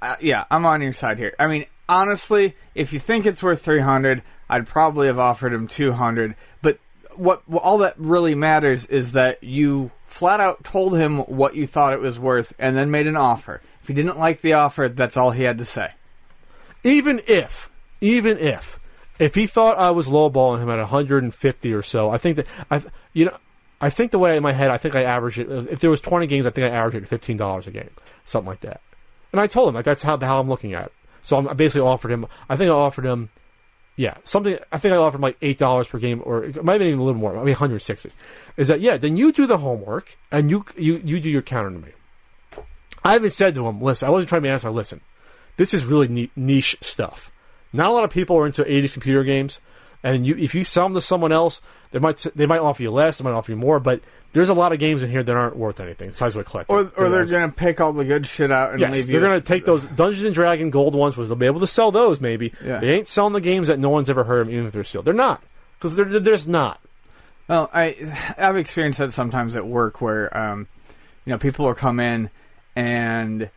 uh, 0.01 0.15
yeah, 0.21 0.45
I'm 0.51 0.65
on 0.65 0.81
your 0.81 0.93
side 0.93 1.17
here. 1.17 1.33
I 1.39 1.47
mean, 1.47 1.65
honestly, 1.87 2.55
if 2.75 2.93
you 2.93 2.99
think 2.99 3.25
it's 3.25 3.41
worth 3.43 3.61
300, 3.61 4.21
I'd 4.49 4.67
probably 4.67 5.07
have 5.07 5.19
offered 5.19 5.53
him 5.53 5.67
200. 5.67 6.35
But 6.61 6.79
what, 7.15 7.47
what 7.47 7.63
all 7.63 7.79
that 7.79 7.95
really 7.97 8.35
matters 8.35 8.85
is 8.85 9.13
that 9.13 9.43
you 9.43 9.91
flat 10.05 10.39
out 10.39 10.63
told 10.63 10.97
him 10.97 11.19
what 11.19 11.55
you 11.55 11.67
thought 11.67 11.93
it 11.93 11.99
was 11.99 12.17
worth 12.19 12.53
and 12.59 12.75
then 12.75 12.91
made 12.91 13.07
an 13.07 13.15
offer. 13.17 13.61
If 13.81 13.87
he 13.87 13.93
didn't 13.93 14.17
like 14.17 14.41
the 14.41 14.53
offer, 14.53 14.89
that's 14.89 15.15
all 15.17 15.31
he 15.31 15.43
had 15.43 15.57
to 15.59 15.65
say. 15.65 15.91
even 16.83 17.21
if, 17.27 17.69
even 18.01 18.37
if, 18.37 18.79
if 19.17 19.35
he 19.35 19.45
thought 19.45 19.77
I 19.77 19.91
was 19.91 20.07
lowballing 20.07 20.61
him 20.61 20.69
at 20.69 20.79
150 20.79 21.73
or 21.73 21.81
so, 21.81 22.09
I 22.09 22.17
think 22.17 22.37
that 22.37 22.47
I, 22.71 22.81
you 23.13 23.25
know, 23.25 23.37
I 23.81 23.89
think 23.89 24.11
the 24.11 24.19
way 24.19 24.35
in 24.35 24.43
my 24.43 24.53
head, 24.53 24.69
I 24.69 24.77
think 24.77 24.95
I 24.95 25.03
averaged 25.03 25.39
it. 25.39 25.49
If 25.69 25.79
there 25.79 25.89
was 25.89 26.01
20 26.01 26.27
games, 26.27 26.45
I 26.45 26.49
think 26.49 26.71
I 26.71 26.75
averaged 26.75 26.97
it 26.97 27.03
at 27.03 27.09
15 27.09 27.37
dollars 27.37 27.67
a 27.67 27.71
game, 27.71 27.89
something 28.25 28.49
like 28.49 28.61
that. 28.61 28.81
And 29.31 29.39
I 29.39 29.47
told 29.47 29.69
him 29.69 29.75
like 29.75 29.85
that's 29.85 30.01
how 30.01 30.17
how 30.19 30.39
I'm 30.39 30.49
looking 30.49 30.73
at 30.73 30.87
it. 30.87 30.93
So 31.21 31.37
I'm, 31.37 31.47
I 31.47 31.53
basically 31.53 31.87
offered 31.87 32.11
him. 32.11 32.25
I 32.49 32.55
think 32.55 32.69
I 32.69 32.73
offered 32.73 33.05
him, 33.05 33.29
yeah, 33.95 34.15
something. 34.23 34.57
I 34.71 34.77
think 34.77 34.93
I 34.93 34.97
offered 34.97 35.17
him 35.17 35.21
like 35.21 35.37
eight 35.41 35.57
dollars 35.57 35.87
per 35.87 35.99
game, 35.99 36.21
or 36.25 36.43
it 36.43 36.63
might 36.63 36.73
have 36.73 36.79
been 36.79 36.87
even 36.87 36.99
a 36.99 37.03
little 37.03 37.19
more. 37.19 37.33
Maybe 37.33 37.51
160. 37.51 38.11
Is 38.57 38.67
that 38.67 38.81
yeah? 38.81 38.97
Then 38.97 39.15
you 39.15 39.31
do 39.31 39.45
the 39.45 39.59
homework 39.59 40.17
and 40.31 40.49
you 40.49 40.65
you 40.77 41.01
you 41.03 41.19
do 41.19 41.29
your 41.29 41.41
counter 41.41 41.71
to 41.71 41.85
me. 41.85 41.91
I 43.03 43.15
even 43.15 43.29
said 43.29 43.55
to 43.55 43.65
him, 43.65 43.81
listen, 43.81 44.07
I 44.07 44.11
wasn't 44.11 44.29
trying 44.29 44.41
to 44.41 44.45
be 44.45 44.49
honest. 44.49 44.65
I 44.65 44.69
listen, 44.69 45.01
this 45.57 45.73
is 45.73 45.85
really 45.85 46.29
niche 46.35 46.77
stuff. 46.81 47.31
Not 47.71 47.87
a 47.87 47.91
lot 47.91 48.03
of 48.03 48.09
people 48.09 48.37
are 48.37 48.45
into 48.45 48.63
80s 48.63 48.93
computer 48.93 49.23
games, 49.23 49.59
and 50.03 50.25
you 50.25 50.35
if 50.35 50.55
you 50.55 50.63
sell 50.63 50.85
them 50.85 50.93
to 50.95 51.01
someone 51.01 51.31
else, 51.31 51.61
they 51.91 51.99
might 51.99 52.25
they 52.35 52.45
might 52.45 52.59
offer 52.59 52.81
you 52.81 52.91
less, 52.91 53.17
they 53.17 53.23
might 53.23 53.31
offer 53.31 53.51
you 53.51 53.57
more, 53.57 53.79
but 53.79 54.01
there's 54.31 54.49
a 54.49 54.53
lot 54.53 54.71
of 54.73 54.79
games 54.79 55.01
in 55.01 55.09
here 55.09 55.23
that 55.23 55.35
aren't 55.35 55.55
worth 55.55 55.79
anything. 55.79 56.09
Besides 56.09 56.35
what 56.35 56.45
collector, 56.45 56.73
Or, 56.73 56.91
or 56.97 57.09
they're 57.09 57.25
going 57.25 57.49
to 57.49 57.55
pick 57.55 57.81
all 57.81 57.93
the 57.93 58.05
good 58.05 58.27
shit 58.27 58.51
out 58.51 58.71
and 58.71 58.79
Yes, 58.79 58.93
leave 58.93 59.07
they're 59.07 59.21
going 59.21 59.39
to 59.39 59.45
take 59.45 59.65
those 59.65 59.85
Dungeons 59.85 60.25
and 60.25 60.35
Dragon 60.35 60.69
gold 60.69 60.93
ones, 60.93 61.17
which 61.17 61.27
they'll 61.27 61.35
be 61.35 61.47
able 61.47 61.61
to 61.61 61.67
sell 61.67 61.91
those 61.91 62.19
maybe. 62.21 62.53
Yeah. 62.63 62.79
They 62.79 62.91
ain't 62.91 63.07
selling 63.07 63.33
the 63.33 63.41
games 63.41 63.69
that 63.69 63.79
no 63.79 63.89
one's 63.89 64.09
ever 64.09 64.23
heard 64.23 64.41
of, 64.41 64.53
even 64.53 64.67
if 64.67 64.73
they're 64.73 64.83
sealed. 64.83 65.05
They're 65.05 65.13
not 65.13 65.41
because 65.77 65.95
they're, 65.95 66.05
they're 66.05 66.35
just 66.35 66.47
not. 66.47 66.79
Well, 67.47 67.69
I 67.73 67.95
I've 68.37 68.57
experienced 68.57 68.99
that 68.99 69.11
sometimes 69.13 69.55
at 69.55 69.65
work 69.65 70.01
where 70.01 70.35
um, 70.37 70.67
you 71.25 71.31
know 71.31 71.39
people 71.39 71.65
will 71.65 71.73
come 71.73 71.99
in 71.99 72.29
and 72.75 73.49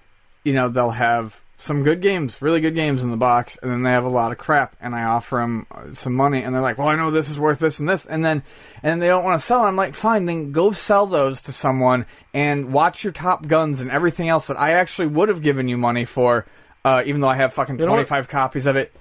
you 0.44 0.54
know 0.54 0.70
they'll 0.70 0.90
have 0.90 1.38
some 1.62 1.84
good 1.84 2.00
games, 2.00 2.42
really 2.42 2.60
good 2.60 2.74
games 2.74 3.02
in 3.04 3.10
the 3.12 3.16
box, 3.16 3.56
and 3.62 3.70
then 3.70 3.82
they 3.82 3.90
have 3.90 4.04
a 4.04 4.08
lot 4.08 4.32
of 4.32 4.38
crap, 4.38 4.74
and 4.80 4.94
I 4.94 5.04
offer 5.04 5.36
them 5.36 5.66
some 5.92 6.12
money, 6.14 6.42
and 6.42 6.52
they're 6.54 6.60
like, 6.60 6.76
"Well, 6.76 6.88
I 6.88 6.96
know 6.96 7.10
this 7.12 7.30
is 7.30 7.38
worth 7.38 7.60
this 7.60 7.78
and 7.78 7.88
this," 7.88 8.04
and 8.04 8.24
then 8.24 8.42
and 8.82 9.00
they 9.00 9.06
don't 9.06 9.24
want 9.24 9.40
to 9.40 9.46
sell. 9.46 9.62
I'm 9.62 9.76
like, 9.76 9.94
"Fine, 9.94 10.26
then 10.26 10.50
go 10.52 10.72
sell 10.72 11.06
those 11.06 11.40
to 11.42 11.52
someone 11.52 12.04
and 12.34 12.72
watch 12.72 13.04
your 13.04 13.12
Top 13.12 13.46
Guns 13.46 13.80
and 13.80 13.90
everything 13.90 14.28
else 14.28 14.48
that 14.48 14.58
I 14.58 14.72
actually 14.72 15.06
would 15.08 15.28
have 15.28 15.40
given 15.40 15.68
you 15.68 15.76
money 15.78 16.04
for, 16.04 16.46
uh, 16.84 17.02
even 17.06 17.20
though 17.20 17.28
I 17.28 17.36
have 17.36 17.54
fucking 17.54 17.76
know 17.76 17.86
what? 17.86 18.06
25 18.08 18.28
copies 18.28 18.66
of 18.66 18.76
it." 18.76 18.92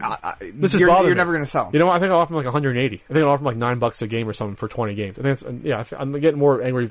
I, 0.00 0.18
I, 0.22 0.34
This 0.52 0.74
is 0.74 0.80
you're, 0.80 0.90
you're 1.06 1.14
never 1.14 1.32
going 1.32 1.44
to 1.44 1.50
sell. 1.50 1.68
'em. 1.68 1.70
You 1.72 1.78
know, 1.78 1.86
what? 1.86 1.96
I 1.96 1.98
think 2.00 2.12
I 2.12 2.16
offered 2.16 2.34
him 2.34 2.36
like 2.36 2.44
180. 2.44 2.96
I 3.08 3.12
think 3.12 3.24
I 3.24 3.26
offered 3.26 3.40
him 3.40 3.46
like 3.46 3.56
nine 3.56 3.78
bucks 3.78 4.02
a 4.02 4.06
game 4.06 4.28
or 4.28 4.34
something 4.34 4.56
for 4.56 4.68
20 4.68 4.94
games. 4.94 5.18
I 5.18 5.22
think 5.22 5.40
it's, 5.40 5.64
yeah, 5.64 5.82
I'm 5.98 6.12
getting 6.20 6.38
more 6.38 6.60
angry. 6.62 6.90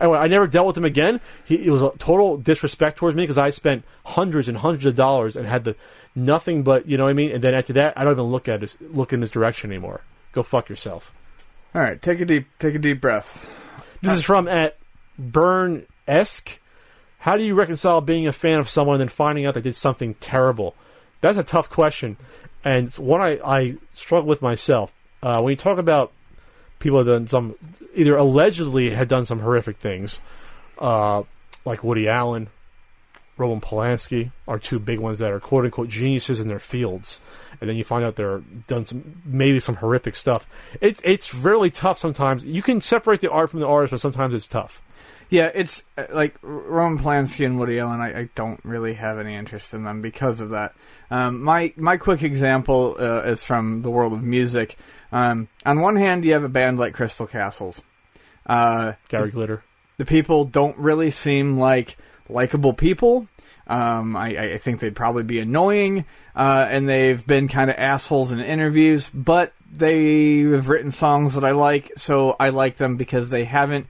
Anyway, 0.00 0.18
I 0.18 0.28
never 0.28 0.46
dealt 0.46 0.66
with 0.66 0.76
him 0.76 0.84
again. 0.84 1.20
He 1.44 1.56
it 1.66 1.70
was 1.70 1.82
a 1.82 1.90
total 1.98 2.36
disrespect 2.36 2.98
towards 2.98 3.16
me 3.16 3.22
because 3.22 3.38
I 3.38 3.50
spent 3.50 3.84
hundreds 4.04 4.48
and 4.48 4.56
hundreds 4.56 4.86
of 4.86 4.94
dollars 4.94 5.36
and 5.36 5.46
had 5.46 5.64
the 5.64 5.76
nothing 6.14 6.62
but 6.62 6.86
you 6.86 6.96
know 6.96 7.04
what 7.04 7.10
I 7.10 7.14
mean. 7.14 7.32
And 7.32 7.42
then 7.42 7.54
after 7.54 7.72
that, 7.74 7.94
I 7.96 8.04
don't 8.04 8.14
even 8.14 8.24
look 8.24 8.48
at 8.48 8.62
his 8.62 8.76
look 8.80 9.12
in 9.12 9.20
his 9.20 9.30
direction 9.30 9.70
anymore. 9.70 10.02
Go 10.32 10.42
fuck 10.42 10.68
yourself. 10.68 11.12
All 11.74 11.82
right, 11.82 12.00
take 12.00 12.20
a 12.20 12.24
deep 12.24 12.46
take 12.58 12.74
a 12.74 12.78
deep 12.78 13.00
breath. 13.00 13.46
This 14.02 14.16
is 14.18 14.24
from 14.24 14.48
at 14.48 14.76
Burn 15.18 15.86
esque. 16.08 16.58
How 17.18 17.36
do 17.36 17.44
you 17.44 17.54
reconcile 17.54 18.00
being 18.00 18.26
a 18.26 18.32
fan 18.32 18.60
of 18.60 18.68
someone 18.68 18.94
and 18.94 19.02
then 19.02 19.08
finding 19.08 19.44
out 19.44 19.54
they 19.54 19.60
did 19.60 19.76
something 19.76 20.14
terrible? 20.14 20.74
That's 21.20 21.36
a 21.38 21.44
tough 21.44 21.68
question, 21.68 22.16
and 22.64 22.86
it's 22.86 22.98
one 22.98 23.20
I, 23.20 23.38
I 23.44 23.76
struggle 23.92 24.28
with 24.28 24.40
myself. 24.40 24.92
Uh, 25.22 25.42
when 25.42 25.50
you 25.50 25.56
talk 25.56 25.78
about 25.78 26.12
people 26.80 26.98
have 26.98 27.06
done 27.06 27.28
some, 27.28 27.54
either 27.94 28.16
allegedly 28.16 28.90
had 28.90 29.06
done 29.06 29.24
some 29.24 29.38
horrific 29.38 29.76
things, 29.76 30.18
uh, 30.78 31.22
like 31.64 31.84
Woody 31.84 32.08
Allen, 32.08 32.48
Roman 33.40 33.60
Polanski 33.60 34.30
are 34.46 34.58
two 34.58 34.78
big 34.78 34.98
ones 34.98 35.18
that 35.18 35.32
are 35.32 35.40
quote 35.40 35.64
unquote 35.64 35.88
geniuses 35.88 36.40
in 36.40 36.48
their 36.48 36.58
fields, 36.58 37.20
and 37.60 37.68
then 37.68 37.76
you 37.76 37.84
find 37.84 38.04
out 38.04 38.16
they're 38.16 38.40
done 38.68 38.84
some 38.84 39.22
maybe 39.24 39.58
some 39.58 39.76
horrific 39.76 40.14
stuff. 40.14 40.46
It's 40.80 41.00
it's 41.02 41.34
really 41.34 41.70
tough 41.70 41.98
sometimes. 41.98 42.44
You 42.44 42.62
can 42.62 42.80
separate 42.82 43.20
the 43.20 43.30
art 43.30 43.50
from 43.50 43.60
the 43.60 43.66
artist, 43.66 43.92
but 43.92 44.00
sometimes 44.00 44.34
it's 44.34 44.46
tough. 44.46 44.82
Yeah, 45.30 45.50
it's 45.54 45.84
uh, 45.96 46.06
like 46.12 46.34
Roman 46.42 47.02
Polanski 47.02 47.46
and 47.46 47.58
Woody 47.58 47.78
Allen. 47.78 48.00
I, 48.00 48.20
I 48.20 48.28
don't 48.34 48.60
really 48.64 48.94
have 48.94 49.18
any 49.18 49.34
interest 49.34 49.72
in 49.72 49.84
them 49.84 50.02
because 50.02 50.40
of 50.40 50.50
that. 50.50 50.74
Um, 51.10 51.42
my 51.42 51.72
my 51.76 51.96
quick 51.96 52.22
example 52.22 52.96
uh, 52.98 53.22
is 53.22 53.42
from 53.42 53.82
the 53.82 53.90
world 53.90 54.12
of 54.12 54.22
music. 54.22 54.76
Um, 55.12 55.48
on 55.66 55.80
one 55.80 55.96
hand, 55.96 56.24
you 56.24 56.32
have 56.32 56.44
a 56.44 56.48
band 56.48 56.78
like 56.78 56.94
Crystal 56.94 57.26
Castles. 57.26 57.80
Uh, 58.46 58.94
Gary 59.08 59.30
Glitter. 59.30 59.62
the 59.98 60.04
people 60.04 60.44
don't 60.44 60.76
really 60.78 61.10
seem 61.10 61.58
like 61.58 61.96
likable 62.28 62.72
people. 62.72 63.28
Um, 63.66 64.16
I, 64.16 64.54
I 64.54 64.58
think 64.58 64.80
they'd 64.80 64.96
probably 64.96 65.22
be 65.22 65.38
annoying, 65.38 66.04
uh, 66.34 66.66
and 66.68 66.88
they've 66.88 67.24
been 67.24 67.46
kind 67.48 67.70
of 67.70 67.76
assholes 67.78 68.32
in 68.32 68.40
interviews. 68.40 69.08
But 69.12 69.52
they 69.70 70.38
have 70.40 70.68
written 70.68 70.90
songs 70.90 71.34
that 71.34 71.44
I 71.44 71.52
like, 71.52 71.92
so 71.96 72.34
I 72.40 72.48
like 72.48 72.76
them 72.76 72.96
because 72.96 73.30
they 73.30 73.44
haven't 73.44 73.86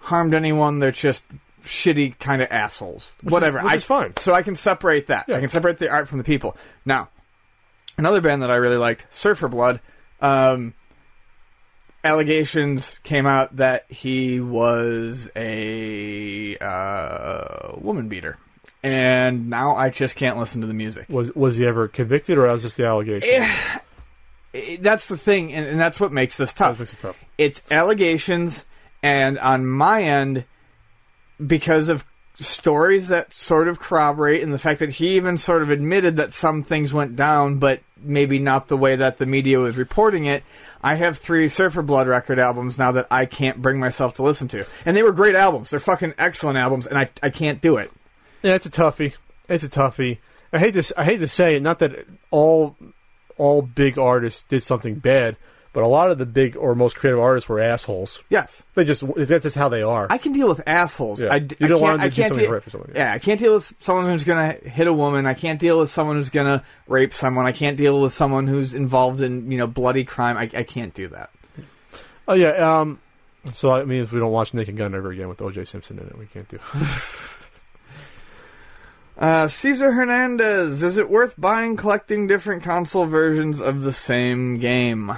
harmed 0.00 0.34
anyone. 0.34 0.80
They're 0.80 0.90
just 0.92 1.24
shitty 1.64 2.18
kind 2.18 2.42
of 2.42 2.48
assholes. 2.50 3.12
Which 3.22 3.28
is- 3.28 3.32
Whatever. 3.32 3.62
which 3.62 3.72
I, 3.72 3.76
is 3.76 3.84
fine. 3.84 4.14
So 4.18 4.34
I 4.34 4.42
can 4.42 4.56
separate 4.56 5.06
that. 5.06 5.26
Yeah. 5.28 5.36
I 5.36 5.40
can 5.40 5.48
separate 5.48 5.78
the 5.78 5.88
art 5.88 6.08
from 6.08 6.18
the 6.18 6.24
people. 6.24 6.56
Now, 6.84 7.08
another 7.96 8.20
band 8.20 8.42
that 8.42 8.50
I 8.50 8.56
really 8.56 8.76
liked, 8.78 9.06
Surfer 9.12 9.48
Blood. 9.48 9.80
Um, 10.22 10.74
allegations 12.04 12.98
came 13.02 13.26
out 13.26 13.56
that 13.56 13.84
he 13.90 14.40
was 14.40 15.30
a 15.36 16.56
uh, 16.58 17.72
woman 17.78 18.08
beater, 18.08 18.38
and 18.82 19.50
now 19.50 19.76
I 19.76 19.90
just 19.90 20.16
can't 20.16 20.38
listen 20.38 20.60
to 20.62 20.66
the 20.66 20.74
music. 20.74 21.08
Was 21.08 21.34
was 21.34 21.56
he 21.56 21.66
ever 21.66 21.88
convicted, 21.88 22.38
or 22.38 22.46
was 22.46 22.62
just 22.62 22.76
the 22.76 22.86
allegation? 22.86 23.28
Eh, 23.30 23.78
eh, 24.54 24.76
that's 24.80 25.08
the 25.08 25.16
thing, 25.16 25.52
and, 25.52 25.66
and 25.66 25.80
that's 25.80 26.00
what 26.00 26.12
makes 26.12 26.36
this 26.36 26.52
tough. 26.52 26.78
makes 26.78 26.92
it 26.92 27.00
tough. 27.00 27.16
It's 27.36 27.62
allegations, 27.70 28.64
And 29.02 29.38
on 29.38 29.66
my 29.66 30.02
end, 30.02 30.44
because 31.44 31.88
of 31.88 32.04
stories 32.36 33.08
that 33.08 33.32
sort 33.32 33.68
of 33.68 33.78
corroborate 33.78 34.42
and 34.42 34.52
the 34.52 34.58
fact 34.58 34.80
that 34.80 34.90
he 34.90 35.16
even 35.16 35.36
sort 35.36 35.62
of 35.62 35.70
admitted 35.70 36.16
that 36.16 36.32
some 36.32 36.62
things 36.62 36.92
went 36.92 37.14
down, 37.16 37.58
but 37.58 37.80
maybe 38.04 38.38
not 38.38 38.68
the 38.68 38.76
way 38.76 38.96
that 38.96 39.18
the 39.18 39.26
media 39.26 39.58
was 39.58 39.76
reporting 39.76 40.26
it. 40.26 40.42
I 40.82 40.96
have 40.96 41.18
three 41.18 41.48
Surfer 41.48 41.82
Blood 41.82 42.08
record 42.08 42.38
albums 42.38 42.78
now 42.78 42.92
that 42.92 43.06
I 43.10 43.26
can't 43.26 43.62
bring 43.62 43.78
myself 43.78 44.14
to 44.14 44.22
listen 44.22 44.48
to. 44.48 44.66
And 44.84 44.96
they 44.96 45.02
were 45.02 45.12
great 45.12 45.34
albums. 45.34 45.70
They're 45.70 45.80
fucking 45.80 46.14
excellent 46.18 46.58
albums, 46.58 46.86
and 46.86 46.98
I, 46.98 47.10
I 47.22 47.30
can't 47.30 47.60
do 47.60 47.76
it. 47.76 47.90
Yeah, 48.42 48.54
it's 48.54 48.66
a 48.66 48.70
toughie. 48.70 49.16
It's 49.48 49.64
a 49.64 49.68
toughie. 49.68 50.18
I 50.52 50.58
hate 50.58 50.74
this. 50.74 50.92
I 50.96 51.04
hate 51.04 51.18
to 51.18 51.28
say 51.28 51.56
it. 51.56 51.62
Not 51.62 51.78
that 51.78 52.06
all 52.30 52.76
all 53.38 53.62
big 53.62 53.98
artists 53.98 54.42
did 54.42 54.62
something 54.62 54.96
bad, 54.96 55.36
but 55.72 55.82
a 55.84 55.88
lot 55.88 56.10
of 56.10 56.18
the 56.18 56.26
big 56.26 56.56
or 56.56 56.74
most 56.74 56.96
creative 56.96 57.18
artists 57.20 57.48
were 57.48 57.58
assholes. 57.60 58.22
Yes. 58.28 58.62
They 58.74 58.84
just 58.84 59.02
that's 59.16 59.42
just 59.44 59.56
how 59.56 59.68
they 59.68 59.82
are. 59.82 60.06
I 60.10 60.18
can 60.18 60.32
deal 60.32 60.48
with 60.48 60.60
assholes. 60.66 61.22
Yeah. 61.22 61.32
I, 61.32 61.36
You 61.36 61.46
don't 61.48 61.58
can't- 61.68 61.80
want 61.80 61.92
them 61.92 62.00
to 62.00 62.04
I 62.06 62.08
do 62.08 62.22
something 62.28 62.38
deal- 62.44 62.52
right 62.52 62.62
for 62.62 62.70
somebody. 62.70 62.92
Yeah, 62.94 63.12
I 63.12 63.18
can't 63.18 63.40
deal 63.40 63.54
with 63.54 63.72
someone 63.78 64.06
who's 64.06 64.24
going 64.24 64.52
to 64.60 64.68
hit 64.68 64.86
a 64.86 64.92
woman. 64.92 65.26
I 65.26 65.34
can't 65.34 65.58
deal 65.58 65.78
with 65.80 65.90
someone 65.90 66.16
who's 66.16 66.30
going 66.30 66.46
to 66.46 66.64
rape 66.88 67.14
someone. 67.14 67.46
I 67.46 67.52
can't 67.52 67.76
deal 67.76 68.00
with 68.00 68.12
someone 68.12 68.46
who's 68.46 68.74
involved 68.74 69.20
in 69.20 69.50
you 69.50 69.58
know 69.58 69.66
bloody 69.66 70.04
crime. 70.04 70.36
I, 70.36 70.50
I 70.58 70.62
can't 70.64 70.92
do 70.94 71.08
that. 71.08 71.30
Oh 72.28 72.34
yeah. 72.34 72.80
Um. 72.80 73.00
So 73.54 73.72
I 73.72 73.84
mean, 73.84 74.02
if 74.02 74.12
we 74.12 74.20
don't 74.20 74.30
watch 74.30 74.54
Naked 74.54 74.76
Gun 74.76 74.94
ever 74.94 75.10
again 75.10 75.28
with 75.28 75.42
O.J. 75.42 75.64
Simpson 75.64 75.98
in 75.98 76.06
it, 76.06 76.16
we 76.18 76.26
can't 76.26 76.48
do. 76.48 76.58
Uh, 79.18 79.46
Cesar 79.46 79.92
Hernandez, 79.92 80.82
is 80.82 80.96
it 80.96 81.08
worth 81.08 81.34
buying, 81.38 81.76
collecting 81.76 82.26
different 82.26 82.62
console 82.62 83.06
versions 83.06 83.60
of 83.60 83.82
the 83.82 83.92
same 83.92 84.58
game? 84.58 85.12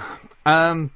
Um, 0.45 0.91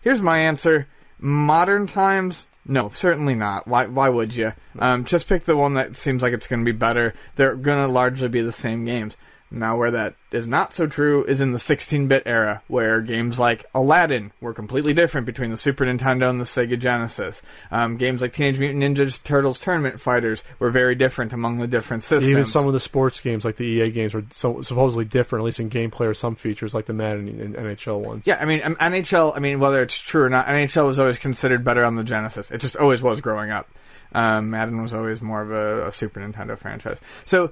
here's 0.00 0.22
my 0.22 0.38
answer. 0.38 0.86
Modern 1.18 1.86
times, 1.86 2.46
no, 2.66 2.90
certainly 2.90 3.34
not. 3.34 3.68
Why? 3.68 3.86
Why 3.86 4.08
would 4.08 4.34
you? 4.34 4.52
Um, 4.78 5.04
just 5.04 5.28
pick 5.28 5.44
the 5.44 5.56
one 5.56 5.74
that 5.74 5.96
seems 5.96 6.22
like 6.22 6.32
it's 6.32 6.46
going 6.46 6.64
to 6.64 6.72
be 6.72 6.76
better. 6.76 7.14
They're 7.36 7.56
going 7.56 7.78
to 7.78 7.88
largely 7.88 8.28
be 8.28 8.42
the 8.42 8.52
same 8.52 8.84
games. 8.84 9.16
Now, 9.54 9.76
where 9.76 9.90
that 9.92 10.14
is 10.32 10.46
not 10.48 10.74
so 10.74 10.86
true 10.86 11.24
is 11.24 11.40
in 11.40 11.52
the 11.52 11.58
16-bit 11.58 12.24
era, 12.26 12.62
where 12.66 13.00
games 13.00 13.38
like 13.38 13.64
Aladdin 13.74 14.32
were 14.40 14.52
completely 14.52 14.92
different 14.92 15.26
between 15.26 15.50
the 15.50 15.56
Super 15.56 15.84
Nintendo 15.84 16.28
and 16.28 16.40
the 16.40 16.44
Sega 16.44 16.78
Genesis. 16.78 17.40
Um, 17.70 17.96
games 17.96 18.20
like 18.20 18.32
Teenage 18.32 18.58
Mutant 18.58 18.82
Ninja 18.82 19.22
Turtles 19.22 19.60
Tournament 19.60 20.00
Fighters 20.00 20.42
were 20.58 20.70
very 20.70 20.94
different 20.94 21.32
among 21.32 21.58
the 21.58 21.68
different 21.68 22.02
systems. 22.02 22.28
Even 22.28 22.44
some 22.44 22.66
of 22.66 22.72
the 22.72 22.80
sports 22.80 23.20
games, 23.20 23.44
like 23.44 23.56
the 23.56 23.64
EA 23.64 23.90
games, 23.90 24.12
were 24.12 24.24
so, 24.30 24.60
supposedly 24.62 25.04
different, 25.04 25.42
at 25.42 25.46
least 25.46 25.60
in 25.60 25.70
gameplay 25.70 26.06
or 26.06 26.14
some 26.14 26.34
features, 26.34 26.74
like 26.74 26.86
the 26.86 26.92
Madden 26.92 27.28
and 27.28 27.54
NHL 27.54 28.00
ones. 28.00 28.26
Yeah, 28.26 28.38
I 28.40 28.44
mean 28.44 28.60
um, 28.64 28.76
NHL. 28.76 29.36
I 29.36 29.38
mean, 29.38 29.60
whether 29.60 29.82
it's 29.82 29.98
true 29.98 30.22
or 30.24 30.28
not, 30.28 30.46
NHL 30.46 30.86
was 30.86 30.98
always 30.98 31.18
considered 31.18 31.64
better 31.64 31.84
on 31.84 31.94
the 31.94 32.04
Genesis. 32.04 32.50
It 32.50 32.58
just 32.58 32.76
always 32.76 33.00
was 33.00 33.20
growing 33.20 33.50
up. 33.50 33.68
Um, 34.14 34.50
Madden 34.50 34.80
was 34.80 34.94
always 34.94 35.20
more 35.20 35.42
of 35.42 35.50
a, 35.50 35.88
a 35.88 35.92
Super 35.92 36.20
Nintendo 36.20 36.56
franchise. 36.56 37.00
So 37.24 37.50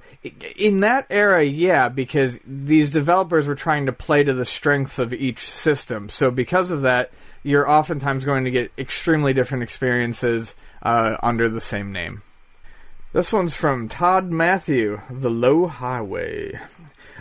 in 0.55 0.79
that 0.79 1.05
era, 1.09 1.43
yeah, 1.43 1.89
because 1.89 2.39
these 2.45 2.89
developers 2.89 3.45
were 3.47 3.55
trying 3.55 3.85
to 3.87 3.91
play 3.91 4.23
to 4.23 4.33
the 4.33 4.45
strengths 4.45 4.97
of 4.97 5.13
each 5.13 5.39
system. 5.39 6.07
So 6.07 6.31
because 6.31 6.71
of 6.71 6.83
that, 6.83 7.11
you're 7.43 7.69
oftentimes 7.69 8.23
going 8.23 8.45
to 8.45 8.51
get 8.51 8.71
extremely 8.77 9.33
different 9.33 9.63
experiences 9.63 10.55
uh, 10.81 11.17
under 11.21 11.49
the 11.49 11.61
same 11.61 11.91
name. 11.91 12.21
This 13.11 13.31
one's 13.31 13.53
from 13.53 13.89
Todd 13.89 14.31
Matthew, 14.31 15.01
The 15.11 15.29
Low 15.29 15.67
Highway. 15.67 16.59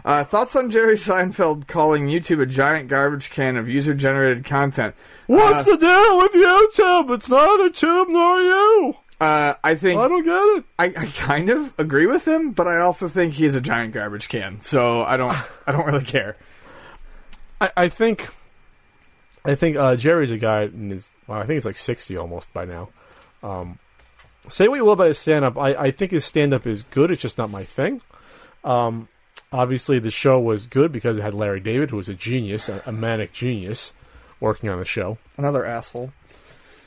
Uh, 0.05 0.25
thoughts 0.25 0.57
on 0.57 0.71
Jerry 0.71 0.95
Seinfeld 0.95 1.67
calling 1.67 2.07
YouTube 2.07 2.41
a 2.41 2.47
giant 2.47 2.89
garbage 2.89 3.31
can 3.31 3.57
of 3.57 3.69
user 3.69 3.95
generated 3.95 4.45
content? 4.45 4.95
What's 5.27 5.65
the 5.65 5.77
deal 5.77 6.19
with 6.19 6.33
YouTube? 6.33 7.15
It's 7.15 7.29
neither 7.29 7.71
tube 7.71 8.09
nor 8.09 8.41
you. 8.41 8.95
Uh, 9.23 9.55
I 9.63 9.77
think 9.77 10.01
I 10.01 10.09
don't 10.09 10.25
get 10.25 10.33
it. 10.33 10.65
I, 10.81 10.87
I 10.87 11.07
kind 11.07 11.49
of 11.49 11.73
agree 11.79 12.07
with 12.07 12.27
him, 12.27 12.51
but 12.51 12.67
I 12.67 12.79
also 12.79 13.07
think 13.07 13.35
he's 13.35 13.55
a 13.55 13.61
giant 13.61 13.95
garbage 13.95 14.29
can. 14.29 14.59
So 14.59 15.03
I 15.03 15.17
don't 15.17 15.37
I 15.65 15.71
don't 15.71 15.87
really 15.87 16.05
care. 16.05 16.37
I, 17.61 17.71
I 17.77 17.89
think, 17.89 18.29
I 19.45 19.55
think 19.55 19.77
uh, 19.77 19.95
Jerry's 19.95 20.33
a 20.33 20.39
guy, 20.39 20.63
in 20.63 20.91
his, 20.91 21.13
well, 21.29 21.39
I 21.39 21.43
think 21.43 21.55
he's 21.55 21.65
like 21.65 21.77
sixty 21.77 22.17
almost 22.17 22.53
by 22.53 22.65
now. 22.65 22.89
Um, 23.45 23.79
say 24.49 24.67
what 24.67 24.75
you 24.75 24.85
will 24.85 24.95
about 24.95 25.07
his 25.07 25.21
stand 25.21 25.45
up, 25.45 25.57
I, 25.57 25.75
I 25.75 25.91
think 25.93 26.11
his 26.11 26.25
stand 26.25 26.53
up 26.53 26.67
is 26.67 26.83
good. 26.83 27.13
It's 27.13 27.23
just 27.23 27.39
not 27.39 27.49
my 27.49 27.63
thing. 27.63 28.01
Um, 28.65 29.07
obviously, 29.53 30.01
the 30.01 30.11
show 30.11 30.41
was 30.41 30.67
good 30.67 30.91
because 30.91 31.19
it 31.19 31.23
had 31.23 31.33
Larry 31.33 31.61
David, 31.61 31.91
who 31.91 31.97
was 31.97 32.09
a 32.09 32.15
genius, 32.15 32.69
a, 32.69 32.83
a 32.87 32.91
manic 32.91 33.33
genius, 33.33 33.93
working 34.41 34.69
on 34.69 34.81
the 34.81 34.85
show. 34.85 35.19
Another 35.37 35.65
asshole. 35.65 36.13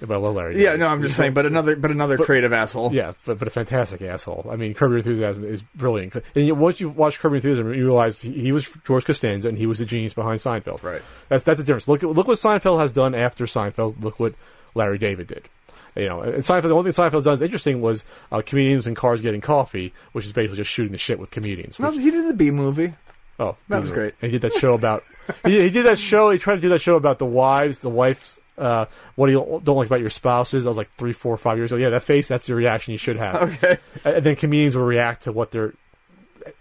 But 0.02 0.16
I 0.16 0.18
Larry. 0.18 0.62
Yeah, 0.62 0.76
no, 0.76 0.88
I'm 0.88 1.02
just 1.02 1.16
saying, 1.16 1.34
but 1.34 1.46
another 1.46 1.76
but 1.76 1.90
another 1.90 2.18
creative 2.18 2.52
asshole. 2.52 2.94
Yeah, 2.94 3.14
but, 3.26 3.40
but 3.40 3.48
a 3.48 3.52
fantastic 3.52 4.02
asshole. 4.02 4.48
I 4.52 4.58
mean, 4.58 4.74
Curb 4.74 4.92
Your 4.92 4.98
Enthusiasm 4.98 5.46
is 5.46 5.62
brilliant. 5.62 6.16
And 6.16 6.46
you, 6.46 6.54
once 6.54 6.80
you 6.80 6.90
watch 6.90 7.20
Curb 7.20 7.32
Your 7.32 7.38
Enthusiasm, 7.38 7.74
you 7.74 7.86
realize 7.86 8.22
he, 8.22 8.32
he 8.34 8.52
was 8.52 8.70
George 8.86 9.06
Costanza 9.06 9.48
and 9.48 9.58
he 9.58 9.66
was 9.66 9.80
the 9.80 9.86
genius 9.86 10.14
behind 10.14 10.40
Seinfeld. 10.40 10.84
Right. 10.84 11.02
That's 11.30 11.46
that's 11.46 11.60
the 11.60 11.66
difference. 11.66 11.88
Look 11.88 12.04
at 12.04 12.10
look 12.10 12.28
what 12.28 12.38
Seinfeld 12.38 12.80
has 12.80 12.92
done 12.92 13.16
after 13.16 13.46
Seinfeld. 13.46 14.04
Look 14.04 14.20
what 14.20 14.34
Larry 14.74 14.98
David 14.98 15.28
did. 15.28 15.48
You 15.96 16.10
know, 16.10 16.22
and 16.22 16.44
Seinfeld. 16.44 16.64
The 16.64 16.76
only 16.76 16.92
thing 16.92 17.06
Seinfeld's 17.06 17.24
done 17.24 17.36
is 17.36 17.42
interesting 17.42 17.82
was 17.82 18.04
uh, 18.32 18.42
comedians 18.46 18.86
in 18.86 18.96
cars 18.96 19.22
getting 19.22 19.40
coffee, 19.40 19.94
which 20.12 20.26
is 20.26 20.34
basically 20.34 20.58
just 20.58 20.70
shooting 20.72 20.92
the 20.92 20.98
shit 20.98 21.20
with 21.20 21.32
comedians. 21.32 21.80
No, 21.80 21.92
he 21.92 22.12
did 22.12 22.28
the 22.28 22.34
B 22.34 22.52
movie. 22.52 22.94
oh, 23.40 23.56
that 23.70 23.82
was 23.82 23.92
great. 23.92 24.14
And 24.22 24.30
he 24.30 24.38
did 24.38 24.52
that 24.52 24.60
show 24.60 24.74
about. 24.74 25.04
he, 25.46 25.62
he 25.62 25.70
did 25.70 25.86
that 25.86 25.98
show. 25.98 26.32
He 26.32 26.38
tried 26.38 26.56
to 26.56 26.62
do 26.62 26.70
that 26.70 26.82
show 26.82 26.98
about 26.98 27.18
the 27.20 27.26
wives, 27.26 27.80
the 27.80 27.90
wife's. 27.90 28.42
Uh, 28.57 28.86
what 29.15 29.27
do 29.27 29.34
you 29.34 29.61
don't 29.64 29.76
like 29.76 29.88
about 29.88 29.99
your 29.99 30.10
spouses? 30.10 30.65
I 30.65 30.69
was 30.69 30.77
like 30.77 30.90
three, 30.98 31.14
four, 31.14 31.36
five 31.38 31.57
years 31.57 31.72
ago. 31.72 31.80
Yeah, 31.82 31.90
that 31.90 32.03
face. 32.03 32.27
That's 32.27 32.48
the 32.48 32.56
reaction 32.56 32.94
you 32.94 32.98
should 32.98 33.18
have. 33.18 33.53
Okay. 33.64 33.77
and 34.06 34.23
then 34.26 34.36
comedians 34.36 34.76
will 34.77 34.86
react 34.86 35.23
to 35.23 35.32
what 35.32 35.52
they're. 35.52 35.73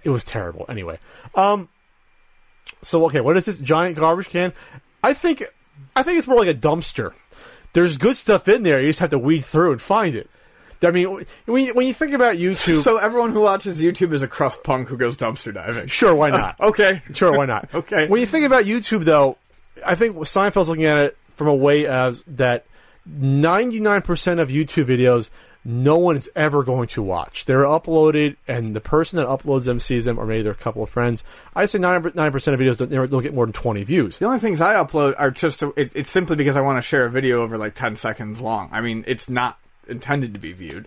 It 0.02 0.10
was 0.10 0.24
terrible. 0.24 0.64
Anyway, 0.68 0.98
um, 1.34 1.68
so 2.82 3.04
okay, 3.06 3.20
what 3.20 3.36
is 3.36 3.44
this 3.44 3.58
giant 3.58 3.96
garbage 3.96 4.28
can? 4.28 4.52
I 5.02 5.12
think, 5.12 5.44
I 5.94 6.02
think 6.02 6.18
it's 6.18 6.26
more 6.26 6.38
like 6.38 6.48
a 6.48 6.54
dumpster. 6.54 7.12
There's 7.74 7.98
good 7.98 8.16
stuff 8.16 8.48
in 8.48 8.62
there. 8.62 8.80
You 8.80 8.88
just 8.88 9.00
have 9.00 9.10
to 9.10 9.18
weed 9.18 9.44
through 9.44 9.72
and 9.72 9.82
find 9.82 10.14
it. 10.14 10.30
I 10.82 10.90
mean, 10.90 11.24
when 11.46 11.64
you, 11.64 11.74
when 11.74 11.86
you 11.86 11.94
think 11.94 12.12
about 12.12 12.36
YouTube, 12.36 12.82
So 12.82 12.98
everyone 12.98 13.32
who 13.32 13.40
watches 13.40 13.80
YouTube 13.80 14.12
is 14.12 14.22
a 14.22 14.28
crust 14.28 14.64
punk 14.64 14.88
who 14.88 14.96
goes 14.96 15.16
dumpster 15.16 15.52
diving. 15.54 15.86
sure, 15.86 16.14
why 16.14 16.30
not? 16.30 16.56
Okay. 16.60 17.02
Sure, 17.14 17.32
why 17.36 17.46
not? 17.46 17.68
Okay. 17.74 18.06
When 18.08 18.20
you 18.20 18.26
think 18.26 18.44
about 18.44 18.64
YouTube, 18.64 19.04
though, 19.04 19.38
I 19.84 19.94
think 19.94 20.16
Seinfeld's 20.16 20.68
looking 20.68 20.84
at 20.84 20.98
it 20.98 21.16
from 21.34 21.48
a 21.48 21.54
way 21.54 21.86
as 21.86 22.22
that 22.26 22.66
99% 23.08 24.40
of 24.40 24.48
YouTube 24.48 24.86
videos 24.86 25.30
no 25.64 25.96
one 25.96 26.16
is 26.16 26.30
ever 26.36 26.62
going 26.62 26.88
to 26.88 27.02
watch. 27.02 27.46
They're 27.46 27.62
uploaded, 27.62 28.36
and 28.46 28.76
the 28.76 28.80
person 28.80 29.16
that 29.16 29.26
uploads 29.26 29.64
them 29.64 29.80
sees 29.80 30.04
them, 30.04 30.18
or 30.18 30.26
maybe 30.26 30.42
they're 30.42 30.52
a 30.52 30.56
couple 30.56 30.82
of 30.82 30.90
friends. 30.90 31.24
I'd 31.56 31.70
say 31.70 31.78
99% 31.78 32.24
of 32.26 32.60
videos 32.60 32.76
don't, 32.76 33.10
don't 33.10 33.22
get 33.22 33.32
more 33.32 33.46
than 33.46 33.54
20 33.54 33.82
views. 33.84 34.18
The 34.18 34.26
only 34.26 34.40
things 34.40 34.60
I 34.60 34.74
upload 34.74 35.14
are 35.16 35.30
just 35.30 35.60
to, 35.60 35.72
it, 35.76 35.92
it's 35.96 36.10
simply 36.10 36.36
because 36.36 36.58
I 36.58 36.60
want 36.60 36.76
to 36.76 36.82
share 36.82 37.06
a 37.06 37.10
video 37.10 37.42
over 37.42 37.56
like 37.56 37.74
10 37.74 37.96
seconds 37.96 38.42
long. 38.42 38.68
I 38.72 38.82
mean, 38.82 39.04
it's 39.06 39.30
not 39.30 39.58
intended 39.88 40.34
to 40.34 40.38
be 40.38 40.52
viewed. 40.52 40.86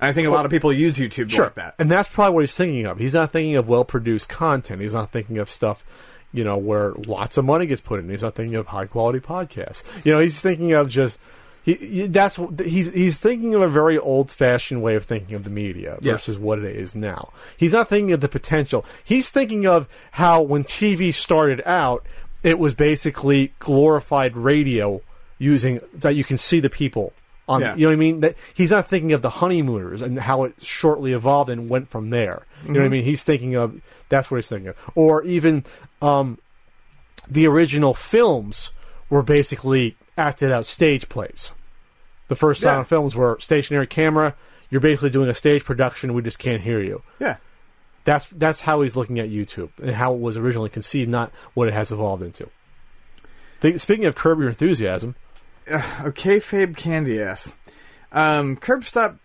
And 0.00 0.10
I 0.10 0.12
think 0.12 0.28
a 0.28 0.30
lot 0.30 0.44
of 0.44 0.50
people 0.50 0.72
use 0.72 0.96
YouTube 0.96 1.36
like 1.36 1.54
that. 1.54 1.74
And 1.78 1.90
that's 1.90 2.08
probably 2.08 2.34
what 2.34 2.40
he's 2.42 2.56
thinking 2.56 2.86
of. 2.86 2.98
He's 2.98 3.14
not 3.14 3.32
thinking 3.32 3.56
of 3.56 3.66
well 3.66 3.84
produced 3.84 4.28
content. 4.28 4.80
He's 4.80 4.94
not 4.94 5.10
thinking 5.10 5.38
of 5.38 5.50
stuff, 5.50 5.84
you 6.32 6.44
know, 6.44 6.56
where 6.56 6.92
lots 6.92 7.36
of 7.36 7.44
money 7.44 7.66
gets 7.66 7.80
put 7.80 8.00
in. 8.00 8.08
He's 8.08 8.22
not 8.22 8.34
thinking 8.34 8.56
of 8.56 8.66
high 8.66 8.86
quality 8.86 9.20
podcasts. 9.20 9.82
You 10.04 10.12
know, 10.12 10.20
he's 10.20 10.40
thinking 10.40 10.72
of 10.72 10.88
just 10.88 11.18
he, 11.62 12.06
that's 12.06 12.38
he's 12.64 12.92
he's 12.92 13.16
thinking 13.18 13.54
of 13.54 13.60
a 13.60 13.68
very 13.68 13.98
old 13.98 14.30
fashioned 14.30 14.82
way 14.82 14.94
of 14.94 15.04
thinking 15.04 15.34
of 15.34 15.44
the 15.44 15.50
media 15.50 15.98
Yes. 16.00 16.14
versus 16.14 16.38
what 16.38 16.58
it 16.60 16.76
is 16.76 16.94
now. 16.94 17.32
He's 17.56 17.72
not 17.72 17.88
thinking 17.88 18.12
of 18.12 18.20
the 18.20 18.28
potential. 18.28 18.86
He's 19.04 19.28
thinking 19.28 19.66
of 19.66 19.86
how 20.12 20.40
when 20.40 20.64
TV 20.64 21.12
started 21.12 21.62
out, 21.66 22.06
it 22.42 22.58
was 22.58 22.72
basically 22.72 23.52
glorified 23.58 24.36
radio 24.36 25.02
using 25.38 25.80
that 25.92 26.14
you 26.14 26.24
can 26.24 26.38
see 26.38 26.60
the 26.60 26.70
people 26.70 27.12
on 27.48 27.60
Yeah. 27.60 27.74
you 27.74 27.82
know 27.82 27.88
what 27.88 27.92
I 27.92 27.96
mean? 27.96 28.20
That 28.20 28.36
he's 28.54 28.70
not 28.70 28.88
thinking 28.88 29.12
of 29.12 29.22
the 29.22 29.30
honeymooners 29.30 30.02
and 30.02 30.18
how 30.18 30.44
it 30.44 30.54
shortly 30.62 31.12
evolved 31.12 31.50
and 31.50 31.68
went 31.68 31.88
from 31.88 32.10
there. 32.10 32.46
You 32.64 32.72
know 32.72 32.80
what 32.80 32.80
I 32.80 32.84
mm-hmm. 32.86 32.92
mean? 32.92 33.04
He's 33.04 33.24
thinking 33.24 33.56
of 33.56 33.80
that's 34.08 34.30
what 34.30 34.38
he's 34.38 34.48
thinking 34.48 34.68
of. 34.68 34.76
Or 34.94 35.22
even 35.24 35.64
um, 36.02 36.38
the 37.28 37.46
original 37.46 37.94
films 37.94 38.70
were 39.10 39.22
basically 39.22 39.96
acted 40.16 40.50
out 40.52 40.66
stage 40.66 41.08
plays. 41.08 41.52
The 42.28 42.36
first 42.36 42.62
Yeah. 42.62 42.70
silent 42.72 42.88
films 42.88 43.14
were 43.16 43.38
stationary 43.40 43.86
camera. 43.86 44.34
You're 44.70 44.80
basically 44.80 45.10
doing 45.10 45.28
a 45.30 45.34
stage 45.34 45.64
production. 45.64 46.12
We 46.14 46.22
just 46.22 46.38
can't 46.38 46.62
hear 46.62 46.80
you. 46.80 47.02
Yeah. 47.18 47.36
That's 48.04 48.26
that's 48.26 48.60
how 48.60 48.82
he's 48.82 48.96
looking 48.96 49.18
at 49.18 49.28
YouTube 49.30 49.70
and 49.82 49.92
how 49.92 50.14
it 50.14 50.20
was 50.20 50.36
originally 50.36 50.68
conceived, 50.70 51.10
not 51.10 51.30
what 51.54 51.68
it 51.68 51.74
has 51.74 51.90
evolved 51.92 52.22
into. 52.22 52.48
Think- 53.60 53.80
Speaking 53.80 54.04
of 54.06 54.14
Curb 54.14 54.40
Your 54.40 54.48
Enthusiasm, 54.48 55.14
Okay, 55.70 56.38
Fabe 56.38 56.76
Candy 56.76 57.20
ass. 57.20 57.52
Um, 58.10 58.56
curb 58.56 58.84
stop. 58.84 59.16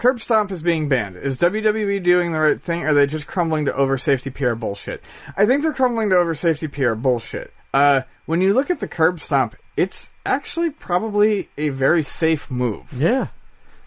Curb 0.00 0.18
Stomp 0.18 0.50
is 0.50 0.62
being 0.62 0.88
banned. 0.88 1.16
Is 1.16 1.38
WWE 1.38 2.02
doing 2.02 2.32
the 2.32 2.40
right 2.40 2.60
thing? 2.60 2.84
Or 2.84 2.88
are 2.88 2.94
they 2.94 3.06
just 3.06 3.26
crumbling 3.26 3.66
to 3.66 3.74
over 3.74 3.98
safety 3.98 4.30
PR 4.30 4.54
bullshit? 4.54 5.02
I 5.36 5.44
think 5.44 5.62
they're 5.62 5.74
crumbling 5.74 6.08
to 6.08 6.16
over 6.16 6.34
safety 6.34 6.68
PR 6.68 6.94
bullshit. 6.94 7.52
Uh, 7.74 8.00
when 8.24 8.40
you 8.40 8.54
look 8.54 8.70
at 8.70 8.80
the 8.80 8.88
Curb 8.88 9.20
Stomp, 9.20 9.56
it's 9.76 10.10
actually 10.24 10.70
probably 10.70 11.50
a 11.58 11.68
very 11.68 12.02
safe 12.02 12.50
move. 12.50 12.90
Yeah. 12.94 13.26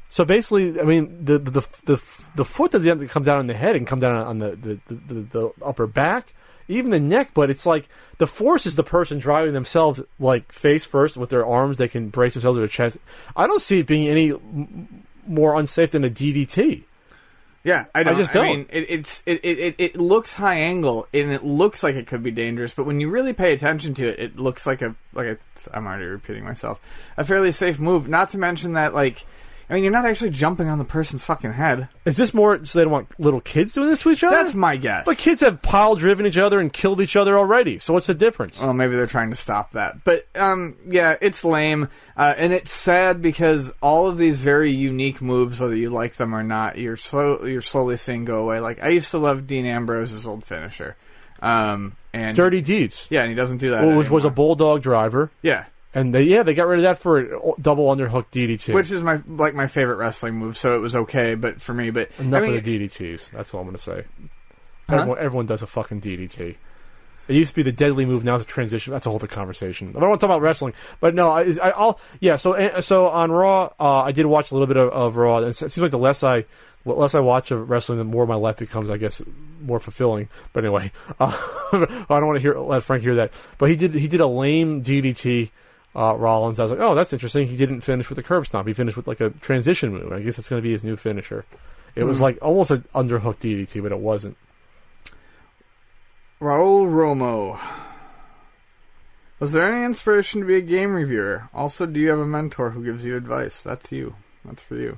So 0.09 0.23
basically, 0.23 0.79
I 0.79 0.83
mean, 0.83 1.25
the 1.25 1.39
the 1.39 1.67
the 1.85 2.01
the, 2.35 2.45
foot 2.45 2.73
doesn't 2.73 3.07
come 3.07 3.23
down 3.23 3.39
on 3.39 3.47
the 3.47 3.55
head 3.55 3.75
and 3.75 3.87
come 3.87 3.99
down 3.99 4.15
on 4.15 4.37
the 4.37 4.51
the, 4.55 4.79
the, 4.87 5.21
the, 5.21 5.51
upper 5.63 5.87
back, 5.87 6.35
even 6.67 6.91
the 6.91 6.99
neck. 6.99 7.31
But 7.33 7.49
it's 7.49 7.65
like 7.65 7.89
the 8.19 8.27
force 8.27 8.67
is 8.67 8.75
the 8.75 8.83
person 8.83 9.17
driving 9.17 9.55
themselves 9.55 9.99
like 10.19 10.51
face 10.51 10.85
first 10.85 11.17
with 11.17 11.31
their 11.31 11.43
arms. 11.43 11.79
They 11.79 11.87
can 11.87 12.09
brace 12.09 12.35
themselves 12.35 12.59
with 12.59 12.69
their 12.69 12.75
chest. 12.75 12.99
I 13.35 13.47
don't 13.47 13.59
see 13.59 13.79
it 13.79 13.87
being 13.87 14.07
any 14.07 14.31
more 15.27 15.57
unsafe 15.59 15.91
than 15.91 16.03
a 16.03 16.09
DDT. 16.09 16.83
Yeah, 17.63 17.85
I, 17.95 18.03
don't, 18.03 18.17
just 18.17 18.33
don't. 18.33 18.45
mean, 18.45 18.65
it, 18.69 18.87
it's 18.89 19.23
it, 19.25 19.39
it, 19.45 19.75
it, 19.77 19.95
looks 19.95 20.33
high 20.33 20.59
angle 20.59 21.07
and 21.13 21.31
it 21.31 21.45
looks 21.45 21.81
like 21.81 21.95
it 21.95 22.07
could 22.07 22.21
be 22.21 22.31
dangerous, 22.31 22.73
but 22.73 22.85
when 22.85 22.99
you 22.99 23.09
really 23.09 23.31
pay 23.31 23.53
attention 23.53 23.93
to 23.93 24.05
it, 24.05 24.19
it 24.19 24.37
looks 24.37 24.67
like 24.67 24.81
a 24.81 24.95
like 25.13 25.27
a. 25.27 25.37
I'm 25.73 25.87
already 25.87 26.05
repeating 26.05 26.43
myself. 26.43 26.81
A 27.15 27.23
fairly 27.23 27.53
safe 27.53 27.79
move. 27.79 28.09
Not 28.09 28.29
to 28.31 28.37
mention 28.37 28.73
that 28.73 28.93
like. 28.93 29.25
I 29.69 29.73
mean, 29.75 29.83
you're 29.83 29.91
not 29.93 30.05
actually 30.05 30.29
jumping 30.31 30.67
on 30.67 30.77
the 30.77 30.85
person's 30.85 31.23
fucking 31.23 31.53
head. 31.53 31.87
Is 32.05 32.17
this 32.17 32.33
more 32.33 32.63
so 32.65 32.77
they 32.79 32.83
don't 32.83 32.91
want 32.91 33.19
little 33.19 33.41
kids 33.41 33.73
doing 33.73 33.89
this 33.89 34.01
to 34.01 34.09
each 34.11 34.23
other? 34.23 34.35
That's 34.35 34.53
my 34.53 34.75
guess. 34.77 35.05
But 35.05 35.17
kids 35.17 35.41
have 35.41 35.61
pile 35.61 35.95
driven 35.95 36.25
each 36.25 36.37
other 36.37 36.59
and 36.59 36.71
killed 36.71 36.99
each 37.01 37.15
other 37.15 37.37
already. 37.37 37.79
So 37.79 37.93
what's 37.93 38.07
the 38.07 38.13
difference? 38.13 38.61
Well, 38.61 38.73
maybe 38.73 38.95
they're 38.95 39.07
trying 39.07 39.29
to 39.29 39.35
stop 39.35 39.71
that. 39.71 40.03
But 40.03 40.27
um, 40.35 40.77
yeah, 40.87 41.15
it's 41.21 41.45
lame, 41.45 41.87
uh, 42.17 42.33
and 42.37 42.51
it's 42.53 42.71
sad 42.71 43.21
because 43.21 43.71
all 43.81 44.07
of 44.07 44.17
these 44.17 44.41
very 44.41 44.71
unique 44.71 45.21
moves, 45.21 45.59
whether 45.59 45.75
you 45.75 45.89
like 45.89 46.15
them 46.15 46.35
or 46.35 46.43
not, 46.43 46.77
you're 46.77 46.97
slow 46.97 47.45
you're 47.45 47.61
slowly 47.61 47.97
seeing 47.97 48.25
go 48.25 48.43
away. 48.43 48.59
Like 48.59 48.83
I 48.83 48.89
used 48.89 49.11
to 49.11 49.17
love 49.17 49.47
Dean 49.47 49.65
Ambrose's 49.65 50.27
old 50.27 50.43
finisher, 50.43 50.95
um, 51.41 51.95
and 52.13 52.35
Dirty 52.35 52.61
deeds, 52.61 53.07
yeah, 53.09 53.21
and 53.21 53.29
he 53.29 53.35
doesn't 53.35 53.57
do 53.57 53.71
that. 53.71 53.85
which 53.95 54.09
was 54.09 54.25
a 54.25 54.29
bulldog 54.29 54.81
driver, 54.83 55.31
yeah, 55.41 55.65
and 55.93 56.13
they 56.13 56.23
yeah 56.23 56.43
they 56.43 56.53
got 56.53 56.67
rid 56.67 56.79
of 56.79 56.83
that 56.83 56.99
for 56.99 57.19
a 57.19 57.53
double 57.61 57.93
underhook 57.93 58.25
DDT. 58.31 58.73
which 58.73 58.91
is 58.91 59.01
my 59.01 59.21
like 59.27 59.53
my 59.53 59.67
favorite 59.67 59.97
wrestling 59.97 60.35
move. 60.35 60.57
So 60.57 60.75
it 60.75 60.79
was 60.79 60.95
okay, 60.95 61.35
but 61.35 61.61
for 61.61 61.73
me, 61.73 61.91
but 61.91 62.09
Enough 62.19 62.43
I 62.43 62.47
mean, 62.47 62.57
of 62.57 62.63
the 62.63 62.79
DDTs. 62.79 63.31
That's 63.31 63.53
all 63.53 63.61
I'm 63.61 63.67
going 63.67 63.77
to 63.77 63.81
say. 63.81 64.05
Huh? 64.89 64.95
Everyone, 64.95 65.19
everyone 65.19 65.45
does 65.45 65.61
a 65.61 65.67
fucking 65.67 66.01
DDT. 66.01 66.55
It 67.27 67.35
used 67.35 67.51
to 67.51 67.55
be 67.55 67.63
the 67.63 67.71
deadly 67.71 68.05
move. 68.05 68.25
Now 68.25 68.35
it's 68.35 68.43
a 68.43 68.47
transition. 68.47 68.91
That's 68.91 69.05
a 69.05 69.09
whole 69.09 69.15
other 69.15 69.27
conversation. 69.27 69.89
I 69.89 69.99
don't 69.99 70.09
want 70.09 70.19
to 70.19 70.27
talk 70.27 70.35
about 70.35 70.41
wrestling, 70.41 70.73
but 70.99 71.15
no, 71.15 71.31
I, 71.31 71.53
I, 71.61 71.69
I'll 71.71 71.99
yeah. 72.19 72.35
So 72.35 72.53
uh, 72.53 72.81
so 72.81 73.07
on 73.07 73.31
Raw, 73.31 73.71
uh, 73.79 74.01
I 74.01 74.11
did 74.11 74.25
watch 74.25 74.51
a 74.51 74.55
little 74.55 74.67
bit 74.67 74.77
of, 74.77 74.89
of 74.89 75.15
Raw. 75.15 75.37
It 75.37 75.53
seems 75.53 75.79
like 75.79 75.91
the 75.91 75.97
less 75.97 76.21
I 76.23 76.45
less 76.85 77.15
I 77.15 77.21
watch 77.21 77.51
of 77.51 77.69
wrestling, 77.69 77.97
the 77.97 78.03
more 78.03 78.25
my 78.25 78.35
life 78.35 78.57
becomes, 78.57 78.89
I 78.89 78.97
guess, 78.97 79.21
more 79.61 79.79
fulfilling. 79.79 80.27
But 80.51 80.65
anyway, 80.65 80.91
uh, 81.19 81.31
I 81.71 82.05
don't 82.09 82.27
want 82.27 82.35
to 82.35 82.41
hear 82.41 82.59
let 82.59 82.83
Frank 82.83 83.03
hear 83.03 83.15
that. 83.15 83.31
But 83.57 83.69
he 83.69 83.77
did 83.77 83.93
he 83.93 84.07
did 84.07 84.19
a 84.19 84.27
lame 84.27 84.83
DDT. 84.83 85.51
Uh, 85.95 86.15
Rollins, 86.15 86.59
I 86.59 86.63
was 86.63 86.71
like, 86.71 86.81
oh, 86.81 86.95
that's 86.95 87.13
interesting. 87.13 87.47
He 87.47 87.55
didn't 87.55 87.81
finish 87.81 88.09
with 88.09 88.17
a 88.17 88.23
curb 88.23 88.47
stomp. 88.47 88.67
He 88.67 88.73
finished 88.73 88.97
with 88.97 89.07
like 89.07 89.21
a 89.21 89.29
transition 89.29 89.91
move. 89.91 90.11
I 90.11 90.21
guess 90.21 90.37
that's 90.37 90.49
going 90.49 90.61
to 90.61 90.63
be 90.63 90.71
his 90.71 90.83
new 90.83 90.95
finisher. 90.95 91.45
It 91.95 92.05
was 92.05 92.19
like 92.21 92.39
almost 92.41 92.71
an 92.71 92.85
underhook 92.95 93.37
DDT, 93.37 93.83
but 93.83 93.91
it 93.91 93.99
wasn't. 93.99 94.35
Raul 96.41 96.87
Romo. 96.87 97.59
Was 99.39 99.51
there 99.51 99.71
any 99.71 99.85
inspiration 99.85 100.41
to 100.41 100.47
be 100.47 100.55
a 100.55 100.61
game 100.61 100.93
reviewer? 100.93 101.49
Also, 101.53 101.85
do 101.85 101.99
you 101.99 102.09
have 102.09 102.19
a 102.19 102.25
mentor 102.25 102.71
who 102.71 102.83
gives 102.83 103.05
you 103.05 103.15
advice? 103.15 103.59
That's 103.59 103.91
you. 103.91 104.15
That's 104.43 104.63
for 104.63 104.75
you. 104.75 104.97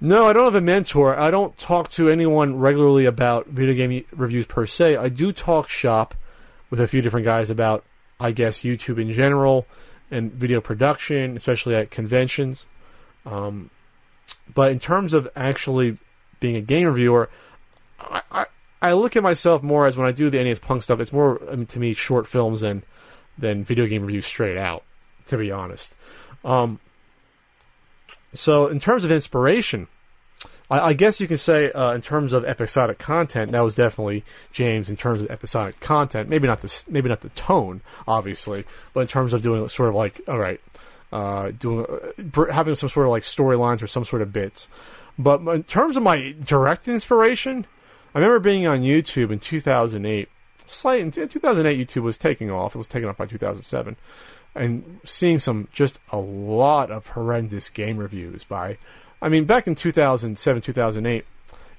No, 0.00 0.28
I 0.28 0.32
don't 0.34 0.44
have 0.44 0.54
a 0.54 0.60
mentor. 0.60 1.18
I 1.18 1.30
don't 1.30 1.56
talk 1.56 1.88
to 1.90 2.10
anyone 2.10 2.58
regularly 2.58 3.06
about 3.06 3.46
video 3.46 3.74
game 3.74 4.04
reviews 4.12 4.44
per 4.44 4.66
se. 4.66 4.96
I 4.96 5.08
do 5.08 5.32
talk 5.32 5.68
shop 5.68 6.14
with 6.68 6.80
a 6.80 6.88
few 6.88 7.00
different 7.00 7.24
guys 7.24 7.48
about, 7.48 7.84
I 8.18 8.32
guess, 8.32 8.60
YouTube 8.60 9.00
in 9.00 9.12
general 9.12 9.66
and 10.10 10.32
video 10.32 10.60
production, 10.60 11.36
especially 11.36 11.74
at 11.74 11.90
conventions. 11.90 12.66
Um, 13.24 13.70
but 14.54 14.72
in 14.72 14.78
terms 14.78 15.12
of 15.12 15.28
actually 15.36 15.98
being 16.40 16.56
a 16.56 16.60
game 16.60 16.86
reviewer, 16.86 17.28
I, 17.98 18.22
I, 18.30 18.46
I 18.82 18.92
look 18.92 19.16
at 19.16 19.22
myself 19.22 19.62
more 19.62 19.86
as 19.86 19.96
when 19.96 20.06
I 20.06 20.12
do 20.12 20.30
the 20.30 20.42
NES 20.42 20.58
Punk 20.58 20.82
stuff. 20.82 21.00
It's 21.00 21.12
more 21.12 21.40
I 21.50 21.56
mean, 21.56 21.66
to 21.66 21.78
me 21.78 21.92
short 21.92 22.26
films 22.26 22.60
than 22.60 22.84
than 23.38 23.64
video 23.64 23.86
game 23.86 24.02
reviews 24.02 24.26
straight 24.26 24.56
out. 24.56 24.82
To 25.28 25.36
be 25.36 25.50
honest, 25.50 25.92
um, 26.44 26.78
so 28.32 28.68
in 28.68 28.78
terms 28.78 29.04
of 29.04 29.10
inspiration, 29.10 29.88
I, 30.70 30.80
I 30.80 30.92
guess 30.92 31.20
you 31.20 31.28
can 31.28 31.38
say 31.38 31.70
uh, 31.72 31.92
in 31.92 32.02
terms 32.02 32.32
of 32.32 32.44
episodic 32.44 32.98
content, 32.98 33.52
that 33.52 33.60
was 33.60 33.74
definitely 33.74 34.24
James. 34.52 34.90
In 34.90 34.96
terms 34.96 35.20
of 35.20 35.30
episodic 35.30 35.80
content, 35.80 36.28
maybe 36.28 36.46
not 36.46 36.60
this, 36.60 36.84
maybe 36.88 37.08
not 37.08 37.20
the 37.20 37.28
tone, 37.30 37.80
obviously, 38.06 38.64
but 38.92 39.00
in 39.00 39.08
terms 39.08 39.32
of 39.32 39.42
doing 39.42 39.68
sort 39.68 39.88
of 39.88 39.94
like, 39.94 40.20
all 40.28 40.38
right, 40.38 40.60
uh, 41.12 41.50
doing 41.52 41.86
uh, 41.86 42.52
having 42.52 42.74
some 42.74 42.88
sort 42.88 43.06
of 43.06 43.10
like 43.10 43.22
storylines 43.22 43.82
or 43.82 43.86
some 43.86 44.04
sort 44.04 44.22
of 44.22 44.32
bits. 44.32 44.68
But 45.18 45.40
in 45.40 45.64
terms 45.64 45.96
of 45.96 46.02
my 46.02 46.34
direct 46.44 46.88
inspiration, 46.88 47.66
I 48.14 48.18
remember 48.18 48.40
being 48.40 48.66
on 48.66 48.80
YouTube 48.80 49.30
in 49.30 49.38
2008. 49.38 50.28
Slight 50.68 51.00
in 51.00 51.10
2008, 51.12 51.88
YouTube 51.88 52.02
was 52.02 52.18
taking 52.18 52.50
off. 52.50 52.74
It 52.74 52.78
was 52.78 52.88
taken 52.88 53.08
off 53.08 53.16
by 53.16 53.26
2007, 53.26 53.96
and 54.54 55.00
seeing 55.04 55.38
some 55.38 55.68
just 55.72 55.98
a 56.10 56.18
lot 56.18 56.90
of 56.90 57.08
horrendous 57.08 57.68
game 57.68 57.98
reviews 57.98 58.42
by. 58.44 58.78
I 59.20 59.28
mean, 59.28 59.44
back 59.44 59.66
in 59.66 59.74
2007, 59.74 60.62
2008, 60.62 61.24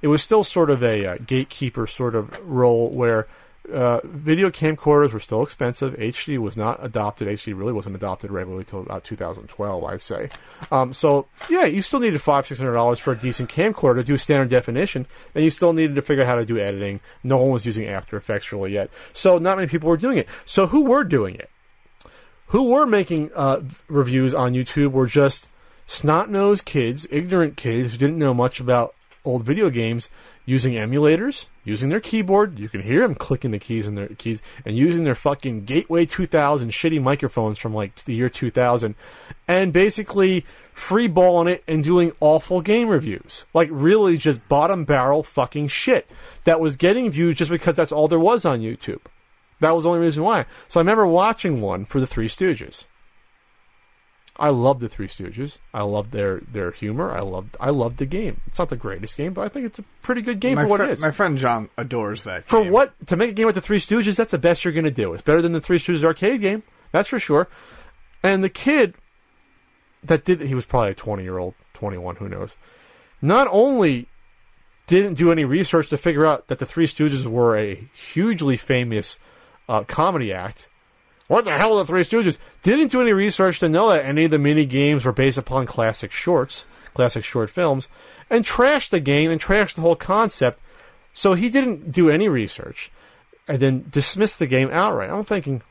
it 0.01 0.07
was 0.07 0.21
still 0.21 0.43
sort 0.43 0.69
of 0.69 0.83
a 0.83 1.05
uh, 1.05 1.17
gatekeeper 1.25 1.87
sort 1.87 2.15
of 2.15 2.37
role 2.47 2.89
where 2.89 3.27
uh, 3.71 3.99
video 4.03 4.49
camcorders 4.49 5.11
were 5.11 5.19
still 5.19 5.43
expensive. 5.43 5.93
HD 5.95 6.37
was 6.37 6.55
not 6.55 6.83
adopted. 6.83 7.27
HD 7.27 7.57
really 7.57 7.73
wasn't 7.73 7.95
adopted 7.95 8.31
regularly 8.31 8.61
until 8.61 8.81
about 8.81 9.03
2012, 9.03 9.83
I'd 9.83 10.01
say. 10.01 10.29
Um, 10.71 10.93
so 10.93 11.27
yeah, 11.49 11.65
you 11.65 11.81
still 11.81 11.99
needed 11.99 12.21
five, 12.21 12.47
six 12.47 12.59
hundred 12.59 12.73
dollars 12.73 12.99
for 12.99 13.11
a 13.11 13.17
decent 13.17 13.49
camcorder 13.49 13.97
to 13.97 14.03
do 14.03 14.17
standard 14.17 14.49
definition, 14.49 15.05
and 15.35 15.43
you 15.43 15.49
still 15.49 15.73
needed 15.73 15.95
to 15.95 16.01
figure 16.01 16.23
out 16.23 16.27
how 16.27 16.35
to 16.35 16.45
do 16.45 16.57
editing. 16.57 17.01
No 17.23 17.37
one 17.37 17.51
was 17.51 17.65
using 17.65 17.87
After 17.87 18.15
Effects 18.15 18.51
really 18.51 18.71
yet, 18.71 18.89
so 19.13 19.37
not 19.37 19.57
many 19.57 19.67
people 19.67 19.89
were 19.89 19.97
doing 19.97 20.17
it. 20.17 20.27
So 20.45 20.67
who 20.67 20.85
were 20.85 21.03
doing 21.03 21.35
it? 21.35 21.49
Who 22.47 22.69
were 22.69 22.85
making 22.85 23.31
uh, 23.35 23.61
reviews 23.89 24.33
on 24.33 24.53
YouTube 24.53 24.91
were 24.91 25.07
just 25.07 25.47
snot-nosed 25.87 26.65
kids, 26.65 27.07
ignorant 27.09 27.57
kids 27.57 27.93
who 27.93 27.97
didn't 27.97 28.19
know 28.19 28.33
much 28.33 28.59
about 28.59 28.93
old 29.25 29.43
video 29.43 29.69
games, 29.69 30.09
using 30.45 30.73
emulators, 30.73 31.47
using 31.65 31.89
their 31.89 31.99
keyboard. 31.99 32.57
You 32.57 32.69
can 32.69 32.81
hear 32.81 33.01
them 33.01 33.15
clicking 33.15 33.51
the 33.51 33.59
keys 33.59 33.85
in 33.85 33.95
their 33.95 34.07
keys, 34.07 34.41
and 34.65 34.77
using 34.77 35.03
their 35.03 35.15
fucking 35.15 35.65
Gateway 35.65 36.05
2000 36.05 36.69
shitty 36.69 37.01
microphones 37.01 37.57
from 37.59 37.73
like 37.73 37.95
the 38.05 38.15
year 38.15 38.29
2000, 38.29 38.95
and 39.47 39.73
basically 39.73 40.45
freeballing 40.75 41.49
it 41.49 41.63
and 41.67 41.83
doing 41.83 42.13
awful 42.19 42.61
game 42.61 42.87
reviews. 42.87 43.45
Like 43.53 43.67
really 43.71 44.17
just 44.17 44.47
bottom 44.47 44.85
barrel 44.85 45.23
fucking 45.23 45.67
shit 45.67 46.09
that 46.45 46.59
was 46.59 46.77
getting 46.77 47.11
views 47.11 47.37
just 47.37 47.51
because 47.51 47.75
that's 47.75 47.91
all 47.91 48.07
there 48.07 48.19
was 48.19 48.45
on 48.45 48.61
YouTube. 48.61 49.01
That 49.59 49.75
was 49.75 49.83
the 49.83 49.89
only 49.89 50.01
reason 50.01 50.23
why. 50.23 50.45
So 50.69 50.79
I 50.79 50.81
remember 50.81 51.07
watching 51.07 51.61
one 51.61 51.85
for 51.85 51.99
the 51.99 52.07
Three 52.07 52.27
Stooges. 52.27 52.85
I 54.39 54.49
love 54.49 54.79
the 54.79 54.89
Three 54.89 55.07
Stooges. 55.07 55.57
I 55.73 55.83
love 55.83 56.11
their 56.11 56.41
their 56.41 56.71
humor. 56.71 57.11
I 57.11 57.21
love 57.21 57.49
I 57.59 57.71
love 57.71 57.97
the 57.97 58.05
game. 58.05 58.41
It's 58.47 58.59
not 58.59 58.69
the 58.69 58.75
greatest 58.75 59.17
game, 59.17 59.33
but 59.33 59.41
I 59.41 59.49
think 59.49 59.65
it's 59.65 59.79
a 59.79 59.83
pretty 60.01 60.21
good 60.21 60.39
game 60.39 60.55
my, 60.55 60.63
for 60.63 60.67
what 60.69 60.79
fri- 60.79 60.89
it 60.89 60.93
is. 60.93 61.01
my 61.01 61.11
friend 61.11 61.37
John 61.37 61.69
adores 61.77 62.23
that. 62.25 62.45
for 62.45 62.61
game. 62.61 62.71
what 62.71 62.93
to 63.07 63.15
make 63.15 63.31
a 63.31 63.33
game 63.33 63.47
with 63.47 63.55
the 63.55 63.61
Three 63.61 63.79
Stooges, 63.79 64.15
that's 64.15 64.31
the 64.31 64.37
best 64.37 64.63
you're 64.63 64.73
going 64.73 64.85
to 64.85 64.91
do. 64.91 65.13
It's 65.13 65.23
better 65.23 65.41
than 65.41 65.53
the 65.53 65.61
Three 65.61 65.79
Stooges 65.79 66.03
arcade 66.03 66.41
game, 66.41 66.63
that's 66.91 67.09
for 67.09 67.19
sure. 67.19 67.47
And 68.23 68.43
the 68.43 68.49
kid 68.49 68.93
that 70.03 70.25
did 70.25 70.41
he 70.41 70.55
was 70.55 70.65
probably 70.65 70.91
a 70.91 70.95
20 70.95 71.23
year 71.23 71.37
old, 71.37 71.55
21, 71.73 72.17
who 72.17 72.29
knows. 72.29 72.55
Not 73.21 73.47
only 73.49 74.07
didn't 74.85 75.15
do 75.15 75.31
any 75.31 75.45
research 75.45 75.89
to 75.89 75.97
figure 75.97 76.25
out 76.25 76.47
that 76.47 76.59
the 76.59 76.65
Three 76.65 76.87
Stooges 76.87 77.25
were 77.25 77.57
a 77.57 77.89
hugely 77.93 78.57
famous 78.57 79.17
uh, 79.67 79.83
comedy 79.83 80.31
act. 80.31 80.69
What 81.27 81.45
the 81.45 81.57
hell 81.57 81.73
are 81.73 81.83
the 81.83 81.85
Three 81.85 82.03
Stooges? 82.03 82.37
Didn't 82.63 82.91
do 82.91 83.01
any 83.01 83.11
research 83.11 83.59
to 83.59 83.69
know 83.69 83.89
that 83.89 84.05
any 84.05 84.25
of 84.25 84.31
the 84.31 84.39
mini 84.39 84.65
games 84.65 85.05
were 85.05 85.11
based 85.11 85.37
upon 85.37 85.65
classic 85.65 86.11
shorts, 86.11 86.65
classic 86.93 87.25
short 87.25 87.49
films, 87.49 87.87
and 88.29 88.45
trashed 88.45 88.89
the 88.89 88.99
game 88.99 89.29
and 89.29 89.41
trashed 89.41 89.75
the 89.75 89.81
whole 89.81 89.95
concept. 89.95 90.59
So 91.13 91.33
he 91.33 91.49
didn't 91.49 91.91
do 91.91 92.09
any 92.09 92.29
research 92.29 92.91
and 93.47 93.59
then 93.59 93.85
dismissed 93.89 94.39
the 94.39 94.47
game 94.47 94.69
outright. 94.71 95.09
I'm 95.09 95.25
thinking, 95.25 95.61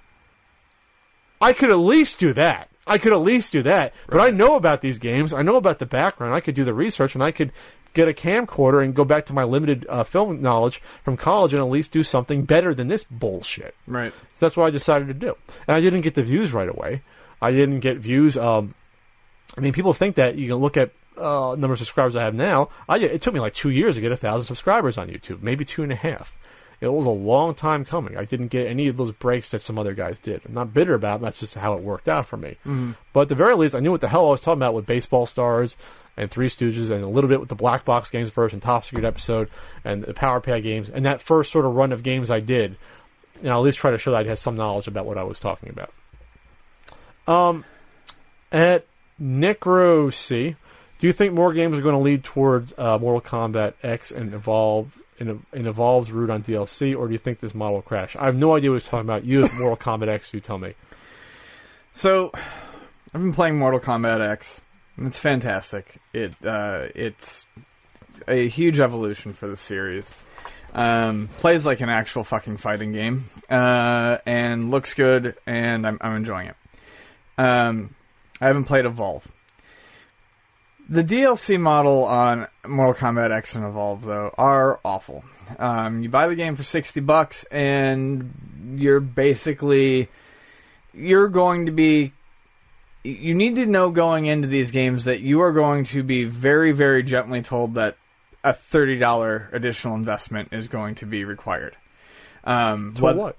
I 1.41 1.53
could 1.53 1.70
at 1.70 1.78
least 1.78 2.19
do 2.19 2.33
that. 2.35 2.69
I 2.87 2.99
could 2.99 3.12
at 3.12 3.16
least 3.16 3.53
do 3.53 3.62
that. 3.62 3.93
But 4.09 4.20
I 4.20 4.31
know 4.31 4.57
about 4.57 4.81
these 4.81 4.99
games. 4.99 5.33
I 5.33 5.43
know 5.43 5.57
about 5.57 5.78
the 5.78 5.87
background. 5.87 6.35
I 6.35 6.41
could 6.41 6.55
do 6.55 6.65
the 6.65 6.74
research 6.74 7.15
and 7.15 7.24
I 7.24 7.31
could 7.31 7.53
get 7.97 8.09
a 8.09 8.12
camcorder 8.12 8.85
and 8.85 8.94
go 8.94 9.05
back 9.05 9.27
to 9.27 9.32
my 9.32 9.43
limited 9.43 9.86
uh, 9.89 10.05
film 10.05 10.40
knowledge 10.40 10.81
from 11.02 11.16
college 11.16 11.55
and 11.55 11.62
at 11.62 11.68
least 11.68 11.90
do 11.90 12.05
something 12.05 12.44
better 12.44 12.74
than 12.74 12.89
this 12.89 13.02
bullshit. 13.02 13.74
Right. 13.86 14.12
So 14.35 14.47
that's 14.47 14.56
what 14.56 14.66
I 14.66 14.70
decided 14.70 15.09
to 15.09 15.14
do. 15.14 15.35
And 15.66 15.74
I 15.74 15.81
didn't 15.81 16.02
get 16.02 16.14
the 16.14 16.23
views 16.23 16.52
right 16.52 16.68
away. 16.68 17.02
I 17.40 17.51
didn't 17.51 17.81
get 17.81 17.97
views. 17.97 18.36
Um, 18.36 18.74
I 19.56 19.60
mean, 19.60 19.73
people 19.73 19.94
think 19.94 20.16
that 20.16 20.36
you 20.36 20.47
can 20.47 20.56
look 20.56 20.77
at 20.77 20.93
uh, 21.16 21.56
number 21.59 21.73
of 21.73 21.78
subscribers 21.78 22.14
I 22.14 22.23
have 22.23 22.35
now. 22.35 22.68
I 22.89 22.98
it 22.98 23.23
took 23.23 23.32
me 23.32 23.40
like 23.40 23.55
two 23.55 23.70
years 23.70 23.94
to 23.94 24.02
get 24.02 24.12
a 24.12 24.16
thousand 24.16 24.44
subscribers 24.44 24.98
on 24.98 25.09
YouTube, 25.09 25.43
maybe 25.43 25.64
two 25.64 25.82
and 25.82 25.90
a 25.90 25.97
half. 25.97 26.36
It 26.78 26.89
was 26.89 27.06
a 27.06 27.10
long 27.10 27.55
time 27.55 27.86
coming. 27.86 28.18
I 28.18 28.27
didn't 28.27 28.48
get 28.48 28.66
any 28.66 28.89
of 28.89 28.98
those 28.98 29.10
breaks 29.10 29.48
that 29.48 29.62
some 29.62 29.78
other 29.78 29.94
guys 29.94 30.18
did. 30.18 30.43
I'm 30.44 30.52
not 30.52 30.74
bitter 30.74 30.93
about 30.93 31.20
it. 31.20 31.23
That's 31.23 31.40
just 31.40 31.55
how 31.55 31.73
it 31.73 31.82
worked 31.82 32.06
out 32.06 32.27
for 32.27 32.36
me. 32.36 32.59
But 33.14 33.20
at 33.23 33.28
the 33.31 33.35
very 33.35 33.55
least, 33.56 33.74
I 33.74 33.81
knew 33.81 33.93
what 33.93 34.02
the 34.02 34.09
hell 34.09 34.27
I 34.27 34.31
was 34.32 34.43
talking 34.43 34.59
about 34.59 34.74
with 34.74 34.85
Baseball 34.85 35.24
Stars 35.24 35.74
and 36.16 36.30
Three 36.30 36.48
Stooges 36.48 36.90
and 36.90 37.05
a 37.05 37.09
little 37.09 37.28
bit 37.28 37.40
with 37.40 37.48
the 37.48 37.55
Black 37.55 37.84
Box 37.84 38.10
games 38.10 38.30
first 38.30 38.52
and 38.52 38.62
Top 38.62 38.84
Secret 38.84 39.05
episode 39.05 39.51
and 39.84 40.02
the 40.02 40.14
Power 40.14 40.40
Pad 40.40 40.62
games 40.62 40.88
and 40.88 41.05
that 41.05 41.20
first 41.20 41.52
sort 41.52 41.64
of 41.64 41.74
run 41.74 41.93
of 41.93 42.02
games 42.02 42.30
I 42.30 42.40
did. 42.40 42.76
And 43.40 43.51
I'll 43.51 43.59
at 43.59 43.64
least 43.64 43.78
try 43.78 43.90
to 43.90 43.98
show 43.98 44.12
that 44.12 44.24
I 44.24 44.28
had 44.28 44.38
some 44.38 44.56
knowledge 44.56 44.88
about 44.88 45.05
what 45.06 45.18
I 45.18 45.24
was 45.24 45.38
talking 45.38 45.68
about. 45.68 45.93
Um, 47.26 47.64
at 48.51 48.86
Necrocy, 49.18 50.56
do 50.98 51.06
you 51.06 51.12
think 51.12 51.34
more 51.34 51.52
games 51.52 51.78
are 51.78 51.82
going 51.82 51.94
to 51.94 52.01
lead 52.01 52.24
towards 52.24 52.72
uh, 52.78 52.98
Mortal 52.98 53.20
Kombat 53.20 53.74
X 53.82 54.10
and 54.10 54.32
evolve 54.32 54.98
and, 55.18 55.44
and 55.52 55.66
evolves 55.66 56.10
route 56.10 56.30
on 56.30 56.43
DLC, 56.43 56.97
or 56.97 57.06
do 57.06 57.12
you 57.12 57.18
think 57.18 57.40
this 57.40 57.55
model 57.55 57.76
will 57.76 57.82
crash? 57.82 58.16
I 58.16 58.26
have 58.26 58.36
no 58.36 58.55
idea 58.55 58.70
what 58.70 58.80
he's 58.80 58.88
talking 58.88 59.06
about. 59.06 59.24
You 59.24 59.43
have 59.43 59.55
Mortal 59.55 59.76
Kombat 59.76 60.09
X, 60.09 60.32
you 60.32 60.40
tell 60.40 60.59
me. 60.59 60.74
So, 61.94 62.30
I've 62.34 63.20
been 63.22 63.32
playing 63.32 63.59
Mortal 63.59 63.80
Kombat 63.80 64.20
X. 64.20 64.60
It's 64.98 65.18
fantastic. 65.18 66.01
It 66.12 66.32
uh, 66.44 66.89
it's 66.94 67.44
a 68.27 68.48
huge 68.48 68.81
evolution 68.81 69.35
for 69.35 69.47
the 69.47 69.56
series. 69.56 70.10
Um, 70.73 71.28
plays 71.39 71.64
like 71.64 71.81
an 71.81 71.89
actual 71.89 72.24
fucking 72.24 72.59
fighting 72.59 72.93
game, 72.93 73.24
uh, 73.48 74.18
and 74.27 74.70
looks 74.70 74.94
good, 74.94 75.36
and 75.47 75.86
I'm, 75.86 75.98
I'm 76.01 76.16
enjoying 76.16 76.48
it. 76.48 76.56
Um, 77.39 77.94
I 78.40 78.48
haven't 78.48 78.64
played 78.64 78.85
Evolve. 78.85 79.27
The 80.89 81.02
DLC 81.02 81.59
model 81.59 82.05
on 82.05 82.47
Mortal 82.66 82.94
Kombat 82.94 83.32
X 83.32 83.55
and 83.55 83.64
Evolve, 83.64 84.05
though, 84.05 84.35
are 84.39 84.78
awful. 84.85 85.24
Um, 85.59 86.02
you 86.02 86.09
buy 86.09 86.27
the 86.28 86.36
game 86.36 86.56
for 86.56 86.62
sixty 86.62 87.01
bucks, 87.01 87.44
and 87.44 88.77
you're 88.77 89.01
basically 89.01 90.09
you're 90.94 91.28
going 91.28 91.66
to 91.66 91.73
be 91.73 92.12
you 93.07 93.35
need 93.35 93.57
to 93.57 93.66
know 93.66 93.91
going 93.91 94.27
into 94.27 94.49
these 94.49 94.70
games 94.70 95.05
that 95.05 95.20
you 95.20 95.41
are 95.41 95.53
going 95.53 95.85
to 95.85 96.03
be 96.03 96.24
very 96.24 96.73
very 96.73 97.03
gently 97.03 97.43
told 97.43 97.74
that 97.74 97.97
a 98.45 98.53
$30 98.53 99.53
additional 99.53 99.95
investment 99.97 100.51
is 100.53 100.69
going 100.69 100.95
to 100.97 101.07
be 101.07 101.24
required 101.24 101.77
um, 102.45 102.95
For 102.95 103.03
wheth- 103.12 103.16
what? 103.16 103.37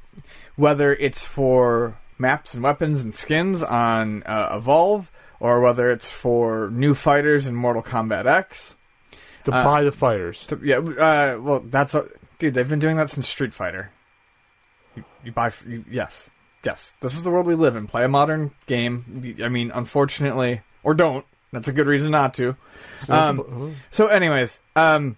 whether 0.56 0.94
it's 0.94 1.24
for 1.24 1.98
maps 2.18 2.54
and 2.54 2.64
weapons 2.64 3.04
and 3.04 3.14
skins 3.14 3.64
on 3.64 4.24
uh, 4.24 4.54
evolve 4.58 5.10
or 5.40 5.62
whether 5.62 5.92
it's 5.92 6.10
for 6.10 6.70
new 6.72 6.94
fighters 6.94 7.48
in 7.48 7.56
mortal 7.56 7.84
kombat 7.84 8.26
x 8.26 8.76
To 9.46 9.52
Uh, 9.54 9.64
buy 9.64 9.84
the 9.84 9.92
fighters. 9.92 10.46
to- 10.48 10.60
yeah 10.64 10.78
uh, 10.80 11.40
well 11.42 11.60
that's 11.62 11.94
a, 11.96 12.08
dude 12.40 12.54
they've 12.54 12.68
been 12.68 12.80
doing 12.80 12.98
that 12.98 13.10
since 13.10 13.28
street 13.30 13.54
fighter 13.54 13.92
you, 14.96 15.04
you 15.24 15.32
buy 15.32 15.52
you, 15.68 15.86
yes 15.90 16.30
yes 16.68 16.96
this 17.02 17.16
is 17.16 17.24
the 17.24 17.32
world 17.32 17.46
we 17.46 17.56
live 17.56 17.76
in 17.76 17.88
play 17.88 18.04
a 18.04 18.08
modern 18.08 18.52
game 18.66 19.36
i 19.44 19.50
mean 19.50 19.72
unfortunately 19.74 20.62
or 20.84 20.94
don't 20.94 21.26
that's 21.52 21.68
a 21.68 21.74
good 21.74 21.88
reason 21.88 22.12
not 22.12 22.34
to 22.36 22.56
So 23.00 23.14
um, 23.14 23.76
so, 23.92 24.08
anyways, 24.08 24.60
um, 24.76 25.18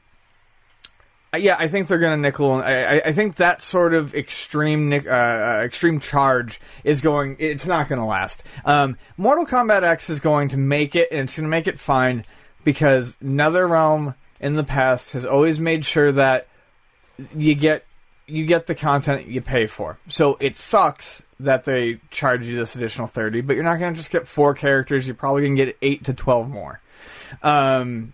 yeah, 1.35 1.55
I 1.57 1.67
think 1.67 1.87
they're 1.87 1.99
gonna 1.99 2.17
nickel. 2.17 2.51
I, 2.51 2.73
I, 2.73 3.01
I 3.05 3.13
think 3.13 3.35
that 3.35 3.61
sort 3.61 3.93
of 3.93 4.13
extreme, 4.15 4.91
uh, 4.91 4.97
uh, 4.97 5.61
extreme 5.63 5.99
charge 5.99 6.59
is 6.83 7.01
going. 7.01 7.35
It's 7.39 7.65
not 7.65 7.89
gonna 7.89 8.07
last. 8.07 8.43
Um, 8.65 8.97
Mortal 9.17 9.45
Kombat 9.45 9.83
X 9.83 10.09
is 10.09 10.19
going 10.19 10.49
to 10.49 10.57
make 10.57 10.95
it, 10.95 11.09
and 11.11 11.21
it's 11.21 11.35
gonna 11.35 11.47
make 11.47 11.67
it 11.67 11.79
fine 11.79 12.23
because 12.63 13.15
NetherRealm 13.23 14.15
in 14.41 14.55
the 14.55 14.63
past 14.63 15.11
has 15.11 15.25
always 15.25 15.59
made 15.59 15.85
sure 15.85 16.11
that 16.11 16.47
you 17.35 17.55
get 17.55 17.85
you 18.27 18.45
get 18.45 18.67
the 18.67 18.75
content 18.75 19.27
you 19.27 19.41
pay 19.41 19.67
for. 19.67 19.97
So 20.07 20.37
it 20.39 20.55
sucks 20.55 21.23
that 21.39 21.65
they 21.65 21.99
charge 22.11 22.45
you 22.45 22.55
this 22.55 22.75
additional 22.75 23.07
thirty, 23.07 23.41
but 23.41 23.55
you're 23.55 23.63
not 23.63 23.79
gonna 23.79 23.95
just 23.95 24.11
get 24.11 24.27
four 24.27 24.53
characters. 24.53 25.07
You're 25.07 25.15
probably 25.15 25.43
gonna 25.43 25.55
get 25.55 25.77
eight 25.81 26.03
to 26.05 26.13
twelve 26.13 26.49
more. 26.49 26.79
Um, 27.43 28.13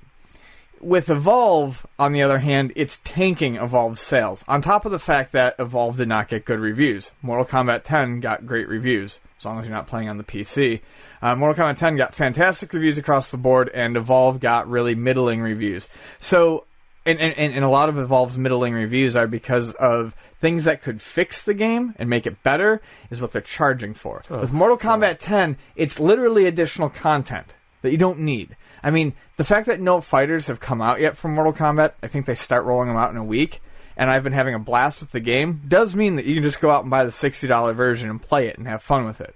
with 0.86 1.10
Evolve, 1.10 1.86
on 1.98 2.12
the 2.12 2.22
other 2.22 2.38
hand, 2.38 2.72
it's 2.76 3.00
tanking 3.00 3.58
Evolve's 3.58 4.02
sales. 4.02 4.46
On 4.48 4.62
top 4.62 4.86
of 4.86 4.92
the 4.92 5.00
fact 5.00 5.32
that 5.32 5.56
Evolve 5.58 5.98
did 5.98 6.08
not 6.08 6.28
get 6.28 6.46
good 6.46 6.60
reviews. 6.60 7.12
Mortal 7.22 7.46
Kombat 7.46 7.84
10 7.84 8.20
got 8.20 8.46
great 8.46 8.68
reviews, 8.68 9.20
as 9.40 9.46
long 9.46 9.58
as 9.58 9.66
you're 9.66 9.76
not 9.76 9.88
playing 9.88 10.10
on 10.10 10.18
the 10.18 10.24
PC. 10.24 10.82
Uh, 11.22 11.36
Mortal 11.36 11.66
Kombat 11.66 11.78
10 11.78 11.96
got 11.96 12.14
fantastic 12.14 12.72
reviews 12.72 12.98
across 12.98 13.32
the 13.32 13.38
board, 13.38 13.72
and 13.74 13.98
Evolve 13.98 14.40
got 14.40 14.70
really 14.70 14.94
middling 14.94 15.42
reviews. 15.42 15.88
So, 16.20 16.66
and, 17.06 17.20
and, 17.20 17.54
and 17.54 17.64
a 17.64 17.70
lot 17.70 17.90
of 17.90 17.98
Evolve's 17.98 18.38
middling 18.38 18.74
reviews 18.74 19.16
are 19.16 19.28
because 19.28 19.74
of 19.74 20.16
things 20.42 20.66
that 20.66 20.82
could 20.82 21.02
fix 21.02 21.44
the 21.44 21.54
game 21.54 21.94
and 21.98 22.10
make 22.10 22.28
it 22.28 22.44
better, 22.44 22.82
is 23.10 23.22
what 23.22 23.32
they're 23.32 23.42
charging 23.42 23.94
for. 23.94 24.24
With 24.30 24.52
Mortal 24.52 24.78
Kombat 24.78 25.18
10, 25.20 25.58
it's 25.76 26.00
literally 26.00 26.46
additional 26.46 26.90
content 26.90 27.56
that 27.82 27.92
you 27.92 27.98
don't 27.98 28.20
need. 28.20 28.56
I 28.84 28.92
mean, 28.92 29.14
the 29.38 29.44
fact 29.44 29.68
that 29.68 29.80
no 29.80 30.02
fighters 30.02 30.48
have 30.48 30.60
come 30.60 30.82
out 30.82 31.00
yet 31.00 31.18
from 31.18 31.34
Mortal 31.34 31.54
Kombat, 31.54 31.94
I 32.04 32.08
think 32.08 32.26
they 32.26 32.36
start 32.36 32.66
rolling 32.66 32.88
them 32.88 32.98
out 32.98 33.12
in 33.12 33.18
a 33.18 33.24
week, 33.24 33.62
and 33.98 34.10
I've 34.10 34.24
been 34.24 34.34
having 34.34 34.54
a 34.54 34.60
blast 34.60 35.00
with 35.00 35.12
the 35.12 35.20
game, 35.20 35.62
does 35.68 35.96
mean 35.96 36.18
that 36.18 36.26
you 36.26 36.36
can 36.36 36.44
just 36.44 36.60
go 36.60 36.70
out 36.70 36.84
and 36.84 36.92
buy 36.92 37.06
the 37.06 37.12
$60 37.12 37.76
version 37.76 38.10
and 38.10 38.22
play 38.22 38.48
it 38.48 38.58
and 38.58 38.68
have 38.68 38.84
fun 38.84 39.06
with 39.06 39.22
it. 39.22 39.36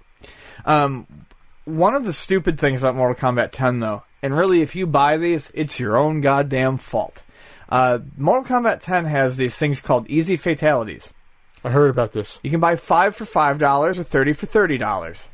Um, 0.64 1.06
one 1.64 1.94
of 1.94 2.04
the 2.04 2.12
stupid 2.12 2.58
things 2.58 2.82
about 2.82 2.96
Mortal 2.96 3.16
Kombat 3.16 3.50
10, 3.52 3.80
though, 3.80 4.02
and 4.22 4.36
really 4.36 4.62
if 4.62 4.76
you 4.76 4.86
buy 4.86 5.16
these, 5.16 5.50
it's 5.54 5.80
your 5.80 5.96
own 5.96 6.20
goddamn 6.20 6.78
fault. 6.78 7.22
Uh, 7.70 8.00
Mortal 8.16 8.44
Kombat 8.44 8.80
10 8.82 9.04
has 9.04 9.36
these 9.36 9.56
things 9.56 9.80
called 9.80 10.08
easy 10.08 10.36
fatalities. 10.36 11.12
I 11.62 11.70
heard 11.70 11.90
about 11.90 12.12
this. 12.12 12.40
You 12.42 12.50
can 12.50 12.60
buy 12.60 12.76
five 12.76 13.14
for 13.14 13.24
five 13.24 13.58
dollars 13.58 13.98
or 13.98 14.02
thirty 14.02 14.32
for 14.32 14.46
thirty 14.46 14.78
dollars. 14.78 15.28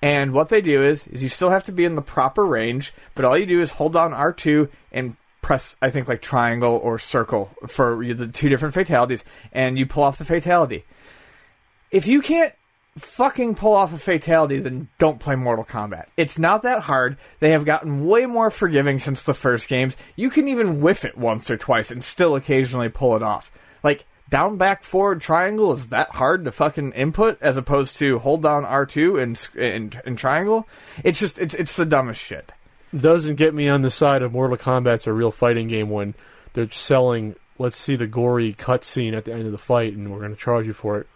And 0.00 0.32
what 0.32 0.48
they 0.48 0.60
do 0.60 0.82
is, 0.82 1.06
is 1.08 1.22
you 1.22 1.28
still 1.28 1.50
have 1.50 1.64
to 1.64 1.72
be 1.72 1.84
in 1.84 1.94
the 1.94 2.02
proper 2.02 2.44
range, 2.44 2.92
but 3.14 3.24
all 3.24 3.36
you 3.36 3.46
do 3.46 3.60
is 3.60 3.72
hold 3.72 3.94
down 3.94 4.12
R 4.12 4.32
two 4.32 4.68
and 4.92 5.16
press, 5.42 5.76
I 5.82 5.90
think, 5.90 6.08
like 6.08 6.22
triangle 6.22 6.80
or 6.82 6.98
circle 6.98 7.50
for 7.66 8.04
the 8.04 8.28
two 8.28 8.48
different 8.48 8.74
fatalities, 8.74 9.24
and 9.52 9.78
you 9.78 9.86
pull 9.86 10.04
off 10.04 10.18
the 10.18 10.24
fatality. 10.24 10.84
If 11.90 12.06
you 12.06 12.20
can't 12.22 12.54
fucking 12.96 13.56
pull 13.56 13.74
off 13.74 13.92
a 13.92 13.98
fatality, 13.98 14.58
then 14.58 14.88
don't 14.98 15.18
play 15.18 15.34
Mortal 15.36 15.64
Kombat. 15.64 16.06
It's 16.16 16.38
not 16.38 16.62
that 16.62 16.82
hard. 16.82 17.16
They 17.40 17.50
have 17.50 17.64
gotten 17.64 18.06
way 18.06 18.26
more 18.26 18.50
forgiving 18.50 18.98
since 18.98 19.24
the 19.24 19.34
first 19.34 19.68
games. 19.68 19.96
You 20.16 20.30
can 20.30 20.48
even 20.48 20.80
whiff 20.80 21.04
it 21.04 21.18
once 21.18 21.50
or 21.50 21.56
twice 21.56 21.90
and 21.90 22.04
still 22.04 22.36
occasionally 22.36 22.88
pull 22.88 23.16
it 23.16 23.22
off. 23.22 23.50
Like, 23.82 24.04
down, 24.30 24.56
back, 24.56 24.84
forward, 24.84 25.20
triangle 25.20 25.72
is 25.72 25.88
that 25.88 26.10
hard 26.10 26.44
to 26.44 26.52
fucking 26.52 26.92
input 26.92 27.38
as 27.40 27.56
opposed 27.56 27.98
to 27.98 28.18
hold 28.18 28.42
down 28.42 28.64
R2 28.64 29.22
and, 29.22 29.48
and, 29.60 30.00
and 30.04 30.18
triangle? 30.18 30.68
It's 31.02 31.18
just, 31.18 31.38
it's, 31.38 31.54
it's 31.54 31.76
the 31.76 31.84
dumbest 31.84 32.20
shit. 32.20 32.52
Doesn't 32.96 33.36
get 33.36 33.54
me 33.54 33.68
on 33.68 33.82
the 33.82 33.90
side 33.90 34.22
of 34.22 34.32
Mortal 34.32 34.56
Kombat's 34.56 35.06
a 35.06 35.12
real 35.12 35.32
fighting 35.32 35.66
game 35.66 35.90
when 35.90 36.14
they're 36.52 36.70
selling, 36.70 37.34
let's 37.58 37.76
see 37.76 37.96
the 37.96 38.06
gory 38.06 38.54
cutscene 38.54 39.16
at 39.16 39.24
the 39.24 39.32
end 39.32 39.46
of 39.46 39.52
the 39.52 39.58
fight 39.58 39.94
and 39.94 40.10
we're 40.10 40.20
going 40.20 40.34
to 40.34 40.40
charge 40.40 40.66
you 40.66 40.72
for 40.72 40.98
it. 40.98 41.08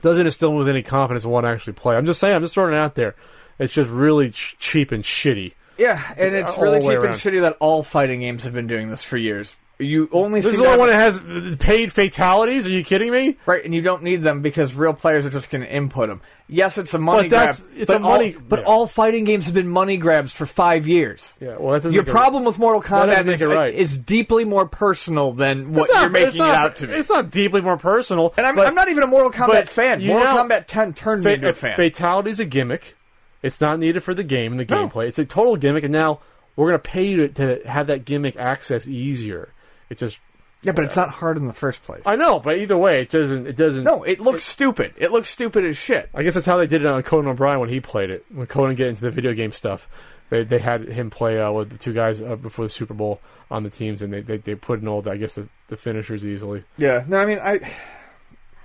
Doesn't 0.00 0.26
instill 0.26 0.52
me 0.52 0.58
with 0.58 0.68
any 0.68 0.82
confidence 0.82 1.24
in 1.24 1.30
what 1.30 1.44
I 1.44 1.52
actually 1.52 1.74
play. 1.74 1.96
I'm 1.96 2.06
just 2.06 2.20
saying, 2.20 2.34
I'm 2.34 2.42
just 2.42 2.54
throwing 2.54 2.72
it 2.74 2.76
out 2.76 2.94
there. 2.94 3.14
It's 3.58 3.72
just 3.72 3.90
really 3.90 4.30
ch- 4.30 4.56
cheap 4.58 4.92
and 4.92 5.02
shitty. 5.04 5.52
Yeah, 5.78 6.00
and 6.16 6.34
it's 6.34 6.52
All 6.52 6.62
really 6.64 6.80
the 6.80 6.86
way 6.86 6.94
cheap 6.94 6.98
and 7.02 7.08
around. 7.10 7.14
shitty 7.16 7.40
that 7.40 7.56
all 7.60 7.82
fighting 7.82 8.20
games 8.20 8.44
have 8.44 8.52
been 8.52 8.66
doing 8.66 8.90
this 8.90 9.02
for 9.02 9.16
years. 9.16 9.56
You 9.78 10.08
only 10.12 10.40
This 10.40 10.52
see 10.52 10.56
is 10.58 10.60
the 10.62 10.66
only 10.68 10.78
one 10.78 10.88
that 10.88 10.94
has 10.94 11.18
uh, 11.20 11.56
paid 11.58 11.92
fatalities. 11.92 12.66
Are 12.66 12.70
you 12.70 12.84
kidding 12.84 13.10
me? 13.10 13.36
Right, 13.44 13.64
and 13.64 13.74
you 13.74 13.82
don't 13.82 14.04
need 14.04 14.22
them 14.22 14.40
because 14.40 14.72
real 14.72 14.92
players 14.94 15.26
are 15.26 15.30
just 15.30 15.50
going 15.50 15.64
to 15.64 15.72
input 15.72 16.08
them. 16.08 16.20
Yes, 16.46 16.78
it's 16.78 16.94
a 16.94 16.98
money 16.98 17.28
But 17.28 17.36
that's- 17.36 17.60
grab. 17.60 17.72
it's 17.78 17.86
but 17.88 17.96
a 17.96 17.98
money- 18.00 18.34
All, 18.36 18.40
but 18.48 18.58
yeah. 18.60 18.64
all 18.66 18.86
fighting 18.86 19.24
games 19.24 19.46
have 19.46 19.54
been 19.54 19.66
money 19.68 19.96
grabs 19.96 20.32
for 20.32 20.46
five 20.46 20.86
years. 20.86 21.26
Yeah, 21.40 21.56
well, 21.58 21.80
that 21.80 21.90
Your 21.92 22.02
make 22.02 22.08
it- 22.08 22.12
problem 22.12 22.44
with 22.44 22.58
Mortal 22.58 22.82
Kombat 22.82 23.26
is 23.26 23.44
right. 23.44 23.74
it's 23.74 23.96
deeply 23.96 24.44
more 24.44 24.66
personal 24.68 25.32
than 25.32 25.72
what 25.72 25.90
not- 25.92 26.02
you're 26.02 26.10
making 26.10 26.28
it's 26.28 26.36
it 26.36 26.40
not- 26.40 26.54
out 26.54 26.76
to 26.76 26.86
be. 26.86 26.92
It's 26.92 27.10
not 27.10 27.30
deeply 27.32 27.60
more 27.60 27.76
personal. 27.76 28.32
and 28.36 28.46
I'm, 28.46 28.54
but 28.54 28.68
I'm 28.68 28.74
not 28.76 28.88
even 28.90 29.02
a 29.02 29.06
Mortal 29.08 29.32
Kombat 29.32 29.68
fan. 29.68 30.06
Mortal 30.06 30.34
know- 30.34 30.44
Kombat 30.44 30.64
10 30.68 30.92
turned 30.94 31.24
me 31.24 31.30
fa- 31.30 31.34
into 31.34 31.48
a 31.48 31.54
fan. 31.54 31.76
fatality 31.76 32.30
is 32.30 32.38
a 32.38 32.44
gimmick. 32.44 32.96
It's 33.42 33.60
not 33.60 33.80
needed 33.80 34.04
for 34.04 34.14
the 34.14 34.22
game 34.24 34.52
and 34.52 34.60
the 34.60 34.66
No. 34.72 34.86
gameplay. 34.88 35.08
It's 35.08 35.18
a 35.18 35.24
total 35.24 35.56
gimmick, 35.56 35.82
and 35.82 35.92
now 35.92 36.20
we're 36.56 36.68
going 36.68 36.78
to 36.80 36.88
pay 36.88 37.04
you 37.04 37.26
to, 37.26 37.28
to 37.62 37.68
have 37.68 37.88
that 37.88 38.04
gimmick 38.04 38.36
access 38.36 38.86
easier. 38.86 39.48
It's 39.90 40.00
just 40.00 40.18
yeah, 40.64 40.72
but 40.72 40.84
it's 40.86 40.96
not 40.96 41.10
hard 41.10 41.36
in 41.36 41.46
the 41.46 41.52
first 41.52 41.82
place. 41.82 42.02
I 42.06 42.16
know, 42.16 42.40
but 42.40 42.56
either 42.58 42.76
way, 42.76 43.02
it 43.02 43.10
doesn't. 43.10 43.46
It 43.46 43.54
doesn't. 43.56 43.84
no, 43.84 44.02
it 44.02 44.20
looks 44.20 44.44
stupid. 44.44 44.94
It 44.96 45.12
looks 45.12 45.28
stupid 45.28 45.64
as 45.64 45.76
shit. 45.76 46.08
I 46.14 46.22
guess 46.22 46.34
that's 46.34 46.46
how 46.46 46.56
they 46.56 46.66
did 46.66 46.80
it 46.80 46.86
on 46.86 47.02
Conan 47.02 47.30
O'Brien 47.30 47.60
when 47.60 47.68
he 47.68 47.80
played 47.80 48.10
it. 48.10 48.24
When 48.32 48.46
Conan 48.46 48.74
get 48.74 48.88
into 48.88 49.02
the 49.02 49.10
video 49.10 49.34
game 49.34 49.52
stuff, 49.52 49.88
they 50.30 50.42
they 50.42 50.58
had 50.58 50.88
him 50.88 51.10
play 51.10 51.38
uh, 51.38 51.52
with 51.52 51.70
the 51.70 51.78
two 51.78 51.92
guys 51.92 52.22
uh, 52.22 52.36
before 52.36 52.64
the 52.64 52.70
Super 52.70 52.94
Bowl 52.94 53.20
on 53.50 53.62
the 53.62 53.70
teams, 53.70 54.00
and 54.00 54.12
they 54.12 54.22
they, 54.22 54.38
they 54.38 54.54
put 54.54 54.80
in 54.80 54.88
all 54.88 55.02
the 55.02 55.10
I 55.10 55.18
guess 55.18 55.34
the, 55.34 55.48
the 55.68 55.76
finishers 55.76 56.24
easily. 56.24 56.64
Yeah, 56.78 57.04
no, 57.06 57.18
I 57.18 57.26
mean, 57.26 57.38
I, 57.40 57.60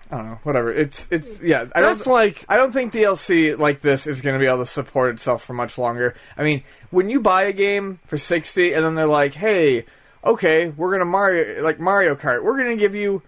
I 0.10 0.18
don't 0.18 0.26
know. 0.26 0.40
Whatever. 0.44 0.72
It's 0.72 1.06
it's 1.12 1.42
yeah. 1.42 1.66
I 1.76 1.82
That's 1.82 2.06
don't 2.06 2.14
like 2.14 2.46
I 2.48 2.56
don't 2.56 2.72
think 2.72 2.94
DLC 2.94 3.58
like 3.58 3.82
this 3.82 4.08
is 4.08 4.22
going 4.22 4.36
to 4.36 4.40
be 4.40 4.48
able 4.48 4.60
to 4.60 4.66
support 4.66 5.12
itself 5.12 5.44
for 5.44 5.54
much 5.54 5.78
longer. 5.78 6.16
I 6.38 6.44
mean, 6.44 6.64
when 6.92 7.10
you 7.10 7.20
buy 7.20 7.44
a 7.44 7.54
game 7.54 8.00
for 8.06 8.18
sixty, 8.18 8.74
and 8.74 8.86
then 8.86 8.96
they're 8.96 9.06
like, 9.06 9.34
"Hey, 9.34 9.86
okay, 10.24 10.70
we're 10.70 10.92
gonna 10.92 11.06
Mario 11.06 11.62
like 11.64 11.80
Mario 11.80 12.16
Kart. 12.16 12.44
We're 12.44 12.58
gonna 12.58 12.76
give 12.76 12.96
you 12.96 13.22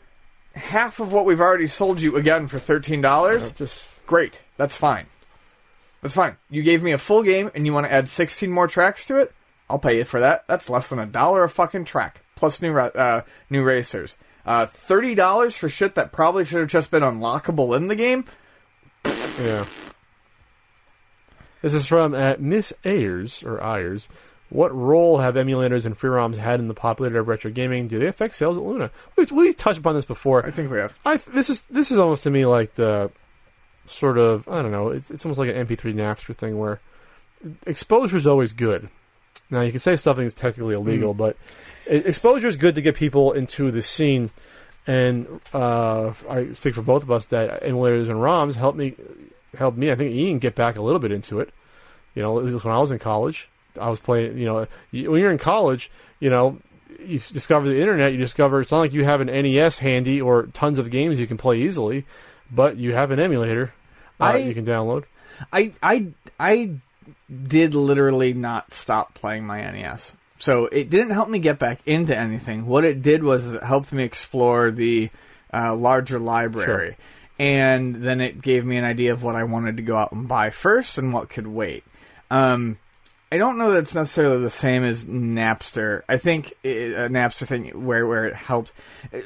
half 0.55 0.99
of 0.99 1.13
what 1.13 1.25
we've 1.25 1.41
already 1.41 1.67
sold 1.67 2.01
you 2.01 2.15
again 2.17 2.47
for 2.47 2.59
thirteen 2.59 3.01
dollars, 3.01 3.51
Just 3.51 3.87
great. 4.05 4.41
That's 4.57 4.75
fine. 4.75 5.05
That's 6.01 6.13
fine. 6.15 6.37
You 6.49 6.63
gave 6.63 6.81
me 6.81 6.91
a 6.91 6.97
full 6.97 7.23
game 7.23 7.51
and 7.53 7.65
you 7.65 7.73
want 7.73 7.85
to 7.85 7.91
add 7.93 8.07
16 8.09 8.49
more 8.49 8.67
tracks 8.67 9.05
to 9.05 9.17
it? 9.17 9.31
I'll 9.69 9.77
pay 9.77 9.97
you 9.99 10.03
for 10.03 10.19
that. 10.19 10.45
That's 10.47 10.67
less 10.67 10.89
than 10.89 10.97
a 10.97 11.05
dollar 11.05 11.43
a 11.43 11.49
fucking 11.49 11.85
track 11.85 12.23
plus 12.35 12.59
new 12.61 12.71
ra- 12.71 12.85
uh, 12.87 13.21
new 13.51 13.63
racers. 13.63 14.17
Uh, 14.45 14.65
Thirty 14.65 15.13
dollars 15.13 15.55
for 15.55 15.69
shit 15.69 15.93
that 15.95 16.11
probably 16.11 16.43
should 16.43 16.59
have 16.59 16.69
just 16.69 16.89
been 16.89 17.03
unlockable 17.03 17.77
in 17.77 17.87
the 17.87 17.95
game. 17.95 18.25
yeah. 19.05 19.65
This 21.61 21.75
is 21.75 21.85
from 21.85 22.15
at 22.15 22.41
Miss 22.41 22.73
Ayers 22.83 23.43
or 23.43 23.59
Ayers. 23.63 24.09
What 24.51 24.75
role 24.75 25.19
have 25.19 25.35
emulators 25.35 25.85
and 25.85 25.97
free 25.97 26.09
ROMs 26.09 26.35
had 26.35 26.59
in 26.59 26.67
the 26.67 26.73
popularity 26.73 27.17
of 27.17 27.29
retro 27.29 27.49
gaming? 27.49 27.87
Do 27.87 27.99
they 27.99 28.07
affect 28.07 28.35
sales 28.35 28.57
at 28.57 28.63
Luna? 28.63 28.91
We 29.15 29.23
we 29.31 29.53
touched 29.53 29.79
upon 29.79 29.95
this 29.95 30.03
before. 30.03 30.45
I 30.45 30.51
think 30.51 30.69
we 30.69 30.77
have. 30.77 30.93
I 31.05 31.15
this 31.17 31.49
is 31.49 31.61
this 31.69 31.89
is 31.89 31.97
almost 31.97 32.23
to 32.23 32.31
me 32.31 32.45
like 32.45 32.75
the 32.75 33.11
sort 33.85 34.17
of 34.17 34.45
I 34.49 34.61
don't 34.61 34.71
know. 34.71 34.89
It's, 34.89 35.09
it's 35.09 35.25
almost 35.25 35.39
like 35.39 35.55
an 35.55 35.65
MP3 35.65 35.95
Napster 35.95 36.35
thing 36.35 36.59
where 36.59 36.81
exposure 37.65 38.17
is 38.17 38.27
always 38.27 38.51
good. 38.51 38.89
Now 39.49 39.61
you 39.61 39.71
can 39.71 39.79
say 39.79 39.95
something 39.95 40.25
is 40.25 40.33
technically 40.33 40.75
illegal, 40.75 41.13
but 41.13 41.37
e- 41.89 41.95
exposure 41.95 42.47
is 42.47 42.57
good 42.57 42.75
to 42.75 42.81
get 42.81 42.95
people 42.95 43.31
into 43.31 43.71
the 43.71 43.81
scene. 43.81 44.31
And 44.85 45.39
uh, 45.53 46.11
I 46.29 46.51
speak 46.53 46.75
for 46.75 46.81
both 46.81 47.03
of 47.03 47.11
us 47.11 47.27
that 47.27 47.63
emulators 47.63 48.09
and 48.09 48.19
ROMs 48.19 48.55
helped 48.55 48.77
me 48.77 48.95
helped 49.57 49.77
me. 49.77 49.91
I 49.91 49.95
think 49.95 50.13
Ian 50.13 50.39
get 50.39 50.55
back 50.55 50.75
a 50.75 50.81
little 50.81 50.99
bit 50.99 51.13
into 51.13 51.39
it. 51.39 51.53
You 52.15 52.21
know, 52.21 52.37
at 52.37 52.43
least 52.43 52.65
when 52.65 52.73
I 52.73 52.79
was 52.79 52.91
in 52.91 52.99
college, 52.99 53.47
I 53.79 53.89
was 53.89 53.99
playing. 53.99 54.37
You 54.37 54.45
know, 54.45 54.67
when 54.91 55.21
you're 55.21 55.31
in 55.31 55.37
college, 55.37 55.91
you 56.19 56.29
know, 56.29 56.59
you 56.99 57.19
discover 57.19 57.67
the 57.67 57.79
internet. 57.79 58.11
You 58.11 58.17
discover 58.17 58.61
it's 58.61 58.71
not 58.71 58.79
like 58.79 58.93
you 58.93 59.03
have 59.05 59.21
an 59.21 59.27
NES 59.27 59.77
handy 59.79 60.21
or 60.21 60.43
tons 60.47 60.79
of 60.79 60.89
games 60.89 61.19
you 61.19 61.27
can 61.27 61.37
play 61.37 61.61
easily, 61.61 62.05
but 62.51 62.77
you 62.77 62.93
have 62.93 63.11
an 63.11 63.19
emulator 63.19 63.73
uh, 64.19 64.25
I- 64.25 64.37
you 64.37 64.53
can 64.53 64.65
download. 64.65 65.05
I 65.51 65.71
I 65.81 66.07
I 66.39 66.71
did 67.47 67.73
literally 67.73 68.33
not 68.33 68.73
stop 68.73 69.13
playing 69.13 69.45
my 69.45 69.61
NES. 69.71 70.13
So 70.37 70.65
it 70.65 70.89
didn't 70.89 71.11
help 71.11 71.29
me 71.29 71.39
get 71.39 71.59
back 71.59 71.79
into 71.85 72.15
anything. 72.17 72.65
What 72.65 72.83
it 72.83 73.01
did 73.01 73.23
was 73.23 73.47
it 73.53 73.63
helped 73.63 73.91
me 73.93 74.03
explore 74.03 74.71
the 74.71 75.09
uh, 75.53 75.75
larger 75.75 76.19
library. 76.19 76.67
And 77.39 77.95
then 77.95 78.21
it 78.21 78.41
gave 78.41 78.65
me 78.65 78.77
an 78.77 78.83
idea 78.83 79.13
of 79.13 79.23
what 79.23 79.35
I 79.35 79.43
wanted 79.45 79.77
to 79.77 79.83
go 79.83 79.95
out 79.95 80.11
and 80.11 80.27
buy 80.27 80.49
first 80.49 80.97
and 80.97 81.13
what 81.13 81.29
could 81.29 81.47
wait. 81.47 81.83
Um, 82.29 82.77
I 83.31 83.37
don't 83.37 83.57
know 83.57 83.71
that 83.71 83.79
it's 83.79 83.95
necessarily 83.95 84.41
the 84.41 84.49
same 84.49 84.83
as 84.83 85.05
Napster. 85.05 86.01
I 86.09 86.17
think 86.17 86.53
i 86.65 86.67
a 86.67 87.09
Napster 87.09 87.47
thing 87.47 87.85
where 87.85 88.05
where 88.05 88.25
it 88.25 88.35
helped 88.35 88.73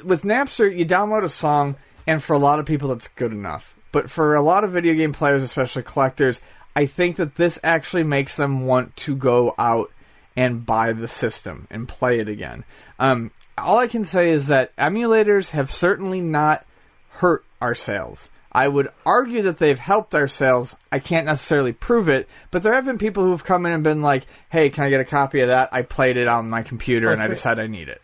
with 0.04 0.22
Napster, 0.22 0.74
you 0.74 0.86
download 0.86 1.24
a 1.24 1.28
song, 1.28 1.74
and 2.06 2.22
for 2.22 2.32
a 2.32 2.38
lot 2.38 2.60
of 2.60 2.66
people, 2.66 2.90
that's 2.90 3.08
good 3.08 3.32
enough. 3.32 3.74
But 3.90 4.10
for 4.10 4.34
a 4.34 4.42
lot 4.42 4.62
of 4.62 4.70
video 4.70 4.94
game 4.94 5.12
players, 5.12 5.42
especially 5.42 5.82
collectors, 5.82 6.40
I 6.76 6.86
think 6.86 7.16
that 7.16 7.34
this 7.34 7.58
actually 7.64 8.04
makes 8.04 8.36
them 8.36 8.66
want 8.66 8.94
to 8.96 9.16
go 9.16 9.54
out 9.58 9.90
and 10.36 10.64
buy 10.64 10.92
the 10.92 11.08
system 11.08 11.66
and 11.70 11.88
play 11.88 12.20
it 12.20 12.28
again. 12.28 12.64
Um, 12.98 13.32
all 13.58 13.78
I 13.78 13.88
can 13.88 14.04
say 14.04 14.30
is 14.30 14.48
that 14.48 14.76
emulators 14.76 15.50
have 15.50 15.72
certainly 15.72 16.20
not 16.20 16.64
hurt 17.08 17.44
our 17.60 17.74
sales. 17.74 18.28
I 18.56 18.68
would 18.68 18.88
argue 19.04 19.42
that 19.42 19.58
they've 19.58 19.78
helped 19.78 20.14
our 20.14 20.26
sales. 20.26 20.76
I 20.90 20.98
can't 20.98 21.26
necessarily 21.26 21.74
prove 21.74 22.08
it, 22.08 22.26
but 22.50 22.62
there 22.62 22.72
have 22.72 22.86
been 22.86 22.96
people 22.96 23.22
who've 23.22 23.44
come 23.44 23.66
in 23.66 23.72
and 23.72 23.84
been 23.84 24.00
like, 24.00 24.24
"Hey, 24.48 24.70
can 24.70 24.84
I 24.84 24.88
get 24.88 24.98
a 24.98 25.04
copy 25.04 25.40
of 25.40 25.48
that? 25.48 25.68
I 25.72 25.82
played 25.82 26.16
it 26.16 26.26
on 26.26 26.48
my 26.48 26.62
computer 26.62 27.10
and 27.10 27.20
I 27.20 27.28
decided 27.28 27.62
I 27.62 27.66
need 27.66 27.90
it." 27.90 28.00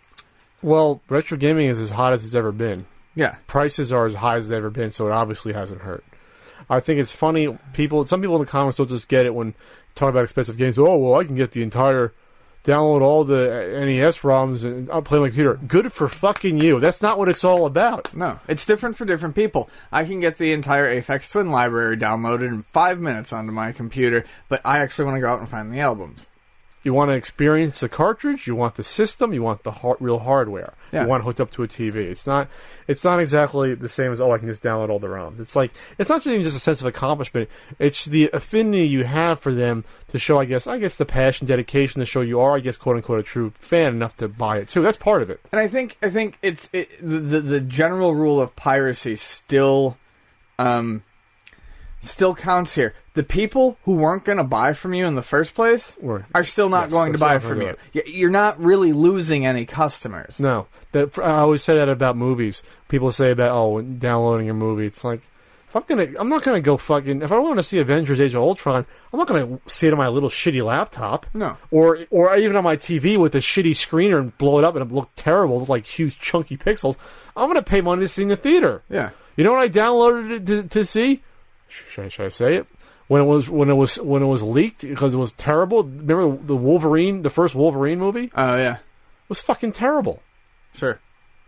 Well, 0.60 1.00
retro 1.08 1.38
gaming 1.38 1.68
is 1.68 1.80
as 1.80 1.90
hot 1.90 2.12
as 2.12 2.24
it's 2.24 2.34
ever 2.34 2.52
been. 2.52 2.84
Yeah, 3.14 3.36
Prices 3.46 3.92
are 3.92 4.04
as 4.04 4.14
high 4.14 4.36
as 4.36 4.48
they've 4.48 4.58
ever 4.58 4.68
been, 4.68 4.90
so 4.90 5.06
it 5.06 5.12
obviously 5.12 5.54
hasn't 5.54 5.80
hurt. 5.80 6.04
I 6.68 6.80
think 6.80 7.00
it's 7.00 7.12
funny. 7.12 7.58
People, 7.72 8.06
some 8.06 8.20
people 8.20 8.36
in 8.36 8.42
the 8.42 8.50
comments 8.50 8.78
will 8.78 8.86
just 8.86 9.08
get 9.08 9.24
it 9.24 9.34
when 9.34 9.54
talking 9.94 10.10
about 10.10 10.24
expensive 10.24 10.58
games. 10.58 10.78
Oh, 10.78 10.96
well, 10.96 11.18
I 11.18 11.24
can 11.24 11.34
get 11.34 11.52
the 11.52 11.62
entire, 11.62 12.12
download 12.64 13.00
all 13.00 13.24
the 13.24 13.80
NES 13.84 14.18
ROMs 14.20 14.64
and 14.64 14.90
I'll 14.90 15.02
play 15.02 15.18
on 15.18 15.22
my 15.22 15.28
computer. 15.28 15.54
Good 15.66 15.92
for 15.92 16.08
fucking 16.08 16.58
you. 16.58 16.80
That's 16.80 17.02
not 17.02 17.18
what 17.18 17.28
it's 17.28 17.44
all 17.44 17.66
about. 17.66 18.14
no, 18.14 18.40
it's 18.48 18.66
different 18.66 18.96
for 18.96 19.04
different 19.04 19.34
people. 19.34 19.68
I 19.90 20.04
can 20.04 20.20
get 20.20 20.38
the 20.38 20.52
entire 20.52 21.00
Aphex 21.00 21.30
Twin 21.30 21.50
library 21.50 21.96
downloaded 21.96 22.48
in 22.48 22.62
five 22.72 23.00
minutes 23.00 23.32
onto 23.32 23.52
my 23.52 23.72
computer, 23.72 24.24
but 24.48 24.60
I 24.64 24.78
actually 24.78 25.06
want 25.06 25.16
to 25.16 25.20
go 25.20 25.28
out 25.28 25.40
and 25.40 25.48
find 25.48 25.72
the 25.72 25.80
albums. 25.80 26.26
You 26.82 26.92
want 26.92 27.10
to 27.10 27.14
experience 27.14 27.80
the 27.80 27.88
cartridge. 27.88 28.46
You 28.46 28.56
want 28.56 28.74
the 28.74 28.82
system. 28.82 29.32
You 29.32 29.42
want 29.42 29.62
the 29.62 29.70
har- 29.70 29.96
real 30.00 30.18
hardware. 30.18 30.74
Yeah. 30.90 31.02
You 31.02 31.08
want 31.08 31.22
it 31.22 31.24
hooked 31.24 31.40
up 31.40 31.50
to 31.52 31.62
a 31.62 31.68
TV. 31.68 31.96
It's 31.96 32.26
not. 32.26 32.48
It's 32.88 33.04
not 33.04 33.20
exactly 33.20 33.74
the 33.74 33.88
same 33.88 34.10
as 34.12 34.20
oh, 34.20 34.32
I 34.32 34.38
can 34.38 34.48
just 34.48 34.62
download 34.62 34.90
all 34.90 34.98
the 34.98 35.06
ROMs. 35.06 35.38
It's 35.38 35.54
like 35.54 35.72
it's 35.98 36.10
not 36.10 36.26
even 36.26 36.42
just 36.42 36.56
a 36.56 36.60
sense 36.60 36.80
of 36.80 36.86
accomplishment. 36.86 37.48
It's 37.78 38.06
the 38.06 38.30
affinity 38.32 38.86
you 38.86 39.04
have 39.04 39.38
for 39.38 39.54
them 39.54 39.84
to 40.08 40.18
show. 40.18 40.38
I 40.38 40.44
guess. 40.44 40.66
I 40.66 40.78
guess 40.78 40.96
the 40.96 41.04
passion, 41.04 41.46
dedication 41.46 42.00
to 42.00 42.06
show 42.06 42.20
you 42.20 42.40
are. 42.40 42.56
I 42.56 42.60
guess 42.60 42.76
quote 42.76 42.96
unquote 42.96 43.20
a 43.20 43.22
true 43.22 43.52
fan 43.54 43.94
enough 43.94 44.16
to 44.16 44.28
buy 44.28 44.58
it 44.58 44.68
too. 44.68 44.82
That's 44.82 44.96
part 44.96 45.22
of 45.22 45.30
it. 45.30 45.40
And 45.52 45.60
I 45.60 45.68
think 45.68 45.96
I 46.02 46.10
think 46.10 46.38
it's 46.42 46.68
it, 46.72 46.90
the, 47.00 47.20
the 47.20 47.40
the 47.40 47.60
general 47.60 48.14
rule 48.14 48.40
of 48.40 48.56
piracy 48.56 49.14
still 49.16 49.96
um 50.58 51.04
still 52.02 52.34
counts 52.34 52.74
here. 52.74 52.94
The 53.14 53.22
people 53.22 53.78
who 53.84 53.94
weren't 53.94 54.24
going 54.24 54.38
to 54.38 54.44
buy 54.44 54.72
from 54.74 54.94
you 54.94 55.06
in 55.06 55.14
the 55.14 55.22
first 55.22 55.54
place 55.54 55.96
are 56.34 56.44
still 56.44 56.68
not 56.68 56.84
Yes, 56.84 56.92
going 56.92 57.12
they're 57.12 57.18
to 57.18 57.18
buy 57.18 57.38
still 57.38 57.48
from 57.50 57.62
you. 57.62 57.76
Y- 57.94 58.02
You're 58.06 58.30
not 58.30 58.58
really 58.60 58.92
losing 58.92 59.44
any 59.46 59.64
customers. 59.66 60.38
No, 60.38 60.66
that 60.92 61.18
I 61.18 61.38
always 61.38 61.62
say 61.62 61.76
that 61.76 61.88
about 61.88 62.16
movies. 62.16 62.62
People 62.88 63.12
say 63.12 63.30
about 63.30 63.52
oh, 63.52 63.68
when 63.70 63.98
downloading 63.98 64.48
a 64.50 64.54
movie. 64.54 64.86
It's 64.86 65.04
like 65.04 65.20
if 65.68 65.76
I'm 65.76 65.84
gonna, 65.86 66.08
I'm 66.18 66.28
not 66.28 66.42
gonna 66.42 66.60
go 66.60 66.76
fucking. 66.76 67.22
If 67.22 67.32
I 67.32 67.38
want 67.38 67.58
to 67.58 67.62
see 67.62 67.78
Avengers: 67.78 68.18
Age 68.20 68.34
of 68.34 68.42
Ultron, 68.42 68.84
I'm 69.12 69.18
not 69.18 69.26
gonna 69.28 69.58
see 69.66 69.86
it 69.86 69.92
on 69.92 69.98
my 69.98 70.08
little 70.08 70.28
shitty 70.30 70.64
laptop. 70.64 71.26
No. 71.34 71.56
or 71.70 71.98
or 72.10 72.34
even 72.36 72.56
on 72.56 72.64
my 72.64 72.76
TV 72.76 73.16
with 73.18 73.34
a 73.34 73.38
shitty 73.38 73.70
screener 73.72 74.18
and 74.20 74.36
blow 74.38 74.58
it 74.58 74.64
up 74.64 74.74
and 74.76 74.90
it 74.90 74.94
look 74.94 75.10
terrible, 75.16 75.60
with 75.60 75.68
like 75.68 75.86
huge 75.86 76.18
chunky 76.18 76.56
pixels. 76.56 76.96
I'm 77.36 77.48
gonna 77.48 77.62
pay 77.62 77.80
money 77.82 78.02
to 78.02 78.08
see 78.08 78.22
in 78.22 78.28
the 78.28 78.36
theater. 78.36 78.82
Yeah. 78.90 79.10
You 79.36 79.44
know 79.44 79.52
what 79.52 79.60
I 79.62 79.68
downloaded 79.70 80.30
it 80.30 80.46
to, 80.46 80.62
to 80.68 80.84
see? 80.84 81.22
Should 81.90 82.04
I, 82.04 82.08
should 82.08 82.26
I 82.26 82.28
say 82.30 82.56
it? 82.56 82.66
When 83.08 83.20
it 83.22 83.24
was 83.24 83.48
when 83.50 83.68
it 83.68 83.74
was 83.74 83.96
when 83.98 84.22
it 84.22 84.26
was 84.26 84.42
leaked 84.42 84.82
because 84.82 85.12
it 85.14 85.18
was 85.18 85.32
terrible. 85.32 85.82
Remember 85.84 86.36
the 86.36 86.56
Wolverine, 86.56 87.22
the 87.22 87.30
first 87.30 87.54
Wolverine 87.54 87.98
movie? 87.98 88.30
Oh 88.34 88.56
yeah. 88.56 88.74
it 88.76 89.28
was 89.28 89.40
fucking 89.40 89.72
terrible. 89.72 90.22
Sure. 90.74 90.98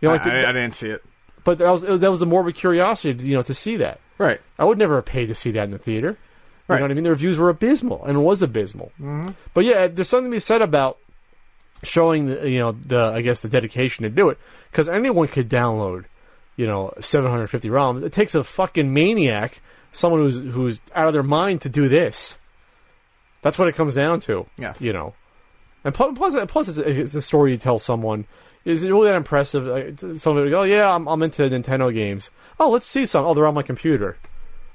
You 0.01 0.09
know, 0.09 0.15
I, 0.15 0.17
the- 0.19 0.31
I, 0.31 0.49
I 0.49 0.51
didn't 0.51 0.73
see 0.73 0.89
it. 0.89 1.03
but 1.43 1.57
that 1.59 1.69
was 1.71 1.81
that 1.81 2.11
was 2.11 2.21
a 2.21 2.25
morbid 2.25 2.55
curiosity, 2.55 3.23
you 3.25 3.35
know, 3.35 3.41
to 3.43 3.53
see 3.53 3.77
that. 3.77 3.99
Right. 4.17 4.39
I 4.59 4.65
would 4.65 4.77
never 4.77 4.95
have 4.95 5.05
paid 5.05 5.27
to 5.27 5.35
see 5.35 5.51
that 5.51 5.63
in 5.65 5.69
the 5.71 5.77
theater. 5.79 6.09
You 6.09 6.17
Right. 6.67 6.77
know 6.79 6.85
what 6.85 6.91
I 6.91 6.93
mean? 6.95 7.03
The 7.03 7.09
reviews 7.11 7.37
were 7.37 7.49
abysmal, 7.49 8.03
and 8.05 8.17
it 8.17 8.21
was 8.21 8.41
abysmal. 8.41 8.91
Mm-hmm. 8.99 9.31
But 9.53 9.65
yeah, 9.65 9.87
there's 9.87 10.09
something 10.09 10.31
to 10.31 10.35
be 10.35 10.39
said 10.39 10.61
about 10.63 10.97
showing 11.83 12.27
the 12.27 12.49
you 12.49 12.59
know 12.59 12.71
the 12.73 13.11
I 13.13 13.21
guess 13.21 13.41
the 13.41 13.49
dedication 13.49 14.03
to 14.03 14.09
do 14.09 14.29
it 14.29 14.37
because 14.71 14.89
anyone 14.89 15.27
could 15.27 15.49
download 15.49 16.05
you 16.55 16.65
know 16.67 16.93
750 16.99 17.69
ROMs. 17.69 18.03
It 18.03 18.13
takes 18.13 18.35
a 18.35 18.43
fucking 18.43 18.93
maniac, 18.93 19.61
someone 19.95 20.21
who's 20.21 20.37
who's 20.37 20.79
out 20.93 21.07
of 21.07 21.13
their 21.13 21.23
mind 21.23 21.61
to 21.61 21.69
do 21.69 21.87
this. 21.89 22.37
That's 23.41 23.57
what 23.57 23.67
it 23.67 23.75
comes 23.75 23.95
down 23.95 24.19
to. 24.21 24.47
Yes. 24.57 24.81
You 24.81 24.93
know, 24.93 25.13
and 25.83 25.93
plus, 25.93 26.17
plus, 26.17 26.35
plus 26.47 26.67
it's, 26.69 26.77
a- 26.77 27.01
it's 27.01 27.15
a 27.15 27.21
story 27.21 27.51
you 27.53 27.57
tell 27.57 27.79
someone. 27.79 28.25
Is 28.65 28.81
it 28.83 28.89
really 28.89 29.07
that 29.09 29.15
impressive? 29.15 29.99
Someone 30.19 30.43
would 30.43 30.49
go, 30.49 30.61
oh, 30.61 30.63
"Yeah, 30.63 30.93
I'm, 30.93 31.07
I'm 31.07 31.21
into 31.21 31.43
Nintendo 31.43 31.93
games. 31.93 32.31
Oh, 32.59 32.69
let's 32.71 32.87
see 32.87 33.05
some. 33.05 33.23
Oh, 33.25 33.33
they're 33.35 33.45
on 33.45 33.53
my 33.53 33.61
computer." 33.61 34.17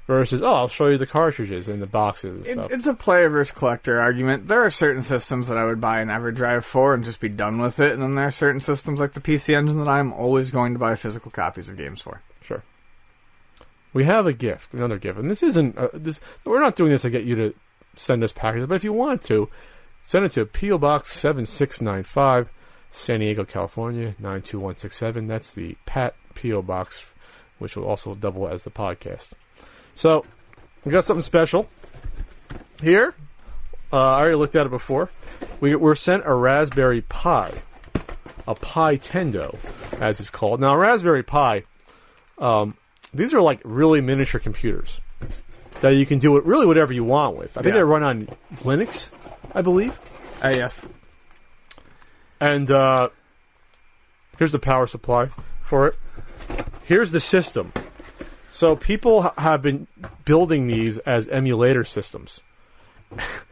Versus, 0.07 0.41
"Oh, 0.41 0.53
I'll 0.53 0.67
show 0.69 0.87
you 0.87 0.97
the 0.97 1.05
cartridges 1.05 1.67
and 1.67 1.81
the 1.81 1.87
boxes 1.87 2.35
and 2.35 2.45
It, 2.45 2.51
stuff." 2.53 2.71
it's 2.71 2.85
a 2.87 2.93
player 2.93 3.27
versus 3.29 3.55
collector 3.55 3.99
argument. 3.99 4.47
There 4.47 4.63
are 4.63 4.69
certain 4.69 5.01
systems 5.01 5.47
that 5.49 5.57
I 5.57 5.65
would 5.65 5.81
buy 5.81 5.99
an 5.99 6.07
EverDrive 6.07 6.63
for 6.63 6.93
and 6.93 7.03
just 7.03 7.19
be 7.19 7.27
done 7.29 7.59
with 7.61 7.79
it, 7.81 7.91
and 7.91 8.01
then 8.01 8.15
there 8.15 8.27
are 8.27 8.31
certain 8.31 8.61
systems 8.61 8.99
like 9.01 9.11
the 9.13 9.19
PC 9.21 9.55
Engine 9.55 9.77
that 9.79 9.89
I'm 9.89 10.11
always 10.13 10.51
going 10.51 10.71
to 10.73 10.79
buy 10.79 10.95
physical 10.95 11.29
copies 11.29 11.67
of 11.69 11.75
games 11.77 12.01
for. 12.01 12.21
We 13.93 14.05
have 14.05 14.25
a 14.25 14.33
gift, 14.33 14.73
another 14.73 14.97
gift, 14.97 15.19
and 15.19 15.29
this 15.29 15.43
isn't 15.43 15.77
uh, 15.77 15.89
this. 15.93 16.19
We're 16.45 16.61
not 16.61 16.75
doing 16.75 16.91
this 16.91 17.01
to 17.01 17.09
get 17.09 17.23
you 17.23 17.35
to 17.35 17.53
send 17.95 18.23
us 18.23 18.31
packages, 18.31 18.67
but 18.67 18.75
if 18.75 18.83
you 18.83 18.93
want 18.93 19.23
to, 19.25 19.49
send 20.03 20.25
it 20.25 20.31
to 20.33 20.45
PO 20.45 20.77
Box 20.77 21.11
seven 21.11 21.45
six 21.45 21.81
nine 21.81 22.03
five, 22.03 22.49
San 22.91 23.19
Diego, 23.19 23.43
California 23.43 24.15
nine 24.17 24.41
two 24.41 24.59
one 24.59 24.77
six 24.77 24.97
seven. 24.97 25.27
That's 25.27 25.51
the 25.51 25.75
Pat 25.85 26.15
PO 26.35 26.61
Box, 26.61 27.05
which 27.59 27.75
will 27.75 27.85
also 27.85 28.15
double 28.15 28.47
as 28.47 28.63
the 28.63 28.71
podcast. 28.71 29.31
So 29.93 30.25
we 30.85 30.91
got 30.91 31.03
something 31.03 31.21
special 31.21 31.67
here. 32.81 33.13
Uh, 33.91 34.15
I 34.15 34.19
already 34.21 34.35
looked 34.35 34.55
at 34.55 34.65
it 34.65 34.69
before. 34.69 35.09
We 35.59 35.75
were 35.75 35.95
sent 35.95 36.23
a 36.25 36.33
Raspberry 36.33 37.01
Pi, 37.01 37.61
a 38.47 38.55
Pi 38.55 38.97
Tendo, 38.97 39.57
as 39.99 40.19
it's 40.19 40.29
called. 40.29 40.61
Now, 40.61 40.75
Raspberry 40.75 41.23
Pi 41.23 41.63
um, 42.37 42.75
these 43.13 43.33
are 43.33 43.41
like 43.41 43.59
really 43.63 44.01
miniature 44.01 44.39
computers 44.39 44.99
that 45.81 45.89
you 45.95 46.05
can 46.05 46.19
do 46.19 46.37
it 46.37 46.45
really 46.45 46.65
whatever 46.65 46.93
you 46.93 47.03
want 47.03 47.35
with. 47.37 47.57
I 47.57 47.61
think 47.61 47.73
Yeah. 47.73 47.79
they 47.79 47.83
run 47.83 48.03
on 48.03 48.21
Linux, 48.57 49.09
I 49.55 49.61
believe. 49.61 49.97
Uh, 50.43 50.53
yes. 50.55 50.85
And 52.39 52.69
uh, 52.71 53.09
here's 54.37 54.51
the 54.51 54.59
power 54.59 54.87
supply 54.87 55.29
for 55.63 55.87
it. 55.87 55.95
here's 56.85 57.11
the 57.11 57.19
system. 57.19 57.71
So 58.51 58.75
people 58.75 59.21
ha- 59.23 59.33
have 59.37 59.61
been 59.61 59.87
building 60.25 60.67
these 60.67 60.97
as 60.99 61.27
emulator 61.29 61.83
systems, 61.83 62.41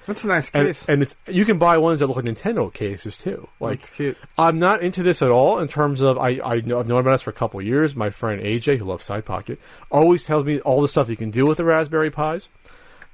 That's 0.06 0.24
a 0.24 0.28
nice 0.28 0.50
and, 0.54 0.68
case. 0.68 0.86
and 0.88 1.04
it's 1.04 1.16
you 1.28 1.46
can 1.46 1.58
buy 1.58 1.78
ones 1.78 2.00
that 2.00 2.08
look 2.08 2.16
like 2.16 2.26
Nintendo 2.26 2.74
cases 2.74 3.18
too. 3.18 3.48
Like 3.60 3.82
That's 3.82 3.92
cute. 3.92 4.18
I'm 4.38 4.58
not 4.60 4.82
into 4.82 5.04
this 5.04 5.22
at 5.22 5.30
all 5.30 5.60
in 5.60 5.68
terms 5.68 6.02
of 6.02 6.18
I, 6.18 6.40
I 6.44 6.62
know, 6.62 6.80
I've 6.80 6.88
known 6.88 7.02
about 7.02 7.12
this 7.12 7.22
for 7.22 7.30
a 7.30 7.34
couple 7.34 7.62
years. 7.62 7.96
My 7.96 8.10
friend 8.10 8.42
AJ, 8.42 8.78
who 8.78 8.86
loves 8.86 9.06
Side 9.06 9.26
Pocket, 9.26 9.60
always 9.92 10.24
tells 10.24 10.46
me 10.46 10.60
all 10.62 10.82
the 10.82 10.88
stuff 10.88 11.10
you 11.10 11.16
can 11.16 11.32
do 11.32 11.46
with 11.46 11.58
the 11.58 11.66
Raspberry 11.66 12.10
Pis. 12.10 12.50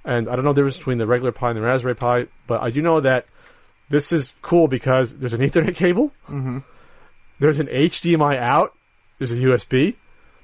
And 0.06 0.30
I 0.30 0.36
don't 0.36 0.46
know 0.46 0.54
the 0.54 0.62
difference 0.62 0.78
between 0.78 1.00
the 1.00 1.08
regular 1.08 1.32
Pi 1.32 1.50
and 1.50 1.58
the 1.58 1.64
Raspberry 1.64 1.96
Pi, 1.96 2.28
but 2.46 2.62
I 2.62 2.70
do 2.70 2.82
know 2.82 3.00
that 3.00 3.26
this 3.90 4.12
is 4.12 4.34
cool 4.42 4.68
because 4.68 5.18
there's 5.18 5.34
an 5.34 5.42
Ethernet 5.42 5.76
cable, 5.76 6.12
mm-hmm. 6.30 6.60
there's 7.40 7.60
an 7.60 7.68
HDMI 7.68 8.38
out, 8.38 8.76
there's 9.18 9.32
a 9.32 9.36
USB, 9.36 9.96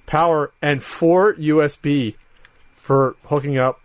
power, 0.05 0.51
and 0.61 0.83
four 0.83 1.35
USB 1.35 2.15
for 2.75 3.15
hooking 3.25 3.57
up. 3.57 3.80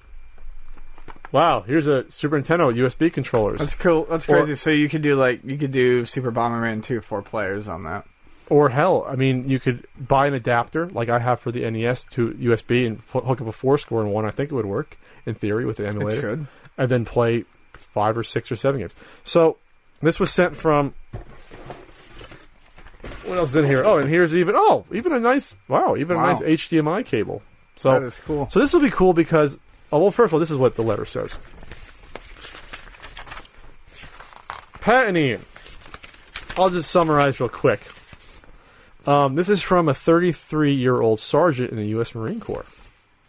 Wow, 1.37 1.61
here's 1.61 1.87
a 1.87 2.11
Super 2.11 2.41
Nintendo 2.41 2.75
USB 2.75 3.13
controllers. 3.13 3.59
That's 3.59 3.75
cool. 3.75 4.07
That's 4.09 4.27
Or- 4.27 4.37
crazy. 4.39 4.55
so 4.55 4.71
you 4.71 4.89
could 4.89 5.03
do 5.03 5.17
like 5.17 5.41
you 5.45 5.59
could 5.59 5.71
do 5.71 6.07
Super 6.07 6.33
Bomberman 6.33 6.83
2 6.83 7.03
four 7.03 7.21
players 7.21 7.69
on 7.69 7.85
that. 7.85 8.07
Or 8.49 8.71
hell, 8.71 9.05
I 9.07 9.17
mean, 9.17 9.47
you 9.47 9.61
could 9.61 9.87
buy 10.01 10.29
an 10.29 10.33
adapter 10.33 10.89
like 10.89 11.11
I 11.11 11.19
have 11.19 11.39
for 11.39 11.53
the 11.53 11.71
NES 11.71 12.05
to 12.13 12.31
USB 12.41 12.87
and 12.87 13.03
f- 13.15 13.23
hook 13.23 13.43
up 13.43 13.47
a 13.49 13.53
four 13.53 13.77
score 13.77 14.01
in 14.01 14.09
one. 14.09 14.25
I 14.25 14.31
think 14.31 14.51
it 14.51 14.55
would 14.55 14.65
work 14.65 14.97
in 15.27 15.35
theory 15.35 15.67
with 15.67 15.77
the 15.77 15.85
It 15.85 15.95
emulator, 15.95 16.21
should. 16.23 16.47
and 16.79 16.89
then 16.91 17.05
play 17.05 17.45
five 17.75 18.17
or 18.17 18.25
six 18.25 18.51
or 18.51 18.57
seven 18.57 18.81
games. 18.81 18.95
So 19.23 19.59
this 20.01 20.19
was 20.19 20.31
sent 20.31 20.57
from. 20.57 20.95
What 23.27 23.37
else 23.37 23.51
is 23.51 23.57
in 23.57 23.67
here? 23.67 23.85
Oh, 23.85 23.99
and 23.99 24.09
here's 24.09 24.35
even 24.35 24.55
oh, 24.57 24.87
even 24.91 25.13
a 25.13 25.21
nice 25.21 25.55
wow, 25.69 25.97
even 25.97 26.17
Wow. 26.17 26.25
a 26.25 26.27
nice 26.29 26.41
HDMI 26.41 27.05
cable. 27.05 27.43
So 27.75 27.91
that 27.93 28.03
is 28.05 28.21
cool. 28.25 28.49
so 28.49 28.59
this 28.59 28.73
will 28.73 28.81
be 28.81 28.89
cool 28.91 29.13
because, 29.13 29.59
oh, 29.93 30.01
well, 30.01 30.11
first 30.11 30.31
of 30.31 30.35
all, 30.35 30.41
this 30.41 30.51
is 30.51 30.59
what 30.59 30.75
the 30.77 30.83
letter 30.83 31.05
says. 31.05 31.39
Pat 34.81 35.09
and 35.09 35.17
Ian. 35.19 35.41
I'll 36.57 36.71
just 36.71 36.91
summarize 36.91 37.41
real 37.41 37.49
quick. 37.49 37.81
Um, 39.07 39.35
this 39.35 39.49
is 39.49 39.63
from 39.63 39.89
a 39.89 39.95
33 39.95 40.73
year 40.75 41.01
old 41.01 41.21
sergeant 41.21 41.71
in 41.71 41.77
the 41.77 41.87
U.S. 41.89 42.15
Marine 42.15 42.41
Corps. 42.41 42.65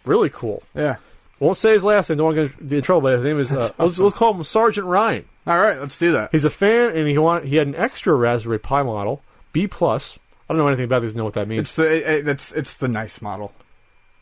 Really 0.05 0.29
cool. 0.29 0.63
Yeah. 0.73 0.97
Won't 1.39 1.57
say 1.57 1.71
his 1.73 1.83
last 1.83 2.09
name. 2.09 2.17
Don't 2.17 2.35
want 2.35 2.51
to 2.57 2.63
get 2.63 2.77
in 2.79 2.83
trouble. 2.83 3.01
But 3.01 3.15
his 3.15 3.23
name 3.23 3.39
is. 3.39 3.51
Uh, 3.51 3.71
let's, 3.77 3.99
let's 3.99 4.15
call 4.15 4.33
him 4.33 4.43
Sergeant 4.43 4.87
Ryan. 4.87 5.25
All 5.45 5.57
right, 5.57 5.79
let's 5.79 5.97
do 5.99 6.13
that. 6.13 6.31
He's 6.31 6.45
a 6.45 6.49
fan, 6.49 6.95
and 6.95 7.07
he 7.07 7.17
want 7.17 7.45
he 7.45 7.57
had 7.57 7.67
an 7.67 7.75
extra 7.75 8.13
Raspberry 8.15 8.59
Pi 8.59 8.81
model, 8.83 9.21
B 9.53 9.67
plus. 9.67 10.17
I 10.49 10.53
don't 10.53 10.57
know 10.57 10.67
anything 10.67 10.85
about 10.85 11.01
this. 11.01 11.13
Know 11.13 11.25
what 11.25 11.35
that 11.35 11.47
means. 11.47 11.61
It's 11.67 11.75
the 11.75 12.17
it- 12.19 12.27
it's 12.27 12.51
it's 12.53 12.77
the 12.77 12.87
nice 12.87 13.21
model. 13.21 13.53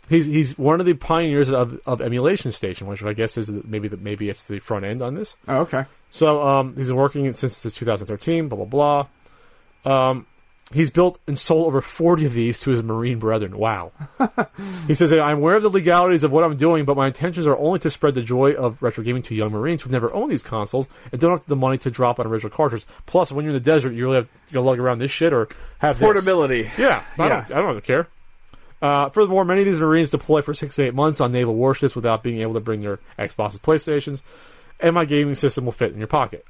He's 0.07 0.26
he's 0.26 0.57
one 0.57 0.80
of 0.80 0.86
the 0.86 0.94
pioneers 0.94 1.49
of, 1.49 1.80
of 1.86 2.02
emulation 2.02 2.52
station, 2.52 2.88
which 2.88 3.02
I 3.03 3.14
guess 3.14 3.38
is 3.38 3.49
maybe 3.49 3.88
the, 3.88 3.98
maybe 3.98 4.30
it's 4.30 4.45
the 4.45 4.60
front 4.60 4.86
end 4.86 5.02
on 5.02 5.15
this. 5.15 5.36
Oh, 5.48 5.57
okay. 5.61 5.86
So 6.10 6.44
um, 6.45 6.76
he's 6.76 6.88
been 6.88 6.95
working 6.95 7.32
since 7.34 7.57
since 7.57 7.73
2013. 7.76 8.48
Blah 8.48 8.65
blah 8.65 9.07
blah. 9.84 10.02
Um, 10.10 10.27
he's 10.73 10.90
built 10.90 11.19
and 11.27 11.38
sold 11.38 11.68
over 11.68 11.82
40 11.82 12.26
of 12.26 12.34
these 12.34 12.60
to 12.61 12.72
his 12.72 12.82
Marine 12.82 13.19
brethren. 13.19 13.57
Wow. 13.57 13.91
he 14.88 14.95
says, 14.95 15.11
"I'm 15.11 15.38
aware 15.38 15.56
of 15.56 15.64
the 15.64 15.69
legalities 15.69 16.23
of 16.23 16.32
what 16.32 16.44
I'm 16.44 16.57
doing, 16.57 16.86
but 16.86 16.95
my 16.98 17.07
intentions 17.07 17.48
are 17.48 17.57
only 17.57 17.80
to 17.80 17.90
spread 17.90 18.15
the 18.15 18.22
joy 18.22 18.53
of 18.53 18.82
retro 18.82 19.03
gaming 19.03 19.23
to 19.23 19.36
young 19.36 19.52
Marines 19.52 19.82
who've 19.82 19.91
never 19.91 20.14
own 20.14 20.30
these 20.30 20.44
consoles 20.44 20.88
and 21.11 21.19
don't 21.19 21.32
have 21.32 21.45
the 21.48 21.56
money 21.56 21.77
to 21.80 21.91
drop 21.91 22.19
on 22.19 22.27
original 22.27 22.52
cartridges. 22.52 22.88
Plus, 23.06 23.32
when 23.32 23.45
you're 23.45 23.56
in 23.56 23.61
the 23.61 23.72
desert, 23.72 23.94
you 23.94 24.06
really 24.06 24.18
have 24.18 24.30
to 24.52 24.61
lug 24.61 24.80
around 24.80 24.99
this 24.99 25.11
shit 25.11 25.34
or 25.34 25.48
have 25.80 25.98
this. 25.98 26.06
Portability. 26.06 26.69
Yeah, 26.77 27.03
I, 27.18 27.27
Yeah. 27.27 27.45
Don't, 27.48 27.57
I 27.57 27.61
don't 27.61 27.84
care. 27.84 28.07
Uh, 28.81 29.10
furthermore, 29.10 29.45
many 29.45 29.61
of 29.61 29.65
these 29.65 29.80
Marines 29.80 30.10
deploy 30.10 30.41
for 30.41 30.53
six 30.53 30.76
to 30.76 30.84
eight 30.84 30.93
months 30.93 31.19
on 31.22 31.31
naval 31.31 31.56
warships 31.56 31.95
without 31.95 32.22
being 32.23 32.41
able 32.41 32.53
to 32.53 32.60
bring 32.60 32.81
their 32.81 32.99
Xboxes, 33.18 33.60
PlayStations, 33.60 34.22
and 34.80 34.93
my 34.93 35.06
gaming 35.06 35.35
system 35.35 35.65
will 35.65 35.72
fit 35.72 35.91
in 35.93 35.97
your 35.97 36.07
pocket. 36.07 36.45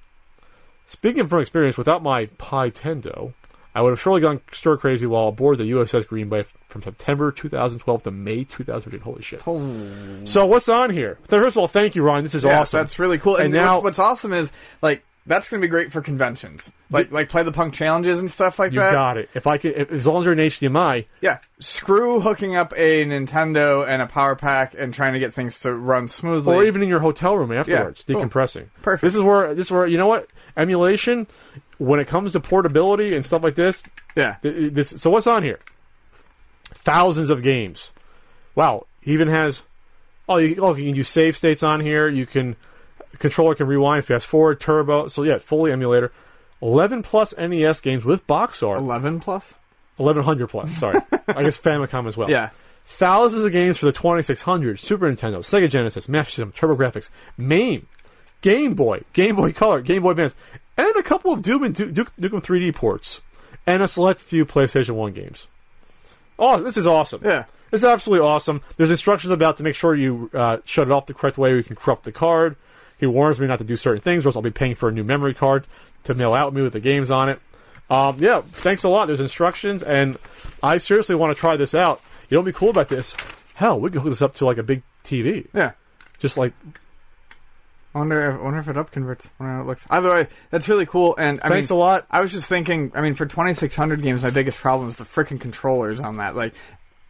Speaking 0.88 1.28
from 1.28 1.40
experience, 1.42 1.78
without 1.78 2.04
my 2.04 2.26
Pi 2.38 2.70
Tendo, 2.72 3.34
I 3.74 3.82
would 3.82 3.90
have 3.92 4.00
surely 4.02 4.22
gone 4.22 4.42
stir 4.52 4.78
crazy 4.78 5.06
while 5.06 5.28
aboard 5.28 5.58
the 5.58 5.64
USS 5.72 6.08
Green 6.08 6.30
Bay 6.30 6.44
from 6.70 6.82
September 6.82 7.32
2012 7.32 8.04
to 8.04 8.12
May 8.12 8.44
2013. 8.44 9.00
Holy 9.02 9.22
shit! 9.22 9.42
So 10.28 10.46
what's 10.46 10.70
on 10.70 10.92
here? 10.92 11.18
First 11.28 11.56
of 11.56 11.58
all, 11.62 11.68
thank 11.68 11.96
you, 11.96 12.04
Ryan. 12.04 12.24
This 12.24 12.36
is 12.36 12.44
Yeah, 12.44 12.62
awesome. 12.62 12.80
that's 12.80 13.00
really 13.00 13.18
cool. 13.18 13.36
And, 13.36 13.46
And 13.46 13.54
now- 13.54 13.82
what's 13.82 14.00
awesome 14.00 14.32
is 14.34 14.52
like 14.82 15.04
that's 15.28 15.50
going 15.50 15.60
to 15.60 15.66
be 15.66 15.70
great 15.70 15.92
for 15.92 16.02
conventions, 16.02 16.70
like 16.92 17.12
like 17.12 17.30
play 17.30 17.42
the 17.44 17.52
punk 17.52 17.74
challenges 17.74 18.20
and 18.20 18.32
stuff 18.32 18.60
like 18.60 18.72
you 18.74 18.80
that. 18.80 18.92
got 18.92 19.18
it. 19.18 19.30
If 19.34 19.48
I 19.48 19.58
can, 19.58 19.74
if, 19.76 19.92
as 19.92 20.06
long 20.06 20.20
as 20.20 20.26
you're 20.26 20.34
in 20.34 20.40
HDMI, 20.40 21.06
Yeah, 21.22 21.40
screw 21.60 22.20
hooking 22.20 22.56
up 22.56 22.74
a 22.78 23.06
Nintendo 23.06 23.88
and 23.88 24.02
a 24.02 24.08
power 24.08 24.36
pack 24.36 24.76
and 24.78 24.94
trying 24.94 25.14
to 25.14 25.20
get 25.20 25.34
things 25.34 25.60
to 25.60 25.74
run 25.74 26.08
smoothly. 26.08 26.56
or 26.56 26.64
even 26.64 26.84
in 26.84 26.90
your 26.90 27.00
hotel 27.00 27.36
room 27.38 27.52
afterwards, 27.52 28.04
cool. 28.08 28.18
decompressing. 28.22 28.68
Perfect. 28.82 29.02
This 29.02 29.16
is 29.16 29.22
where 29.22 29.54
this 29.56 29.68
is 29.68 29.72
where 29.72 29.88
you 29.88 29.98
know 29.98 30.08
what 30.08 30.28
emulation 30.56 31.28
when 31.78 32.00
it 32.00 32.08
comes 32.08 32.32
to 32.34 32.40
portability 32.40 33.16
and 33.16 33.26
stuff 33.26 33.44
like 33.44 33.56
this. 33.56 33.84
yeah, 34.16 34.36
th- 34.44 34.74
This 34.74 34.90
so 34.90 35.10
what's 35.10 35.28
on 35.28 35.44
here? 35.44 35.60
Thousands 36.74 37.30
of 37.30 37.42
games. 37.42 37.92
Wow, 38.54 38.86
even 39.04 39.28
has. 39.28 39.64
Oh, 40.28 40.38
you, 40.38 40.56
oh, 40.60 40.74
you 40.76 40.86
can 40.86 40.94
do 40.96 41.04
save 41.04 41.38
states 41.38 41.62
on 41.64 41.80
here. 41.82 42.08
You 42.08 42.26
can 42.26 42.56
controller 43.20 43.56
can 43.56 43.68
rewind, 43.68 44.06
fast 44.06 44.26
forward, 44.26 44.60
turbo. 44.60 45.08
So 45.08 45.24
yeah, 45.24 45.38
fully 45.40 45.72
emulator. 45.72 46.12
Eleven 46.62 47.04
plus 47.04 47.34
NES 47.38 47.82
games 47.82 48.06
with 48.06 48.26
box 48.28 48.64
art. 48.64 48.80
eleven 48.80 49.20
plus. 49.20 49.54
Eleven 50.00 50.24
hundred 50.24 50.48
plus. 50.48 50.76
Sorry, 50.78 51.00
I 51.28 51.44
guess 51.44 51.60
Famicom 51.60 52.08
as 52.08 52.18
well. 52.18 52.30
Yeah, 52.30 52.50
Thousands 52.88 53.44
of 53.44 53.52
games 53.52 53.78
for 53.78 53.88
the 53.88 53.92
2600, 53.92 54.80
Super 54.80 55.12
Nintendo, 55.12 55.40
Sega 55.40 55.70
Genesis, 55.70 56.08
Master 56.08 56.32
System, 56.32 56.52
TurboGrafx, 56.52 57.10
MAME, 57.36 57.88
Game 58.42 58.76
Boy, 58.76 59.02
Game 59.14 59.36
Boy 59.36 59.52
Color, 59.54 59.82
Game 59.82 60.04
Boy 60.04 60.12
Advance, 60.12 60.36
and 60.78 60.96
a 60.96 61.02
couple 61.02 61.34
of 61.34 61.42
Doom 61.42 61.64
and 61.64 61.74
Duke, 61.74 61.94
Duke, 61.94 62.16
Nukem 62.18 62.44
3D 62.44 62.76
ports, 62.76 63.22
and 63.66 63.82
a 63.82 63.88
select 63.88 64.20
few 64.22 64.46
PlayStation 64.46 64.92
1 64.92 65.14
games. 65.14 65.48
Oh, 66.38 66.60
this 66.60 66.78
is 66.78 66.86
awesome. 66.86 67.22
Yeah. 67.26 67.46
This 67.72 67.82
is 67.82 67.86
absolutely 67.86 68.26
awesome. 68.26 68.62
There's 68.78 68.92
instructions 68.92 69.32
about 69.32 69.58
to 69.58 69.64
make 69.64 69.74
sure 69.76 69.96
you 69.96 70.30
uh, 70.34 70.58
shut 70.64 70.88
it 70.88 70.92
off 70.92 71.08
the 71.08 71.16
correct 71.16 71.40
way 71.40 71.56
you 71.56 71.64
can 71.64 71.76
corrupt 71.76 72.04
the 72.04 72.12
card. 72.12 72.56
He 72.98 73.06
warns 73.06 73.40
me 73.40 73.48
not 73.48 73.60
to 73.60 73.66
do 73.66 73.76
certain 73.76 74.02
things 74.02 74.26
or 74.26 74.30
else 74.30 74.36
I'll 74.36 74.42
be 74.42 74.52
paying 74.52 74.76
for 74.76 74.90
a 74.90 74.92
new 74.92 75.04
memory 75.04 75.34
card 75.34 75.66
to 76.06 76.14
mail 76.14 76.34
out 76.34 76.48
with 76.48 76.56
me 76.56 76.62
with 76.62 76.74
the 76.74 76.80
games 76.80 77.12
on 77.12 77.30
it. 77.30 77.40
Um, 77.90 78.18
yeah, 78.20 78.42
thanks 78.42 78.84
a 78.84 78.90
lot. 78.90 79.06
There's 79.06 79.20
instructions, 79.20 79.84
and 79.84 80.18
I 80.64 80.80
seriously 80.80 81.16
want 81.16 81.36
to 81.36 81.40
try 81.40 81.56
this 81.56 81.76
out. 81.76 82.02
You 82.30 82.38
know 82.38 82.42
be 82.42 82.52
cool 82.52 82.70
about 82.70 82.90
this? 82.90 83.16
Hell, 83.54 83.80
we 83.80 83.92
can 83.92 84.02
hook 84.02 84.10
this 84.10 84.22
up 84.22 84.34
to 84.36 84.46
like 84.46 84.58
a 84.58 84.64
big 84.64 84.82
TV. 85.04 85.48
yeah. 85.54 85.74
Just 86.18 86.38
like, 86.38 86.54
I 87.94 88.00
wonder 88.00 88.30
if, 88.30 88.40
I 88.40 88.44
wonder 88.44 88.60
if 88.60 88.68
it 88.68 88.78
up 88.78 88.92
converts. 88.92 89.28
I 89.40 89.44
wonder 89.44 89.56
how 89.56 89.62
it 89.62 89.68
looks. 89.68 89.86
Either 89.90 90.10
way, 90.10 90.28
that's 90.50 90.68
really 90.68 90.86
cool. 90.86 91.16
And 91.18 91.40
I 91.42 91.50
thanks 91.50 91.70
mean, 91.70 91.78
a 91.78 91.80
lot. 91.80 92.08
I 92.10 92.22
was 92.22 92.32
just 92.32 92.50
thinking. 92.50 92.92
I 92.96 93.02
mean, 93.02 93.14
for 93.16 93.26
2600 93.26 94.02
games, 94.02 94.24
my 94.24 94.32
biggest 94.32 94.58
problem 94.58 94.90
is 94.90 94.98
the 94.98 95.06
freaking 95.06 95.40
controllers 95.40 96.00
on 96.00 96.18
that. 96.18 96.36
Like, 96.36 96.54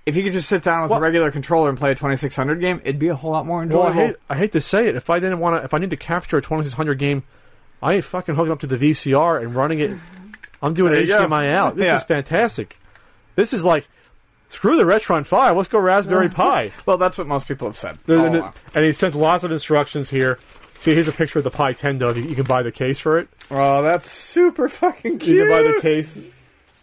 if 0.06 0.16
you 0.16 0.24
could 0.24 0.34
just 0.34 0.48
sit 0.48 0.62
down 0.64 0.84
with 0.84 0.92
Well- 0.92 1.00
a 1.00 1.02
regular 1.02 1.32
controller 1.32 1.70
and 1.70 1.78
play 1.78 1.92
a 1.92 1.96
2600 1.96 2.60
game, 2.60 2.80
it'd 2.84 3.00
be 3.00 3.08
a 3.08 3.16
whole 3.16 3.32
lot 3.32 3.46
more 3.46 3.58
Well, 3.58 3.64
enjoyable. 3.64 3.90
I 3.90 3.94
hate, 3.94 4.16
I 4.30 4.36
hate 4.38 4.52
to 4.54 4.62
say 4.62 4.88
it. 4.88 4.96
If 4.96 5.10
I 5.10 5.20
didn't 5.20 5.40
want 5.40 5.60
to, 5.60 5.66
if 5.66 5.74
I 5.74 5.80
need 5.80 5.90
to 5.90 5.98
capture 5.98 6.38
a 6.38 6.42
2600 6.42 6.96
game, 7.00 7.24
I 7.82 7.94
ain't 7.94 8.06
fucking 8.06 8.36
hooking 8.36 8.52
up 8.52 8.60
to 8.62 8.68
the 8.68 8.78
VCR 8.78 9.42
and 9.42 9.56
running 9.56 9.80
it. 9.80 9.92
I'm 10.62 10.74
doing. 10.74 10.94
HDMI 10.94 11.52
out. 11.54 11.76
This 11.76 11.86
Yeah. 11.86 11.98
is 11.98 12.04
fantastic. 12.04 12.80
This 13.36 13.54
is 13.54 13.66
like, 13.66 13.88
screw 14.50 14.78
the 14.78 14.84
Retron 14.84 15.26
5. 15.26 15.58
Let's 15.58 15.70
go 15.70 15.80
Raspberry 15.80 16.30
Pi. 16.30 16.72
well, 16.86 16.98
that's 16.98 17.18
what 17.18 17.28
most 17.28 17.48
people 17.48 17.68
have 17.68 17.78
said. 17.78 17.98
And, 18.08 18.36
and- 18.36 18.52
and 18.74 18.86
he 18.86 18.94
sent 18.94 19.16
lots 19.16 19.44
of 19.44 19.52
instructions 19.52 20.10
here. 20.10 20.40
See, 20.82 20.94
here's 20.94 21.08
a 21.08 21.12
picture 21.12 21.40
of 21.40 21.44
the 21.44 21.52
Pi 21.52 21.74
Tendo. 21.74 22.16
You, 22.16 22.22
you 22.24 22.36
can 22.36 22.44
buy 22.46 22.62
the 22.62 22.72
case 22.72 23.00
for 23.00 23.18
it. 23.18 23.28
Oh, 23.50 23.82
that's 23.82 24.12
super 24.12 24.70
fucking 24.70 25.20
cute. 25.20 25.36
You 25.38 25.44
can 25.46 25.50
buy 25.50 25.64
the 25.64 25.82
case. 25.82 26.18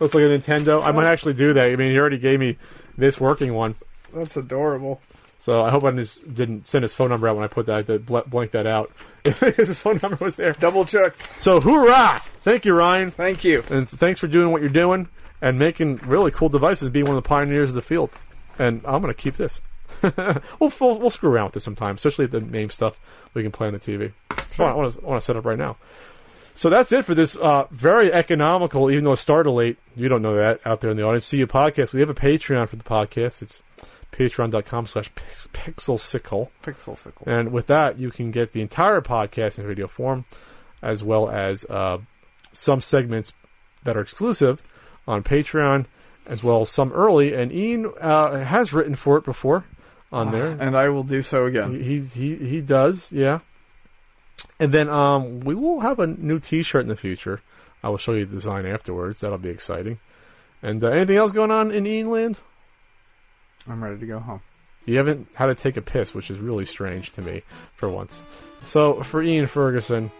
Looks 0.00 0.14
like 0.14 0.22
a 0.22 0.26
Nintendo. 0.26 0.82
I 0.84 0.90
might 0.90 1.04
oh. 1.04 1.08
actually 1.08 1.34
do 1.34 1.52
that. 1.52 1.70
I 1.70 1.76
mean, 1.76 1.92
he 1.92 1.98
already 1.98 2.18
gave 2.18 2.40
me 2.40 2.58
this 2.96 3.20
working 3.20 3.54
one. 3.54 3.74
That's 4.12 4.36
adorable. 4.36 5.00
So 5.42 5.60
I 5.60 5.70
hope 5.70 5.82
I 5.82 5.90
just 5.90 6.32
didn't 6.32 6.68
send 6.68 6.84
his 6.84 6.94
phone 6.94 7.08
number 7.08 7.26
out 7.26 7.34
when 7.34 7.44
I 7.44 7.48
put 7.48 7.66
that, 7.66 7.88
to 7.88 7.98
bl- 7.98 8.20
blank 8.28 8.52
that 8.52 8.64
out. 8.64 8.92
His 9.56 9.80
phone 9.80 9.98
number 10.00 10.16
was 10.24 10.36
there. 10.36 10.52
Double 10.52 10.84
check. 10.84 11.14
So 11.38 11.60
hoorah! 11.60 12.20
Thank 12.42 12.64
you, 12.64 12.74
Ryan. 12.74 13.10
Thank 13.10 13.42
you. 13.42 13.64
And 13.68 13.88
thanks 13.88 14.20
for 14.20 14.28
doing 14.28 14.52
what 14.52 14.60
you're 14.60 14.70
doing 14.70 15.08
and 15.40 15.58
making 15.58 15.96
really 15.96 16.30
cool 16.30 16.48
devices, 16.48 16.90
being 16.90 17.06
one 17.06 17.16
of 17.16 17.22
the 17.24 17.28
pioneers 17.28 17.70
of 17.70 17.74
the 17.74 17.82
field. 17.82 18.10
And 18.56 18.82
I'm 18.84 19.02
going 19.02 19.12
to 19.12 19.20
keep 19.20 19.34
this. 19.34 19.60
we'll, 20.02 20.72
we'll, 20.80 20.98
we'll 21.00 21.10
screw 21.10 21.30
around 21.30 21.46
with 21.46 21.54
this 21.54 21.64
sometime, 21.64 21.96
especially 21.96 22.26
the 22.26 22.40
MAME 22.40 22.70
stuff 22.70 23.00
we 23.34 23.42
can 23.42 23.50
play 23.50 23.66
on 23.66 23.72
the 23.72 23.80
TV. 23.80 24.12
I 24.30 24.34
to 24.36 24.62
I 24.64 24.74
want 24.74 24.94
to 24.94 25.20
set 25.20 25.36
up 25.36 25.44
right 25.44 25.58
now. 25.58 25.76
So 26.54 26.68
that's 26.70 26.92
it 26.92 27.04
for 27.04 27.14
this 27.14 27.36
uh, 27.36 27.66
very 27.70 28.12
economical, 28.12 28.90
even 28.90 29.04
though 29.04 29.12
it 29.12 29.16
started 29.18 29.50
late. 29.50 29.78
You 29.96 30.08
don't 30.08 30.22
know 30.22 30.34
that 30.36 30.60
out 30.66 30.80
there 30.80 30.90
in 30.90 30.96
the 30.96 31.02
audience. 31.04 31.24
See 31.24 31.38
you 31.38 31.46
podcast. 31.46 31.92
We 31.92 32.00
have 32.00 32.10
a 32.10 32.14
Patreon 32.14 32.68
for 32.68 32.76
the 32.76 32.84
podcast. 32.84 33.40
It's 33.42 33.62
patreon.com 34.12 34.86
slash 34.86 35.10
pixelsicle. 35.54 36.48
Pixel 36.62 36.96
sickle. 36.98 37.26
And 37.26 37.52
with 37.52 37.66
that, 37.68 37.98
you 37.98 38.10
can 38.10 38.30
get 38.30 38.52
the 38.52 38.60
entire 38.60 39.00
podcast 39.00 39.58
in 39.58 39.66
video 39.66 39.88
form, 39.88 40.24
as 40.82 41.02
well 41.02 41.30
as 41.30 41.64
uh, 41.70 41.98
some 42.52 42.80
segments 42.82 43.32
that 43.84 43.96
are 43.96 44.02
exclusive 44.02 44.62
on 45.08 45.22
Patreon. 45.22 45.86
as 46.26 46.44
well 46.44 46.60
as 46.62 46.70
some 46.70 46.92
early. 46.92 47.34
And 47.34 47.50
Ian 47.50 47.90
uh, 48.00 48.44
has 48.44 48.72
written 48.74 48.94
for 48.94 49.16
it 49.16 49.24
before 49.24 49.64
on 50.12 50.30
there. 50.30 50.56
and 50.60 50.76
I 50.76 50.90
will 50.90 51.02
do 51.04 51.22
so 51.22 51.46
again. 51.46 51.82
He 51.82 52.00
he 52.00 52.36
he 52.36 52.60
does, 52.60 53.10
yeah. 53.10 53.40
And 54.62 54.70
then 54.72 54.88
um, 54.88 55.40
we 55.40 55.56
will 55.56 55.80
have 55.80 55.98
a 55.98 56.06
new 56.06 56.38
T-shirt 56.38 56.82
in 56.82 56.88
the 56.88 56.94
future. 56.96 57.40
I 57.82 57.88
will 57.88 57.96
show 57.96 58.12
you 58.12 58.24
the 58.24 58.34
design 58.36 58.64
afterwards. 58.64 59.20
That'll 59.20 59.38
be 59.38 59.48
exciting. 59.48 59.98
And 60.62 60.82
uh, 60.84 60.90
anything 60.90 61.16
else 61.16 61.32
going 61.32 61.50
on 61.50 61.72
in 61.72 61.84
England? 61.84 62.38
I'm 63.68 63.82
ready 63.82 63.98
to 63.98 64.06
go 64.06 64.20
home. 64.20 64.40
You 64.86 64.98
haven't 64.98 65.26
had 65.34 65.46
to 65.46 65.56
take 65.56 65.76
a 65.76 65.82
piss, 65.82 66.14
which 66.14 66.30
is 66.30 66.38
really 66.38 66.64
strange 66.64 67.10
to 67.12 67.22
me 67.22 67.42
for 67.74 67.88
once. 67.88 68.22
So 68.64 69.02
for 69.02 69.20
Ian 69.20 69.48
Ferguson, 69.48 70.12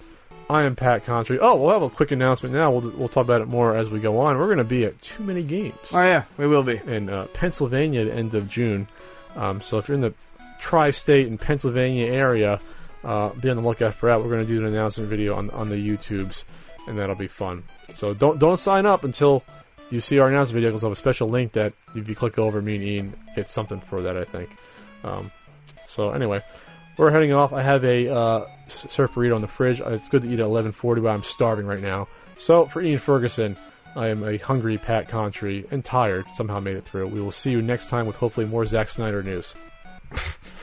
I 0.50 0.64
am 0.64 0.74
Pat 0.74 1.04
Contri. 1.06 1.38
Oh, 1.40 1.54
we'll 1.54 1.72
have 1.72 1.82
a 1.82 1.88
quick 1.90 2.10
announcement 2.10 2.52
now. 2.52 2.72
We'll 2.72 2.90
we'll 2.90 3.08
talk 3.08 3.24
about 3.24 3.42
it 3.42 3.46
more 3.48 3.76
as 3.76 3.90
we 3.90 4.00
go 4.00 4.18
on. 4.18 4.38
We're 4.38 4.46
going 4.46 4.58
to 4.58 4.64
be 4.64 4.84
at 4.84 5.00
too 5.00 5.22
many 5.22 5.44
games 5.44 5.92
Oh 5.94 6.02
yeah, 6.02 6.24
we 6.36 6.48
will 6.48 6.64
be. 6.64 6.80
in 6.84 7.08
uh, 7.08 7.26
Pennsylvania 7.32 8.00
at 8.00 8.06
the 8.08 8.14
end 8.14 8.34
of 8.34 8.48
June. 8.48 8.88
Um, 9.36 9.60
so 9.60 9.78
if 9.78 9.86
you're 9.88 9.94
in 9.94 10.00
the 10.00 10.14
tri-state 10.58 11.28
and 11.28 11.40
Pennsylvania 11.40 12.06
area, 12.12 12.60
uh, 13.04 13.30
be 13.30 13.50
on 13.50 13.56
the 13.56 13.62
lookout 13.62 13.94
for 13.94 14.08
that. 14.08 14.20
We're 14.20 14.30
going 14.30 14.46
to 14.46 14.52
do 14.52 14.60
an 14.60 14.66
announcement 14.66 15.10
video 15.10 15.34
on 15.36 15.50
on 15.50 15.68
the 15.68 15.76
YouTubes, 15.76 16.44
and 16.86 16.98
that'll 16.98 17.16
be 17.16 17.28
fun. 17.28 17.64
So 17.94 18.14
don't 18.14 18.38
don't 18.38 18.60
sign 18.60 18.86
up 18.86 19.04
until 19.04 19.42
you 19.90 20.00
see 20.00 20.18
our 20.18 20.28
announcement 20.28 20.54
video 20.54 20.70
because 20.70 20.84
I'll 20.84 20.90
have 20.90 20.96
a 20.96 21.00
special 21.00 21.28
link 21.28 21.52
that 21.52 21.72
if 21.94 22.08
you 22.08 22.14
click 22.14 22.38
over, 22.38 22.62
me 22.62 22.76
and 22.76 22.84
Ian 22.84 23.14
get 23.36 23.50
something 23.50 23.80
for 23.80 24.02
that. 24.02 24.16
I 24.16 24.24
think. 24.24 24.50
Um, 25.04 25.30
so 25.86 26.10
anyway, 26.10 26.42
we're 26.96 27.10
heading 27.10 27.32
off. 27.32 27.52
I 27.52 27.62
have 27.62 27.84
a 27.84 28.08
uh, 28.08 28.46
surf 28.68 29.12
burrito 29.12 29.36
in 29.36 29.42
the 29.42 29.48
fridge. 29.48 29.80
Uh, 29.80 29.90
It's 29.90 30.08
good 30.08 30.22
to 30.22 30.28
eat 30.28 30.40
at 30.40 30.46
11:40, 30.46 31.02
but 31.02 31.08
I'm 31.08 31.22
starving 31.22 31.66
right 31.66 31.82
now. 31.82 32.08
So 32.38 32.66
for 32.66 32.80
Ian 32.80 32.98
Ferguson, 32.98 33.56
I 33.94 34.08
am 34.08 34.24
a 34.24 34.38
hungry 34.38 34.78
Pat 34.78 35.08
Contri 35.08 35.70
and 35.70 35.84
tired. 35.84 36.24
Somehow 36.34 36.60
made 36.60 36.76
it 36.76 36.84
through. 36.84 37.08
We 37.08 37.20
will 37.20 37.32
see 37.32 37.50
you 37.50 37.60
next 37.60 37.88
time 37.88 38.06
with 38.06 38.16
hopefully 38.16 38.46
more 38.46 38.64
Zack 38.64 38.88
Snyder 38.88 39.22
news. 39.22 39.54